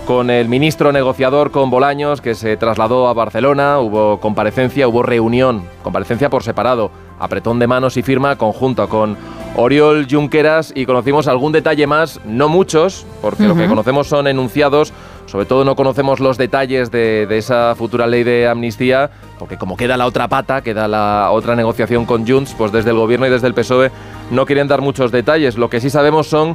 con 0.07 0.31
el 0.31 0.49
ministro 0.49 0.91
negociador, 0.91 1.50
con 1.50 1.70
Bolaños, 1.70 2.20
que 2.20 2.34
se 2.34 2.57
trasladó 2.57 3.08
a 3.08 3.12
Barcelona. 3.12 3.78
Hubo 3.78 4.20
comparecencia, 4.20 4.89
hubo 4.89 5.02
reunión, 5.02 5.65
comparecencia 5.82 6.31
por 6.31 6.42
separado, 6.42 6.91
apretón 7.18 7.58
de 7.58 7.66
manos 7.66 7.97
y 7.97 8.02
firma 8.02 8.36
conjunta 8.36 8.86
con 8.86 9.16
Oriol 9.55 10.07
Junqueras 10.10 10.73
y 10.74 10.86
conocimos 10.86 11.28
algún 11.28 11.52
detalle 11.52 11.86
más, 11.86 12.20
no 12.24 12.49
muchos, 12.49 13.07
porque 13.20 13.47
lo 13.47 13.55
que 13.55 13.68
conocemos 13.68 14.08
son 14.08 14.26
enunciados, 14.26 14.94
sobre 15.33 15.47
todo 15.47 15.65
no 15.65 15.77
conocemos 15.77 16.20
los 16.20 16.36
detalles 16.36 16.91
de, 16.91 17.27
esa 17.31 17.75
futura 17.75 18.07
ley 18.07 18.23
de 18.23 18.47
amnistía, 18.47 19.09
porque 19.39 19.57
como 19.57 19.78
queda 19.78 19.97
la 19.97 20.05
otra 20.05 20.28
pata, 20.28 20.61
queda 20.61 20.89
la 20.89 21.31
otra 21.31 21.57
negociación 21.57 22.05
con 22.05 22.28
Junts, 22.28 22.52
pues 22.52 22.70
desde 22.70 22.91
el 22.91 22.97
gobierno 22.97 23.27
y 23.27 23.31
desde 23.31 23.47
el 23.47 23.55
PSOE 23.55 23.91
no 24.31 24.44
quieren 24.44 24.69
dar 24.69 24.83
muchos 24.83 25.11
detalles. 25.11 25.57
Lo 25.57 25.70
que 25.70 25.81
sí 25.81 25.89
sabemos 25.89 26.27
son 26.27 26.55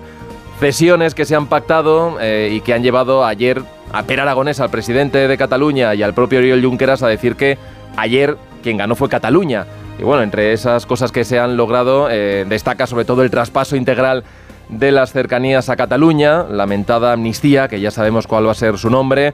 cesiones 0.60 1.16
que 1.16 1.26
se 1.26 1.34
han 1.34 1.48
pactado 1.48 2.20
eh, 2.22 2.52
y 2.54 2.62
que 2.62 2.76
han 2.76 2.84
llevado 2.84 3.26
ayer 3.26 3.64
a 3.94 4.04
Per 4.04 4.20
Aragonés, 4.20 4.60
al 4.60 4.70
presidente 4.70 5.28
de 5.28 5.38
Cataluña 5.40 5.96
y 5.96 6.04
al 6.04 6.14
propio 6.14 6.38
Oriol 6.38 6.64
Junqueras 6.64 7.02
a 7.02 7.08
decir 7.08 7.36
que 7.36 7.58
ayer 7.96 8.38
quien 8.62 8.78
ganó 8.78 8.94
fue 8.94 9.10
Cataluña. 9.10 9.66
Y 9.98 10.04
bueno, 10.04 10.22
entre 10.22 10.54
esas 10.54 10.86
cosas 10.86 11.12
que 11.12 11.26
se 11.26 11.40
han 11.40 11.58
logrado 11.58 12.10
eh, 12.12 12.46
destaca 12.48 12.86
sobre 12.86 13.06
todo 13.06 13.24
el 13.24 13.32
traspaso 13.32 13.76
integral 13.76 14.24
de 14.70 14.92
las 14.92 15.12
cercanías 15.12 15.70
a 15.70 15.76
Cataluña, 15.76 16.44
lamentada 16.44 17.14
amnistía, 17.14 17.68
que 17.68 17.80
ya 17.80 17.92
sabemos 17.92 18.28
cuál 18.28 18.48
va 18.48 18.52
a 18.52 18.56
ser 18.56 18.78
su 18.78 18.90
nombre, 18.90 19.34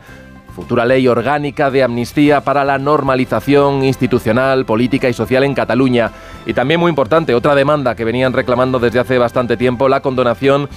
futura 0.55 0.85
ley 0.85 1.07
orgánica 1.07 1.71
de 1.71 1.83
amnistía 1.83 2.41
para 2.41 2.63
la 2.63 2.77
normalización 2.77 3.83
institucional, 3.83 4.65
política 4.65 5.09
y 5.09 5.13
social 5.13 5.43
en 5.43 5.55
Cataluña. 5.55 6.11
Y 6.45 6.53
también 6.53 6.79
muy 6.79 6.89
importante, 6.89 7.33
otra 7.33 7.55
demanda 7.55 7.95
que 7.95 8.05
venían 8.05 8.33
reclamando 8.33 8.79
desde 8.79 8.99
hace 8.99 9.17
bastante 9.17 9.57
tiempo, 9.57 9.89
la 9.89 10.01
condonación 10.01 10.69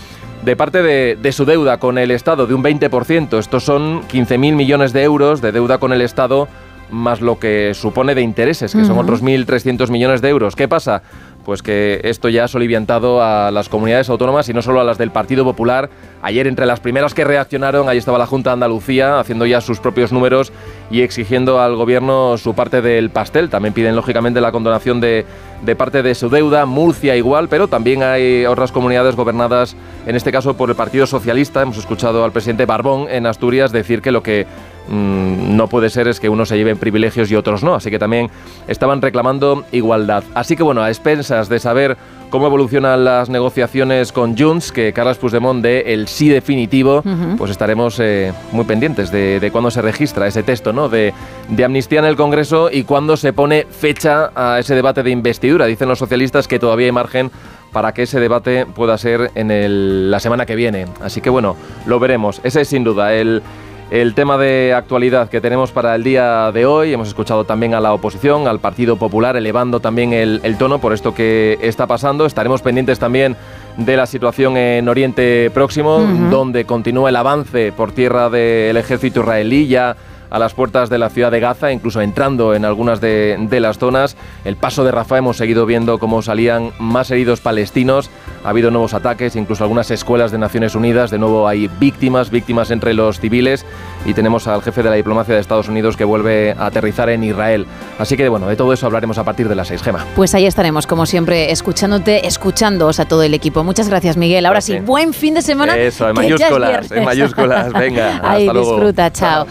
de 0.44 0.57
parte 0.57 0.83
de, 0.83 1.17
de 1.20 1.33
su 1.33 1.44
deuda 1.44 1.78
con 1.78 1.99
el 1.99 2.10
Estado 2.10 2.47
de 2.47 2.55
un 2.55 2.62
20%. 2.62 3.39
Estos 3.39 3.65
son 3.65 4.02
15.000 4.09 4.39
millones 4.55 4.93
de 4.93 5.02
euros 5.02 5.43
de 5.43 5.52
deuda 5.52 5.78
con 5.78 5.93
el 5.93 6.01
Estado 6.01 6.49
más 6.91 7.20
lo 7.20 7.39
que 7.39 7.75
supone 7.75 8.15
de 8.15 8.23
intereses, 8.23 8.73
que 8.73 8.85
son 8.85 8.99
otros 8.99 9.23
1.300 9.23 9.91
millones 9.91 10.23
de 10.23 10.28
euros. 10.28 10.55
¿Qué 10.55 10.68
pasa? 10.68 11.02
Pues 11.47 11.62
que 11.62 12.00
esto 12.02 12.28
ya 12.28 12.42
ha 12.42 12.49
soliviantado 12.49 13.23
a 13.23 13.52
las 13.52 13.68
comunidades 13.68 14.10
autónomas 14.10 14.49
y 14.49 14.52
no 14.52 14.62
solo 14.62 14.81
a 14.81 14.84
las 14.84 14.99
del 14.99 15.12
Partido 15.12 15.44
Popular. 15.44 15.89
Ayer 16.20 16.49
entre 16.49 16.66
las 16.66 16.81
primeras 16.81 17.15
que 17.15 17.23
reaccionaron, 17.23 17.89
ahí 17.89 17.99
estaba 17.99 18.18
la 18.18 18.26
Junta 18.26 18.50
de 18.50 18.55
Andalucía 18.55 19.20
haciendo 19.20 19.47
ya 19.47 19.60
sus 19.60 19.78
propios 19.78 20.10
números 20.10 20.52
y 20.91 21.02
exigiendo 21.02 21.60
al 21.60 21.76
gobierno 21.76 22.36
su 22.36 22.55
parte 22.55 22.83
del 22.83 23.10
pastel. 23.10 23.49
También 23.49 23.75
piden 23.75 23.94
lógicamente 23.94 24.41
la 24.41 24.50
condonación 24.50 25.00
de, 25.00 25.25
de 25.65 25.76
parte 25.76 26.02
de 26.02 26.16
su 26.16 26.28
deuda. 26.31 26.66
Murcia 26.66 27.15
igual, 27.15 27.47
pero 27.49 27.68
también 27.68 28.02
hay 28.02 28.44
otras 28.44 28.73
comunidades 28.73 29.15
gobernadas, 29.15 29.76
en 30.05 30.16
este 30.16 30.33
caso 30.33 30.57
por 30.57 30.68
el 30.68 30.75
Partido 30.75 31.07
Socialista. 31.07 31.62
Hemos 31.62 31.78
escuchado 31.78 32.25
al 32.25 32.33
presidente 32.33 32.66
Barbón 32.66 33.07
en 33.08 33.25
Asturias 33.25 33.70
decir 33.70 34.02
que 34.02 34.10
lo 34.10 34.20
que 34.20 34.47
mm, 34.89 35.57
no 35.57 35.69
puede 35.69 35.91
ser 35.91 36.09
es 36.09 36.21
que 36.21 36.29
unos 36.29 36.49
se 36.49 36.57
lleven 36.57 36.79
privilegios 36.79 37.31
y 37.31 37.37
otros 37.37 37.63
no. 37.63 37.75
Así 37.75 37.91
que 37.91 37.99
también 37.99 38.31
estaban 38.69 39.03
reclamando 39.03 39.65
igualdad. 39.73 40.25
Así 40.35 40.57
que 40.57 40.63
bueno, 40.63 40.83
a 40.83 40.89
expensas 40.89 41.49
de 41.49 41.59
saber 41.59 41.97
cómo 42.31 42.47
evolucionan 42.49 43.05
las 43.05 43.29
negociaciones 43.29 44.11
con 44.13 44.37
Junts, 44.37 44.73
que 44.73 44.93
Carles 44.93 45.17
Puigdemont 45.19 45.63
dé 45.63 45.93
el 45.95 46.09
sí 46.09 46.29
definitivo, 46.29 47.03
pues 47.39 47.51
estaremos 47.53 47.99
eh, 48.01 48.33
muy 48.53 48.65
pendientes 48.65 49.11
de, 49.13 49.39
de 49.39 49.51
cuándo 49.53 49.71
se 49.71 49.81
registra 49.81 50.27
ese 50.27 50.43
texto 50.43 50.73
¿no? 50.73 50.89
de, 50.89 51.15
de 51.49 51.65
amnistía 51.65 52.01
en 52.01 52.05
el 52.05 52.17
Congreso 52.17 52.69
y 52.73 52.83
cuándo 52.83 53.17
se 53.17 53.33
pone 53.33 53.67
fecha 53.71 54.31
a 54.35 54.59
ese 54.59 54.75
debate 54.75 55.03
de 55.05 55.11
investidura. 55.11 55.67
Dicen 55.67 55.89
los 55.89 55.99
socialistas 56.01 56.49
que 56.49 56.59
todavía 56.59 56.87
hay 56.87 56.93
margen 56.93 57.31
para 57.73 57.93
que 57.93 58.03
ese 58.03 58.19
debate 58.21 58.67
pueda 58.67 58.99
ser 58.99 59.31
en 59.35 59.51
el- 59.51 60.11
la 60.11 60.19
semana 60.19 60.47
que 60.47 60.57
viene. 60.57 60.87
Así 61.03 61.21
que 61.21 61.31
bueno, 61.31 61.57
lo 61.87 62.01
veremos. 62.01 62.41
Ese 62.43 62.63
es 62.63 62.69
sin 62.69 62.83
duda 62.85 63.15
el, 63.15 63.43
el 63.91 64.15
tema 64.15 64.37
de 64.37 64.75
actualidad 64.75 65.29
que 65.29 65.41
tenemos 65.41 65.71
para 65.71 65.95
el 65.95 66.03
día 66.03 66.51
de 66.53 66.67
hoy. 66.67 66.93
Hemos 66.93 67.09
escuchado 67.09 67.45
también 67.45 67.75
a 67.75 67.81
la 67.81 67.93
oposición, 67.93 68.49
al 68.49 68.59
Partido 68.59 68.97
Popular, 68.97 69.37
elevando 69.37 69.81
también 69.81 70.13
el, 70.13 70.41
el 70.43 70.59
tono 70.59 70.81
por 70.81 70.93
esto 70.93 71.15
que 71.15 71.59
está 71.63 71.87
pasando. 71.87 72.27
Estaremos 72.27 72.63
pendientes 72.63 72.99
también 72.99 73.37
de 73.77 73.97
la 73.97 74.07
situación 74.07 74.57
en 74.57 74.89
Oriente 74.89 75.51
Próximo, 75.53 76.01
donde 76.31 76.65
continúa 76.65 77.11
el 77.11 77.17
avance 77.17 77.73
por 77.73 77.93
tierra 77.93 78.31
del 78.31 78.77
ejército 78.77 79.21
israelí 79.21 79.67
ya 79.69 79.97
a 80.31 80.39
las 80.39 80.55
puertas 80.55 80.91
de 80.91 80.99
la 80.99 81.09
ciudad 81.09 81.31
de 81.31 81.41
Gaza, 81.41 81.73
incluso 81.73 82.01
entrando 82.01 82.55
en 82.55 82.65
algunas 82.65 83.01
de, 83.01 83.37
de 83.39 83.61
las 83.61 83.79
zonas. 83.79 84.17
El 84.45 84.57
paso 84.57 84.85
de 84.85 84.91
Rafah 84.93 85.19
hemos 85.19 85.37
seguido 85.37 85.67
viendo 85.67 85.99
cómo 85.99 86.23
salían 86.23 86.73
más 86.79 87.11
heridos 87.11 87.41
palestinos. 87.41 88.11
Ha 88.45 88.51
habido 88.51 88.71
nuevos 88.71 88.95
ataques, 88.95 89.37
incluso 89.37 89.65
algunas 89.65 89.91
escuelas 89.91 90.31
de 90.33 90.39
Naciones 90.39 90.75
Unidas. 90.75 91.11
De 91.11 91.19
nuevo 91.19 91.49
hay 91.49 91.69
víctimas, 91.81 92.31
víctimas 92.31 92.71
entre 92.71 92.95
los 92.95 93.19
civiles. 93.21 93.65
Y 94.05 94.15
tenemos 94.15 94.47
al 94.47 94.63
jefe 94.63 94.83
de 94.83 94.91
la 94.91 94.97
diplomacia 94.97 95.35
de 95.35 95.41
Estados 95.41 95.69
Unidos 95.69 95.97
que 95.97 96.05
vuelve 96.05 96.53
a 96.59 96.67
aterrizar 96.67 97.09
en 97.09 97.25
Israel. 97.25 97.67
Así 97.99 98.17
que 98.17 98.29
bueno, 98.29 98.47
de 98.47 98.57
todo 98.57 98.73
eso 98.73 98.87
hablaremos 98.87 99.19
a 99.19 99.25
partir 99.25 99.49
de 99.49 99.55
las 99.55 99.69
seis, 99.69 99.83
Gema. 99.83 100.05
Pues 100.15 100.35
ahí 100.35 100.47
estaremos, 100.47 100.87
como 100.87 101.07
siempre, 101.07 101.51
escuchándote, 101.51 102.27
escuchándoos 102.27 103.01
a 103.01 103.07
todo 103.07 103.23
el 103.23 103.35
equipo. 103.35 103.65
Muchas 103.65 103.89
gracias, 103.89 104.17
Miguel. 104.17 104.47
Ahora 104.47 104.61
sí, 104.61 104.79
buen 104.79 105.13
fin 105.13 105.35
de 105.35 105.43
semana. 105.43 105.77
Eso, 105.77 106.09
en 106.09 106.15
mayúsculas, 106.15 106.93
en 106.93 107.05
mayúsculas. 107.05 107.73
Venga, 107.73 108.21
Ahí 108.23 108.43
hasta 108.47 108.53
luego. 108.53 108.73
disfruta, 108.75 109.13
chao. 109.13 109.47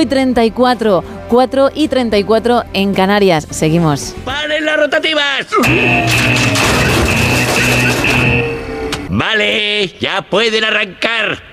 5 0.00 0.02
y 0.02 0.06
34, 0.06 1.04
4 1.28 1.70
y 1.74 1.88
34 1.88 2.64
en 2.72 2.94
Canarias. 2.94 3.46
Seguimos. 3.50 4.14
¡Paren 4.24 4.64
las 4.64 4.76
rotativas! 4.78 5.46
Vale, 9.10 9.88
ya 10.00 10.22
pueden 10.22 10.64
arrancar. 10.64 11.49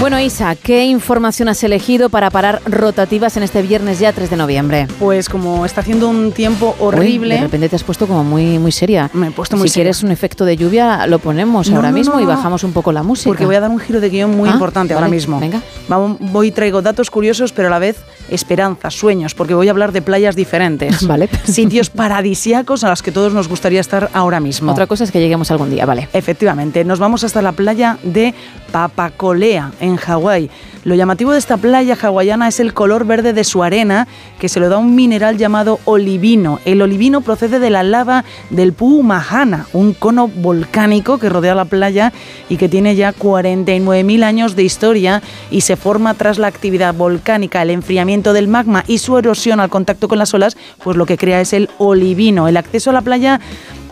Bueno, 0.00 0.18
Isa, 0.18 0.54
¿qué 0.56 0.86
información 0.86 1.48
has 1.50 1.62
elegido 1.62 2.08
para 2.08 2.30
parar 2.30 2.62
rotativas 2.64 3.36
en 3.36 3.42
este 3.42 3.60
viernes 3.60 3.98
ya 3.98 4.14
3 4.14 4.30
de 4.30 4.36
noviembre? 4.38 4.86
Pues 4.98 5.28
como 5.28 5.66
está 5.66 5.82
haciendo 5.82 6.08
un 6.08 6.32
tiempo 6.32 6.74
Uy, 6.80 6.86
horrible. 6.86 7.34
de 7.34 7.40
repente 7.42 7.68
te 7.68 7.76
has 7.76 7.84
puesto 7.84 8.06
como 8.06 8.24
muy, 8.24 8.58
muy 8.58 8.72
seria. 8.72 9.10
Me 9.12 9.28
he 9.28 9.30
puesto 9.30 9.58
muy 9.58 9.68
si 9.68 9.74
seria. 9.74 9.84
quieres 9.84 10.02
un 10.02 10.10
efecto 10.10 10.46
de 10.46 10.56
lluvia, 10.56 11.06
lo 11.06 11.18
ponemos 11.18 11.68
No, 11.68 11.76
ahora 11.76 11.90
no, 11.90 11.98
mismo 11.98 12.14
no, 12.14 12.20
y 12.22 12.24
bajamos 12.24 12.64
un 12.64 12.72
poco 12.72 12.92
la 12.92 13.02
música. 13.02 13.28
Porque 13.28 13.44
voy 13.44 13.56
a 13.56 13.60
dar 13.60 13.70
un 13.70 13.78
giro 13.78 14.00
de 14.00 14.08
guion 14.08 14.34
muy 14.34 14.48
Ah, 14.48 14.52
importante 14.54 14.94
ahora 14.94 15.08
mismo. 15.08 15.38
venga. 15.38 15.60
Vamos, 15.86 16.16
voy 16.18 16.50
traigo 16.50 16.80
datos 16.80 17.10
curiosos, 17.10 17.52
pero 17.52 17.68
a 17.68 17.70
la 17.70 17.78
vez 17.78 17.98
esperanzas, 18.30 18.94
sueños, 18.94 19.34
porque 19.34 19.52
voy 19.52 19.68
a 19.68 19.70
hablar 19.72 19.92
de 19.92 20.00
playas 20.00 20.34
diferentes. 20.34 21.06
Vale. 21.06 21.28
Sitios 21.44 21.90
paradisíacos 21.90 22.84
a 22.84 22.88
los 22.88 23.02
que 23.02 23.12
todos 23.12 23.34
nos 23.34 23.48
gustaría 23.48 23.80
estar 23.82 24.08
ahora 24.14 24.40
mismo. 24.40 24.72
Otra 24.72 24.86
cosa 24.86 25.04
es 25.04 25.12
que 25.12 25.20
lleguemos 25.20 25.50
algún 25.50 25.68
día, 25.68 25.84
vale. 25.84 26.08
Efectivamente, 26.14 26.84
nos 26.86 26.98
vamos 27.00 27.22
hasta 27.22 27.42
la 27.42 27.52
playa 27.52 27.98
de 28.02 28.32
Papacolea, 28.72 29.72
en 29.80 29.96
Hawái. 29.96 30.50
Lo 30.82 30.94
llamativo 30.94 31.32
de 31.32 31.38
esta 31.38 31.58
playa 31.58 31.94
hawaiana 32.00 32.48
es 32.48 32.58
el 32.58 32.72
color 32.72 33.04
verde 33.04 33.34
de 33.34 33.44
su 33.44 33.62
arena, 33.62 34.08
que 34.38 34.48
se 34.48 34.60
lo 34.60 34.70
da 34.70 34.78
un 34.78 34.94
mineral 34.94 35.36
llamado 35.36 35.78
olivino. 35.84 36.58
El 36.64 36.80
olivino 36.80 37.20
procede 37.20 37.58
de 37.58 37.68
la 37.68 37.82
lava 37.82 38.24
del 38.48 38.72
Puumahana, 38.72 39.66
un 39.74 39.92
cono 39.92 40.28
volcánico 40.28 41.18
que 41.18 41.28
rodea 41.28 41.54
la 41.54 41.66
playa 41.66 42.14
y 42.48 42.56
que 42.56 42.70
tiene 42.70 42.96
ya 42.96 43.12
49.000 43.12 44.24
años 44.24 44.56
de 44.56 44.62
historia 44.62 45.22
y 45.50 45.60
se 45.60 45.76
forma 45.76 46.14
tras 46.14 46.38
la 46.38 46.46
actividad 46.46 46.94
volcánica, 46.94 47.60
el 47.60 47.70
enfriamiento 47.70 48.32
del 48.32 48.48
magma 48.48 48.82
y 48.86 48.98
su 48.98 49.18
erosión 49.18 49.60
al 49.60 49.68
contacto 49.68 50.08
con 50.08 50.18
las 50.18 50.32
olas, 50.32 50.56
pues 50.82 50.96
lo 50.96 51.04
que 51.04 51.18
crea 51.18 51.42
es 51.42 51.52
el 51.52 51.68
olivino. 51.76 52.48
El 52.48 52.56
acceso 52.56 52.88
a 52.88 52.94
la 52.94 53.02
playa 53.02 53.38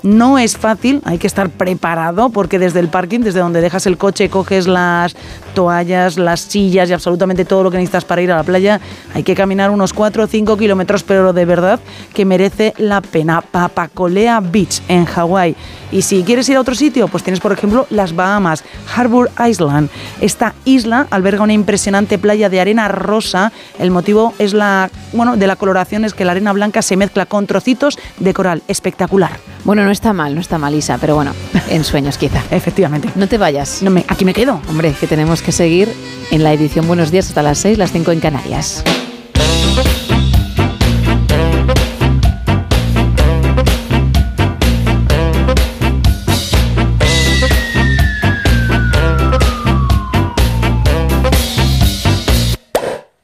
no 0.03 0.39
es 0.39 0.57
fácil, 0.57 1.01
hay 1.05 1.19
que 1.19 1.27
estar 1.27 1.51
preparado 1.51 2.31
porque 2.31 2.59
desde 2.59 2.81
el 2.81 2.89
parking, 2.89 3.21
desde 3.21 3.41
donde 3.41 3.61
dejas 3.61 3.87
el 3.87 3.99
coche, 3.99 4.31
coges 4.31 4.67
las 4.67 5.17
toallas, 5.55 6.19
las 6.19 6.41
sillas 6.41 6.78
y 6.87 6.93
absolutamente 6.93 7.45
todo 7.45 7.63
lo 7.63 7.71
que 7.71 7.79
necesitas 7.79 8.05
para 8.05 8.23
ir 8.23 8.31
a 8.31 8.37
la 8.37 8.45
playa, 8.45 8.81
hay 9.15 9.23
que 9.23 9.35
caminar 9.35 9.71
unos 9.71 9.93
4 9.93 10.25
o 10.25 10.27
5 10.27 10.57
kilómetros, 10.57 11.03
pero 11.03 11.33
de 11.33 11.45
verdad 11.45 11.81
que 12.15 12.25
merece 12.25 12.75
la 12.79 13.01
pena. 13.01 13.41
Papacolea 13.41 14.41
Beach 14.41 14.83
en 14.89 15.05
Hawái. 15.05 15.57
Y 15.91 16.03
si 16.03 16.23
quieres 16.23 16.49
ir 16.49 16.57
a 16.57 16.61
otro 16.61 16.75
sitio, 16.75 17.09
pues 17.09 17.23
tienes 17.25 17.41
por 17.41 17.53
ejemplo 17.53 17.87
las 17.91 18.15
Bahamas, 18.15 18.63
Harbour 18.95 19.31
Island. 19.45 19.89
Esta 20.21 20.55
isla 20.65 21.07
alberga 21.11 21.43
una 21.43 21.53
impresionante 21.53 22.19
playa 22.19 22.49
de 22.49 22.61
arena 22.61 22.89
rosa. 22.89 23.53
El 23.79 23.91
motivo 23.91 24.35
es 24.39 24.53
la, 24.53 24.91
bueno, 25.13 25.37
de 25.37 25.47
la 25.47 25.57
coloración 25.57 26.05
es 26.05 26.15
que 26.15 26.25
la 26.25 26.33
arena 26.33 26.53
blanca 26.53 26.83
se 26.83 26.97
mezcla 26.97 27.27
con 27.27 27.47
trocitos 27.47 27.99
de 28.19 28.35
coral. 28.35 28.63
Espectacular. 28.69 29.39
Bueno, 29.65 29.85
no 29.85 29.91
está 29.91 30.13
mal, 30.13 30.35
no 30.35 30.41
está 30.41 30.59
mal, 30.59 30.75
Isa, 30.75 30.99
pero 30.99 31.15
bueno, 31.15 31.33
en 31.69 31.85
sueños 31.85 32.19
quizá. 32.19 32.43
Efectivamente. 32.51 33.11
No 33.15 33.27
te 33.29 33.39
vayas. 33.39 33.83
No 33.83 33.91
me, 33.91 34.05
aquí 34.09 34.25
me 34.25 34.35
quedo. 34.35 34.61
Hombre, 34.69 34.95
que 34.99 35.07
tenemos 35.07 35.43
que 35.43 35.53
seguir 35.53 35.89
en 36.31 36.43
la 36.43 36.53
edición 36.53 36.87
Buenos 36.87 37.11
Días 37.11 37.29
hasta 37.29 37.43
las 37.43 37.59
6, 37.59 37.79
las 37.79 37.93
5 37.93 38.13
en 38.13 38.21
Canarias. 38.21 38.85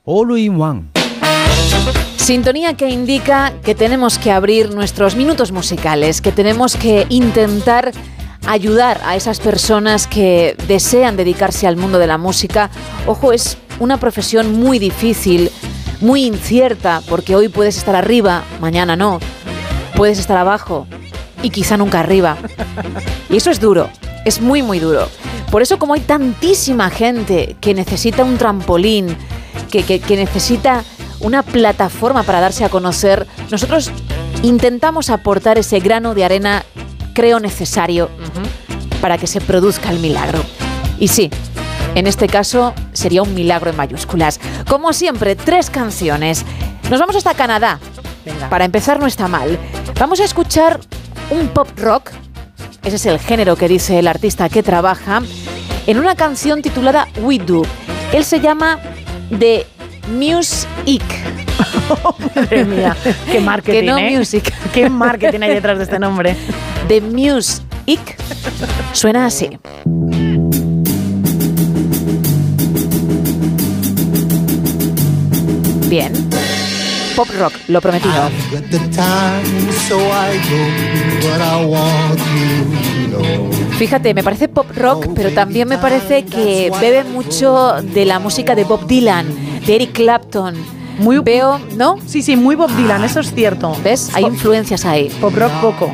All 0.06 0.36
in 0.36 0.60
one. 0.60 0.93
Sintonía 2.16 2.72
que 2.72 2.88
indica 2.88 3.52
que 3.62 3.74
tenemos 3.74 4.18
que 4.18 4.32
abrir 4.32 4.74
nuestros 4.74 5.14
minutos 5.14 5.52
musicales, 5.52 6.22
que 6.22 6.32
tenemos 6.32 6.74
que 6.74 7.06
intentar 7.10 7.92
ayudar 8.46 9.00
a 9.04 9.14
esas 9.14 9.40
personas 9.40 10.06
que 10.06 10.56
desean 10.66 11.16
dedicarse 11.16 11.66
al 11.66 11.76
mundo 11.76 11.98
de 11.98 12.06
la 12.06 12.16
música. 12.16 12.70
Ojo, 13.06 13.32
es 13.32 13.58
una 13.78 13.98
profesión 13.98 14.58
muy 14.58 14.78
difícil, 14.78 15.50
muy 16.00 16.24
incierta, 16.24 17.02
porque 17.10 17.36
hoy 17.36 17.48
puedes 17.48 17.76
estar 17.76 17.94
arriba, 17.94 18.44
mañana 18.60 18.96
no. 18.96 19.20
Puedes 19.94 20.18
estar 20.18 20.38
abajo 20.38 20.86
y 21.42 21.50
quizá 21.50 21.76
nunca 21.76 22.00
arriba. 22.00 22.38
Y 23.28 23.36
eso 23.36 23.50
es 23.50 23.60
duro, 23.60 23.90
es 24.24 24.40
muy, 24.40 24.62
muy 24.62 24.78
duro. 24.78 25.08
Por 25.50 25.60
eso 25.60 25.78
como 25.78 25.94
hay 25.94 26.00
tantísima 26.00 26.90
gente 26.90 27.56
que 27.60 27.74
necesita 27.74 28.24
un 28.24 28.38
trampolín, 28.38 29.16
que, 29.70 29.82
que, 29.82 30.00
que 30.00 30.16
necesita 30.16 30.84
una 31.24 31.42
plataforma 31.42 32.22
para 32.22 32.40
darse 32.40 32.64
a 32.64 32.68
conocer, 32.68 33.26
nosotros 33.50 33.90
intentamos 34.42 35.08
aportar 35.10 35.58
ese 35.58 35.80
grano 35.80 36.14
de 36.14 36.24
arena, 36.24 36.64
creo 37.14 37.40
necesario, 37.40 38.10
para 39.00 39.18
que 39.18 39.26
se 39.26 39.40
produzca 39.40 39.90
el 39.90 39.98
milagro. 39.98 40.40
Y 41.00 41.08
sí, 41.08 41.30
en 41.94 42.06
este 42.06 42.28
caso 42.28 42.74
sería 42.92 43.22
un 43.22 43.34
milagro 43.34 43.70
en 43.70 43.76
mayúsculas. 43.76 44.38
Como 44.68 44.92
siempre, 44.92 45.34
tres 45.34 45.70
canciones. 45.70 46.44
Nos 46.90 47.00
vamos 47.00 47.16
hasta 47.16 47.34
Canadá. 47.34 47.80
Para 48.50 48.66
empezar 48.66 49.00
no 49.00 49.06
está 49.06 49.26
mal. 49.26 49.58
Vamos 49.98 50.20
a 50.20 50.24
escuchar 50.24 50.78
un 51.30 51.48
pop 51.48 51.68
rock, 51.78 52.10
ese 52.84 52.96
es 52.96 53.06
el 53.06 53.18
género 53.18 53.56
que 53.56 53.66
dice 53.66 53.98
el 53.98 54.08
artista 54.08 54.50
que 54.50 54.62
trabaja, 54.62 55.22
en 55.86 55.98
una 55.98 56.14
canción 56.16 56.60
titulada 56.60 57.08
We 57.22 57.38
Do. 57.38 57.62
Él 58.12 58.24
se 58.24 58.40
llama 58.40 58.78
The 59.38 59.66
Music. 60.08 61.02
Madre 62.34 62.64
mía, 62.64 62.96
qué 63.30 63.40
marketing, 63.40 63.80
Que 63.80 63.86
no 63.86 63.98
¿eh? 63.98 64.16
music. 64.16 64.52
Qué 64.72 64.90
marketing 64.90 65.40
hay 65.42 65.54
detrás 65.54 65.78
de 65.78 65.84
este 65.84 65.98
nombre. 65.98 66.36
The 66.88 67.00
Music 67.00 68.16
suena 68.92 69.26
así. 69.26 69.58
Bien. 75.88 76.12
Pop 77.14 77.28
rock, 77.38 77.52
lo 77.68 77.80
prometido. 77.80 78.12
Fíjate, 83.78 84.14
me 84.14 84.24
parece 84.24 84.48
pop 84.48 84.66
rock, 84.74 85.08
pero 85.14 85.30
también 85.30 85.68
me 85.68 85.78
parece 85.78 86.24
que 86.24 86.72
bebe 86.80 87.04
mucho 87.04 87.74
de 87.82 88.04
la 88.04 88.18
música 88.18 88.54
de 88.54 88.64
Bob 88.64 88.86
Dylan, 88.86 89.26
de 89.66 89.74
Eric 89.76 89.92
Clapton. 89.92 90.54
Muy 90.98 91.18
Veo, 91.18 91.58
¿no? 91.76 91.96
Sí, 92.06 92.22
sí, 92.22 92.36
muy 92.36 92.54
Bob 92.54 92.70
Dylan, 92.76 93.02
eso 93.02 93.18
es 93.20 93.34
cierto. 93.34 93.76
¿Ves? 93.82 94.10
Hay 94.14 94.24
influencias 94.24 94.84
ahí. 94.84 95.08
Pop 95.20 95.34
rock 95.34 95.50
poco. 95.60 95.92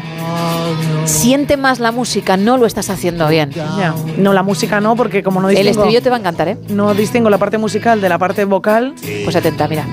Siente 1.06 1.56
más 1.56 1.80
la 1.80 1.90
música, 1.90 2.36
no 2.36 2.58
lo 2.58 2.66
estás 2.66 2.90
haciendo 2.90 3.26
bien. 3.28 3.50
Ya. 3.50 3.94
No, 4.18 4.32
la 4.34 4.42
música 4.42 4.78
no, 4.80 4.96
porque 4.96 5.22
como 5.22 5.40
no 5.40 5.48
El 5.48 5.56
distingo... 5.56 5.70
estribillo 5.80 6.02
te 6.02 6.10
va 6.10 6.16
a 6.16 6.18
encantar, 6.18 6.48
¿eh? 6.48 6.58
No 6.68 6.92
distingo 6.94 7.30
la 7.30 7.38
parte 7.38 7.56
musical 7.56 8.00
de 8.02 8.08
la 8.10 8.18
parte 8.18 8.44
vocal. 8.44 8.94
Pues 9.24 9.34
atenta, 9.34 9.66
mira. 9.68 9.86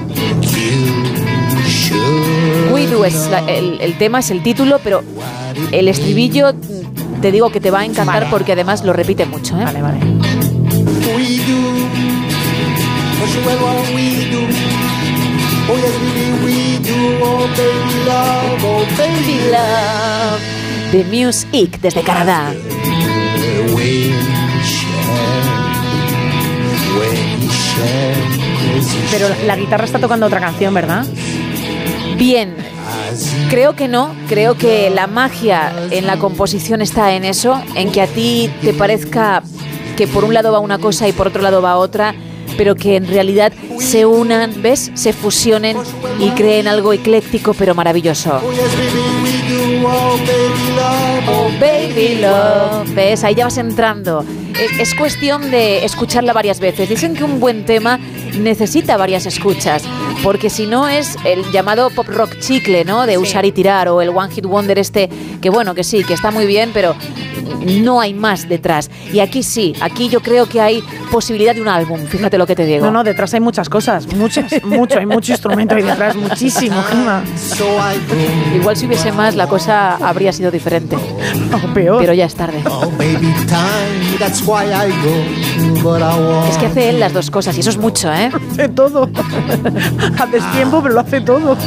We 2.73 2.87
Do 2.87 3.05
es 3.05 3.29
la- 3.31 3.39
el, 3.49 3.79
el 3.81 3.97
tema, 3.97 4.19
es 4.19 4.29
el 4.29 4.43
título, 4.43 4.79
pero 4.83 5.03
el 5.71 5.87
estribillo 5.87 6.53
te 7.21 7.31
digo 7.31 7.49
que 7.49 7.59
te 7.61 7.71
va 7.71 7.79
a 7.79 7.85
encantar 7.85 8.15
Vale. 8.23 8.27
porque 8.29 8.51
además 8.51 8.83
lo 8.83 8.93
repite 8.93 9.25
mucho, 9.25 9.57
¿eh? 9.57 9.63
Vale, 9.63 9.81
vale. 9.81 9.99
We 13.27 13.33
do, 13.33 13.41
what 13.41 13.51
you 13.51 13.51
ever 13.51 13.93
we 13.93 14.07
do. 14.31 14.41
Oh 15.69 15.75
yes, 15.75 15.95
baby, 15.99 16.25
we 16.45 16.57
do. 16.79 16.95
Oh 17.21 17.43
baby 17.57 17.95
love, 18.07 18.63
oh 18.63 18.85
baby 18.97 19.37
love. 19.51 20.39
The 20.91 21.03
Music 21.03 21.79
desde 21.81 22.01
Canadá. 22.03 22.53
Pero 29.11 29.29
la, 29.29 29.35
la 29.43 29.55
guitarra 29.57 29.85
está 29.85 29.99
tocando 29.99 30.25
otra 30.25 30.39
canción, 30.39 30.73
¿verdad? 30.73 31.05
Bien, 32.17 32.55
creo 33.49 33.75
que 33.75 33.89
no, 33.89 34.15
creo 34.29 34.57
que 34.57 34.89
la 34.89 35.07
magia 35.07 35.73
en 35.91 36.07
la 36.07 36.17
composición 36.17 36.81
está 36.81 37.13
en 37.13 37.25
eso, 37.25 37.61
en 37.75 37.91
que 37.91 38.01
a 38.01 38.07
ti 38.07 38.49
te 38.61 38.73
parezca 38.73 39.43
que 39.97 40.07
por 40.07 40.23
un 40.23 40.33
lado 40.33 40.51
va 40.51 40.59
una 40.59 40.77
cosa 40.77 41.07
y 41.07 41.11
por 41.11 41.27
otro 41.27 41.41
lado 41.41 41.61
va 41.61 41.75
otra, 41.75 42.15
pero 42.57 42.75
que 42.75 42.95
en 42.95 43.07
realidad 43.07 43.53
se 43.79 44.05
unan, 44.05 44.61
¿ves? 44.61 44.91
Se 44.95 45.13
fusionen 45.13 45.77
y 46.19 46.29
creen 46.31 46.67
algo 46.67 46.93
ecléctico 46.93 47.53
pero 47.53 47.75
maravilloso. 47.75 48.41
Oh 51.29 51.49
baby, 51.59 52.19
love. 52.21 52.93
¿Ves? 52.93 53.23
Ahí 53.23 53.35
ya 53.35 53.45
vas 53.45 53.57
entrando. 53.57 54.25
Es, 54.59 54.79
es 54.79 54.95
cuestión 54.95 55.51
de 55.51 55.85
escucharla 55.85 56.33
varias 56.33 56.59
veces. 56.59 56.89
Dicen 56.89 57.15
que 57.15 57.23
un 57.23 57.39
buen 57.39 57.65
tema 57.65 57.99
necesita 58.39 58.97
varias 58.97 59.25
escuchas, 59.25 59.83
porque 60.23 60.49
si 60.49 60.65
no 60.65 60.87
es 60.87 61.15
el 61.25 61.43
llamado 61.51 61.89
pop 61.89 62.07
rock 62.07 62.39
chicle, 62.39 62.85
¿no? 62.85 63.05
De 63.05 63.17
usar 63.17 63.45
y 63.45 63.51
tirar, 63.51 63.87
o 63.89 64.01
el 64.01 64.09
one 64.09 64.33
hit 64.33 64.45
wonder 64.45 64.79
este, 64.79 65.09
que 65.41 65.49
bueno, 65.49 65.75
que 65.75 65.83
sí, 65.83 66.03
que 66.03 66.13
está 66.13 66.31
muy 66.31 66.45
bien, 66.45 66.71
pero 66.73 66.95
no 67.65 67.99
hay 67.99 68.13
más 68.13 68.47
detrás. 68.47 68.89
Y 69.11 69.19
aquí 69.19 69.43
sí, 69.43 69.73
aquí 69.81 70.09
yo 70.09 70.21
creo 70.21 70.47
que 70.47 70.61
hay 70.61 70.83
posibilidad 71.11 71.55
de 71.55 71.61
un 71.61 71.67
álbum, 71.67 72.05
fíjate 72.05 72.37
lo 72.37 72.45
que 72.45 72.55
te 72.55 72.65
digo. 72.65 72.85
No, 72.85 72.91
no, 72.91 73.03
detrás 73.03 73.33
hay 73.33 73.39
muchas 73.39 73.69
cosas, 73.69 74.07
muchas, 74.15 74.63
mucho, 74.63 74.99
hay 74.99 75.05
mucho 75.05 75.31
instrumento 75.31 75.75
ahí 75.75 75.83
detrás, 75.83 76.15
muchísimo. 76.15 76.75
Igual 78.55 78.77
si 78.77 78.85
hubiese 78.85 79.11
más, 79.11 79.35
la 79.35 79.47
cosa 79.47 79.95
habría 79.95 80.31
sido 80.31 80.51
diferente. 80.51 80.95
O 81.53 81.73
peor. 81.73 81.99
Pero 81.99 82.13
ya 82.13 82.25
es 82.25 82.35
tarde. 82.35 82.61
Oh. 82.69 82.91
Es 86.49 86.57
que 86.57 86.65
hace 86.65 86.89
él 86.89 86.99
las 86.99 87.13
dos 87.13 87.31
cosas 87.31 87.55
y 87.57 87.61
eso 87.61 87.69
es 87.69 87.77
mucho, 87.77 88.11
¿eh? 88.13 88.26
Hace 88.33 88.69
todo. 88.69 89.09
Haces 90.19 90.51
tiempo, 90.53 90.81
pero 90.81 90.95
lo 90.95 91.01
hace 91.01 91.21
todo. 91.21 91.57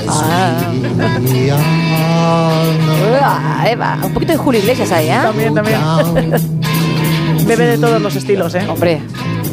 Ah, 3.22 3.64
Eva, 3.68 3.98
un 4.02 4.12
poquito 4.12 4.32
de 4.32 4.38
Julio 4.38 4.60
Iglesias 4.60 4.92
ahí, 4.92 5.08
¿eh? 5.08 5.18
También, 5.22 5.54
también. 5.54 5.80
Bebe 7.46 7.66
de 7.66 7.78
todos 7.78 8.00
los 8.00 8.14
estilos, 8.16 8.54
¿eh? 8.54 8.66
Hombre, 8.68 9.00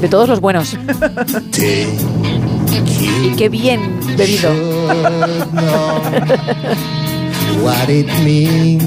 de 0.01 0.07
todos 0.07 0.29
los 0.29 0.39
buenos. 0.39 0.77
Y 3.23 3.35
qué 3.35 3.49
bien 3.49 3.99
bebido. 4.15 4.51
what 7.63 7.89
it 7.89 8.07
means 8.23 8.83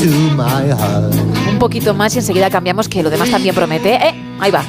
to 0.00 0.10
my 0.36 0.68
heart. 0.70 1.14
Un 1.48 1.58
poquito 1.58 1.94
más 1.94 2.14
y 2.14 2.18
enseguida 2.18 2.50
cambiamos, 2.50 2.88
que 2.88 3.02
lo 3.02 3.10
demás 3.10 3.30
también 3.30 3.54
promete. 3.54 3.94
¿eh? 3.94 4.14
Ahí 4.38 4.50
va. 4.50 4.62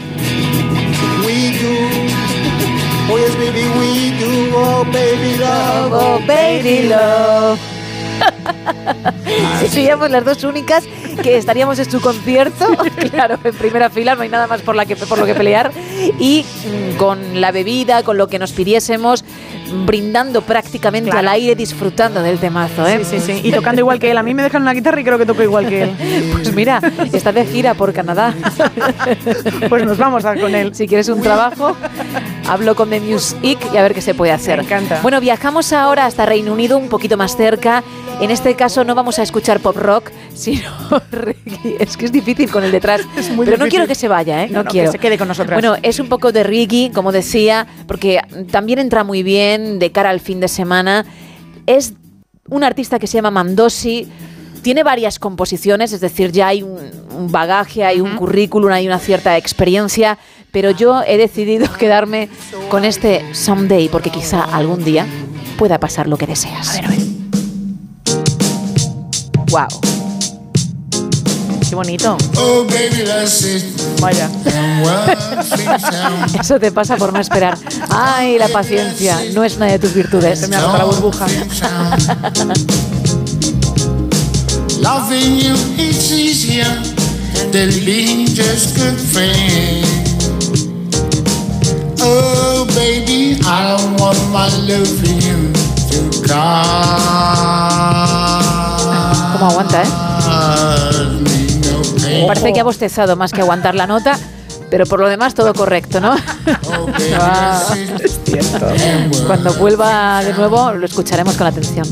Oh 1.72 3.18
yes, 3.18 3.36
baby, 3.36 3.66
we 3.80 4.18
do. 4.20 4.52
Oh 4.56 4.84
baby 4.92 5.38
love. 5.38 5.92
Oh, 5.94 6.20
baby 6.26 6.88
love. 6.90 7.60
Seríamos 9.70 10.10
las 10.10 10.26
dos 10.26 10.44
únicas 10.44 10.84
que 11.22 11.38
estaríamos 11.38 11.78
en 11.80 11.90
su 11.90 12.00
concierto, 12.02 12.66
claro, 13.12 13.38
en 13.44 13.54
primera 13.56 13.90
fila, 13.90 14.16
no 14.16 14.22
hay 14.22 14.30
nada 14.30 14.48
más 14.48 14.62
por, 14.62 14.76
la 14.76 14.86
que, 14.86 14.96
por 14.96 15.18
lo 15.18 15.26
que 15.26 15.36
pelear, 15.36 15.72
y 16.20 16.46
mm, 16.94 16.96
con 16.98 17.42
la 17.42 17.52
bebida, 17.52 18.04
con 18.04 18.18
lo 18.18 18.28
que 18.28 18.40
nos 18.40 18.52
pidiésemos, 18.54 19.24
brindando 19.86 20.42
prácticamente 20.42 21.10
Claro. 21.12 21.28
al 21.28 21.36
aire, 21.36 21.56
disfrutando 21.56 22.22
del 22.24 22.40
temazo, 22.40 22.88
¿eh? 22.88 23.02
Sí, 23.04 23.20
sí, 23.20 23.34
sí. 23.34 23.42
Y 23.48 23.52
tocando 23.52 23.82
igual 23.82 24.00
que 24.00 24.10
él. 24.12 24.18
A 24.18 24.24
mí 24.24 24.34
me 24.34 24.42
dejan 24.44 24.62
una 24.64 24.74
guitarra 24.74 25.00
y 25.00 25.04
creo 25.04 25.18
que 25.18 25.26
toco 25.26 25.44
igual 25.44 25.68
que 25.68 25.84
él. 25.84 25.92
Pues 26.32 26.54
mira, 26.56 26.82
está 27.12 27.32
de 27.32 27.46
gira 27.46 27.74
por 27.74 27.94
Canadá. 27.94 28.34
Pues 29.70 29.86
nos 29.86 29.98
vamos 29.98 30.26
a 30.26 30.36
con 30.36 30.56
él. 30.56 30.74
Si 30.74 30.88
quieres 30.88 31.10
un 31.10 31.22
trabajo, 31.22 31.76
hablo 32.48 32.76
con 32.76 32.90
The 32.90 33.00
Music 33.00 33.60
y 33.74 33.78
a 33.78 33.82
ver 33.84 33.94
qué 33.94 34.02
se 34.02 34.14
puede 34.14 34.32
hacer. 34.32 34.58
Me 34.58 34.64
encanta. 34.64 35.00
Bueno, 35.02 35.20
viajamos 35.20 35.74
ahora 35.74 36.06
hasta 36.06 36.26
Reino 36.26 36.54
Unido, 36.54 36.78
un 36.78 36.90
poquito 36.90 37.18
más 37.18 37.36
cerca. 37.36 37.84
En 38.22 38.32
este 38.32 38.54
caso 38.56 38.84
no 38.84 38.96
vamos 38.96 39.18
a 39.18 39.24
escuchar 39.24 39.62
pop 39.62 39.78
rock, 39.78 40.12
sino 40.34 40.70
reggae. 41.12 41.78
Es 41.80 41.96
que 41.96 42.06
es 42.06 42.12
difícil 42.12 42.52
con 42.52 42.64
el 42.64 42.72
detrás. 42.72 43.02
muy 43.36 43.46
Pero 43.46 43.58
no 43.58 43.68
quiero 43.68 43.88
que 43.88 43.96
se 43.96 44.10
vaya, 44.10 44.44
¿eh? 44.44 44.48
No, 44.48 44.60
No, 44.60 44.60
no, 44.60 44.66
que 44.66 44.72
quiero. 44.72 44.92
se 44.92 45.00
quede 45.00 45.18
con 45.18 45.30
nosotras. 45.30 45.56
Bueno, 45.62 45.78
es 45.82 46.00
un 46.00 46.10
poco 46.10 46.32
de 46.34 46.44
reggae, 46.44 46.92
como 46.94 47.14
decía, 47.14 47.66
porque 47.88 48.20
también 48.52 48.80
entra 48.80 49.06
muy 49.06 49.24
bien 49.24 49.80
de 49.80 49.92
cara 49.92 50.10
al 50.10 50.20
fin 50.20 50.42
de 50.42 50.50
semana. 50.50 51.06
Es 51.66 51.94
un 52.50 52.64
artista 52.66 53.00
que 53.00 53.08
se 53.08 53.18
llama 53.18 53.32
Mandosi. 53.32 54.08
Tiene 54.62 54.84
varias 54.84 55.18
composiciones, 55.18 55.94
es 55.94 56.02
decir, 56.02 56.34
ya 56.34 56.48
hay 56.48 56.62
un, 56.62 56.78
un 57.16 57.32
bagaje, 57.32 57.86
hay 57.86 58.02
un 58.02 58.18
currículum, 58.18 58.70
hay 58.74 58.86
una 58.86 59.00
cierta 59.00 59.38
experiencia, 59.38 60.18
pero 60.52 60.72
yo 60.72 61.02
he 61.08 61.18
decidido 61.18 61.72
quedarme 61.80 62.28
con 62.68 62.84
este 62.84 63.24
Someday, 63.34 63.88
porque 63.88 64.10
quizá 64.10 64.44
algún 64.44 64.84
día 64.84 65.06
pueda 65.58 65.80
pasar 65.80 66.08
lo 66.08 66.18
que 66.18 66.28
deseas. 66.28 66.70
A 66.72 66.74
ver, 66.74 66.86
a 66.86 66.90
ver. 66.90 67.09
Wow. 69.50 69.68
Qué 71.68 71.76
bonito. 71.76 72.18
Oh 72.38 72.66
baby, 72.66 73.04
that's 73.06 73.44
it. 73.44 73.64
Vaya. 74.00 74.30
Eso 76.40 76.60
te 76.60 76.72
pasa 76.72 76.98
por 76.98 77.14
no 77.14 77.20
esperar. 77.20 77.58
Ay, 77.90 78.40
la 78.40 78.48
paciencia 78.48 79.20
no 79.34 79.44
es 79.44 79.58
una 79.58 79.68
de 79.68 79.78
tus 79.78 79.94
virtudes. 79.94 80.40
Se 80.40 80.48
me 80.48 80.56
agota 80.56 80.80
la 80.80 80.86
burbuja. 80.86 81.28
Loving 84.82 85.36
you 85.38 85.54
is 85.78 86.12
easier 86.12 86.66
than 87.52 87.70
being 87.86 88.26
just 88.26 88.76
good 88.76 88.98
friends. 88.98 89.86
Oh, 92.02 92.66
baby, 92.74 93.38
I 93.46 93.78
don't 93.78 94.00
want 94.00 94.18
my 94.32 94.48
love 94.66 94.88
for 94.88 95.10
you 95.10 95.52
to 95.92 96.22
¿Cómo 99.34 99.48
aguanta, 99.52 99.84
eh? 99.84 99.88
Parece 102.28 102.54
que 102.54 102.60
ha 102.60 102.64
bostezado 102.64 103.16
más 103.16 103.32
que 103.32 103.42
aguantar 103.42 103.76
la 103.76 103.88
nota, 103.88 104.18
pero 104.70 104.86
por 104.86 105.00
lo 105.00 105.08
demás 105.08 105.34
todo 105.34 105.54
correcto, 105.54 106.00
¿no? 106.02 106.16
Ah, 107.22 107.64
Cuando 109.28 109.54
vuelva 109.56 110.24
de 110.24 110.34
nuevo 110.34 110.72
lo 110.74 110.86
escucharemos 110.86 111.36
con 111.36 111.48
atención. 111.48 111.86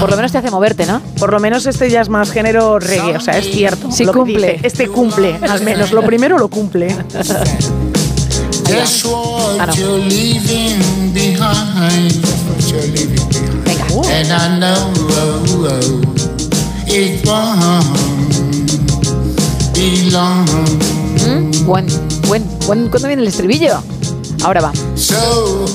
Por 0.00 0.10
lo 0.10 0.16
menos 0.16 0.32
te 0.32 0.38
hace 0.38 0.50
moverte, 0.50 0.86
¿no? 0.86 1.00
Por 1.18 1.32
lo 1.32 1.40
menos 1.40 1.66
este 1.66 1.90
ya 1.90 2.00
es 2.00 2.08
más 2.08 2.30
género 2.30 2.78
reggae, 2.78 3.16
o 3.16 3.20
sea, 3.20 3.38
es 3.38 3.50
cierto. 3.50 3.90
Sí 3.90 4.04
lo 4.04 4.12
que 4.12 4.18
cumple. 4.18 4.52
dice. 4.54 4.66
Este 4.66 4.88
cumple, 4.88 5.38
al 5.48 5.62
menos. 5.62 5.92
Lo 5.92 6.02
primero 6.02 6.38
lo 6.38 6.48
cumple. 6.48 6.94
Ah, 9.58 9.66
no. 9.66 9.72
You're 12.72 12.88
leaving 12.88 13.28
behind. 13.28 13.64
Venga. 13.64 13.84
And 14.08 14.32
I 14.32 14.58
know 14.58 14.92
oh, 14.96 15.68
oh, 15.68 15.80
it 16.88 17.20
won't 17.26 17.84
be 19.74 20.10
long. 20.10 20.46
¿Mm? 21.20 21.66
Buen, 21.66 21.86
buen, 22.28 22.42
buen. 22.66 22.88
¿Cuándo 22.88 23.08
viene 23.08 23.22
el 23.22 23.28
estribillo? 23.28 23.82
Ahora 24.42 24.60
va. 24.60 24.72
So 24.96 25.66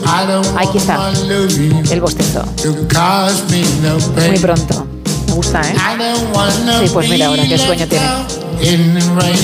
Aquí 0.58 0.78
está. 0.78 1.12
El 1.92 2.02
bostezo. 2.02 2.44
Muy 4.28 4.40
pronto. 4.40 4.88
Me 5.28 5.34
gusta, 5.34 5.62
¿eh? 5.62 5.76
Sí, 6.80 6.90
pues 6.92 7.10
mira 7.10 7.28
ahora, 7.28 7.44
qué 7.48 7.58
sueño 7.58 7.88
tiene. 7.88 8.06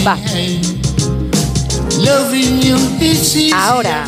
Va. 0.06 0.18
Ahora. 3.54 4.08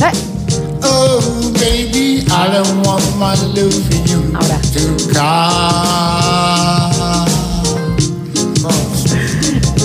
Eh, 0.00 0.12
Oh, 0.82 1.20
baby, 1.54 2.24
I 2.30 2.48
don't 2.52 2.86
want 2.86 3.04
my 3.18 3.34
love 3.54 3.74
for 3.88 3.96
you 4.08 4.22
Ahora. 4.34 4.58
to. 4.72 5.88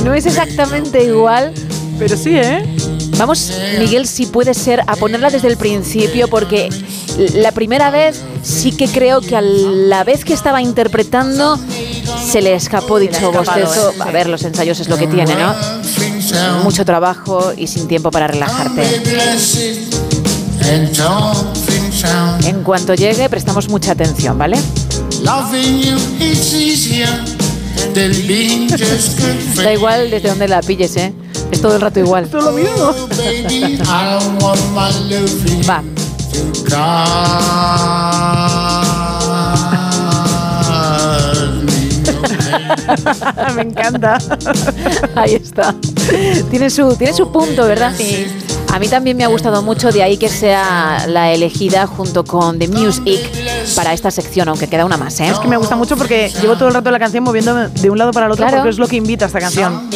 No 0.03 0.13
es 0.13 0.25
exactamente 0.25 1.03
igual. 1.03 1.53
Pero 1.97 2.17
sí, 2.17 2.35
¿eh? 2.35 2.63
Vamos, 3.17 3.51
Miguel, 3.79 4.07
si 4.07 4.25
puede 4.25 4.53
ser, 4.53 4.81
a 4.87 4.95
ponerla 4.95 5.29
desde 5.29 5.47
el 5.47 5.57
principio, 5.57 6.27
porque 6.27 6.69
la 7.35 7.51
primera 7.51 7.91
vez 7.91 8.21
sí 8.41 8.71
que 8.71 8.87
creo 8.87 9.21
que 9.21 9.35
a 9.35 9.41
la 9.41 10.03
vez 10.03 10.25
que 10.25 10.33
estaba 10.33 10.61
interpretando 10.61 11.59
se 12.25 12.41
le 12.41 12.55
escapó 12.55 12.99
dicho 12.99 13.31
bostezo. 13.31 13.91
¿eh? 13.91 13.95
A 13.99 14.11
ver, 14.11 14.27
los 14.27 14.43
ensayos 14.43 14.79
es 14.79 14.89
lo 14.89 14.97
que 14.97 15.07
tiene, 15.07 15.35
¿no? 15.35 15.53
Mucho 16.63 16.85
trabajo 16.85 17.53
y 17.55 17.67
sin 17.67 17.87
tiempo 17.87 18.11
para 18.11 18.27
relajarte. 18.27 19.01
En 22.45 22.63
cuanto 22.63 22.93
llegue, 22.93 23.29
prestamos 23.29 23.69
mucha 23.69 23.91
atención, 23.91 24.37
¿vale? 24.37 24.57
Da 29.55 29.73
igual 29.73 30.09
desde 30.09 30.29
donde 30.29 30.47
la 30.47 30.61
pilles, 30.61 30.95
¿eh? 30.97 31.13
Es 31.51 31.61
todo 31.61 31.75
el 31.75 31.81
rato 31.81 31.99
igual. 31.99 32.27
Todo 32.27 32.51
lo 32.51 32.51
mismo. 32.51 32.73
Oh, 36.75 38.62
me 43.55 43.61
encanta. 43.61 44.17
Ahí 45.15 45.35
está. 45.35 45.75
Tiene 46.49 46.69
su, 46.69 46.95
tiene 46.95 47.13
su 47.13 47.31
punto, 47.31 47.65
¿verdad? 47.65 47.93
Sí. 47.95 48.27
A 48.73 48.79
mí 48.79 48.87
también 48.87 49.15
me 49.15 49.23
ha 49.23 49.27
gustado 49.27 49.61
mucho, 49.61 49.91
de 49.91 50.01
ahí 50.01 50.17
que 50.17 50.29
sea 50.29 51.05
la 51.07 51.31
elegida 51.31 51.85
junto 51.85 52.23
con 52.23 52.57
The 52.57 52.67
Music 52.67 53.19
para 53.75 53.93
esta 53.93 54.11
sección, 54.11 54.47
aunque 54.49 54.67
queda 54.67 54.85
una 54.85 54.97
más, 54.97 55.19
¿eh? 55.19 55.27
Es 55.29 55.39
que 55.39 55.47
me 55.47 55.57
gusta 55.57 55.75
mucho 55.75 55.95
porque 55.97 56.31
llevo 56.41 56.55
todo 56.55 56.67
el 56.67 56.73
rato 56.73 56.91
la 56.91 56.99
canción 56.99 57.23
moviéndome 57.23 57.67
de 57.69 57.89
un 57.89 57.97
lado 57.97 58.11
para 58.11 58.25
el 58.27 58.31
otro 58.31 58.43
Claro. 58.45 58.57
porque 58.57 58.69
es 58.71 58.77
lo 58.77 58.87
que 58.87 58.95
invita 58.97 59.25
a 59.25 59.27
esta 59.27 59.39
canción. 59.39 59.89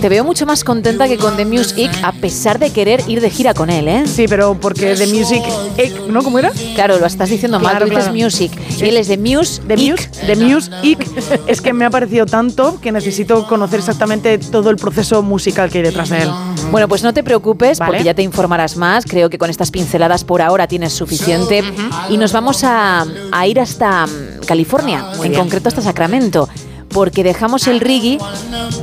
Te 0.00 0.08
veo 0.10 0.22
mucho 0.24 0.44
más 0.44 0.64
contenta 0.64 1.08
que 1.08 1.16
con 1.16 1.36
The 1.36 1.46
Music, 1.46 1.90
a 2.02 2.12
pesar 2.12 2.58
de 2.58 2.70
querer 2.70 3.02
ir 3.08 3.20
de 3.22 3.30
gira 3.30 3.54
con 3.54 3.70
él, 3.70 3.88
¿eh? 3.88 4.04
Sí, 4.06 4.26
pero 4.28 4.54
porque 4.60 4.94
The 4.96 5.06
Music, 5.06 5.42
eh, 5.78 5.94
¿no? 6.08 6.22
¿Cómo 6.22 6.38
era? 6.38 6.50
Claro, 6.74 6.98
lo 6.98 7.06
estás 7.06 7.30
diciendo 7.30 7.58
mal, 7.58 7.70
Claro, 7.70 7.86
tú 7.86 7.90
dices 7.90 8.04
claro. 8.10 8.18
Music. 8.24 8.52
Y 8.78 8.84
él 8.84 8.96
es 8.98 9.08
The 9.08 9.16
Muse, 9.16 9.62
The 9.66 9.76
Muse, 9.76 10.08
The 10.26 10.36
Muse 10.36 10.70
Ick. 10.82 11.06
Es 11.46 11.60
que 11.62 11.72
me 11.72 11.84
ha 11.86 11.90
parecido 11.90 12.26
tanto 12.26 12.78
que 12.80 12.92
necesito 12.92 13.46
conocer 13.46 13.78
exactamente 13.78 14.36
todo 14.38 14.68
el 14.70 14.76
proceso 14.76 15.22
musical 15.22 15.70
que 15.70 15.78
hay 15.78 15.84
detrás 15.84 16.10
de 16.10 16.22
él. 16.22 16.30
Bueno, 16.70 16.86
pues 16.88 17.02
no 17.02 17.14
te 17.14 17.22
preocupes 17.22 17.78
Vale. 17.78 17.90
porque 17.92 18.04
ya 18.04 18.14
te 18.14 18.22
informarás 18.22 18.76
más. 18.76 19.04
Creo 19.06 19.30
que 19.30 19.38
con 19.38 19.48
estas 19.48 19.70
pinceladas 19.70 20.24
por 20.24 20.42
ahora 20.42 20.66
tienes 20.66 20.92
suficiente. 20.92 21.62
Y 22.10 22.18
nos 22.18 22.32
vamos 22.32 22.62
a, 22.64 23.03
a 23.32 23.46
ir 23.46 23.60
hasta 23.60 24.06
mm, 24.06 24.46
California, 24.46 25.04
en 25.16 25.20
bien. 25.20 25.34
concreto 25.34 25.68
hasta 25.68 25.82
Sacramento. 25.82 26.48
Porque 26.88 27.24
dejamos 27.24 27.66
el 27.66 27.80
reggae 27.80 28.18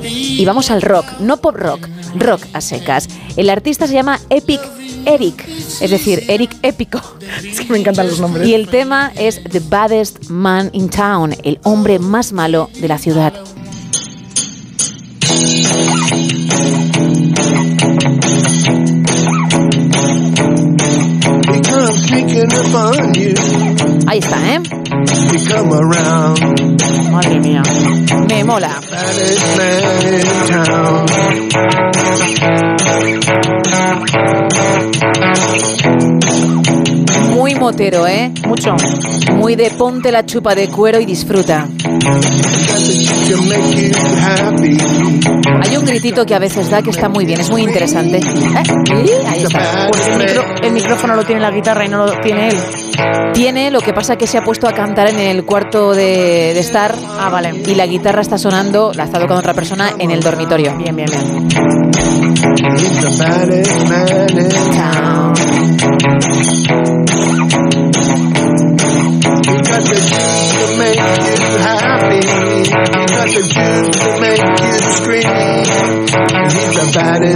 y 0.03 0.43
vamos 0.43 0.69
al 0.69 0.81
rock, 0.81 1.05
no 1.19 1.37
pop 1.37 1.55
rock, 1.55 1.87
rock 2.15 2.41
a 2.51 2.59
secas. 2.59 3.07
El 3.37 3.49
artista 3.49 3.87
se 3.87 3.93
llama 3.93 4.19
Epic 4.29 4.59
Eric, 5.05 5.47
es 5.47 5.89
decir, 5.91 6.23
Eric 6.27 6.55
Épico. 6.61 7.01
Es 7.43 7.61
que 7.61 7.71
me 7.71 7.79
encantan 7.79 8.07
los 8.07 8.19
nombres. 8.19 8.47
Y 8.47 8.53
el 8.53 8.67
tema 8.67 9.11
es 9.15 9.41
The 9.43 9.61
Baddest 9.61 10.29
Man 10.29 10.69
in 10.73 10.89
Town, 10.89 11.33
el 11.43 11.59
hombre 11.63 11.99
más 11.99 12.33
malo 12.33 12.69
de 12.79 12.87
la 12.87 12.97
ciudad. 12.97 13.33
Ahí 24.07 24.19
está, 24.19 24.37
¿eh? 24.53 24.59
Madre 27.11 27.39
mía. 27.39 27.63
Me 28.27 28.43
mola. 28.43 28.79
Town. 30.49 31.05
motero, 37.61 38.07
¿eh? 38.07 38.31
Mucho. 38.47 38.75
Muy 39.35 39.55
de 39.55 39.69
ponte 39.69 40.11
la 40.11 40.25
chupa 40.25 40.55
de 40.55 40.67
cuero 40.67 40.99
y 40.99 41.05
disfruta. 41.05 41.67
Hay 45.63 45.77
un 45.77 45.85
gritito 45.85 46.25
que 46.25 46.35
a 46.35 46.39
veces 46.39 46.69
da 46.69 46.81
que 46.81 46.89
está 46.89 47.07
muy 47.09 47.25
bien, 47.25 47.39
es 47.39 47.49
muy 47.49 47.61
interesante. 47.63 48.17
¿Eh? 48.17 49.21
Ahí 49.27 49.43
está. 49.43 49.87
Pues 49.91 50.07
el, 50.07 50.17
micro- 50.19 50.45
el 50.63 50.71
micrófono 50.71 51.15
lo 51.15 51.23
tiene 51.23 51.41
la 51.41 51.51
guitarra 51.51 51.85
y 51.85 51.89
no 51.89 52.05
lo 52.05 52.13
tiene 52.19 52.49
él. 52.49 52.57
Tiene, 53.33 53.71
lo 53.71 53.79
que 53.81 53.93
pasa 53.93 54.15
que 54.17 54.27
se 54.27 54.37
ha 54.37 54.43
puesto 54.43 54.67
a 54.67 54.73
cantar 54.73 55.09
en 55.09 55.19
el 55.19 55.45
cuarto 55.45 55.93
de, 55.93 56.51
de 56.53 56.59
estar. 56.59 56.93
Ah, 57.19 57.29
vale. 57.29 57.61
Y 57.67 57.75
la 57.75 57.85
guitarra 57.85 58.21
está 58.21 58.37
sonando, 58.37 58.91
la 58.93 59.05
está 59.05 59.19
tocando 59.19 59.39
otra 59.39 59.53
persona 59.53 59.91
en 59.97 60.11
el 60.11 60.19
dormitorio. 60.21 60.75
Bien, 60.77 60.95
bien, 60.95 61.07
bien. 61.09 61.47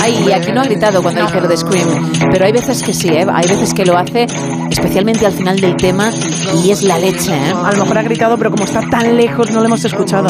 Ay, 0.02 0.32
aquí 0.32 0.52
no 0.52 0.62
ha 0.62 0.66
gritado 0.66 1.02
cuando 1.02 1.22
dice 1.22 1.42
lo 1.42 1.48
de 1.48 1.58
Scream, 1.58 2.12
pero 2.32 2.46
hay 2.46 2.52
veces 2.52 2.84
que 2.84 2.94
sí, 2.94 3.10
¿eh? 3.10 3.26
hay 3.32 3.48
veces 3.48 3.74
que 3.74 3.86
lo 3.86 3.98
hace, 3.98 4.26
especialmente 4.70 5.26
al 5.26 5.34
final 5.34 5.60
del 5.60 5.76
tema, 5.76 6.12
y 6.64 6.72
es 6.72 6.84
la 6.84 6.98
leche. 7.00 7.32
¿eh? 7.34 7.54
A 7.64 7.72
lo 7.72 7.80
mejor 7.80 7.98
ha 7.98 8.04
gritado, 8.04 8.38
pero 8.38 8.52
como 8.52 8.66
está 8.66 8.82
tan 8.90 9.16
lejos 9.18 9.52
no 9.52 9.60
lo 9.60 9.66
hemos 9.68 9.84
escuchado. 9.86 10.28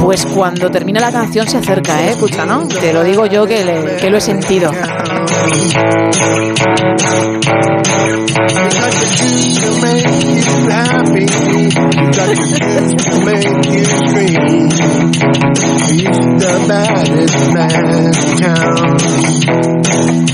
Pues 0.00 0.26
cuando 0.26 0.70
termina 0.70 1.00
la 1.00 1.10
canción 1.12 1.48
se 1.48 1.58
acerca, 1.58 2.02
¿eh? 2.04 2.10
Escucha, 2.10 2.44
¿no? 2.46 2.66
Te 2.68 2.92
lo 2.92 3.02
digo 3.02 3.26
yo 3.26 3.46
que, 3.46 3.64
le- 3.64 3.96
que 3.96 4.10
lo 4.10 4.18
he 4.18 4.20
sentido. 4.20 4.70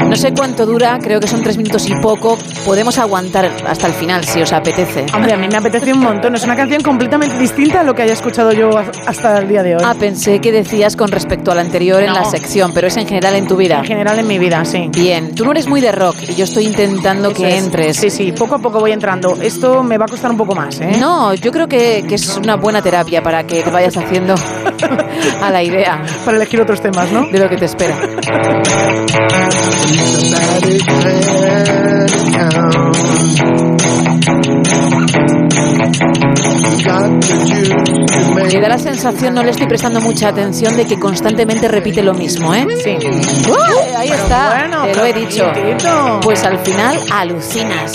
No 0.08 0.16
sé 0.16 0.32
cuánto 0.34 0.66
dura, 0.66 0.98
creo 1.00 1.20
que 1.20 1.26
son 1.28 1.42
tres 1.42 1.56
minutos 1.56 1.88
y 1.88 1.94
poco. 1.96 2.36
Podemos 2.64 2.98
aguantar 2.98 3.48
hasta 3.66 3.86
el 3.86 3.92
final 3.92 4.24
si 4.24 4.40
os 4.42 4.52
apetece. 4.52 5.06
Hombre, 5.14 5.32
a 5.32 5.36
mí 5.36 5.46
me 5.48 5.56
apetece 5.56 5.92
un 5.92 6.00
montón. 6.00 6.34
Es 6.34 6.44
una 6.44 6.56
canción 6.56 6.82
completamente 6.82 7.38
distinta 7.38 7.80
a 7.80 7.84
lo 7.84 7.94
que 7.94 8.02
haya 8.02 8.12
escuchado 8.14 8.52
yo 8.52 8.76
a- 8.76 8.90
hasta 9.06 9.38
el 9.38 9.48
día 9.48 9.62
de 9.62 9.76
hoy. 9.76 9.82
Ah, 9.84 9.94
pensé 9.98 10.40
que 10.40 10.50
decías 10.52 10.96
con 10.96 11.08
respecto 11.10 11.52
al 11.52 11.58
anterior 11.58 12.02
en 12.02 12.12
la 12.12 12.24
sección, 12.24 12.72
pero 12.74 12.88
es 12.88 12.96
en 12.96 13.06
general 13.06 13.36
en 13.36 13.46
tu 13.46 13.56
vida. 13.56 13.78
En 13.78 13.84
general 13.84 14.18
en 14.18 14.26
mi 14.26 14.38
vida, 14.38 14.64
sí. 14.64 14.88
Bien, 14.92 15.34
tú 15.34 15.44
no 15.44 15.52
eres 15.52 15.68
muy 15.68 15.80
de 15.80 15.92
rock 15.92 16.16
y 16.28 16.34
yo 16.34 16.44
estoy 16.44 16.66
intentando 16.66 17.32
que 17.32 17.56
es. 17.56 17.64
entres. 17.64 17.96
Sí, 17.96 18.10
sí, 18.10 18.32
poco 18.32 18.56
a 18.56 18.58
poco 18.58 18.80
voy 18.80 18.92
entrando. 18.92 19.36
Esto 19.40 19.82
me 19.82 19.96
va 19.98 20.06
a 20.06 20.08
costar 20.08 20.30
un 20.30 20.36
poco 20.36 20.54
más, 20.54 20.80
¿eh? 20.81 20.97
No, 20.99 21.34
yo 21.34 21.52
creo 21.52 21.68
que, 21.68 22.05
que 22.09 22.15
es 22.15 22.36
una 22.36 22.57
buena 22.57 22.83
terapia 22.83 23.23
para 23.23 23.47
que 23.47 23.62
te 23.62 23.70
vayas 23.70 23.97
haciendo 23.97 24.34
a 25.42 25.50
la 25.50 25.62
idea 25.62 26.02
Para 26.25 26.36
elegir 26.36 26.60
otros 26.60 26.81
temas, 26.81 27.10
¿no? 27.12 27.26
de 27.26 27.39
lo 27.39 27.49
que 27.49 27.57
te 27.57 27.67
espera. 27.67 27.97
Me 38.34 38.60
da 38.60 38.68
la 38.68 38.78
sensación, 38.78 39.34
no 39.34 39.42
le 39.42 39.50
estoy 39.50 39.66
prestando 39.66 40.00
mucha 40.00 40.28
atención, 40.28 40.76
de 40.76 40.86
que 40.86 40.98
constantemente 40.98 41.68
repite 41.68 42.02
lo 42.02 42.14
mismo, 42.14 42.55
¿eh? 42.55 42.66
Sí. 42.82 42.97
¡Uh! 43.48 43.97
ahí 43.97 44.08
está, 44.08 44.58
bueno, 44.58 44.84
te 44.84 44.94
lo 44.94 45.05
he 45.05 45.12
dicho. 45.12 45.50
Pues 46.22 46.44
al 46.44 46.58
final 46.58 46.98
alucinas. 47.12 47.92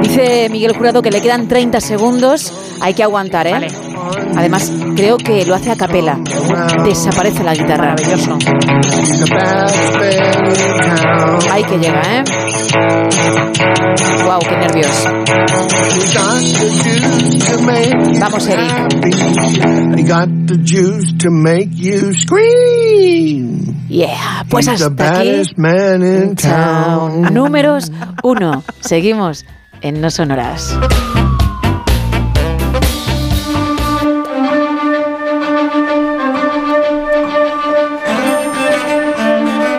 Dice 0.00 0.48
Miguel 0.50 0.76
Jurado 0.76 1.02
que 1.02 1.10
le 1.10 1.20
quedan 1.20 1.48
30 1.48 1.80
segundos. 1.80 2.52
Hay 2.80 2.94
que 2.94 3.02
aguantar, 3.02 3.46
¿eh? 3.46 3.68
Además, 4.36 4.72
creo 4.96 5.16
que 5.16 5.44
lo 5.44 5.54
hace 5.54 5.70
a 5.70 5.76
capela. 5.76 6.18
Desaparece 6.84 7.42
la 7.44 7.54
guitarra. 7.54 7.94
Maravilloso. 7.94 8.38
Ahí 11.50 11.64
que 11.64 11.78
llega, 11.78 12.02
¿eh? 12.02 12.24
Wow, 14.24 14.40
qué 14.40 14.56
nervios. 14.56 15.04
Vamos, 18.20 18.46
Eric. 18.48 18.70
Yeah, 23.88 24.44
pues 24.48 24.66
hasta 24.68 25.18
aquí. 25.20 25.28
Números 27.32 27.92
uno. 28.22 28.64
Seguimos 28.80 29.44
en 29.82 30.00
No 30.00 30.10
Sonoras. 30.10 30.76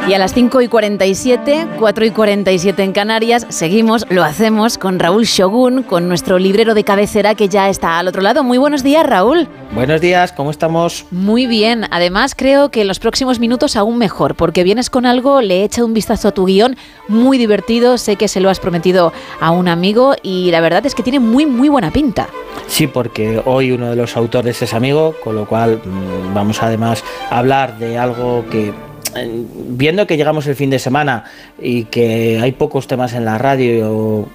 Y 0.07 0.13
a 0.13 0.19
las 0.19 0.35
5 0.35 0.61
y 0.61 0.67
47, 0.67 1.67
4 1.79 2.05
y 2.05 2.11
47 2.11 2.83
en 2.83 2.91
Canarias, 2.91 3.47
seguimos, 3.49 4.05
lo 4.11 4.23
hacemos 4.23 4.77
con 4.77 4.99
Raúl 4.99 5.23
Shogun, 5.25 5.81
con 5.81 6.07
nuestro 6.07 6.37
librero 6.37 6.75
de 6.75 6.83
cabecera 6.83 7.33
que 7.33 7.49
ya 7.49 7.69
está 7.69 7.97
al 7.97 8.07
otro 8.07 8.21
lado. 8.21 8.43
Muy 8.43 8.59
buenos 8.59 8.83
días, 8.83 9.03
Raúl. 9.03 9.47
Buenos 9.73 10.01
días, 10.01 10.31
¿cómo 10.31 10.51
estamos? 10.51 11.07
Muy 11.09 11.47
bien, 11.47 11.87
además 11.89 12.35
creo 12.35 12.69
que 12.69 12.81
en 12.81 12.87
los 12.87 12.99
próximos 12.99 13.39
minutos 13.39 13.75
aún 13.75 13.97
mejor, 13.97 14.35
porque 14.35 14.63
vienes 14.63 14.91
con 14.91 15.07
algo, 15.07 15.41
le 15.41 15.61
he 15.61 15.63
echado 15.63 15.87
un 15.87 15.95
vistazo 15.95 16.27
a 16.27 16.31
tu 16.31 16.45
guion, 16.45 16.77
muy 17.07 17.39
divertido, 17.39 17.97
sé 17.97 18.15
que 18.15 18.27
se 18.27 18.41
lo 18.41 18.51
has 18.51 18.59
prometido 18.59 19.11
a 19.41 19.49
un 19.49 19.67
amigo 19.67 20.13
y 20.21 20.51
la 20.51 20.61
verdad 20.61 20.85
es 20.85 20.93
que 20.93 21.01
tiene 21.01 21.19
muy, 21.19 21.47
muy 21.47 21.67
buena 21.67 21.89
pinta. 21.89 22.29
Sí, 22.67 22.85
porque 22.85 23.41
hoy 23.43 23.71
uno 23.71 23.89
de 23.89 23.95
los 23.95 24.15
autores 24.15 24.61
es 24.61 24.75
amigo, 24.75 25.15
con 25.23 25.35
lo 25.35 25.47
cual 25.47 25.81
mm, 25.83 26.33
vamos 26.35 26.61
además 26.61 27.03
a 27.31 27.39
hablar 27.39 27.79
de 27.79 27.97
algo 27.97 28.45
que, 28.51 28.71
viendo 29.15 30.07
que 30.07 30.17
llegamos 30.17 30.47
el 30.47 30.55
fin 30.55 30.69
de 30.69 30.79
semana 30.79 31.25
y 31.59 31.85
que 31.85 32.39
hay 32.41 32.51
pocos 32.51 32.87
temas 32.87 33.13
en 33.13 33.25
la 33.25 33.37
radio 33.37 34.27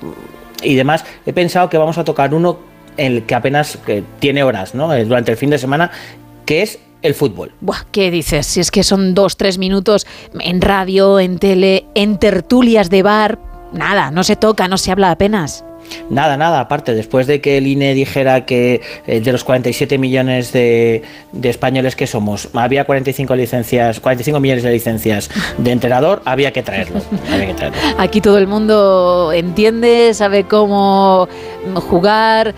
y 0.63 0.75
demás, 0.75 1.05
he 1.27 1.33
pensado 1.33 1.69
que 1.69 1.79
vamos 1.79 1.99
a 1.99 2.05
tocar 2.05 2.35
uno 2.35 2.59
en 2.97 3.13
el 3.13 3.23
que 3.25 3.35
apenas 3.35 3.79
tiene 4.19 4.43
horas, 4.43 4.75
¿no? 4.75 4.93
Eh, 4.93 5.05
Durante 5.05 5.31
el 5.33 5.37
fin 5.37 5.51
de 5.51 5.59
semana, 5.59 5.91
que 6.45 6.63
es 6.63 6.79
el 7.03 7.15
fútbol. 7.15 7.53
Buah, 7.61 7.85
¿qué 7.93 8.11
dices? 8.11 8.47
Si 8.47 8.61
es 8.61 8.71
que 8.71 8.83
son 8.83 9.15
dos, 9.15 9.37
tres 9.37 9.59
minutos 9.59 10.07
en 10.39 10.61
radio, 10.61 11.19
en 11.19 11.39
tele, 11.39 11.87
en 11.95 12.19
tertulias 12.19 12.91
de 12.91 13.03
bar, 13.03 13.39
nada, 13.73 14.11
no 14.11 14.23
se 14.23 14.37
toca, 14.37 14.69
no 14.69 14.77
se 14.77 14.91
habla 14.91 15.11
apenas. 15.11 15.65
Nada, 16.09 16.37
nada, 16.37 16.61
aparte, 16.61 16.95
después 16.95 17.27
de 17.27 17.41
que 17.41 17.59
el 17.59 17.67
INE 17.67 17.95
dijera 17.95 18.45
que 18.47 18.81
eh, 19.07 19.21
de 19.21 19.33
los 19.33 19.45
47 19.45 19.99
millones 19.99 20.53
de, 20.53 21.03
de 21.33 21.49
españoles 21.49 21.97
que 21.97 22.07
somos, 22.07 22.49
había 22.55 22.85
45 22.85 23.35
licencias, 23.37 24.01
45 24.01 24.41
millones 24.41 24.65
de 24.65 24.71
licencias 24.71 25.31
de 25.59 25.71
entrenador, 25.73 26.23
había 26.25 26.53
que 26.53 26.63
traerlo. 26.63 27.01
Había 27.33 27.47
que 27.47 27.55
traerlo. 27.55 27.79
Aquí 27.99 28.21
todo 28.21 28.39
el 28.39 28.47
mundo 28.47 29.33
entiende, 29.33 30.13
sabe 30.15 30.45
cómo 30.45 31.29
jugar, 31.75 32.55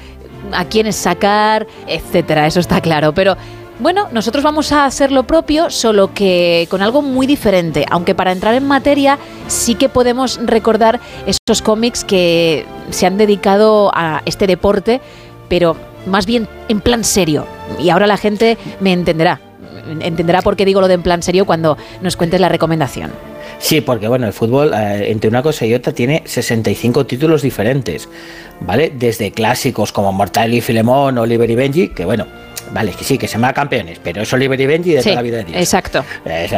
a 0.52 0.64
quiénes 0.64 0.96
sacar, 0.96 1.66
etcétera, 1.86 2.46
eso 2.46 2.60
está 2.60 2.80
claro, 2.80 3.12
pero 3.12 3.36
bueno, 3.82 4.08
nosotros 4.12 4.44
vamos 4.44 4.70
a 4.70 4.84
hacer 4.84 5.10
lo 5.10 5.24
propio, 5.24 5.68
solo 5.68 6.14
que 6.14 6.68
con 6.70 6.82
algo 6.82 7.02
muy 7.02 7.26
diferente, 7.26 7.84
aunque 7.90 8.14
para 8.14 8.30
entrar 8.30 8.54
en 8.54 8.64
materia 8.64 9.18
sí 9.48 9.74
que 9.74 9.88
podemos 9.88 10.38
recordar 10.44 11.00
esos 11.26 11.62
cómics 11.62 12.04
que 12.04 12.64
se 12.90 13.06
han 13.06 13.18
dedicado 13.18 13.90
a 13.92 14.22
este 14.24 14.46
deporte, 14.46 15.00
pero 15.48 15.76
más 16.06 16.26
bien 16.26 16.48
en 16.68 16.80
plan 16.80 17.02
serio. 17.02 17.44
Y 17.80 17.90
ahora 17.90 18.06
la 18.06 18.16
gente 18.16 18.56
me 18.80 18.92
entenderá. 18.92 19.40
Entenderá 20.00 20.42
por 20.42 20.54
qué 20.54 20.64
digo 20.64 20.80
lo 20.80 20.86
de 20.86 20.94
en 20.94 21.02
plan 21.02 21.22
serio 21.22 21.44
cuando 21.44 21.76
nos 22.02 22.16
cuentes 22.16 22.40
la 22.40 22.48
recomendación. 22.48 23.10
Sí, 23.58 23.80
porque 23.80 24.06
bueno, 24.06 24.26
el 24.28 24.32
fútbol, 24.32 24.72
eh, 24.74 25.10
entre 25.10 25.28
una 25.28 25.42
cosa 25.42 25.66
y 25.66 25.74
otra, 25.74 25.92
tiene 25.92 26.22
65 26.24 27.04
títulos 27.06 27.42
diferentes, 27.42 28.08
¿vale? 28.60 28.92
Desde 28.94 29.32
clásicos 29.32 29.92
como 29.92 30.12
Mortal 30.12 30.54
y 30.54 30.60
Filemón, 30.60 31.18
Oliver 31.18 31.50
y 31.50 31.54
Benji, 31.54 31.88
que 31.88 32.04
bueno, 32.04 32.26
vale, 32.72 32.92
que 32.92 33.04
sí, 33.04 33.18
que 33.18 33.26
se 33.28 33.34
llama 33.34 33.52
campeones, 33.52 33.98
pero 34.02 34.22
es 34.22 34.32
Oliver 34.32 34.60
y 34.60 34.66
Benji 34.66 34.90
de 34.92 34.98
Sí, 35.02 35.04
toda 35.10 35.16
la 35.16 35.22
vida 35.22 35.36
de 35.38 35.44
Dios. 35.44 35.58
exacto. 35.58 36.04
Es. 36.24 36.52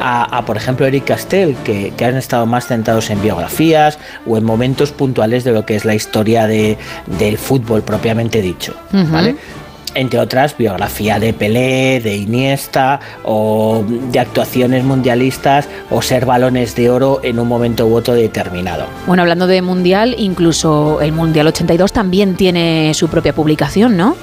A, 0.00 0.36
a, 0.36 0.44
por 0.44 0.56
ejemplo, 0.56 0.86
Eric 0.86 1.04
Castell, 1.04 1.56
que, 1.64 1.92
que 1.96 2.04
han 2.04 2.16
estado 2.16 2.46
más 2.46 2.66
centrados 2.66 3.10
en 3.10 3.20
biografías 3.22 3.98
o 4.26 4.36
en 4.36 4.44
momentos 4.44 4.92
puntuales 4.92 5.44
de 5.44 5.52
lo 5.52 5.64
que 5.64 5.76
es 5.76 5.84
la 5.84 5.94
historia 5.94 6.46
de, 6.46 6.76
del 7.18 7.38
fútbol 7.38 7.82
propiamente 7.82 8.42
dicho. 8.42 8.74
Entre 9.92 10.20
otras, 10.20 10.56
biografía 10.56 11.18
de 11.18 11.32
Pelé, 11.32 11.98
de 12.00 12.14
Iniesta, 12.14 13.00
o 13.24 13.84
de 13.88 14.20
actuaciones 14.20 14.84
mundialistas, 14.84 15.68
o 15.90 16.00
ser 16.00 16.26
balones 16.26 16.76
de 16.76 16.90
oro 16.90 17.18
en 17.24 17.40
un 17.40 17.48
momento 17.48 17.88
u 17.88 17.96
otro 17.96 18.14
determinado. 18.14 18.84
Bueno, 19.08 19.22
hablando 19.22 19.48
de 19.48 19.62
Mundial, 19.62 20.14
incluso 20.16 21.00
el 21.00 21.10
Mundial 21.10 21.48
82 21.48 21.92
también 21.92 22.36
tiene 22.36 22.92
su 22.94 23.08
propia 23.08 23.32
publicación, 23.32 23.96
¿no? 23.96 24.14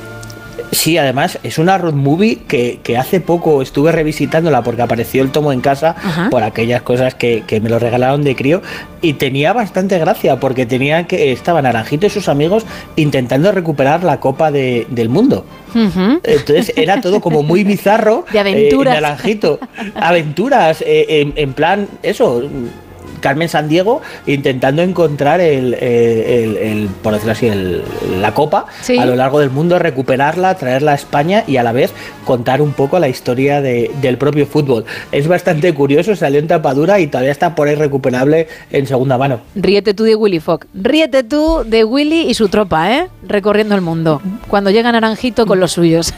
Sí, 0.71 0.97
además 0.97 1.39
es 1.43 1.57
una 1.57 1.77
road 1.77 1.93
movie 1.93 2.39
que, 2.47 2.79
que 2.83 2.97
hace 2.97 3.21
poco 3.21 3.61
estuve 3.61 3.91
revisitándola 3.91 4.63
porque 4.63 4.81
apareció 4.81 5.23
el 5.23 5.31
tomo 5.31 5.51
en 5.53 5.61
casa 5.61 5.95
Ajá. 5.97 6.29
por 6.29 6.43
aquellas 6.43 6.81
cosas 6.81 7.15
que, 7.15 7.43
que 7.47 7.61
me 7.61 7.69
lo 7.69 7.79
regalaron 7.79 8.23
de 8.23 8.35
crío 8.35 8.61
y 9.01 9.13
tenía 9.13 9.53
bastante 9.53 9.97
gracia 9.97 10.39
porque 10.39 10.65
tenían 10.65 11.05
que 11.05 11.31
estaban 11.31 11.63
Naranjito 11.63 12.05
y 12.05 12.09
sus 12.09 12.27
amigos 12.29 12.65
intentando 12.95 13.51
recuperar 13.51 14.03
la 14.03 14.19
Copa 14.19 14.51
de- 14.51 14.85
del 14.89 15.09
Mundo. 15.09 15.45
Entonces 16.23 16.73
era 16.75 17.01
todo 17.01 17.21
como 17.21 17.43
muy 17.43 17.63
bizarro. 17.63 18.25
De 18.31 18.39
aventuras. 18.39 18.97
eh, 18.97 19.01
naranjito. 19.01 19.59
Aventuras. 19.95 20.81
eh, 20.81 21.05
en, 21.21 21.33
en 21.35 21.53
plan, 21.53 21.87
eso. 22.03 22.43
Carmen 23.19 23.49
San 23.49 23.67
Diego 23.69 24.01
intentando 24.25 24.81
encontrar 24.81 25.41
el, 25.41 25.73
el- 25.75 26.57
el- 26.57 26.87
por 27.01 27.13
decirlo 27.13 27.31
así, 27.33 27.47
el- 27.47 27.83
la 28.21 28.33
copa 28.33 28.65
Sí. 28.81 28.97
a 28.97 29.05
lo 29.05 29.15
largo 29.15 29.39
del 29.39 29.49
mundo, 29.49 29.79
recuperarla, 29.79 30.55
traerla 30.55 30.91
a 30.91 30.95
España 30.95 31.43
y 31.47 31.57
a 31.57 31.63
la 31.63 31.71
vez 31.71 31.91
contar 32.25 32.61
un 32.61 32.73
poco 32.73 32.99
la 32.99 33.07
historia 33.07 33.61
de- 33.61 33.91
del 34.01 34.17
propio 34.17 34.45
fútbol. 34.47 34.85
Es 35.11 35.27
bastante 35.27 35.73
curioso, 35.73 36.15
salió 36.15 36.39
en 36.39 36.47
tapadura 36.47 36.99
y 36.99 37.07
todavía 37.07 37.31
está 37.31 37.55
por 37.55 37.67
ahí 37.67 37.75
recuperable 37.75 38.47
en 38.71 38.87
segunda 38.87 39.17
mano. 39.17 39.39
Ríete 39.55 39.93
tú 39.93 40.03
de 40.03 40.15
Willy 40.15 40.39
Fogg. 40.39 40.65
Ríete 40.73 41.23
tú 41.23 41.63
de 41.65 41.83
Willy 41.83 42.21
y 42.29 42.33
su 42.33 42.49
tropa, 42.49 42.91
¿eh? 42.93 43.07
Recorriendo 43.27 43.75
el 43.75 43.81
mundo. 43.81 44.21
Cuando 44.47 44.69
llega 44.71 44.91
Naranjito 44.91 45.45
con 45.45 45.59
los 45.59 45.71
suyos. 45.73 46.13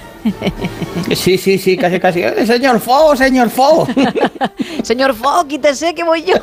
Sí, 1.15 1.38
sí, 1.38 1.57
sí, 1.57 1.77
casi, 1.77 1.99
casi. 1.99 2.22
¡Eh, 2.22 2.45
Señor 2.45 2.80
Fo, 2.80 3.15
señor 3.15 3.49
Fo. 3.49 3.88
Señor 4.83 5.14
Fogg, 5.14 5.48
quítese 5.48 5.93
que 5.93 6.03
voy 6.03 6.23
yo. 6.23 6.35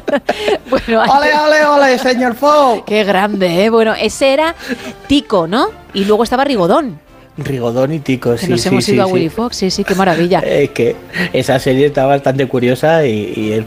bueno, 0.70 1.02
Ole, 1.02 1.34
ole, 1.34 1.64
ole, 1.64 1.98
señor 1.98 2.34
Fo. 2.34 2.84
Qué 2.86 3.04
grande, 3.04 3.64
¿eh? 3.64 3.70
Bueno, 3.70 3.94
ese 3.94 4.32
era 4.32 4.54
Tico, 5.06 5.46
¿no? 5.46 5.68
Y 5.92 6.04
luego 6.04 6.24
estaba 6.24 6.44
Rigodón. 6.44 7.00
Rigodón 7.36 7.92
y 7.92 8.00
Tico, 8.00 8.32
Que 8.32 8.38
sí, 8.38 8.50
nos 8.50 8.60
sí, 8.60 8.68
hemos 8.68 8.84
sí, 8.84 8.94
ido 8.94 9.04
a 9.04 9.06
sí. 9.06 9.12
Willy 9.12 9.28
Fogg. 9.28 9.54
Sí, 9.54 9.70
sí, 9.70 9.84
qué 9.84 9.94
maravilla. 9.94 10.40
Eh, 10.46 10.68
que 10.68 10.96
esa 11.32 11.58
serie 11.58 11.86
está 11.86 12.06
bastante 12.06 12.46
curiosa 12.46 13.04
y, 13.06 13.32
y 13.36 13.52
es 13.52 13.64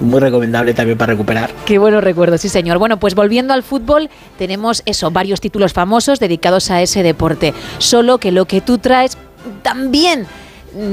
muy 0.00 0.20
recomendable 0.20 0.74
también 0.74 0.96
para 0.98 1.12
recuperar. 1.12 1.50
Qué 1.66 1.78
buenos 1.78 2.02
recuerdos, 2.04 2.40
sí 2.40 2.48
señor. 2.48 2.78
Bueno, 2.78 2.98
pues 2.98 3.14
volviendo 3.14 3.54
al 3.54 3.62
fútbol, 3.62 4.08
tenemos 4.38 4.82
eso, 4.86 5.10
varios 5.10 5.40
títulos 5.40 5.72
famosos 5.72 6.20
dedicados 6.20 6.70
a 6.70 6.82
ese 6.82 7.02
deporte. 7.02 7.54
Solo 7.78 8.18
que 8.18 8.32
lo 8.32 8.44
que 8.46 8.60
tú 8.60 8.78
traes 8.78 9.16
también 9.62 10.26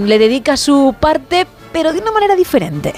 le 0.05 0.17
dedica 0.19 0.57
su 0.57 0.95
parte, 0.99 1.45
pero 1.71 1.93
de 1.93 1.99
una 1.99 2.11
manera 2.11 2.35
diferente. 2.35 2.93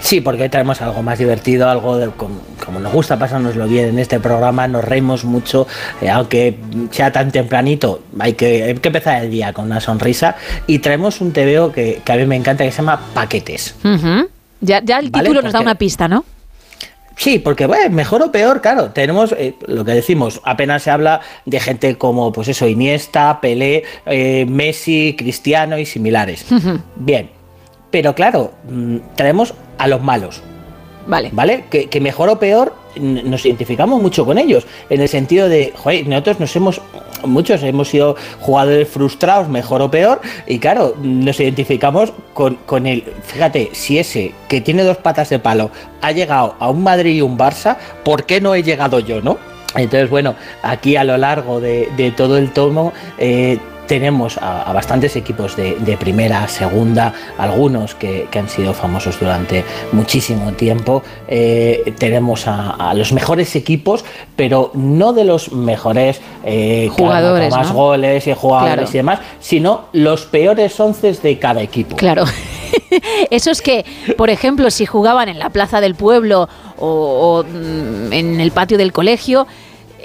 Sí, 0.00 0.20
porque 0.20 0.42
hoy 0.44 0.48
traemos 0.48 0.80
algo 0.80 1.02
más 1.02 1.18
divertido, 1.18 1.68
algo 1.68 1.96
de- 1.98 2.10
como, 2.10 2.78
nos 2.80 2.92
gusta 2.92 3.18
pasárnoslo 3.18 3.66
bien 3.66 3.88
en 3.88 3.98
este 3.98 4.20
programa, 4.20 4.68
nos 4.68 4.84
reímos 4.84 5.24
mucho, 5.24 5.66
eh, 6.00 6.08
aunque 6.08 6.58
sea 6.90 7.10
tan 7.10 7.32
tempranito, 7.32 8.02
hay 8.18 8.34
que, 8.34 8.62
hay 8.64 8.74
que 8.74 8.88
empezar 8.88 9.24
el 9.24 9.30
día 9.30 9.52
con 9.52 9.64
una 9.66 9.80
sonrisa 9.80 10.36
y 10.66 10.78
traemos 10.78 11.20
un 11.20 11.32
TVO 11.32 11.72
que, 11.72 12.00
que 12.04 12.12
a 12.12 12.16
mí 12.16 12.26
me 12.26 12.36
encanta 12.36 12.64
que 12.64 12.70
se 12.70 12.78
llama 12.78 13.00
Paquetes. 13.14 13.74
Ujú. 13.84 14.28
Ya, 14.60 14.82
ya 14.84 14.98
el 14.98 15.10
Vale, 15.10 15.24
título 15.24 15.42
nos 15.42 15.52
da 15.52 15.60
una 15.60 15.74
pista, 15.74 16.08
¿no? 16.08 16.24
Sí, 17.16 17.40
porque 17.40 17.66
bueno, 17.66 17.90
mejor 17.90 18.22
o 18.22 18.30
peor, 18.30 18.60
claro, 18.60 18.90
tenemos 18.90 19.32
eh, 19.32 19.54
lo 19.66 19.84
que 19.84 19.90
decimos, 19.90 20.40
apenas 20.44 20.84
se 20.84 20.90
habla 20.90 21.20
de 21.46 21.58
gente 21.58 21.98
como, 21.98 22.30
pues 22.32 22.46
eso, 22.46 22.68
Iniesta, 22.68 23.40
Pelé, 23.40 23.82
eh, 24.06 24.46
Messi, 24.48 25.16
Cristiano 25.18 25.78
y 25.78 25.84
similares. 25.84 26.46
Bien, 26.94 27.28
pero 27.90 28.14
claro, 28.14 28.52
mm, 28.70 28.98
traemos 29.16 29.54
a 29.78 29.88
los 29.88 30.00
malos. 30.00 30.42
Vale. 31.08 31.30
¿Vale? 31.32 31.64
Que, 31.70 31.88
que 31.88 32.00
mejor 32.00 32.28
o 32.28 32.38
peor 32.38 32.74
nos 32.98 33.44
identificamos 33.44 34.00
mucho 34.02 34.24
con 34.24 34.38
ellos. 34.38 34.66
En 34.90 35.00
el 35.00 35.08
sentido 35.08 35.48
de, 35.48 35.72
joder, 35.76 36.06
nosotros 36.06 36.40
nos 36.40 36.56
hemos, 36.56 36.80
muchos 37.24 37.62
hemos 37.62 37.88
sido 37.88 38.16
jugadores 38.40 38.88
frustrados, 38.88 39.48
mejor 39.48 39.82
o 39.82 39.90
peor, 39.90 40.20
y 40.46 40.58
claro, 40.58 40.94
nos 41.02 41.40
identificamos 41.40 42.12
con, 42.34 42.56
con 42.66 42.86
el, 42.86 43.04
fíjate, 43.24 43.70
si 43.72 43.98
ese 43.98 44.32
que 44.48 44.60
tiene 44.60 44.82
dos 44.82 44.96
patas 44.98 45.30
de 45.30 45.38
palo 45.38 45.70
ha 46.00 46.12
llegado 46.12 46.54
a 46.58 46.70
un 46.70 46.82
Madrid 46.82 47.16
y 47.16 47.22
un 47.22 47.38
Barça, 47.38 47.76
¿por 48.04 48.24
qué 48.24 48.40
no 48.40 48.54
he 48.54 48.62
llegado 48.62 49.00
yo, 49.00 49.20
no? 49.20 49.38
Entonces, 49.74 50.08
bueno, 50.08 50.34
aquí 50.62 50.96
a 50.96 51.04
lo 51.04 51.16
largo 51.16 51.60
de, 51.60 52.12
todo 52.16 52.38
el 52.38 52.50
tomo 52.52 52.92
eh, 53.18 53.58
tenemos 53.88 54.38
a, 54.38 54.62
a 54.62 54.72
bastantes 54.72 55.16
equipos 55.16 55.56
de, 55.56 55.74
de 55.80 55.96
primera, 55.96 56.46
segunda, 56.46 57.12
algunos 57.38 57.96
que, 57.96 58.28
que 58.30 58.38
han 58.38 58.48
sido 58.48 58.72
famosos 58.74 59.18
durante 59.18 59.64
muchísimo 59.92 60.52
tiempo. 60.52 61.02
Eh, 61.26 61.94
tenemos 61.98 62.46
a, 62.46 62.70
a 62.70 62.94
los 62.94 63.12
mejores 63.12 63.56
equipos, 63.56 64.04
pero 64.36 64.70
no 64.74 65.12
de 65.12 65.24
los 65.24 65.50
mejores 65.52 66.20
eh, 66.44 66.88
Jugadores, 66.92 67.50
más 67.50 67.68
¿no? 67.68 67.74
goles 67.74 68.26
y 68.26 68.34
jugadores 68.34 68.74
Claro. 68.74 68.90
y 68.90 68.96
demás, 68.96 69.18
sino 69.40 69.86
los 69.92 70.26
peores 70.26 70.78
once 70.78 71.12
de 71.12 71.38
cada 71.38 71.62
equipo. 71.62 71.96
Claro. 71.96 72.24
Eso 73.30 73.50
es 73.50 73.62
que, 73.62 73.84
por 74.16 74.28
ejemplo, 74.30 74.70
si 74.70 74.84
jugaban 74.84 75.28
en 75.28 75.38
la 75.38 75.48
plaza 75.50 75.80
del 75.80 75.94
pueblo 75.94 76.48
o, 76.76 76.86
o, 76.86 77.44
mm, 77.44 78.12
en 78.12 78.40
el 78.40 78.50
patio 78.52 78.76
del 78.76 78.92
colegio, 78.92 79.46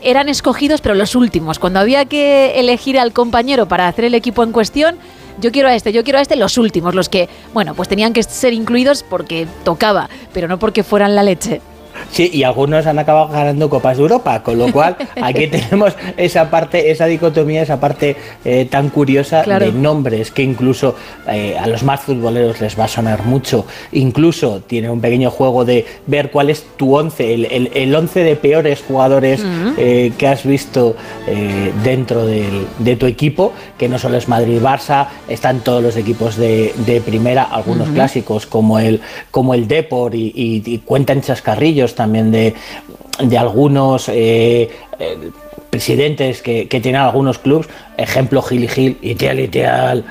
eran 0.03 0.29
escogidos, 0.29 0.81
pero 0.81 0.95
los 0.95 1.15
últimos. 1.15 1.59
Cuando 1.59 1.79
había 1.79 2.05
que 2.05 2.59
elegir 2.59 2.99
al 2.99 3.13
compañero 3.13 3.67
para 3.67 3.87
hacer 3.87 4.05
el 4.05 4.15
equipo 4.15 4.43
en 4.43 4.51
cuestión, 4.51 4.97
yo 5.39 5.51
quiero 5.51 5.69
a 5.69 5.75
este, 5.75 5.91
yo 5.91 6.03
quiero 6.03 6.19
a 6.19 6.21
este, 6.21 6.35
los 6.35 6.57
últimos, 6.57 6.93
los 6.93 7.09
que, 7.09 7.29
bueno, 7.53 7.73
pues 7.73 7.89
tenían 7.89 8.13
que 8.13 8.23
ser 8.23 8.53
incluidos 8.53 9.03
porque 9.03 9.47
tocaba, 9.63 10.09
pero 10.33 10.47
no 10.47 10.59
porque 10.59 10.83
fueran 10.83 11.15
la 11.15 11.23
leche. 11.23 11.61
Sí, 12.13 12.29
y 12.31 12.43
algunos 12.43 12.85
han 12.85 12.99
acabado 12.99 13.27
ganando 13.29 13.69
Copas 13.69 13.97
de 13.97 14.03
Europa, 14.03 14.43
con 14.43 14.57
lo 14.59 14.71
cual 14.71 14.95
aquí 15.21 15.47
tenemos 15.47 15.95
esa 16.15 16.49
parte, 16.51 16.91
esa 16.91 17.07
dicotomía, 17.07 17.63
esa 17.63 17.79
parte 17.79 18.15
eh, 18.45 18.67
tan 18.69 18.89
curiosa 18.89 19.41
Claro. 19.43 19.65
de 19.65 19.71
nombres 19.71 20.29
que 20.29 20.43
incluso 20.43 20.95
eh, 21.27 21.57
a 21.59 21.65
los 21.65 21.81
más 21.81 22.01
futboleros 22.01 22.61
les 22.61 22.79
va 22.79 22.83
a 22.85 22.87
sonar 22.87 23.25
mucho. 23.25 23.65
Incluso 23.93 24.61
tiene 24.67 24.91
un 24.91 25.01
pequeño 25.01 25.31
juego 25.31 25.65
de 25.65 25.87
ver 26.05 26.29
cuál 26.29 26.51
es 26.51 26.63
tu 26.77 26.95
once, 26.95 27.33
el, 27.33 27.45
el, 27.45 27.71
el 27.73 27.95
once 27.95 28.19
de 28.23 28.35
peores 28.35 28.83
jugadores 28.87 29.43
eh, 29.77 30.11
que 30.15 30.27
has 30.27 30.43
visto 30.45 30.95
dentro 31.83 32.27
del- 32.27 32.67
de 32.77 32.95
tu 32.95 33.07
equipo, 33.07 33.53
que 33.77 33.89
no 33.89 33.97
solo 33.97 34.17
es 34.17 34.27
Madrid-Barça, 34.27 35.07
están 35.27 35.61
todos 35.61 35.81
los 35.81 35.97
equipos 35.97 36.35
de, 36.35 36.73
de 36.85 37.01
primera, 37.01 37.41
algunos 37.43 37.89
clásicos 37.89 38.45
como 38.45 38.77
el, 38.77 39.01
como 39.31 39.55
el 39.55 39.67
Depor 39.67 40.13
y, 40.13 40.31
y- 40.35 40.61
y 40.63 40.77
cuentan 40.79 41.21
chascarrillos 41.21 41.95
también 41.95 42.02
de, 42.11 42.53
de 43.19 43.37
algunos 43.37 44.09
eh, 44.09 44.69
eh, 44.99 45.17
presidentes 45.69 46.41
que, 46.41 46.67
que 46.67 46.79
tienen 46.81 47.01
algunos 47.01 47.39
clubes, 47.39 47.67
ejemplo 47.97 48.41
Gil 48.41 48.63
y 48.63 48.67
Gil, 48.67 48.97
Itial 49.01 49.39
Itial. 49.39 50.03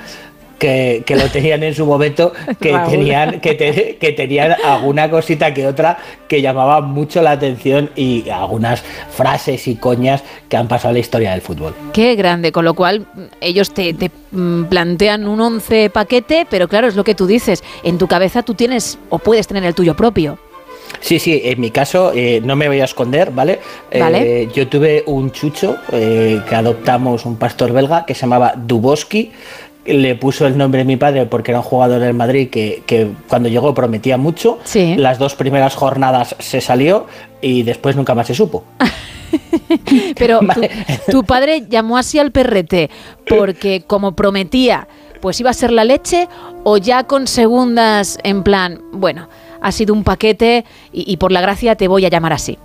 Que, 0.59 1.03
que 1.05 1.17
lo 1.17 1.27
tenían 1.29 1.65
en 1.65 1.75
su 1.75 1.85
momento, 1.85 2.33
que 2.61 2.73
tenían, 2.89 3.41
que, 3.41 3.55
te- 3.55 3.97
que 3.97 4.13
tenían 4.13 4.55
alguna 4.65 5.11
cosita 5.11 5.53
que 5.53 5.67
otra 5.67 5.99
que 6.29 6.41
llamaba 6.41 6.81
mucho 6.81 7.21
la 7.21 7.33
atención 7.33 7.91
y 7.97 8.31
algunas 8.31 8.81
frases 9.11 9.67
y 9.67 9.75
coñas 9.75 10.23
que 10.49 10.57
han 10.57 10.69
pasado 10.69 10.91
a 10.91 10.93
la 10.93 11.01
historia 11.01 11.33
del 11.33 11.41
fútbol. 11.41 11.75
Qué 11.93 12.15
grande, 12.15 12.53
con 12.53 12.65
lo 12.65 12.75
cual 12.75 13.01
mm, 13.01 13.21
ellos 13.41 13.75
te, 13.75 13.93
te, 13.93 14.13
mm, 14.31 14.67
plantean 14.67 15.27
un 15.27 15.41
11 15.41 15.91
paquete, 15.91 16.47
pero 16.49 16.69
claro, 16.69 16.87
es 16.87 16.95
lo 16.95 17.03
que 17.03 17.17
tú 17.17 17.27
dices, 17.27 17.65
en 17.83 17.99
tu 17.99 18.07
cabeza 18.07 18.45
tú 18.45 18.55
tienes 18.55 19.01
o 19.11 19.19
puedes 19.19 19.49
tener 19.49 19.65
el 19.65 19.75
tuyo 19.75 19.97
propio. 19.97 20.39
Sí, 21.01 21.19
sí, 21.19 21.41
en 21.45 21.61
mi 21.61 21.71
caso 21.71 22.13
eh, 22.15 22.41
no 22.45 22.57
me 22.57 22.69
voy 22.69 22.81
a 22.81 22.85
esconder, 22.85 23.31
¿vale? 23.31 23.61
Vale. 23.99 24.43
Eh, 24.43 24.49
yo 24.55 24.69
tuve 24.69 25.03
un 25.07 25.33
chucho 25.33 25.77
eh, 25.91 26.41
que 26.49 26.55
adoptamos, 26.55 27.27
un 27.27 27.37
pastor 27.37 27.73
belga 27.73 28.07
que 28.07 28.15
se 28.15 28.23
llamaba 28.23 28.55
Duboski. 28.57 29.33
Le 29.85 30.15
puso 30.15 30.47
el 30.47 30.57
nombre 30.57 30.79
de 30.79 30.85
mi 30.85 30.97
padre 30.97 31.27
porque 31.27 31.51
era 31.51 31.59
un 31.59 31.65
jugador 31.65 32.01
del 32.01 32.15
Madrid 32.15 32.51
que, 32.51 32.85
que 32.87 33.09
cuando 33.29 33.49
llegó 33.49 33.75
prometía 33.75 34.17
mucho. 34.17 34.61
Sí. 34.63 34.95
Las 34.97 35.19
dos 35.19 35.35
primeras 35.35 35.75
jornadas 35.75 36.37
se 36.39 36.61
salió 36.61 37.07
y 37.41 37.65
después 37.65 37.97
nunca 37.97 38.15
más 38.15 38.29
se 38.29 38.35
supo. 38.35 38.63
Pero 40.17 40.39
tu, 40.41 40.61
tu 41.11 41.25
padre 41.25 41.65
llamó 41.69 41.99
así 41.99 42.19
al 42.21 42.31
perrete 42.31 42.91
porque 43.27 43.83
como 43.85 44.13
prometía, 44.13 44.87
pues 45.21 45.41
iba 45.41 45.51
a 45.51 45.55
ser 45.55 45.73
la 45.73 45.85
leche 45.85 46.29
o 46.63 46.77
ya 46.77 47.05
con 47.05 47.27
segundas 47.27 48.19
en 48.23 48.45
plan, 48.45 48.81
bueno, 48.93 49.29
ha 49.63 49.73
sido 49.73 49.95
un 49.95 50.05
paquete 50.05 50.65
y, 50.93 51.17
por 51.17 51.33
la 51.33 51.41
gracia 51.41 51.77
te 51.77 51.89
voy 51.89 52.05
a 52.05 52.09
llamar 52.09 52.33
así. 52.33 52.59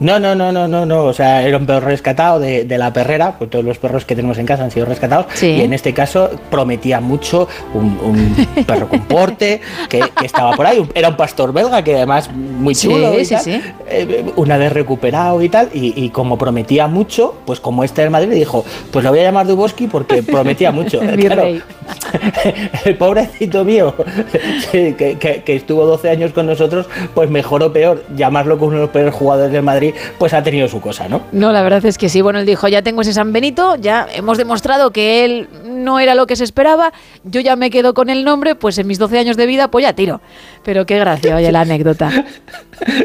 No, 0.00 0.20
no, 0.20 0.34
no, 0.34 0.52
no, 0.52 0.68
no, 0.68 0.86
no. 0.86 1.04
O 1.04 1.12
sea, 1.12 1.42
era 1.42 1.56
un 1.56 1.66
perro 1.66 1.86
rescatado 1.86 2.38
de, 2.38 2.64
de 2.64 2.78
la 2.78 2.92
perrera, 2.92 3.36
pues 3.36 3.50
todos 3.50 3.64
los 3.64 3.78
perros 3.78 4.04
que 4.04 4.14
tenemos 4.14 4.38
en 4.38 4.46
casa 4.46 4.62
han 4.64 4.70
sido 4.70 4.86
rescatados. 4.86 5.26
Sí. 5.34 5.46
Y 5.48 5.62
en 5.62 5.72
este 5.72 5.92
caso 5.92 6.30
prometía 6.50 7.00
mucho 7.00 7.48
un, 7.74 7.98
un 8.02 8.64
perro 8.64 8.88
con 8.88 9.00
porte 9.02 9.60
que, 9.88 10.00
que 10.18 10.26
estaba 10.26 10.52
por 10.52 10.66
ahí. 10.66 10.86
Era 10.94 11.08
un 11.08 11.16
pastor 11.16 11.52
belga 11.52 11.82
que 11.82 11.96
además 11.96 12.30
muy 12.32 12.74
Sí, 12.74 12.86
chulo. 12.88 13.18
y 13.18 13.24
sí, 13.24 13.34
tal. 13.34 13.42
sí. 13.44 13.60
Eh, 13.88 14.24
una 14.36 14.56
vez 14.56 14.72
recuperado 14.72 15.42
y 15.42 15.48
tal. 15.48 15.68
Y, 15.74 15.92
y 16.04 16.10
como 16.10 16.38
prometía 16.38 16.86
mucho, 16.86 17.34
pues 17.44 17.58
como 17.58 17.82
este 17.82 18.02
del 18.02 18.10
Madrid 18.10 18.30
dijo, 18.34 18.64
pues 18.92 19.04
lo 19.04 19.10
voy 19.10 19.20
a 19.20 19.24
llamar 19.24 19.46
Duboski 19.48 19.88
porque 19.88 20.22
prometía 20.22 20.70
mucho. 20.70 21.00
El 21.02 21.18
Claro, 21.18 21.42
el 22.84 22.96
pobrecito 22.96 23.64
mío, 23.64 23.94
que, 24.70 24.94
que- 25.18 25.42
que 25.44 25.56
estuvo 25.56 25.84
12 25.86 26.10
años 26.10 26.32
con 26.32 26.46
nosotros, 26.46 26.86
pues 27.14 27.30
mejor 27.30 27.62
o 27.62 27.72
peor, 27.72 28.04
llamarlo 28.16 28.56
como 28.58 28.68
uno 28.68 28.76
de 28.76 28.82
los 28.82 28.90
peores 28.90 29.14
jugadores 29.14 29.52
del 29.52 29.62
Madrid, 29.62 29.87
pues 30.18 30.34
ha 30.34 30.42
tenido 30.42 30.68
su 30.68 30.80
cosa, 30.80 31.08
¿no? 31.08 31.22
No, 31.32 31.52
la 31.52 31.62
verdad 31.62 31.84
es 31.84 31.98
que 31.98 32.08
sí. 32.08 32.20
Bueno, 32.20 32.38
él 32.40 32.46
dijo, 32.46 32.68
ya 32.68 32.82
tengo 32.82 33.02
ese 33.02 33.12
San 33.12 33.32
Benito, 33.32 33.76
ya 33.76 34.06
hemos 34.12 34.38
demostrado 34.38 34.90
que 34.90 35.24
él 35.24 35.48
no 35.88 35.98
era 35.98 36.14
lo 36.14 36.26
que 36.26 36.36
se 36.36 36.44
esperaba, 36.44 36.92
yo 37.24 37.40
ya 37.40 37.56
me 37.56 37.70
quedo 37.70 37.94
con 37.94 38.10
el 38.10 38.22
nombre, 38.22 38.54
pues 38.54 38.76
en 38.76 38.86
mis 38.86 38.98
12 38.98 39.18
años 39.18 39.38
de 39.38 39.46
vida, 39.46 39.70
pues 39.70 39.84
ya 39.84 39.94
tiro. 39.94 40.20
Pero 40.62 40.84
qué 40.84 40.98
gracia, 40.98 41.34
oye, 41.34 41.50
la 41.50 41.62
anécdota. 41.62 42.26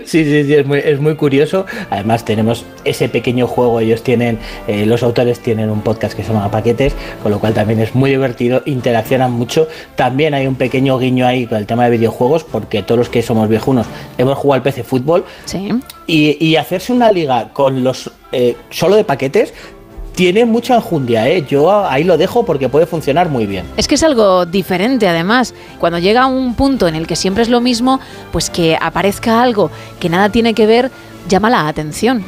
Sí, 0.05 0.23
sí, 0.23 0.43
sí, 0.43 0.53
es 0.53 0.67
muy, 0.67 0.77
es 0.77 0.99
muy 0.99 1.15
curioso. 1.15 1.65
Además 1.89 2.23
tenemos 2.25 2.63
ese 2.85 3.09
pequeño 3.09 3.47
juego, 3.47 3.79
ellos 3.79 4.03
tienen, 4.03 4.37
eh, 4.67 4.85
los 4.85 5.01
autores 5.01 5.39
tienen 5.39 5.71
un 5.71 5.81
podcast 5.81 6.15
que 6.15 6.21
se 6.23 6.31
llama 6.31 6.51
Paquetes, 6.51 6.93
con 7.23 7.31
lo 7.31 7.39
cual 7.39 7.55
también 7.55 7.79
es 7.79 7.95
muy 7.95 8.11
divertido, 8.11 8.61
interaccionan 8.67 9.31
mucho. 9.31 9.67
También 9.95 10.35
hay 10.35 10.45
un 10.45 10.53
pequeño 10.53 10.99
guiño 10.99 11.25
ahí 11.25 11.47
con 11.47 11.57
el 11.57 11.65
tema 11.65 11.85
de 11.85 11.89
videojuegos, 11.97 12.43
porque 12.43 12.83
todos 12.83 12.99
los 12.99 13.09
que 13.09 13.23
somos 13.23 13.49
viejunos 13.49 13.87
hemos 14.19 14.37
jugado 14.37 14.57
al 14.59 14.61
PC 14.61 14.83
Fútbol. 14.83 15.25
Sí. 15.45 15.69
Y, 16.05 16.37
y 16.45 16.57
hacerse 16.57 16.93
una 16.93 17.11
liga 17.11 17.49
con 17.51 17.83
los 17.83 18.11
eh, 18.31 18.55
solo 18.69 18.95
de 18.95 19.05
paquetes 19.05 19.53
tiene 20.16 20.45
mucha 20.45 20.75
enjundia, 20.75 21.27
¿eh? 21.27 21.45
Yo 21.48 21.85
ahí 21.85 22.03
lo 22.03 22.17
dejo 22.17 22.45
porque 22.45 22.69
puede 22.69 22.85
funcionar 22.85 23.30
muy 23.30 23.45
bien. 23.45 23.66
Es 23.77 23.88
que 23.88 23.95
es 23.95 24.03
algo 24.03 24.45
diferente, 24.45 25.08
además. 25.08 25.53
Cuando 25.80 26.00
llega 26.00 26.27
un 26.27 26.56
punto 26.56 26.88
en 26.88 26.95
el 26.95 27.08
que 27.08 27.16
siempre 27.16 27.43
es 27.43 27.50
lo 27.50 27.61
mismo, 27.61 28.00
pues 28.32 28.50
que 28.50 28.77
aparezca 28.80 29.42
algo 29.42 29.72
que 30.00 30.09
nada 30.09 30.30
tiene 30.30 30.53
que 30.53 30.67
ver, 30.67 30.92
llama 31.27 31.50
la 31.50 31.67
atención. 31.67 32.24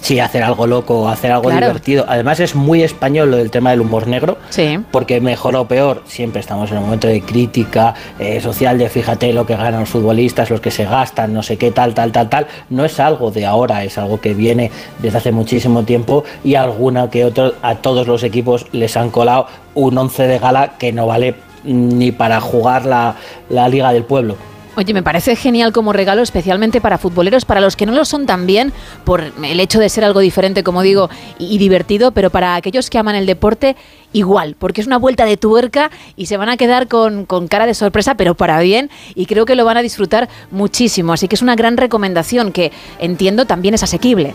Sí, 0.00 0.20
hacer 0.20 0.42
algo 0.42 0.66
loco, 0.66 1.08
hacer 1.08 1.32
algo 1.32 1.48
Claro. 1.48 1.66
divertido. 1.68 2.04
Además 2.08 2.38
es 2.40 2.54
muy 2.54 2.82
español 2.82 3.30
lo 3.30 3.36
del 3.38 3.50
tema 3.50 3.70
del 3.70 3.80
humor 3.80 4.06
negro. 4.06 4.36
Sí. 4.50 4.78
Porque 4.90 5.20
mejor 5.20 5.56
o 5.56 5.66
peor, 5.66 6.02
siempre 6.06 6.40
estamos 6.40 6.70
en 6.70 6.76
un 6.78 6.84
momento 6.84 7.06
de 7.08 7.22
crítica 7.22 7.94
eh, 8.18 8.40
social, 8.40 8.76
de 8.78 8.88
fíjate 8.90 9.32
lo 9.32 9.46
que 9.46 9.56
ganan 9.56 9.80
los 9.80 9.88
futbolistas, 9.88 10.50
los 10.50 10.60
que 10.60 10.70
se 10.70 10.84
gastan, 10.84 11.32
no 11.32 11.42
sé 11.42 11.56
qué, 11.56 11.70
tal, 11.70 11.94
tal, 11.94 12.12
tal, 12.12 12.28
tal. 12.28 12.46
No 12.68 12.84
es 12.84 13.00
algo 13.00 13.30
de 13.30 13.46
ahora, 13.46 13.82
es 13.84 13.96
algo 13.96 14.20
que 14.20 14.34
viene 14.34 14.70
desde 15.00 15.18
hace 15.18 15.32
muchísimo 15.32 15.84
tiempo 15.84 16.24
y 16.44 16.54
alguna 16.54 17.08
que 17.08 17.24
otro, 17.24 17.54
a 17.62 17.76
todos 17.76 18.06
los 18.06 18.22
equipos 18.22 18.66
les 18.72 18.96
han 18.96 19.10
colado 19.10 19.46
un 19.74 19.96
once 19.96 20.24
de 20.26 20.38
gala 20.38 20.72
que 20.78 20.92
no 20.92 21.06
vale 21.06 21.34
ni 21.64 22.12
para 22.12 22.40
jugar 22.42 22.84
la, 22.84 23.14
la 23.48 23.68
Liga 23.70 23.90
del 23.92 24.04
Pueblo. 24.04 24.36
Oye, 24.76 24.92
me 24.92 25.04
parece 25.04 25.36
genial 25.36 25.72
como 25.72 25.92
regalo, 25.92 26.22
especialmente 26.22 26.80
para 26.80 26.98
futboleros, 26.98 27.44
para 27.44 27.60
los 27.60 27.76
que 27.76 27.86
no 27.86 27.92
lo 27.92 28.04
son 28.04 28.26
también, 28.26 28.72
por 29.04 29.20
el 29.20 29.60
hecho 29.60 29.78
de 29.78 29.88
ser 29.88 30.04
algo 30.04 30.18
diferente, 30.18 30.64
como 30.64 30.82
digo, 30.82 31.10
y, 31.38 31.54
y 31.54 31.58
divertido, 31.58 32.10
pero 32.10 32.30
para 32.30 32.56
aquellos 32.56 32.90
que 32.90 32.98
aman 32.98 33.14
el 33.14 33.26
deporte, 33.26 33.76
igual, 34.14 34.56
porque 34.58 34.80
es 34.80 34.86
una 34.86 34.96
vuelta 34.96 35.26
de 35.26 35.36
tuerca 35.36 35.90
y 36.16 36.24
se 36.26 36.38
van 36.38 36.48
a 36.48 36.56
quedar 36.56 36.88
con, 36.88 37.26
con 37.26 37.48
cara 37.48 37.66
de 37.66 37.74
sorpresa, 37.74 38.14
pero 38.14 38.34
para 38.34 38.58
bien, 38.60 38.88
y 39.14 39.26
creo 39.26 39.44
que 39.44 39.56
lo 39.56 39.66
van 39.66 39.76
a 39.76 39.82
disfrutar 39.82 40.30
muchísimo. 40.50 41.12
Así 41.12 41.28
que 41.28 41.34
es 41.34 41.42
una 41.42 41.56
gran 41.56 41.76
recomendación 41.76 42.52
que 42.52 42.72
entiendo 42.98 43.44
también 43.44 43.74
es 43.74 43.82
asequible. 43.82 44.34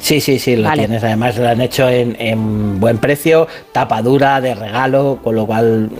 Sí, 0.00 0.20
sí, 0.20 0.38
sí, 0.38 0.56
lo 0.56 0.68
Vale. 0.68 0.82
tienes. 0.82 1.02
Además 1.04 1.36
lo 1.36 1.48
han 1.48 1.60
hecho 1.60 1.88
en, 1.88 2.16
en 2.18 2.80
buen 2.80 2.98
precio, 2.98 3.48
tapa 3.72 4.00
dura, 4.02 4.40
de 4.40 4.54
regalo, 4.54 5.18
con 5.22 5.34
lo 5.34 5.46
cual 5.46 5.90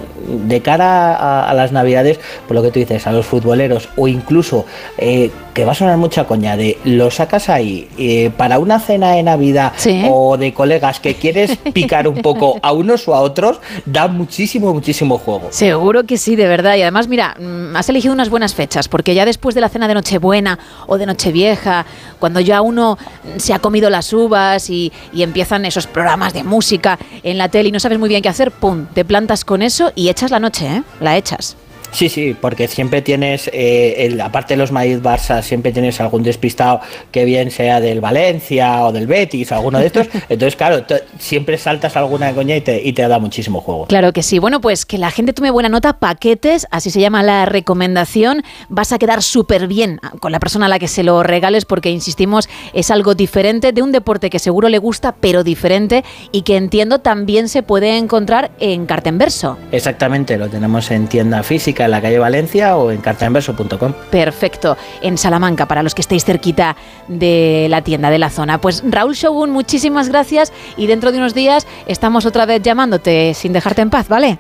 de 0.47 0.61
cara 0.61 1.15
a, 1.15 1.51
a 1.51 1.55
las 1.55 1.73
navidades, 1.73 2.20
por 2.47 2.55
lo 2.55 2.62
que 2.62 2.70
tú 2.70 2.78
dices, 2.78 3.07
a 3.07 3.12
los 3.12 3.27
futboleros 3.27 3.89
o 3.97 4.09
incluso, 4.09 4.65
eh, 4.97 5.31
que 5.53 5.65
va 5.65 5.73
a 5.73 5.75
sonar 5.75 5.97
mucha 5.97 6.25
coña, 6.25 6.57
de 6.57 6.78
lo 6.85 7.11
sacas 7.11 7.49
ahí 7.49 7.89
eh, 7.99 8.31
para 8.36 8.59
una 8.59 8.81
cena 8.81 9.12
de 9.12 9.23
Navidad 9.23 9.73
o 10.11 10.36
de 10.36 10.53
colegas 10.53 11.01
que 11.01 11.15
quieres 11.15 11.57
picar 11.73 12.09
un 12.09 12.23
poco 12.23 12.59
a 12.62 12.73
unos 12.73 13.07
o 13.07 13.14
a 13.17 13.20
otros, 13.20 13.60
da 13.86 14.09
muchísimo, 14.09 14.73
muchísimo 14.73 15.18
juego. 15.18 15.49
Seguro 15.51 16.05
que 16.05 16.18
sí, 16.18 16.36
de 16.36 16.47
verdad. 16.47 16.76
Y 16.76 16.83
además, 16.83 17.09
mira, 17.09 17.36
mm, 17.39 17.76
has 17.76 17.89
elegido 17.89 18.15
unas 18.15 18.31
buenas 18.31 18.55
fechas, 18.55 18.89
porque 18.89 19.15
ya 19.15 19.25
después 19.25 19.55
de 19.55 19.60
la 19.60 19.68
cena 19.68 19.89
de 19.89 19.94
Nochebuena 19.94 20.59
o 20.86 20.99
de 20.99 21.07
Nochevieja, 21.07 21.86
cuando 22.18 22.41
ya 22.41 22.60
uno 22.62 22.99
se 23.36 23.55
ha 23.55 23.59
comido 23.59 23.91
las 23.91 24.12
uvas 24.12 24.70
y, 24.70 24.93
y 25.12 25.23
empiezan 25.23 25.65
esos 25.65 25.86
programas 25.86 26.33
de 26.33 26.44
música 26.44 26.99
en 27.23 27.39
la 27.39 27.49
tele 27.49 27.68
y 27.68 27.73
no 27.73 27.81
sabes 27.81 27.99
muy 27.99 28.09
bien 28.09 28.23
qué 28.23 28.28
hacer, 28.28 28.51
¡pum! 28.51 28.86
Te 28.93 29.05
plantas 29.05 29.44
con 29.44 29.62
eso 29.62 29.93
y 29.94 30.09
echas 30.09 30.31
la 30.31 30.41
noche, 30.41 30.67
¿eh? 30.67 30.83
La 31.01 31.17
echas. 31.17 31.57
Sí, 31.95 32.09
sí, 32.09 32.37
porque 32.39 32.67
siempre 32.69 33.03
tienes, 33.03 33.49
eh, 33.53 33.95
el- 34.07 34.21
aparte 34.21 34.55
de 34.55 34.59
los 34.59 34.73
Madrid-Barça, 34.73 35.43
siempre 35.43 35.71
tienes 35.73 36.01
algún 36.01 36.25
despistado 36.25 36.81
que 37.13 37.25
bien 37.25 37.51
sea 37.53 37.81
del 37.81 38.01
Valencia 38.01 38.85
o 38.85 38.93
del 38.93 39.07
Betis 39.07 39.53
o 39.53 39.55
alguno 39.55 39.79
de 39.79 39.87
estos. 39.87 40.09
Entonces, 40.29 40.57
claro, 40.57 40.85
siempre 41.19 41.57
saltas 41.57 41.97
alguna 41.97 42.33
coña 42.35 42.57
y 42.57 42.61
te, 42.61 42.83
y 42.83 42.93
te 42.93 43.07
da 43.07 43.19
muchísimo 43.21 43.61
juego. 43.61 43.87
Claro 43.87 44.13
que 44.13 44.23
sí. 44.25 44.41
Bueno, 44.41 44.61
pues 44.61 44.85
que 44.85 44.99
la 44.99 45.13
gente 45.13 45.33
tome 45.33 45.51
buena 45.53 45.69
nota, 45.69 45.99
paquetes, 46.01 46.67
así 46.73 46.91
se 46.91 47.01
llama 47.01 47.23
la 47.23 47.47
recomendación. 47.47 48.43
Vas 48.69 48.93
a 48.93 48.99
quedar 48.99 49.23
súper 49.23 49.69
bien 49.69 50.01
con 50.21 50.33
la 50.33 50.41
persona 50.41 50.67
a 50.67 50.69
la 50.69 50.79
que 50.81 50.89
se 50.89 51.05
lo 51.05 51.23
regales 51.23 51.65
porque, 51.65 51.91
insistimos, 51.91 52.49
es 52.73 52.91
algo 52.91 53.15
diferente 53.15 53.71
de 53.73 53.83
un 53.83 53.93
deporte 53.93 54.31
que 54.31 54.41
seguro 54.41 54.69
le 54.69 54.79
gusta, 54.79 55.15
pero 55.21 55.45
diferente 55.45 56.05
y 56.33 56.43
que 56.43 56.57
entiendo 56.57 56.99
también 57.01 57.49
se 57.49 57.63
puede 57.63 57.97
encontrar 57.97 58.51
en 58.59 58.87
Cartenverso. 58.87 59.57
Exactamente, 59.71 60.37
lo 60.37 60.49
tenemos 60.49 60.91
en 60.91 61.07
tienda 61.07 61.43
física 61.45 61.84
en 61.85 61.91
la 61.91 62.01
calle 62.01 62.19
Valencia 62.19 62.77
o 62.77 62.91
en 62.91 63.01
cartainverso.com. 63.01 63.93
Perfecto, 64.11 64.77
en 65.01 65.19
Salamanca, 65.19 65.67
para 65.67 65.83
los 65.83 65.95
que 65.95 66.03
estéis 66.03 66.25
cerquita 66.25 66.77
de 67.09 67.67
la 67.71 67.83
tienda, 67.83 68.11
de 68.11 68.19
la 68.19 68.31
zona. 68.31 68.61
Pues 68.61 68.83
Raúl 68.87 69.15
Shogun, 69.15 69.51
muchísimas 69.51 70.09
gracias 70.09 70.53
y 70.77 70.87
dentro 70.87 71.13
de 71.13 71.19
unos 71.19 71.35
días 71.35 71.67
estamos 71.87 72.27
otra 72.27 72.47
vez 72.47 72.63
llamándote 72.63 73.35
sin 73.35 73.53
dejarte 73.53 73.83
en 73.83 73.91
paz, 73.91 74.09
¿vale? 74.09 74.39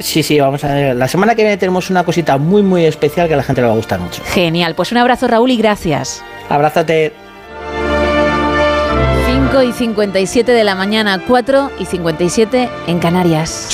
Sí, 0.00 0.22
sí, 0.22 0.38
vamos 0.38 0.62
a 0.64 0.74
ver. 0.74 0.96
La 0.96 1.08
semana 1.08 1.34
que 1.34 1.42
viene 1.42 1.56
tenemos 1.56 1.90
una 1.90 2.04
cosita 2.04 2.36
muy, 2.38 2.62
muy 2.62 2.84
especial 2.84 3.26
que 3.26 3.34
a 3.34 3.36
la 3.36 3.42
gente 3.42 3.60
le 3.60 3.66
va 3.66 3.72
a 3.72 3.76
gustar 3.76 3.98
mucho. 4.00 4.22
Genial, 4.24 4.74
pues 4.74 4.92
un 4.92 4.98
abrazo 4.98 5.26
Raúl 5.26 5.50
y 5.50 5.56
gracias. 5.56 6.22
Abrázate. 6.48 7.12
5 9.26 9.62
y 9.62 9.72
57 9.72 10.52
de 10.52 10.64
la 10.64 10.74
mañana, 10.74 11.22
4 11.26 11.70
y 11.78 11.86
57 11.86 12.68
en 12.86 12.98
Canarias. 12.98 13.68